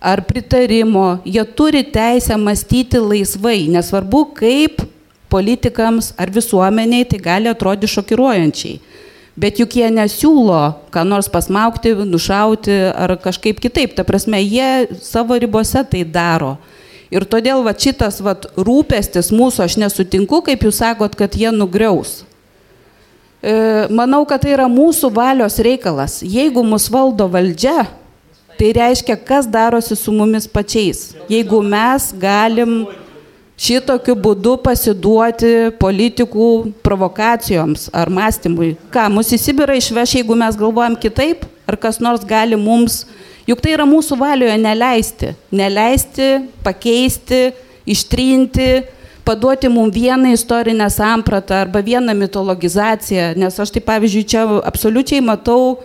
ar 0.00 0.20
pritarimo, 0.28 1.22
jie 1.24 1.44
turi 1.56 1.84
teisę 1.84 2.36
mąstyti 2.36 3.00
laisvai, 3.00 3.68
nesvarbu, 3.72 4.26
kaip 4.36 4.84
politikams 5.30 6.12
ar 6.20 6.32
visuomeniai 6.34 7.06
tai 7.08 7.20
gali 7.22 7.50
atrodyti 7.50 7.90
šokiruojančiai. 7.94 8.80
Bet 9.40 9.60
juk 9.62 9.76
jie 9.78 9.88
nesiūlo, 9.94 10.60
ką 10.92 11.04
nors 11.06 11.30
pasmaukti, 11.32 11.94
nušauti 12.04 12.74
ar 12.90 13.14
kažkaip 13.22 13.60
kitaip. 13.62 13.94
Ta 13.96 14.04
prasme, 14.04 14.40
jie 14.42 14.98
savo 15.00 15.38
ribose 15.38 15.84
tai 15.88 16.02
daro. 16.04 16.56
Ir 17.10 17.24
todėl 17.26 17.64
va, 17.66 17.72
šitas 17.74 18.20
va, 18.22 18.36
rūpestis 18.58 19.32
mūsų, 19.34 19.64
aš 19.66 19.78
nesutinku, 19.82 20.42
kaip 20.46 20.66
jūs 20.66 20.82
sakot, 20.82 21.16
kad 21.18 21.34
jie 21.34 21.50
nugriaus. 21.54 22.20
E, 23.40 23.54
manau, 23.90 24.22
kad 24.28 24.44
tai 24.44 24.52
yra 24.54 24.68
mūsų 24.70 25.10
valios 25.16 25.56
reikalas. 25.62 26.20
Jeigu 26.20 26.62
mus 26.66 26.90
valdo 26.92 27.26
valdžia, 27.32 27.88
tai 28.60 28.70
reiškia, 28.76 29.16
kas 29.16 29.48
darosi 29.48 29.96
su 29.96 30.12
mumis 30.12 30.46
pačiais. 30.50 31.14
Jeigu 31.32 31.62
mes 31.64 32.10
galim 32.20 32.82
šitokiu 33.60 34.16
būdu 34.16 34.56
pasiduoti 34.64 35.70
politikų 35.80 36.50
provokacijoms 36.84 37.88
ar 37.92 38.10
mąstymui. 38.12 38.74
Ką, 38.94 39.08
mus 39.12 39.32
į 39.36 39.40
Sibirą 39.40 39.76
išveš, 39.78 40.16
jeigu 40.20 40.36
mes 40.38 40.56
galvojam 40.58 40.96
kitaip, 41.00 41.44
ar 41.68 41.76
kas 41.80 42.00
nors 42.00 42.24
gali 42.26 42.58
mums, 42.60 43.04
juk 43.48 43.60
tai 43.60 43.74
yra 43.76 43.86
mūsų 43.88 44.16
valioje 44.20 44.56
neleisti, 44.60 45.34
neleisti, 45.52 46.30
pakeisti, 46.64 47.50
ištrinti, 47.90 48.70
paduoti 49.28 49.68
mums 49.68 49.94
vieną 49.94 50.32
istorinę 50.32 50.88
sampratą 50.90 51.60
arba 51.66 51.82
vieną 51.84 52.16
mitologizaciją, 52.16 53.34
nes 53.36 53.60
aš 53.60 53.76
tai 53.76 53.84
pavyzdžiui 53.84 54.28
čia 54.32 54.46
absoliučiai 54.64 55.20
matau 55.24 55.76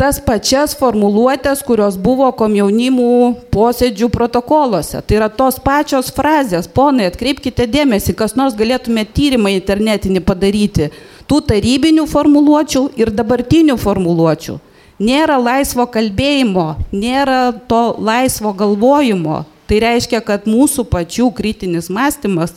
tas 0.00 0.16
pačias 0.24 0.72
formuluotės, 0.78 1.60
kurios 1.66 1.98
buvo 2.00 2.30
komjaunimų 2.32 3.10
posėdžių 3.52 4.08
protokoluose. 4.12 5.02
Tai 5.04 5.18
yra 5.18 5.28
tos 5.28 5.60
pačios 5.60 6.08
frazės, 6.16 6.68
ponai, 6.68 7.10
atkreipkite 7.10 7.66
dėmesį, 7.68 8.16
kas 8.16 8.36
nors 8.40 8.56
galėtume 8.56 9.04
tyrimą 9.04 9.52
internetinį 9.58 10.24
padaryti, 10.24 10.90
tų 11.28 11.42
tarybinių 11.52 12.06
formuluočių 12.08 12.86
ir 12.96 13.12
dabartinių 13.12 13.76
formuluočių. 13.80 14.58
Nėra 15.00 15.38
laisvo 15.40 15.86
kalbėjimo, 15.88 16.74
nėra 16.92 17.52
to 17.68 17.84
laisvo 18.00 18.52
galvojimo. 18.52 19.44
Tai 19.70 19.78
reiškia, 19.80 20.18
kad 20.26 20.48
mūsų 20.50 20.82
pačių 20.90 21.30
kritinis 21.36 21.86
mąstymas 21.92 22.56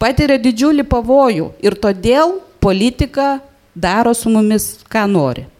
patiria 0.00 0.40
didžiulį 0.40 0.86
pavojų 0.88 1.52
ir 1.62 1.76
todėl 1.78 2.38
politika 2.62 3.36
daro 3.74 4.14
su 4.16 4.32
mumis, 4.32 4.78
ką 4.88 5.04
nori. 5.10 5.51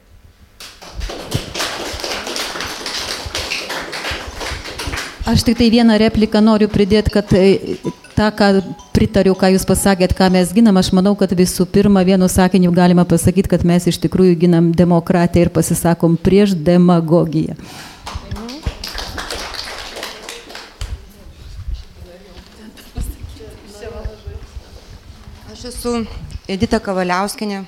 Aš 5.23 5.45
tik 5.47 5.55
tai 5.55 5.69
vieną 5.71 5.95
repliką 6.03 6.41
noriu 6.43 6.67
pridėti, 6.67 7.13
kad 7.15 7.31
e, 7.39 7.77
tą, 8.17 8.27
ką 8.35 8.47
pritariu, 8.91 9.37
ką 9.39 9.53
jūs 9.55 9.63
pasakėt, 9.69 10.17
ką 10.19 10.27
mes 10.35 10.51
ginam, 10.51 10.81
aš 10.81 10.91
manau, 10.91 11.13
kad 11.15 11.31
visų 11.39 11.63
pirma 11.71 12.03
vienu 12.03 12.27
sakiniu 12.27 12.73
galima 12.75 13.05
pasakyti, 13.07 13.53
kad 13.55 13.63
mes 13.63 13.87
iš 13.87 14.01
tikrųjų 14.03 14.35
ginam 14.43 14.73
demokratiją 14.75 15.47
ir 15.47 15.53
pasisakom 15.55 16.19
prieš 16.19 16.57
demagogiją. 16.59 17.55
Aš 25.55 25.67
esu 25.71 25.97
Edita 26.51 26.83
Kavaliauskinė, 26.83 27.63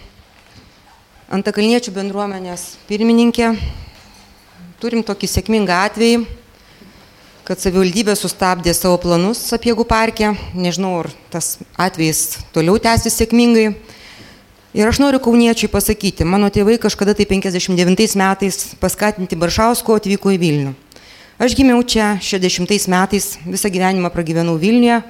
Antakalniečių 1.30 1.94
bendruomenės 1.94 2.72
pirmininkė. 2.90 3.54
Turim 4.82 5.06
tokį 5.06 5.30
sėkmingą 5.38 5.84
atvejį 5.86 6.42
kad 7.44 7.60
savivaldybė 7.60 8.14
sustabdė 8.16 8.72
savo 8.72 8.96
planus 9.02 9.42
sapiegų 9.50 9.84
parke. 9.88 10.30
Nežinau, 10.56 10.94
ar 11.02 11.10
tas 11.32 11.58
atvejis 11.76 12.38
toliau 12.54 12.78
tęsis 12.80 13.18
sėkmingai. 13.20 13.74
Ir 14.74 14.88
aš 14.90 14.98
noriu 14.98 15.20
kauniečiui 15.22 15.68
pasakyti, 15.70 16.24
mano 16.26 16.48
tėvai 16.50 16.80
kažkada 16.82 17.12
tai 17.14 17.28
59 17.30 18.16
metais 18.18 18.56
paskatinti 18.80 19.38
Baršausko 19.38 20.00
atvyko 20.00 20.32
į 20.34 20.40
Vilnių. 20.40 20.72
Aš 21.38 21.54
gimiau 21.58 21.84
čia 21.86 22.16
60 22.22 22.88
metais, 22.90 23.28
visą 23.44 23.70
gyvenimą 23.70 24.10
pragyvenau 24.14 24.56
Vilniuje, 24.58 25.02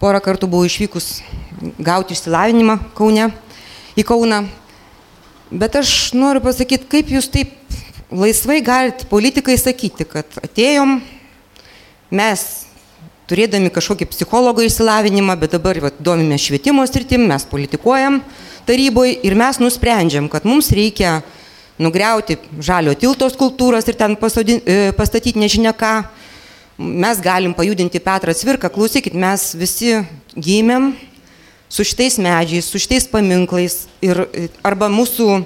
porą 0.00 0.22
kartų 0.24 0.48
buvau 0.48 0.68
išvykus 0.68 1.18
gauti 1.84 2.16
išsilavinimą 2.16 2.78
Kaune, 2.96 3.28
į 3.98 4.06
Kauną. 4.06 4.44
Bet 5.50 5.76
aš 5.80 6.14
noriu 6.14 6.40
pasakyti, 6.44 6.86
kaip 6.88 7.12
jūs 7.12 7.28
taip 7.34 7.52
laisvai 8.08 8.60
galite 8.64 9.08
politikai 9.10 9.56
sakyti, 9.60 10.06
kad 10.08 10.38
atėjom, 10.40 11.00
mes 12.10 12.44
turėdami 13.28 13.70
kažkokį 13.72 14.08
psichologo 14.12 14.64
išsilavinimą, 14.64 15.36
bet 15.40 15.56
dabar 15.56 15.80
va, 15.84 15.90
domime 16.00 16.38
švietimo 16.40 16.86
sritim, 16.88 17.26
mes 17.28 17.44
politikuojam 17.48 18.22
taryboje 18.68 19.18
ir 19.24 19.36
mes 19.36 19.60
nusprendžiam, 19.60 20.28
kad 20.32 20.46
mums 20.48 20.70
reikia 20.76 21.18
nugriauti 21.80 22.38
žalio 22.64 22.94
tiltos 22.98 23.36
kultūros 23.38 23.86
ir 23.88 23.96
ten 23.96 24.16
pasodin, 24.18 24.60
e, 24.64 24.92
pastatyti 24.96 25.40
nežinia 25.40 25.72
ką. 25.76 26.02
Mes 26.78 27.20
galim 27.20 27.54
pajudinti 27.58 27.98
Petrą 27.98 28.34
Cvirką, 28.34 28.70
klausykit, 28.70 29.14
mes 29.14 29.50
visi 29.58 29.96
gimėm 30.36 30.92
su 31.68 31.84
šitais 31.84 32.18
medžiais, 32.22 32.68
su 32.68 32.78
šitais 32.78 33.08
paminklais 33.10 33.86
ir 34.04 34.24
e, 34.32 34.48
arba 34.62 34.88
mūsų, 34.92 35.42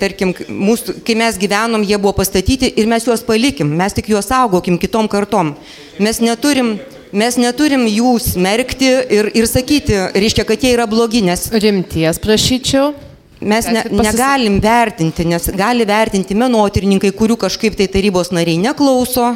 tarkim, 0.00 0.32
mūsų, 0.48 1.00
kai 1.06 1.16
mes 1.18 1.38
gyvenom, 1.40 1.84
jie 1.86 1.98
buvo 2.00 2.14
pastatyti 2.18 2.70
ir 2.80 2.88
mes 2.90 3.06
juos 3.06 3.22
palikim, 3.26 3.70
mes 3.78 3.96
tik 3.96 4.10
juos 4.12 4.28
saugokim 4.30 4.78
kitom 4.80 5.08
kartom. 5.10 5.54
Mes 6.02 6.20
neturim, 6.22 6.76
mes 7.12 7.38
neturim 7.40 7.86
jų 7.90 8.16
smerkti 8.24 8.90
ir, 9.18 9.30
ir 9.36 9.50
sakyti, 9.50 9.98
reiškia, 10.16 10.46
kad 10.48 10.64
jie 10.64 10.74
yra 10.76 10.88
blogi, 10.90 11.22
nes... 11.26 11.48
Rimties 11.52 12.22
prašyčiau. 12.22 12.94
Mes 13.40 13.64
ne, 13.72 13.86
negalim 13.96 14.58
vertinti, 14.60 15.24
nes 15.24 15.46
gali 15.56 15.86
vertinti 15.88 16.36
menotyrininkai, 16.36 17.14
kurių 17.16 17.38
kažkaip 17.40 17.78
tai 17.78 17.86
tarybos 17.88 18.34
nariai 18.36 18.60
neklauso, 18.60 19.30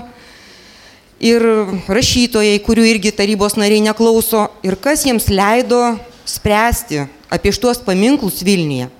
ir 1.25 1.45
rašytojai, 1.89 2.59
kurių 2.65 2.85
irgi 2.91 3.15
tarybos 3.17 3.57
nariai 3.57 3.81
neklauso, 3.87 4.49
ir 4.67 4.77
kas 4.77 5.07
jiems 5.07 5.31
leido 5.33 5.81
spręsti 6.29 7.07
apie 7.33 7.53
šitos 7.55 7.81
paminklus 7.85 8.43
Vilniuje. 8.45 8.91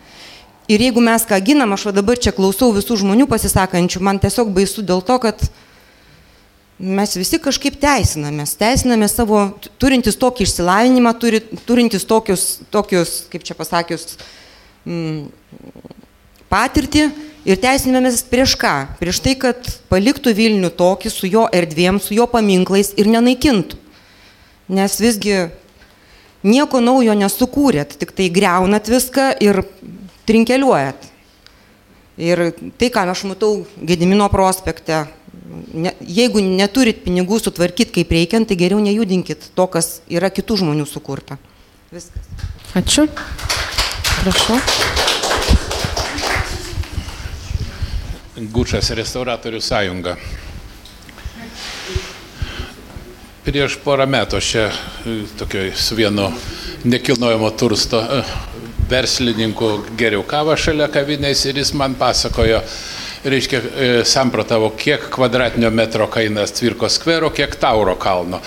Ir 0.69 0.81
jeigu 0.81 1.03
mes 1.05 1.27
ką 1.29 1.39
ginam, 1.45 1.75
aš 1.77 1.91
dabar 1.93 2.17
čia 2.17 2.33
klausau 2.33 2.71
visų 2.73 2.97
žmonių 3.03 3.27
pasisakančių, 3.29 4.01
man 4.01 4.21
tiesiog 4.23 4.53
baisu 4.55 4.85
dėl 4.87 5.03
to, 5.05 5.19
kad 5.21 5.45
mes 6.79 7.13
visi 7.19 7.39
kažkaip 7.43 7.77
teisinamės, 7.83 8.57
teisinamės 8.61 9.19
savo, 9.19 9.43
turintis 9.79 10.17
tokį 10.21 10.47
išsilavinimą, 10.49 11.13
turi, 11.21 11.43
turintis 11.69 12.09
tokius, 12.09 12.47
tokius, 12.73 13.21
kaip 13.33 13.45
čia 13.45 13.59
pasakius, 13.59 14.17
mm, 14.89 15.29
patirtį, 16.49 17.11
Ir 17.45 17.59
teisinamės 17.61 18.23
prieš 18.25 18.55
ką? 18.57 18.73
Prieš 18.97 19.19
tai, 19.21 19.35
kad 19.37 19.67
paliktų 19.93 20.33
Vilnių 20.33 20.71
tokį 20.73 21.11
su 21.13 21.29
jo 21.29 21.45
erdvėm, 21.53 21.99
su 22.01 22.17
jo 22.17 22.25
paminklais 22.25 22.95
ir 22.97 23.11
nenaikintų. 23.13 23.77
Nes 24.73 24.97
visgi 24.97 25.51
nieko 26.41 26.81
naujo 26.81 27.13
nesukūrėt, 27.21 27.99
tik 28.01 28.15
tai 28.17 28.31
greunat 28.33 28.89
viską 28.89 29.27
ir 29.45 29.61
trinkeliuojat. 30.29 31.11
Ir 32.25 32.45
tai, 32.79 32.91
ką 32.95 33.09
aš 33.11 33.25
matau 33.27 33.65
Gedimino 33.83 34.29
prospekte, 34.31 35.05
ne, 35.75 35.91
jeigu 36.07 36.43
neturit 36.45 37.03
pinigų 37.03 37.41
sutvarkyti 37.43 37.99
kaip 37.99 38.15
reikiant, 38.15 38.49
tai 38.49 38.59
geriau 38.61 38.79
nejudinkit 38.83 39.51
to, 39.55 39.67
kas 39.67 39.99
yra 40.07 40.31
kitų 40.31 40.61
žmonių 40.63 40.87
sukurta. 40.87 41.41
Viskas. 41.95 42.31
Ačiū. 42.79 43.09
Prašau. 44.23 44.59
Gučas 48.55 48.91
restauratorių 48.91 49.61
sąjunga. 49.63 50.17
Prieš 53.45 53.77
porą 53.85 54.07
metų 54.09 54.39
aš 54.41 54.47
čia 54.49 54.65
e, 54.71 55.19
tokioj 55.39 55.75
su 55.77 55.99
vienu 55.99 56.31
nekilnojamo 56.89 57.51
tursto 57.61 58.01
e, 58.01 58.23
verslininku 58.91 59.71
geriau 59.99 60.25
kavą 60.29 60.57
šalia 60.59 60.89
kavinės 60.93 61.45
ir 61.49 61.59
jis 61.61 61.73
man 61.79 61.97
pasakojo, 61.99 62.61
reiškia, 63.25 63.61
e, 63.61 63.89
samprotavo, 64.05 64.71
kiek 64.77 65.07
kvadratinio 65.15 65.71
metro 65.73 66.07
kainas 66.13 66.53
Tvirko 66.53 66.89
skvero, 66.93 67.31
kiek 67.33 67.57
Tauro 67.61 67.97
kalno. 67.97 68.41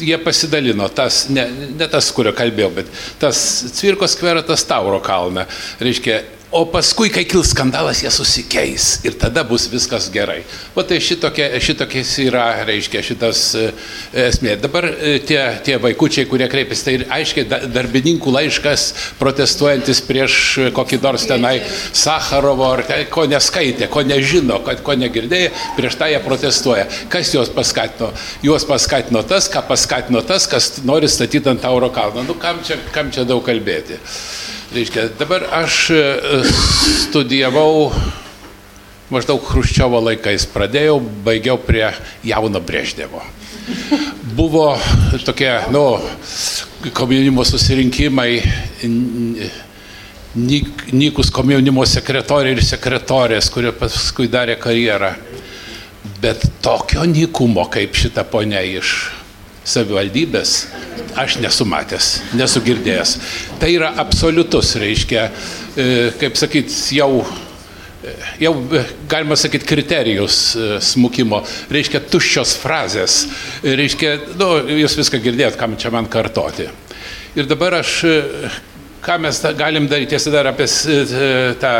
Jie 0.00 0.16
pasidalino, 0.24 0.88
tas, 0.88 1.26
ne, 1.28 1.44
ne 1.76 1.88
tas, 1.92 2.08
kurio 2.16 2.32
kalbėjau, 2.36 2.70
bet 2.78 2.94
tas 3.20 3.38
Tvirko 3.76 4.08
skvero, 4.08 4.42
tas 4.46 4.64
Tauro 4.68 5.02
kalną. 5.04 5.44
Reiškia, 5.84 6.22
o 6.54 6.62
paskui, 6.70 7.10
kai 7.10 7.24
kils 7.26 7.50
skandalas, 7.50 7.98
jie 8.04 8.10
susikeis 8.14 9.00
ir 9.06 9.16
tada 9.18 9.42
bus 9.46 9.66
viskas 9.72 10.06
gerai. 10.14 10.44
O 10.78 10.84
tai 10.86 11.00
šitokia, 11.02 11.48
šitokiais 11.58 12.12
yra, 12.22 12.44
reiškia, 12.68 13.02
šitas 13.02 13.40
e, 13.58 13.64
esmė. 14.28 14.54
Dabar 14.62 14.86
e, 14.86 15.16
tie, 15.26 15.40
tie 15.66 15.80
vaikučiai, 15.82 16.28
kurie 16.30 16.46
kreipiasi, 16.52 16.84
tai 16.86 16.94
aiškiai 17.18 17.48
darbininkų 17.74 18.36
laiškas 18.36 18.86
protestuojantis 19.18 20.04
prieš 20.06 20.38
kokį 20.78 21.00
nors 21.02 21.26
tenai 21.26 21.56
Sakarovo, 21.90 22.70
ar 22.76 22.84
ko 23.10 23.26
neskaitė, 23.30 23.90
ko 23.90 24.06
nežino, 24.06 24.60
ko 24.62 24.98
negirdėjo, 25.00 25.50
prieš 25.74 25.98
tą 25.98 26.12
jie 26.12 26.22
protestuoja. 26.22 26.86
Kas 27.10 27.34
juos 27.34 27.50
paskatino? 27.54 28.12
Juos 28.46 28.66
paskatino 28.68 29.26
tas, 29.26 29.50
ką 29.50 29.66
paskatino 29.66 30.22
tas, 30.22 30.46
kas 30.46 30.76
nori 30.86 31.10
statyti 31.10 31.50
ant 31.50 31.66
Tauro 31.66 31.90
kalno. 31.90 32.22
Nu, 32.22 32.38
kam 32.38 32.62
čia, 32.62 32.78
kam 32.94 33.10
čia 33.10 33.26
daug 33.26 33.42
kalbėti? 33.42 33.98
Reiškia, 34.74 35.08
dabar 35.18 35.44
aš 35.54 35.74
e, 35.94 35.98
studijavau 37.04 37.92
maždaug 39.14 39.44
Hruščiovo 39.46 40.00
laikais, 40.02 40.48
pradėjau, 40.50 40.96
baigiau 41.22 41.60
prie 41.62 41.92
jauno 42.26 42.58
Breždevo. 42.58 43.22
Buvo 44.34 44.72
tokie, 45.22 45.52
nu, 45.70 45.84
komjaunimo 46.90 47.46
susirinkimai, 47.46 48.32
nykus 50.34 51.30
komjaunimo 51.30 51.86
sekretoriai 51.86 52.58
ir 52.58 52.66
sekretorės, 52.66 53.54
kurie 53.54 53.70
paskui 53.78 54.26
darė 54.32 54.58
karjerą. 54.58 55.14
Bet 56.18 56.48
tokio 56.66 57.06
nykumo 57.06 57.70
kaip 57.70 57.94
šita 57.94 58.26
ponia 58.26 58.66
iš 58.66 58.96
savivaldybės 59.64 60.56
aš 61.16 61.38
nesu 61.42 61.66
matęs, 61.68 62.18
nesu 62.36 62.62
girdėjęs. 62.64 63.16
Tai 63.62 63.70
yra 63.72 63.92
absoliutus, 64.02 64.74
reiškia, 64.80 65.24
e, 65.76 65.88
kaip 66.20 66.38
sakyt, 66.38 66.74
jau 66.96 67.22
e, 67.22 68.14
jau 68.42 68.54
e, 68.74 68.82
galima 69.10 69.38
sakyti 69.38 69.68
kriterijus 69.68 70.40
smukimo, 70.92 71.42
reiškia 71.72 72.02
tuščios 72.10 72.56
frazės, 72.60 73.20
reiškia, 73.64 74.16
nu, 74.40 74.50
jūs 74.84 74.98
viską 75.00 75.22
girdėjot, 75.24 75.58
kam 75.60 75.78
čia 75.80 75.94
man 75.94 76.10
kartoti. 76.10 76.68
Ir 77.34 77.48
dabar 77.50 77.80
aš, 77.80 78.00
ką 79.04 79.20
mes 79.22 79.40
galim 79.58 79.88
daryti, 79.90 80.14
tiesa 80.14 80.34
dar 80.34 80.50
apie 80.50 80.68
tą 81.62 81.76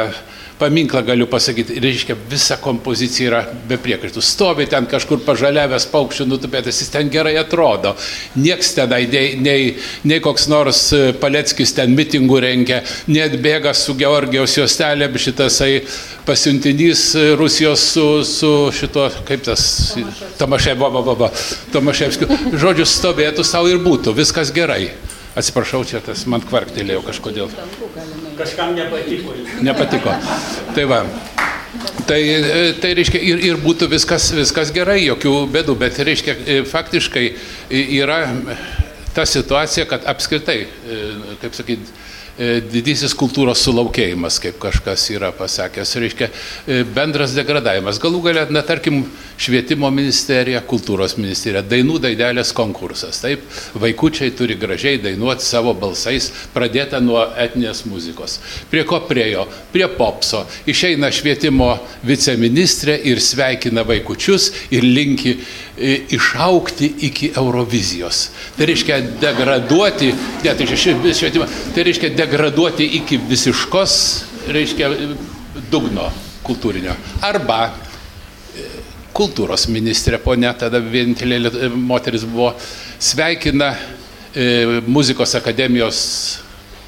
paminklą 0.58 1.02
galiu 1.02 1.26
pasakyti, 1.26 1.80
reiškia, 1.82 2.16
visa 2.30 2.56
kompozicija 2.62 3.28
yra 3.30 3.40
be 3.68 3.78
priekaištų. 3.80 4.22
Stovi 4.22 4.66
ten 4.70 4.86
kažkur 4.90 5.22
pažaliavęs 5.26 5.88
paukščių 5.92 6.26
nutupėtas, 6.30 6.78
jis 6.82 6.92
ten 6.94 7.10
gerai 7.12 7.34
atrodo. 7.40 7.94
Niekas 8.38 8.74
tenai, 8.76 9.02
nei, 9.10 9.34
nei, 9.40 9.72
nei 10.06 10.20
koks 10.24 10.46
nors 10.52 10.84
e, 10.94 11.02
Paleckis 11.20 11.74
ten 11.74 11.94
mitingų 11.98 12.40
rengia, 12.44 12.82
net 13.10 13.38
bėga 13.42 13.74
su 13.74 13.96
Georgijos 13.98 14.56
juostelė, 14.58 15.10
šitasai 15.26 15.72
pasiuntinys 16.28 17.06
e, 17.18 17.24
Rusijos 17.40 17.88
su, 17.94 18.06
su 18.28 18.52
šito, 18.74 19.08
kaip 19.28 19.42
tas, 19.48 19.64
Tomaševskiu. 21.74 22.30
Žodžiu, 22.54 22.86
stovėtų 22.88 23.46
savo 23.46 23.72
ir 23.72 23.82
būtų, 23.82 24.14
viskas 24.16 24.54
gerai. 24.54 24.92
Atsiprašau, 25.34 25.82
čia 25.88 25.98
tas 26.04 26.28
man 26.30 26.44
kvarktelėjo 26.46 27.02
kažkodėl. 27.08 27.50
Kažkam 28.38 28.74
nepatiko. 28.76 29.34
Nepatiko. 29.62 30.14
Tai 30.74 30.84
va. 30.90 31.00
Tai, 32.06 32.20
tai 32.82 32.92
reiškia 32.94 33.20
ir, 33.24 33.40
ir 33.48 33.58
būtų 33.62 33.88
viskas, 33.90 34.28
viskas 34.36 34.70
gerai, 34.74 35.00
jokių 35.06 35.34
bėdų, 35.54 35.74
bet 35.80 35.98
reiškia 36.04 36.62
faktiškai 36.70 37.24
yra 37.98 38.20
ta 39.16 39.24
situacija, 39.26 39.86
kad 39.90 40.06
apskritai, 40.10 40.58
kaip 41.42 41.56
sakyti, 41.56 41.88
E, 41.88 42.03
didysis 42.34 43.12
kultūros 43.14 43.60
sulaukėjimas, 43.62 44.40
kaip 44.42 44.56
kažkas 44.62 45.04
yra 45.14 45.30
pasakęs, 45.36 45.92
reiškia 46.02 46.26
e, 46.26 46.80
bendras 46.82 47.34
degradavimas. 47.36 48.00
Galų 48.02 48.24
galia, 48.24 48.42
na 48.50 48.64
tarkim, 48.66 49.04
švietimo 49.38 49.86
ministerija, 49.94 50.58
kultūros 50.66 51.14
ministerija, 51.18 51.62
dainų 51.62 52.00
daidelės 52.02 52.50
konkursas. 52.54 53.20
Taip, 53.22 53.44
vaikučiai 53.78 54.32
turi 54.34 54.56
gražiai 54.58 54.98
dainuoti 55.02 55.46
savo 55.46 55.76
balsais, 55.78 56.30
pradėta 56.54 56.98
nuo 57.02 57.22
etinės 57.38 57.84
muzikos. 57.86 58.40
Prie 58.70 58.82
ko 58.88 58.98
priejo? 59.06 59.46
Prie 59.74 59.86
popso. 59.94 60.42
Išeina 60.70 61.12
švietimo 61.14 61.76
viceministrė 62.06 62.98
ir 63.12 63.22
sveikina 63.22 63.86
vaikučius 63.86 64.50
ir 64.74 64.82
linki 64.82 65.36
e, 65.38 66.00
išaukti 66.18 66.90
iki 67.10 67.30
Eurovizijos. 67.38 68.26
Tai 68.58 68.70
reiškia 68.70 69.00
degraduoti, 69.22 70.10
ne, 70.42 70.58
tai 70.58 70.66
švietimą, 70.74 71.46
tai 71.74 71.86
reiškia 71.86 72.10
degraduoti 72.10 72.23
degraduoti 72.24 72.86
iki 72.98 73.20
visiškos, 73.28 73.96
reiškia, 74.52 74.90
dugno 75.70 76.08
kultūrinio. 76.44 76.96
Arba 77.24 77.68
kultūros 79.14 79.68
ministrė, 79.70 80.18
ponia, 80.22 80.52
tada 80.58 80.80
vienintelė 80.82 81.40
liet- 81.46 81.60
moteris 81.74 82.24
buvo, 82.26 82.52
sveikina 82.98 83.74
e, 84.34 84.80
muzikos 84.86 85.36
akademijos 85.38 86.00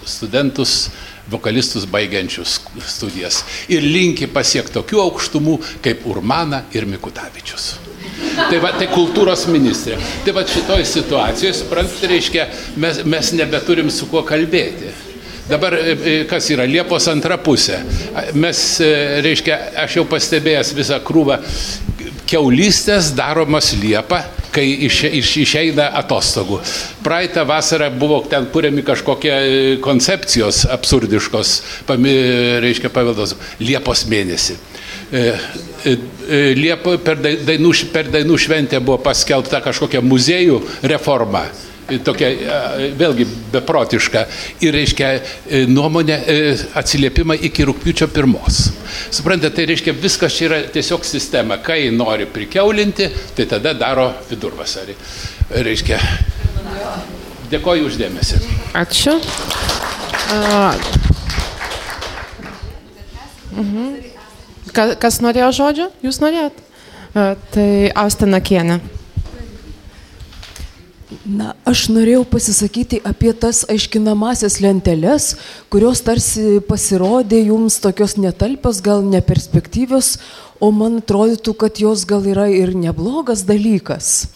studentus, 0.06 0.88
vokalistus 1.30 1.86
baigiančius 1.90 2.60
studijas 2.86 3.40
ir 3.72 3.82
linki 3.82 4.28
pasiekti 4.30 4.76
tokių 4.76 5.00
aukštumų 5.02 5.56
kaip 5.82 6.04
Urmana 6.06 6.62
ir 6.74 6.86
Mikutavičius. 6.86 7.72
Tai 8.36 8.60
va, 8.62 8.70
tai 8.78 8.86
kultūros 8.92 9.46
ministrė. 9.50 9.96
Tai 10.24 10.34
va 10.36 10.44
šitoj 10.46 10.84
situacijoje, 10.86 11.56
suprantate, 11.58 12.10
reiškia, 12.12 12.46
mes, 12.78 13.02
mes 13.08 13.32
nebeturim 13.34 13.90
su 13.90 14.06
kuo 14.10 14.22
kalbėti. 14.26 14.92
Dabar 15.48 15.74
e, 15.74 15.92
e, 15.92 16.24
kas 16.26 16.48
yra 16.50 16.64
Liepos 16.66 17.06
antra 17.06 17.36
pusė. 17.38 17.78
Mes, 18.34 18.62
e, 18.82 18.88
reiškia, 19.22 19.58
aš 19.84 20.00
jau 20.00 20.02
pastebėjęs 20.10 20.72
visą 20.74 20.98
krūvą 21.06 21.36
keulystės 22.26 23.12
daromas 23.14 23.68
Liepą, 23.78 24.18
kai 24.50 24.64
iš, 24.88 25.04
iš, 25.20 25.30
išeina 25.44 25.86
atostogų. 26.00 26.58
Praeitą 27.04 27.44
vasarą 27.46 27.92
buvo 27.94 28.24
ten 28.26 28.48
kuriami 28.50 28.82
kažkokie 28.82 29.36
koncepcijos 29.84 30.64
absurdiškos, 30.74 31.52
pami, 31.86 32.16
reiškia, 32.64 32.90
paveldos 32.90 33.36
Liepos 33.62 34.02
mėnesį. 34.10 34.58
Liepo, 36.58 36.96
per, 37.06 37.22
dai- 37.22 37.36
dainų, 37.46 37.70
per 37.94 38.10
dainų 38.10 38.40
šventę 38.42 38.82
buvo 38.82 38.98
paskelbta 39.06 39.62
kažkokia 39.62 40.02
muziejų 40.02 40.58
reforma. 40.90 41.44
E, 41.86 41.98
Tokia 42.02 42.28
e, 42.32 42.86
vėlgi 42.98 43.26
beprotiška. 43.52 44.24
Ir 44.66 44.74
reiškia 44.74 45.10
e, 45.14 45.60
nuomonė, 45.70 46.16
atsiliepimai 46.80 47.36
iki 47.46 47.66
rūpiučio 47.68 48.08
pirmos. 48.10 48.72
Suprantate, 49.14 49.54
tai 49.60 49.68
reiškia 49.70 49.94
viskas 50.02 50.34
čia 50.34 50.48
yra 50.48 50.58
tiesiog 50.74 51.06
sistema. 51.06 51.60
Kai 51.62 51.92
nori 51.94 52.26
prikeulinti, 52.26 53.06
tai 53.38 53.46
tada 53.50 53.74
daro 53.78 54.08
vidurvasarį. 54.30 54.96
Reiškia. 55.62 56.00
Dėkoju 57.52 57.86
uždėmesi. 57.86 58.40
Ačiū. 58.74 59.14
A, 60.34 60.74
mhm. 63.54 63.94
Ka- 64.74 64.96
Kas 65.00 65.20
norėjo 65.22 65.52
žodžio? 65.60 65.86
Jūs 66.04 66.18
norėjot? 66.24 66.58
A, 67.14 67.28
Tai 67.54 67.70
Austina 68.02 68.42
Kienė. 68.42 68.80
Na, 71.22 71.52
aš 71.62 71.84
norėjau 71.94 72.24
pasisakyti 72.26 72.98
apie 73.06 73.30
tas 73.38 73.60
aiškinamasias 73.70 74.56
lenteles, 74.58 75.36
kurios 75.70 76.00
tarsi 76.02 76.58
pasirodė 76.66 77.44
jums 77.46 77.76
tokios 77.82 78.16
netalpios, 78.18 78.80
gal 78.82 79.06
neperspektyvios, 79.06 80.16
o 80.60 80.70
man 80.74 81.00
atrodytų, 81.00 81.52
kad 81.58 81.80
jos 81.80 82.04
gal 82.08 82.24
yra 82.26 82.46
ir 82.52 82.72
neblogas 82.76 83.44
dalykas. 83.46 84.28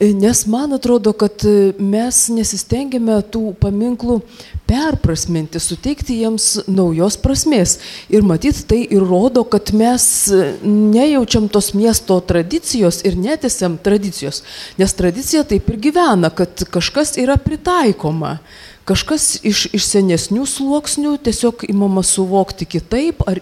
E, 0.00 0.12
Nes 0.16 0.44
man 0.50 0.76
atrodo, 0.76 1.12
kad 1.16 1.44
e, 1.46 1.72
mes 1.78 2.26
nesistengiame 2.32 3.18
tų 3.32 3.54
paminklų 3.60 4.20
perprasminti, 4.66 5.60
suteikti 5.62 6.20
jiems 6.22 6.66
naujos 6.66 7.18
prasmės. 7.22 7.76
Ir 8.12 8.26
matyt, 8.26 8.64
tai 8.70 8.82
ir 8.84 9.04
rodo, 9.04 9.44
kad 9.48 9.72
mes 9.76 10.06
e, 10.32 10.54
nejaučiam 10.64 11.50
tos 11.52 11.72
miesto 11.76 12.18
tradicijos 12.20 13.02
ir 13.06 13.18
netesiam 13.20 13.76
tradicijos. 13.78 14.42
Nes 14.80 14.96
tradicija 14.96 15.44
taip 15.48 15.68
ir 15.72 15.82
gyvena, 15.88 16.32
kad 16.34 16.66
kažkas 16.72 17.16
yra 17.20 17.38
pritaikoma. 17.40 18.38
Kažkas 18.86 19.40
iš, 19.42 19.66
iš 19.74 19.88
senesnių 19.90 20.44
sluoksnių 20.46 21.16
tiesiog 21.26 21.64
įmama 21.66 22.04
suvokti 22.06 22.68
kitaip, 22.70 23.24
ar 23.26 23.40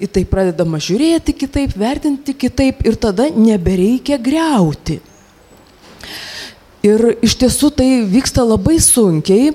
į 0.00 0.08
tai 0.08 0.24
pradedama 0.28 0.80
žiūrėti 0.80 1.34
kitaip, 1.36 1.76
vertinti 1.76 2.34
kitaip 2.34 2.80
ir 2.88 2.96
tada 3.00 3.28
nebereikia 3.34 4.18
greuti. 4.20 5.00
Ir 6.80 7.04
iš 7.20 7.36
tiesų 7.42 7.68
tai 7.76 7.88
vyksta 8.08 8.44
labai 8.46 8.78
sunkiai 8.80 9.52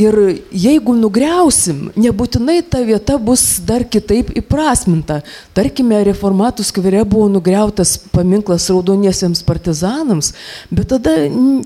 ir 0.00 0.16
jeigu 0.52 0.94
nugriausim, 0.96 1.90
nebūtinai 1.96 2.58
ta 2.68 2.82
vieta 2.84 3.16
bus 3.20 3.58
dar 3.64 3.84
kitaip 3.88 4.32
įprasminta. 4.36 5.22
Tarkime, 5.56 6.02
reformatų 6.10 6.66
skvere 6.68 7.02
buvo 7.08 7.30
nugriautas 7.32 7.96
paminklas 8.12 8.68
raudoniesiems 8.72 9.40
partizanams, 9.46 10.32
bet 10.70 10.90
tada 10.92 11.14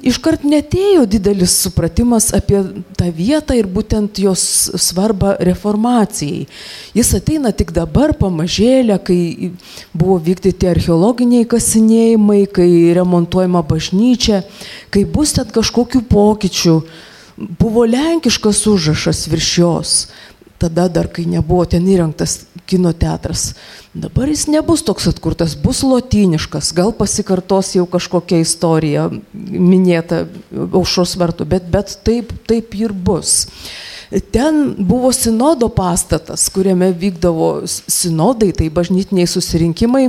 iškart 0.07 0.47
netėjo 0.47 1.07
didelis 1.11 1.57
supratimas 1.65 2.31
apie 2.37 2.63
tą 2.99 3.11
vietą 3.15 3.59
ir 3.59 3.69
būtent 3.71 4.23
jos 4.23 4.45
svarbą 4.79 5.35
reformacijai. 5.51 6.47
Jis 6.95 7.13
ateina 7.19 7.51
tik 7.57 7.75
dabar 7.75 8.15
pamažėlę, 8.19 9.01
kai 9.03 9.53
buvo 9.91 10.21
vykdyti 10.23 10.71
archeologiniai 10.71 11.49
kasinėjimai, 11.51 12.45
kai 12.47 12.71
remontuojama 12.95 13.67
bažnyčia, 13.67 14.45
kai 14.95 15.07
bus 15.07 15.35
ten 15.35 15.51
kažkokių 15.51 16.07
pokyčių. 16.11 16.81
Buvo 17.41 17.87
lenkiškas 17.89 18.67
užrašas 18.69 19.27
virš 19.33 19.59
jos, 19.59 19.93
tada 20.61 20.89
dar 20.93 21.09
kai 21.09 21.25
nebuvo 21.25 21.65
ten 21.65 21.87
įrengtas 21.89 22.43
kino 22.69 22.93
teatras. 22.93 23.55
Dabar 23.95 24.29
jis 24.29 24.45
nebus 24.53 24.85
toks 24.87 25.09
atkurtas, 25.11 25.57
bus 25.59 25.81
lotyniškas, 25.83 26.75
gal 26.77 26.93
pasikartos 26.95 27.73
jau 27.75 27.87
kažkokia 27.91 28.43
istorija 28.45 29.09
minėta 29.35 30.27
aušros 30.53 31.17
vartų, 31.19 31.49
bet, 31.49 31.71
bet 31.73 31.97
taip, 32.07 32.35
taip 32.47 32.77
ir 32.79 32.93
bus. 32.93 33.49
Ten 34.35 34.75
buvo 34.79 35.13
sinodo 35.15 35.69
pastatas, 35.71 36.49
kuriame 36.51 36.89
vykdavo 36.99 37.63
sinodai, 37.67 38.51
tai 38.59 38.67
bažnytiniai 38.75 39.29
susirinkimai. 39.31 40.09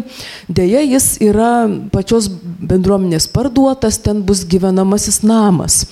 Deja, 0.50 0.82
jis 0.82 1.20
yra 1.22 1.70
pačios 1.94 2.26
bendruomenės 2.66 3.30
parduotas, 3.30 4.02
ten 4.02 4.24
bus 4.26 4.42
gyvenamasis 4.50 5.22
namas. 5.22 5.84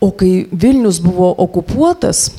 O 0.00 0.12
kai 0.12 0.46
Vilnius 0.52 1.00
buvo 1.02 1.34
okupuotas, 1.38 2.30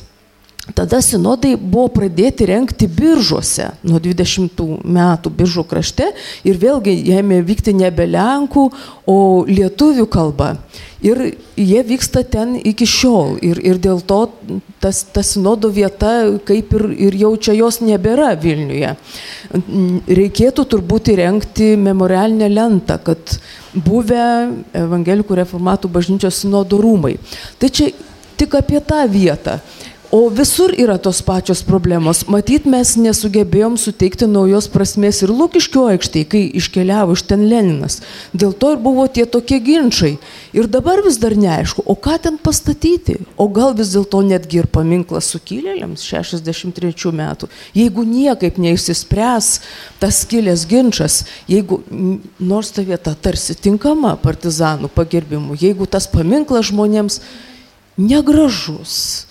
Tada 0.76 1.00
sinodai 1.02 1.54
buvo 1.56 1.88
pradėti 1.94 2.46
renkti 2.50 2.86
biržuose 2.90 3.70
nuo 3.86 4.00
20 4.02 4.60
metų 4.84 5.32
biržų 5.34 5.64
krašte 5.70 6.10
ir 6.46 6.60
vėlgi 6.60 6.94
ėmė 7.16 7.40
vykti 7.46 7.74
nebe 7.76 8.06
lenkų, 8.10 8.68
o 9.10 9.18
lietuvių 9.48 10.06
kalba. 10.10 10.54
Ir 11.00 11.22
jie 11.56 11.80
vyksta 11.88 12.20
ten 12.28 12.58
iki 12.60 12.84
šiol. 12.84 13.38
Ir, 13.44 13.58
ir 13.64 13.80
dėl 13.80 14.02
to 14.04 14.18
tas, 14.84 15.00
ta 15.08 15.24
sinodo 15.24 15.70
vieta 15.72 16.12
kaip 16.46 16.74
ir, 16.76 16.84
ir 17.08 17.16
jau 17.22 17.32
čia 17.40 17.56
jos 17.56 17.80
nebėra 17.80 18.34
Vilniuje. 18.40 18.92
Reikėtų 20.20 20.66
turbūt 20.74 21.08
įrengti 21.14 21.72
memorialinę 21.80 22.50
lentą, 22.52 23.00
kad 23.00 23.38
buvę 23.72 24.26
evangelikų 24.76 25.40
reformatų 25.40 25.90
bažnyčios 25.96 26.44
sinodo 26.44 26.82
rūmai. 26.84 27.16
Tai 27.58 27.72
čia 27.72 27.90
tik 28.40 28.60
apie 28.60 28.80
tą 28.84 29.02
vietą. 29.08 29.58
O 30.10 30.28
visur 30.28 30.72
yra 30.74 30.98
tos 30.98 31.20
pačios 31.22 31.60
problemos. 31.62 32.24
Matyt, 32.26 32.64
mes 32.66 32.96
nesugebėjom 32.98 33.76
suteikti 33.78 34.26
naujos 34.26 34.66
prasmės 34.66 35.20
ir 35.22 35.30
Lukiškio 35.30 35.84
aikštėje, 35.92 36.26
kai 36.32 36.40
iškeliavo 36.58 37.14
iš 37.14 37.22
ten 37.30 37.44
Leninas. 37.46 38.00
Dėl 38.34 38.50
to 38.50 38.72
ir 38.74 38.80
buvo 38.82 39.04
tie 39.06 39.22
tokie 39.22 39.60
ginčiai. 39.62 40.16
Ir 40.50 40.66
dabar 40.66 40.98
vis 41.06 41.20
dar 41.22 41.36
neaišku, 41.38 41.86
o 41.86 41.94
ką 41.94 42.18
ten 42.26 42.40
pastatyti. 42.42 43.20
O 43.38 43.46
gal 43.54 43.70
vis 43.78 43.94
dėlto 43.94 44.24
netgi 44.26 44.64
ir 44.64 44.66
paminklas 44.66 45.30
sukilėliams 45.30 46.02
63 46.02 47.14
metų. 47.22 47.46
Jeigu 47.78 48.02
niekaip 48.02 48.58
neišsispręs 48.58 49.52
tas 50.02 50.20
kilęs 50.26 50.66
ginčas, 50.66 51.22
jeigu 51.46 51.84
nors 52.42 52.74
ta 52.74 52.82
vieta 52.82 53.14
tarsi 53.14 53.54
tinkama 53.54 54.16
partizanų 54.18 54.90
pagerbimų, 54.90 55.62
jeigu 55.62 55.86
tas 55.86 56.10
paminklas 56.10 56.72
žmonėms 56.74 57.22
negražus, 57.94 59.29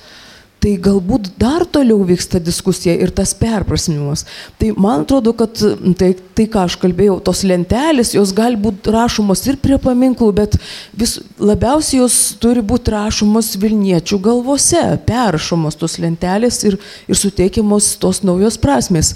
tai 0.60 0.74
galbūt 0.82 1.32
dar 1.40 1.64
toliau 1.64 2.02
vyksta 2.08 2.40
diskusija 2.44 2.96
ir 3.00 3.14
tas 3.16 3.32
perprasmimas. 3.38 4.26
Tai 4.60 4.74
man 4.76 5.06
atrodo, 5.06 5.34
kad 5.38 5.56
tai, 6.00 6.12
tai 6.36 6.48
ką 6.52 6.66
aš 6.68 6.76
kalbėjau, 6.82 7.20
tos 7.24 7.46
lentelės, 7.48 8.14
jos 8.18 8.34
gali 8.36 8.60
būti 8.60 8.92
rašomos 8.94 9.46
ir 9.48 9.60
prie 9.64 9.80
paminklų, 9.82 10.32
bet 10.36 10.58
vis 11.00 11.18
labiausiai 11.40 12.02
jos 12.02 12.18
turi 12.44 12.64
būti 12.66 12.96
rašomos 12.96 13.54
Vilniečių 13.60 14.20
galvose, 14.24 14.84
perrašomos 15.08 15.80
tos 15.80 15.96
lentelės 16.04 16.64
ir, 16.68 16.80
ir 17.08 17.20
suteikiamos 17.20 17.94
tos 18.02 18.24
naujos 18.28 18.60
prasmės. 18.60 19.16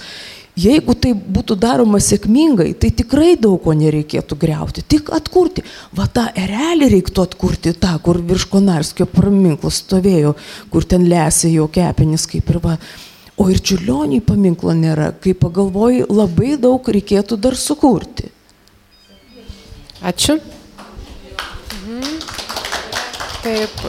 Jeigu 0.53 0.93
tai 0.93 1.15
būtų 1.17 1.55
daroma 1.57 1.97
sėkmingai, 1.97 2.75
tai 2.77 2.91
tikrai 2.93 3.31
daug 3.41 3.57
ko 3.63 3.73
nereikėtų 3.73 4.35
greuti, 4.37 4.83
tik 4.85 5.09
atkurti. 5.15 5.63
Va 5.97 6.05
tą 6.05 6.27
erelį 6.37 6.91
reiktų 6.91 7.25
atkurti, 7.25 7.73
tą, 7.73 7.95
kur 8.05 8.19
virš 8.21 8.45
Konarskio 8.51 9.07
paminklas 9.09 9.81
stovėjo, 9.81 10.35
kur 10.69 10.85
ten 10.85 11.07
lesė 11.09 11.49
jo 11.55 11.65
kepenis, 11.73 12.27
kaip 12.29 12.53
ir 12.53 12.61
va. 12.61 12.77
O 13.33 13.49
ir 13.49 13.57
čiurlioniai 13.65 14.21
paminklo 14.21 14.77
nėra. 14.77 15.09
Kai 15.17 15.33
pagalvoji, 15.33 16.05
labai 16.05 16.53
daug 16.61 16.85
reikėtų 16.85 17.41
dar 17.41 17.57
sukurti. 17.57 18.29
Ačiū. 20.05 20.37
Mhm. 21.81 22.17
Taip. 23.41 23.85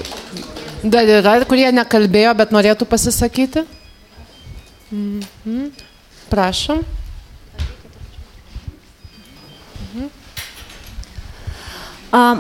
Dar 0.81 1.17
yra, 1.21 1.41
kurie 1.45 1.69
nekalbėjo, 1.77 2.33
bet 2.41 2.57
norėtų 2.57 2.89
pasisakyti? 2.89 3.69
Mhm. 4.89 5.75
Prašom. 6.35 6.83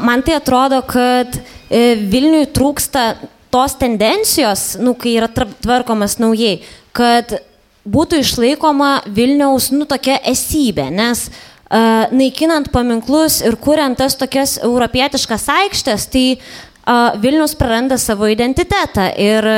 Man 0.03 0.23
tai 0.23 0.35
atrodo, 0.35 0.81
kad 0.87 1.31
e, 1.71 1.95
Vilniui 2.11 2.49
trūksta 2.55 3.05
tos 3.55 3.77
tendencijos, 3.79 4.75
nu, 4.83 4.97
kai 4.99 5.15
yra 5.21 5.29
tvarkomas 5.31 6.19
naujai, 6.19 6.57
kad 6.95 7.37
būtų 7.87 8.19
išlaikoma 8.25 8.91
Vilniaus, 9.15 9.71
nu, 9.75 9.87
tokia 9.87 10.19
esybė, 10.31 10.89
nes 10.95 11.29
uh, 11.29 12.11
naikinant 12.11 12.71
paminklus 12.75 13.41
ir 13.47 13.59
kuriant 13.63 13.99
tas 13.99 14.19
tokias 14.19 14.57
europietiškas 14.63 15.47
aikštės, 15.61 16.07
tai 16.11 16.25
uh, 16.35 17.15
Vilnius 17.23 17.55
praranda 17.59 17.99
savo 18.01 18.31
identitetą 18.31 19.11
ir, 19.23 19.51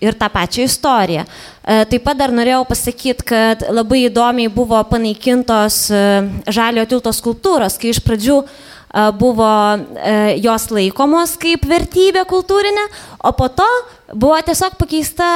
ir 0.00 0.16
tą 0.18 0.30
pačią 0.32 0.68
istoriją. 0.68 1.26
Uh, 1.26 1.84
taip 1.90 2.04
pat 2.06 2.18
dar 2.20 2.32
norėjau 2.34 2.64
pasakyti, 2.68 3.26
kad 3.28 3.66
labai 3.72 4.06
įdomiai 4.06 4.50
buvo 4.52 4.80
panaikintos 4.90 5.84
uh, 5.92 6.32
žalio 6.46 6.86
tilto 6.88 7.12
skulptūros, 7.14 7.78
kai 7.80 7.92
iš 7.94 8.02
pradžių 8.06 8.40
a, 8.42 9.10
buvo 9.12 9.48
e, 9.76 10.38
jos 10.40 10.70
laikomos 10.72 11.34
kaip 11.40 11.66
vertybė 11.68 12.22
kultūrinė, 12.28 12.86
o 13.20 13.34
po 13.36 13.50
to 13.52 13.66
buvo 14.14 14.36
tiesiog 14.44 14.76
pakeista, 14.78 15.26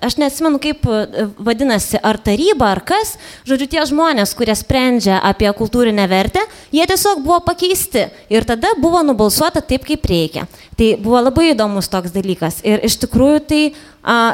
aš 0.00 0.16
neatsimenu 0.20 0.60
kaip 0.62 0.86
e, 0.86 1.26
vadinasi, 1.42 1.98
ar 2.02 2.18
taryba, 2.22 2.70
ar 2.72 2.82
kas, 2.86 3.16
žodžiu, 3.48 3.68
tie 3.72 3.84
žmonės, 3.88 4.34
kurie 4.38 4.54
sprendžia 4.58 5.18
apie 5.26 5.50
kultūrinę 5.58 6.06
vertę, 6.10 6.44
jie 6.74 6.86
tiesiog 6.88 7.22
buvo 7.24 7.40
pakeisti. 7.46 8.06
Ir 8.32 8.46
tada 8.48 8.74
buvo 8.80 9.02
nubalsuota 9.06 9.62
taip, 9.64 9.86
kaip 9.88 10.06
reikia. 10.08 10.46
Tai 10.78 10.92
buvo 11.02 11.22
labai 11.22 11.50
įdomus 11.52 11.90
toks 11.92 12.14
dalykas. 12.14 12.60
Ir 12.66 12.84
iš 12.86 13.00
tikrųjų 13.02 13.42
tai, 13.48 13.62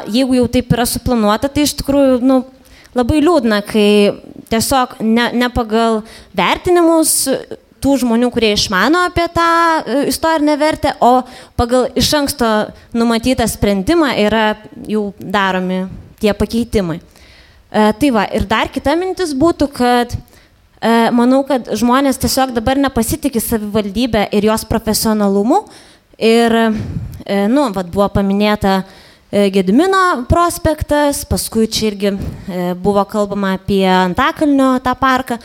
jeigu 0.09 0.37
jau 0.37 0.47
taip 0.51 0.75
yra 0.75 0.85
suplanuota, 0.89 1.49
tai 1.49 1.65
iš 1.65 1.75
tikrųjų, 1.81 2.19
nu, 2.25 2.43
labai 2.97 3.23
liūdna, 3.23 3.63
kai 3.65 3.89
tiesiog 4.49 4.99
ne, 5.05 5.29
ne 5.37 5.49
pagal 5.53 6.03
vertinimus 6.37 7.31
tų 7.83 7.97
žmonių, 8.03 8.29
kurie 8.33 8.53
išmano 8.55 9.05
apie 9.07 9.27
tą 9.33 9.49
e, 9.79 9.99
istorinę 10.11 10.55
vertę, 10.59 10.95
o 10.99 11.23
pagal 11.59 11.89
iš 11.99 12.11
anksto 12.19 12.49
numatytą 12.93 13.47
sprendimą 13.49 14.13
yra 14.25 14.45
jau 14.87 15.09
daromi 15.19 15.85
tie 16.19 16.33
pakeitimai. 16.35 16.99
E, 16.99 17.91
tai 17.93 18.09
va, 18.15 18.25
ir 18.33 18.47
dar 18.49 18.71
kita 18.73 18.95
mintis 18.99 19.35
būtų, 19.37 19.69
kad 19.73 20.15
e, 20.15 20.19
manau, 21.15 21.43
kad 21.47 21.69
žmonės 21.79 22.19
tiesiog 22.21 22.55
dabar 22.55 22.79
nepasitikė 22.81 23.41
savivaldybę 23.43 24.27
ir 24.35 24.49
jos 24.51 24.65
profesionalumu. 24.67 25.63
Ir, 26.19 26.51
e, 27.23 27.45
nu, 27.47 27.69
vad 27.71 27.87
buvo 27.93 28.09
paminėta 28.11 28.81
e, 28.81 29.45
Gedimino 29.53 30.25
prospektas, 30.27 31.21
paskui 31.23 31.69
čia 31.71 31.93
irgi 31.93 32.09
e, 32.11 32.73
buvo 32.75 33.05
kalbama 33.07 33.53
apie 33.55 33.85
Antakalnio 33.87 34.73
tą 34.83 34.97
parką. 34.99 35.37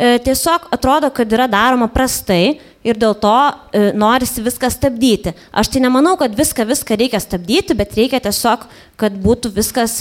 E, 0.00 0.18
Tiesiog 0.24 0.70
atrodo, 0.72 1.10
kad 1.12 1.28
yra 1.28 1.44
daroma 1.44 1.84
prastai 1.92 2.54
ir 2.80 2.96
dėl 2.96 3.12
to 3.20 3.32
e, 3.76 3.90
norisi 3.92 4.40
viską 4.40 4.70
stabdyti. 4.72 5.34
Aš 5.52 5.68
tai 5.74 5.82
nemanau, 5.84 6.14
kad 6.16 6.32
viską, 6.32 6.64
viską 6.70 6.96
reikia 6.96 7.20
stabdyti, 7.20 7.76
bet 7.76 7.92
reikia 7.98 8.20
tiesiog, 8.24 8.64
kad 8.96 9.18
būtų 9.20 9.50
viskas, 9.52 9.98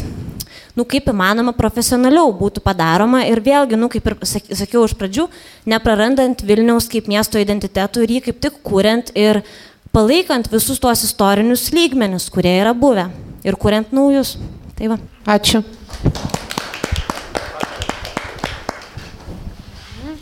nu 0.79 0.85
kaip 0.87 1.09
įmanoma, 1.11 1.51
profesionaliau 1.57 2.31
būtų 2.31 2.63
padaroma 2.63 3.25
ir 3.27 3.43
vėlgi, 3.43 3.75
nu 3.75 3.91
kaip 3.91 4.07
ir 4.07 4.15
sak- 4.23 4.47
sakiau 4.61 4.85
iš 4.87 4.95
pradžių, 4.95 5.27
neprarandant 5.67 6.45
Vilniaus 6.47 6.87
kaip 6.87 7.11
miesto 7.11 7.41
identitetų 7.43 8.07
ir 8.07 8.15
jį 8.15 8.21
kaip 8.29 8.39
tik 8.47 8.63
kuriant 8.63 9.11
ir 9.19 9.41
palaikant 9.91 10.47
visus 10.47 10.79
tuos 10.79 11.03
istorinius 11.03 11.73
lygmenis, 11.75 12.31
kurie 12.31 12.55
yra 12.61 12.71
buvę 12.71 13.09
ir 13.43 13.59
kuriant 13.59 13.91
naujus. 13.91 14.37
Tai 14.79 14.93
va. 14.95 15.01
Ačiū. 15.27 15.59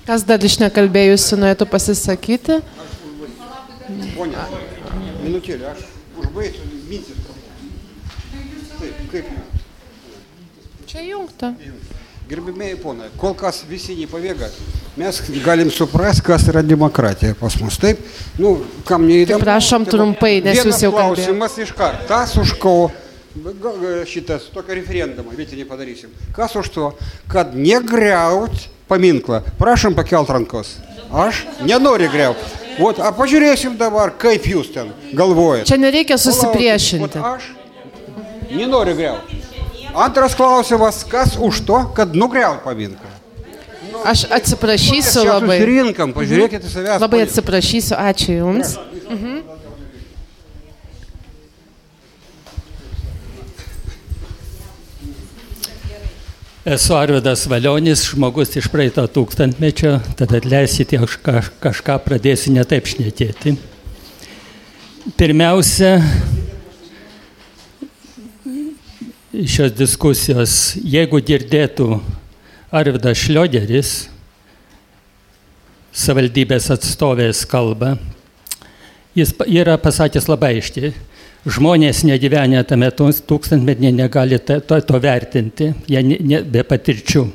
Kas 0.07 0.23
dar 0.23 0.39
iš 0.39 0.55
nekalbėjusių 0.61 1.37
norėtų 1.41 1.65
pasisakyti? 1.67 2.61
Ponia, 4.15 4.45
minutėlę, 5.19 5.73
aš 5.73 5.81
užbaigsiu 6.21 6.67
mintis. 6.87 7.25
Taip, 8.77 9.01
kaip 9.11 9.25
Čia 10.87 11.01
jungta. 11.03 11.49
Gerbimieji 12.29 12.77
ponai, 12.79 13.09
kol 13.19 13.33
kas 13.35 13.59
visi 13.67 13.97
nepavėga. 13.99 14.47
Mes 14.99 15.19
galim 15.43 15.67
suprasti, 15.71 16.23
kas 16.29 16.47
yra 16.47 16.63
demokratija 16.63 17.35
pas 17.39 17.59
mus. 17.59 17.75
Taip, 17.79 17.99
nu, 18.39 18.53
kam 18.87 19.03
neįdomu. 19.07 19.35
Tai 19.35 19.43
prašom 19.43 19.89
trumpai, 19.91 20.37
nes 20.45 20.61
jūs 20.61 20.85
jau 20.85 20.93
kalbėjote. 20.95 21.27
klausimas 21.27 21.59
iš 21.63 21.75
karto. 21.75 22.07
Kas 22.07 22.37
už 22.39 22.55
ko 22.63 22.73
šitas, 24.07 24.47
tokio 24.55 24.79
referendumą, 24.79 25.35
vietinį 25.35 25.67
padarysim. 25.67 26.15
Kas 26.35 26.55
už 26.55 26.71
to, 26.71 26.89
kad 27.31 27.51
negriaut 27.55 28.55
paminklą. 28.87 29.41
Prašom 29.59 29.95
pakelt 29.95 30.29
rankos. 30.29 30.77
Aš 31.13 31.45
nenoriu 31.63 32.09
greuti. 32.11 32.43
Vat, 32.77 32.99
a 33.01 33.09
pažiūrėsim 33.15 33.77
dabar, 33.79 34.11
kaip 34.21 34.45
jūs 34.45 34.69
ten 34.73 34.91
galvojate. 35.17 35.65
Čia 35.69 35.79
nereikia 35.81 36.17
susipriešinti. 36.21 37.17
Vat 37.17 37.37
aš 37.37 37.51
nenoriu 38.53 38.95
greuti. 38.97 39.41
Antras 39.97 40.35
klausimas, 40.37 41.01
kas 41.09 41.37
už 41.41 41.63
to, 41.65 41.79
kad 41.97 42.13
nugriaut 42.15 42.61
paminklą? 42.65 43.13
Aš 44.05 44.27
atsiprašysiu 44.29 45.23
labai. 45.25 45.57
susirinkam, 45.57 46.11
pažiūrėkit 46.13 46.67
į 46.67 46.69
savęs, 46.69 47.01
Labai 47.01 47.23
atsiprašysiu, 47.25 47.95
ačiū 47.97 48.35
Jums. 48.37 48.75
Mhm. 49.09 49.39
Esu 56.67 56.97
Arvidas 56.99 57.45
Valionis, 57.47 58.01
žmogus 58.11 58.49
iš 58.59 58.65
praeito 58.67 59.05
tūkstantmečio, 59.07 59.93
tad 60.19 60.33
atleisite, 60.35 60.97
aš 60.99 61.13
kaž- 61.23 61.53
kažką 61.63 61.95
pradėsiu 62.03 62.51
netaip 62.51 62.89
šnekėti. 62.91 63.53
Pirmiausia, 65.15 65.93
šios 69.31 69.71
diskusijos, 69.79 70.75
jeigu 70.83 71.23
girdėtų 71.23 72.01
Arvidas 72.75 73.23
Šliogeris, 73.23 74.09
savaldybės 75.95 76.67
atstovės 76.75 77.45
kalbą, 77.47 77.95
jis 79.15 79.31
yra 79.47 79.79
pasakęs 79.79 80.27
labai 80.27 80.57
aiškiai, 80.57 80.91
žmonės 81.45 82.03
negyvenę 82.07 82.63
tame 82.67 82.89
tūkstantmetyje 82.91 83.91
negali 83.95 84.39
ta- 84.39 84.59
to, 84.59 84.79
to 84.81 84.99
vertinti, 84.99 85.73
jie 85.87 86.01
ne, 86.03 86.17
ne, 86.19 86.41
be 86.43 86.63
patirčių. 86.63 87.25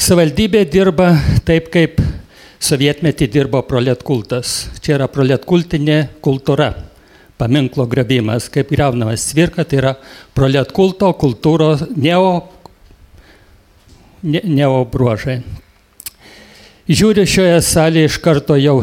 Savaldybė 0.00 0.64
dirba 0.72 1.12
taip, 1.44 1.68
kaip 1.72 2.00
sovietmetį 2.60 3.28
dirbo 3.32 3.60
proletkultas. 3.68 4.70
Čia 4.80 4.96
yra 4.98 5.08
proletkultinė 5.12 5.98
kultūra. 6.24 6.72
Paminklo 7.40 7.86
grabimas, 7.88 8.50
kaip 8.52 8.68
greunamas 8.68 9.22
cvirka, 9.30 9.64
tai 9.64 9.78
yra 9.80 9.94
proletkulto 10.36 11.08
kultūros 11.16 11.86
neo, 11.96 12.48
ne, 14.22 14.42
neo 14.44 14.82
bruožai. 14.84 15.38
Žiūriu 16.90 17.22
šioje 17.22 17.58
salėje 17.62 18.08
iš 18.08 18.14
karto 18.18 18.56
jau, 18.58 18.80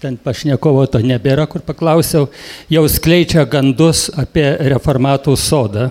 ten 0.00 0.14
pašnekovo 0.16 0.86
to 0.88 1.02
nebėra, 1.04 1.44
kur 1.44 1.60
paklausiau, 1.60 2.30
jau 2.72 2.84
skleidžia 2.88 3.42
gandus 3.44 4.06
apie 4.16 4.46
reformatų 4.72 5.34
sodą, 5.36 5.90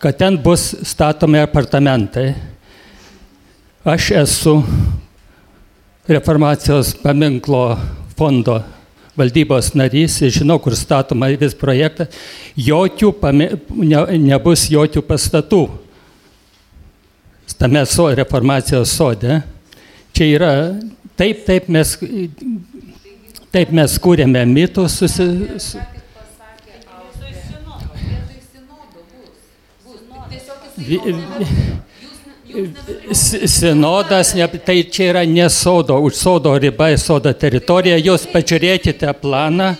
kad 0.00 0.16
ten 0.16 0.38
bus 0.40 0.70
statomi 0.88 1.42
apartamentai. 1.42 2.30
Aš 3.84 4.06
esu 4.22 4.54
reformacijos 6.08 6.94
paminklo 7.02 7.76
fondo 8.16 8.56
valdybos 9.18 9.74
narys 9.76 10.16
ir 10.22 10.32
žinau, 10.38 10.56
kur 10.56 10.72
statoma 10.72 11.28
vis 11.36 11.52
projektas. 11.52 12.16
Jokių, 12.56 13.12
pami, 13.20 13.50
ne, 13.76 14.06
nebus 14.24 14.70
jokių 14.72 15.04
pastatų 15.04 15.62
tame 17.60 17.84
so, 17.84 18.08
reformacijos 18.14 18.96
sode. 18.96 19.42
Čia 20.18 20.26
yra, 20.34 20.52
taip, 21.14 21.44
taip 21.46 21.68
mes, 21.70 21.92
taip 23.54 23.70
mes 23.70 23.92
kūrėme 24.02 24.40
mitus, 24.50 24.96
susi, 24.98 25.26
su, 25.62 25.78
sinodas, 33.46 34.34
ne, 34.34 34.48
tai 34.58 34.82
čia 34.90 35.12
yra 35.12 35.22
ne 35.22 35.46
sodo, 35.54 36.00
už 36.02 36.18
sodo 36.18 36.58
riba, 36.58 36.90
sodo 36.98 37.30
teritorija, 37.30 38.02
jūs 38.02 38.26
pažiūrėkite 38.32 39.14
planą, 39.22 39.74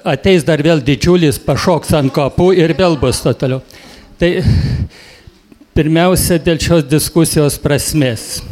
ateis 0.00 0.48
dar 0.48 0.64
vėl 0.64 0.80
didžiulis, 0.80 1.44
pašoks 1.44 1.92
ant 2.00 2.14
kapų 2.14 2.54
ir 2.56 2.72
vėl 2.78 2.96
bus 2.96 3.20
to 3.20 3.36
toliau. 3.36 3.60
Tai 4.16 4.30
Pirmiausia, 5.74 6.38
dėl 6.38 6.60
šios 6.62 6.84
diskusijos 6.86 7.56
prasmės. 7.58 8.44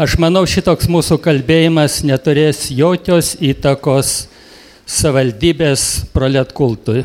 Aš 0.00 0.14
manau, 0.16 0.46
šitoks 0.48 0.88
mūsų 0.88 1.18
kalbėjimas 1.20 1.98
neturės 2.08 2.70
jokios 2.72 3.34
įtakos 3.44 4.14
savaldybės 4.88 5.84
proletkultui. 6.14 7.04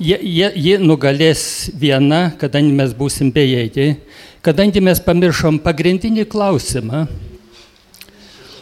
Ji, 0.00 0.16
ji, 0.16 0.48
ji 0.64 0.80
nugalės 0.80 1.44
viena, 1.76 2.30
kadangi 2.40 2.72
mes 2.76 2.96
būsim 2.96 3.28
bejėgiai, 3.32 3.98
kadangi 4.44 4.80
mes 4.84 5.00
pamiršom 5.04 5.60
pagrindinį 5.64 6.24
klausimą, 6.32 7.04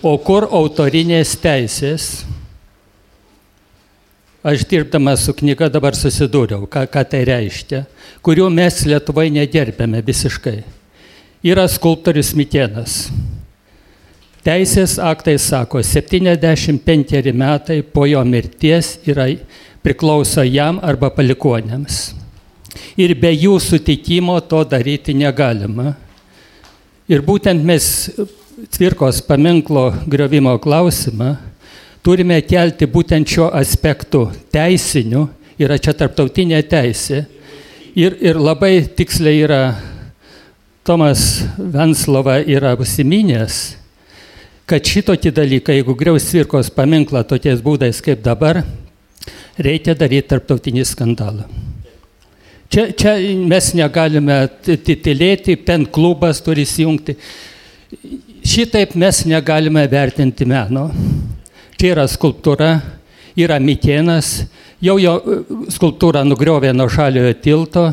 O 0.04 0.18
kur 0.20 0.44
autorinės 0.52 1.30
teisės? 1.40 2.26
Aš 4.44 4.66
dirbdamas 4.68 5.22
su 5.24 5.32
knyga 5.32 5.70
dabar 5.72 5.96
susidūriau, 5.96 6.66
ką, 6.68 6.82
ką 6.92 7.02
tai 7.08 7.22
reiškia, 7.24 7.78
kurių 8.20 8.50
mes 8.52 8.82
Lietuvai 8.84 9.30
negerbėme 9.32 10.02
visiškai. 10.04 10.58
Yra 11.48 11.64
skulptorius 11.64 12.34
Mitienas. 12.36 13.06
Teisės 14.44 14.98
aktai 15.00 15.38
sako, 15.40 15.80
75 15.80 17.32
metai 17.32 17.78
po 17.80 18.04
jo 18.04 18.20
mirties 18.28 18.98
yra, 19.08 19.30
priklauso 19.80 20.44
jam 20.44 20.76
arba 20.84 21.08
palikonėms. 21.08 22.02
Ir 23.00 23.16
be 23.16 23.32
jų 23.32 23.56
sutikimo 23.64 24.36
to 24.44 24.60
daryti 24.68 25.16
negalima. 25.16 25.94
Ir 27.08 27.24
būtent 27.24 27.64
mes 27.64 27.88
Cvirkos 28.76 29.24
paminklo 29.24 29.88
griovimo 30.04 30.52
klausimą 30.60 31.32
turime 32.04 32.40
kelti 32.44 32.86
būtent 32.90 33.28
šiuo 33.28 33.48
aspektu 33.56 34.26
teisiniu, 34.52 35.28
yra 35.58 35.78
čia 35.80 35.94
tarptautinė 35.96 36.60
teisė. 36.68 37.24
Ir, 37.94 38.16
ir 38.20 38.38
labai 38.40 38.82
tiksliai 38.96 39.38
yra 39.46 39.60
Tomas 40.84 41.44
Venslova 41.56 42.40
yra 42.42 42.74
užsiminęs, 42.76 43.60
kad 44.68 44.84
šitokį 44.84 45.30
dalyką, 45.32 45.76
jeigu 45.78 45.94
griaus 45.96 46.26
Cvirkos 46.28 46.68
paminklą 46.74 47.22
tokiais 47.28 47.62
būdais 47.64 48.02
kaip 48.04 48.20
dabar, 48.24 48.60
reikia 49.56 49.94
daryti 49.96 50.28
tarptautinį 50.34 50.84
skandalą. 50.84 51.46
Čia, 52.68 52.88
čia 52.92 53.14
mes 53.48 53.70
negalime 53.78 54.42
titilėti, 54.66 55.56
pen 55.62 55.86
klubas 55.86 56.42
turi 56.44 56.66
įsijungti. 56.66 57.14
Šitaip 58.44 58.96
mes 58.98 59.22
negalime 59.30 59.86
vertinti 59.88 60.44
meno. 60.48 60.88
Čia 61.74 61.90
yra 61.94 62.04
skulptūra, 62.10 62.70
yra 63.36 63.58
Mikėnas, 63.58 64.44
jau 64.84 64.94
jo 65.02 65.14
skulptūrą 65.74 66.22
nugriovė 66.28 66.70
nuo 66.76 66.86
šaliojo 66.92 67.34
tilto. 67.42 67.88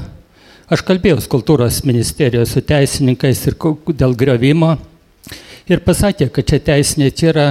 Aš 0.72 0.86
kalbėjau 0.88 1.20
skultūros 1.26 1.82
ministerijos 1.84 2.54
su 2.56 2.62
teisininkais 2.64 3.42
ir 3.50 3.58
dėl 3.98 4.16
griovimo 4.16 4.78
ir 5.72 5.82
pasakė, 5.86 6.30
kad 6.34 6.48
čia 6.48 6.60
teisinė, 6.72 7.10
čia 7.16 7.28
yra 7.32 7.48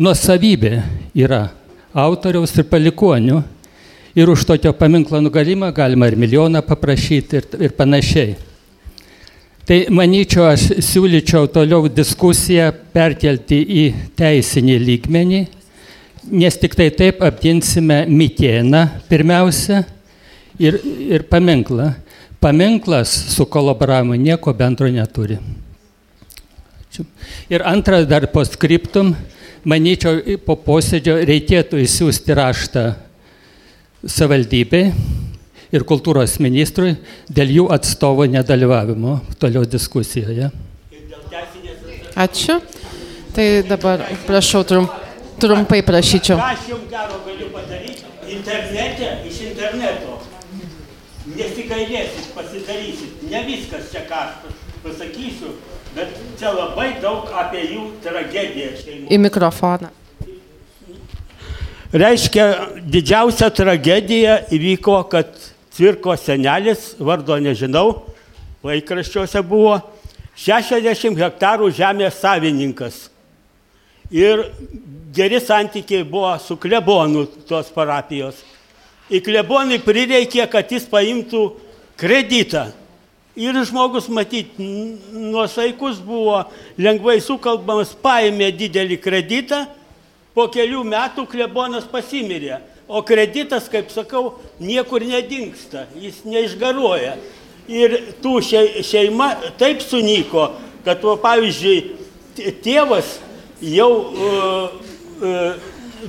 nuosavybė, 0.00 0.72
yra 1.18 1.48
autoriaus 1.94 2.54
ir 2.58 2.68
palikonių. 2.70 3.42
Ir 4.18 4.30
už 4.32 4.44
tokio 4.48 4.72
paminklo 4.74 5.20
nugalimą 5.22 5.68
galima 5.74 6.08
ir 6.08 6.16
milijoną 6.18 6.62
paprašyti 6.66 7.38
ir, 7.38 7.48
ir 7.68 7.74
panašiai. 7.76 8.34
Tai 9.68 9.76
manyčiau, 9.92 10.46
aš 10.48 10.80
siūlyčiau 10.80 11.50
toliau 11.52 11.90
diskusiją 11.92 12.70
perkelti 12.94 13.60
į 13.60 13.84
teisinį 14.16 14.78
lygmenį, 14.80 15.42
nes 16.24 16.58
tik 16.58 16.74
tai 16.78 16.88
taip 16.94 17.22
apginsime 17.24 18.04
Mikėną 18.10 18.84
pirmiausia 19.08 19.84
ir, 20.58 20.78
ir 20.84 21.24
paminklą. 21.30 21.92
Paminklas 22.38 23.10
su 23.34 23.46
kolaboravimu 23.50 24.14
nieko 24.14 24.52
bendro 24.54 24.86
neturi. 24.90 25.38
Ačiū. 26.88 27.04
Ir 27.50 27.64
antras 27.66 28.06
dar 28.06 28.26
postscriptum, 28.30 29.10
manyčiau, 29.66 30.22
po 30.46 30.54
posėdžio 30.56 31.18
reikėtų 31.26 31.82
įsiųsti 31.82 32.36
raštą 32.38 32.84
savivaldybei 34.06 34.92
ir 35.74 35.84
kultūros 35.84 36.38
ministrui 36.40 36.94
dėl 37.28 37.52
jų 37.58 37.66
atstovo 37.74 38.26
nedalyvavimo 38.30 39.18
toliau 39.38 39.66
diskusijoje. 39.68 40.50
Ačiū. 42.18 42.58
Tai 43.34 43.46
dabar 43.68 44.02
prašau 44.26 44.64
trum, 44.66 44.88
trumpai 45.40 45.82
prašyčiau. 45.86 46.38
Ką 46.38 46.48
aš 46.52 46.68
jums 46.72 46.88
gero 46.90 47.20
galiu 47.26 47.50
padaryti? 47.54 48.06
Internete, 48.28 49.10
iš 49.28 49.40
interneto. 49.50 50.18
Nesikailėsit, 51.28 52.32
pasidarysit. 52.36 53.22
Ne 53.30 53.44
viskas 53.46 53.90
čia 53.92 54.04
ką 54.08 54.22
aš 54.24 54.56
pasakysiu, 54.84 55.54
bet 55.96 56.14
čia 56.40 56.52
labai 56.54 56.90
daug 57.02 57.28
apie 57.36 57.64
jų 57.74 57.84
tragediją 58.04 58.72
šeimų. 58.80 59.06
Į 59.12 59.20
mikrofoną. 59.26 59.92
Reiškia, 61.88 62.44
didžiausia 62.84 63.48
tragedija 63.48 64.42
įvyko, 64.52 64.98
kad 65.08 65.30
Cvirko 65.72 66.16
senelis, 66.20 66.90
vardo 67.00 67.38
nežinau, 67.40 68.02
laikraščiuose 68.66 69.40
buvo 69.46 69.78
60 70.36 71.16
hektarų 71.16 71.70
žemės 71.72 72.18
savininkas. 72.20 73.06
Ir 74.10 74.44
geri 75.12 75.40
santykiai 75.40 76.04
buvo 76.04 76.32
su 76.40 76.56
klebonu 76.56 77.26
tos 77.48 77.68
parapijos. 77.74 78.40
Į 79.08 79.20
klebonį 79.24 79.80
prireikė, 79.84 80.44
kad 80.52 80.68
jis 80.72 80.86
paimtų 80.88 81.42
kreditą. 82.00 82.68
Ir 83.38 83.54
žmogus, 83.68 84.08
matyt, 84.10 84.56
nuosaikus 84.58 86.00
buvo, 86.02 86.40
lengvai 86.80 87.20
sukalbamas, 87.22 87.92
paėmė 88.02 88.50
didelį 88.56 88.98
kreditą, 88.98 89.62
po 90.34 90.48
kelių 90.50 90.82
metų 90.88 91.24
klebonas 91.30 91.86
pasimirė. 91.88 92.58
O 92.88 93.02
kreditas, 93.04 93.68
kaip 93.70 93.92
sakau, 93.92 94.40
niekur 94.58 95.04
nedingsta, 95.04 95.84
jis 96.00 96.24
neišgaruoja. 96.24 97.14
Ir 97.68 97.96
tų 98.24 98.38
šeima 98.42 99.28
taip 99.60 99.84
sunyko, 99.84 100.48
kad, 100.86 101.04
pavyzdžiui, 101.22 101.78
tėvas 102.64 103.18
jau 103.62 103.90
uh, 103.90 104.70
uh, 105.22 105.52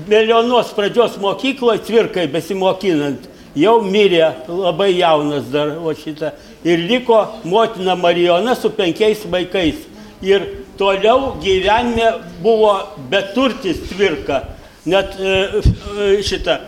Melionos 0.07 0.69
pradžios 0.77 1.15
mokykloje 1.17 1.81
cvirkai 1.87 2.27
besimokinant, 2.29 3.23
jau 3.57 3.79
mirė 3.81 4.27
labai 4.45 4.91
jaunas 4.99 5.47
dar, 5.49 5.71
o 5.81 5.93
šitą. 5.97 6.29
Ir 6.63 6.83
liko 6.85 7.23
motina 7.49 7.95
Marijona 7.97 8.53
su 8.55 8.69
penkiais 8.69 9.25
vaikais. 9.25 9.81
Ir 10.21 10.45
toliau 10.77 11.39
gyvenime 11.41 12.11
buvo 12.43 12.75
beturtis 13.09 13.81
tvirka 13.89 14.43
net 14.85 15.15
e, 15.19 16.21
šitą. 16.25 16.59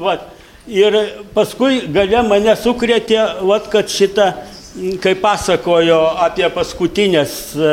Vat. 0.00 0.28
Ir 0.70 0.94
paskui 1.34 1.80
gale 1.90 2.22
mane 2.28 2.54
sukrėtė, 2.58 3.18
vat, 3.48 3.66
kad 3.72 3.90
šitą, 3.90 4.28
kai 4.72 5.12
pasakojo 5.20 5.98
apie 6.24 6.48
paskutinės 6.52 7.32
e, 7.52 7.72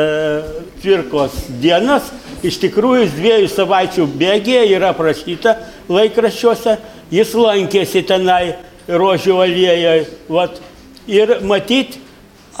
tvirkos 0.82 1.36
dienas, 1.62 2.10
iš 2.44 2.58
tikrųjų 2.60 3.06
dviejų 3.14 3.48
savaičių 3.52 4.06
bėgėje 4.20 4.66
yra 4.74 4.92
aprašyta 4.92 5.56
laikraščiuose, 5.88 6.76
jis 7.12 7.32
lankėsi 7.36 8.04
tenai 8.08 8.56
rožių 8.88 9.40
alėjoje. 9.46 10.06
Vat, 10.28 10.60
ir 11.08 11.38
matyt, 11.48 11.96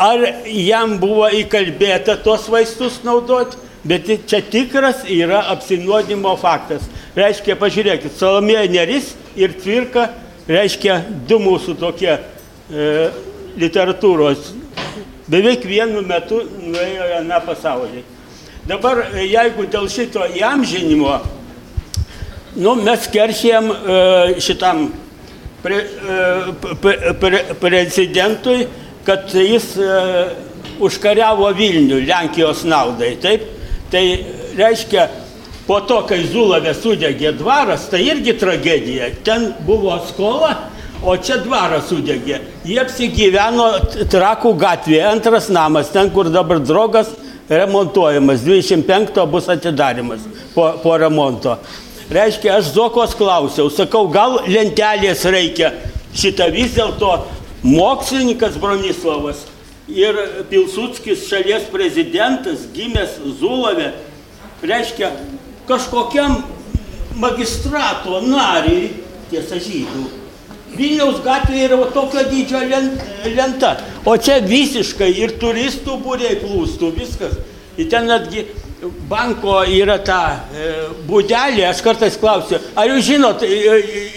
ar 0.00 0.24
jam 0.48 0.96
buvo 1.02 1.28
įkalbėta 1.42 2.16
tos 2.24 2.48
vaistus 2.48 3.02
naudoti, 3.04 3.60
bet 3.84 4.08
čia 4.28 4.40
tikras 4.44 5.04
yra 5.08 5.44
apsinuodimo 5.52 6.32
faktas. 6.40 6.88
Reiškia, 7.16 7.56
pažiūrėkit, 7.60 8.16
Salomėja 8.16 8.68
Neris 8.72 9.14
ir 9.36 9.52
Tvirka, 9.58 10.12
reiškia, 10.48 11.02
du 11.28 11.40
mūsų 11.42 11.74
tokie 11.80 12.14
e, 12.14 12.86
literatūros. 13.58 14.52
Beveik 15.30 15.64
vienu 15.66 16.02
metu 16.02 16.40
nuėjo 16.42 17.06
vieną 17.12 17.38
pasaulį. 17.46 18.02
Dabar, 18.68 19.04
e, 19.14 19.24
jeigu 19.30 19.64
dėl 19.70 19.88
šito 19.90 20.26
įamžinimo, 20.36 21.14
nu, 22.60 22.74
mes 22.84 23.06
keršėjom 23.10 23.70
e, 23.70 24.00
šitam 24.42 24.84
pre, 25.62 25.78
e, 25.80 26.74
pre, 27.22 27.40
prezidentui, 27.62 28.66
kad 29.06 29.32
jis 29.32 29.72
užkariavo 30.80 31.48
Vilnių 31.56 32.02
Lenkijos 32.04 32.66
naudai. 32.68 33.14
Taip? 33.22 33.46
Tai 33.90 34.02
reiškia, 34.58 35.06
po 35.66 35.80
to, 35.88 36.02
kai 36.06 36.20
Zulavė 36.28 36.74
sudegė 36.76 37.32
dvaras, 37.38 37.88
tai 37.90 38.04
irgi 38.10 38.36
tragedija. 38.38 39.08
Ten 39.26 39.48
buvo 39.66 39.96
skola, 40.10 40.52
o 41.02 41.16
čia 41.16 41.40
dvaras 41.40 41.88
sudegė. 41.90 42.40
Jie 42.66 42.78
apsigyveno 42.82 43.68
Trakų 44.10 44.54
gatvėje, 44.60 45.04
antras 45.08 45.48
namas, 45.52 45.92
ten, 45.94 46.10
kur 46.12 46.30
dabar 46.32 46.60
drogas 46.60 47.12
remontuojamas. 47.50 48.44
25 48.46 49.24
bus 49.30 49.48
atidarimas 49.50 50.26
po, 50.54 50.72
po 50.82 50.96
remonto. 51.00 51.56
Reiškia, 52.10 52.56
aš 52.58 52.72
Zokos 52.74 53.14
klausiau, 53.14 53.70
sakau, 53.70 54.08
gal 54.10 54.40
lentelės 54.50 55.24
reikia. 55.30 55.74
Šitą 56.10 56.48
vis 56.50 56.74
dėlto 56.74 57.20
mokslininkas 57.62 58.56
Bronislavas 58.58 59.44
ir 59.90 60.16
Pilsudskis 60.50 61.28
šalies 61.30 61.68
prezidentas, 61.70 62.64
gimęs 62.74 63.18
Zulavė, 63.38 63.92
reiškia 64.62 65.12
kažkokiam 65.70 66.40
magistrato 67.20 68.20
nariui, 68.26 68.90
tiesa 69.30 69.58
žydų, 69.62 70.19
Vilniaus 70.80 71.20
gatvėje 71.24 71.68
yra 71.68 71.78
tokio 71.92 72.24
dydžio 72.30 72.62
lenta, 73.36 73.74
o 74.08 74.16
čia 74.16 74.40
visiškai 74.40 75.10
ir 75.20 75.36
turistų 75.42 75.98
būriai 76.00 76.38
plūstų, 76.40 76.90
viskas. 76.96 77.36
Ir 77.78 77.88
ten 77.92 78.08
netgi 78.10 78.46
banko 79.08 79.60
yra 79.68 79.98
ta 80.04 80.20
e, 80.56 80.70
būdelė, 81.08 81.66
aš 81.68 81.82
kartais 81.84 82.16
klausiu, 82.20 82.58
ar 82.80 82.88
jūs 82.88 83.04
žinot, 83.10 83.42
e, 83.44 83.76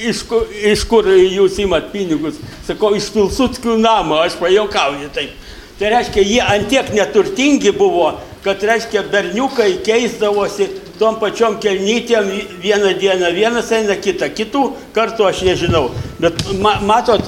iš, 0.09 0.23
ku- 0.29 0.45
iš 0.71 0.85
kur 0.87 1.07
jūs 1.11 1.59
imat 1.63 1.89
pinigus? 1.91 2.39
Sakau, 2.67 2.93
iš 2.95 3.09
Pilsutskių 3.11 3.75
namo, 3.83 4.21
aš 4.23 4.37
pajokauju 4.39 5.11
taip. 5.15 5.35
Tai 5.79 5.89
reiškia, 5.97 6.23
jie 6.23 6.39
antiek 6.45 6.93
neturtingi 6.95 7.73
buvo, 7.75 8.13
kad 8.45 8.61
reiškia, 8.63 9.03
berniukai 9.11 9.73
keisdavosi 9.83 10.69
tom 10.99 11.15
pačiom 11.19 11.57
kelnytėm 11.63 12.27
vieną 12.61 12.93
dieną, 12.99 13.31
vienas 13.35 13.71
eina 13.71 13.95
kitą, 13.95 14.29
kitų 14.37 14.61
kartų 14.95 15.25
aš 15.29 15.41
nežinau. 15.47 15.87
Bet 16.21 16.37
ma, 16.61 16.75
matot, 16.85 17.23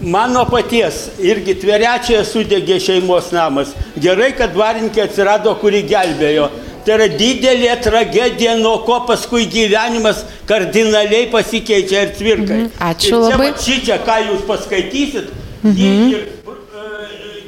mano 0.00 0.44
paties 0.46 1.08
irgi 1.18 1.56
tveriačiai 1.60 2.24
sudegė 2.24 2.78
šeimos 2.80 3.32
namas. 3.34 3.74
Gerai, 3.98 4.30
kad 4.38 4.54
dvarininkė 4.54 5.02
atsirado, 5.08 5.54
kuri 5.60 5.82
gelbėjo. 5.90 6.48
Tai 6.86 6.94
yra 6.94 7.08
didelė 7.10 7.74
tragedija, 7.84 8.54
nuo 8.56 8.78
ko 8.86 9.00
paskui 9.04 9.44
gyvenimas 9.50 10.22
kardinaliai 10.48 11.26
pasikeičia 11.32 12.06
ir 12.06 12.14
tvirkai. 12.16 12.60
Mhm, 12.62 12.70
ačiū 12.80 13.10
ir 13.10 13.10
čia 13.10 13.18
labai. 13.26 13.50
vat 13.50 13.60
Šičia, 13.66 13.98
ką 14.06 14.16
jūs 14.30 14.46
paskaitysit, 14.48 15.28
Mhm. 15.62 15.74
jie 15.76 15.90
ir 16.14 16.22
e, 16.22 17.42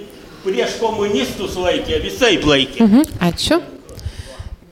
prieš 0.44 0.74
komunistus 0.80 1.54
laikė, 1.56 2.02
visai 2.02 2.36
laikė. 2.42 2.82
Mhm, 2.84 3.02
ačiū. 3.30 3.60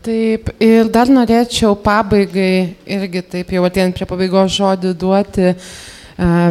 Taip, 0.09 0.49
ir 0.65 0.89
dar 0.89 1.11
norėčiau 1.13 1.75
pabaigai 1.85 2.79
irgi 2.89 3.21
taip 3.35 3.51
jau 3.53 3.65
atėjant 3.69 3.93
prie 3.99 4.07
pabaigos 4.09 4.55
žodį 4.55 4.93
duoti 4.97 5.51
uh, 5.51 5.67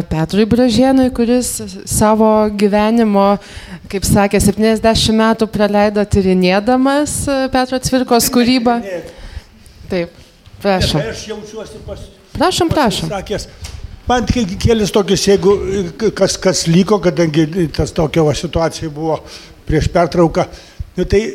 Petrui 0.08 0.46
Bražienui, 0.48 1.10
kuris 1.12 1.48
savo 1.90 2.28
gyvenimo, 2.56 3.34
kaip 3.92 4.06
sakė, 4.06 4.38
70 4.40 5.10
metų 5.18 5.48
praleido 5.52 6.04
tyrinėdamas 6.08 7.16
e, 7.28 7.36
Petro 7.52 7.76
Cvirkos 7.82 8.30
kūrybą. 8.32 8.78
Taip, 9.90 10.14
prašom. 10.62 11.02
Aš 11.10 11.26
jaučiuosi 11.28 11.82
pas. 11.84 12.06
Prašom, 12.38 12.72
prašom. 12.72 13.12
Sakęs, 13.12 13.44
man 14.08 14.30
ke- 14.30 14.46
kelias 14.62 14.94
tokius, 14.94 15.26
jeigu 15.28 15.58
kas, 16.16 16.38
kas 16.40 16.64
liko, 16.70 16.96
kadangi 17.04 17.68
tas 17.76 17.92
tokia 17.92 18.24
va, 18.24 18.32
situacija 18.38 18.88
buvo 18.88 19.18
prieš 19.68 19.90
pertrauką, 19.92 20.46
nu, 20.96 21.04
tai 21.04 21.26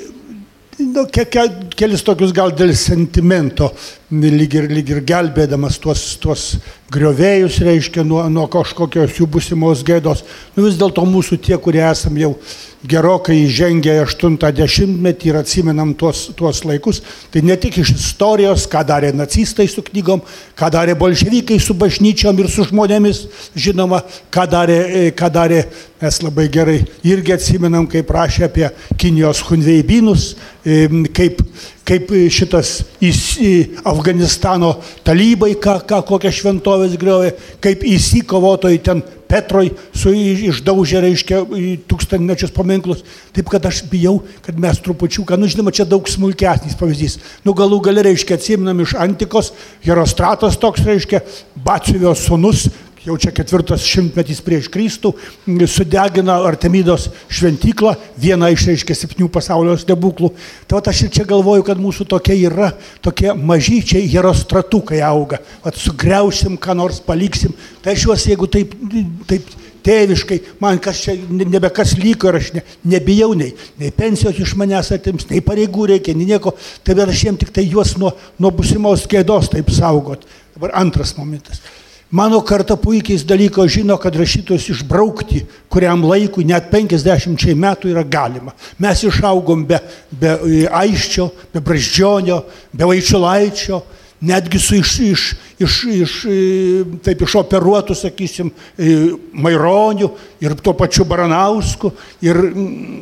nu, 0.80 1.06
ke, 1.12 1.26
ke, 1.30 1.46
kelis 1.78 2.04
tokius 2.06 2.34
gal 2.36 2.54
dėl 2.56 2.74
sentimento, 2.78 3.72
lyg 4.22 4.54
ir, 4.54 4.68
lyg 4.70 4.90
ir 4.92 5.02
gelbėdamas 5.08 5.80
tuos, 5.82 6.02
tuos 6.22 6.44
griovėjus, 6.94 7.58
reiškia, 7.66 8.04
nuo, 8.06 8.22
nuo 8.30 8.46
kažkokios 8.52 9.18
jų 9.18 9.28
busimos 9.34 9.82
gėdos. 9.86 10.22
Nu, 10.54 10.68
vis 10.68 10.78
dėlto 10.78 11.06
mūsų 11.10 11.40
tie, 11.42 11.58
kurie 11.58 11.82
esam 11.88 12.18
jau 12.20 12.34
gerokai 12.86 13.38
įžengę 13.46 13.96
į 13.96 14.04
80-metį 14.04 15.32
ir 15.32 15.40
atsimenam 15.40 15.94
tuos, 15.98 16.26
tuos 16.38 16.62
laikus, 16.68 17.00
tai 17.32 17.42
ne 17.46 17.56
tik 17.58 17.80
iš 17.82 17.94
istorijos, 17.96 18.68
ką 18.70 18.84
darė 18.88 19.14
nacistai 19.16 19.70
su 19.72 19.82
knygom, 19.88 20.22
ką 20.60 20.70
darė 20.74 20.98
bolševikai 21.00 21.58
su 21.64 21.76
bažnyčiom 21.80 22.44
ir 22.44 22.52
su 22.52 22.68
žmonėmis, 22.68 23.24
žinoma, 23.56 24.04
ką 24.34 24.46
darė, 24.52 24.80
ką 25.16 25.32
darė 25.34 25.64
mes 26.04 26.20
labai 26.26 26.50
gerai 26.52 26.82
irgi 27.08 27.38
atsimenam, 27.38 27.88
kaip 27.88 28.12
rašė 28.12 28.50
apie 28.50 28.68
Kinijos 29.00 29.40
hunveibinus, 29.48 30.34
kaip, 31.16 31.40
kaip 31.88 32.12
šitas 32.32 32.84
įs- 33.04 33.40
į 33.44 33.54
Afganistano 33.84 34.78
talybai, 35.04 35.54
ką, 35.60 35.82
ką 35.88 36.00
kokią 36.08 36.32
šventovės 36.32 36.96
griovė, 37.00 37.34
kaip 37.64 37.84
įsikovotojai 37.84 38.80
ten 38.84 39.04
Petroj 39.34 39.72
su 39.98 40.12
išdaužė, 40.14 41.00
reiškia, 41.02 41.40
tūkstantmečius 41.90 42.52
paminklus. 42.54 43.02
Taip 43.34 43.50
kad 43.50 43.66
aš 43.66 43.80
bijau, 43.90 44.20
kad 44.46 44.60
mes 44.62 44.78
trupučiuką, 44.78 45.40
nu 45.42 45.50
žinoma, 45.50 45.74
čia 45.74 45.88
daug 45.90 46.06
smulkesnis 46.06 46.78
pavyzdys. 46.78 47.18
Nu 47.42 47.56
galų 47.58 47.80
gali, 47.88 48.04
reiškia, 48.06 48.38
atsiminam 48.38 48.84
iš 48.86 48.94
antikos, 48.94 49.50
Herostratas 49.82 50.60
toks, 50.62 50.86
reiškia, 50.86 51.24
Batsiuvio 51.66 52.14
sunus, 52.14 52.68
jau 53.04 53.16
čia 53.20 53.34
ketvirtas 53.36 53.84
šimtmetis 53.88 54.40
prieš 54.44 54.70
Kristų, 54.72 55.12
sudegina 55.68 56.38
Artemidos 56.48 57.10
šventyklą, 57.32 57.96
vieną 58.20 58.54
iš, 58.56 58.68
reiškia, 58.70 58.96
septynių 58.98 59.28
pasaulio 59.34 59.76
stebuklų. 59.80 60.32
Tai 60.70 60.80
aš 60.90 61.04
ir 61.06 61.12
čia 61.18 61.28
galvoju, 61.28 61.66
kad 61.68 61.82
mūsų 61.82 62.08
tokia 62.14 62.38
yra, 62.38 62.72
tokie 63.04 63.34
mažyčiai 63.36 64.08
herostratukai 64.14 65.02
auga. 65.04 65.42
Vat 65.66 65.80
sugriausim, 65.80 66.56
ką 66.56 66.78
nors 66.80 67.02
paliksim. 67.04 67.56
Tai 67.84 67.96
aš 67.96 68.08
juos, 68.08 68.26
jeigu 68.30 68.48
taip, 68.52 68.72
taip 69.28 69.52
tėviškai, 69.84 70.40
man 70.64 70.80
kas 70.80 71.04
čia 71.04 71.18
ne- 71.20 71.50
nebekas 71.58 71.98
liko 72.00 72.32
ir 72.32 72.40
aš 72.40 72.54
ne, 72.56 72.64
nebijau 72.88 73.34
nei, 73.36 73.52
nei 73.80 73.92
pensijos 73.92 74.40
iš 74.40 74.56
manęs 74.60 74.94
atims, 74.96 75.28
nei 75.28 75.44
pareigų 75.44 75.92
reikia, 75.92 76.16
nei 76.16 76.30
nieko. 76.32 76.56
Tai 76.84 76.96
bet 76.96 77.12
aš 77.12 77.28
jiem 77.28 77.40
tik 77.40 77.52
tai 77.52 77.68
juos 77.68 77.98
nuo, 78.00 78.14
nuo 78.40 78.52
busimos 78.56 79.04
kėdos 79.12 79.52
taip 79.52 79.76
saugot. 79.76 80.24
Dabar 80.56 80.78
antras 80.80 81.18
momentas. 81.18 81.60
Mano 82.14 82.42
karta 82.46 82.76
puikiai 82.78 83.18
dalyko 83.26 83.64
žino, 83.68 83.96
kad 83.98 84.14
rašytojus 84.16 84.68
išbraukti 84.70 85.40
kuriam 85.66 86.04
laikui, 86.06 86.44
net 86.46 86.68
50 86.70 87.56
metų 87.58 87.90
yra 87.90 88.04
galima. 88.06 88.54
Mes 88.78 89.02
išaugom 89.02 89.64
be, 89.66 89.80
be 90.12 90.36
e, 90.46 90.60
aiščio, 90.70 91.26
be 91.50 91.64
braždžionio, 91.66 92.38
be 92.70 92.86
vaičiulaičio, 92.92 93.82
netgi 94.24 94.60
su 94.60 94.76
iš, 94.76 95.00
iš, 95.00 95.24
iš, 95.60 95.74
iš, 95.84 96.14
e, 96.26 96.38
taip 97.04 97.22
išoperuotų, 97.26 97.96
sakysim, 97.98 98.52
e, 98.80 98.94
Maironiu 99.34 100.14
ir 100.44 100.56
tuo 100.64 100.74
pačiu 100.78 101.04
Baranausku 101.08 101.92
ir, 102.24 102.40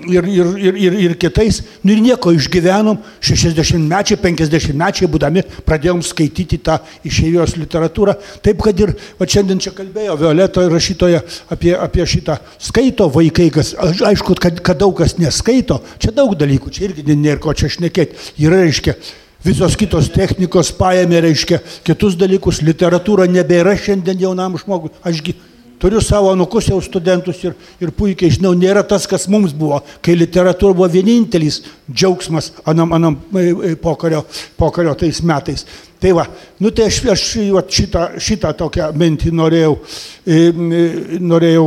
ir, 0.10 0.26
ir, 0.26 0.50
ir, 0.58 0.80
ir, 0.88 0.98
ir 1.06 1.16
kitais. 1.22 1.62
Nu 1.86 1.94
ir 1.94 2.02
nieko 2.02 2.34
išgyvenom, 2.34 2.98
60-mečiai, 3.22 4.18
50-mečiai 4.24 5.10
būdami 5.12 5.46
pradėjom 5.68 6.02
skaityti 6.06 6.62
tą 6.66 6.80
išėjos 7.08 7.56
literatūrą. 7.62 8.18
Taip, 8.42 8.62
kad 8.66 8.82
ir, 8.82 8.96
va 9.20 9.30
šiandien 9.30 9.62
čia 9.62 9.76
kalbėjo 9.78 10.18
Violeta 10.22 10.66
rašytoja 10.72 11.22
apie, 11.54 11.76
apie 11.78 12.08
šitą 12.10 12.40
skaito 12.58 13.10
vaikai, 13.14 13.52
kas, 13.54 13.76
aišku, 13.78 14.38
kad, 14.42 14.62
kad 14.66 14.82
daug 14.82 14.98
kas 14.98 15.20
neskaito, 15.22 15.84
čia 16.02 16.16
daug 16.16 16.34
dalykų, 16.38 16.74
čia 16.74 16.90
irgi 16.90 17.06
nėra 17.14 17.42
ko 17.42 17.54
čia 17.58 17.70
šnekėti. 17.72 18.18
Yra, 18.42 18.64
reiškia, 18.66 18.98
Visos 19.42 19.74
kitos 19.80 20.12
technikos 20.14 20.70
paėmė, 20.78 21.24
reiškia, 21.26 21.62
kitus 21.88 22.14
dalykus, 22.20 22.60
literatūra 22.62 23.26
nebėra 23.26 23.74
šiandien 23.74 24.20
jaunam 24.22 24.60
žmogui. 24.62 24.92
Ašgi 25.02 25.34
turiu 25.82 26.02
savo 26.02 26.30
anukus 26.30 26.68
jau 26.70 26.78
studentus 26.86 27.40
ir, 27.42 27.56
ir 27.82 27.90
puikiai 27.98 28.30
žinau, 28.36 28.52
nėra 28.54 28.84
tas, 28.86 29.08
kas 29.10 29.26
mums 29.32 29.56
buvo, 29.58 29.80
kai 30.06 30.14
literatūra 30.14 30.78
buvo 30.78 30.90
vienintelis 30.94 31.64
džiaugsmas 31.90 32.52
anam, 32.70 32.94
anam 32.94 33.18
e, 33.34 33.48
e, 33.50 33.74
pokario, 33.82 34.22
pokario 34.62 34.94
tais 35.00 35.24
metais. 35.26 35.66
Tai 36.02 36.14
va, 36.18 36.28
nu 36.62 36.70
tai 36.70 36.92
aš, 36.92 37.02
aš 37.16 37.26
šitą, 37.66 38.06
šitą 38.22 38.54
tokią 38.62 38.92
mintį 38.98 39.34
norėjau, 39.42 39.76
e, 40.22 40.40
norėjau 41.18 41.66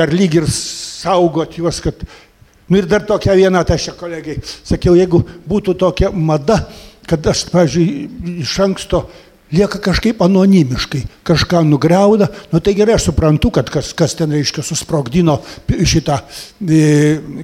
dar 0.00 0.12
lyg 0.12 0.40
ir 0.40 0.48
saugoti 0.48 1.60
juos, 1.60 1.84
kad 1.84 2.00
Nu 2.64 2.78
ir 2.80 2.86
dar 2.88 3.02
tokia 3.04 3.34
viena, 3.36 3.60
tai 3.60 3.76
aš 3.76 3.90
čia 3.90 3.92
kolegiai 3.92 4.38
sakiau, 4.64 4.94
jeigu 4.96 5.18
būtų 5.44 5.74
tokia 5.76 6.08
mada, 6.08 6.62
kad 7.06 7.26
aš, 7.26 7.44
pavyzdžiui, 7.52 8.40
iš 8.44 8.58
anksto 8.64 9.04
lieka 9.54 9.78
kažkaip 9.78 10.22
anonimiškai, 10.24 11.02
kažką 11.26 11.62
nugriauda, 11.68 12.28
nu 12.52 12.60
tai 12.60 12.74
gerai, 12.76 12.96
aš 12.98 13.08
suprantu, 13.08 13.52
kad 13.54 13.70
kas, 13.72 13.92
kas 13.96 14.16
ten, 14.18 14.32
reiškia, 14.34 14.64
susprogdino 14.66 15.38
šitą 15.70 16.18
e, 16.18 16.80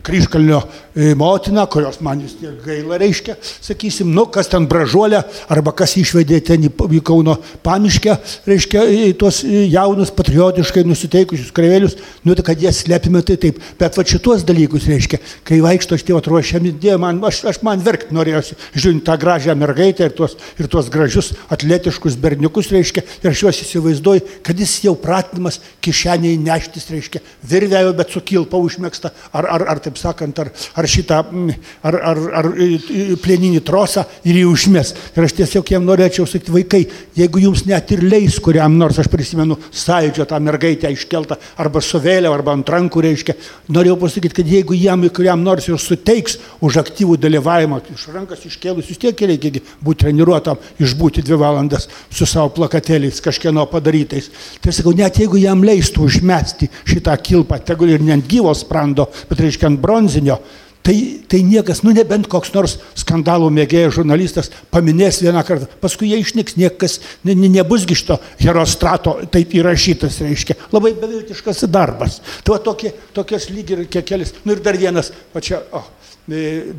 kryškalnio 0.05 0.61
e, 0.61 1.13
motiną, 1.19 1.65
kurios 1.71 2.01
man 2.05 2.23
vis 2.25 2.35
tiek 2.41 2.59
gaila, 2.65 2.99
reiškia, 3.01 3.37
sakysim, 3.63 4.11
nu 4.15 4.27
kas 4.33 4.51
ten 4.51 4.67
bražuolė, 4.71 5.23
arba 5.53 5.75
kas 5.77 5.97
išvedė 6.01 6.41
ten 6.51 6.67
į, 6.69 6.73
į 6.99 7.03
Kauno 7.07 7.37
pamiškę, 7.65 8.17
reiškia, 8.51 8.85
į 9.11 9.13
tuos 9.21 9.43
jaunus 9.47 10.13
patriotiškai 10.17 10.85
nusiteikusius 10.89 11.55
kareivėlius, 11.57 11.97
nu 12.27 12.37
tai 12.39 12.47
kad 12.51 12.67
jie 12.67 12.75
slepime 12.75 13.23
tai 13.27 13.39
taip, 13.41 13.63
bet 13.81 13.99
va 13.99 14.07
šituos 14.07 14.45
dalykus, 14.49 14.89
reiškia, 14.91 15.23
kai 15.47 15.63
vaikšto 15.65 16.01
šitie 16.01 16.17
atruošiami, 16.19 16.75
man, 17.01 17.23
aš, 17.31 17.45
aš 17.55 17.63
man 17.67 17.83
verkti 17.85 18.17
norėjosi, 18.17 18.59
žiūrint 18.75 19.07
tą 19.07 19.17
gražią 19.21 19.57
mergaitę 19.59 20.09
ir 20.09 20.17
tuos, 20.17 20.37
ir 20.59 20.69
tuos 20.71 20.91
gražius 20.93 21.33
atletiškus 21.53 22.00
berniukus, 22.21 22.71
reiškia, 22.73 23.03
ir 23.23 23.31
aš 23.31 23.43
juos 23.45 23.61
įsivaizduoju, 23.65 24.25
kad 24.47 24.59
jis 24.59 24.77
jau 24.87 24.95
pratinamas 24.99 25.61
kišeniai 25.85 26.39
neštis, 26.41 26.89
reiškia, 26.93 27.23
virvėjo, 27.51 27.93
bet 27.99 28.15
su 28.15 28.23
kilpa 28.27 28.61
užmėgsta, 28.61 29.13
ar, 29.37 29.49
ar, 29.57 29.67
ar 29.75 29.83
taip 29.85 29.99
sakant, 30.01 30.39
ar, 30.43 30.53
ar 30.79 30.89
šitą, 30.91 31.21
mm, 31.29 31.59
ar, 31.91 31.99
ar, 32.13 32.23
ar 32.41 32.51
plieninį 33.23 33.63
trosą 33.67 34.07
ir 34.25 34.41
jį 34.41 34.47
užmės. 34.51 34.95
Ir 35.17 35.27
aš 35.27 35.37
tiesiog 35.41 35.75
jiem 35.75 35.87
norėčiau 35.89 36.27
sakyti, 36.29 36.55
vaikai, 36.55 36.83
jeigu 37.19 37.45
jums 37.45 37.67
net 37.69 37.93
ir 37.95 38.05
leis 38.07 38.41
kuriam 38.43 38.79
nors, 38.81 38.99
aš 39.01 39.11
prisimenu 39.13 39.59
sąjūdžio 39.71 40.29
tą 40.31 40.41
mergaitę 40.43 40.91
iškeltą, 40.95 41.39
arba 41.61 41.83
su 41.85 42.01
vėliava, 42.03 42.39
arba 42.39 42.57
ant 42.57 42.75
rankų, 42.75 43.05
reiškia, 43.09 43.37
norėjau 43.73 43.99
pasakyti, 44.05 44.37
kad 44.41 44.55
jeigu 44.57 44.77
jam 44.79 45.07
kuriam 45.15 45.43
nors 45.45 45.69
ir 45.69 45.79
suteiks 45.81 46.39
už 46.65 46.81
aktyvų 46.83 47.17
dalyvavimą, 47.21 47.81
iš 47.95 48.09
rankas 48.15 48.45
iškėlus, 48.49 48.89
vis 48.91 49.01
tiek 49.01 49.25
reikia 49.31 49.63
būti 49.85 50.05
treniruotam, 50.05 50.61
išbūti 50.81 51.25
dvi 51.25 51.39
valandas 51.41 51.80
su 51.89 52.27
savo 52.29 52.51
plakatėliais 52.57 53.23
kažkieno 53.25 53.67
padarytais. 53.71 54.31
Tai 54.61 54.75
sakau, 54.75 54.95
net 54.97 55.21
jeigu 55.21 55.41
jam 55.41 55.63
leistų 55.65 56.09
užmesti 56.09 56.71
šitą 56.89 57.15
kilpą, 57.23 57.61
tegul 57.65 57.95
ir 57.95 58.03
ne 58.05 58.17
ant 58.19 58.27
gyvos 58.29 58.65
sprando, 58.65 59.09
bet 59.31 59.45
reiškia 59.45 59.71
ant 59.71 59.81
bronzinio, 59.81 60.41
Tai, 60.81 61.21
tai 61.29 61.43
niekas, 61.45 61.83
nu 61.85 61.93
nebent 61.93 62.25
koks 62.33 62.55
nors 62.55 62.79
skandalų 62.97 63.51
mėgėjas 63.53 63.99
žurnalistas 63.99 64.49
paminės 64.73 65.19
vieną 65.21 65.43
kartą, 65.45 65.67
paskui 65.83 66.09
jie 66.09 66.23
išnyks, 66.23 66.57
niekas 66.57 66.95
ne, 67.29 67.35
ne, 67.37 67.51
nebusgi 67.53 67.99
šito 68.01 68.17
herostrato 68.41 69.19
taip 69.29 69.53
įrašytas, 69.59 70.17
reiškia. 70.25 70.57
Labai 70.73 70.95
beviltiškas 70.97 71.67
darbas. 71.69 72.23
Tai 72.41 72.57
va 72.57 72.63
tokie, 72.65 72.95
tokios 73.13 73.51
lyg 73.53 73.75
ir 73.75 73.85
kekelis. 73.93 74.33
Nu 74.47 74.57
ir 74.57 74.65
dar 74.65 74.81
vienas, 74.81 75.13
va 75.35 75.45
čia, 75.45 75.61
o, 75.77 75.85
e, 75.85 76.00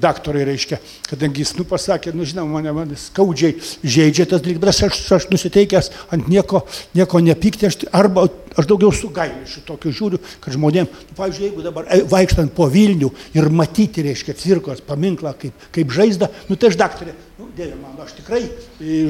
daktarai 0.01 0.45
reiškia, 0.47 0.79
kadangi 1.09 1.43
jis, 1.43 1.55
nu 1.57 1.65
pasakė, 1.67 2.13
nu 2.15 2.25
žinoma, 2.27 2.59
mane, 2.59 2.71
mane 2.75 2.97
skaudžiai 2.99 3.57
žaidžia 3.83 4.27
tas 4.29 4.43
dalykas, 4.43 4.83
aš, 4.87 5.01
aš 5.17 5.27
nusiteikęs 5.31 5.91
ant 6.13 6.29
nieko, 6.31 6.63
nieko 6.95 7.19
nepykti, 7.23 7.67
aš, 7.67 7.79
arba 7.95 8.27
aš 8.55 8.69
daugiau 8.69 8.93
su 8.95 9.09
gailėšiu 9.13 9.65
tokiu 9.67 9.91
žiūriu, 9.95 10.21
kad 10.43 10.55
žmonėm, 10.55 10.87
nu, 10.87 11.17
pavyzdžiui, 11.17 11.47
jeigu 11.49 11.65
dabar 11.65 11.89
e, 11.89 12.01
vaikštant 12.11 12.53
po 12.55 12.67
Vilnių 12.71 13.11
ir 13.37 13.49
matyti, 13.51 14.05
reiškia, 14.05 14.37
cirkos 14.39 14.83
paminklą 14.87 15.33
kaip, 15.39 15.67
kaip 15.75 15.91
žaizdą, 15.95 16.31
nu 16.49 16.59
tai 16.59 16.71
aš 16.71 16.79
daktarė, 16.79 17.15
nu, 17.41 17.49
dėja 17.57 17.75
man, 17.79 17.97
aš 18.05 18.13
tikrai 18.19 18.43
e, 18.45 19.01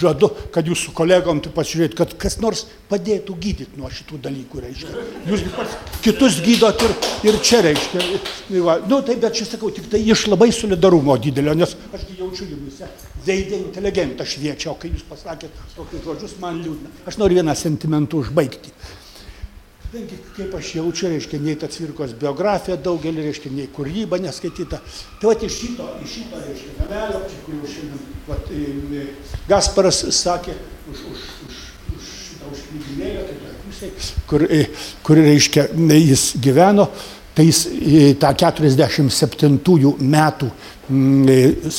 žadu, 0.00 0.30
kad 0.54 0.68
jūs 0.68 0.84
su 0.86 0.94
kolegom 0.96 1.40
tu 1.40 1.52
pasižiūrėt, 1.54 1.96
kad 1.98 2.12
kas 2.20 2.36
nors 2.44 2.66
padėtų 2.90 3.36
gydyti 3.40 3.80
nuo 3.80 3.90
šitų 3.90 4.20
dalykų, 4.28 4.64
reiškia. 4.66 5.06
Jūs 5.30 5.46
kitus 6.04 6.40
gydot 6.44 6.84
ir, 6.86 6.96
ir 7.30 7.40
čia, 7.40 7.64
reiškia. 7.66 8.04
Ir 8.12 8.60
Va, 8.60 8.80
nu, 8.86 9.00
tai 9.06 9.16
bet 9.16 9.36
čia 9.38 9.46
sakau, 9.46 9.70
tik 9.72 9.86
tai 9.90 10.00
iš 10.04 10.26
labai 10.28 10.50
solidarumo 10.52 11.14
didelio, 11.22 11.54
nes 11.56 11.76
aš 11.94 12.04
jaučiu 12.18 12.48
jumyse 12.50 12.88
veidė 13.24 13.58
inteligentą 13.60 14.26
šviečia, 14.26 14.72
o 14.72 14.78
kai 14.80 14.90
jūs 14.92 15.04
pasakėt 15.08 15.54
tokius 15.76 16.02
žodžius, 16.04 16.34
man 16.42 16.60
liūdna. 16.64 16.90
Aš 17.08 17.20
noriu 17.20 17.40
vieną 17.40 17.54
sentimentų 17.58 18.24
užbaigti. 18.24 18.72
Kadangi, 19.90 20.16
kaip 20.36 20.52
aš 20.54 20.68
jaučiu, 20.76 21.08
reiškia, 21.10 21.38
nei 21.42 21.56
ta 21.58 21.66
cvirkos 21.66 22.12
biografija 22.14 22.76
daugelį, 22.78 23.24
reiškia, 23.26 23.50
nei 23.50 23.66
kūryba 23.74 24.20
neskaityta. 24.22 24.78
Tai 25.18 25.26
va 25.26 25.32
iš 25.34 25.56
šito, 25.56 25.86
iš 26.04 26.12
šito, 26.14 26.42
reiškia, 26.44 26.74
gavelio, 26.78 27.22
čia 27.26 27.38
kur 27.42 27.56
jau 27.56 27.70
šiandien, 27.72 28.04
vat, 28.28 28.52
e, 28.54 29.02
Gasparas 29.48 29.98
sakė 30.14 30.54
už, 30.92 31.00
už, 31.10 31.24
už, 31.48 31.58
už 31.96 32.12
šitą 32.20 32.52
už 32.54 32.62
knygynėlę, 32.68 33.24
tai 33.32 33.36
toj 33.40 33.58
pusėj, 33.64 34.14
kur, 34.30 34.46
e, 34.46 34.62
kur, 35.08 35.22
reiškia, 35.26 35.66
jis 35.96 36.24
gyveno, 36.46 36.86
tai 37.34 37.48
jis 37.50 37.64
e, 37.74 38.06
tą 38.22 38.30
47 38.46 39.58
metų 40.14 40.52
mm, 40.86 41.34
e, 41.34 41.74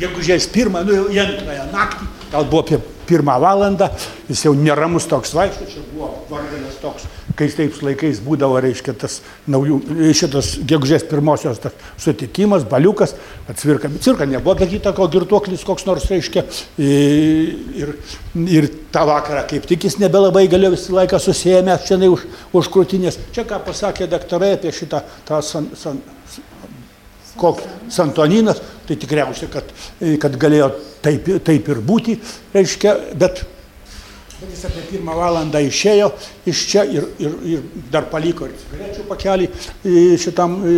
gegužės 0.00 0.48
pirmą, 0.56 0.86
nu 0.88 0.96
jau 1.02 1.06
į 1.12 1.22
antrąją 1.28 1.68
naktį, 1.68 2.12
gal 2.32 2.48
buvo 2.48 2.64
apie 2.64 2.80
pirmą 3.08 3.36
valandą, 3.42 3.88
jis 4.28 4.44
jau 4.46 4.54
neramus 4.58 5.08
toks 5.10 5.34
vaikšto, 5.36 5.68
čia 5.70 5.82
buvo 5.92 6.10
varganas 6.30 6.78
toks, 6.82 7.06
kai 7.38 7.48
taip 7.52 7.76
laikais 7.84 8.20
būdavo, 8.24 8.60
reiškia, 8.64 8.94
tas 9.04 9.20
naujų, 9.50 9.80
šitas 10.16 10.54
gegužės 10.66 11.06
pirmosios 11.10 11.60
tas 11.62 11.74
sutikimas, 12.00 12.66
baliukas, 12.68 13.16
atsvirka, 13.50 13.90
cirka 14.04 14.28
nebuvo 14.28 14.56
daryta, 14.58 14.94
ko 14.96 15.08
girtuoklis 15.12 15.64
koks 15.66 15.86
nors, 15.88 16.08
reiškia, 16.12 16.46
ir, 16.80 17.94
ir 18.44 18.70
tą 18.94 19.04
vakarą 19.08 19.44
kaip 19.50 19.68
tik 19.68 19.86
jis 19.88 19.98
nebelabai 20.02 20.46
galėjo 20.50 20.74
visą 20.76 20.96
laiką 20.98 21.20
susijęmęs 21.22 21.86
čia 21.88 21.98
už, 22.08 22.26
už 22.54 22.70
krūtinės. 22.74 23.18
Čia 23.34 23.46
ką 23.48 23.60
pasakė 23.66 24.08
daktarai 24.10 24.54
apie 24.56 24.72
šitą 24.74 25.02
tą 25.28 25.40
san, 25.42 25.70
san, 25.78 26.00
koks 27.40 27.66
Santoninas, 27.92 28.60
tai 28.88 28.96
tikriausiai, 29.00 29.50
kad, 29.52 29.72
kad 30.22 30.38
galėjo 30.40 30.70
taip, 31.04 31.28
taip 31.44 31.68
ir 31.72 31.80
būti, 31.84 32.16
reiškia, 32.54 32.94
bet, 33.20 33.44
bet 34.38 34.48
jis 34.50 34.64
apie 34.68 34.86
pirmą 34.92 35.16
valandą 35.18 35.62
išėjo 35.64 36.12
iš 36.46 36.64
čia 36.68 36.84
ir, 36.84 37.06
ir, 37.18 37.36
ir 37.48 37.62
dar 37.92 38.08
paliko 38.12 38.48
ir 38.48 38.56
cigarečių 38.60 39.04
pakelį 39.08 39.48
e, 39.48 40.16
šitam 40.20 40.56
e, 40.60 40.74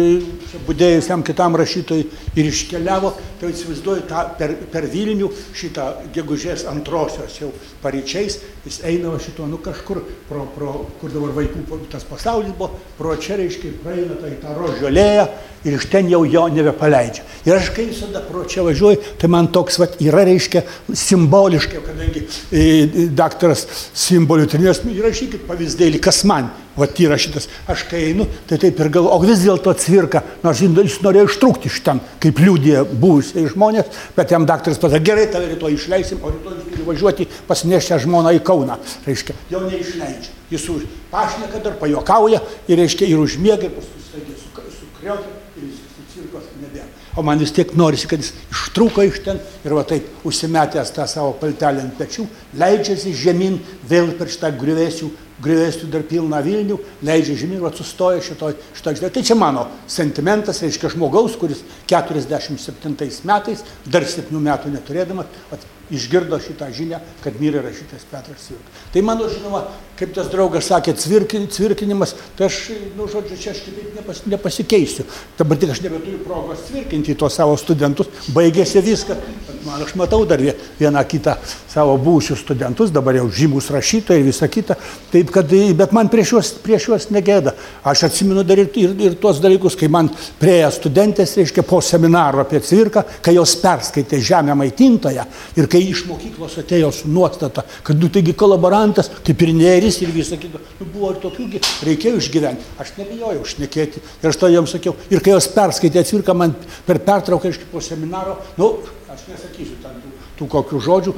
budėjusiam 0.67 1.25
kitam 1.27 1.57
rašytojui 1.59 2.07
ir 2.39 2.51
iškeliavo, 2.51 3.13
tai 3.41 3.51
įsivaizduoju 3.53 4.07
tą 4.11 4.23
per, 4.39 4.55
per 4.73 4.87
Vilnių 4.93 5.31
šitą 5.57 5.89
gegužės 6.15 6.67
antrosios 6.71 7.41
jau 7.41 7.51
paryčiais, 7.83 8.39
jis 8.67 8.81
eina 8.87 9.13
va 9.13 9.21
šito, 9.23 9.47
nu 9.51 9.59
kažkur, 9.63 10.03
pro, 10.31 10.47
pro, 10.55 10.79
kur 11.01 11.13
dabar 11.15 11.35
vaikų 11.41 11.83
tas 11.93 12.07
pasaulis 12.07 12.55
buvo, 12.57 12.81
pro 12.99 13.17
čia 13.21 13.41
reiškia 13.43 13.75
praeina 13.83 14.19
tai 14.23 14.37
tą 14.43 14.55
rožolėją 14.57 15.29
ir 15.67 15.75
iš 15.75 15.87
ten 15.91 16.09
jau 16.11 16.23
jo 16.29 16.47
nebepaleidžia. 16.53 17.25
Ir 17.47 17.57
aš 17.57 17.71
kai 17.75 17.89
visada 17.89 18.23
pro 18.27 18.45
čia 18.49 18.63
važiuoju, 18.67 19.01
tai 19.21 19.31
man 19.33 19.49
toks 19.55 19.81
vat, 19.83 19.97
yra, 20.03 20.23
reiškia, 20.29 20.63
simboliškai, 20.95 21.83
kadangi 21.87 22.23
e, 22.51 23.07
daktaras 23.19 23.67
simbolių 23.97 24.47
trenės, 24.53 24.85
nu, 24.87 24.95
įrašykit 24.95 25.47
pavyzdėlį, 25.57 26.01
kas 26.05 26.23
man, 26.29 26.51
vat 26.77 26.99
yra 27.01 27.17
šitas, 27.21 27.49
aš 27.73 27.87
kai 27.89 28.03
einu, 28.11 28.27
tai 28.49 28.59
taip 28.61 28.79
ir 28.81 28.91
galvoju, 28.93 29.15
o 29.17 29.25
vis 29.25 29.43
dėlto 29.45 29.73
cvirka, 29.81 30.23
nors 30.45 30.61
jis 30.61 30.77
jis 30.77 30.99
norėjo 31.05 31.31
ištrūkti 31.31 31.71
iš 31.71 31.81
ten, 31.87 32.03
kaip 32.23 32.41
liūdė 32.43 32.85
buvusiai 32.93 33.49
žmonės, 33.53 33.89
bet 34.17 34.35
jam 34.35 34.47
daktaras 34.49 34.81
pasakė, 34.83 35.05
gerai, 35.09 35.27
tave 35.33 35.49
rytoj 35.55 35.79
išleisim, 35.79 36.21
o 36.21 36.33
rytoj 36.35 36.59
jis 36.59 36.69
turi 36.73 36.89
važiuoti 36.91 37.29
pasinešę 37.49 38.03
žmoną 38.05 38.35
į 38.37 38.43
Kauną, 38.47 38.77
reiškia, 39.09 39.39
jau 39.53 39.65
neišleidžia. 39.65 40.35
Jis 40.53 40.69
už 40.71 40.85
pašneka 41.11 41.65
dar 41.65 41.81
pajokauja 41.81 42.43
ir, 42.69 42.77
reiškia, 42.79 43.09
ir 43.09 43.25
užmiega, 43.25 43.67
ir 43.67 43.75
paskui 43.75 44.05
staigiai 44.05 44.37
sukriokia 44.77 45.33
ir 45.57 45.67
viskas 45.71 46.13
cirkos 46.13 46.47
nebėra. 46.61 46.87
O 47.17 47.25
man 47.25 47.41
vis 47.41 47.53
tiek 47.57 47.73
norisi, 47.79 48.09
kad 48.11 48.21
jis 48.23 48.35
ištrūko 48.53 49.05
iš 49.09 49.23
ten 49.25 49.41
ir 49.65 49.75
va 49.75 49.83
taip 49.89 50.27
užsimetęs 50.29 50.93
tą 50.95 51.07
savo 51.11 51.33
paltelę 51.41 51.83
ant 51.83 51.97
pečių, 51.99 52.27
leidžiasi 52.61 53.15
žemyn 53.17 53.59
vėl 53.89 54.13
per 54.19 54.31
šitą 54.33 54.53
griuvėsių, 54.61 55.09
griuvėsių 55.43 55.91
dar 55.93 56.05
pilną 56.09 56.41
Vilnių, 56.45 56.79
leidžia 57.05 57.37
žemyn, 57.43 57.61
va 57.65 57.73
sustoja 57.77 58.23
šitoj, 58.25 58.57
šitoj, 58.77 58.99
šitoj. 58.99 59.13
Tai 59.15 59.25
čia 59.29 59.37
mano 59.39 59.67
sentimentas, 59.91 60.63
reiškia 60.65 60.93
žmogaus, 60.95 61.37
kuris 61.41 61.63
47 61.91 63.27
metais, 63.29 63.65
dar 63.85 64.07
7 64.09 64.33
metų 64.33 64.73
neturėdamas, 64.73 65.43
vat, 65.51 65.67
išgirdo 65.91 66.39
šitą 66.43 66.71
žinią, 66.75 67.01
kad 67.23 67.37
mirė 67.41 67.63
rašytas 67.63 68.07
Petras 68.11 68.49
Cvirka. 68.49 68.73
Tai 68.95 69.03
mano 69.07 69.29
žinoma, 69.31 69.67
kaip 69.99 70.15
tas 70.17 70.31
draugas 70.33 70.69
sakė, 70.71 70.95
cvirkin, 71.01 71.49
cvirkinimas, 71.53 72.15
tai 72.39 72.51
aš, 72.51 72.61
nu, 72.97 73.09
žodžiu, 73.11 73.39
čia 73.41 73.55
aš 73.55 73.63
kitaip 73.67 73.97
nepas, 73.97 74.23
nepasikeisiu. 74.29 75.07
Dabar 75.39 75.61
tik 75.61 75.73
aš 75.75 75.83
nebeturiu 75.87 76.23
progos 76.25 76.67
cvirkinti 76.69 77.17
tuos 77.19 77.39
savo 77.39 77.57
studentus, 77.61 78.11
baigėsi 78.37 78.85
viską. 78.85 79.17
Bet 79.47 79.57
Man, 79.67 79.83
aš 79.83 79.97
matau 79.99 80.25
dar 80.25 80.39
vie- 80.39 80.55
vieną 80.79 81.05
kitą 81.05 81.35
savo 81.69 81.97
buvusius 81.99 82.39
studentus, 82.39 82.91
dabar 82.91 83.17
jau 83.17 83.27
žymus 83.29 83.71
rašytojai 83.71 84.21
ir 84.21 84.27
visa 84.27 84.47
kita. 84.49 84.77
Taip, 85.11 85.31
kad, 85.35 85.51
bet 85.51 85.93
man 85.93 86.09
prieš 86.09 86.31
juos, 86.33 86.51
prieš 86.63 86.87
juos 86.87 87.07
negėda. 87.11 87.53
Aš 87.83 88.05
atsimenu 88.07 88.45
dar 88.47 88.59
ir, 88.63 88.71
ir, 88.79 88.95
ir 89.01 89.17
tuos 89.19 89.41
dalykus, 89.43 89.75
kai 89.75 89.89
man 89.89 90.09
prieja 90.39 90.71
studentės, 90.71 91.35
reiškia, 91.37 91.65
po 91.67 91.81
seminaro 91.83 92.45
apie 92.45 92.61
cvirką, 92.63 93.03
kai 93.21 93.35
jos 93.35 93.57
perskaitė 93.59 94.21
Žemę 94.23 94.55
maitintoją 94.55 95.27
ir 95.57 95.67
kai 95.67 95.83
iš 95.83 96.05
mokyklos 96.07 96.55
atėjo 96.63 96.93
su 96.95 97.11
nuostata, 97.11 97.67
kad, 97.83 97.99
nu, 97.99 98.09
taigi 98.09 98.37
kolaborantas, 98.39 99.11
kaip 99.27 99.43
ir 99.43 99.53
nėris 99.87 100.03
ir 100.03 100.13
visą 100.15 100.37
kitą, 100.41 100.61
nu, 100.81 100.87
buvo 100.91 101.13
ir 101.15 101.21
tokių, 101.23 101.47
reikėjo 101.87 102.21
išgyventi. 102.21 102.67
Aš 102.83 102.95
nebijojau 102.99 103.47
šnekėti 103.47 104.03
ir 104.03 104.31
aš 104.31 104.39
to 104.41 104.51
jiems 104.51 104.75
sakiau. 104.75 104.95
Ir 105.11 105.23
kai 105.23 105.35
jos 105.35 105.49
perskaitė 105.55 106.05
cvirką 106.07 106.35
man 106.35 106.55
per 106.87 106.99
pertrauką, 106.99 107.51
reiškia, 107.51 107.71
po 107.71 107.83
seminaro, 107.85 108.39
nu, 108.59 108.73
aš 109.13 109.27
nesakysiu 109.31 109.79
ten 109.83 110.01
tų, 110.03 110.15
tų 110.41 110.49
kokių 110.57 110.81
žodžių, 110.87 111.15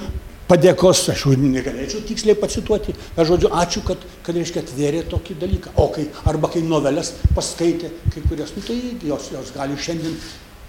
padėkos, 0.49 1.05
aš 1.13 1.25
jau 1.27 1.37
negalėčiau 1.37 2.05
tiksliai 2.09 2.37
pacituoti, 2.41 2.97
bet 3.17 3.29
žodžiu, 3.29 3.53
ačiū, 3.53 3.85
kad, 3.89 4.05
kad 4.25 4.37
reiškia, 4.37 4.65
atvėrė 4.65 5.05
tokį 5.09 5.39
dalyką. 5.41 5.73
O 5.81 5.89
kai, 5.95 6.09
arba 6.29 6.53
kai 6.53 6.65
novelės 6.65 7.15
paskaitė 7.37 7.93
kai 8.13 8.25
kurias, 8.29 8.53
nu, 8.57 8.65
tai 8.65 8.79
jos, 9.09 9.33
jos 9.35 9.53
gali 9.57 9.77
šiandien, 9.81 10.17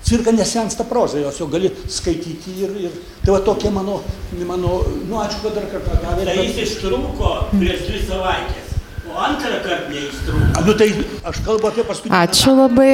cirka 0.03 0.31
nesensta 0.31 0.83
proza, 0.83 1.19
jos 1.19 1.37
jau 1.39 1.47
gali 1.51 1.71
skaityti 1.87 2.55
ir, 2.63 2.73
ir 2.87 2.95
tai 3.23 3.33
va 3.35 3.41
tokie 3.45 3.71
mano, 3.73 3.99
mano, 4.47 4.79
nu, 5.09 5.19
ačiū, 5.21 5.43
kad 5.43 5.59
dar 5.59 5.67
kartą 5.73 5.99
davė. 6.03 6.25
Tai 6.29 6.37
jis 6.39 6.59
ištrūko 6.65 7.33
prieš 7.53 7.85
dvi 7.89 8.01
savaitės, 8.07 8.73
o 9.09 9.19
antrą 9.27 9.59
kartą 9.65 9.91
neįstrūko. 9.93 10.63
Nu, 10.67 10.77
tai 10.79 10.89
aš 11.33 11.43
kalbu 11.45 11.71
apie 11.71 11.85
paskutinį. 11.91 12.15
Ačiū 12.23 12.55
labai. 12.57 12.89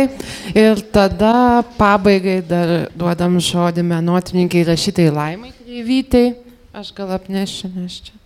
Ir 0.56 0.84
tada 0.96 1.64
pabaigai 1.80 2.42
dar 2.50 2.76
duodam 2.98 3.40
žodį 3.44 3.86
menotrininkai 3.94 4.66
rašytai 4.72 5.10
Laimai 5.14 5.54
Kreivytai. 5.62 6.28
Aš 6.76 6.92
gal 6.96 7.16
apnešiu, 7.16 7.72
nes 7.78 8.02
čia. 8.04 8.25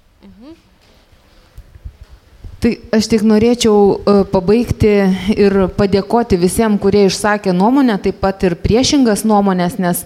Tai 2.60 2.74
aš 2.92 3.08
tik 3.08 3.22
norėčiau 3.24 3.76
e, 3.80 4.14
pabaigti 4.28 4.90
ir 5.32 5.54
padėkoti 5.78 6.36
visiems, 6.42 6.82
kurie 6.84 7.06
išsakė 7.08 7.54
nuomonę, 7.56 7.96
taip 8.04 8.18
pat 8.20 8.44
ir 8.44 8.58
priešingas 8.60 9.24
nuomonės, 9.24 9.78
nes 9.80 10.02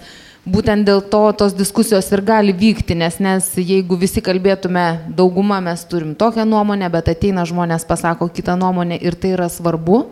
būtent 0.45 0.85
dėl 0.85 1.01
to 1.09 1.23
tos 1.39 1.55
diskusijos 1.57 2.11
ir 2.13 2.21
gali 2.21 2.53
vykti, 2.53 2.93
nes, 2.99 3.17
nes 3.17 3.47
jeigu 3.57 3.97
visi 3.97 4.21
kalbėtume 4.21 4.85
daugumą, 5.17 5.63
mes 5.65 5.81
turim 5.89 6.13
tokią 6.13 6.45
nuomonę, 6.45 6.91
bet 6.93 7.09
ateina 7.15 7.41
žmonės, 7.49 7.87
pasako 7.89 8.29
kitą 8.29 8.53
nuomonę 8.61 9.01
ir 9.01 9.17
tai 9.17 9.33
yra 9.33 9.49
svarbu. 9.49 10.03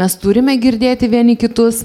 Mes 0.00 0.16
turime 0.16 0.56
girdėti 0.56 1.10
vieni 1.12 1.36
kitus. 1.36 1.84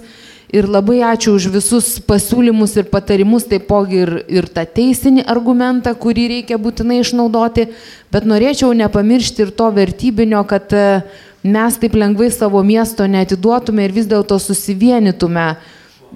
Ir 0.50 0.66
labai 0.66 1.04
ačiū 1.06 1.36
už 1.38 1.46
visus 1.54 1.88
pasiūlymus 2.02 2.72
ir 2.82 2.88
patarimus, 2.90 3.44
taipogi 3.46 4.00
ir, 4.02 4.12
ir 4.34 4.48
tą 4.50 4.64
teisinį 4.66 5.28
argumentą, 5.30 5.94
kurį 5.94 6.24
reikia 6.32 6.58
būtinai 6.58 7.04
išnaudoti. 7.04 7.68
Bet 8.10 8.26
norėčiau 8.26 8.72
nepamiršti 8.74 9.46
ir 9.46 9.52
to 9.54 9.68
vertybinio, 9.76 10.42
kad 10.50 10.74
e, 10.74 11.04
mes 11.46 11.78
taip 11.78 11.94
lengvai 11.94 12.32
savo 12.34 12.64
miesto 12.66 13.06
neatiduotume 13.06 13.86
ir 13.86 13.94
vis 13.94 14.10
dėlto 14.10 14.42
susivienytume. 14.42 15.52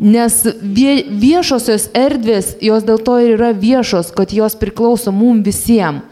Nes 0.01 0.41
vie, 0.57 1.03
viešosios 1.05 1.91
erdvės, 1.93 2.55
jos 2.57 2.89
dėl 2.89 3.05
to 3.05 3.19
ir 3.21 3.35
yra 3.35 3.53
viešos, 3.53 4.09
kad 4.17 4.33
jos 4.33 4.57
priklauso 4.57 5.13
mums 5.13 5.45
visiems. 5.45 6.09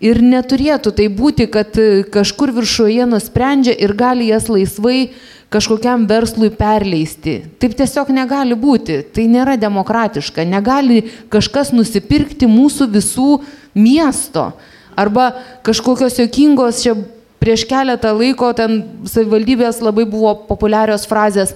Ir 0.00 0.22
neturėtų 0.24 0.90
tai 0.96 1.06
būti, 1.12 1.46
kad 1.46 1.76
e, 1.78 2.02
kažkur 2.02 2.50
viršuje 2.56 3.06
nusprendžia 3.06 3.78
ir 3.78 3.94
gali 3.94 4.32
jas 4.32 4.50
laisvai 4.50 5.12
kažkokiam 5.50 6.06
verslui 6.06 6.50
perleisti. 6.54 7.40
Taip 7.58 7.74
tiesiog 7.78 8.12
negali 8.14 8.54
būti. 8.58 9.00
Tai 9.14 9.26
nėra 9.30 9.56
demokratiška. 9.60 10.46
Negali 10.46 11.02
kažkas 11.32 11.74
nusipirkti 11.74 12.48
mūsų 12.50 12.86
visų 12.94 13.30
miesto. 13.74 14.52
Arba 14.98 15.32
kažkokios 15.66 16.20
jokingos 16.22 16.84
čia 16.84 16.94
prieš 17.40 17.64
keletą 17.66 18.12
laiko 18.14 18.52
ten 18.54 18.82
savivaldybės 19.08 19.80
labai 19.82 20.04
buvo 20.08 20.34
populiarios 20.48 21.06
frazės 21.08 21.54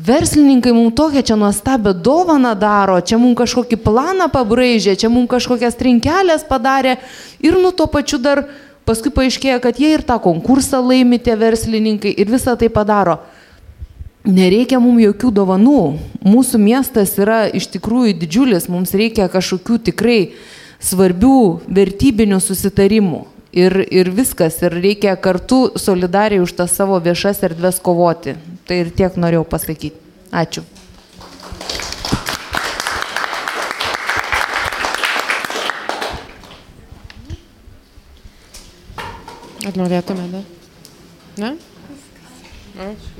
verslininkai 0.00 0.72
mums 0.72 0.94
tokią 0.96 1.22
čia 1.22 1.36
nuostabią 1.36 1.92
dovaną 1.92 2.54
daro, 2.56 3.00
čia 3.00 3.18
mums 3.20 3.36
kažkokį 3.36 3.76
planą 3.84 4.30
pabraižė, 4.32 4.96
čia 4.96 5.10
mums 5.12 5.28
kažkokias 5.30 5.76
trinkelės 5.76 6.46
padarė 6.48 6.96
ir 7.42 7.58
nu 7.60 7.72
tuo 7.76 7.86
pačiu 7.90 8.18
dar 8.18 8.46
paskui 8.88 9.12
paaiškėjo, 9.14 9.58
kad 9.62 9.80
jie 9.80 9.94
ir 9.96 10.04
tą 10.06 10.18
konkursą 10.22 10.80
laimi 10.84 11.20
tie 11.22 11.36
verslininkai 11.38 12.14
ir 12.16 12.30
visą 12.30 12.56
tai 12.58 12.70
padaro. 12.72 13.20
Nereikia 14.24 14.80
mums 14.82 15.00
jokių 15.00 15.30
dovanų. 15.32 15.82
Mūsų 16.26 16.60
miestas 16.60 17.14
yra 17.16 17.46
iš 17.48 17.70
tikrųjų 17.72 18.18
didžiulis, 18.20 18.68
mums 18.68 18.92
reikia 18.92 19.30
kažkokių 19.32 19.78
tikrai 19.90 20.20
svarbių 20.80 21.60
vertybinių 21.68 22.40
susitarimų. 22.44 23.24
Ir, 23.50 23.74
ir 23.90 24.12
viskas, 24.14 24.60
ir 24.62 24.76
reikia 24.78 25.16
kartu 25.18 25.72
solidariai 25.80 26.44
už 26.44 26.52
tas 26.60 26.76
savo 26.76 27.00
viešas 27.02 27.42
erdves 27.48 27.80
kovoti. 27.82 28.36
Tai 28.68 28.84
ir 28.84 28.92
tiek 28.94 29.16
norėjau 29.18 29.48
pasakyti. 29.48 29.96
Ačiū. 30.30 30.62
Ar 39.70 39.76
norėtume 39.78 40.24
dar? 40.32 40.46
Ne? 41.38 41.56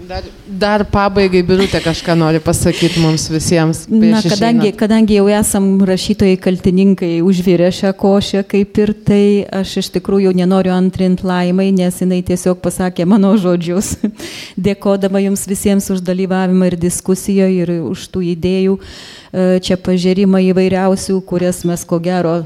Dar, 0.09 0.25
dar 0.47 0.83
pabaigai 0.89 1.43
Birutė 1.45 1.83
kažką 1.85 2.15
nori 2.17 2.41
pasakyti 2.41 3.03
mums 3.03 3.27
visiems. 3.29 3.83
Na, 3.93 4.23
kadangi, 4.25 4.71
kadangi 4.79 5.19
jau 5.19 5.27
esam 5.31 5.67
rašytojai 5.87 6.39
kaltininkai 6.41 7.11
užvirę 7.27 7.69
košę, 7.99 8.45
kaip 8.49 8.79
ir 8.81 8.93
tai, 9.07 9.25
aš 9.61 9.77
iš 9.83 9.91
tikrųjų 9.99 10.33
nenoriu 10.39 10.73
antrint 10.73 11.23
laimai, 11.27 11.69
nes 11.77 11.99
jinai 12.01 12.23
tiesiog 12.25 12.63
pasakė 12.65 13.05
mano 13.05 13.35
žodžius, 13.37 13.99
dėkodama 14.69 15.21
jums 15.27 15.45
visiems 15.51 15.91
už 15.93 16.01
dalyvavimą 16.09 16.71
ir 16.71 16.79
diskusijoje 16.81 17.67
ir 17.67 17.75
už 17.91 18.09
tų 18.15 18.25
idėjų 18.33 18.79
e, 18.81 19.61
čia 19.61 19.77
pažiūrimą 19.77 20.41
įvairiausių, 20.55 21.21
kurias 21.27 21.67
mes 21.69 21.85
ko 21.85 22.01
gero 22.01 22.41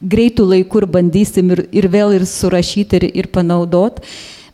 greitų 0.00 0.48
laikų 0.52 0.82
ir 0.82 0.88
bandysim 0.98 1.52
ir, 1.54 1.66
ir 1.72 1.88
vėl 1.92 2.16
ir 2.16 2.26
surašyti 2.28 3.00
ir, 3.00 3.06
ir 3.22 3.30
panaudot. 3.34 4.02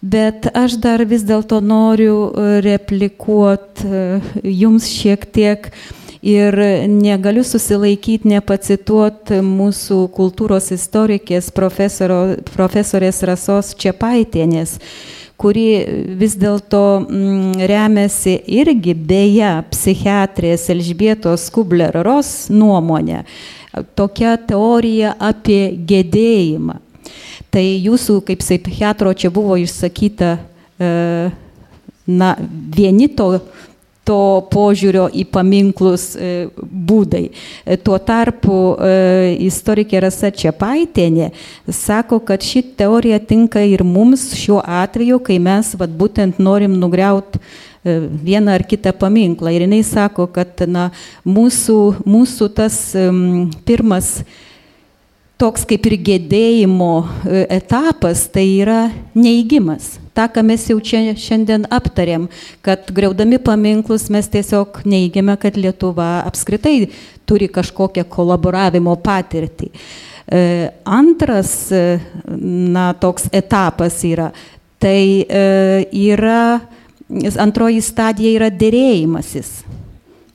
Bet 0.03 0.49
aš 0.59 0.81
dar 0.83 1.05
vis 1.07 1.23
dėlto 1.23 1.61
noriu 1.63 2.17
e, 2.35 2.61
replikuoti 2.65 3.87
e, 3.87 4.05
jums 4.51 4.89
šiek 4.91 5.29
tiek 5.31 5.69
ir 6.23 6.55
negaliu 6.91 7.43
susilaikyti, 7.47 8.31
nepacituoti 8.31 9.41
mūsų 9.47 10.05
kultūros 10.15 10.71
istorikės 10.75 11.51
profesorės 11.55 13.23
Rasos 13.27 13.75
Čiapaitienės 13.79 14.79
kuri 15.43 15.67
vis 16.19 16.37
dėlto 16.39 16.83
mm, 17.03 17.65
remiasi 17.67 18.37
irgi 18.61 18.95
beje 18.95 19.51
psichiatrės 19.73 20.69
Elžbietos 20.71 21.49
Kubler-Ros 21.55 22.53
nuomonė, 22.55 23.25
tokia 23.95 24.37
teorija 24.37 25.15
apie 25.21 25.73
gedėjimą. 25.89 26.79
Tai 27.53 27.65
jūsų 27.65 28.23
kaip 28.25 28.41
psichiatro 28.41 29.13
čia 29.13 29.29
buvo 29.33 29.59
išsakyta, 29.61 30.37
e, 30.81 30.93
na, 32.09 32.31
vieni 32.77 33.11
to, 33.13 33.27
to 34.09 34.21
požiūrio 34.53 35.07
į 35.13 35.27
paminklus 35.33 36.07
e, 36.17 36.31
būdai. 36.59 37.27
E, 37.29 37.77
tuo 37.77 37.99
tarpu 38.01 38.57
istorikė 39.45 40.01
Rasa 40.07 40.33
Čiapaitėnė 40.33 41.33
sako, 41.69 42.23
kad 42.25 42.45
ši 42.45 42.65
teorija 42.81 43.21
tinka 43.21 43.61
ir 43.69 43.85
mums 43.85 44.31
šiuo 44.39 44.63
atveju, 44.65 45.21
kai 45.21 45.37
mes 45.43 45.75
vat, 45.77 45.93
būtent 45.93 46.41
norim 46.41 46.81
nugriauti 46.81 47.41
vieną 47.85 48.53
ar 48.55 48.65
kitą 48.69 48.93
paminklą. 48.95 49.51
Ir 49.51 49.67
jinai 49.67 49.83
sako, 49.87 50.29
kad 50.31 50.63
na, 50.71 50.91
mūsų, 51.27 51.79
mūsų 52.07 52.49
tas 52.55 52.79
um, 52.99 53.51
pirmas 53.67 54.21
toks 55.43 55.65
kaip 55.67 55.87
ir 55.91 55.97
gedėjimo 56.07 56.93
e, 57.03 57.43
etapas, 57.59 58.29
tai 58.31 58.45
yra 58.63 58.85
neįgymas. 59.19 59.97
Ta, 60.15 60.29
ką 60.31 60.45
mes 60.47 60.69
jau 60.71 60.77
čia 60.85 61.01
šiandien 61.19 61.65
aptarėm, 61.73 62.29
kad 62.63 62.93
greudami 62.95 63.41
paminklus 63.43 64.07
mes 64.13 64.29
tiesiog 64.31 64.83
neįgėme, 64.87 65.35
kad 65.43 65.59
Lietuva 65.59 66.21
apskritai 66.29 66.93
turi 67.27 67.49
kažkokią 67.51 68.05
kolaboravimo 68.13 68.95
patirtį. 69.03 69.73
E, 69.73 70.45
antras, 70.87 71.57
e, 71.75 71.99
na, 72.37 72.93
toks 72.95 73.27
etapas 73.35 73.99
yra, 74.07 74.31
tai 74.83 75.27
yra, 75.91 76.61
antroji 77.41 77.81
stadija 77.85 78.33
yra 78.39 78.51
dėrėjimasis 78.51 79.61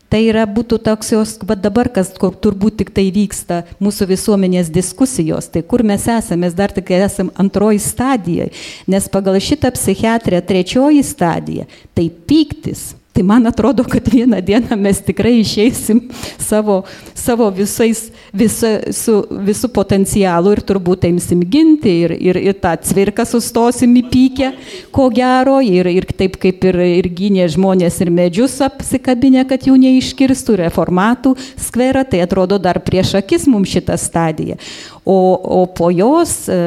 Tai 0.08 0.22
yra 0.24 0.46
būtų 0.48 0.78
toks 0.86 1.10
jos, 1.12 1.34
va 1.44 1.58
dabar, 1.60 1.90
kas 1.92 2.14
turbūt 2.16 2.78
tik 2.80 2.94
tai 2.96 3.10
vyksta 3.12 3.64
mūsų 3.84 4.08
visuomenės 4.14 4.70
diskusijos, 4.72 5.50
tai 5.52 5.66
kur 5.68 5.84
mes 5.84 6.06
esame, 6.08 6.46
mes 6.46 6.56
dar 6.56 6.72
tik 6.72 6.94
esame 6.96 7.34
antroji 7.36 7.82
stadija, 7.84 8.48
nes 8.88 9.10
pagal 9.12 9.36
šitą 9.44 9.74
psichiatriją 9.76 10.40
trečioji 10.48 11.04
stadija, 11.04 11.68
tai 11.92 12.08
pyktis, 12.08 12.94
Tai 13.18 13.24
man 13.26 13.48
atrodo, 13.50 13.82
kad 13.84 14.10
vieną 14.14 14.38
dieną 14.46 14.76
mes 14.78 15.00
tikrai 15.02 15.40
išeisim 15.42 16.04
savo, 16.38 16.84
savo 17.18 17.48
visais, 17.50 18.12
visa, 18.30 18.70
su 18.94 19.16
visų 19.48 19.72
potencialu 19.74 20.52
ir 20.54 20.62
turbūt 20.62 21.08
eimsim 21.10 21.42
ginti 21.42 21.96
ir, 22.04 22.14
ir, 22.14 22.38
ir 22.38 22.60
tą 22.62 22.76
cvirką 22.78 23.26
sustosim 23.26 23.96
įpykę, 24.04 24.52
ko 24.94 25.08
gero, 25.10 25.56
ir, 25.66 25.90
ir 25.90 26.06
taip 26.14 26.38
kaip 26.44 26.68
ir, 26.70 26.78
ir 27.00 27.10
gynė 27.18 27.48
žmonės 27.56 27.98
ir 28.06 28.14
medžius 28.14 28.60
apsikabinę, 28.68 29.48
kad 29.50 29.66
jų 29.66 29.80
neiškirstų, 29.88 30.60
reformatų 30.62 31.34
skverą, 31.58 32.06
tai 32.06 32.22
atrodo 32.28 32.62
dar 32.62 32.84
prieš 32.86 33.16
akis 33.24 33.50
mums 33.50 33.74
šitą 33.74 33.98
stadiją. 33.98 34.62
O, 35.10 35.18
o 35.58 35.66
po 35.74 35.90
jos, 35.90 36.44
e, 36.54 36.62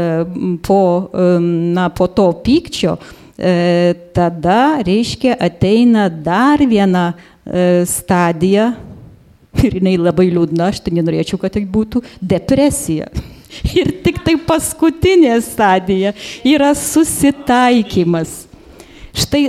po, 0.66 0.82
na, 1.14 1.86
po 1.94 2.10
to 2.10 2.32
pykčio, 2.42 2.98
E, 3.40 3.94
tada, 4.12 4.82
reiškia, 4.84 5.32
ateina 5.40 6.10
dar 6.12 6.60
viena 6.68 7.14
e, 7.46 7.86
stadija, 7.88 8.74
ir 9.64 9.78
jinai 9.78 9.96
labai 9.96 10.28
liūdna, 10.28 10.68
aš 10.68 10.82
tai 10.84 10.92
nenorėčiau, 10.98 11.40
kad 11.40 11.54
tai 11.56 11.64
būtų 11.64 12.02
depresija. 12.20 13.08
Ir 13.80 13.94
tik 14.04 14.20
tai 14.26 14.36
paskutinė 14.46 15.32
stadija 15.42 16.12
yra 16.46 16.70
susitaikymas. 16.76 18.44
Štai 19.16 19.42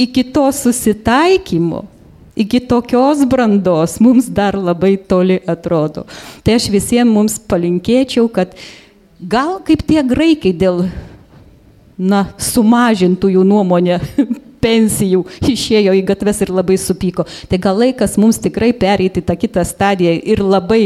iki 0.00 0.24
to 0.34 0.46
susitaikymo, 0.52 1.84
iki 2.36 2.60
tokios 2.66 3.22
brandos 3.28 4.00
mums 4.02 4.26
dar 4.26 4.58
labai 4.58 4.96
toli 4.98 5.38
atrodo. 5.46 6.06
Tai 6.42 6.56
aš 6.58 6.66
visiems 6.72 7.12
mums 7.12 7.36
palinkėčiau, 7.38 8.26
kad 8.32 8.56
gal 9.20 9.60
kaip 9.64 9.86
tie 9.86 10.02
graikai 10.02 10.56
dėl 10.56 10.88
na, 11.98 12.26
sumažintų 12.38 13.32
jų 13.36 13.44
nuomonę 13.48 14.00
pensijų, 14.64 15.24
išėjo 15.46 15.94
į 15.96 16.02
gatves 16.08 16.42
ir 16.44 16.52
labai 16.54 16.78
supyko. 16.80 17.26
Tai 17.50 17.60
gal 17.62 17.78
laikas 17.84 18.16
mums 18.20 18.40
tikrai 18.42 18.72
pereiti 18.76 19.22
tą 19.24 19.36
kitą 19.38 19.64
stadiją 19.66 20.16
ir 20.24 20.42
labai 20.44 20.82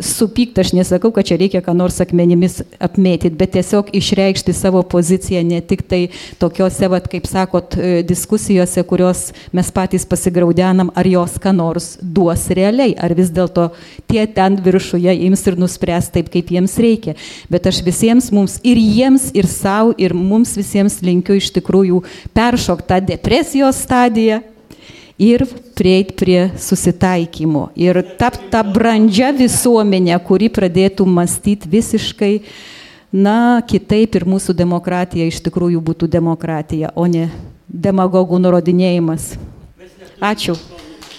supykti, 0.00 0.60
aš 0.60 0.72
nesakau, 0.74 1.12
kad 1.14 1.26
čia 1.28 1.36
reikia 1.38 1.60
ką 1.62 1.74
nors 1.76 2.00
akmenimis 2.02 2.60
apmėtyti, 2.82 3.34
bet 3.38 3.54
tiesiog 3.54 3.92
išreikšti 3.94 4.54
savo 4.56 4.82
poziciją 4.82 5.44
ne 5.46 5.60
tik 5.62 5.84
tai 5.86 6.00
tokiuose, 6.42 6.88
vat, 6.90 7.06
kaip 7.10 7.28
sakot, 7.30 7.76
e, 7.78 8.02
diskusijose, 8.06 8.82
kurios 8.90 9.28
mes 9.54 9.70
patys 9.74 10.06
pasigraudenam, 10.10 10.90
ar 10.98 11.06
jos 11.06 11.36
ką 11.42 11.54
nors 11.54 11.92
duos 12.02 12.48
realiai, 12.50 12.96
ar 12.98 13.14
vis 13.14 13.30
dėlto 13.34 13.68
tie 14.10 14.26
ten 14.26 14.58
viršuje 14.64 15.14
ims 15.28 15.46
ir 15.46 15.58
nuspręs 15.62 16.10
taip, 16.14 16.32
kaip 16.32 16.50
jiems 16.50 16.74
reikia. 16.82 17.14
Bet 17.52 17.70
aš 17.70 17.84
visiems 17.86 18.32
mums 18.34 18.58
ir 18.66 18.80
jiems, 18.80 19.30
ir 19.34 19.46
savo, 19.50 19.94
ir 19.98 20.14
mums 20.14 20.56
visiems 20.58 20.98
linkiu 21.06 21.38
iš 21.38 21.52
tikrųjų 21.54 22.02
peršokti 22.34 22.90
tą 22.90 22.98
depresijos 23.14 23.78
stadiją 23.86 24.42
ir 25.18 25.44
prieiti 25.74 26.14
prie 26.18 26.50
susitaikymo 26.58 27.68
ir 27.78 28.00
tapti 28.18 28.50
tą 28.50 28.62
brandžią 28.74 29.30
visuomenę, 29.38 30.18
kuri 30.26 30.50
pradėtų 30.50 31.06
mąstyti 31.06 31.70
visiškai, 31.70 32.34
na, 33.14 33.62
kitaip 33.66 34.16
ir 34.18 34.26
mūsų 34.26 34.56
demokratija 34.58 35.26
iš 35.30 35.38
tikrųjų 35.46 35.82
būtų 35.84 36.10
demokratija, 36.10 36.90
o 36.98 37.06
ne 37.06 37.28
demagogų 37.68 38.40
nurodinėjimas. 38.42 39.34
Ačiū. 40.22 40.56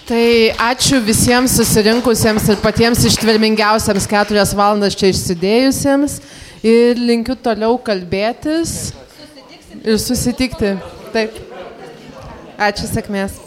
Tai 0.05 0.25
ačiū 0.61 0.99
visiems 1.01 1.55
susirinkusiems 1.57 2.51
ir 2.53 2.59
patiems 2.61 3.01
ištvermingiausiams 3.09 4.05
keturias 4.09 4.51
valandas 4.53 4.97
čia 4.99 5.09
išsidėjusiems. 5.09 6.19
Ir 6.65 7.01
linkiu 7.01 7.37
toliau 7.37 7.79
kalbėtis 7.81 8.93
ir 9.81 9.97
susitikti. 10.01 10.75
Taip. 11.13 11.41
Ačiū 12.57 12.89
sėkmės. 12.89 13.44